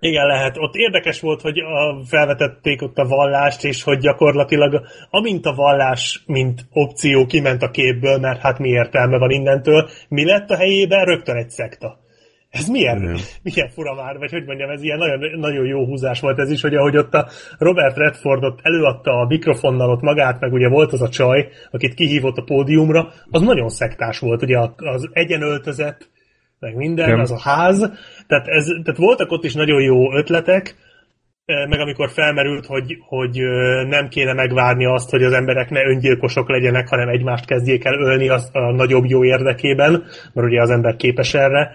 Igen, 0.00 0.26
lehet. 0.26 0.56
Ott 0.58 0.74
érdekes 0.74 1.20
volt, 1.20 1.40
hogy 1.40 1.58
a, 1.58 2.04
felvetették 2.04 2.82
ott 2.82 2.98
a 2.98 3.06
vallást, 3.06 3.64
és 3.64 3.82
hogy 3.82 3.98
gyakorlatilag 3.98 4.82
amint 5.10 5.46
a 5.46 5.54
vallás, 5.54 6.22
mint 6.26 6.66
opció 6.72 7.26
kiment 7.26 7.62
a 7.62 7.70
képből, 7.70 8.18
mert 8.18 8.40
hát 8.40 8.58
mi 8.58 8.68
értelme 8.68 9.18
van 9.18 9.30
innentől, 9.30 9.88
mi 10.08 10.24
lett 10.24 10.50
a 10.50 10.56
helyében? 10.56 11.04
Rögtön 11.04 11.36
egy 11.36 11.50
szekta. 11.50 11.98
Ez 12.58 12.68
milyen, 12.68 13.02
Igen. 13.02 13.16
milyen 13.42 13.68
fura 13.68 13.94
már, 13.94 14.18
vagy 14.18 14.30
hogy 14.30 14.44
mondjam, 14.44 14.70
ez 14.70 14.82
ilyen 14.82 14.98
nagyon, 14.98 15.38
nagyon 15.38 15.66
jó 15.66 15.84
húzás 15.84 16.20
volt 16.20 16.38
ez 16.38 16.50
is, 16.50 16.62
hogy 16.62 16.74
ahogy 16.74 16.96
ott 16.96 17.14
a 17.14 17.28
Robert 17.58 17.96
Redfordot 17.96 18.60
előadta 18.62 19.10
a 19.10 19.26
mikrofonnal 19.26 19.90
ott 19.90 20.00
magát, 20.00 20.40
meg 20.40 20.52
ugye 20.52 20.68
volt 20.68 20.92
az 20.92 21.02
a 21.02 21.08
csaj, 21.08 21.48
akit 21.70 21.94
kihívott 21.94 22.36
a 22.36 22.44
pódiumra, 22.44 23.12
az 23.30 23.42
nagyon 23.42 23.68
szektás 23.68 24.18
volt, 24.18 24.42
ugye 24.42 24.58
az 24.76 25.08
egyenöltözet, 25.12 26.10
meg 26.58 26.74
minden, 26.76 27.08
Igen. 27.08 27.20
az 27.20 27.30
a 27.30 27.40
ház, 27.40 27.78
tehát, 28.26 28.46
ez, 28.46 28.64
tehát 28.64 28.98
voltak 28.98 29.30
ott 29.30 29.44
is 29.44 29.54
nagyon 29.54 29.82
jó 29.82 30.14
ötletek, 30.14 30.76
meg 31.68 31.80
amikor 31.80 32.10
felmerült, 32.10 32.66
hogy, 32.66 32.98
hogy 33.00 33.38
nem 33.88 34.08
kéne 34.08 34.32
megvárni 34.32 34.86
azt, 34.86 35.10
hogy 35.10 35.22
az 35.22 35.32
emberek 35.32 35.70
ne 35.70 35.84
öngyilkosok 35.84 36.48
legyenek, 36.48 36.88
hanem 36.88 37.08
egymást 37.08 37.46
kezdjék 37.46 37.84
el 37.84 38.00
ölni 38.00 38.28
az, 38.28 38.50
a 38.52 38.72
nagyobb 38.72 39.04
jó 39.04 39.24
érdekében, 39.24 39.90
mert 40.32 40.46
ugye 40.46 40.62
az 40.62 40.70
ember 40.70 40.96
képes 40.96 41.34
erre, 41.34 41.72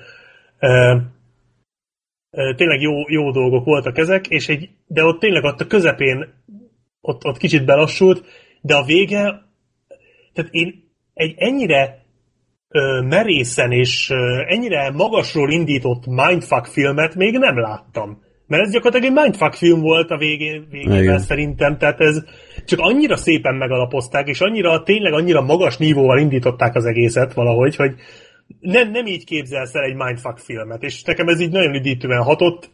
tényleg 2.55 2.81
jó, 2.81 2.91
jó 3.07 3.31
dolgok 3.31 3.65
voltak 3.65 3.97
ezek, 3.97 4.27
és 4.27 4.49
egy, 4.49 4.69
de 4.87 5.03
ott 5.03 5.19
tényleg 5.19 5.43
ott 5.43 5.61
a 5.61 5.67
közepén 5.67 6.33
ott, 7.01 7.25
ott 7.25 7.37
kicsit 7.37 7.65
belassult, 7.65 8.23
de 8.61 8.75
a 8.75 8.83
vége, 8.83 9.21
tehát 10.33 10.53
én 10.53 10.91
egy 11.13 11.33
ennyire 11.37 12.05
ö, 12.69 13.01
merészen 13.01 13.71
és 13.71 14.09
ö, 14.09 14.41
ennyire 14.47 14.91
magasról 14.91 15.51
indított 15.51 16.05
mindfuck 16.05 16.65
filmet 16.65 17.15
még 17.15 17.37
nem 17.37 17.59
láttam. 17.59 18.21
Mert 18.47 18.63
ez 18.63 18.71
gyakorlatilag 18.71 19.17
egy 19.17 19.23
mindfuck 19.23 19.53
film 19.53 19.79
volt 19.81 20.09
a 20.09 20.17
végén, 20.17 20.67
végében 20.69 21.19
szerintem, 21.19 21.77
tehát 21.77 21.99
ez 21.99 22.23
csak 22.65 22.79
annyira 22.79 23.15
szépen 23.15 23.55
megalapozták, 23.55 24.27
és 24.27 24.39
annyira, 24.39 24.83
tényleg 24.83 25.13
annyira 25.13 25.41
magas 25.41 25.77
nívóval 25.77 26.19
indították 26.19 26.75
az 26.75 26.85
egészet 26.85 27.33
valahogy, 27.33 27.75
hogy, 27.75 27.95
nem, 28.59 28.91
nem 28.91 29.05
így 29.05 29.25
képzelsz 29.25 29.75
el 29.75 29.83
egy 29.83 29.95
mindfuck 29.95 30.37
filmet, 30.37 30.83
és 30.83 31.03
nekem 31.03 31.27
ez 31.27 31.39
így 31.39 31.51
nagyon 31.51 31.75
üdítően 31.75 32.23
hatott, 32.23 32.69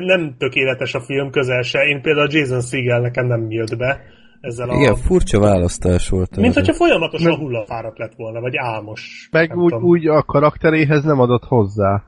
nem 0.00 0.34
tökéletes 0.38 0.94
a 0.94 1.00
film 1.00 1.30
közel 1.30 1.62
se. 1.62 1.84
Én 1.84 2.02
például 2.02 2.28
Jason 2.30 2.60
Segel 2.60 3.00
nekem 3.00 3.26
nem 3.26 3.50
jött 3.50 3.76
be 3.76 4.00
ezzel 4.40 4.68
a... 4.68 4.74
Igen, 4.74 4.94
furcsa 4.94 5.40
választás 5.40 6.08
volt. 6.08 6.36
Mint 6.36 6.54
hogyha 6.54 6.72
folyamatosan 6.72 7.30
meg... 7.30 7.38
hullafáradt 7.38 7.98
lett 7.98 8.14
volna, 8.16 8.40
vagy 8.40 8.56
álmos. 8.56 9.28
Meg 9.30 9.56
úgy, 9.56 9.74
úgy 9.74 10.06
a 10.06 10.22
karakteréhez 10.22 11.04
nem 11.04 11.20
adott 11.20 11.44
hozzá. 11.44 12.02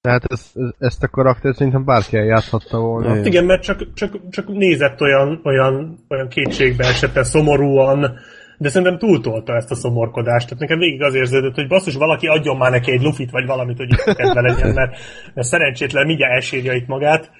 Tehát 0.00 0.24
ez, 0.24 0.52
ezt 0.78 1.02
a 1.02 1.08
karaktert 1.08 1.56
szerintem 1.56 1.84
bárki 1.84 2.16
eljátszhatta 2.16 2.78
volna. 2.78 3.10
Igen, 3.10 3.26
igen 3.26 3.44
mert 3.44 3.62
csak, 3.62 3.92
csak, 3.94 4.28
csak 4.30 4.48
nézett 4.48 5.00
olyan, 5.00 5.40
olyan, 5.44 5.98
olyan 6.08 6.28
kétségbe 6.28 6.86
esette, 6.86 7.22
szomorúan, 7.22 8.18
de 8.64 8.70
szerintem 8.70 8.98
túltolta 8.98 9.54
ezt 9.54 9.70
a 9.70 9.74
szomorkodást. 9.74 10.46
Tehát 10.48 10.60
nekem 10.60 10.78
végig 10.78 11.02
az 11.02 11.14
érződött, 11.14 11.54
hogy 11.54 11.66
basszus, 11.66 11.94
valaki 11.94 12.26
adjon 12.26 12.56
már 12.56 12.70
neki 12.70 12.92
egy 12.92 13.02
lufit, 13.02 13.30
vagy 13.30 13.46
valamit, 13.46 13.76
hogy 13.76 13.90
itt 13.90 14.14
kedve 14.14 14.40
legyen, 14.40 14.72
mert, 14.74 14.96
mert 15.34 15.46
szerencsétlen 15.46 16.06
mindjárt 16.06 16.32
elsírja 16.32 16.72
itt 16.72 16.86
magát. 16.86 17.30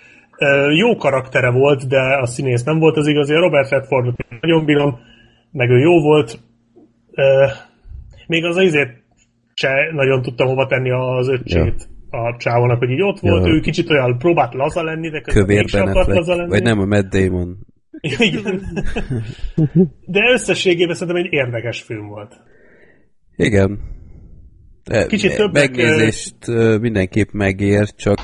Jó 0.76 0.96
karaktere 0.96 1.50
volt, 1.50 1.88
de 1.88 2.00
a 2.00 2.26
színész 2.26 2.62
nem 2.62 2.78
volt 2.78 2.96
az 2.96 3.06
igazi. 3.06 3.34
Robert 3.34 3.70
Redfordot 3.70 4.16
nagyon 4.40 4.64
bírom, 4.64 4.98
meg 5.50 5.70
ő 5.70 5.78
jó 5.78 6.00
volt. 6.00 6.38
Még 8.26 8.44
az 8.44 8.56
azért 8.56 8.90
se 9.54 9.70
nagyon 9.92 10.22
tudtam 10.22 10.46
hova 10.46 10.66
tenni 10.66 10.90
az 10.90 11.28
öccsét. 11.28 11.54
Ja 11.56 11.92
a 12.10 12.36
csávónak, 12.38 12.78
hogy 12.78 12.90
így 12.90 13.02
ott 13.02 13.20
volt, 13.20 13.46
ja. 13.46 13.52
ő 13.52 13.60
kicsit 13.60 13.90
olyan 13.90 14.18
próbált 14.18 14.54
laza 14.54 14.82
lenni, 14.82 15.10
de 15.10 15.20
közben 15.20 15.44
mégsem 15.46 15.86
akart 15.86 16.08
laza 16.08 16.36
lenni. 16.36 16.48
Vagy 16.48 16.62
nem, 16.62 16.78
a 16.78 16.84
Matt 16.84 17.10
Damon. 17.10 17.58
Igen. 18.00 18.84
De 20.06 20.20
összességében 20.32 20.94
szerintem 20.94 21.24
egy 21.24 21.32
érdekes 21.32 21.82
film 21.82 22.06
volt. 22.06 22.40
Igen. 23.36 23.80
De 24.84 25.06
Kicsit 25.06 25.36
több 25.36 25.52
megnézést 25.52 26.36
mindenképp 26.80 27.30
megér, 27.32 27.94
csak, 27.94 28.18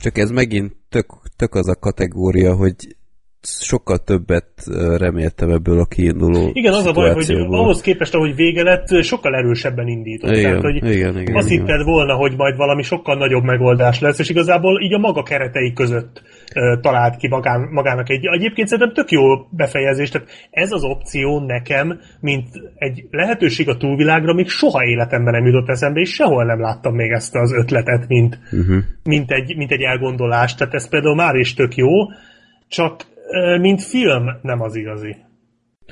csak 0.00 0.18
ez 0.18 0.30
megint 0.30 0.76
tök, 0.88 1.06
tök 1.36 1.54
az 1.54 1.68
a 1.68 1.74
kategória, 1.74 2.54
hogy 2.54 2.96
sokkal 3.42 3.98
többet 3.98 4.48
reméltem 4.96 5.50
ebből 5.50 5.78
a 5.78 5.84
kiinduló 5.84 6.50
Igen, 6.52 6.72
az 6.72 6.86
a 6.86 6.92
baj, 6.92 7.12
hogy 7.12 7.30
ahhoz 7.30 7.80
képest, 7.80 8.14
ahogy 8.14 8.34
vége 8.34 8.62
lett, 8.62 9.02
sokkal 9.02 9.34
erősebben 9.34 9.86
indított. 9.86 10.30
Igen, 10.30 10.42
Tehát, 10.42 10.60
hogy 10.60 10.76
igen, 10.76 11.20
igen, 11.20 11.34
azt 11.34 11.50
igen. 11.50 11.66
hitted 11.66 11.84
volna, 11.84 12.14
hogy 12.14 12.36
majd 12.36 12.56
valami 12.56 12.82
sokkal 12.82 13.16
nagyobb 13.16 13.42
megoldás 13.42 14.00
lesz, 14.00 14.18
és 14.18 14.28
igazából 14.28 14.82
így 14.82 14.94
a 14.94 14.98
maga 14.98 15.22
keretei 15.22 15.72
között 15.72 16.22
uh, 16.54 16.80
talált 16.80 17.16
ki 17.16 17.28
magán, 17.28 17.68
magának 17.70 18.10
egy 18.10 18.26
egyébként 18.26 18.68
szerintem 18.68 18.94
tök 18.94 19.10
jó 19.10 19.22
befejezés. 19.50 20.10
Tehát 20.10 20.28
ez 20.50 20.72
az 20.72 20.82
opció 20.82 21.40
nekem, 21.46 22.00
mint 22.20 22.46
egy 22.74 23.04
lehetőség 23.10 23.68
a 23.68 23.76
túlvilágra, 23.76 24.34
még 24.34 24.48
soha 24.48 24.84
életemben 24.84 25.32
nem 25.32 25.46
jutott 25.46 25.68
eszembe, 25.68 26.00
és 26.00 26.14
sehol 26.14 26.44
nem 26.44 26.60
láttam 26.60 26.94
még 26.94 27.10
ezt 27.10 27.34
az 27.34 27.52
ötletet, 27.52 28.08
mint, 28.08 28.38
uh-huh. 28.52 28.76
mint, 29.02 29.30
egy, 29.30 29.56
mint 29.56 29.70
egy 29.70 29.82
elgondolást. 29.82 30.58
Tehát 30.58 30.74
ez 30.74 30.88
például 30.88 31.14
már 31.14 31.34
is 31.34 31.54
tök 31.54 31.74
jó, 31.74 31.90
csak 32.68 33.04
mint 33.60 33.82
film 33.82 34.24
nem 34.42 34.60
az 34.60 34.76
igazi. 34.76 35.16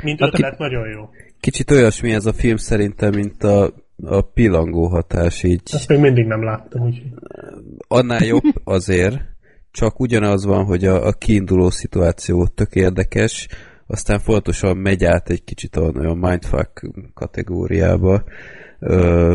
Mint 0.02 0.20
hát 0.20 0.34
ötlet 0.34 0.56
ki, 0.56 0.62
nagyon 0.62 0.88
jó. 0.88 1.08
Kicsit 1.40 1.70
olyasmi 1.70 2.12
ez 2.12 2.26
a 2.26 2.32
film 2.32 2.56
szerintem, 2.56 3.10
mint 3.14 3.42
a, 3.42 3.72
a 4.04 4.20
pillangó 4.20 4.86
hatás 4.86 5.42
így. 5.42 5.60
Ezt 5.72 5.88
még 5.88 5.98
mindig 5.98 6.26
nem 6.26 6.42
láttam, 6.42 6.82
úgyhogy. 6.82 7.10
Annál 7.88 8.24
jobb 8.24 8.42
azért, 8.64 9.20
csak 9.70 10.00
ugyanaz 10.00 10.44
van, 10.44 10.64
hogy 10.64 10.84
a, 10.84 11.06
a 11.06 11.12
kiinduló 11.12 11.70
szituáció 11.70 12.46
tök 12.46 12.74
érdekes, 12.74 13.48
a 13.50 13.54
aztán 13.86 14.18
fontosan 14.18 14.76
megy 14.76 15.04
át 15.04 15.28
egy 15.28 15.44
kicsit 15.44 15.76
olyan, 15.76 15.96
olyan 15.96 16.18
mindfuck 16.18 16.90
kategóriába. 17.14 18.24
Ö, 18.78 19.34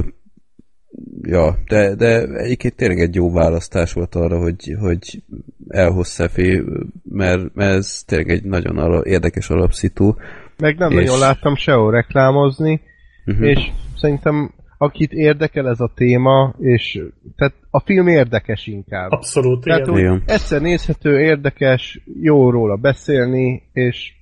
ja, 1.21 1.55
de, 1.67 1.95
de 1.95 2.21
egyébként 2.27 2.75
tényleg 2.75 2.99
egy 2.99 3.15
jó 3.15 3.31
választás 3.31 3.93
volt 3.93 4.15
arra, 4.15 4.37
hogy, 4.39 4.75
hogy 4.79 5.23
elhoz 5.67 6.07
Szefi, 6.07 6.61
mert, 7.03 7.53
mert 7.55 7.75
ez 7.75 8.03
tényleg 8.05 8.29
egy 8.29 8.43
nagyon 8.43 8.77
ala, 8.77 9.05
érdekes 9.05 9.49
alapszitu. 9.49 10.13
Meg 10.57 10.77
nem 10.77 10.91
És- 10.91 10.95
nagyon 10.97 11.19
láttam 11.19 11.55
sehol 11.55 11.91
reklámozni, 11.91 12.81
Uh-huh. 13.25 13.47
és 13.47 13.71
szerintem 13.95 14.51
akit 14.77 15.11
érdekel 15.11 15.67
ez 15.69 15.79
a 15.79 15.91
téma, 15.95 16.55
és 16.59 17.03
tehát 17.35 17.53
a 17.69 17.79
film 17.79 18.07
érdekes 18.07 18.67
inkább. 18.67 19.11
Abszolút, 19.11 19.63
Tehát 19.63 19.87
igen. 19.87 19.97
Igen. 19.99 20.23
egyszer 20.25 20.61
nézhető, 20.61 21.19
érdekes, 21.19 22.01
jó 22.21 22.49
róla 22.49 22.75
beszélni, 22.75 23.63
és 23.73 24.13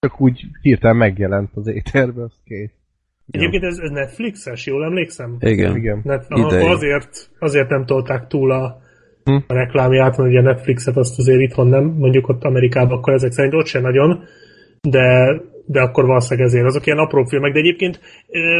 csak 0.00 0.20
úgy 0.20 0.44
hirtelen 0.62 0.96
megjelent 0.96 1.50
az 1.54 1.66
éterbe, 1.66 2.22
az 2.22 2.32
kész. 2.44 2.70
Egyébként 3.30 3.64
ez, 3.64 3.78
ez 3.78 3.90
Netflixes, 3.90 4.66
jól 4.66 4.84
emlékszem? 4.84 5.36
Igen. 5.40 5.76
Igen. 5.76 6.00
Net, 6.04 6.26
azért, 6.50 7.30
azért 7.38 7.68
nem 7.68 7.84
tolták 7.84 8.26
túl 8.26 8.50
a, 8.50 8.86
Hm. 9.28 9.36
a 9.46 9.54
reklámját, 9.54 10.16
mert 10.16 10.30
ugye 10.30 10.40
Netflixet 10.40 10.96
azt 10.96 11.18
azért 11.18 11.40
itthon 11.40 11.66
nem, 11.66 11.84
mondjuk 11.84 12.28
ott 12.28 12.44
Amerikában, 12.44 12.98
akkor 12.98 13.12
ezek 13.12 13.32
szerint 13.32 13.54
ott 13.54 13.66
se 13.66 13.80
nagyon, 13.80 14.24
de, 14.80 15.40
de 15.66 15.80
akkor 15.80 16.06
valószínűleg 16.06 16.48
ezért. 16.48 16.64
Azok 16.64 16.86
ilyen 16.86 16.98
apró 16.98 17.24
filmek, 17.24 17.52
de 17.52 17.58
egyébként 17.58 18.00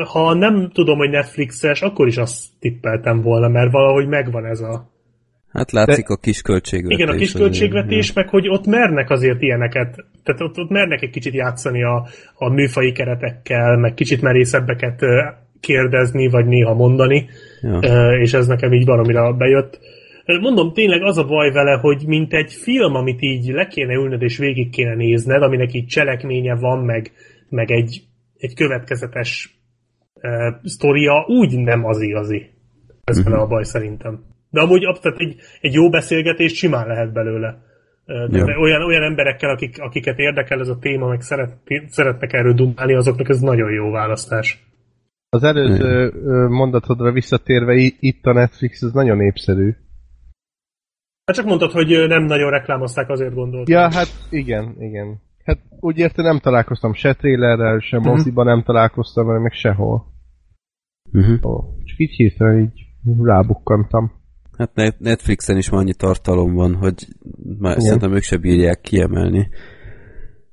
ha 0.05 0.35
nem 0.35 0.71
tudom, 0.73 0.99
hogy 0.99 1.11
Netflixes, 1.11 1.83
akkor 1.83 2.07
is 2.07 2.17
azt 2.17 2.45
tippeltem 2.61 3.23
volna, 3.23 3.49
mert 3.49 3.73
valahogy 3.73 4.09
megvan 4.09 4.47
ez 4.47 4.61
a... 4.61 4.91
Hát 5.53 5.71
látszik 5.73 6.09
a 6.09 6.17
kis 6.17 6.43
költségvetés. 6.43 6.99
Igen, 6.99 7.15
a 7.15 7.19
kis 7.19 7.33
költségvetés, 7.33 8.13
meg 8.13 8.29
hogy 8.29 8.49
ott 8.49 8.67
mernek 8.67 9.11
azért 9.11 9.43
ilyeneket, 9.43 10.05
tehát 10.25 10.41
ott, 10.41 10.59
ott 10.59 10.71
mernek 10.71 11.03
egy 11.03 11.11
kicsit 11.11 11.35
játszani 11.35 11.85
a, 11.85 12.07
a 12.35 12.49
műfai 12.49 12.93
keretekkel, 12.93 13.77
meg 13.77 13.95
kicsit 13.95 14.23
merészebbeket 14.23 15.01
kérdezni, 15.61 16.29
vagy 16.29 16.47
néha 16.47 16.75
mondani, 16.75 17.29
Ja. 17.63 17.79
És 18.21 18.33
ez 18.33 18.47
nekem 18.47 18.73
így 18.73 18.85
valamire 18.85 19.33
bejött. 19.33 19.79
Mondom, 20.41 20.73
tényleg 20.73 21.03
az 21.03 21.19
a 21.19 21.25
baj 21.25 21.53
vele, 21.53 21.79
hogy 21.81 22.07
mint 22.07 22.33
egy 22.33 22.53
film, 22.53 22.95
amit 22.95 23.23
így 23.23 23.49
le 23.49 23.67
kéne 23.67 23.95
ülnöd 23.95 24.23
és 24.23 24.39
végig 24.39 24.71
kéne 24.71 24.95
nézned, 24.95 25.43
aminek 25.43 25.75
így 25.75 25.87
cselekménye 25.87 26.55
van, 26.55 26.85
meg, 26.85 27.13
meg 27.49 27.71
egy, 27.71 28.03
egy 28.37 28.55
következetes 28.55 29.61
uh, 30.15 30.55
sztoria, 30.65 31.25
úgy 31.27 31.59
nem 31.59 31.85
az 31.85 32.01
igazi. 32.01 32.51
Ez 33.05 33.25
vele 33.25 33.37
a 33.37 33.47
baj 33.47 33.65
szerintem. 33.65 34.25
De 34.51 34.61
amúgy 34.61 34.99
tehát 35.01 35.19
egy, 35.19 35.37
egy 35.61 35.73
jó 35.73 35.91
beszélgetés 35.91 36.53
simán 36.53 36.87
lehet 36.87 37.13
belőle. 37.13 37.67
De, 38.05 38.39
Ja. 38.39 38.59
olyan, 38.59 38.83
olyan 38.83 39.03
emberekkel, 39.03 39.51
akik, 39.51 39.81
akiket 39.81 40.19
érdekel 40.19 40.61
ez 40.61 40.69
a 40.69 40.79
téma, 40.79 41.09
meg 41.09 41.21
szeret, 41.21 41.57
szeretnek 41.87 42.33
erről 42.33 42.55
dumálni, 42.55 42.95
azoknak 42.95 43.29
ez 43.29 43.41
nagyon 43.41 43.71
jó 43.73 43.91
választás. 43.91 44.67
Az 45.31 45.43
előző 45.43 46.13
ö, 46.25 46.49
mondatodra 46.49 47.13
visszatérve, 47.13 47.75
itt 48.01 48.25
a 48.25 48.33
Netflix, 48.33 48.83
ez 48.83 48.93
nagyon 48.93 49.17
népszerű. 49.17 49.75
Hát 51.25 51.37
csak 51.37 51.47
mondtad, 51.47 51.71
hogy 51.71 52.07
nem 52.09 52.25
nagyon 52.25 52.51
reklámozták, 52.51 53.09
azért 53.09 53.35
gondoltam. 53.35 53.75
Ja, 53.75 53.93
hát 53.93 54.09
igen, 54.31 54.75
igen. 54.79 55.21
Hát 55.45 55.59
úgy 55.81 55.99
érte 55.99 56.23
nem 56.23 56.39
találkoztam 56.39 56.93
se 56.95 57.15
trailerrel, 57.15 57.79
se 57.79 57.99
moziban 57.99 58.47
nem 58.47 58.63
találkoztam 58.63 59.27
vele, 59.27 59.39
meg 59.39 59.53
sehol. 59.53 60.07
Uh-huh. 61.13 61.51
Ó, 61.51 61.61
csak 61.85 61.99
így 61.99 62.15
hirtelen 62.15 62.59
így 62.59 62.87
rábukkantam. 63.23 64.13
Hát 64.59 64.75
Net- 64.75 64.99
Netflixen 65.01 65.57
is 65.57 65.71
már 65.71 65.81
annyi 65.81 65.95
tartalom 65.95 66.55
van, 66.55 66.75
hogy 66.75 66.95
már 67.59 67.73
Igen. 67.73 67.85
szerintem 67.85 68.15
ők 68.15 68.23
se 68.23 68.37
bírják 68.37 68.81
kiemelni. 68.81 69.49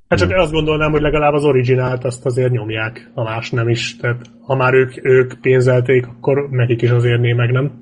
Hát 0.08 0.20
csak 0.20 0.32
azt 0.32 0.52
gondolnám, 0.52 0.92
hogy 0.92 1.02
legalább 1.02 1.34
az 1.34 1.44
originált 1.44 2.04
azt 2.04 2.26
azért 2.26 2.52
nyomják, 2.52 3.12
ha 3.14 3.24
más 3.24 3.52
nem 3.52 3.70
is. 3.70 3.98
Tehát 3.98 4.22
ha 4.42 4.56
már 4.56 4.74
ők, 4.74 5.06
ők 5.06 5.34
pénzelték, 5.42 6.08
akkor 6.08 6.50
nekik 6.50 6.82
is 6.82 6.90
azért 6.90 7.22
né 7.22 7.34
meg, 7.34 7.52
nem? 7.52 7.80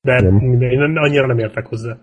De 0.00 0.20
Nem. 0.22 0.62
én 0.62 0.80
annyira 0.96 1.26
nem 1.26 1.38
értek 1.38 1.66
hozzá. 1.66 1.96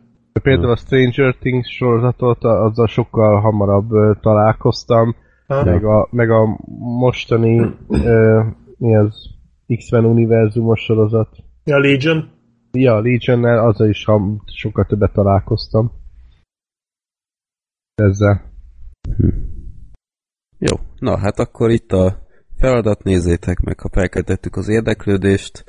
Például 0.43 0.72
a 0.72 0.75
Stranger 0.75 1.35
Things 1.35 1.75
sorozatot, 1.75 2.43
a- 2.43 2.64
azzal 2.66 2.88
sokkal 2.88 3.40
hamarabb 3.40 3.90
találkoztam, 4.22 5.16
meg 5.48 5.85
a, 5.85 6.08
meg 6.11 6.30
a 6.30 6.58
mostani, 7.00 7.61
ö, 7.90 8.41
mi 8.77 8.95
az, 8.95 9.30
X-Men 9.77 10.06
univerzumos 10.06 10.80
sorozat. 10.82 11.30
A 11.66 11.77
Legion? 11.80 12.30
Ja, 12.72 13.01
Legion-nel 13.01 13.67
azzal 13.67 13.90
is 13.90 14.06
ham, 14.06 14.43
sokkal 14.45 14.85
többet 14.85 15.14
találkoztam. 15.14 15.91
Ezzel. 17.95 18.51
Jó, 20.58 20.77
na 21.00 21.17
hát 21.17 21.40
akkor 21.40 21.69
itt 21.69 21.91
a 21.91 22.27
feladat 22.58 23.03
nézzétek 23.03 23.59
meg, 23.59 23.80
ha 23.80 23.90
felkeltettük 23.91 24.56
az 24.56 24.67
érdeklődést. 24.67 25.64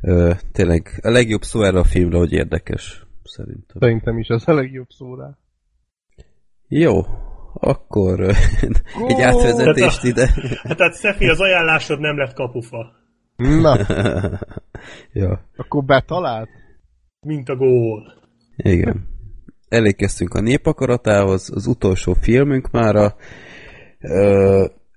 Ö, 0.00 0.32
tényleg 0.52 1.00
a 1.02 1.10
legjobb 1.10 1.42
szó 1.42 1.62
erre 1.62 1.78
a 1.78 1.84
filmre, 1.84 2.18
hogy 2.18 2.32
érdekes, 2.32 3.06
szerintem. 3.24 3.76
Szerintem 3.78 4.18
is 4.18 4.28
az 4.28 4.48
a 4.48 4.54
legjobb 4.54 4.88
szó 4.88 5.14
rá. 5.14 5.38
Jó, 6.68 7.00
akkor 7.54 8.20
egy 9.10 9.20
átvezetést 9.20 10.04
ide. 10.04 10.30
Hát 10.68 10.76
tehát 10.76 10.92
Szefi, 10.92 11.28
az 11.28 11.40
ajánlásod 11.40 12.00
nem 12.00 12.16
lett 12.16 12.34
kapufa. 12.34 12.92
Na, 13.38 13.76
ja, 15.12 15.44
akkor 15.56 15.84
betalált? 15.84 16.48
Mint 17.20 17.48
a 17.48 17.56
gól. 17.56 18.12
igen. 18.56 19.08
Elérkeztünk 19.68 20.34
a 20.34 20.40
népakaratához, 20.40 21.50
az 21.54 21.66
utolsó 21.66 22.12
filmünk 22.12 22.70
mára. 22.70 23.16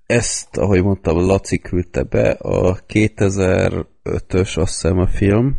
Ezt, 0.06 0.56
ahogy 0.56 0.82
mondtam, 0.82 1.16
Laci 1.16 1.58
küldte 1.58 2.02
be, 2.02 2.30
a 2.30 2.78
2005-ös 2.88 4.58
azt 4.58 4.72
hiszem 4.72 4.98
a 4.98 5.06
film, 5.06 5.56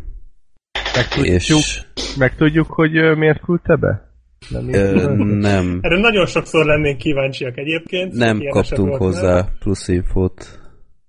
Megtudjuk, 0.95 1.35
és 1.35 1.83
megtudjuk 2.17 2.67
hogy 2.67 3.17
miért 3.17 3.41
küldte 3.41 3.75
be? 3.75 4.11
Nem, 4.49 4.73
ö, 4.73 5.15
nem, 5.39 5.79
Erre 5.81 5.99
nagyon 5.99 6.25
sokszor 6.25 6.65
lennénk 6.65 6.97
kíváncsiak 6.97 7.57
egyébként. 7.57 8.13
nem 8.13 8.39
kaptunk 8.49 8.95
hozzá 8.95 9.33
már. 9.33 9.49
plusz 9.59 9.87
infót. 9.87 10.59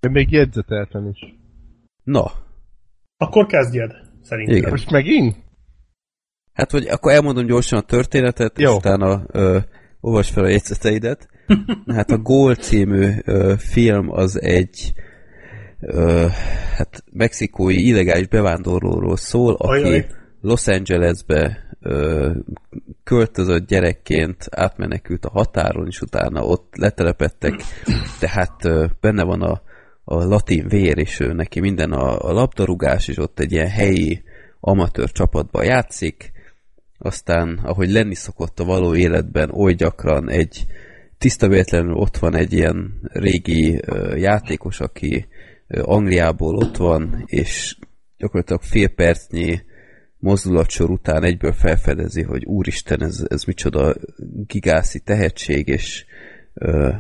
De 0.01 0.09
még 0.09 0.31
jegyzeteltem 0.31 1.09
is. 1.09 1.35
Na, 2.05 2.33
Akkor 3.17 3.47
kezdjed, 3.47 3.91
szerintem. 4.23 4.57
Igen. 4.57 4.71
Most 4.71 4.91
megint? 4.91 5.37
hát 6.53 6.71
hogy 6.71 6.87
akkor 6.87 7.13
elmondom 7.13 7.47
gyorsan 7.47 7.79
a 7.79 7.83
történetet, 7.83 8.59
Jó. 8.59 8.71
és 8.71 8.77
utána 8.77 9.23
ö, 9.27 9.59
olvasd 10.01 10.33
fel 10.33 10.45
a 10.45 10.49
jegyzeteidet. 10.49 11.29
Hát 11.95 12.11
a 12.11 12.19
Gól 12.19 12.55
című 12.55 13.13
ö, 13.25 13.55
film 13.59 14.11
az 14.11 14.41
egy 14.43 14.93
ö, 15.81 16.27
hát 16.77 17.05
mexikói 17.13 17.87
illegális 17.87 18.27
bevándorlóról 18.27 19.17
szól, 19.17 19.55
aki 19.55 19.83
Ajaj. 19.83 20.07
Los 20.41 20.67
Angelesbe 20.67 21.59
ö, 21.81 22.31
költözött 23.05 23.67
gyerekként, 23.67 24.47
átmenekült 24.51 25.25
a 25.25 25.31
határon, 25.31 25.87
és 25.87 26.01
utána 26.01 26.43
ott 26.43 26.77
letelepettek, 26.77 27.55
tehát 28.21 28.65
ö, 28.65 28.87
benne 29.01 29.25
van 29.25 29.43
a, 29.43 29.63
a 30.05 30.25
latin 30.25 30.69
vér, 30.69 30.99
és 30.99 31.21
ő 31.21 31.33
neki 31.33 31.61
minden 31.61 31.93
a, 31.93 32.29
a 32.29 32.33
labdarúgás, 32.33 33.09
és 33.09 33.19
ott 33.19 33.41
egy 33.41 33.53
ilyen 33.53 33.69
helyi 33.69 34.23
amatőr 34.61 35.13
csapatban 35.13 35.65
játszik, 35.65 36.33
aztán, 36.99 37.61
ahogy 37.63 37.91
lenni 37.91 38.15
szokott 38.15 38.61
a 38.61 38.65
való 38.65 38.95
életben, 38.95 39.51
oly 39.51 39.75
gyakran 39.75 40.31
egy 40.31 40.67
tiszta 41.19 41.49
véletlenül 41.49 41.95
ott 41.95 42.17
van 42.17 42.35
egy 42.35 42.53
ilyen 42.53 43.01
régi 43.03 43.81
ö, 43.87 44.17
játékos, 44.17 44.81
aki 44.81 45.27
ö, 45.67 45.83
Angliából 45.83 46.57
ott 46.57 46.77
van, 46.77 47.23
és 47.27 47.77
gyakorlatilag 48.17 48.63
fél 48.63 48.89
percnyi 48.89 49.63
mozdulatsor 50.19 50.91
után 50.91 51.23
egyből 51.23 51.53
felfedezi, 51.53 52.23
hogy 52.23 52.45
úristen, 52.45 53.03
ez, 53.03 53.25
ez 53.29 53.45
micsoda 53.45 53.95
gigászi 54.47 55.01
tehetség, 55.01 55.69
és 55.69 56.05
ö, 56.55 56.93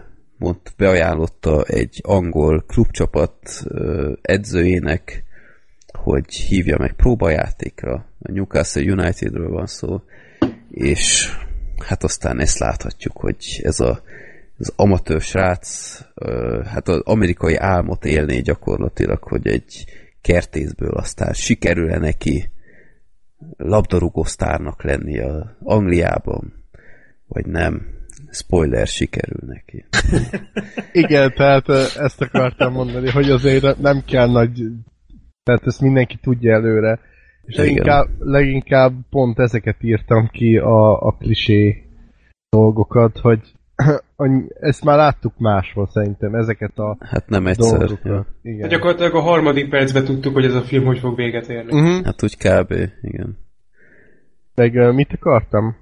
mond, 0.44 0.58
beajánlotta 0.76 1.62
egy 1.62 2.00
angol 2.02 2.64
klubcsapat 2.66 3.64
edzőjének, 4.22 5.24
hogy 5.98 6.34
hívja 6.34 6.78
meg 6.78 6.92
próbajátékra. 6.92 8.06
A 8.18 8.32
Newcastle 8.32 8.92
Unitedről 8.92 9.50
van 9.50 9.66
szó, 9.66 10.00
és 10.70 11.30
hát 11.86 12.02
aztán 12.02 12.40
ezt 12.40 12.58
láthatjuk, 12.58 13.16
hogy 13.16 13.60
ez 13.62 13.80
a 13.80 14.02
az 14.58 14.72
amatőr 14.76 15.20
srác, 15.20 15.98
hát 16.64 16.88
az 16.88 17.00
amerikai 17.04 17.56
álmot 17.56 18.04
élné 18.04 18.40
gyakorlatilag, 18.40 19.22
hogy 19.22 19.46
egy 19.46 19.84
kertészből 20.20 20.94
aztán 20.94 21.32
sikerül-e 21.32 21.98
neki 21.98 22.50
labdarúgó 23.56 24.24
sztárnak 24.24 24.82
lenni 24.82 25.18
a 25.18 25.56
Angliában, 25.62 26.64
vagy 27.26 27.46
nem. 27.46 27.86
Spoiler, 28.34 28.86
sikerül 28.86 29.40
neki. 29.46 29.84
Igen, 31.04 31.32
tehát 31.34 31.68
ezt 31.96 32.20
akartam 32.20 32.72
mondani, 32.72 33.10
hogy 33.10 33.30
azért 33.30 33.78
nem 33.80 34.02
kell 34.06 34.30
nagy... 34.30 34.62
Tehát 35.42 35.66
ezt 35.66 35.80
mindenki 35.80 36.18
tudja 36.22 36.54
előre. 36.54 36.98
És 37.44 37.54
Igen. 37.54 37.66
leginkább, 37.66 38.06
leginkább 38.18 38.92
pont 39.10 39.38
ezeket 39.38 39.76
írtam 39.80 40.28
ki 40.32 40.56
a, 40.56 41.06
a 41.06 41.10
klisé 41.10 41.82
dolgokat, 42.48 43.18
hogy 43.22 43.40
ezt 44.60 44.84
már 44.84 44.96
láttuk 44.96 45.38
máshol 45.38 45.88
szerintem, 45.92 46.34
ezeket 46.34 46.78
a 46.78 46.96
Hát 47.00 47.28
nem 47.28 47.46
egyszer. 47.46 47.78
dolgokat. 47.78 48.04
Ja. 48.04 48.26
Igen. 48.42 48.60
Hát 48.60 48.70
gyakorlatilag 48.70 49.14
a 49.14 49.20
harmadik 49.20 49.68
percben 49.68 50.04
tudtuk, 50.04 50.34
hogy 50.34 50.44
ez 50.44 50.54
a 50.54 50.62
film 50.62 50.84
hogy 50.84 50.98
fog 50.98 51.16
véget 51.16 51.48
érni. 51.48 51.72
Uh-huh. 51.72 52.04
Hát 52.04 52.22
úgy 52.22 52.36
kb. 52.36 52.72
Igen. 53.02 53.38
Meg 54.54 54.94
mit 54.94 55.12
akartam? 55.20 55.76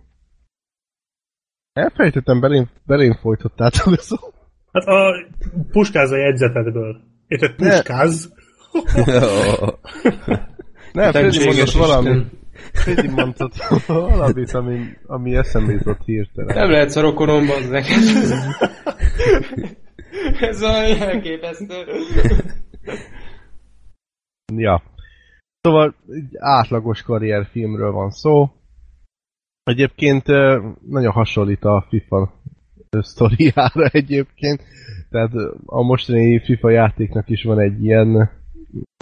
Elfelejtettem, 1.73 2.41
belém, 2.41 2.69
belém 2.87 3.15
folytottátok 3.21 3.87
a 3.87 3.97
szó. 3.97 4.17
Hát 4.73 4.87
a 4.87 5.27
puskáz 5.71 6.11
a 6.11 6.17
jegyzetedből. 6.17 7.01
Érted? 7.27 7.55
Ne. 7.59 7.71
Puskáz? 7.71 8.33
Nem, 10.93 11.11
Freddy 11.11 11.45
mondott 11.45 11.71
valami. 11.71 12.25
Freddy 12.73 13.09
mondott 13.09 13.55
valamit, 13.87 14.53
ami, 14.53 14.81
ami 15.07 15.37
eszembe 15.37 15.73
jutott 15.73 16.05
hirtelen. 16.05 16.57
Nem 16.57 16.71
lehet 16.71 16.91
szarokonom, 16.91 17.47
bazzeg. 17.47 17.85
Ez 20.41 20.63
olyan 20.63 21.01
elképesztő. 21.01 21.85
Ja. 24.57 24.83
Szóval 25.61 25.95
egy 26.09 26.37
átlagos 26.39 27.03
karrierfilmről 27.03 27.93
van 27.93 28.11
szó. 28.11 28.51
Egyébként 29.65 30.27
nagyon 30.89 31.13
hasonlít 31.13 31.65
a 31.65 31.87
FIFA 31.89 32.33
sztoriára 32.91 33.87
egyébként. 34.01 34.63
Tehát 35.11 35.33
a 35.65 35.83
mostani 35.83 36.39
FIFA 36.45 36.71
játéknak 36.71 37.29
is 37.29 37.43
van 37.43 37.61
egy 37.61 37.85
ilyen 37.85 38.09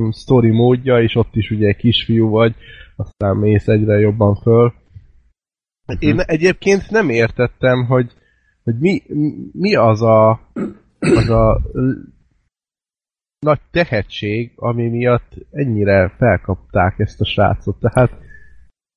mm, 0.02 0.08
story 0.10 0.50
módja, 0.50 1.02
és 1.02 1.14
ott 1.14 1.34
is 1.34 1.50
ugye 1.50 1.68
egy 1.68 1.76
kisfiú 1.76 2.28
vagy, 2.28 2.54
aztán 2.96 3.36
mész 3.36 3.68
egyre 3.68 3.98
jobban 3.98 4.34
föl. 4.34 4.72
Én 5.98 6.20
egyébként 6.20 6.90
nem 6.90 7.08
értettem, 7.08 7.84
hogy, 7.84 8.12
hogy 8.64 8.78
mi, 8.78 9.02
mi 9.52 9.74
az 9.74 10.02
a, 10.02 10.30
az 11.00 11.28
a 11.28 11.60
nagy 13.38 13.60
tehetség, 13.70 14.52
ami 14.56 14.88
miatt 14.88 15.32
ennyire 15.50 16.14
felkapták 16.18 16.98
ezt 16.98 17.20
a 17.20 17.24
srácot. 17.24 17.80
Tehát 17.80 18.10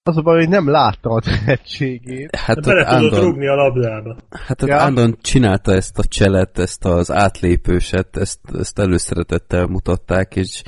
az 0.03 0.17
a 0.17 0.21
baj, 0.21 0.39
hogy 0.39 0.49
nem 0.49 0.69
láttam 0.69 1.11
a 1.11 1.19
tehetségét. 1.19 2.35
Hát 2.35 2.57
ott 2.57 2.65
Bele 2.65 2.85
tudod 2.85 3.13
Andon, 3.13 3.25
rúgni 3.25 3.47
a 3.47 3.55
labdába. 3.55 4.15
hát 4.29 4.61
Ja. 4.61 4.77
Andon 4.77 5.17
csinálta 5.21 5.73
ezt 5.73 5.97
a 5.99 6.03
cselet, 6.03 6.59
ezt 6.59 6.85
az 6.85 7.11
átlépőset, 7.11 8.17
ezt, 8.17 8.39
ezt 8.59 8.79
előszeretettel 8.79 9.65
mutatták, 9.65 10.35
és 10.35 10.63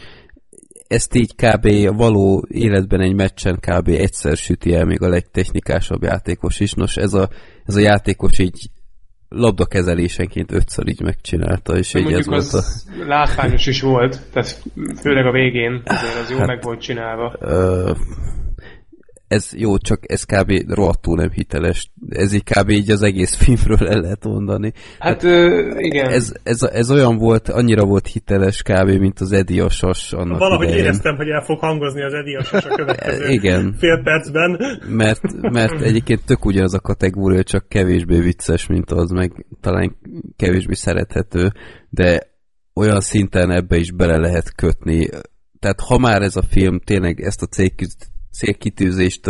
ezt 0.87 1.15
így 1.15 1.35
kb. 1.35 1.65
a 1.65 1.93
való 1.93 2.45
életben 2.47 3.01
egy 3.01 3.15
meccsen 3.15 3.59
kb. 3.59 3.87
egyszer 3.87 4.37
süti 4.37 4.73
el 4.73 4.85
még 4.85 5.01
a 5.01 5.09
legtechnikásabb 5.09 6.03
játékos 6.03 6.59
is. 6.59 6.73
Nos, 6.73 6.95
ez 6.95 7.13
a, 7.13 7.29
ez 7.65 7.75
a 7.75 7.79
játékos 7.79 8.39
így 8.39 8.69
labdakezelésenként 9.29 10.51
ötször 10.51 10.87
így 10.87 11.01
megcsinálta, 11.01 11.77
és 11.77 11.91
De 11.91 11.99
így 11.99 12.13
ez 12.13 12.25
volt 12.25 12.53
a... 12.53 12.61
látványos 13.07 13.67
is 13.67 13.81
volt, 13.81 14.21
tehát 14.31 14.63
főleg 15.01 15.25
a 15.25 15.31
végén 15.31 15.81
azért 15.85 16.19
az 16.23 16.31
jó 16.31 16.45
meg 16.45 16.61
volt 16.61 16.81
csinálva. 16.81 17.35
Ö, 17.39 17.91
ez 19.27 19.49
jó, 19.53 19.77
csak 19.77 19.99
ez 20.11 20.23
kb. 20.23 20.51
rohadtul 20.67 21.15
nem 21.15 21.29
hiteles. 21.31 21.91
Ez 22.09 22.33
így 22.33 22.43
kb. 22.43 22.69
így 22.69 22.91
az 22.91 23.01
egész 23.01 23.35
filmről 23.43 23.87
el 23.87 24.01
lehet 24.01 24.23
mondani. 24.23 24.71
Hát 24.99 25.23
ö, 25.23 25.69
igen. 25.79 26.09
Ez, 26.09 26.33
ez, 26.43 26.61
ez 26.63 26.91
olyan 26.91 27.17
volt, 27.17 27.49
annyira 27.49 27.85
volt 27.85 28.07
hiteles 28.07 28.61
kb. 28.61 28.89
mint 28.89 29.19
az 29.19 29.31
Eddie 29.31 29.63
a 29.63 29.69
sas 29.69 30.13
annak 30.13 30.39
Valahogy 30.39 30.65
idején. 30.67 30.83
éreztem, 30.83 31.15
hogy 31.15 31.27
el 31.29 31.41
fog 31.43 31.59
hangozni 31.59 32.03
az 32.03 32.13
Eddie 32.13 32.37
a 32.39 32.43
sas 32.43 32.65
a 32.65 32.75
következő 32.75 33.27
Igen. 33.37 33.75
fél 33.77 34.01
percben. 34.03 34.59
Mert, 34.87 35.41
mert 35.41 35.81
egyébként 35.81 36.25
tök 36.25 36.45
ugyanaz 36.45 36.73
a 36.73 36.79
kategória, 36.79 37.43
csak 37.43 37.67
kevésbé 37.69 38.19
vicces, 38.19 38.67
mint 38.67 38.91
az, 38.91 39.09
meg 39.11 39.45
talán 39.61 39.95
kevésbé 40.35 40.73
szerethető, 40.73 41.51
de 41.89 42.33
olyan 42.73 43.01
szinten 43.01 43.51
ebbe 43.51 43.77
is 43.77 43.91
bele 43.91 44.17
lehet 44.17 44.55
kötni. 44.55 45.09
Tehát 45.59 45.79
ha 45.79 45.97
már 45.97 46.21
ez 46.21 46.35
a 46.35 46.41
film 46.49 46.79
tényleg 46.79 47.21
ezt 47.21 47.41
a 47.41 47.45
célküz- 47.45 48.13
célkitűzést 48.37 49.29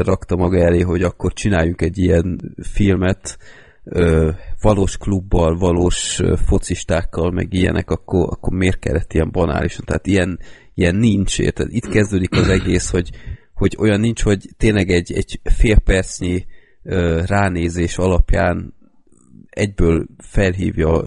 rakta 0.00 0.36
maga 0.36 0.58
elé, 0.58 0.80
hogy 0.80 1.02
akkor 1.02 1.32
csináljunk 1.32 1.80
egy 1.80 1.98
ilyen 1.98 2.54
filmet, 2.72 3.38
valós 4.60 4.96
klubbal, 4.96 5.56
valós 5.58 6.20
ö, 6.20 6.36
focistákkal, 6.46 7.30
meg 7.30 7.52
ilyenek, 7.52 7.90
akkor, 7.90 8.28
akkor 8.30 8.52
miért 8.52 8.78
kellett 8.78 9.12
ilyen 9.12 9.30
banálisan? 9.30 9.84
Tehát 9.84 10.06
ilyen, 10.06 10.38
ilyen 10.74 10.96
nincs, 10.96 11.38
érted? 11.38 11.66
Itt 11.70 11.88
kezdődik 11.88 12.32
az 12.32 12.48
egész, 12.48 12.90
hogy, 12.90 13.10
hogy 13.54 13.76
olyan 13.78 14.00
nincs, 14.00 14.22
hogy 14.22 14.48
tényleg 14.56 14.90
egy, 14.90 15.12
egy 15.12 15.40
fél 15.42 15.78
percnyi 15.78 16.46
ránézés 17.26 17.96
alapján 17.98 18.74
egyből 19.50 20.06
felhívja 20.18 21.02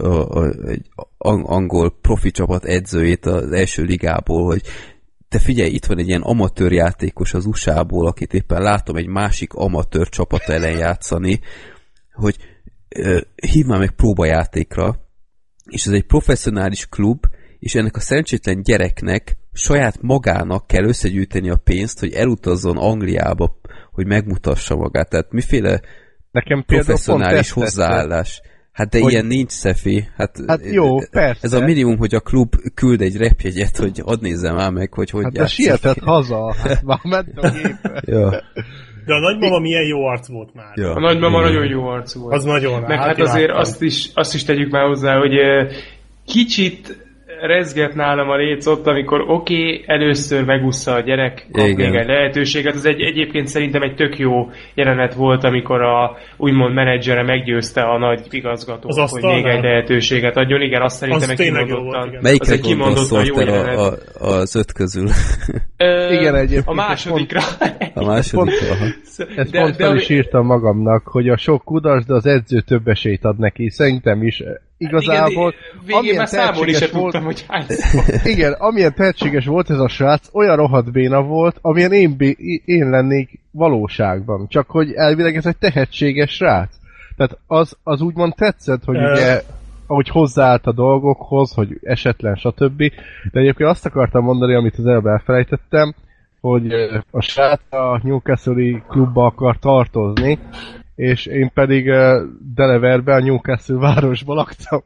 egy 0.66 0.88
ang- 1.16 1.46
angol 1.46 1.98
profi 2.00 2.30
csapat 2.30 2.64
edzőjét 2.64 3.26
az 3.26 3.52
első 3.52 3.82
ligából, 3.82 4.44
hogy 4.44 4.62
te 5.28 5.38
figyelj, 5.38 5.70
itt 5.70 5.86
van 5.86 5.98
egy 5.98 6.08
ilyen 6.08 6.22
amatőr 6.22 6.72
játékos 6.72 7.34
az 7.34 7.46
USA-ból, 7.46 8.06
akit 8.06 8.34
éppen 8.34 8.62
látom 8.62 8.96
egy 8.96 9.06
másik 9.06 9.52
amatőr 9.52 10.08
csapat 10.08 10.42
ellen 10.42 10.78
játszani, 10.78 11.40
hogy 12.12 12.36
ö, 12.88 13.20
hív 13.34 13.66
már 13.66 13.78
meg 13.78 13.90
próbajátékra, 13.90 14.96
és 15.64 15.86
ez 15.86 15.92
egy 15.92 16.06
professzionális 16.06 16.86
klub, 16.88 17.24
és 17.58 17.74
ennek 17.74 17.96
a 17.96 18.00
szerencsétlen 18.00 18.62
gyereknek 18.62 19.36
saját 19.52 20.02
magának 20.02 20.66
kell 20.66 20.84
összegyűjteni 20.84 21.50
a 21.50 21.56
pénzt, 21.56 21.98
hogy 21.98 22.12
elutazzon 22.12 22.76
Angliába, 22.76 23.58
hogy 23.92 24.06
megmutassa 24.06 24.76
magát. 24.76 25.08
Tehát 25.08 25.32
miféle 25.32 25.80
Nekem 26.30 26.64
professzionális 26.66 27.56
ezt 27.56 27.76
tetszett. 27.76 28.42
Hát 28.76 28.88
de 28.88 29.00
Hogy- 29.00 29.12
ilyen 29.12 29.26
nincs, 29.26 29.50
Szefi. 29.50 30.08
Hát, 30.16 30.38
Hát 30.46 30.60
jó, 30.72 30.98
persze. 31.10 31.40
Ez 31.42 31.52
a 31.52 31.60
minimum, 31.60 31.98
hogy 31.98 32.14
a 32.14 32.20
klub 32.20 32.54
küld 32.74 33.00
egy 33.00 33.16
repjegyet, 33.16 33.76
hogy 33.76 34.00
add 34.04 34.18
nézzem 34.20 34.54
már 34.54 34.70
meg, 34.70 34.92
hogy 34.92 35.10
hogy 35.10 35.22
Hát 35.24 35.32
de 35.32 35.46
sietett 35.46 35.98
haza, 35.98 36.54
hát 36.54 36.82
már 36.82 36.98
ment 37.02 37.38
a. 37.38 37.52
Ja. 38.14 38.30
De 39.06 39.14
a 39.14 39.18
nagymama 39.20 39.58
milyen 39.58 39.86
jó 39.86 40.04
arc 40.06 40.28
volt 40.28 40.54
már. 40.54 40.72
Ja. 40.74 40.94
A 40.94 41.00
nagymama 41.00 41.38
Igen. 41.40 41.52
nagyon 41.52 41.70
jó 41.70 41.86
arcú 41.86 42.20
volt. 42.20 42.34
Az 42.34 42.44
nagyon 42.44 42.82
Meg 42.82 42.98
hát 42.98 43.20
azért 43.20 43.50
azt 43.50 43.82
is, 43.82 44.10
azt 44.14 44.34
is 44.34 44.44
tegyük 44.44 44.70
már 44.70 44.86
hozzá, 44.86 45.18
hogy 45.18 45.32
kicsit 46.26 47.05
rezget 47.40 47.94
nálam 47.94 48.28
a 48.28 48.36
léc 48.36 48.66
ott, 48.66 48.86
amikor 48.86 49.20
oké, 49.20 49.32
okay, 49.54 49.84
először 49.86 50.44
megúszza 50.44 50.92
a 50.94 51.00
gyerek, 51.00 51.46
kap 51.52 51.66
Igen. 51.66 51.90
még 51.90 52.00
egy 52.00 52.06
lehetőséget. 52.06 52.74
Ez 52.74 52.84
egy, 52.84 53.00
egyébként 53.00 53.46
szerintem 53.46 53.82
egy 53.82 53.94
tök 53.94 54.18
jó 54.18 54.50
jelenet 54.74 55.14
volt, 55.14 55.44
amikor 55.44 55.82
a 55.82 56.16
úgymond 56.36 56.74
menedzsere 56.74 57.22
meggyőzte 57.22 57.82
a 57.82 57.98
nagy 57.98 58.20
igazgatót, 58.30 58.98
Az 58.98 59.10
hogy 59.10 59.22
még 59.22 59.44
egy 59.44 59.62
lehetőséget 59.62 60.36
adjon. 60.36 60.60
Igen, 60.60 60.82
azt 60.82 60.96
szerintem 60.96 61.30
Az 61.30 61.40
egy 61.40 61.46
kimondottan. 61.46 61.84
volt, 61.84 62.06
igen. 62.06 62.16
az 62.18 62.22
Melyikre 62.22 62.52
egy 62.52 62.60
kimondottan 62.60 63.24
jó 63.24 63.38
jelenet. 63.38 63.76
a, 63.76 63.92
a, 64.18 64.26
az 64.26 64.56
öt 64.56 64.72
közül? 64.72 65.08
Ö, 65.76 66.12
Igen, 66.12 66.34
egyébként 66.34 66.66
A 66.66 66.74
másodikra. 66.74 67.40
A 67.94 68.04
második? 68.04 68.54
Aha. 68.70 68.84
Ezt 69.36 69.50
de, 69.50 69.60
pont 69.60 69.76
fel 69.76 69.96
is 69.96 70.08
írtam 70.08 70.46
magamnak, 70.46 71.02
hogy 71.06 71.28
a 71.28 71.36
sok 71.36 71.64
kudarc, 71.64 72.06
de 72.06 72.14
az 72.14 72.26
edző 72.26 72.60
több 72.60 72.88
esélyt 72.88 73.24
ad 73.24 73.38
neki. 73.38 73.70
Szerintem 73.70 74.22
is 74.22 74.42
igazából... 74.78 75.52
Igen, 75.52 75.80
végén 75.84 75.96
amilyen 75.96 76.16
már 76.16 76.28
számolni 76.28 76.72
se 76.72 76.78
tehetséges 76.78 76.90
volt- 76.90 77.12
tudtam, 77.12 77.24
hogy 77.24 77.44
hány 77.48 77.64
Igen, 78.34 78.52
amilyen 78.52 78.94
tehetséges 78.94 79.46
volt 79.46 79.70
ez 79.70 79.78
a 79.78 79.88
srác, 79.88 80.28
olyan 80.32 80.56
rohadt 80.56 80.92
béna 80.92 81.22
volt, 81.22 81.58
amilyen 81.60 81.92
én, 81.92 82.16
bé- 82.16 82.38
én 82.64 82.90
lennék 82.90 83.40
valóságban. 83.50 84.46
Csak 84.48 84.70
hogy 84.70 84.92
elvileg 84.92 85.36
ez 85.36 85.46
egy 85.46 85.56
tehetséges 85.56 86.30
srác. 86.30 86.70
Tehát 87.16 87.38
az, 87.46 87.76
az 87.82 88.00
úgymond 88.00 88.34
tetszett, 88.34 88.84
hogy 88.84 88.96
Ö. 88.96 89.12
ugye 89.12 89.42
ahogy 89.86 90.08
hozzáállt 90.08 90.66
a 90.66 90.72
dolgokhoz, 90.72 91.52
hogy 91.52 91.78
esetlen, 91.82 92.34
stb. 92.34 92.78
De 93.32 93.40
egyébként 93.40 93.70
azt 93.70 93.86
akartam 93.86 94.24
mondani, 94.24 94.54
amit 94.54 94.78
az 94.78 94.86
előbb 94.86 95.06
elfelejtettem, 95.06 95.94
hogy 96.40 96.72
a 97.10 97.20
srác 97.20 97.60
a 97.72 98.00
Newcastle-i 98.02 98.82
klubba 98.88 99.26
akar 99.26 99.58
tartozni, 99.58 100.38
és 100.96 101.26
én 101.26 101.50
pedig 101.54 101.86
ö, 101.88 102.24
Delaverbe, 102.54 103.14
a 103.14 103.20
Newcastle 103.20 103.76
városba 103.76 104.34
laktam. 104.34 104.82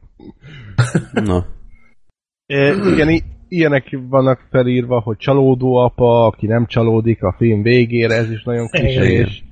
Na. 1.30 1.46
E, 2.46 2.74
igen, 2.92 3.22
ilyenek 3.48 3.98
vannak 4.08 4.46
felírva, 4.50 5.00
hogy 5.00 5.16
csalódó 5.16 5.76
apa, 5.76 6.26
aki 6.26 6.46
nem 6.46 6.66
csalódik 6.66 7.22
a 7.22 7.34
film 7.38 7.62
végére, 7.62 8.14
ez 8.14 8.30
is 8.30 8.42
nagyon 8.42 8.68
klisés. 8.68 9.44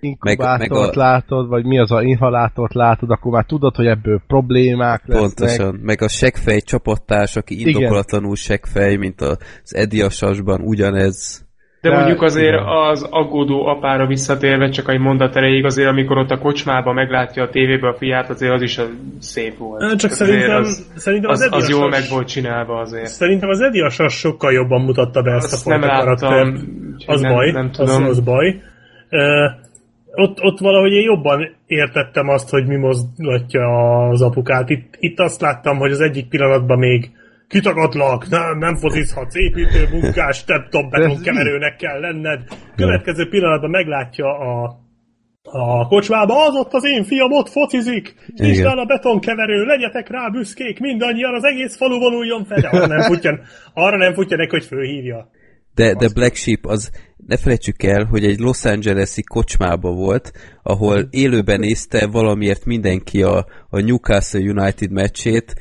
Inkubátort 0.00 0.58
Meg- 0.58 0.70
meg 0.70 0.78
a- 0.78 0.90
látod, 0.94 1.48
vagy 1.48 1.64
mi 1.64 1.78
az 1.78 1.90
a 1.92 2.02
inhalátort 2.02 2.74
látod, 2.74 3.10
akkor 3.10 3.32
már 3.32 3.44
tudod, 3.44 3.76
hogy 3.76 3.86
ebből 3.86 4.22
problémák 4.26 5.02
lesznek. 5.06 5.34
Pontosan. 5.34 5.74
Meg 5.82 6.02
a 6.02 6.08
segfej 6.08 6.60
csapattárs, 6.60 7.36
aki 7.36 7.60
indokolatlanul 7.68 8.36
segfej, 8.36 8.96
mint 8.96 9.20
az 9.20 9.74
Eddie 9.74 10.04
a 10.04 10.10
sasban, 10.10 10.60
ugyanez. 10.60 11.45
De 11.86 11.92
De- 11.92 11.98
mondjuk 11.98 12.22
azért 12.22 12.52
igen. 12.54 12.66
az 12.66 13.06
aggódó 13.10 13.66
apára 13.66 14.06
visszatérve, 14.06 14.68
csak 14.68 14.88
egy 14.90 14.98
mondat 14.98 15.36
erejéig, 15.36 15.64
azért 15.64 15.88
amikor 15.88 16.18
ott 16.18 16.30
a 16.30 16.38
kocsmában 16.38 16.94
meglátja 16.94 17.42
a 17.42 17.48
tévébe 17.48 17.88
a 17.88 17.94
fiát, 17.94 18.30
azért 18.30 18.52
az 18.52 18.62
is 18.62 18.78
a 18.78 18.84
szép 19.18 19.56
volt. 19.58 19.80
Csak 19.98 20.10
Azért 20.10 20.30
szerintem, 20.30 20.60
az, 20.60 20.86
szerintem 20.94 21.30
az, 21.30 21.40
az, 21.40 21.48
az 21.52 21.68
jól 21.68 21.88
meg 21.88 22.02
volt 22.10 22.28
csinálva 22.28 22.80
azért. 22.80 23.06
Szerintem 23.06 23.48
az 23.48 23.60
Eddie 23.60 23.84
a 23.84 23.88
sas 23.90 24.14
sokkal 24.14 24.52
jobban 24.52 24.80
mutatta 24.80 25.22
be 25.22 25.32
ezt 25.32 25.52
Azt 25.52 25.66
a 25.66 25.70
nem 25.70 25.80
fajta 25.80 26.46
úgyhogy 26.92 27.14
Az 27.14 27.20
nem- 27.20 27.32
baj, 27.32 27.50
nem 27.50 27.68
az, 27.72 27.76
tudom. 27.76 28.04
az 28.04 28.20
baj. 28.20 28.60
Ö, 29.08 29.44
ott, 30.14 30.42
ott 30.42 30.58
valahogy 30.58 30.92
én 30.92 31.02
jobban 31.02 31.56
értettem 31.66 32.28
azt, 32.28 32.50
hogy 32.50 32.66
mi 32.66 32.76
mozgatja 32.76 33.68
az 34.08 34.22
apukát. 34.22 34.70
Itt, 34.70 34.94
itt 34.98 35.18
azt 35.18 35.40
láttam, 35.40 35.78
hogy 35.78 35.90
az 35.90 36.00
egyik 36.00 36.28
pillanatban 36.28 36.78
még 36.78 37.10
kitagadlak, 37.48 38.28
nem, 38.28 38.58
nem 38.58 38.76
focizhatsz, 38.76 39.34
építő, 39.34 39.88
munkás, 39.90 40.44
te 40.44 40.66
top 40.70 40.90
betonkeverőnek 40.90 41.76
kell 41.76 42.00
lenned. 42.00 42.40
Következő 42.76 43.28
pillanatban 43.28 43.70
meglátja 43.70 44.38
a, 44.38 44.78
a 45.42 45.86
kocsmába, 45.86 46.46
az 46.46 46.54
ott 46.54 46.72
az 46.72 46.84
én 46.84 47.04
fiam, 47.04 47.32
ott 47.32 47.48
focizik, 47.48 48.14
és 48.34 48.62
a 48.62 48.84
betonkeverő, 48.84 49.64
legyetek 49.64 50.08
rá 50.10 50.28
büszkék, 50.28 50.80
mindannyian, 50.80 51.34
az 51.34 51.44
egész 51.44 51.76
falu 51.76 51.98
vonuljon 51.98 52.44
fel, 52.44 52.70
arra 52.70 52.86
nem 52.86 53.00
futja, 53.00 53.40
arra 53.74 53.96
nem 53.96 54.14
futja 54.14 54.36
neki, 54.36 54.50
hogy 54.50 54.64
főhívja. 54.64 55.30
De, 55.74 55.94
de 55.94 56.08
Black 56.14 56.34
Sheep 56.34 56.64
az, 56.66 56.90
ne 57.26 57.36
felejtsük 57.36 57.82
el, 57.82 58.04
hogy 58.04 58.24
egy 58.24 58.38
Los 58.38 58.64
Angeles-i 58.64 59.22
kocsmába 59.22 59.90
volt, 59.90 60.32
ahol 60.62 61.08
élőben 61.10 61.60
nézte 61.60 62.06
valamiért 62.06 62.64
mindenki 62.64 63.22
a, 63.22 63.46
a 63.70 63.80
Newcastle 63.80 64.40
United 64.40 64.90
meccsét, 64.90 65.54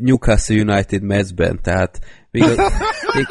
Newcastle 0.00 0.60
United 0.60 1.02
meccsben, 1.02 1.58
tehát 1.62 1.98
még, 2.30 2.42
a, 2.42 2.72
még, 3.14 3.26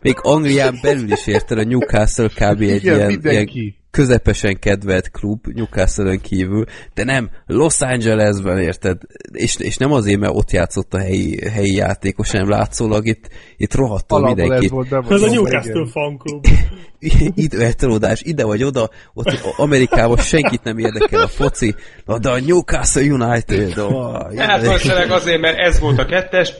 még 0.00 0.14
Anglián 0.20 0.78
belül 0.82 1.12
is 1.12 1.26
érted 1.26 1.58
a 1.58 1.64
Newcastle 1.64 2.28
kb. 2.28 2.60
egy 2.60 2.84
Igen, 2.84 3.10
ilyen, 3.10 3.20
ilyen 3.22 3.48
közepesen 3.90 4.58
kedvelt 4.58 5.10
klub, 5.10 5.46
newcastle 5.46 6.16
kívül, 6.16 6.64
de 6.94 7.04
nem, 7.04 7.30
Los 7.46 7.80
Angelesben 7.80 8.58
érted, 8.58 8.98
és, 9.32 9.56
és 9.56 9.76
nem 9.76 9.92
azért, 9.92 10.20
mert 10.20 10.34
ott 10.34 10.50
játszott 10.50 10.94
a 10.94 10.98
helyi, 10.98 11.48
helyi 11.50 11.74
játékos, 11.74 12.30
hanem 12.30 12.48
látszólag 12.48 13.06
itt, 13.06 13.28
itt 13.56 13.74
rohadtul 13.74 14.20
mindenki. 14.20 14.64
Ez, 14.64 14.70
volt, 14.70 14.92
ez 14.92 15.22
a 15.22 15.30
Newcastle 15.30 15.86
fanklub. 15.86 16.46
Időeltolódás, 17.34 18.22
ide 18.22 18.44
vagy 18.44 18.62
oda, 18.62 18.90
ott 19.14 19.54
Amerikában 19.56 20.16
senkit 20.16 20.62
nem 20.62 20.78
érdekel 20.78 21.20
a 21.20 21.28
foci, 21.28 21.74
na 22.04 22.18
de 22.18 22.28
a 22.28 22.40
Newcastle 22.40 23.02
United, 23.02 23.78
oh, 23.78 24.36
hát 24.36 25.10
azért, 25.10 25.40
mert 25.40 25.58
ez 25.58 25.80
volt 25.80 25.98
a 25.98 26.04
kettes, 26.04 26.54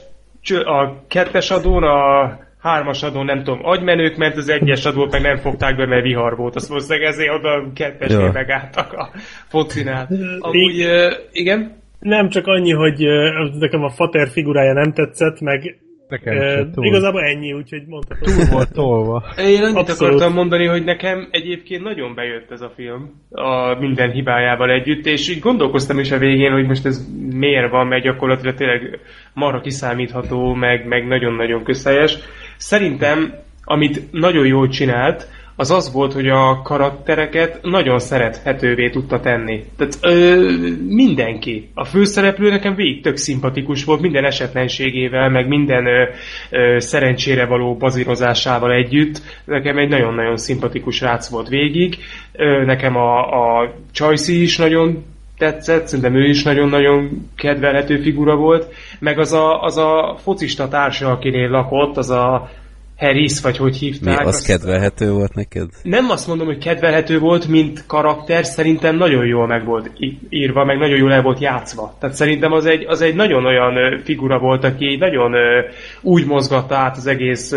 a 0.65 1.05
kettes 1.07 1.51
adón 1.51 1.83
a 1.83 2.39
hármas 2.61 3.03
adó 3.03 3.23
nem 3.23 3.43
tudom, 3.43 3.59
agymenők, 3.65 4.17
mert 4.17 4.37
az 4.37 4.49
egyes 4.49 4.85
adót 4.85 5.11
meg 5.11 5.21
nem 5.21 5.37
fogták 5.37 5.75
be, 5.75 5.85
mert 5.85 6.03
vihar 6.03 6.35
volt. 6.35 6.55
Azt 6.55 6.67
valószínűleg 6.67 7.07
ezért 7.07 7.33
oda 7.33 7.71
kettesnél 7.73 8.19
ja. 8.19 8.31
megálltak 8.31 8.93
a 8.93 9.09
focinál. 9.47 10.07
Amúgy, 10.39 10.83
uh, 10.83 11.13
igen? 11.31 11.79
Nem 11.99 12.29
csak 12.29 12.47
annyi, 12.47 12.71
hogy 12.71 13.07
uh, 13.07 13.59
nekem 13.59 13.83
a 13.83 13.89
fater 13.89 14.27
figurája 14.29 14.73
nem 14.73 14.93
tetszett, 14.93 15.39
meg 15.39 15.77
Nekem 16.11 16.37
uh, 16.37 16.71
túl. 16.73 16.85
Igazából 16.85 17.23
ennyi, 17.23 17.53
úgyhogy 17.53 17.83
mondhatom. 17.87 18.33
Túl 18.33 18.45
volt 18.51 18.73
tolva. 18.73 19.23
Én 19.37 19.63
annyit 19.63 19.77
Abszolút. 19.77 20.13
akartam 20.13 20.33
mondani, 20.33 20.65
hogy 20.65 20.83
nekem 20.83 21.27
egyébként 21.31 21.83
nagyon 21.83 22.15
bejött 22.15 22.51
ez 22.51 22.61
a 22.61 22.71
film 22.75 23.11
a 23.29 23.79
minden 23.79 24.11
hibájával 24.11 24.71
együtt, 24.71 25.05
és 25.05 25.29
így 25.29 25.39
gondolkoztam 25.39 25.99
is 25.99 26.11
a 26.11 26.17
végén, 26.17 26.51
hogy 26.51 26.67
most 26.67 26.85
ez 26.85 27.07
miért 27.31 27.71
van, 27.71 27.87
mert 27.87 28.03
gyakorlatilag 28.03 28.55
tényleg 28.55 28.99
marha 29.33 29.61
kiszámítható, 29.61 30.53
meg, 30.53 30.87
meg 30.87 31.07
nagyon-nagyon 31.07 31.63
közhelyes. 31.63 32.17
Szerintem, 32.57 33.33
amit 33.63 34.11
nagyon 34.11 34.45
jól 34.45 34.67
csinált, 34.67 35.27
az 35.61 35.71
az 35.71 35.91
volt, 35.91 36.13
hogy 36.13 36.27
a 36.27 36.61
karaktereket 36.61 37.59
nagyon 37.61 37.99
szerethetővé 37.99 38.89
tudta 38.89 39.19
tenni. 39.19 39.63
Tehát 39.77 39.97
ö, 40.01 40.51
mindenki. 40.87 41.69
A 41.73 41.85
főszereplő 41.85 42.49
nekem 42.49 42.75
végig 42.75 43.01
tök 43.01 43.17
szimpatikus 43.17 43.83
volt, 43.83 44.01
minden 44.01 44.25
esetlenségével, 44.25 45.29
meg 45.29 45.47
minden 45.47 45.85
ö, 45.85 46.03
ö, 46.49 46.79
szerencsére 46.79 47.45
való 47.45 47.75
bazírozásával 47.75 48.71
együtt. 48.71 49.21
Nekem 49.45 49.77
egy 49.77 49.89
nagyon-nagyon 49.89 50.37
szimpatikus 50.37 51.01
rác 51.01 51.29
volt 51.29 51.47
végig. 51.47 51.97
Ö, 52.31 52.65
nekem 52.65 52.95
a, 52.95 53.19
a 53.19 53.73
Csajci 53.91 54.41
is 54.41 54.57
nagyon 54.57 55.03
tetszett, 55.37 55.87
szerintem 55.87 56.15
ő 56.15 56.27
is 56.27 56.43
nagyon-nagyon 56.43 57.29
kedvelhető 57.35 58.01
figura 58.01 58.35
volt, 58.35 58.73
meg 58.99 59.19
az 59.19 59.33
a, 59.33 59.61
az 59.61 59.77
a 59.77 60.17
focista 60.23 60.67
társa, 60.67 61.11
akinél 61.11 61.49
lakott, 61.49 61.97
az 61.97 62.09
a 62.09 62.49
Harris, 63.01 63.41
vagy 63.41 63.57
hogy 63.57 63.75
hívták. 63.75 64.17
Mi, 64.17 64.23
az 64.25 64.35
azt 64.35 64.45
kedvelhető 64.45 65.11
volt 65.11 65.33
neked? 65.33 65.69
Nem 65.83 66.09
azt 66.09 66.27
mondom, 66.27 66.47
hogy 66.47 66.57
kedvelhető 66.57 67.19
volt, 67.19 67.47
mint 67.47 67.85
karakter, 67.87 68.45
szerintem 68.45 68.95
nagyon 68.95 69.25
jól 69.25 69.47
meg 69.47 69.65
volt 69.65 69.91
írva, 70.29 70.65
meg 70.65 70.77
nagyon 70.77 70.97
jól 70.97 71.13
el 71.13 71.21
volt 71.21 71.39
játszva. 71.39 71.95
Tehát 71.99 72.15
szerintem 72.15 72.51
az 72.51 72.65
egy, 72.65 72.85
az 72.87 73.01
egy 73.01 73.15
nagyon 73.15 73.45
olyan 73.45 74.01
figura 74.03 74.39
volt, 74.39 74.63
aki 74.63 74.95
nagyon 74.95 75.33
úgy 76.01 76.25
mozgatta 76.25 76.75
át 76.75 76.97
az 76.97 77.07
egész 77.07 77.53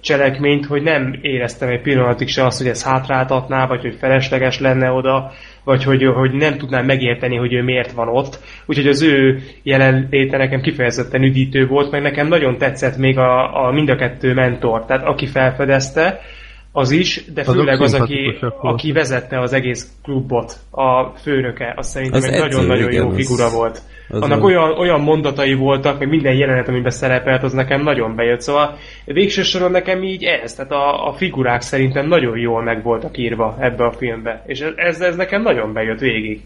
cselekményt, 0.00 0.66
hogy 0.66 0.82
nem 0.82 1.18
éreztem 1.22 1.68
egy 1.68 1.82
pillanatig 1.82 2.28
se 2.28 2.44
azt, 2.44 2.58
hogy 2.58 2.68
ez 2.68 2.84
hátráltatná, 2.84 3.66
vagy 3.66 3.80
hogy 3.80 3.96
felesleges 3.98 4.60
lenne 4.60 4.90
oda 4.90 5.32
vagy 5.68 5.84
hogy, 5.84 6.04
hogy 6.04 6.32
nem 6.32 6.56
tudnám 6.58 6.84
megérteni, 6.84 7.36
hogy 7.36 7.52
ő 7.52 7.62
miért 7.62 7.92
van 7.92 8.08
ott. 8.08 8.38
Úgyhogy 8.66 8.86
az 8.86 9.02
ő 9.02 9.38
jelenléte 9.62 10.36
nekem 10.36 10.60
kifejezetten 10.60 11.22
üdítő 11.22 11.66
volt, 11.66 11.90
meg 11.90 12.02
nekem 12.02 12.28
nagyon 12.28 12.58
tetszett 12.58 12.96
még 12.96 13.18
a, 13.18 13.64
a 13.66 13.72
mind 13.72 13.88
a 13.88 13.96
kettő 13.96 14.34
mentor, 14.34 14.84
tehát 14.84 15.06
aki 15.06 15.26
felfedezte, 15.26 16.20
az 16.78 16.90
is, 16.90 17.24
de 17.34 17.44
főleg 17.44 17.80
az, 17.80 17.94
aki, 17.94 18.38
aki 18.60 18.92
vezette 18.92 19.40
az 19.40 19.52
egész 19.52 19.92
klubot, 20.02 20.56
a 20.70 21.04
főnöke, 21.22 21.74
az 21.76 21.86
szerintem 21.86 22.18
az 22.18 22.24
egy 22.24 22.40
nagyon-nagyon 22.40 22.92
jó 22.92 23.10
figura 23.10 23.50
volt. 23.50 23.82
Az 24.08 24.22
Annak 24.22 24.44
olyan, 24.44 24.78
olyan 24.78 25.00
mondatai 25.00 25.54
voltak, 25.54 25.98
meg 25.98 26.08
minden 26.08 26.34
jelenet, 26.34 26.68
amiben 26.68 26.90
szerepelt, 26.90 27.42
az 27.42 27.52
nekem 27.52 27.82
nagyon 27.82 28.16
bejött. 28.16 28.40
Szóval 28.40 28.76
végső 29.04 29.42
soron 29.42 29.70
nekem 29.70 30.02
így 30.02 30.24
ez, 30.24 30.54
tehát 30.54 30.72
a, 30.72 31.08
a 31.08 31.12
figurák 31.12 31.60
szerintem 31.60 32.06
nagyon 32.06 32.38
jól 32.38 32.62
meg 32.62 32.82
voltak 32.82 33.18
írva 33.18 33.56
ebbe 33.60 33.84
a 33.84 33.92
filmbe. 33.92 34.42
És 34.46 34.60
ez, 34.76 35.00
ez 35.00 35.16
nekem 35.16 35.42
nagyon 35.42 35.72
bejött 35.72 36.00
végig. 36.00 36.40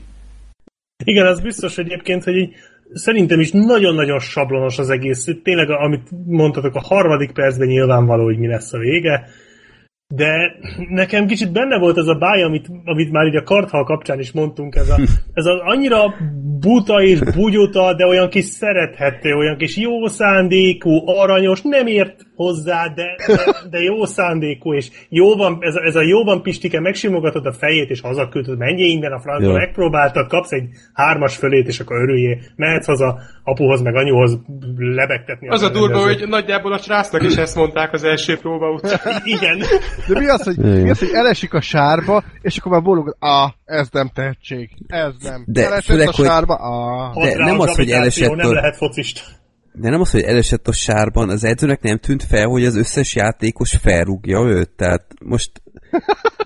Igen, 1.04 1.26
az 1.26 1.40
biztos 1.40 1.78
egyébként, 1.78 2.24
hogy 2.24 2.36
így 2.36 2.54
szerintem 2.92 3.40
is 3.40 3.50
nagyon-nagyon 3.50 4.18
sablonos 4.18 4.78
az 4.78 4.90
egész. 4.90 5.28
Tényleg, 5.42 5.70
amit 5.70 6.08
mondtatok, 6.26 6.74
a 6.74 6.80
harmadik 6.80 7.32
percben 7.32 7.68
nyilvánvaló, 7.68 8.24
hogy 8.24 8.38
mi 8.38 8.46
lesz 8.46 8.72
a 8.72 8.78
vége 8.78 9.28
de 10.14 10.56
nekem 10.88 11.26
kicsit 11.26 11.52
benne 11.52 11.78
volt 11.78 11.98
ez 11.98 12.06
a 12.06 12.14
báj, 12.14 12.42
amit, 12.42 12.66
amit 12.84 13.12
már 13.12 13.26
így 13.26 13.36
a 13.36 13.42
karthal 13.42 13.84
kapcsán 13.84 14.18
is 14.18 14.32
mondtunk, 14.32 14.74
ez, 14.74 14.88
a, 14.88 15.00
ez 15.32 15.46
az 15.46 15.60
annyira 15.64 16.14
buta 16.60 17.02
és 17.02 17.18
bugyuta, 17.18 17.94
de 17.94 18.06
olyan 18.06 18.28
kis 18.28 18.44
szerethető, 18.44 19.34
olyan 19.34 19.56
kis 19.56 19.76
jó 19.76 20.06
szándékú, 20.06 20.90
aranyos, 21.06 21.60
nem 21.62 21.86
ért 21.86 22.26
hozzá, 22.34 22.88
de, 22.94 23.16
de, 23.26 23.54
de 23.70 23.82
jó 23.82 24.04
szándékú, 24.04 24.74
és 24.74 24.90
jó 25.08 25.36
van, 25.36 25.58
ez, 25.60 25.74
a, 25.74 25.84
ez 25.84 25.96
a 25.96 26.02
jó 26.02 26.24
van 26.24 26.42
Pistike, 26.42 26.80
megsimogatod 26.80 27.46
a 27.46 27.52
fejét, 27.52 27.90
és 27.90 28.00
hazaküldöd, 28.00 28.58
menjél 28.58 28.90
innen 28.90 29.12
a 29.12 29.20
francba, 29.20 29.52
megpróbáltad, 29.52 30.28
kapsz 30.28 30.52
egy 30.52 30.68
hármas 30.92 31.36
fölét, 31.36 31.66
és 31.66 31.80
akkor 31.80 31.96
örüljél, 31.96 32.38
mehetsz 32.56 32.86
haza 32.86 33.18
apuhoz, 33.44 33.82
meg 33.82 33.94
anyuhoz 33.94 34.38
lebegtetni. 34.78 35.48
Az 35.48 35.62
a 35.62 35.70
durva, 35.70 36.02
hogy 36.02 36.24
nagyjából 36.28 36.72
a 36.72 36.78
srácnak 36.78 37.22
is 37.22 37.36
ezt 37.36 37.56
mondták 37.56 37.92
az 37.92 38.04
első 38.04 38.36
próba 38.36 38.70
után. 38.70 39.22
Igen. 39.24 39.62
De 40.08 40.18
mi 40.18 40.28
az, 40.28 40.42
hogy, 40.42 40.56
mi 40.56 40.90
az, 40.90 40.98
hogy 40.98 41.10
elesik 41.12 41.54
a 41.54 41.60
sárba, 41.60 42.24
és 42.40 42.56
akkor 42.56 42.72
már 42.72 42.82
bólog, 42.82 43.16
ah, 43.18 43.50
ez 43.64 43.88
nem 43.90 44.10
tehetség, 44.14 44.70
ez 44.86 45.12
nem. 45.22 45.44
De 45.46 45.64
Elesett 45.64 45.84
főleg, 45.84 46.08
a 46.08 46.12
sárba, 46.12 46.54
ah. 46.54 47.22
De 47.22 47.44
nem 47.44 47.60
az, 47.60 47.76
hogy 47.76 47.90
elesett 47.90 48.34
nem 48.34 48.52
lehet 48.52 48.76
focista. 48.76 49.20
De 49.72 49.90
nem 49.90 50.00
az, 50.00 50.10
hogy 50.10 50.22
elesett 50.22 50.68
a 50.68 50.72
sárban, 50.72 51.28
az 51.28 51.44
edzőnek 51.44 51.80
nem 51.80 51.98
tűnt 51.98 52.22
fel, 52.22 52.46
hogy 52.46 52.64
az 52.64 52.76
összes 52.76 53.14
játékos 53.14 53.76
felrúgja 53.82 54.40
őt, 54.40 54.70
tehát 54.70 55.04
most 55.24 55.50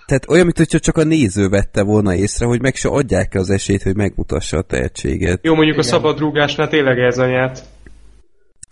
tehát 0.06 0.28
olyan, 0.28 0.44
mintha 0.44 0.78
csak 0.78 0.96
a 0.96 1.04
néző 1.04 1.48
vette 1.48 1.82
volna 1.82 2.14
észre, 2.14 2.46
hogy 2.46 2.60
meg 2.60 2.74
se 2.74 2.88
adják 2.88 3.34
az 3.34 3.50
esélyt, 3.50 3.82
hogy 3.82 3.96
megmutassa 3.96 4.56
a 4.56 4.62
tehetséget. 4.62 5.38
Jó, 5.42 5.54
mondjuk 5.54 5.76
Igen. 5.76 5.88
a 5.88 5.92
szabadrúgásnál 5.92 6.68
tényleg 6.68 6.98
ez 6.98 7.18
a 7.18 7.26
nyert. 7.26 7.62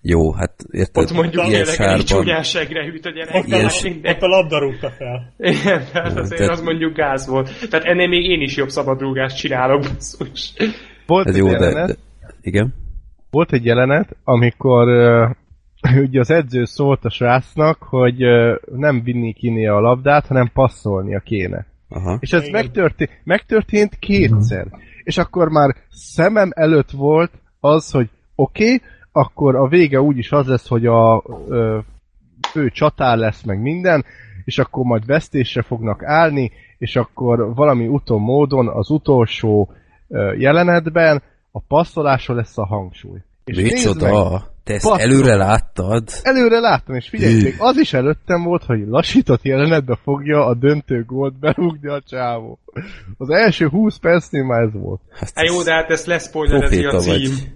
Jó, 0.07 0.33
hát 0.33 0.55
érted? 0.71 1.03
Ott 1.03 1.13
mondjuk 1.13 1.47
ilyen 1.47 1.65
sárban... 1.65 2.05
csúnyásságre 2.05 2.85
hűt 2.85 3.07
a 3.07 3.11
gyerek. 3.11 3.35
Ott 3.35 4.23
a 4.23 4.27
labda 4.27 4.59
rúgta 4.59 4.91
fel. 4.91 5.33
Igen, 5.39 5.83
tehát 5.93 6.19
azért 6.19 6.41
tehát... 6.41 6.53
az 6.53 6.63
mondjuk 6.63 6.97
gáz 6.97 7.27
volt. 7.27 7.69
Tehát 7.71 7.87
ennél 7.87 8.09
még 8.09 8.31
én 8.31 8.41
is 8.41 8.57
jobb 8.57 8.69
szabadrúgást 8.69 9.37
csinálok. 9.37 9.85
Volt 11.07 11.27
Ez 11.27 11.37
jó, 11.37 11.47
de, 11.47 11.73
de... 11.73 11.97
Igen? 12.41 12.75
Volt 13.31 13.53
egy 13.53 13.65
jelenet, 13.65 14.17
amikor 14.25 14.89
uh, 14.89 15.31
ugye 16.07 16.21
az 16.21 16.31
edző 16.31 16.65
szólt 16.65 17.05
a 17.05 17.11
srácnak, 17.11 17.83
hogy 17.83 18.25
uh, 18.25 18.57
nem 18.77 19.03
vinni 19.03 19.33
kéne 19.33 19.73
a 19.73 19.81
labdát, 19.81 20.27
hanem 20.27 20.51
passzolnia 20.53 21.21
kéne. 21.21 21.67
Aha. 21.89 22.17
És 22.21 22.33
ez 22.33 22.49
megtörtént, 22.49 23.11
megtörtént 23.25 23.99
kétszer. 23.99 24.67
És 25.03 25.19
akkor 25.19 25.49
már 25.49 25.75
szemem 25.91 26.51
előtt 26.55 26.91
volt 26.91 27.31
az, 27.61 27.91
hogy 27.91 28.09
oké, 28.35 28.65
okay, 28.65 28.81
akkor 29.17 29.57
a 29.57 29.69
vége 29.69 30.01
úgyis 30.01 30.31
az 30.31 30.47
lesz, 30.47 30.69
hogy 30.69 30.87
a 30.87 31.23
ö, 31.49 31.79
fő 32.51 32.71
csatár 32.71 33.17
lesz 33.17 33.43
meg 33.43 33.61
minden, 33.61 34.05
és 34.45 34.59
akkor 34.59 34.85
majd 34.85 35.07
vesztésre 35.07 35.63
fognak 35.63 36.03
állni, 36.05 36.51
és 36.79 36.97
akkor 36.97 37.55
valami 37.55 37.87
uton 37.87 38.21
módon 38.21 38.69
az 38.69 38.91
utolsó 38.91 39.73
ö, 40.09 40.35
jelenetben 40.39 41.23
a 41.51 41.61
passzolásra 41.61 42.35
lesz 42.35 42.59
a 42.59 42.67
hangsúly. 42.67 43.19
És 43.45 43.57
Micsoda? 43.57 44.43
Te 44.65 44.75
ezt 44.75 44.95
előre 44.97 45.37
láttad? 45.37 46.09
előre 46.23 46.59
láttam, 46.61 46.95
és 46.95 47.09
figyelj, 47.09 47.43
még 47.43 47.55
az 47.59 47.77
is 47.77 47.93
előttem 47.93 48.43
volt, 48.43 48.65
hogy 48.65 48.87
lassított 48.87 49.43
jelenetbe 49.43 49.99
fogja 50.03 50.47
a 50.47 50.55
döntő 50.55 51.05
gólt 51.05 51.39
berúgni 51.39 51.89
a 51.89 52.03
csávó. 52.07 52.59
Az 53.19 53.29
első 53.31 53.69
20 53.69 53.97
percnél 53.97 54.45
már 54.45 54.63
ez 54.63 54.73
volt. 54.73 55.01
Hát 55.11 55.33
Hát 55.35 55.47
jó, 55.47 55.63
de 55.63 55.73
hát 55.73 55.91
ezt 55.91 56.07
leszpoilerezi 56.07 56.85
a 56.85 56.99
cím. 56.99 57.13
vagy. 57.13 57.53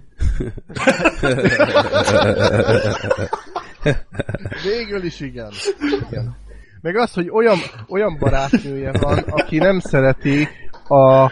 Végül 4.63 5.03
is 5.03 5.19
igen. 5.19 5.51
igen. 6.07 6.35
Meg 6.81 6.95
az, 6.95 7.13
hogy 7.13 7.29
olyan, 7.29 7.57
olyan 7.87 8.17
barátnője 8.19 8.91
van, 8.99 9.17
aki 9.17 9.57
nem 9.57 9.79
szereti 9.79 10.47
a, 10.87 11.23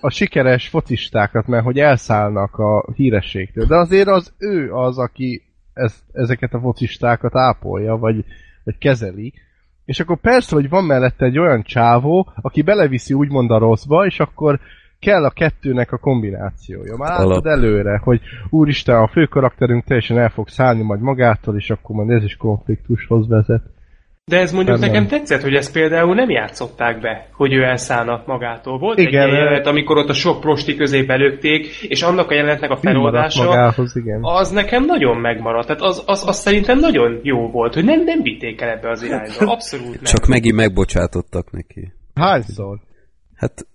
a 0.00 0.10
sikeres 0.10 0.68
focistákat, 0.68 1.46
mert 1.46 1.64
hogy 1.64 1.78
elszállnak 1.78 2.58
a 2.58 2.92
hírességtől. 2.94 3.66
De 3.66 3.76
azért 3.76 4.08
az 4.08 4.32
ő 4.38 4.72
az, 4.72 4.98
aki 4.98 5.42
ezt, 5.72 6.02
ezeket 6.12 6.54
a 6.54 6.60
focistákat 6.60 7.36
ápolja, 7.36 7.96
vagy, 7.96 8.24
vagy 8.64 8.78
kezeli. 8.78 9.32
És 9.84 10.00
akkor 10.00 10.20
persze, 10.20 10.54
hogy 10.54 10.68
van 10.68 10.84
mellette 10.84 11.24
egy 11.24 11.38
olyan 11.38 11.62
csávó, 11.62 12.32
aki 12.40 12.62
beleviszi 12.62 13.14
úgymond 13.14 13.50
a 13.50 13.58
rosszba, 13.58 14.06
és 14.06 14.20
akkor 14.20 14.60
kell 15.02 15.24
a 15.24 15.30
kettőnek 15.30 15.92
a 15.92 15.98
kombinációja. 15.98 16.96
Már 16.96 17.10
Alap. 17.10 17.28
látod 17.28 17.46
előre, 17.46 18.00
hogy 18.04 18.20
úristen, 18.50 18.96
a 18.96 19.08
fő 19.08 19.24
karakterünk 19.24 19.84
teljesen 19.84 20.18
el 20.18 20.28
fog 20.28 20.48
szállni 20.48 20.82
majd 20.82 21.00
magától, 21.00 21.56
és 21.56 21.70
akkor 21.70 21.96
majd 21.96 22.10
ez 22.10 22.24
is 22.24 22.36
konfliktushoz 22.36 23.28
vezet. 23.28 23.62
De 24.24 24.38
ez 24.38 24.52
mondjuk 24.52 24.78
Nem, 24.78 24.88
nekem 24.88 25.06
nem. 25.06 25.18
tetszett, 25.18 25.42
hogy 25.42 25.54
ezt 25.54 25.72
például 25.72 26.14
nem 26.14 26.30
játszották 26.30 27.00
be, 27.00 27.28
hogy 27.32 27.52
ő 27.52 27.62
elszállna 27.62 28.22
magától. 28.26 28.78
Volt 28.78 28.98
Igen, 28.98 29.28
egy 29.28 29.32
jelenet, 29.32 29.66
amikor 29.66 29.96
ott 29.96 30.08
a 30.08 30.12
sok 30.12 30.40
prosti 30.40 30.74
közé 30.74 31.02
belőtték, 31.02 31.66
és 31.66 32.02
annak 32.02 32.30
a 32.30 32.34
jelenetnek 32.34 32.70
a 32.70 32.76
feloldása, 32.76 33.44
magához, 33.44 33.96
igen. 33.96 34.18
az 34.22 34.50
nekem 34.50 34.84
nagyon 34.84 35.16
megmaradt. 35.16 35.66
Tehát 35.66 35.82
az, 35.82 36.02
az, 36.06 36.26
az 36.26 36.36
szerintem 36.36 36.78
nagyon 36.78 37.20
jó 37.22 37.50
volt, 37.50 37.74
hogy 37.74 37.84
nem, 37.84 38.04
nem 38.04 38.22
vitték 38.22 38.60
el 38.60 38.68
ebbe 38.68 38.90
az 38.90 39.02
irányba. 39.02 39.52
Abszolút 39.52 39.94
nem. 40.00 40.04
Csak 40.04 40.26
megint 40.26 40.56
megbocsátottak 40.56 41.50
neki. 41.50 41.92
Hányszor? 42.14 42.78
Hát 43.36 43.66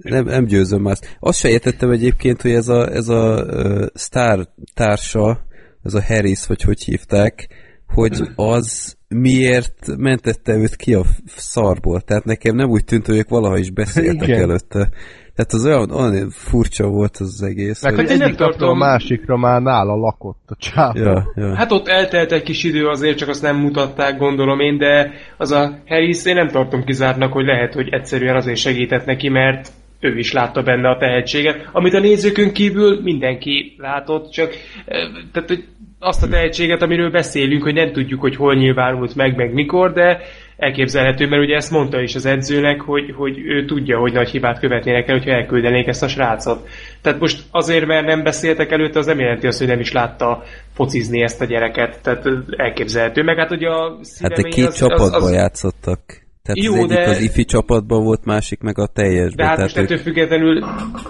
nem, 0.00 0.24
nem 0.24 0.44
győzöm 0.44 0.82
már. 0.82 0.96
Azt 1.20 1.38
se 1.38 1.48
értettem 1.48 1.90
egyébként, 1.90 2.42
hogy 2.42 2.50
ez 2.52 2.68
a, 2.68 2.88
ez 2.92 3.08
a 3.08 3.44
uh, 3.44 3.86
sztár 3.94 4.38
társa, 4.74 5.40
ez 5.82 5.94
a 5.94 6.02
Harris, 6.02 6.46
vagy 6.46 6.62
hogy 6.62 6.82
hívták, 6.82 7.48
hogy 7.86 8.20
az 8.34 8.96
miért 9.08 9.96
mentette 9.96 10.54
őt 10.54 10.76
ki 10.76 10.94
a 10.94 11.02
szarból. 11.26 12.00
Tehát 12.00 12.24
nekem 12.24 12.54
nem 12.54 12.68
úgy 12.70 12.84
tűnt, 12.84 13.06
hogy 13.06 13.16
ők 13.16 13.28
valaha 13.28 13.58
is 13.58 13.70
beszéltek 13.70 14.28
Igen. 14.28 14.40
előtte. 14.40 14.88
Tehát 15.34 15.52
az 15.52 15.64
olyan, 15.66 15.90
olyan 15.90 16.30
furcsa 16.30 16.86
volt 16.88 17.16
az, 17.16 17.42
egész. 17.42 17.82
Meg 17.82 17.94
hogy- 17.94 18.04
egyik 18.04 18.18
napról 18.18 18.48
a 18.48 18.50
tartom- 18.50 18.78
másikra 18.78 19.36
már 19.36 19.62
nála 19.62 19.94
lakott 19.96 20.42
a 20.46 20.56
csávó. 20.58 20.98
Ja, 20.98 21.32
ja. 21.34 21.54
Hát 21.56 21.72
ott 21.72 21.88
eltelt 21.88 22.32
egy 22.32 22.42
kis 22.42 22.64
idő, 22.64 22.86
azért 22.86 23.16
csak 23.16 23.28
azt 23.28 23.42
nem 23.42 23.56
mutatták, 23.56 24.18
gondolom 24.18 24.60
én, 24.60 24.78
de 24.78 25.12
az 25.36 25.50
a 25.50 25.78
Harris 25.86 26.24
én 26.24 26.34
nem 26.34 26.48
tartom 26.48 26.84
kizártnak, 26.84 27.32
hogy 27.32 27.44
lehet, 27.44 27.74
hogy 27.74 27.88
egyszerűen 27.88 28.36
azért 28.36 28.58
segített 28.58 29.04
neki, 29.04 29.28
mert 29.28 29.68
ő 30.02 30.18
is 30.18 30.32
látta 30.32 30.62
benne 30.62 30.88
a 30.88 30.96
tehetséget, 30.96 31.68
amit 31.72 31.94
a 31.94 32.00
nézőkön 32.00 32.52
kívül 32.52 33.02
mindenki 33.02 33.74
látott, 33.78 34.30
csak 34.30 34.52
eh, 34.86 35.08
tehát, 35.32 35.48
hogy 35.48 35.64
azt 35.98 36.22
a 36.22 36.28
tehetséget, 36.28 36.82
amiről 36.82 37.10
beszélünk, 37.10 37.62
hogy 37.62 37.74
nem 37.74 37.92
tudjuk, 37.92 38.20
hogy 38.20 38.36
hol 38.36 38.54
nyilvánult 38.54 39.14
meg, 39.14 39.36
meg 39.36 39.52
mikor, 39.52 39.92
de 39.92 40.20
elképzelhető, 40.56 41.28
mert 41.28 41.42
ugye 41.42 41.54
ezt 41.54 41.70
mondta 41.70 42.00
is 42.00 42.14
az 42.14 42.26
edzőnek, 42.26 42.80
hogy, 42.80 43.14
hogy 43.16 43.38
ő 43.38 43.64
tudja, 43.64 43.98
hogy 43.98 44.12
nagy 44.12 44.30
hibát 44.30 44.58
követnének 44.58 45.08
el, 45.08 45.16
hogyha 45.16 45.30
elküldenék 45.30 45.86
ezt 45.86 46.02
a 46.02 46.08
srácot. 46.08 46.68
Tehát 47.02 47.20
most 47.20 47.42
azért, 47.50 47.86
mert 47.86 48.06
nem 48.06 48.22
beszéltek 48.22 48.70
előtte, 48.70 48.98
az 48.98 49.06
nem 49.06 49.18
jelenti 49.18 49.46
azt, 49.46 49.58
hogy 49.58 49.66
nem 49.66 49.80
is 49.80 49.92
látta 49.92 50.42
focizni 50.74 51.22
ezt 51.22 51.40
a 51.40 51.44
gyereket. 51.44 52.02
Tehát 52.02 52.28
elképzelhető. 52.56 53.22
Meg 53.22 53.38
hát 53.38 53.50
ugye 53.50 53.68
a 53.68 53.98
Hát 54.20 54.32
de 54.32 54.42
két 54.42 54.66
az, 54.66 54.76
csapatban 54.76 55.14
az, 55.14 55.24
az, 55.24 55.32
játszottak. 55.32 56.21
Tehát 56.42 56.62
Jó, 56.62 56.72
az 56.72 56.78
egyik 56.78 56.96
de- 56.96 57.10
az 57.10 57.20
ifi 57.20 57.44
csapatban 57.44 58.04
volt, 58.04 58.24
másik 58.24 58.60
meg 58.60 58.78
a 58.78 58.86
teljesben. 58.86 59.36
de 59.36 59.44
hát 59.44 59.56
Tehát 59.56 59.70
most 59.70 59.84
ettől 59.84 59.98
függetlenül 59.98 60.64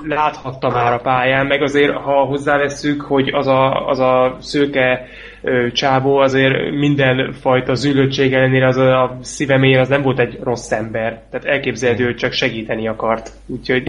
láthatta 0.09 0.71
már 0.71 0.93
a 0.93 0.99
pályán, 0.99 1.47
meg 1.47 1.63
azért, 1.63 1.93
ha 1.93 2.25
hozzáveszünk, 2.25 3.01
hogy 3.03 3.29
az 3.29 3.47
a, 3.47 3.87
az 3.89 3.99
a 3.99 4.37
szőke 4.41 5.07
ö, 5.43 5.71
csávó 5.73 6.17
azért 6.17 6.71
mindenfajta 6.71 7.75
zűlöttség 7.75 8.33
ellenére 8.33 8.67
az 8.67 8.77
a, 8.77 9.03
a 9.03 9.19
szívemény 9.21 9.79
az 9.79 9.89
nem 9.89 10.03
volt 10.03 10.19
egy 10.19 10.39
rossz 10.43 10.71
ember. 10.73 11.23
Tehát 11.31 11.47
elképzelhető, 11.47 12.05
hogy 12.05 12.17
csak 12.17 12.33
segíteni 12.33 12.89
akart. 12.89 13.31
Úgyhogy 13.47 13.83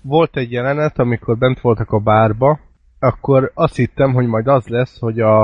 Volt 0.00 0.36
egy 0.36 0.52
jelenet, 0.52 0.98
amikor 0.98 1.38
bent 1.38 1.60
voltak 1.60 1.90
a 1.90 1.98
bárba, 1.98 2.58
akkor 2.98 3.50
azt 3.54 3.76
hittem, 3.76 4.12
hogy 4.12 4.26
majd 4.26 4.46
az 4.46 4.66
lesz, 4.66 4.98
hogy 4.98 5.20
a, 5.20 5.40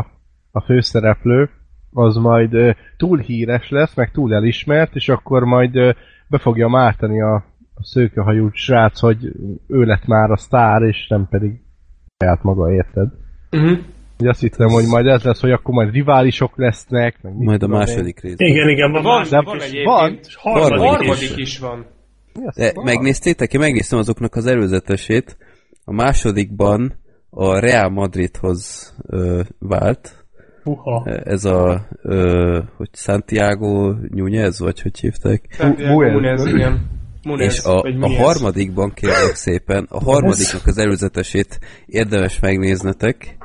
a 0.53 0.61
főszereplő 0.65 1.51
az 1.93 2.17
majd 2.17 2.55
ö, 2.55 2.71
túl 2.97 3.19
híres 3.19 3.71
lesz, 3.71 3.95
meg 3.95 4.11
túl 4.11 4.35
elismert, 4.35 4.95
és 4.95 5.09
akkor 5.09 5.43
majd 5.43 5.77
ö, 5.77 5.91
be 6.29 6.39
fogja 6.39 6.69
mártani 6.69 7.23
a, 7.23 7.35
a 7.75 7.85
szőkehajú 7.85 8.49
srác, 8.53 9.01
hogy 9.01 9.25
ő 9.69 9.85
lett 9.85 10.07
már 10.07 10.31
a 10.31 10.37
sztár, 10.37 10.83
és 10.83 11.07
nem 11.09 11.27
pedig 11.31 11.61
saját 12.19 12.43
maga, 12.43 12.73
érted? 12.73 13.09
uh-huh. 13.51 13.79
Ugye 14.21 14.29
azt 14.29 14.41
hittem, 14.41 14.69
hogy 14.69 14.85
majd 14.87 15.07
ez 15.07 15.23
lesz, 15.23 15.41
hogy 15.41 15.51
akkor 15.51 15.75
majd 15.75 15.93
riválisok 15.93 16.57
lesznek, 16.57 17.23
meg 17.23 17.37
mit 17.37 17.47
Majd 17.47 17.63
a 17.63 17.67
második 17.67 18.21
részben. 18.21 18.49
Igen, 18.49 18.69
igen, 18.69 18.93
van, 18.93 19.03
Van, 19.03 19.13
második 19.13 19.45
van 19.45 19.61
egyébként. 19.61 19.85
Van? 19.85 20.19
Harmadik, 20.35 20.87
Harmadik 20.87 21.23
is. 21.23 21.37
Is 21.37 21.59
van. 21.59 21.87
De 22.55 22.73
Van? 22.75 22.85
megnéztétek? 22.85 23.53
Én 23.53 23.61
megnéztem 23.61 23.99
azoknak 23.99 24.35
az 24.35 24.47
előzetesét. 24.47 25.37
A 25.85 25.93
másodikban 25.93 26.95
a 27.31 27.59
Real 27.59 27.89
Madridhoz 27.89 28.95
ö, 29.07 29.43
vált. 29.59 30.18
Puha. 30.69 31.05
Ez 31.25 31.45
a, 31.45 31.87
ö, 32.03 32.61
hogy 32.77 32.89
Santiago 32.93 33.95
Núñez, 34.11 34.55
vagy 34.59 34.83
hogy 34.83 34.99
hívták? 34.99 35.43
Santiago. 35.51 36.11
Munez, 36.11 36.47
igen. 36.47 36.91
Munez, 37.23 37.55
És 37.55 37.65
a, 37.65 37.83
a 38.01 38.09
harmadikban 38.09 38.93
kérlek 38.95 39.35
szépen, 39.35 39.87
a 39.91 40.03
harmadiknak 40.05 40.67
az 40.67 40.79
előzetesét 40.79 41.59
érdemes 41.87 42.41
megnéznetek. 42.41 43.37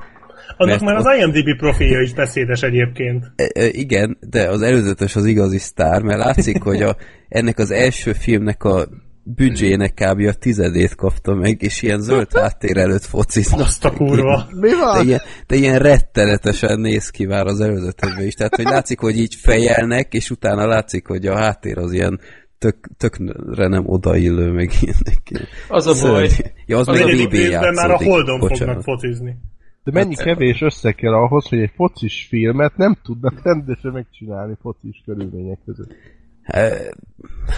Annak 0.58 0.80
már 0.80 0.96
az 0.96 1.06
IMDb 1.20 1.58
profilja 1.58 2.02
is 2.02 2.14
beszédes 2.14 2.62
egyébként. 2.62 3.32
E, 3.36 3.50
e, 3.54 3.68
igen, 3.68 4.18
de 4.30 4.50
az 4.50 4.62
előzetes 4.62 5.16
az 5.16 5.26
igazi 5.26 5.58
sztár, 5.58 6.02
mert 6.02 6.20
látszik, 6.20 6.62
hogy 6.62 6.82
a, 6.82 6.96
ennek 7.30 7.60
az 7.60 7.72
első 7.72 8.14
filmnek 8.14 8.64
a 8.64 8.88
büdzsének 9.24 9.94
kb. 9.94 10.20
a 10.28 10.34
tizedét 10.34 10.96
kapta 10.96 11.34
meg, 11.34 11.62
és 11.62 11.82
ilyen 11.82 12.02
zöld 12.02 12.28
háttér 12.34 12.78
előtt 12.78 13.04
fociznak. 13.04 13.60
Azt 13.60 13.86
a 13.86 13.92
kurva. 13.94 14.48
Mi 14.60 14.70
De 14.70 14.78
van? 14.78 15.06
ilyen, 15.06 15.22
de 15.48 15.56
ilyen 15.56 15.80
rettenetesen 15.80 16.80
néz 16.80 17.10
ki 17.10 17.26
már 17.26 17.46
az 17.46 17.60
előzetesben 17.60 18.26
is. 18.26 18.34
Tehát, 18.34 18.56
hogy 18.56 18.66
látszik, 18.66 19.00
hogy 19.00 19.18
így 19.18 19.36
fejelnek, 19.36 20.14
és 20.14 20.30
utána 20.30 20.66
látszik, 20.66 21.08
hogy 21.08 21.26
a 21.26 21.36
háttér 21.38 21.78
az 21.78 21.92
ilyen 21.92 22.20
tök, 22.58 22.78
tökre 22.98 23.68
nem 23.68 23.84
odaillő, 23.86 24.52
meg 24.52 24.72
ilyenek. 24.82 25.50
Az 25.68 25.88
a 25.88 26.08
baj. 26.08 26.28
Szörnyű. 26.28 26.50
Ja, 26.66 26.78
az, 26.78 26.88
Az 26.88 26.98
még 26.98 27.20
a 27.20 27.26
VB 27.28 27.32
részben 27.32 27.74
már 27.74 27.92
a. 27.92 27.98
Holdon 27.98 28.40
fognak 28.40 28.50
Bocsánat. 28.50 28.84
focizni. 28.84 29.38
De 29.84 29.92
mennyi 29.92 30.16
kevés 30.16 30.62
össze 30.62 30.92
kell 30.92 31.14
ahhoz, 31.14 31.48
hogy 31.48 31.60
egy 31.60 31.72
focis 31.76 32.26
filmet 32.30 32.78
nem 32.78 32.98
tudnak 33.04 33.44
rendesen 33.44 33.92
megcsinálni 33.92 34.54
focis 34.62 35.02
körülmények 35.06 35.60
között. 35.66 35.92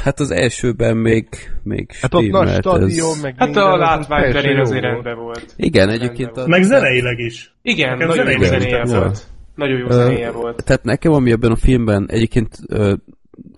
Hát 0.03 0.19
az 0.19 0.31
elsőben 0.31 0.97
még, 0.97 1.27
még 1.64 1.91
Hát 2.01 2.14
ott 2.14 2.27
nagy 2.30 2.49
stadion, 2.49 3.09
ez. 3.15 3.22
meg 3.22 3.35
Hát 3.38 3.47
minden, 3.47 3.64
a 3.64 4.05
teljesen 4.07 4.51
jó 4.51 4.61
azért 4.61 4.81
volt. 4.81 4.93
rendben 4.93 5.15
volt. 5.15 5.53
Igen, 5.57 5.89
egyébként 5.89 6.38
a, 6.38 6.47
Meg 6.47 6.64
zeneileg 6.64 7.19
is. 7.19 7.55
Igen, 7.61 7.91
Nekem 7.97 8.07
nagyon 8.07 8.31
jó 8.31 8.41
zenéje 8.41 8.77
tetszett. 8.77 8.97
volt. 8.99 9.23
Nagyon 9.55 9.77
jó 9.80 9.89
zenéje 9.89 10.31
volt. 10.31 10.64
Tehát 10.65 10.83
nekem, 10.83 11.11
ami 11.11 11.31
ebben 11.31 11.51
a 11.51 11.55
filmben 11.55 12.05
egyébként 12.09 12.57
ö, 12.67 12.93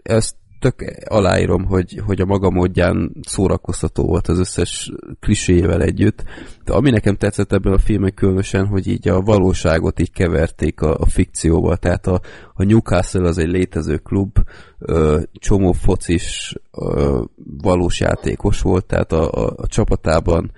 ezt 0.03 0.35
tök 0.59 1.03
aláírom, 1.05 1.65
hogy, 1.65 2.01
hogy 2.05 2.21
a 2.21 2.25
maga 2.25 2.49
módján 2.49 3.11
szórakoztató 3.21 4.03
volt 4.03 4.27
az 4.27 4.39
összes 4.39 4.91
kliséjével 5.19 5.81
együtt. 5.81 6.23
De 6.63 6.73
ami 6.73 6.89
nekem 6.89 7.15
tetszett 7.15 7.51
ebben 7.51 7.73
a 7.73 7.77
filmen 7.77 8.13
különösen, 8.13 8.65
hogy 8.65 8.87
így 8.87 9.07
a 9.07 9.21
valóságot 9.21 9.99
így 9.99 10.11
keverték 10.11 10.81
a, 10.81 10.97
a 10.99 11.05
fikcióval. 11.05 11.77
Tehát 11.77 12.07
a, 12.07 12.21
a 12.53 12.63
Newcastle 12.63 13.27
az 13.27 13.37
egy 13.37 13.49
létező 13.49 13.97
klub, 13.97 14.37
ö, 14.79 15.19
csomó 15.33 15.71
focis 15.71 16.55
ö, 16.71 17.23
valós 17.61 17.99
játékos 17.99 18.61
volt, 18.61 18.85
tehát 18.85 19.11
a, 19.11 19.31
a, 19.31 19.53
a 19.57 19.67
csapatában 19.67 20.51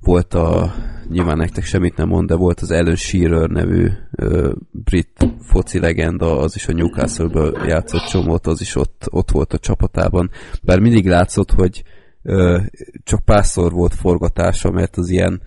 volt 0.00 0.34
a, 0.34 0.74
nyilván 1.08 1.36
nektek 1.36 1.64
semmit 1.64 1.96
nem 1.96 2.08
mond, 2.08 2.28
de 2.28 2.34
volt 2.34 2.60
az 2.60 2.70
Alan 2.70 2.96
Shearer 2.96 3.48
nevű 3.48 3.88
ö, 4.10 4.52
brit 4.70 5.28
foci 5.40 5.78
legenda, 5.78 6.38
az 6.38 6.54
is 6.54 6.68
a 6.68 6.72
Newcastle-ből 6.72 7.66
játszott 7.66 8.08
csomót, 8.08 8.46
az 8.46 8.60
is 8.60 8.74
ott, 8.76 9.06
ott 9.10 9.30
volt 9.30 9.52
a 9.52 9.58
csapatában. 9.58 10.30
Bár 10.62 10.78
mindig 10.78 11.06
látszott, 11.06 11.50
hogy 11.50 11.82
ö, 12.22 12.60
csak 13.04 13.24
párszor 13.24 13.72
volt 13.72 13.94
forgatása, 13.94 14.70
mert 14.70 14.96
az 14.96 15.08
ilyen 15.08 15.42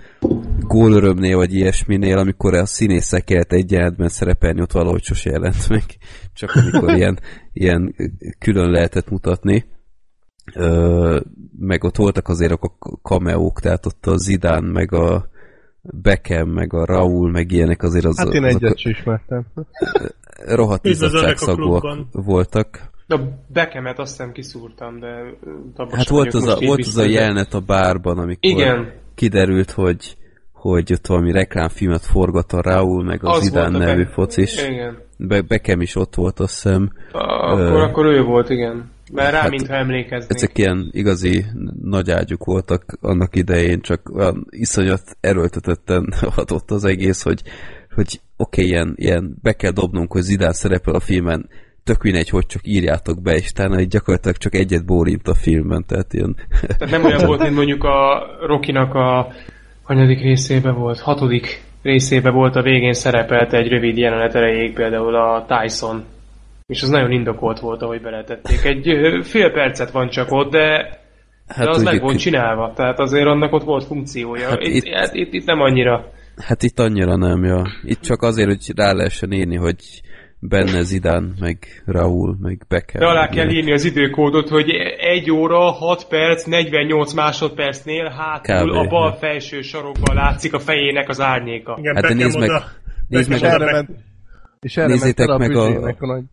gólörömnél 0.59 1.35
vagy 1.35 1.53
ilyesminél, 1.53 2.17
amikor 2.17 2.53
a 2.53 2.65
színészek 2.65 3.23
kellett 3.23 3.51
egy 3.51 3.71
jelenetben 3.71 4.09
szerepelni, 4.09 4.61
ott 4.61 4.71
valahogy 4.71 5.03
sose 5.03 5.29
jelent 5.29 5.69
meg, 5.69 5.83
csak 6.33 6.51
amikor 6.55 6.93
ilyen, 6.93 7.19
ilyen 7.53 7.95
külön 8.39 8.71
lehetett 8.71 9.09
mutatni. 9.09 9.65
Ö, 10.53 11.19
meg 11.59 11.83
ott 11.83 11.95
voltak 11.95 12.27
azért 12.27 12.51
a 12.51 12.77
kameók, 13.01 13.59
tehát 13.59 13.85
ott 13.85 14.05
a 14.05 14.17
Zidán, 14.17 14.63
meg 14.63 14.93
a 14.93 15.29
Beckham, 15.81 16.49
meg 16.49 16.73
a 16.73 16.85
Raúl, 16.85 17.31
meg 17.31 17.51
ilyenek 17.51 17.83
azért 17.83 18.05
az, 18.05 18.17
Hát 18.17 18.33
én 18.33 18.43
azok 18.43 18.61
egyet 18.61 18.77
sem 18.77 18.91
ismertem. 18.91 19.45
rohadt 20.45 20.85
a 20.85 20.89
izzadságszagúak 20.89 21.97
voltak. 22.11 22.89
A 23.07 23.19
Bekemet 23.47 23.99
azt 23.99 24.11
hiszem 24.11 24.31
kiszúrtam, 24.31 24.99
de 24.99 25.07
Hát 25.91 26.07
volt 26.07 26.33
az, 26.33 26.47
a, 26.47 26.57
volt 26.59 26.79
az 26.79 26.97
a 26.97 27.03
jelenet 27.05 27.53
a 27.53 27.59
bárban, 27.59 28.17
amikor 28.17 28.37
Igen, 28.39 28.91
kiderült, 29.15 29.71
hogy 29.71 30.15
hogy 30.61 30.93
ott 30.93 31.07
valami 31.07 31.31
reklámfilmet 31.31 32.05
forgat 32.05 32.53
a 32.53 32.61
Raúl, 32.61 33.03
meg 33.03 33.23
az, 33.23 33.37
az 33.37 33.55
a 33.55 33.69
nevű 33.69 34.03
Be- 34.03 34.11
focis. 34.11 34.67
Igen. 34.67 34.97
Be, 35.17 35.41
Beckham 35.41 35.81
is 35.81 35.95
ott 35.95 36.15
volt, 36.15 36.39
azt 36.39 36.53
hiszem. 36.53 36.91
Akkor, 37.11 37.59
Ö, 37.59 37.81
akkor 37.81 38.05
ő 38.05 38.23
volt, 38.23 38.49
igen. 38.49 38.89
Mert 39.11 39.31
rá, 39.31 39.39
hát 39.39 39.49
mintha 39.49 39.75
emlékeznék. 39.75 40.37
Ezek 40.37 40.57
ilyen 40.57 40.89
igazi 40.91 41.45
nagy 41.81 42.11
ágyuk 42.11 42.43
voltak 42.43 42.97
annak 43.01 43.35
idején, 43.35 43.81
csak 43.81 44.11
olyan 44.15 44.47
iszonyat 44.49 45.17
erőltetetten 45.19 46.13
adott 46.35 46.71
az 46.71 46.83
egész, 46.83 47.21
hogy, 47.21 47.41
hogy 47.95 48.19
oké, 48.37 48.61
okay, 48.61 48.73
ilyen, 48.73 48.93
ilyen 48.95 49.37
be 49.41 49.53
kell 49.53 49.71
dobnunk, 49.71 50.11
hogy 50.11 50.21
Zidane 50.21 50.53
szerepel 50.53 50.93
a 50.93 50.99
filmen, 50.99 51.49
tök 51.83 52.01
mindegy, 52.01 52.29
hogy 52.29 52.45
csak 52.45 52.61
írjátok 52.65 53.21
be, 53.21 53.35
és 53.35 53.51
így 53.79 53.87
gyakorlatilag 53.87 54.37
csak 54.37 54.55
egyet 54.55 54.85
bórint 54.85 55.27
a 55.27 55.33
filmben, 55.33 55.85
tehát 55.87 56.13
ilyen... 56.13 56.35
Tehát 56.61 56.89
nem 56.89 57.03
olyan 57.03 57.25
volt, 57.29 57.41
mint 57.41 57.55
mondjuk 57.55 57.83
a 57.83 58.27
Rokinak 58.45 58.93
a 58.93 59.31
hanyadik 59.83 60.21
részébe 60.21 60.71
volt, 60.71 60.99
hatodik 60.99 61.63
részébe 61.81 62.29
volt 62.29 62.55
a 62.55 62.61
végén 62.61 62.93
szerepelt 62.93 63.53
egy 63.53 63.67
rövid 63.67 63.97
jelenet 63.97 64.35
erejéig 64.35 64.73
például 64.73 65.15
a 65.15 65.45
Tyson. 65.47 66.03
És 66.71 66.81
az 66.81 66.89
nagyon 66.89 67.11
indokolt 67.11 67.59
volt, 67.59 67.81
ahogy 67.81 68.01
beletették. 68.01 68.63
Egy 68.63 68.97
fél 69.25 69.51
percet 69.51 69.91
van 69.91 70.09
csak 70.09 70.31
ott, 70.31 70.51
de, 70.51 70.99
hát 71.47 71.65
de 71.65 71.69
az 71.69 71.83
meg 71.83 72.01
volt 72.01 72.17
csinálva. 72.19 72.73
Tehát 72.75 72.99
azért 72.99 73.25
annak 73.25 73.53
ott 73.53 73.63
volt 73.63 73.83
funkciója. 73.83 74.49
Hát 74.49 74.61
itt, 74.61 74.73
itt- 74.75 74.83
itt, 74.85 74.93
hát 74.93 75.13
itt, 75.13 75.33
itt 75.33 75.45
nem 75.45 75.59
annyira. 75.61 76.11
Hát 76.37 76.63
itt 76.63 76.79
annyira 76.79 77.15
nem, 77.15 77.43
ja. 77.43 77.63
Itt 77.83 78.01
csak 78.01 78.21
azért, 78.21 78.47
hogy 78.47 78.71
rá 78.75 78.91
lehessen 78.91 79.31
írni, 79.31 79.55
hogy 79.55 79.75
benne 80.39 80.81
Zidane, 80.81 81.27
meg 81.39 81.57
Raúl, 81.85 82.37
meg 82.41 82.61
Beckham. 82.67 83.01
De 83.01 83.07
alá 83.07 83.25
kell 83.25 83.33
ilyenek. 83.35 83.53
írni 83.53 83.71
az 83.73 83.85
időkódot, 83.85 84.49
hogy 84.49 84.69
1 84.97 85.31
óra, 85.31 85.59
6 85.59 86.07
perc, 86.07 86.43
48 86.43 87.13
másodpercnél 87.13 88.09
hátul 88.17 88.71
Kb. 88.71 88.75
a 88.77 88.87
bal 88.87 89.13
felső 89.13 89.61
sarokban 89.61 90.15
látszik 90.15 90.53
a 90.53 90.59
fejének 90.59 91.09
az 91.09 91.21
árnyéka. 91.21 91.75
Igen, 91.79 91.95
Hát 91.95 92.03
de 92.03 92.13
nézd 92.13 92.39
meg- 92.39 92.49
oda- 92.49 92.65
nézd 93.07 93.29
meg 93.29 93.39
És 94.61 94.77
Beckham 94.77 94.77
erre 94.77 94.87
Nézzétek 94.87 95.27
meg 95.37 95.55
a 95.55 95.61
a- 95.61 95.67
büdzsének 95.67 96.01
a 96.01 96.05
nagy. 96.05 96.23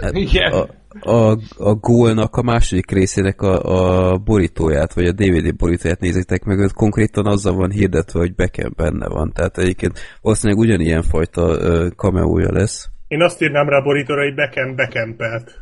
Hát 0.00 0.12
Igen. 0.14 0.52
a, 0.52 0.68
a, 1.10 1.38
a 1.58 1.74
gólnak 1.74 2.36
a 2.36 2.42
második 2.42 2.90
részének 2.90 3.40
a, 3.42 4.12
a 4.12 4.18
borítóját, 4.18 4.92
vagy 4.94 5.06
a 5.06 5.12
DVD 5.12 5.56
borítóját 5.56 6.00
nézzétek 6.00 6.44
meg, 6.44 6.58
ott 6.58 6.72
konkrétan 6.72 7.26
azzal 7.26 7.54
van 7.54 7.70
hirdetve, 7.70 8.18
hogy 8.18 8.34
Beckham 8.34 8.72
benne 8.76 9.08
van. 9.08 9.32
Tehát 9.32 9.58
egyébként 9.58 9.98
valószínűleg 10.20 10.62
ugyanilyen 10.62 11.02
fajta 11.02 11.56
kameója 11.96 12.52
lesz. 12.52 12.88
Én 13.08 13.22
azt 13.22 13.42
írnám 13.42 13.68
rá 13.68 13.78
a 13.78 13.82
borítóra, 13.82 14.22
hogy 14.22 14.34
Beckham 14.34 14.76
Beckham-pelt. 14.76 15.58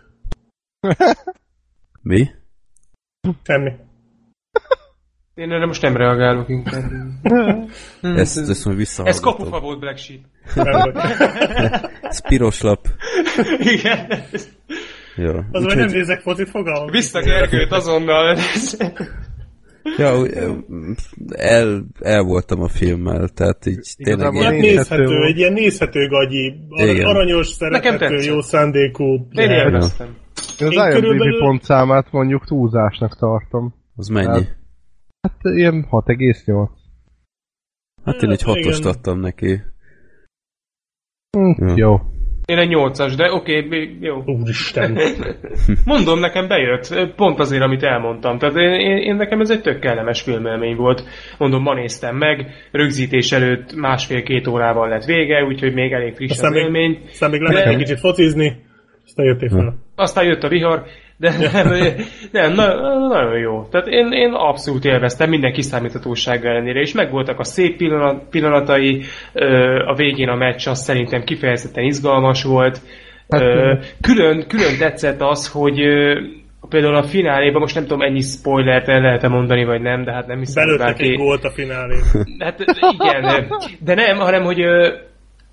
Mi? 2.02 2.28
Semmi. 3.42 3.72
Én 5.38 5.52
erre 5.52 5.66
most 5.66 5.82
nem 5.82 5.96
reagálok 5.96 6.48
inkább. 6.48 6.82
Ezt, 8.20 8.48
ezt 8.48 8.64
most 8.64 9.00
Ez 9.04 9.20
kapufa 9.20 9.60
volt 9.60 9.80
Black 9.80 9.98
Sheep. 9.98 10.20
Ez 12.02 12.28
piros 12.28 12.60
lap. 12.60 12.86
Igen. 13.76 14.06
Ja. 15.16 15.44
Az, 15.52 15.64
hogy 15.64 15.76
nem 15.76 15.88
nézek 15.88 16.20
focit, 16.20 16.48
fogalmam. 16.48 16.90
Vissza 16.90 17.20
Gergőt 17.20 17.72
azonnal. 17.72 18.36
ja, 19.96 20.26
el, 21.28 21.84
el 22.00 22.22
voltam 22.22 22.62
a 22.62 22.68
filmmel, 22.68 23.28
tehát 23.28 23.66
így 23.66 23.94
tényleg... 23.96 24.34
Ilyen 24.34 24.54
nézhető 24.54 24.76
nézhető, 24.76 25.04
volt. 25.04 25.28
egy 25.28 25.38
ilyen 25.38 25.52
nézhető 25.52 26.08
gagyi, 26.08 26.54
Igen. 26.68 27.06
aranyos, 27.06 27.46
szerethető, 27.46 28.16
jó 28.16 28.40
szándékú. 28.40 29.04
Én 29.30 29.50
élveztem. 29.50 30.16
Én 30.60 30.66
az 30.66 30.72
IMDb 30.72 30.92
körülbelül- 30.92 31.38
pontszámát 31.38 32.06
mondjuk 32.10 32.44
túlzásnak 32.46 33.16
tartom. 33.18 33.74
az 33.96 34.08
mennyi? 34.08 34.26
Hát- 34.26 34.56
Hát 35.28 35.54
ilyen 35.54 35.86
6,8. 35.90 36.68
Hát 38.04 38.22
én 38.22 38.30
egy 38.30 38.42
Hát, 38.42 38.54
hatost 38.54 38.78
igen. 38.78 38.92
adtam 38.92 39.20
neki. 39.20 39.60
Hm. 41.30 41.76
Jó. 41.76 41.96
Én 42.44 42.58
egy 42.58 42.68
nyolcas, 42.68 43.14
de 43.14 43.32
oké, 43.32 43.64
okay, 43.64 43.96
jó. 44.00 44.22
Úristen. 44.24 44.98
Mondom, 45.84 46.18
nekem 46.18 46.48
bejött, 46.48 47.14
pont 47.16 47.38
azért, 47.38 47.62
amit 47.62 47.82
elmondtam. 47.82 48.38
Tehát 48.38 48.56
én, 48.56 48.72
én, 48.72 48.96
én 48.96 49.14
nekem 49.16 49.40
ez 49.40 49.50
egy 49.50 49.60
tök 49.60 49.80
kellemes 49.80 50.22
filmelmény 50.22 50.76
volt. 50.76 51.02
Mondom, 51.38 51.62
ma 51.62 51.74
néztem 51.74 52.16
meg, 52.16 52.46
rögzítés 52.72 53.32
előtt 53.32 53.74
másfél-két 53.74 54.46
órával 54.46 54.88
lett 54.88 55.04
vége, 55.04 55.44
úgyhogy 55.44 55.74
még 55.74 55.92
elég 55.92 56.14
friss 56.14 56.30
Aztán 56.30 56.50
az 56.50 56.54
még, 56.56 56.64
élmény. 56.64 56.98
aztán 57.08 57.30
még 57.30 57.40
lehet 57.40 57.64
De- 57.64 57.70
egy 57.70 57.76
kicsit 57.76 57.98
focizni, 57.98 58.56
aztán 59.04 59.26
jöttél 59.26 59.48
fel. 59.48 59.78
Aztán 59.94 60.24
jött 60.24 60.42
a 60.42 60.48
vihar, 60.48 60.86
de 61.18 61.32
nem, 61.52 61.68
nem 62.32 62.52
na, 62.52 63.08
nagyon 63.08 63.38
jó. 63.38 63.64
Tehát 63.70 63.86
én, 63.86 64.12
én 64.12 64.32
abszolút 64.32 64.84
élveztem 64.84 65.28
minden 65.28 65.52
kiszámíthatóság 65.52 66.46
ellenére, 66.46 66.80
és 66.80 66.92
megvoltak 66.92 67.38
a 67.38 67.44
szép 67.44 67.76
pillanat, 67.76 68.22
pillanatai, 68.30 69.02
ö, 69.32 69.78
a 69.86 69.94
végén 69.94 70.28
a 70.28 70.36
meccs 70.36 70.68
az 70.68 70.82
szerintem 70.82 71.24
kifejezetten 71.24 71.84
izgalmas 71.84 72.42
volt. 72.42 72.80
Ö, 73.28 73.74
külön, 74.00 74.46
külön 74.46 74.78
tetszett 74.78 75.20
az, 75.20 75.48
hogy 75.48 75.80
például 76.68 76.94
a 76.94 77.02
fináléban, 77.02 77.60
most 77.60 77.74
nem 77.74 77.84
tudom 77.84 78.02
ennyi 78.02 78.20
spoilert 78.20 78.88
el 78.88 79.00
lehet 79.00 79.24
-e 79.24 79.28
mondani, 79.28 79.64
vagy 79.64 79.80
nem, 79.80 80.04
de 80.04 80.12
hát 80.12 80.26
nem 80.26 80.38
hiszem, 80.38 80.68
hogy 80.68 80.78
Belőttek 80.78 81.00
egy 81.00 81.16
gólt 81.16 81.44
a 81.44 81.50
finálén. 81.50 82.02
Hát 82.38 82.64
igen, 82.98 83.48
de 83.80 83.94
nem, 83.94 84.16
hanem 84.16 84.42
hogy, 84.42 84.60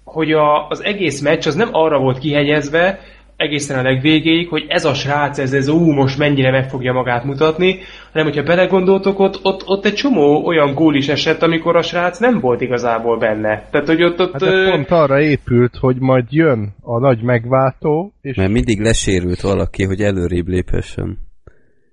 hogy 0.03 0.31
a, 0.31 0.67
az 0.67 0.83
egész 0.83 1.21
meccs 1.21 1.47
az 1.47 1.55
nem 1.55 1.69
arra 1.71 1.99
volt 1.99 2.19
kihegyezve, 2.19 2.99
egészen 3.37 3.79
a 3.79 3.81
legvégéig, 3.81 4.47
hogy 4.49 4.65
ez 4.67 4.85
a 4.85 4.93
srác, 4.93 5.37
ez, 5.37 5.53
ez 5.53 5.67
ú, 5.67 5.91
most 5.91 6.17
mennyire 6.17 6.51
meg 6.51 6.69
fogja 6.69 6.93
magát 6.93 7.23
mutatni, 7.23 7.79
hanem 8.11 8.27
hogyha 8.27 8.43
belegondoltok, 8.43 9.19
ott, 9.19 9.39
ott, 9.43 9.63
ott 9.65 9.85
egy 9.85 9.93
csomó 9.93 10.45
olyan 10.45 10.73
gól 10.73 10.95
is 10.95 11.07
esett, 11.07 11.41
amikor 11.41 11.75
a 11.75 11.81
srác 11.81 12.19
nem 12.19 12.39
volt 12.39 12.61
igazából 12.61 13.17
benne. 13.17 13.67
Tehát, 13.71 13.87
hogy 13.87 14.03
ott, 14.03 14.19
ott 14.19 14.31
Hát 14.31 14.41
ö, 14.41 14.63
ez 14.65 14.69
pont 14.69 14.91
arra 14.91 15.21
épült, 15.21 15.75
hogy 15.75 15.99
majd 15.99 16.25
jön 16.29 16.75
a 16.81 16.99
nagy 16.99 17.21
megváltó, 17.21 18.13
és 18.21 18.35
Mert 18.35 18.51
mindig 18.51 18.81
lesérült 18.81 19.41
valaki, 19.41 19.83
hogy 19.83 20.01
előrébb 20.01 20.47
léphessen. 20.47 21.17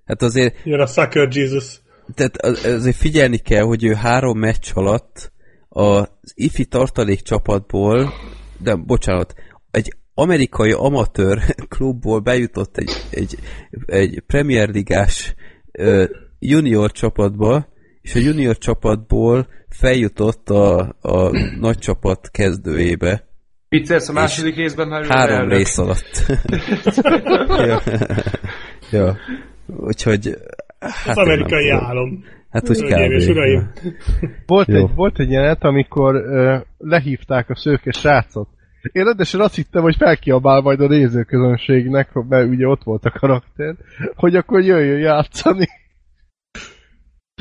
Hát 0.05 0.21
azért, 0.21 0.55
Jön 0.63 0.79
a 0.79 0.85
Sucker 0.85 1.27
Jesus. 1.31 1.81
tehát 2.15 2.37
az- 2.37 2.65
azért 2.65 2.95
figyelni 2.95 3.37
kell, 3.37 3.63
hogy 3.63 3.83
ő 3.83 3.93
három 3.93 4.39
meccs 4.39 4.71
alatt 4.73 5.31
az 5.69 6.09
ifi 6.35 6.65
tartalék 6.65 7.21
csapatból, 7.21 8.13
de 8.57 8.75
bocsánat, 8.75 9.33
egy 9.71 9.93
amerikai 10.13 10.71
amatőr 10.71 11.39
klubból 11.75 12.19
bejutott 12.19 12.77
egy, 12.77 12.91
egy, 13.11 13.37
egy 13.85 14.23
Premier 14.27 14.69
Ligás 14.69 15.35
ö, 15.71 16.03
junior 16.39 16.91
csapatba, 16.91 17.67
és 18.01 18.15
a 18.15 18.19
junior 18.19 18.57
csapatból 18.57 19.47
feljutott 19.69 20.49
a, 20.49 20.95
a 21.01 21.31
nagy 21.59 21.77
csapat 21.77 22.29
kezdőjébe. 22.31 23.27
viccelsz 23.69 24.09
a 24.09 24.13
második 24.13 24.55
részben 24.55 24.87
már 24.87 25.05
Három 25.05 25.35
elnök. 25.35 25.57
rész 25.57 25.77
alatt. 25.77 26.25
ja. 27.67 27.81
ja. 28.91 29.17
Úgyhogy... 29.67 30.37
Hát 30.79 31.07
Az 31.07 31.17
amerikai 31.17 31.69
álom. 31.69 32.23
Hát 32.49 32.69
úgy 32.69 32.83
uraim. 33.29 33.71
volt 34.45 34.67
Jó. 34.67 34.75
egy, 34.75 34.95
volt 34.95 35.19
egy 35.19 35.31
jelenet, 35.31 35.63
amikor 35.63 36.15
ö, 36.15 36.57
lehívták 36.77 37.49
a 37.49 37.55
szőke 37.55 37.91
srácot. 37.91 38.47
Én 38.91 39.03
rendesen 39.03 39.39
azt 39.39 39.55
hittem, 39.55 39.81
hogy 39.81 39.95
felkiabál 39.95 40.61
majd 40.61 40.79
a 40.79 40.87
nézőközönségnek, 40.87 42.13
mert 42.13 42.49
ugye 42.49 42.67
ott 42.67 42.83
volt 42.83 43.05
a 43.05 43.11
karakter, 43.19 43.75
hogy 44.15 44.35
akkor 44.35 44.61
jöjjön 44.61 44.99
játszani. 44.99 45.67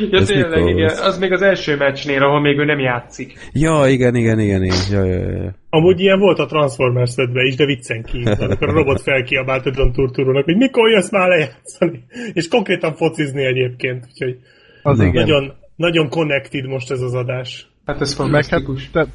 Ja, 0.00 0.18
Ez 0.18 0.26
tényleg, 0.26 0.64
mikor 0.64 0.70
igen. 0.70 0.98
Az 0.98 1.18
még 1.18 1.32
az 1.32 1.42
első 1.42 1.76
meccsnél, 1.76 2.22
ahol 2.22 2.40
még 2.40 2.58
ő 2.58 2.64
nem 2.64 2.78
játszik. 2.78 3.50
Ja, 3.52 3.88
igen, 3.88 4.14
igen, 4.14 4.38
igen, 4.38 4.62
igen. 4.62 4.82
Ja, 4.90 5.04
ja, 5.04 5.30
ja. 5.30 5.54
Amúgy 5.70 6.00
ilyen 6.00 6.18
volt 6.18 6.38
a 6.38 6.46
Transformers 6.46 7.14
5 7.16 7.28
is, 7.34 7.56
de 7.56 7.64
viccen 7.64 8.02
kívül, 8.02 8.32
amikor 8.44 8.68
a 8.68 8.72
robot 8.72 9.00
felkiabált 9.00 9.66
a 9.66 9.70
John 9.74 9.92
Turturrónak, 9.92 10.44
hogy 10.44 10.56
mikor 10.56 10.90
jössz 10.90 11.10
már 11.10 11.28
lejátszani. 11.28 12.04
És 12.32 12.48
konkrétan 12.48 12.94
focizni 12.94 13.44
egyébként, 13.44 14.04
úgyhogy 14.10 14.38
Az 14.82 15.00
igen. 15.00 15.12
nagyon, 15.12 15.52
nagyon 15.76 16.08
connected 16.08 16.66
most 16.66 16.90
ez 16.90 17.00
az 17.00 17.14
adás. 17.14 17.66
Hát 17.84 18.00
ez 18.00 18.16
Meg 18.18 18.28
hát, 18.28 18.44
fantasztikus. 18.46 18.90
te, 18.90 19.06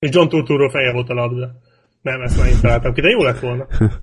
És 0.00 0.08
John 0.12 0.28
Turturro 0.28 0.68
feje 0.68 0.92
volt 0.92 1.08
a 1.08 1.14
labda. 1.14 1.50
Nem, 2.02 2.20
ezt 2.20 2.38
már 2.38 2.48
én 2.48 2.60
találtam 2.60 2.92
ki, 2.92 3.00
de 3.00 3.08
jó 3.08 3.22
lett 3.22 3.38
volna. 3.38 3.66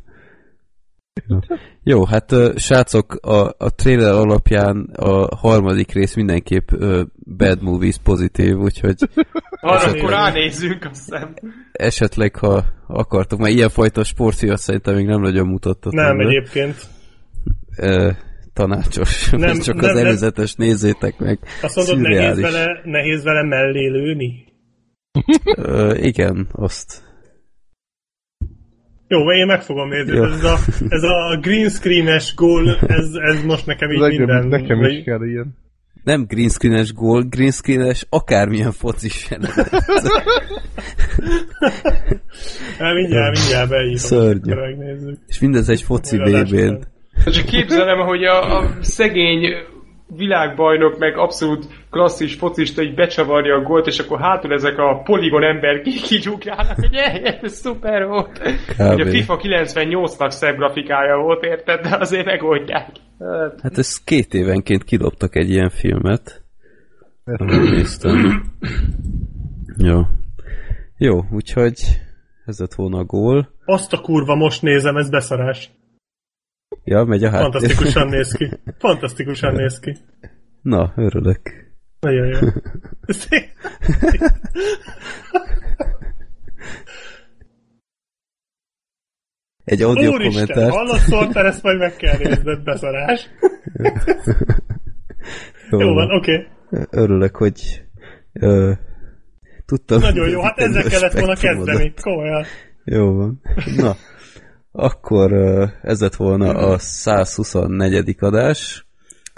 Jó, 1.83 2.05
hát 2.05 2.33
srácok, 2.55 3.13
a, 3.13 3.45
a 3.57 3.75
trailer 3.75 4.11
alapján 4.13 4.89
a 4.95 5.35
harmadik 5.35 5.91
rész 5.91 6.15
mindenképp 6.15 6.71
ö, 6.71 7.01
bad 7.37 7.61
movies 7.61 7.97
pozitív, 8.03 8.55
úgyhogy 8.55 8.95
Arra 9.61 9.91
akkor 9.91 10.09
ránézzünk, 10.09 10.85
azt 10.91 11.03
hiszem. 11.05 11.33
esetleg, 11.71 12.35
ha 12.35 12.63
akartok, 12.87 13.39
mert 13.39 13.53
ilyenfajta 13.53 14.03
sportfiat 14.03 14.57
szerintem 14.57 14.95
még 14.95 15.05
nem 15.05 15.21
nagyon 15.21 15.47
mutattatok 15.47 15.93
Nem, 15.93 16.17
be. 16.17 16.23
egyébként. 16.23 16.75
Ö, 17.77 18.09
tanácsos, 18.53 19.29
Nem, 19.29 19.39
nem, 19.49 19.59
csak 19.59 19.75
nem, 19.75 19.89
az 19.89 19.95
nem. 19.95 20.05
előzetes 20.05 20.53
nézzétek 20.55 21.17
meg. 21.19 21.39
Azt 21.61 21.75
mondod, 21.75 21.97
nehéz 21.99 22.17
Szürreális. 22.17 22.41
vele, 22.43 22.81
nehéz 22.83 23.23
vele 23.23 23.43
mellé 23.43 23.87
lőni? 23.87 24.45
Ö, 25.55 25.95
igen, 25.95 26.47
azt. 26.51 27.05
Jó, 29.07 29.31
én 29.31 29.45
meg 29.45 29.61
fogom 29.61 29.89
nézni. 29.89 30.15
Jó. 30.15 30.23
Ez 30.23 30.43
a, 30.43 30.57
ez 30.89 31.03
a 31.03 31.37
green 31.41 31.69
screen-es 31.69 32.35
gól, 32.35 32.77
ez, 32.87 33.05
ez 33.13 33.43
most 33.43 33.65
nekem 33.65 33.91
így 33.91 34.01
engem, 34.01 34.17
minden. 34.17 34.47
nekem 34.47 34.83
is 34.83 35.03
kell 35.03 35.25
ilyen. 35.25 35.55
Nem 36.03 36.25
green 36.27 36.49
screenes 36.49 36.93
gól, 36.93 37.23
green 37.23 37.51
screenes 37.51 38.05
akármilyen 38.09 38.71
focis. 38.71 39.27
Hát 42.79 42.93
mindjárt, 42.93 43.37
mindjárt 43.37 43.69
beírom. 43.69 43.95
Szörnyű. 43.95 44.53
És 45.27 45.39
mindez 45.39 45.69
egy 45.69 45.81
foci 45.81 46.17
után. 46.17 46.87
Csak 47.25 47.45
képzelem, 47.45 47.97
hogy 47.97 48.23
a, 48.23 48.57
a 48.57 48.77
szegény 48.81 49.39
világbajnok, 50.15 50.97
meg 50.97 51.17
abszolút 51.17 51.65
klasszis 51.89 52.35
focista 52.35 52.81
így 52.81 52.95
becsavarja 52.95 53.55
a 53.55 53.61
gólt, 53.61 53.87
és 53.87 53.99
akkor 53.99 54.19
hátul 54.19 54.53
ezek 54.53 54.77
a 54.77 55.01
poligon 55.03 55.43
ember 55.43 55.81
kigyugrálnak, 55.81 56.75
hogy 56.75 56.93
"Eh, 56.93 57.37
ez 57.41 57.53
szuper 57.53 58.05
volt. 58.05 58.37
Hogy 58.77 59.01
a 59.01 59.05
FIFA 59.09 59.37
98-nak 59.37 60.29
szebb 60.29 60.55
grafikája 60.57 61.17
volt, 61.17 61.43
érted? 61.43 61.81
De 61.81 61.97
azért 61.99 62.25
megoldják. 62.25 62.89
Hát, 63.19 63.59
Hát 63.61 63.77
ez 63.77 64.03
két 64.03 64.33
évenként 64.33 64.83
kidobtak 64.83 65.35
egy 65.35 65.49
ilyen 65.49 65.69
filmet. 65.69 66.43
Néztem. 67.69 68.43
Jó. 69.77 70.01
Jó, 70.97 71.23
úgyhogy 71.31 71.73
ez 72.45 72.59
lett 72.59 72.73
volna 72.73 72.97
a 72.97 73.03
gól. 73.03 73.49
Azt 73.65 73.93
a 73.93 74.01
kurva, 74.01 74.35
most 74.35 74.61
nézem, 74.61 74.95
ez 74.97 75.09
beszarás. 75.09 75.69
Ja, 76.83 77.03
megy 77.03 77.23
a 77.23 77.29
háttér. 77.29 77.51
Fantasztikusan 77.51 78.07
néz 78.07 78.31
ki. 78.31 78.49
Fantasztikusan 78.79 79.53
néz 79.53 79.79
ki. 79.79 79.97
Na, 80.61 80.93
örülök. 80.95 81.39
Nagyon 81.99 82.27
jó. 82.27 82.37
Egy 89.63 89.81
audio 89.81 90.11
Úristen, 90.11 90.45
kommentárt. 90.45 90.75
hallod 90.75 90.99
Szoltár, 90.99 91.45
ezt 91.45 91.63
majd 91.63 91.77
meg 91.77 91.95
kell 91.95 92.17
nézned, 92.23 92.63
beszarás. 92.63 93.29
Jó 95.69 95.93
van, 95.93 96.15
oké. 96.15 96.47
Örülök, 96.89 97.35
hogy 97.35 97.83
ö, 98.33 98.71
tudtam. 99.65 99.99
Nagyon 99.99 100.29
jó, 100.29 100.41
hát 100.41 100.57
ezzel 100.57 100.83
kellett 100.83 101.13
volna 101.13 101.35
kezdeni. 101.35 101.93
Komolyan. 102.01 102.45
Jó 102.83 103.13
van. 103.13 103.41
Na, 103.75 103.95
akkor 104.79 105.33
ez 105.81 106.01
lett 106.01 106.15
volna 106.15 106.49
a 106.49 106.77
124. 106.77 108.15
adás, 108.19 108.87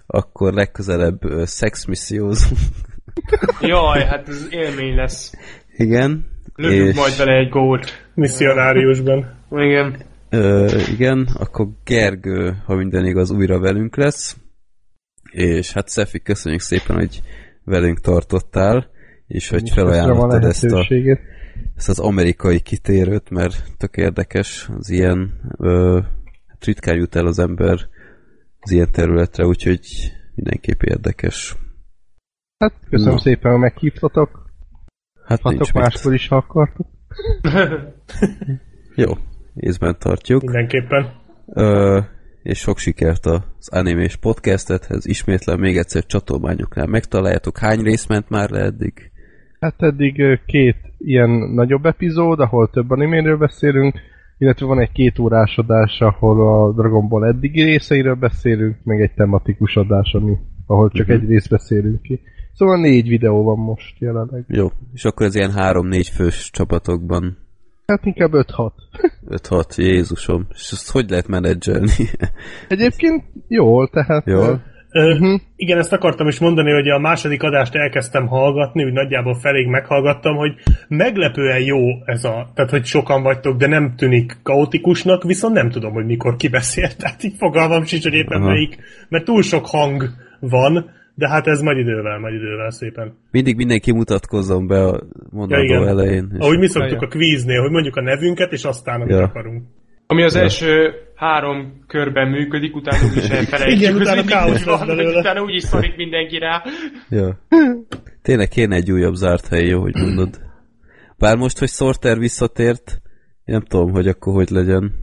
akkor 0.05 0.53
legközelebb 0.53 1.19
szexmissziózunk. 1.43 2.59
jaj, 3.61 4.03
hát 4.05 4.27
ez 4.27 4.47
élmény 4.49 4.95
lesz. 4.95 5.33
Igen. 5.77 6.25
Lövünk 6.55 6.95
majd 6.95 7.17
vele 7.17 7.37
egy 7.37 7.49
gólt. 7.49 8.09
Misszionáriusban. 8.13 9.45
Igen. 9.51 10.05
Ö, 10.29 10.77
igen, 10.91 11.27
akkor 11.33 11.67
Gergő, 11.83 12.55
ha 12.65 12.75
minden 12.75 13.05
igaz, 13.05 13.31
újra 13.31 13.59
velünk 13.59 13.95
lesz. 13.95 14.37
És 15.31 15.71
hát 15.71 15.87
Szefi, 15.87 16.21
köszönjük 16.21 16.61
szépen, 16.61 16.95
hogy 16.95 17.21
velünk 17.63 17.99
tartottál, 17.99 18.89
és 19.27 19.49
hogy 19.49 19.69
felajánlottad 19.69 20.43
ezt, 20.43 20.63
a. 20.63 20.87
ezt 21.75 21.89
az 21.89 21.99
amerikai 21.99 22.59
kitérőt, 22.59 23.29
mert 23.29 23.63
tök 23.77 23.97
érdekes 23.97 24.69
az 24.77 24.89
ilyen, 24.89 25.39
ö, 25.57 25.99
hát 26.47 26.65
ritkán 26.65 26.95
jut 26.95 27.15
el 27.15 27.25
az 27.25 27.39
ember 27.39 27.79
az 28.59 28.71
ilyen 28.71 28.91
területre, 28.91 29.45
úgyhogy 29.45 29.79
mindenképp 30.35 30.81
érdekes. 30.81 31.55
Hát 32.57 32.73
köszönöm 32.89 33.13
Na. 33.13 33.19
szépen, 33.19 33.51
hogy 33.51 33.59
meghívtatok. 33.59 34.49
Hát 35.25 35.43
nincs 35.43 35.57
Hatok 35.57 35.81
máskor 35.81 36.13
is, 36.13 36.27
ha 36.27 36.35
akartok. 36.35 36.87
Jó, 38.95 39.11
észben 39.55 39.95
tartjuk. 39.99 40.41
Mindenképpen. 40.41 41.11
Ö, 41.45 41.99
és 42.43 42.59
sok 42.59 42.77
sikert 42.77 43.25
az 43.25 43.69
animés 43.71 44.15
podcastethez. 44.15 45.05
Ismétlen 45.05 45.59
még 45.59 45.77
egyszer 45.77 46.05
csatolmányoknál 46.05 46.87
megtaláljátok. 46.87 47.57
Hány 47.57 47.81
rész 47.81 48.07
ment 48.07 48.29
már 48.29 48.49
le 48.49 48.59
eddig? 48.59 49.11
Hát 49.59 49.81
eddig 49.81 50.39
két 50.45 50.88
ilyen 50.99 51.29
nagyobb 51.29 51.85
epizód, 51.85 52.39
ahol 52.39 52.69
több 52.69 52.89
animéről 52.91 53.37
beszélünk, 53.37 53.99
illetve 54.37 54.65
van 54.65 54.79
egy 54.79 54.91
két 54.91 55.19
órás 55.19 55.57
adás, 55.57 55.99
ahol 55.99 56.47
a 56.63 56.71
Dragon 56.73 57.07
Ball 57.07 57.25
eddigi 57.27 57.63
részeiről 57.63 58.15
beszélünk, 58.15 58.75
meg 58.83 59.01
egy 59.01 59.13
tematikus 59.15 59.75
adás, 59.75 60.13
ami, 60.13 60.37
ahol 60.65 60.89
csak 60.89 61.07
Mhm. 61.07 61.15
egy 61.15 61.27
részt 61.27 61.49
beszélünk 61.49 62.01
ki. 62.01 62.19
Szóval 62.53 62.79
négy 62.79 63.07
videó 63.07 63.43
van 63.43 63.57
most 63.57 63.99
jelenleg. 63.99 64.43
Jó, 64.47 64.67
és 64.93 65.05
akkor 65.05 65.25
ez 65.25 65.35
ilyen 65.35 65.51
3-4 65.55 66.09
fős 66.15 66.49
csapatokban 66.51 67.37
Hát 67.85 68.05
inkább 68.05 68.31
5-6. 68.33 68.71
5-6, 69.27 69.75
Jézusom. 69.83 70.45
És 70.49 70.69
ezt 70.71 70.91
hogy 70.91 71.09
lehet 71.09 71.27
menedzselni? 71.27 71.91
Egyébként 72.67 73.23
jól, 73.47 73.89
tehát... 73.89 74.25
Jó. 74.25 74.41
Ö, 74.91 75.13
Mhm. 75.15 75.33
Igen, 75.55 75.77
ezt 75.77 75.93
akartam 75.93 76.27
is 76.27 76.39
mondani, 76.39 76.71
hogy 76.71 76.87
a 76.89 76.99
második 76.99 77.43
adást 77.43 77.75
elkezdtem 77.75 78.27
hallgatni, 78.27 78.83
úgy 78.83 78.93
nagyjából 78.93 79.33
feléig 79.39 79.67
meghallgattam, 79.67 80.35
hogy 80.35 80.53
meglepően 80.87 81.61
jó 81.61 81.79
ez 82.05 82.23
a, 82.23 82.49
tehát 82.53 82.71
hogy 82.71 82.85
sokan 82.85 83.23
vagytok, 83.23 83.57
de 83.57 83.67
nem 83.67 83.93
tűnik 83.95 84.37
kaotikusnak, 84.43 85.23
viszont 85.23 85.53
nem 85.53 85.69
tudom, 85.69 85.93
hogy 85.93 86.05
mikor 86.05 86.35
kibeszél, 86.35 86.87
tehát 86.97 87.23
így 87.23 87.35
fogalmam 87.37 87.83
sincs, 87.83 88.03
hogy 88.03 88.13
éppen 88.13 88.41
Aha. 88.41 88.49
melyik, 88.49 88.77
mert 89.09 89.25
túl 89.25 89.41
sok 89.41 89.65
hang 89.67 90.03
van, 90.39 90.97
de 91.15 91.29
hát 91.29 91.47
ez 91.47 91.61
majd 91.61 91.77
idővel, 91.77 92.19
majd 92.19 92.33
idővel 92.33 92.69
szépen. 92.71 93.17
Mindig 93.31 93.55
mindenki 93.55 93.91
mutatkozzon 93.91 94.67
be 94.67 94.85
a 94.85 94.99
mondandó 95.31 95.63
Ja, 95.63 95.79
igen. 95.79 95.87
elején. 95.87 96.35
Ahogy 96.39 96.57
mi 96.59 96.67
szoktuk 96.67 97.01
a 97.01 97.07
kvíznél, 97.07 97.61
hogy 97.61 97.71
mondjuk 97.71 97.95
a 97.95 98.01
nevünket, 98.01 98.51
és 98.51 98.63
aztán, 98.63 99.01
amit 99.01 99.15
Ja. 99.15 99.23
akarunk. 99.23 99.63
Ami 100.11 100.23
az 100.23 100.35
első 100.35 100.93
három 101.15 101.83
körben 101.87 102.27
működik, 102.29 102.75
utána 102.75 103.07
úgyis 103.09 103.29
elfelejtjük. 103.29 103.79
Igen, 103.81 103.95
utána 103.95 104.23
káosz 104.23 104.47
úgy 104.49 104.65
lesz 104.65 104.77
van, 104.77 104.87
belőle. 104.87 105.19
Utána 105.19 105.41
úgyis 105.41 105.63
szorik 105.63 105.95
mindenki 105.95 106.37
rá. 106.37 106.63
Ja. 107.09 107.39
Tényleg 108.21 108.47
kéne 108.47 108.75
egy 108.75 108.91
újabb 108.91 109.13
zárt 109.13 109.47
hely, 109.47 109.65
jó, 109.65 109.81
hogy 109.81 109.95
mondod. 109.95 110.39
Bár 111.17 111.37
most, 111.37 111.59
hogy 111.59 111.69
Sorter 111.69 112.17
visszatért, 112.17 113.01
én 113.45 113.55
nem 113.55 113.61
tudom, 113.61 113.91
hogy 113.91 114.07
akkor 114.07 114.33
hogy 114.33 114.49
legyen. 114.49 114.93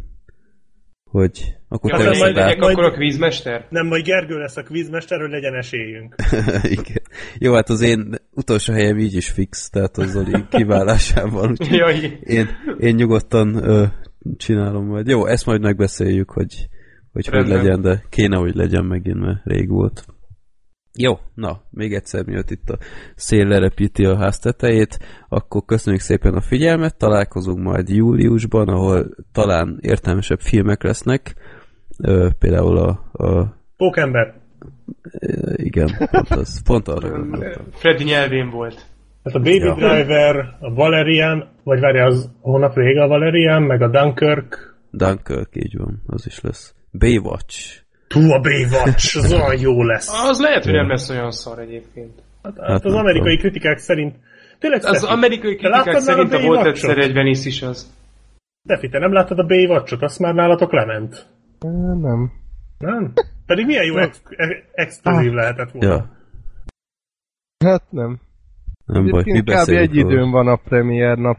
Hogy 1.10 1.54
akkor 1.68 1.90
Ja, 1.90 1.96
te 1.96 2.04
nem 2.04 2.18
majd 2.18 2.36
át. 2.36 2.56
majd- 2.58 2.72
akkor 2.72 2.84
a 2.84 2.90
kvízmester? 2.94 3.66
Nem, 3.68 3.86
majd 3.86 4.04
Gergő 4.04 4.38
lesz 4.38 4.56
a 4.56 4.62
kvízmester, 4.62 5.20
hogy 5.20 5.30
legyen 5.30 5.54
esélyünk. 5.54 6.14
Igen. 6.78 7.02
Jó, 7.38 7.54
hát 7.54 7.68
az 7.68 7.80
én 7.80 8.14
utolsó 8.30 8.72
helyem 8.72 8.98
így 8.98 9.14
is 9.14 9.28
fix, 9.30 9.70
tehát 9.70 9.96
az 9.96 10.10
Zoli 10.10 10.44
kiválásával. 10.50 11.50
úgyhogy 11.50 11.76
Jaj. 11.76 12.18
Én, 12.22 12.48
én 12.78 12.94
nyugodtan 12.94 13.54
ö, 13.68 13.84
csinálom 14.36 14.86
majd. 14.86 15.08
Jó, 15.08 15.26
ezt 15.26 15.46
majd 15.46 15.60
megbeszéljük, 15.60 16.30
hogy 16.30 16.68
hogy, 17.16 17.26
hogy 17.26 17.48
legyen, 17.48 17.80
de 17.80 18.02
kéne, 18.08 18.36
hogy 18.36 18.54
legyen 18.54 18.84
megint, 18.84 19.20
mert 19.20 19.44
rég 19.44 19.68
volt. 19.68 20.04
Jó, 20.98 21.18
na, 21.34 21.60
még 21.70 21.94
egyszer 21.94 22.24
miatt 22.24 22.50
itt 22.50 22.68
a 22.68 22.78
szél 23.14 23.46
lerepíti 23.46 24.04
a 24.04 24.16
ház 24.16 24.38
tetejét, 24.38 24.98
akkor 25.28 25.64
köszönjük 25.64 26.02
szépen 26.02 26.34
a 26.34 26.40
figyelmet, 26.40 26.98
találkozunk 26.98 27.58
majd 27.58 27.88
júliusban, 27.88 28.68
ahol 28.68 29.16
talán 29.32 29.78
értelmesebb 29.80 30.40
filmek 30.40 30.82
lesznek, 30.82 31.34
ö, 31.98 32.28
például 32.38 32.76
a, 32.76 32.88
a 33.12 33.56
Pókember. 33.76 34.34
igen, 35.56 35.90
pont, 36.10 36.30
az, 36.30 36.62
pont 36.62 36.88
arra 36.88 37.10
gondoltam. 37.10 37.64
Freddy 37.70 38.04
nyelvén 38.04 38.50
volt. 38.50 38.86
Hát 39.26 39.34
a 39.34 39.38
Baby 39.38 39.58
Ja. 39.64 39.74
Driver, 39.74 40.36
a 40.60 40.74
Valerian, 40.74 41.48
vagy 41.62 41.80
várja, 41.80 42.04
az 42.04 42.30
hónap 42.40 42.74
vége 42.74 43.02
a 43.02 43.08
Valerian, 43.08 43.62
meg 43.62 43.82
a 43.82 43.88
Dunkirk. 43.88 44.76
Dunkirk, 44.90 45.48
így 45.52 45.76
van, 45.76 46.02
az 46.06 46.26
is 46.26 46.40
lesz. 46.40 46.74
Baywatch. 46.92 47.80
Tú, 48.08 48.30
a 48.30 48.40
Baywatch, 48.40 49.16
az 49.16 49.32
olyan 49.32 49.60
jó 49.60 49.82
lesz. 49.82 50.08
Az 50.30 50.40
lehet, 50.40 50.64
hogy 50.64 50.72
nem 50.72 50.88
lesz 50.88 51.10
olyan 51.10 51.30
szar 51.30 51.58
egyébként. 51.58 52.22
Hát, 52.42 52.54
Hát 52.58 52.68
hát 52.68 52.84
az 52.84 52.92
amerikai 52.94 53.36
tudom. 53.36 53.50
kritikák 53.50 53.78
szerint 53.78 54.14
Tényleg, 54.58 54.84
Az 54.84 54.96
Stefi, 54.98 55.12
amerikai 55.12 55.56
kritikák 55.56 55.98
szerint 55.98 56.32
a 56.32 56.38
volt 56.38 56.42
Baywatch-ot? 56.42 56.66
egyszer 56.90 56.98
egy 56.98 57.12
Venice 57.12 57.48
is 57.48 57.62
az. 57.62 57.92
Stefi, 58.64 58.88
te 58.88 58.98
nem 58.98 59.12
láttad 59.12 59.38
a 59.38 59.46
Baywatch-ot? 59.46 60.02
Azt 60.02 60.18
már 60.18 60.34
nálatok 60.34 60.72
lement. 60.72 61.26
Nem. 62.00 62.32
Nem? 62.78 63.12
Pedig 63.46 63.66
milyen 63.66 63.84
jó 63.84 63.96
ex- 63.96 64.22
exkluzív 64.72 65.32
lehetett 65.32 65.70
volna. 65.70 65.94
Ja, 65.94 66.10
Hát 67.64 67.82
nem. 67.90 68.20
Nem 68.86 69.06
baj, 69.10 69.22
mi 69.24 69.30
Egyébként 69.30 69.62
kb. 69.64 69.68
egy 69.68 70.00
róla. 70.00 70.10
időn 70.12 70.30
van 70.30 70.48
a 70.48 70.56
premier 70.56 71.18
nap. 71.18 71.38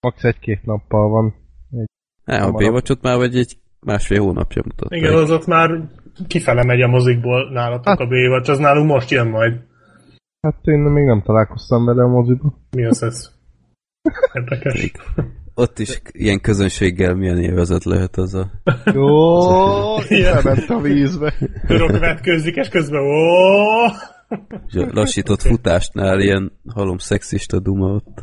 Max 0.00 0.24
egy-két 0.24 0.64
nappal 0.64 1.08
van. 1.08 1.34
Ne, 2.24 2.36
a. 2.42 2.50
Baywatch-ot 2.50 3.02
már 3.02 3.16
vagy 3.16 3.36
egy 3.36 3.56
másfél 3.80 4.20
hónapja 4.22 4.62
mutatták. 4.64 4.98
Igen, 4.98 5.14
az 5.14 5.30
ott 5.30 5.46
már 5.46 5.70
kifele 6.26 6.64
megy 6.64 6.80
a 6.80 6.88
mozikból 6.88 7.50
nálatok 7.52 7.86
Hát- 7.86 8.00
a 8.00 8.06
Baywatch, 8.06 8.50
az 8.50 8.58
nálunk 8.58 8.90
most 8.90 9.10
jön 9.10 9.26
majd. 9.28 9.60
Hát 10.40 10.58
én 10.66 10.78
még 10.78 11.04
nem 11.04 11.22
találkoztam 11.22 11.84
vele 11.84 12.02
a 12.02 12.08
moziba. 12.08 12.52
Mi 12.70 12.84
az 12.84 13.02
ez? 13.02 13.30
Érdekes. 14.32 14.92
ott 15.54 15.78
is 15.78 16.00
ilyen 16.12 16.40
közönséggel 16.40 17.14
milyen 17.14 17.38
élvezet 17.38 17.84
lehet 17.84 18.16
az 18.16 18.34
a... 18.34 18.50
Jó, 18.84 19.98
lement 20.08 20.68
a 20.68 20.80
vízbe. 20.80 21.34
Örök 21.68 21.98
vetkőzik, 21.98 22.56
és 22.56 22.68
közben 22.68 23.00
ó! 23.00 23.86
És 24.66 24.74
a 24.74 24.86
lassított 24.90 25.42
futásnál 25.42 26.20
ilyen 26.20 26.52
halom 26.74 26.98
szexista 26.98 27.60
duma 27.60 27.94
ott. 27.94 28.22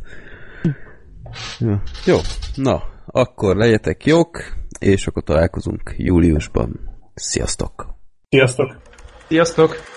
Jó. 1.60 1.76
Jó, 2.06 2.18
na, 2.56 2.84
akkor 3.06 3.56
legyetek 3.56 4.06
jók, 4.06 4.44
és 4.80 5.08
akkor 5.08 5.24
találkozunk 5.24 5.94
júliusban. 5.98 6.80
Sziasztok! 7.14 7.96
Sziasztok! 8.30 8.78
Sziasztok! 9.28 9.97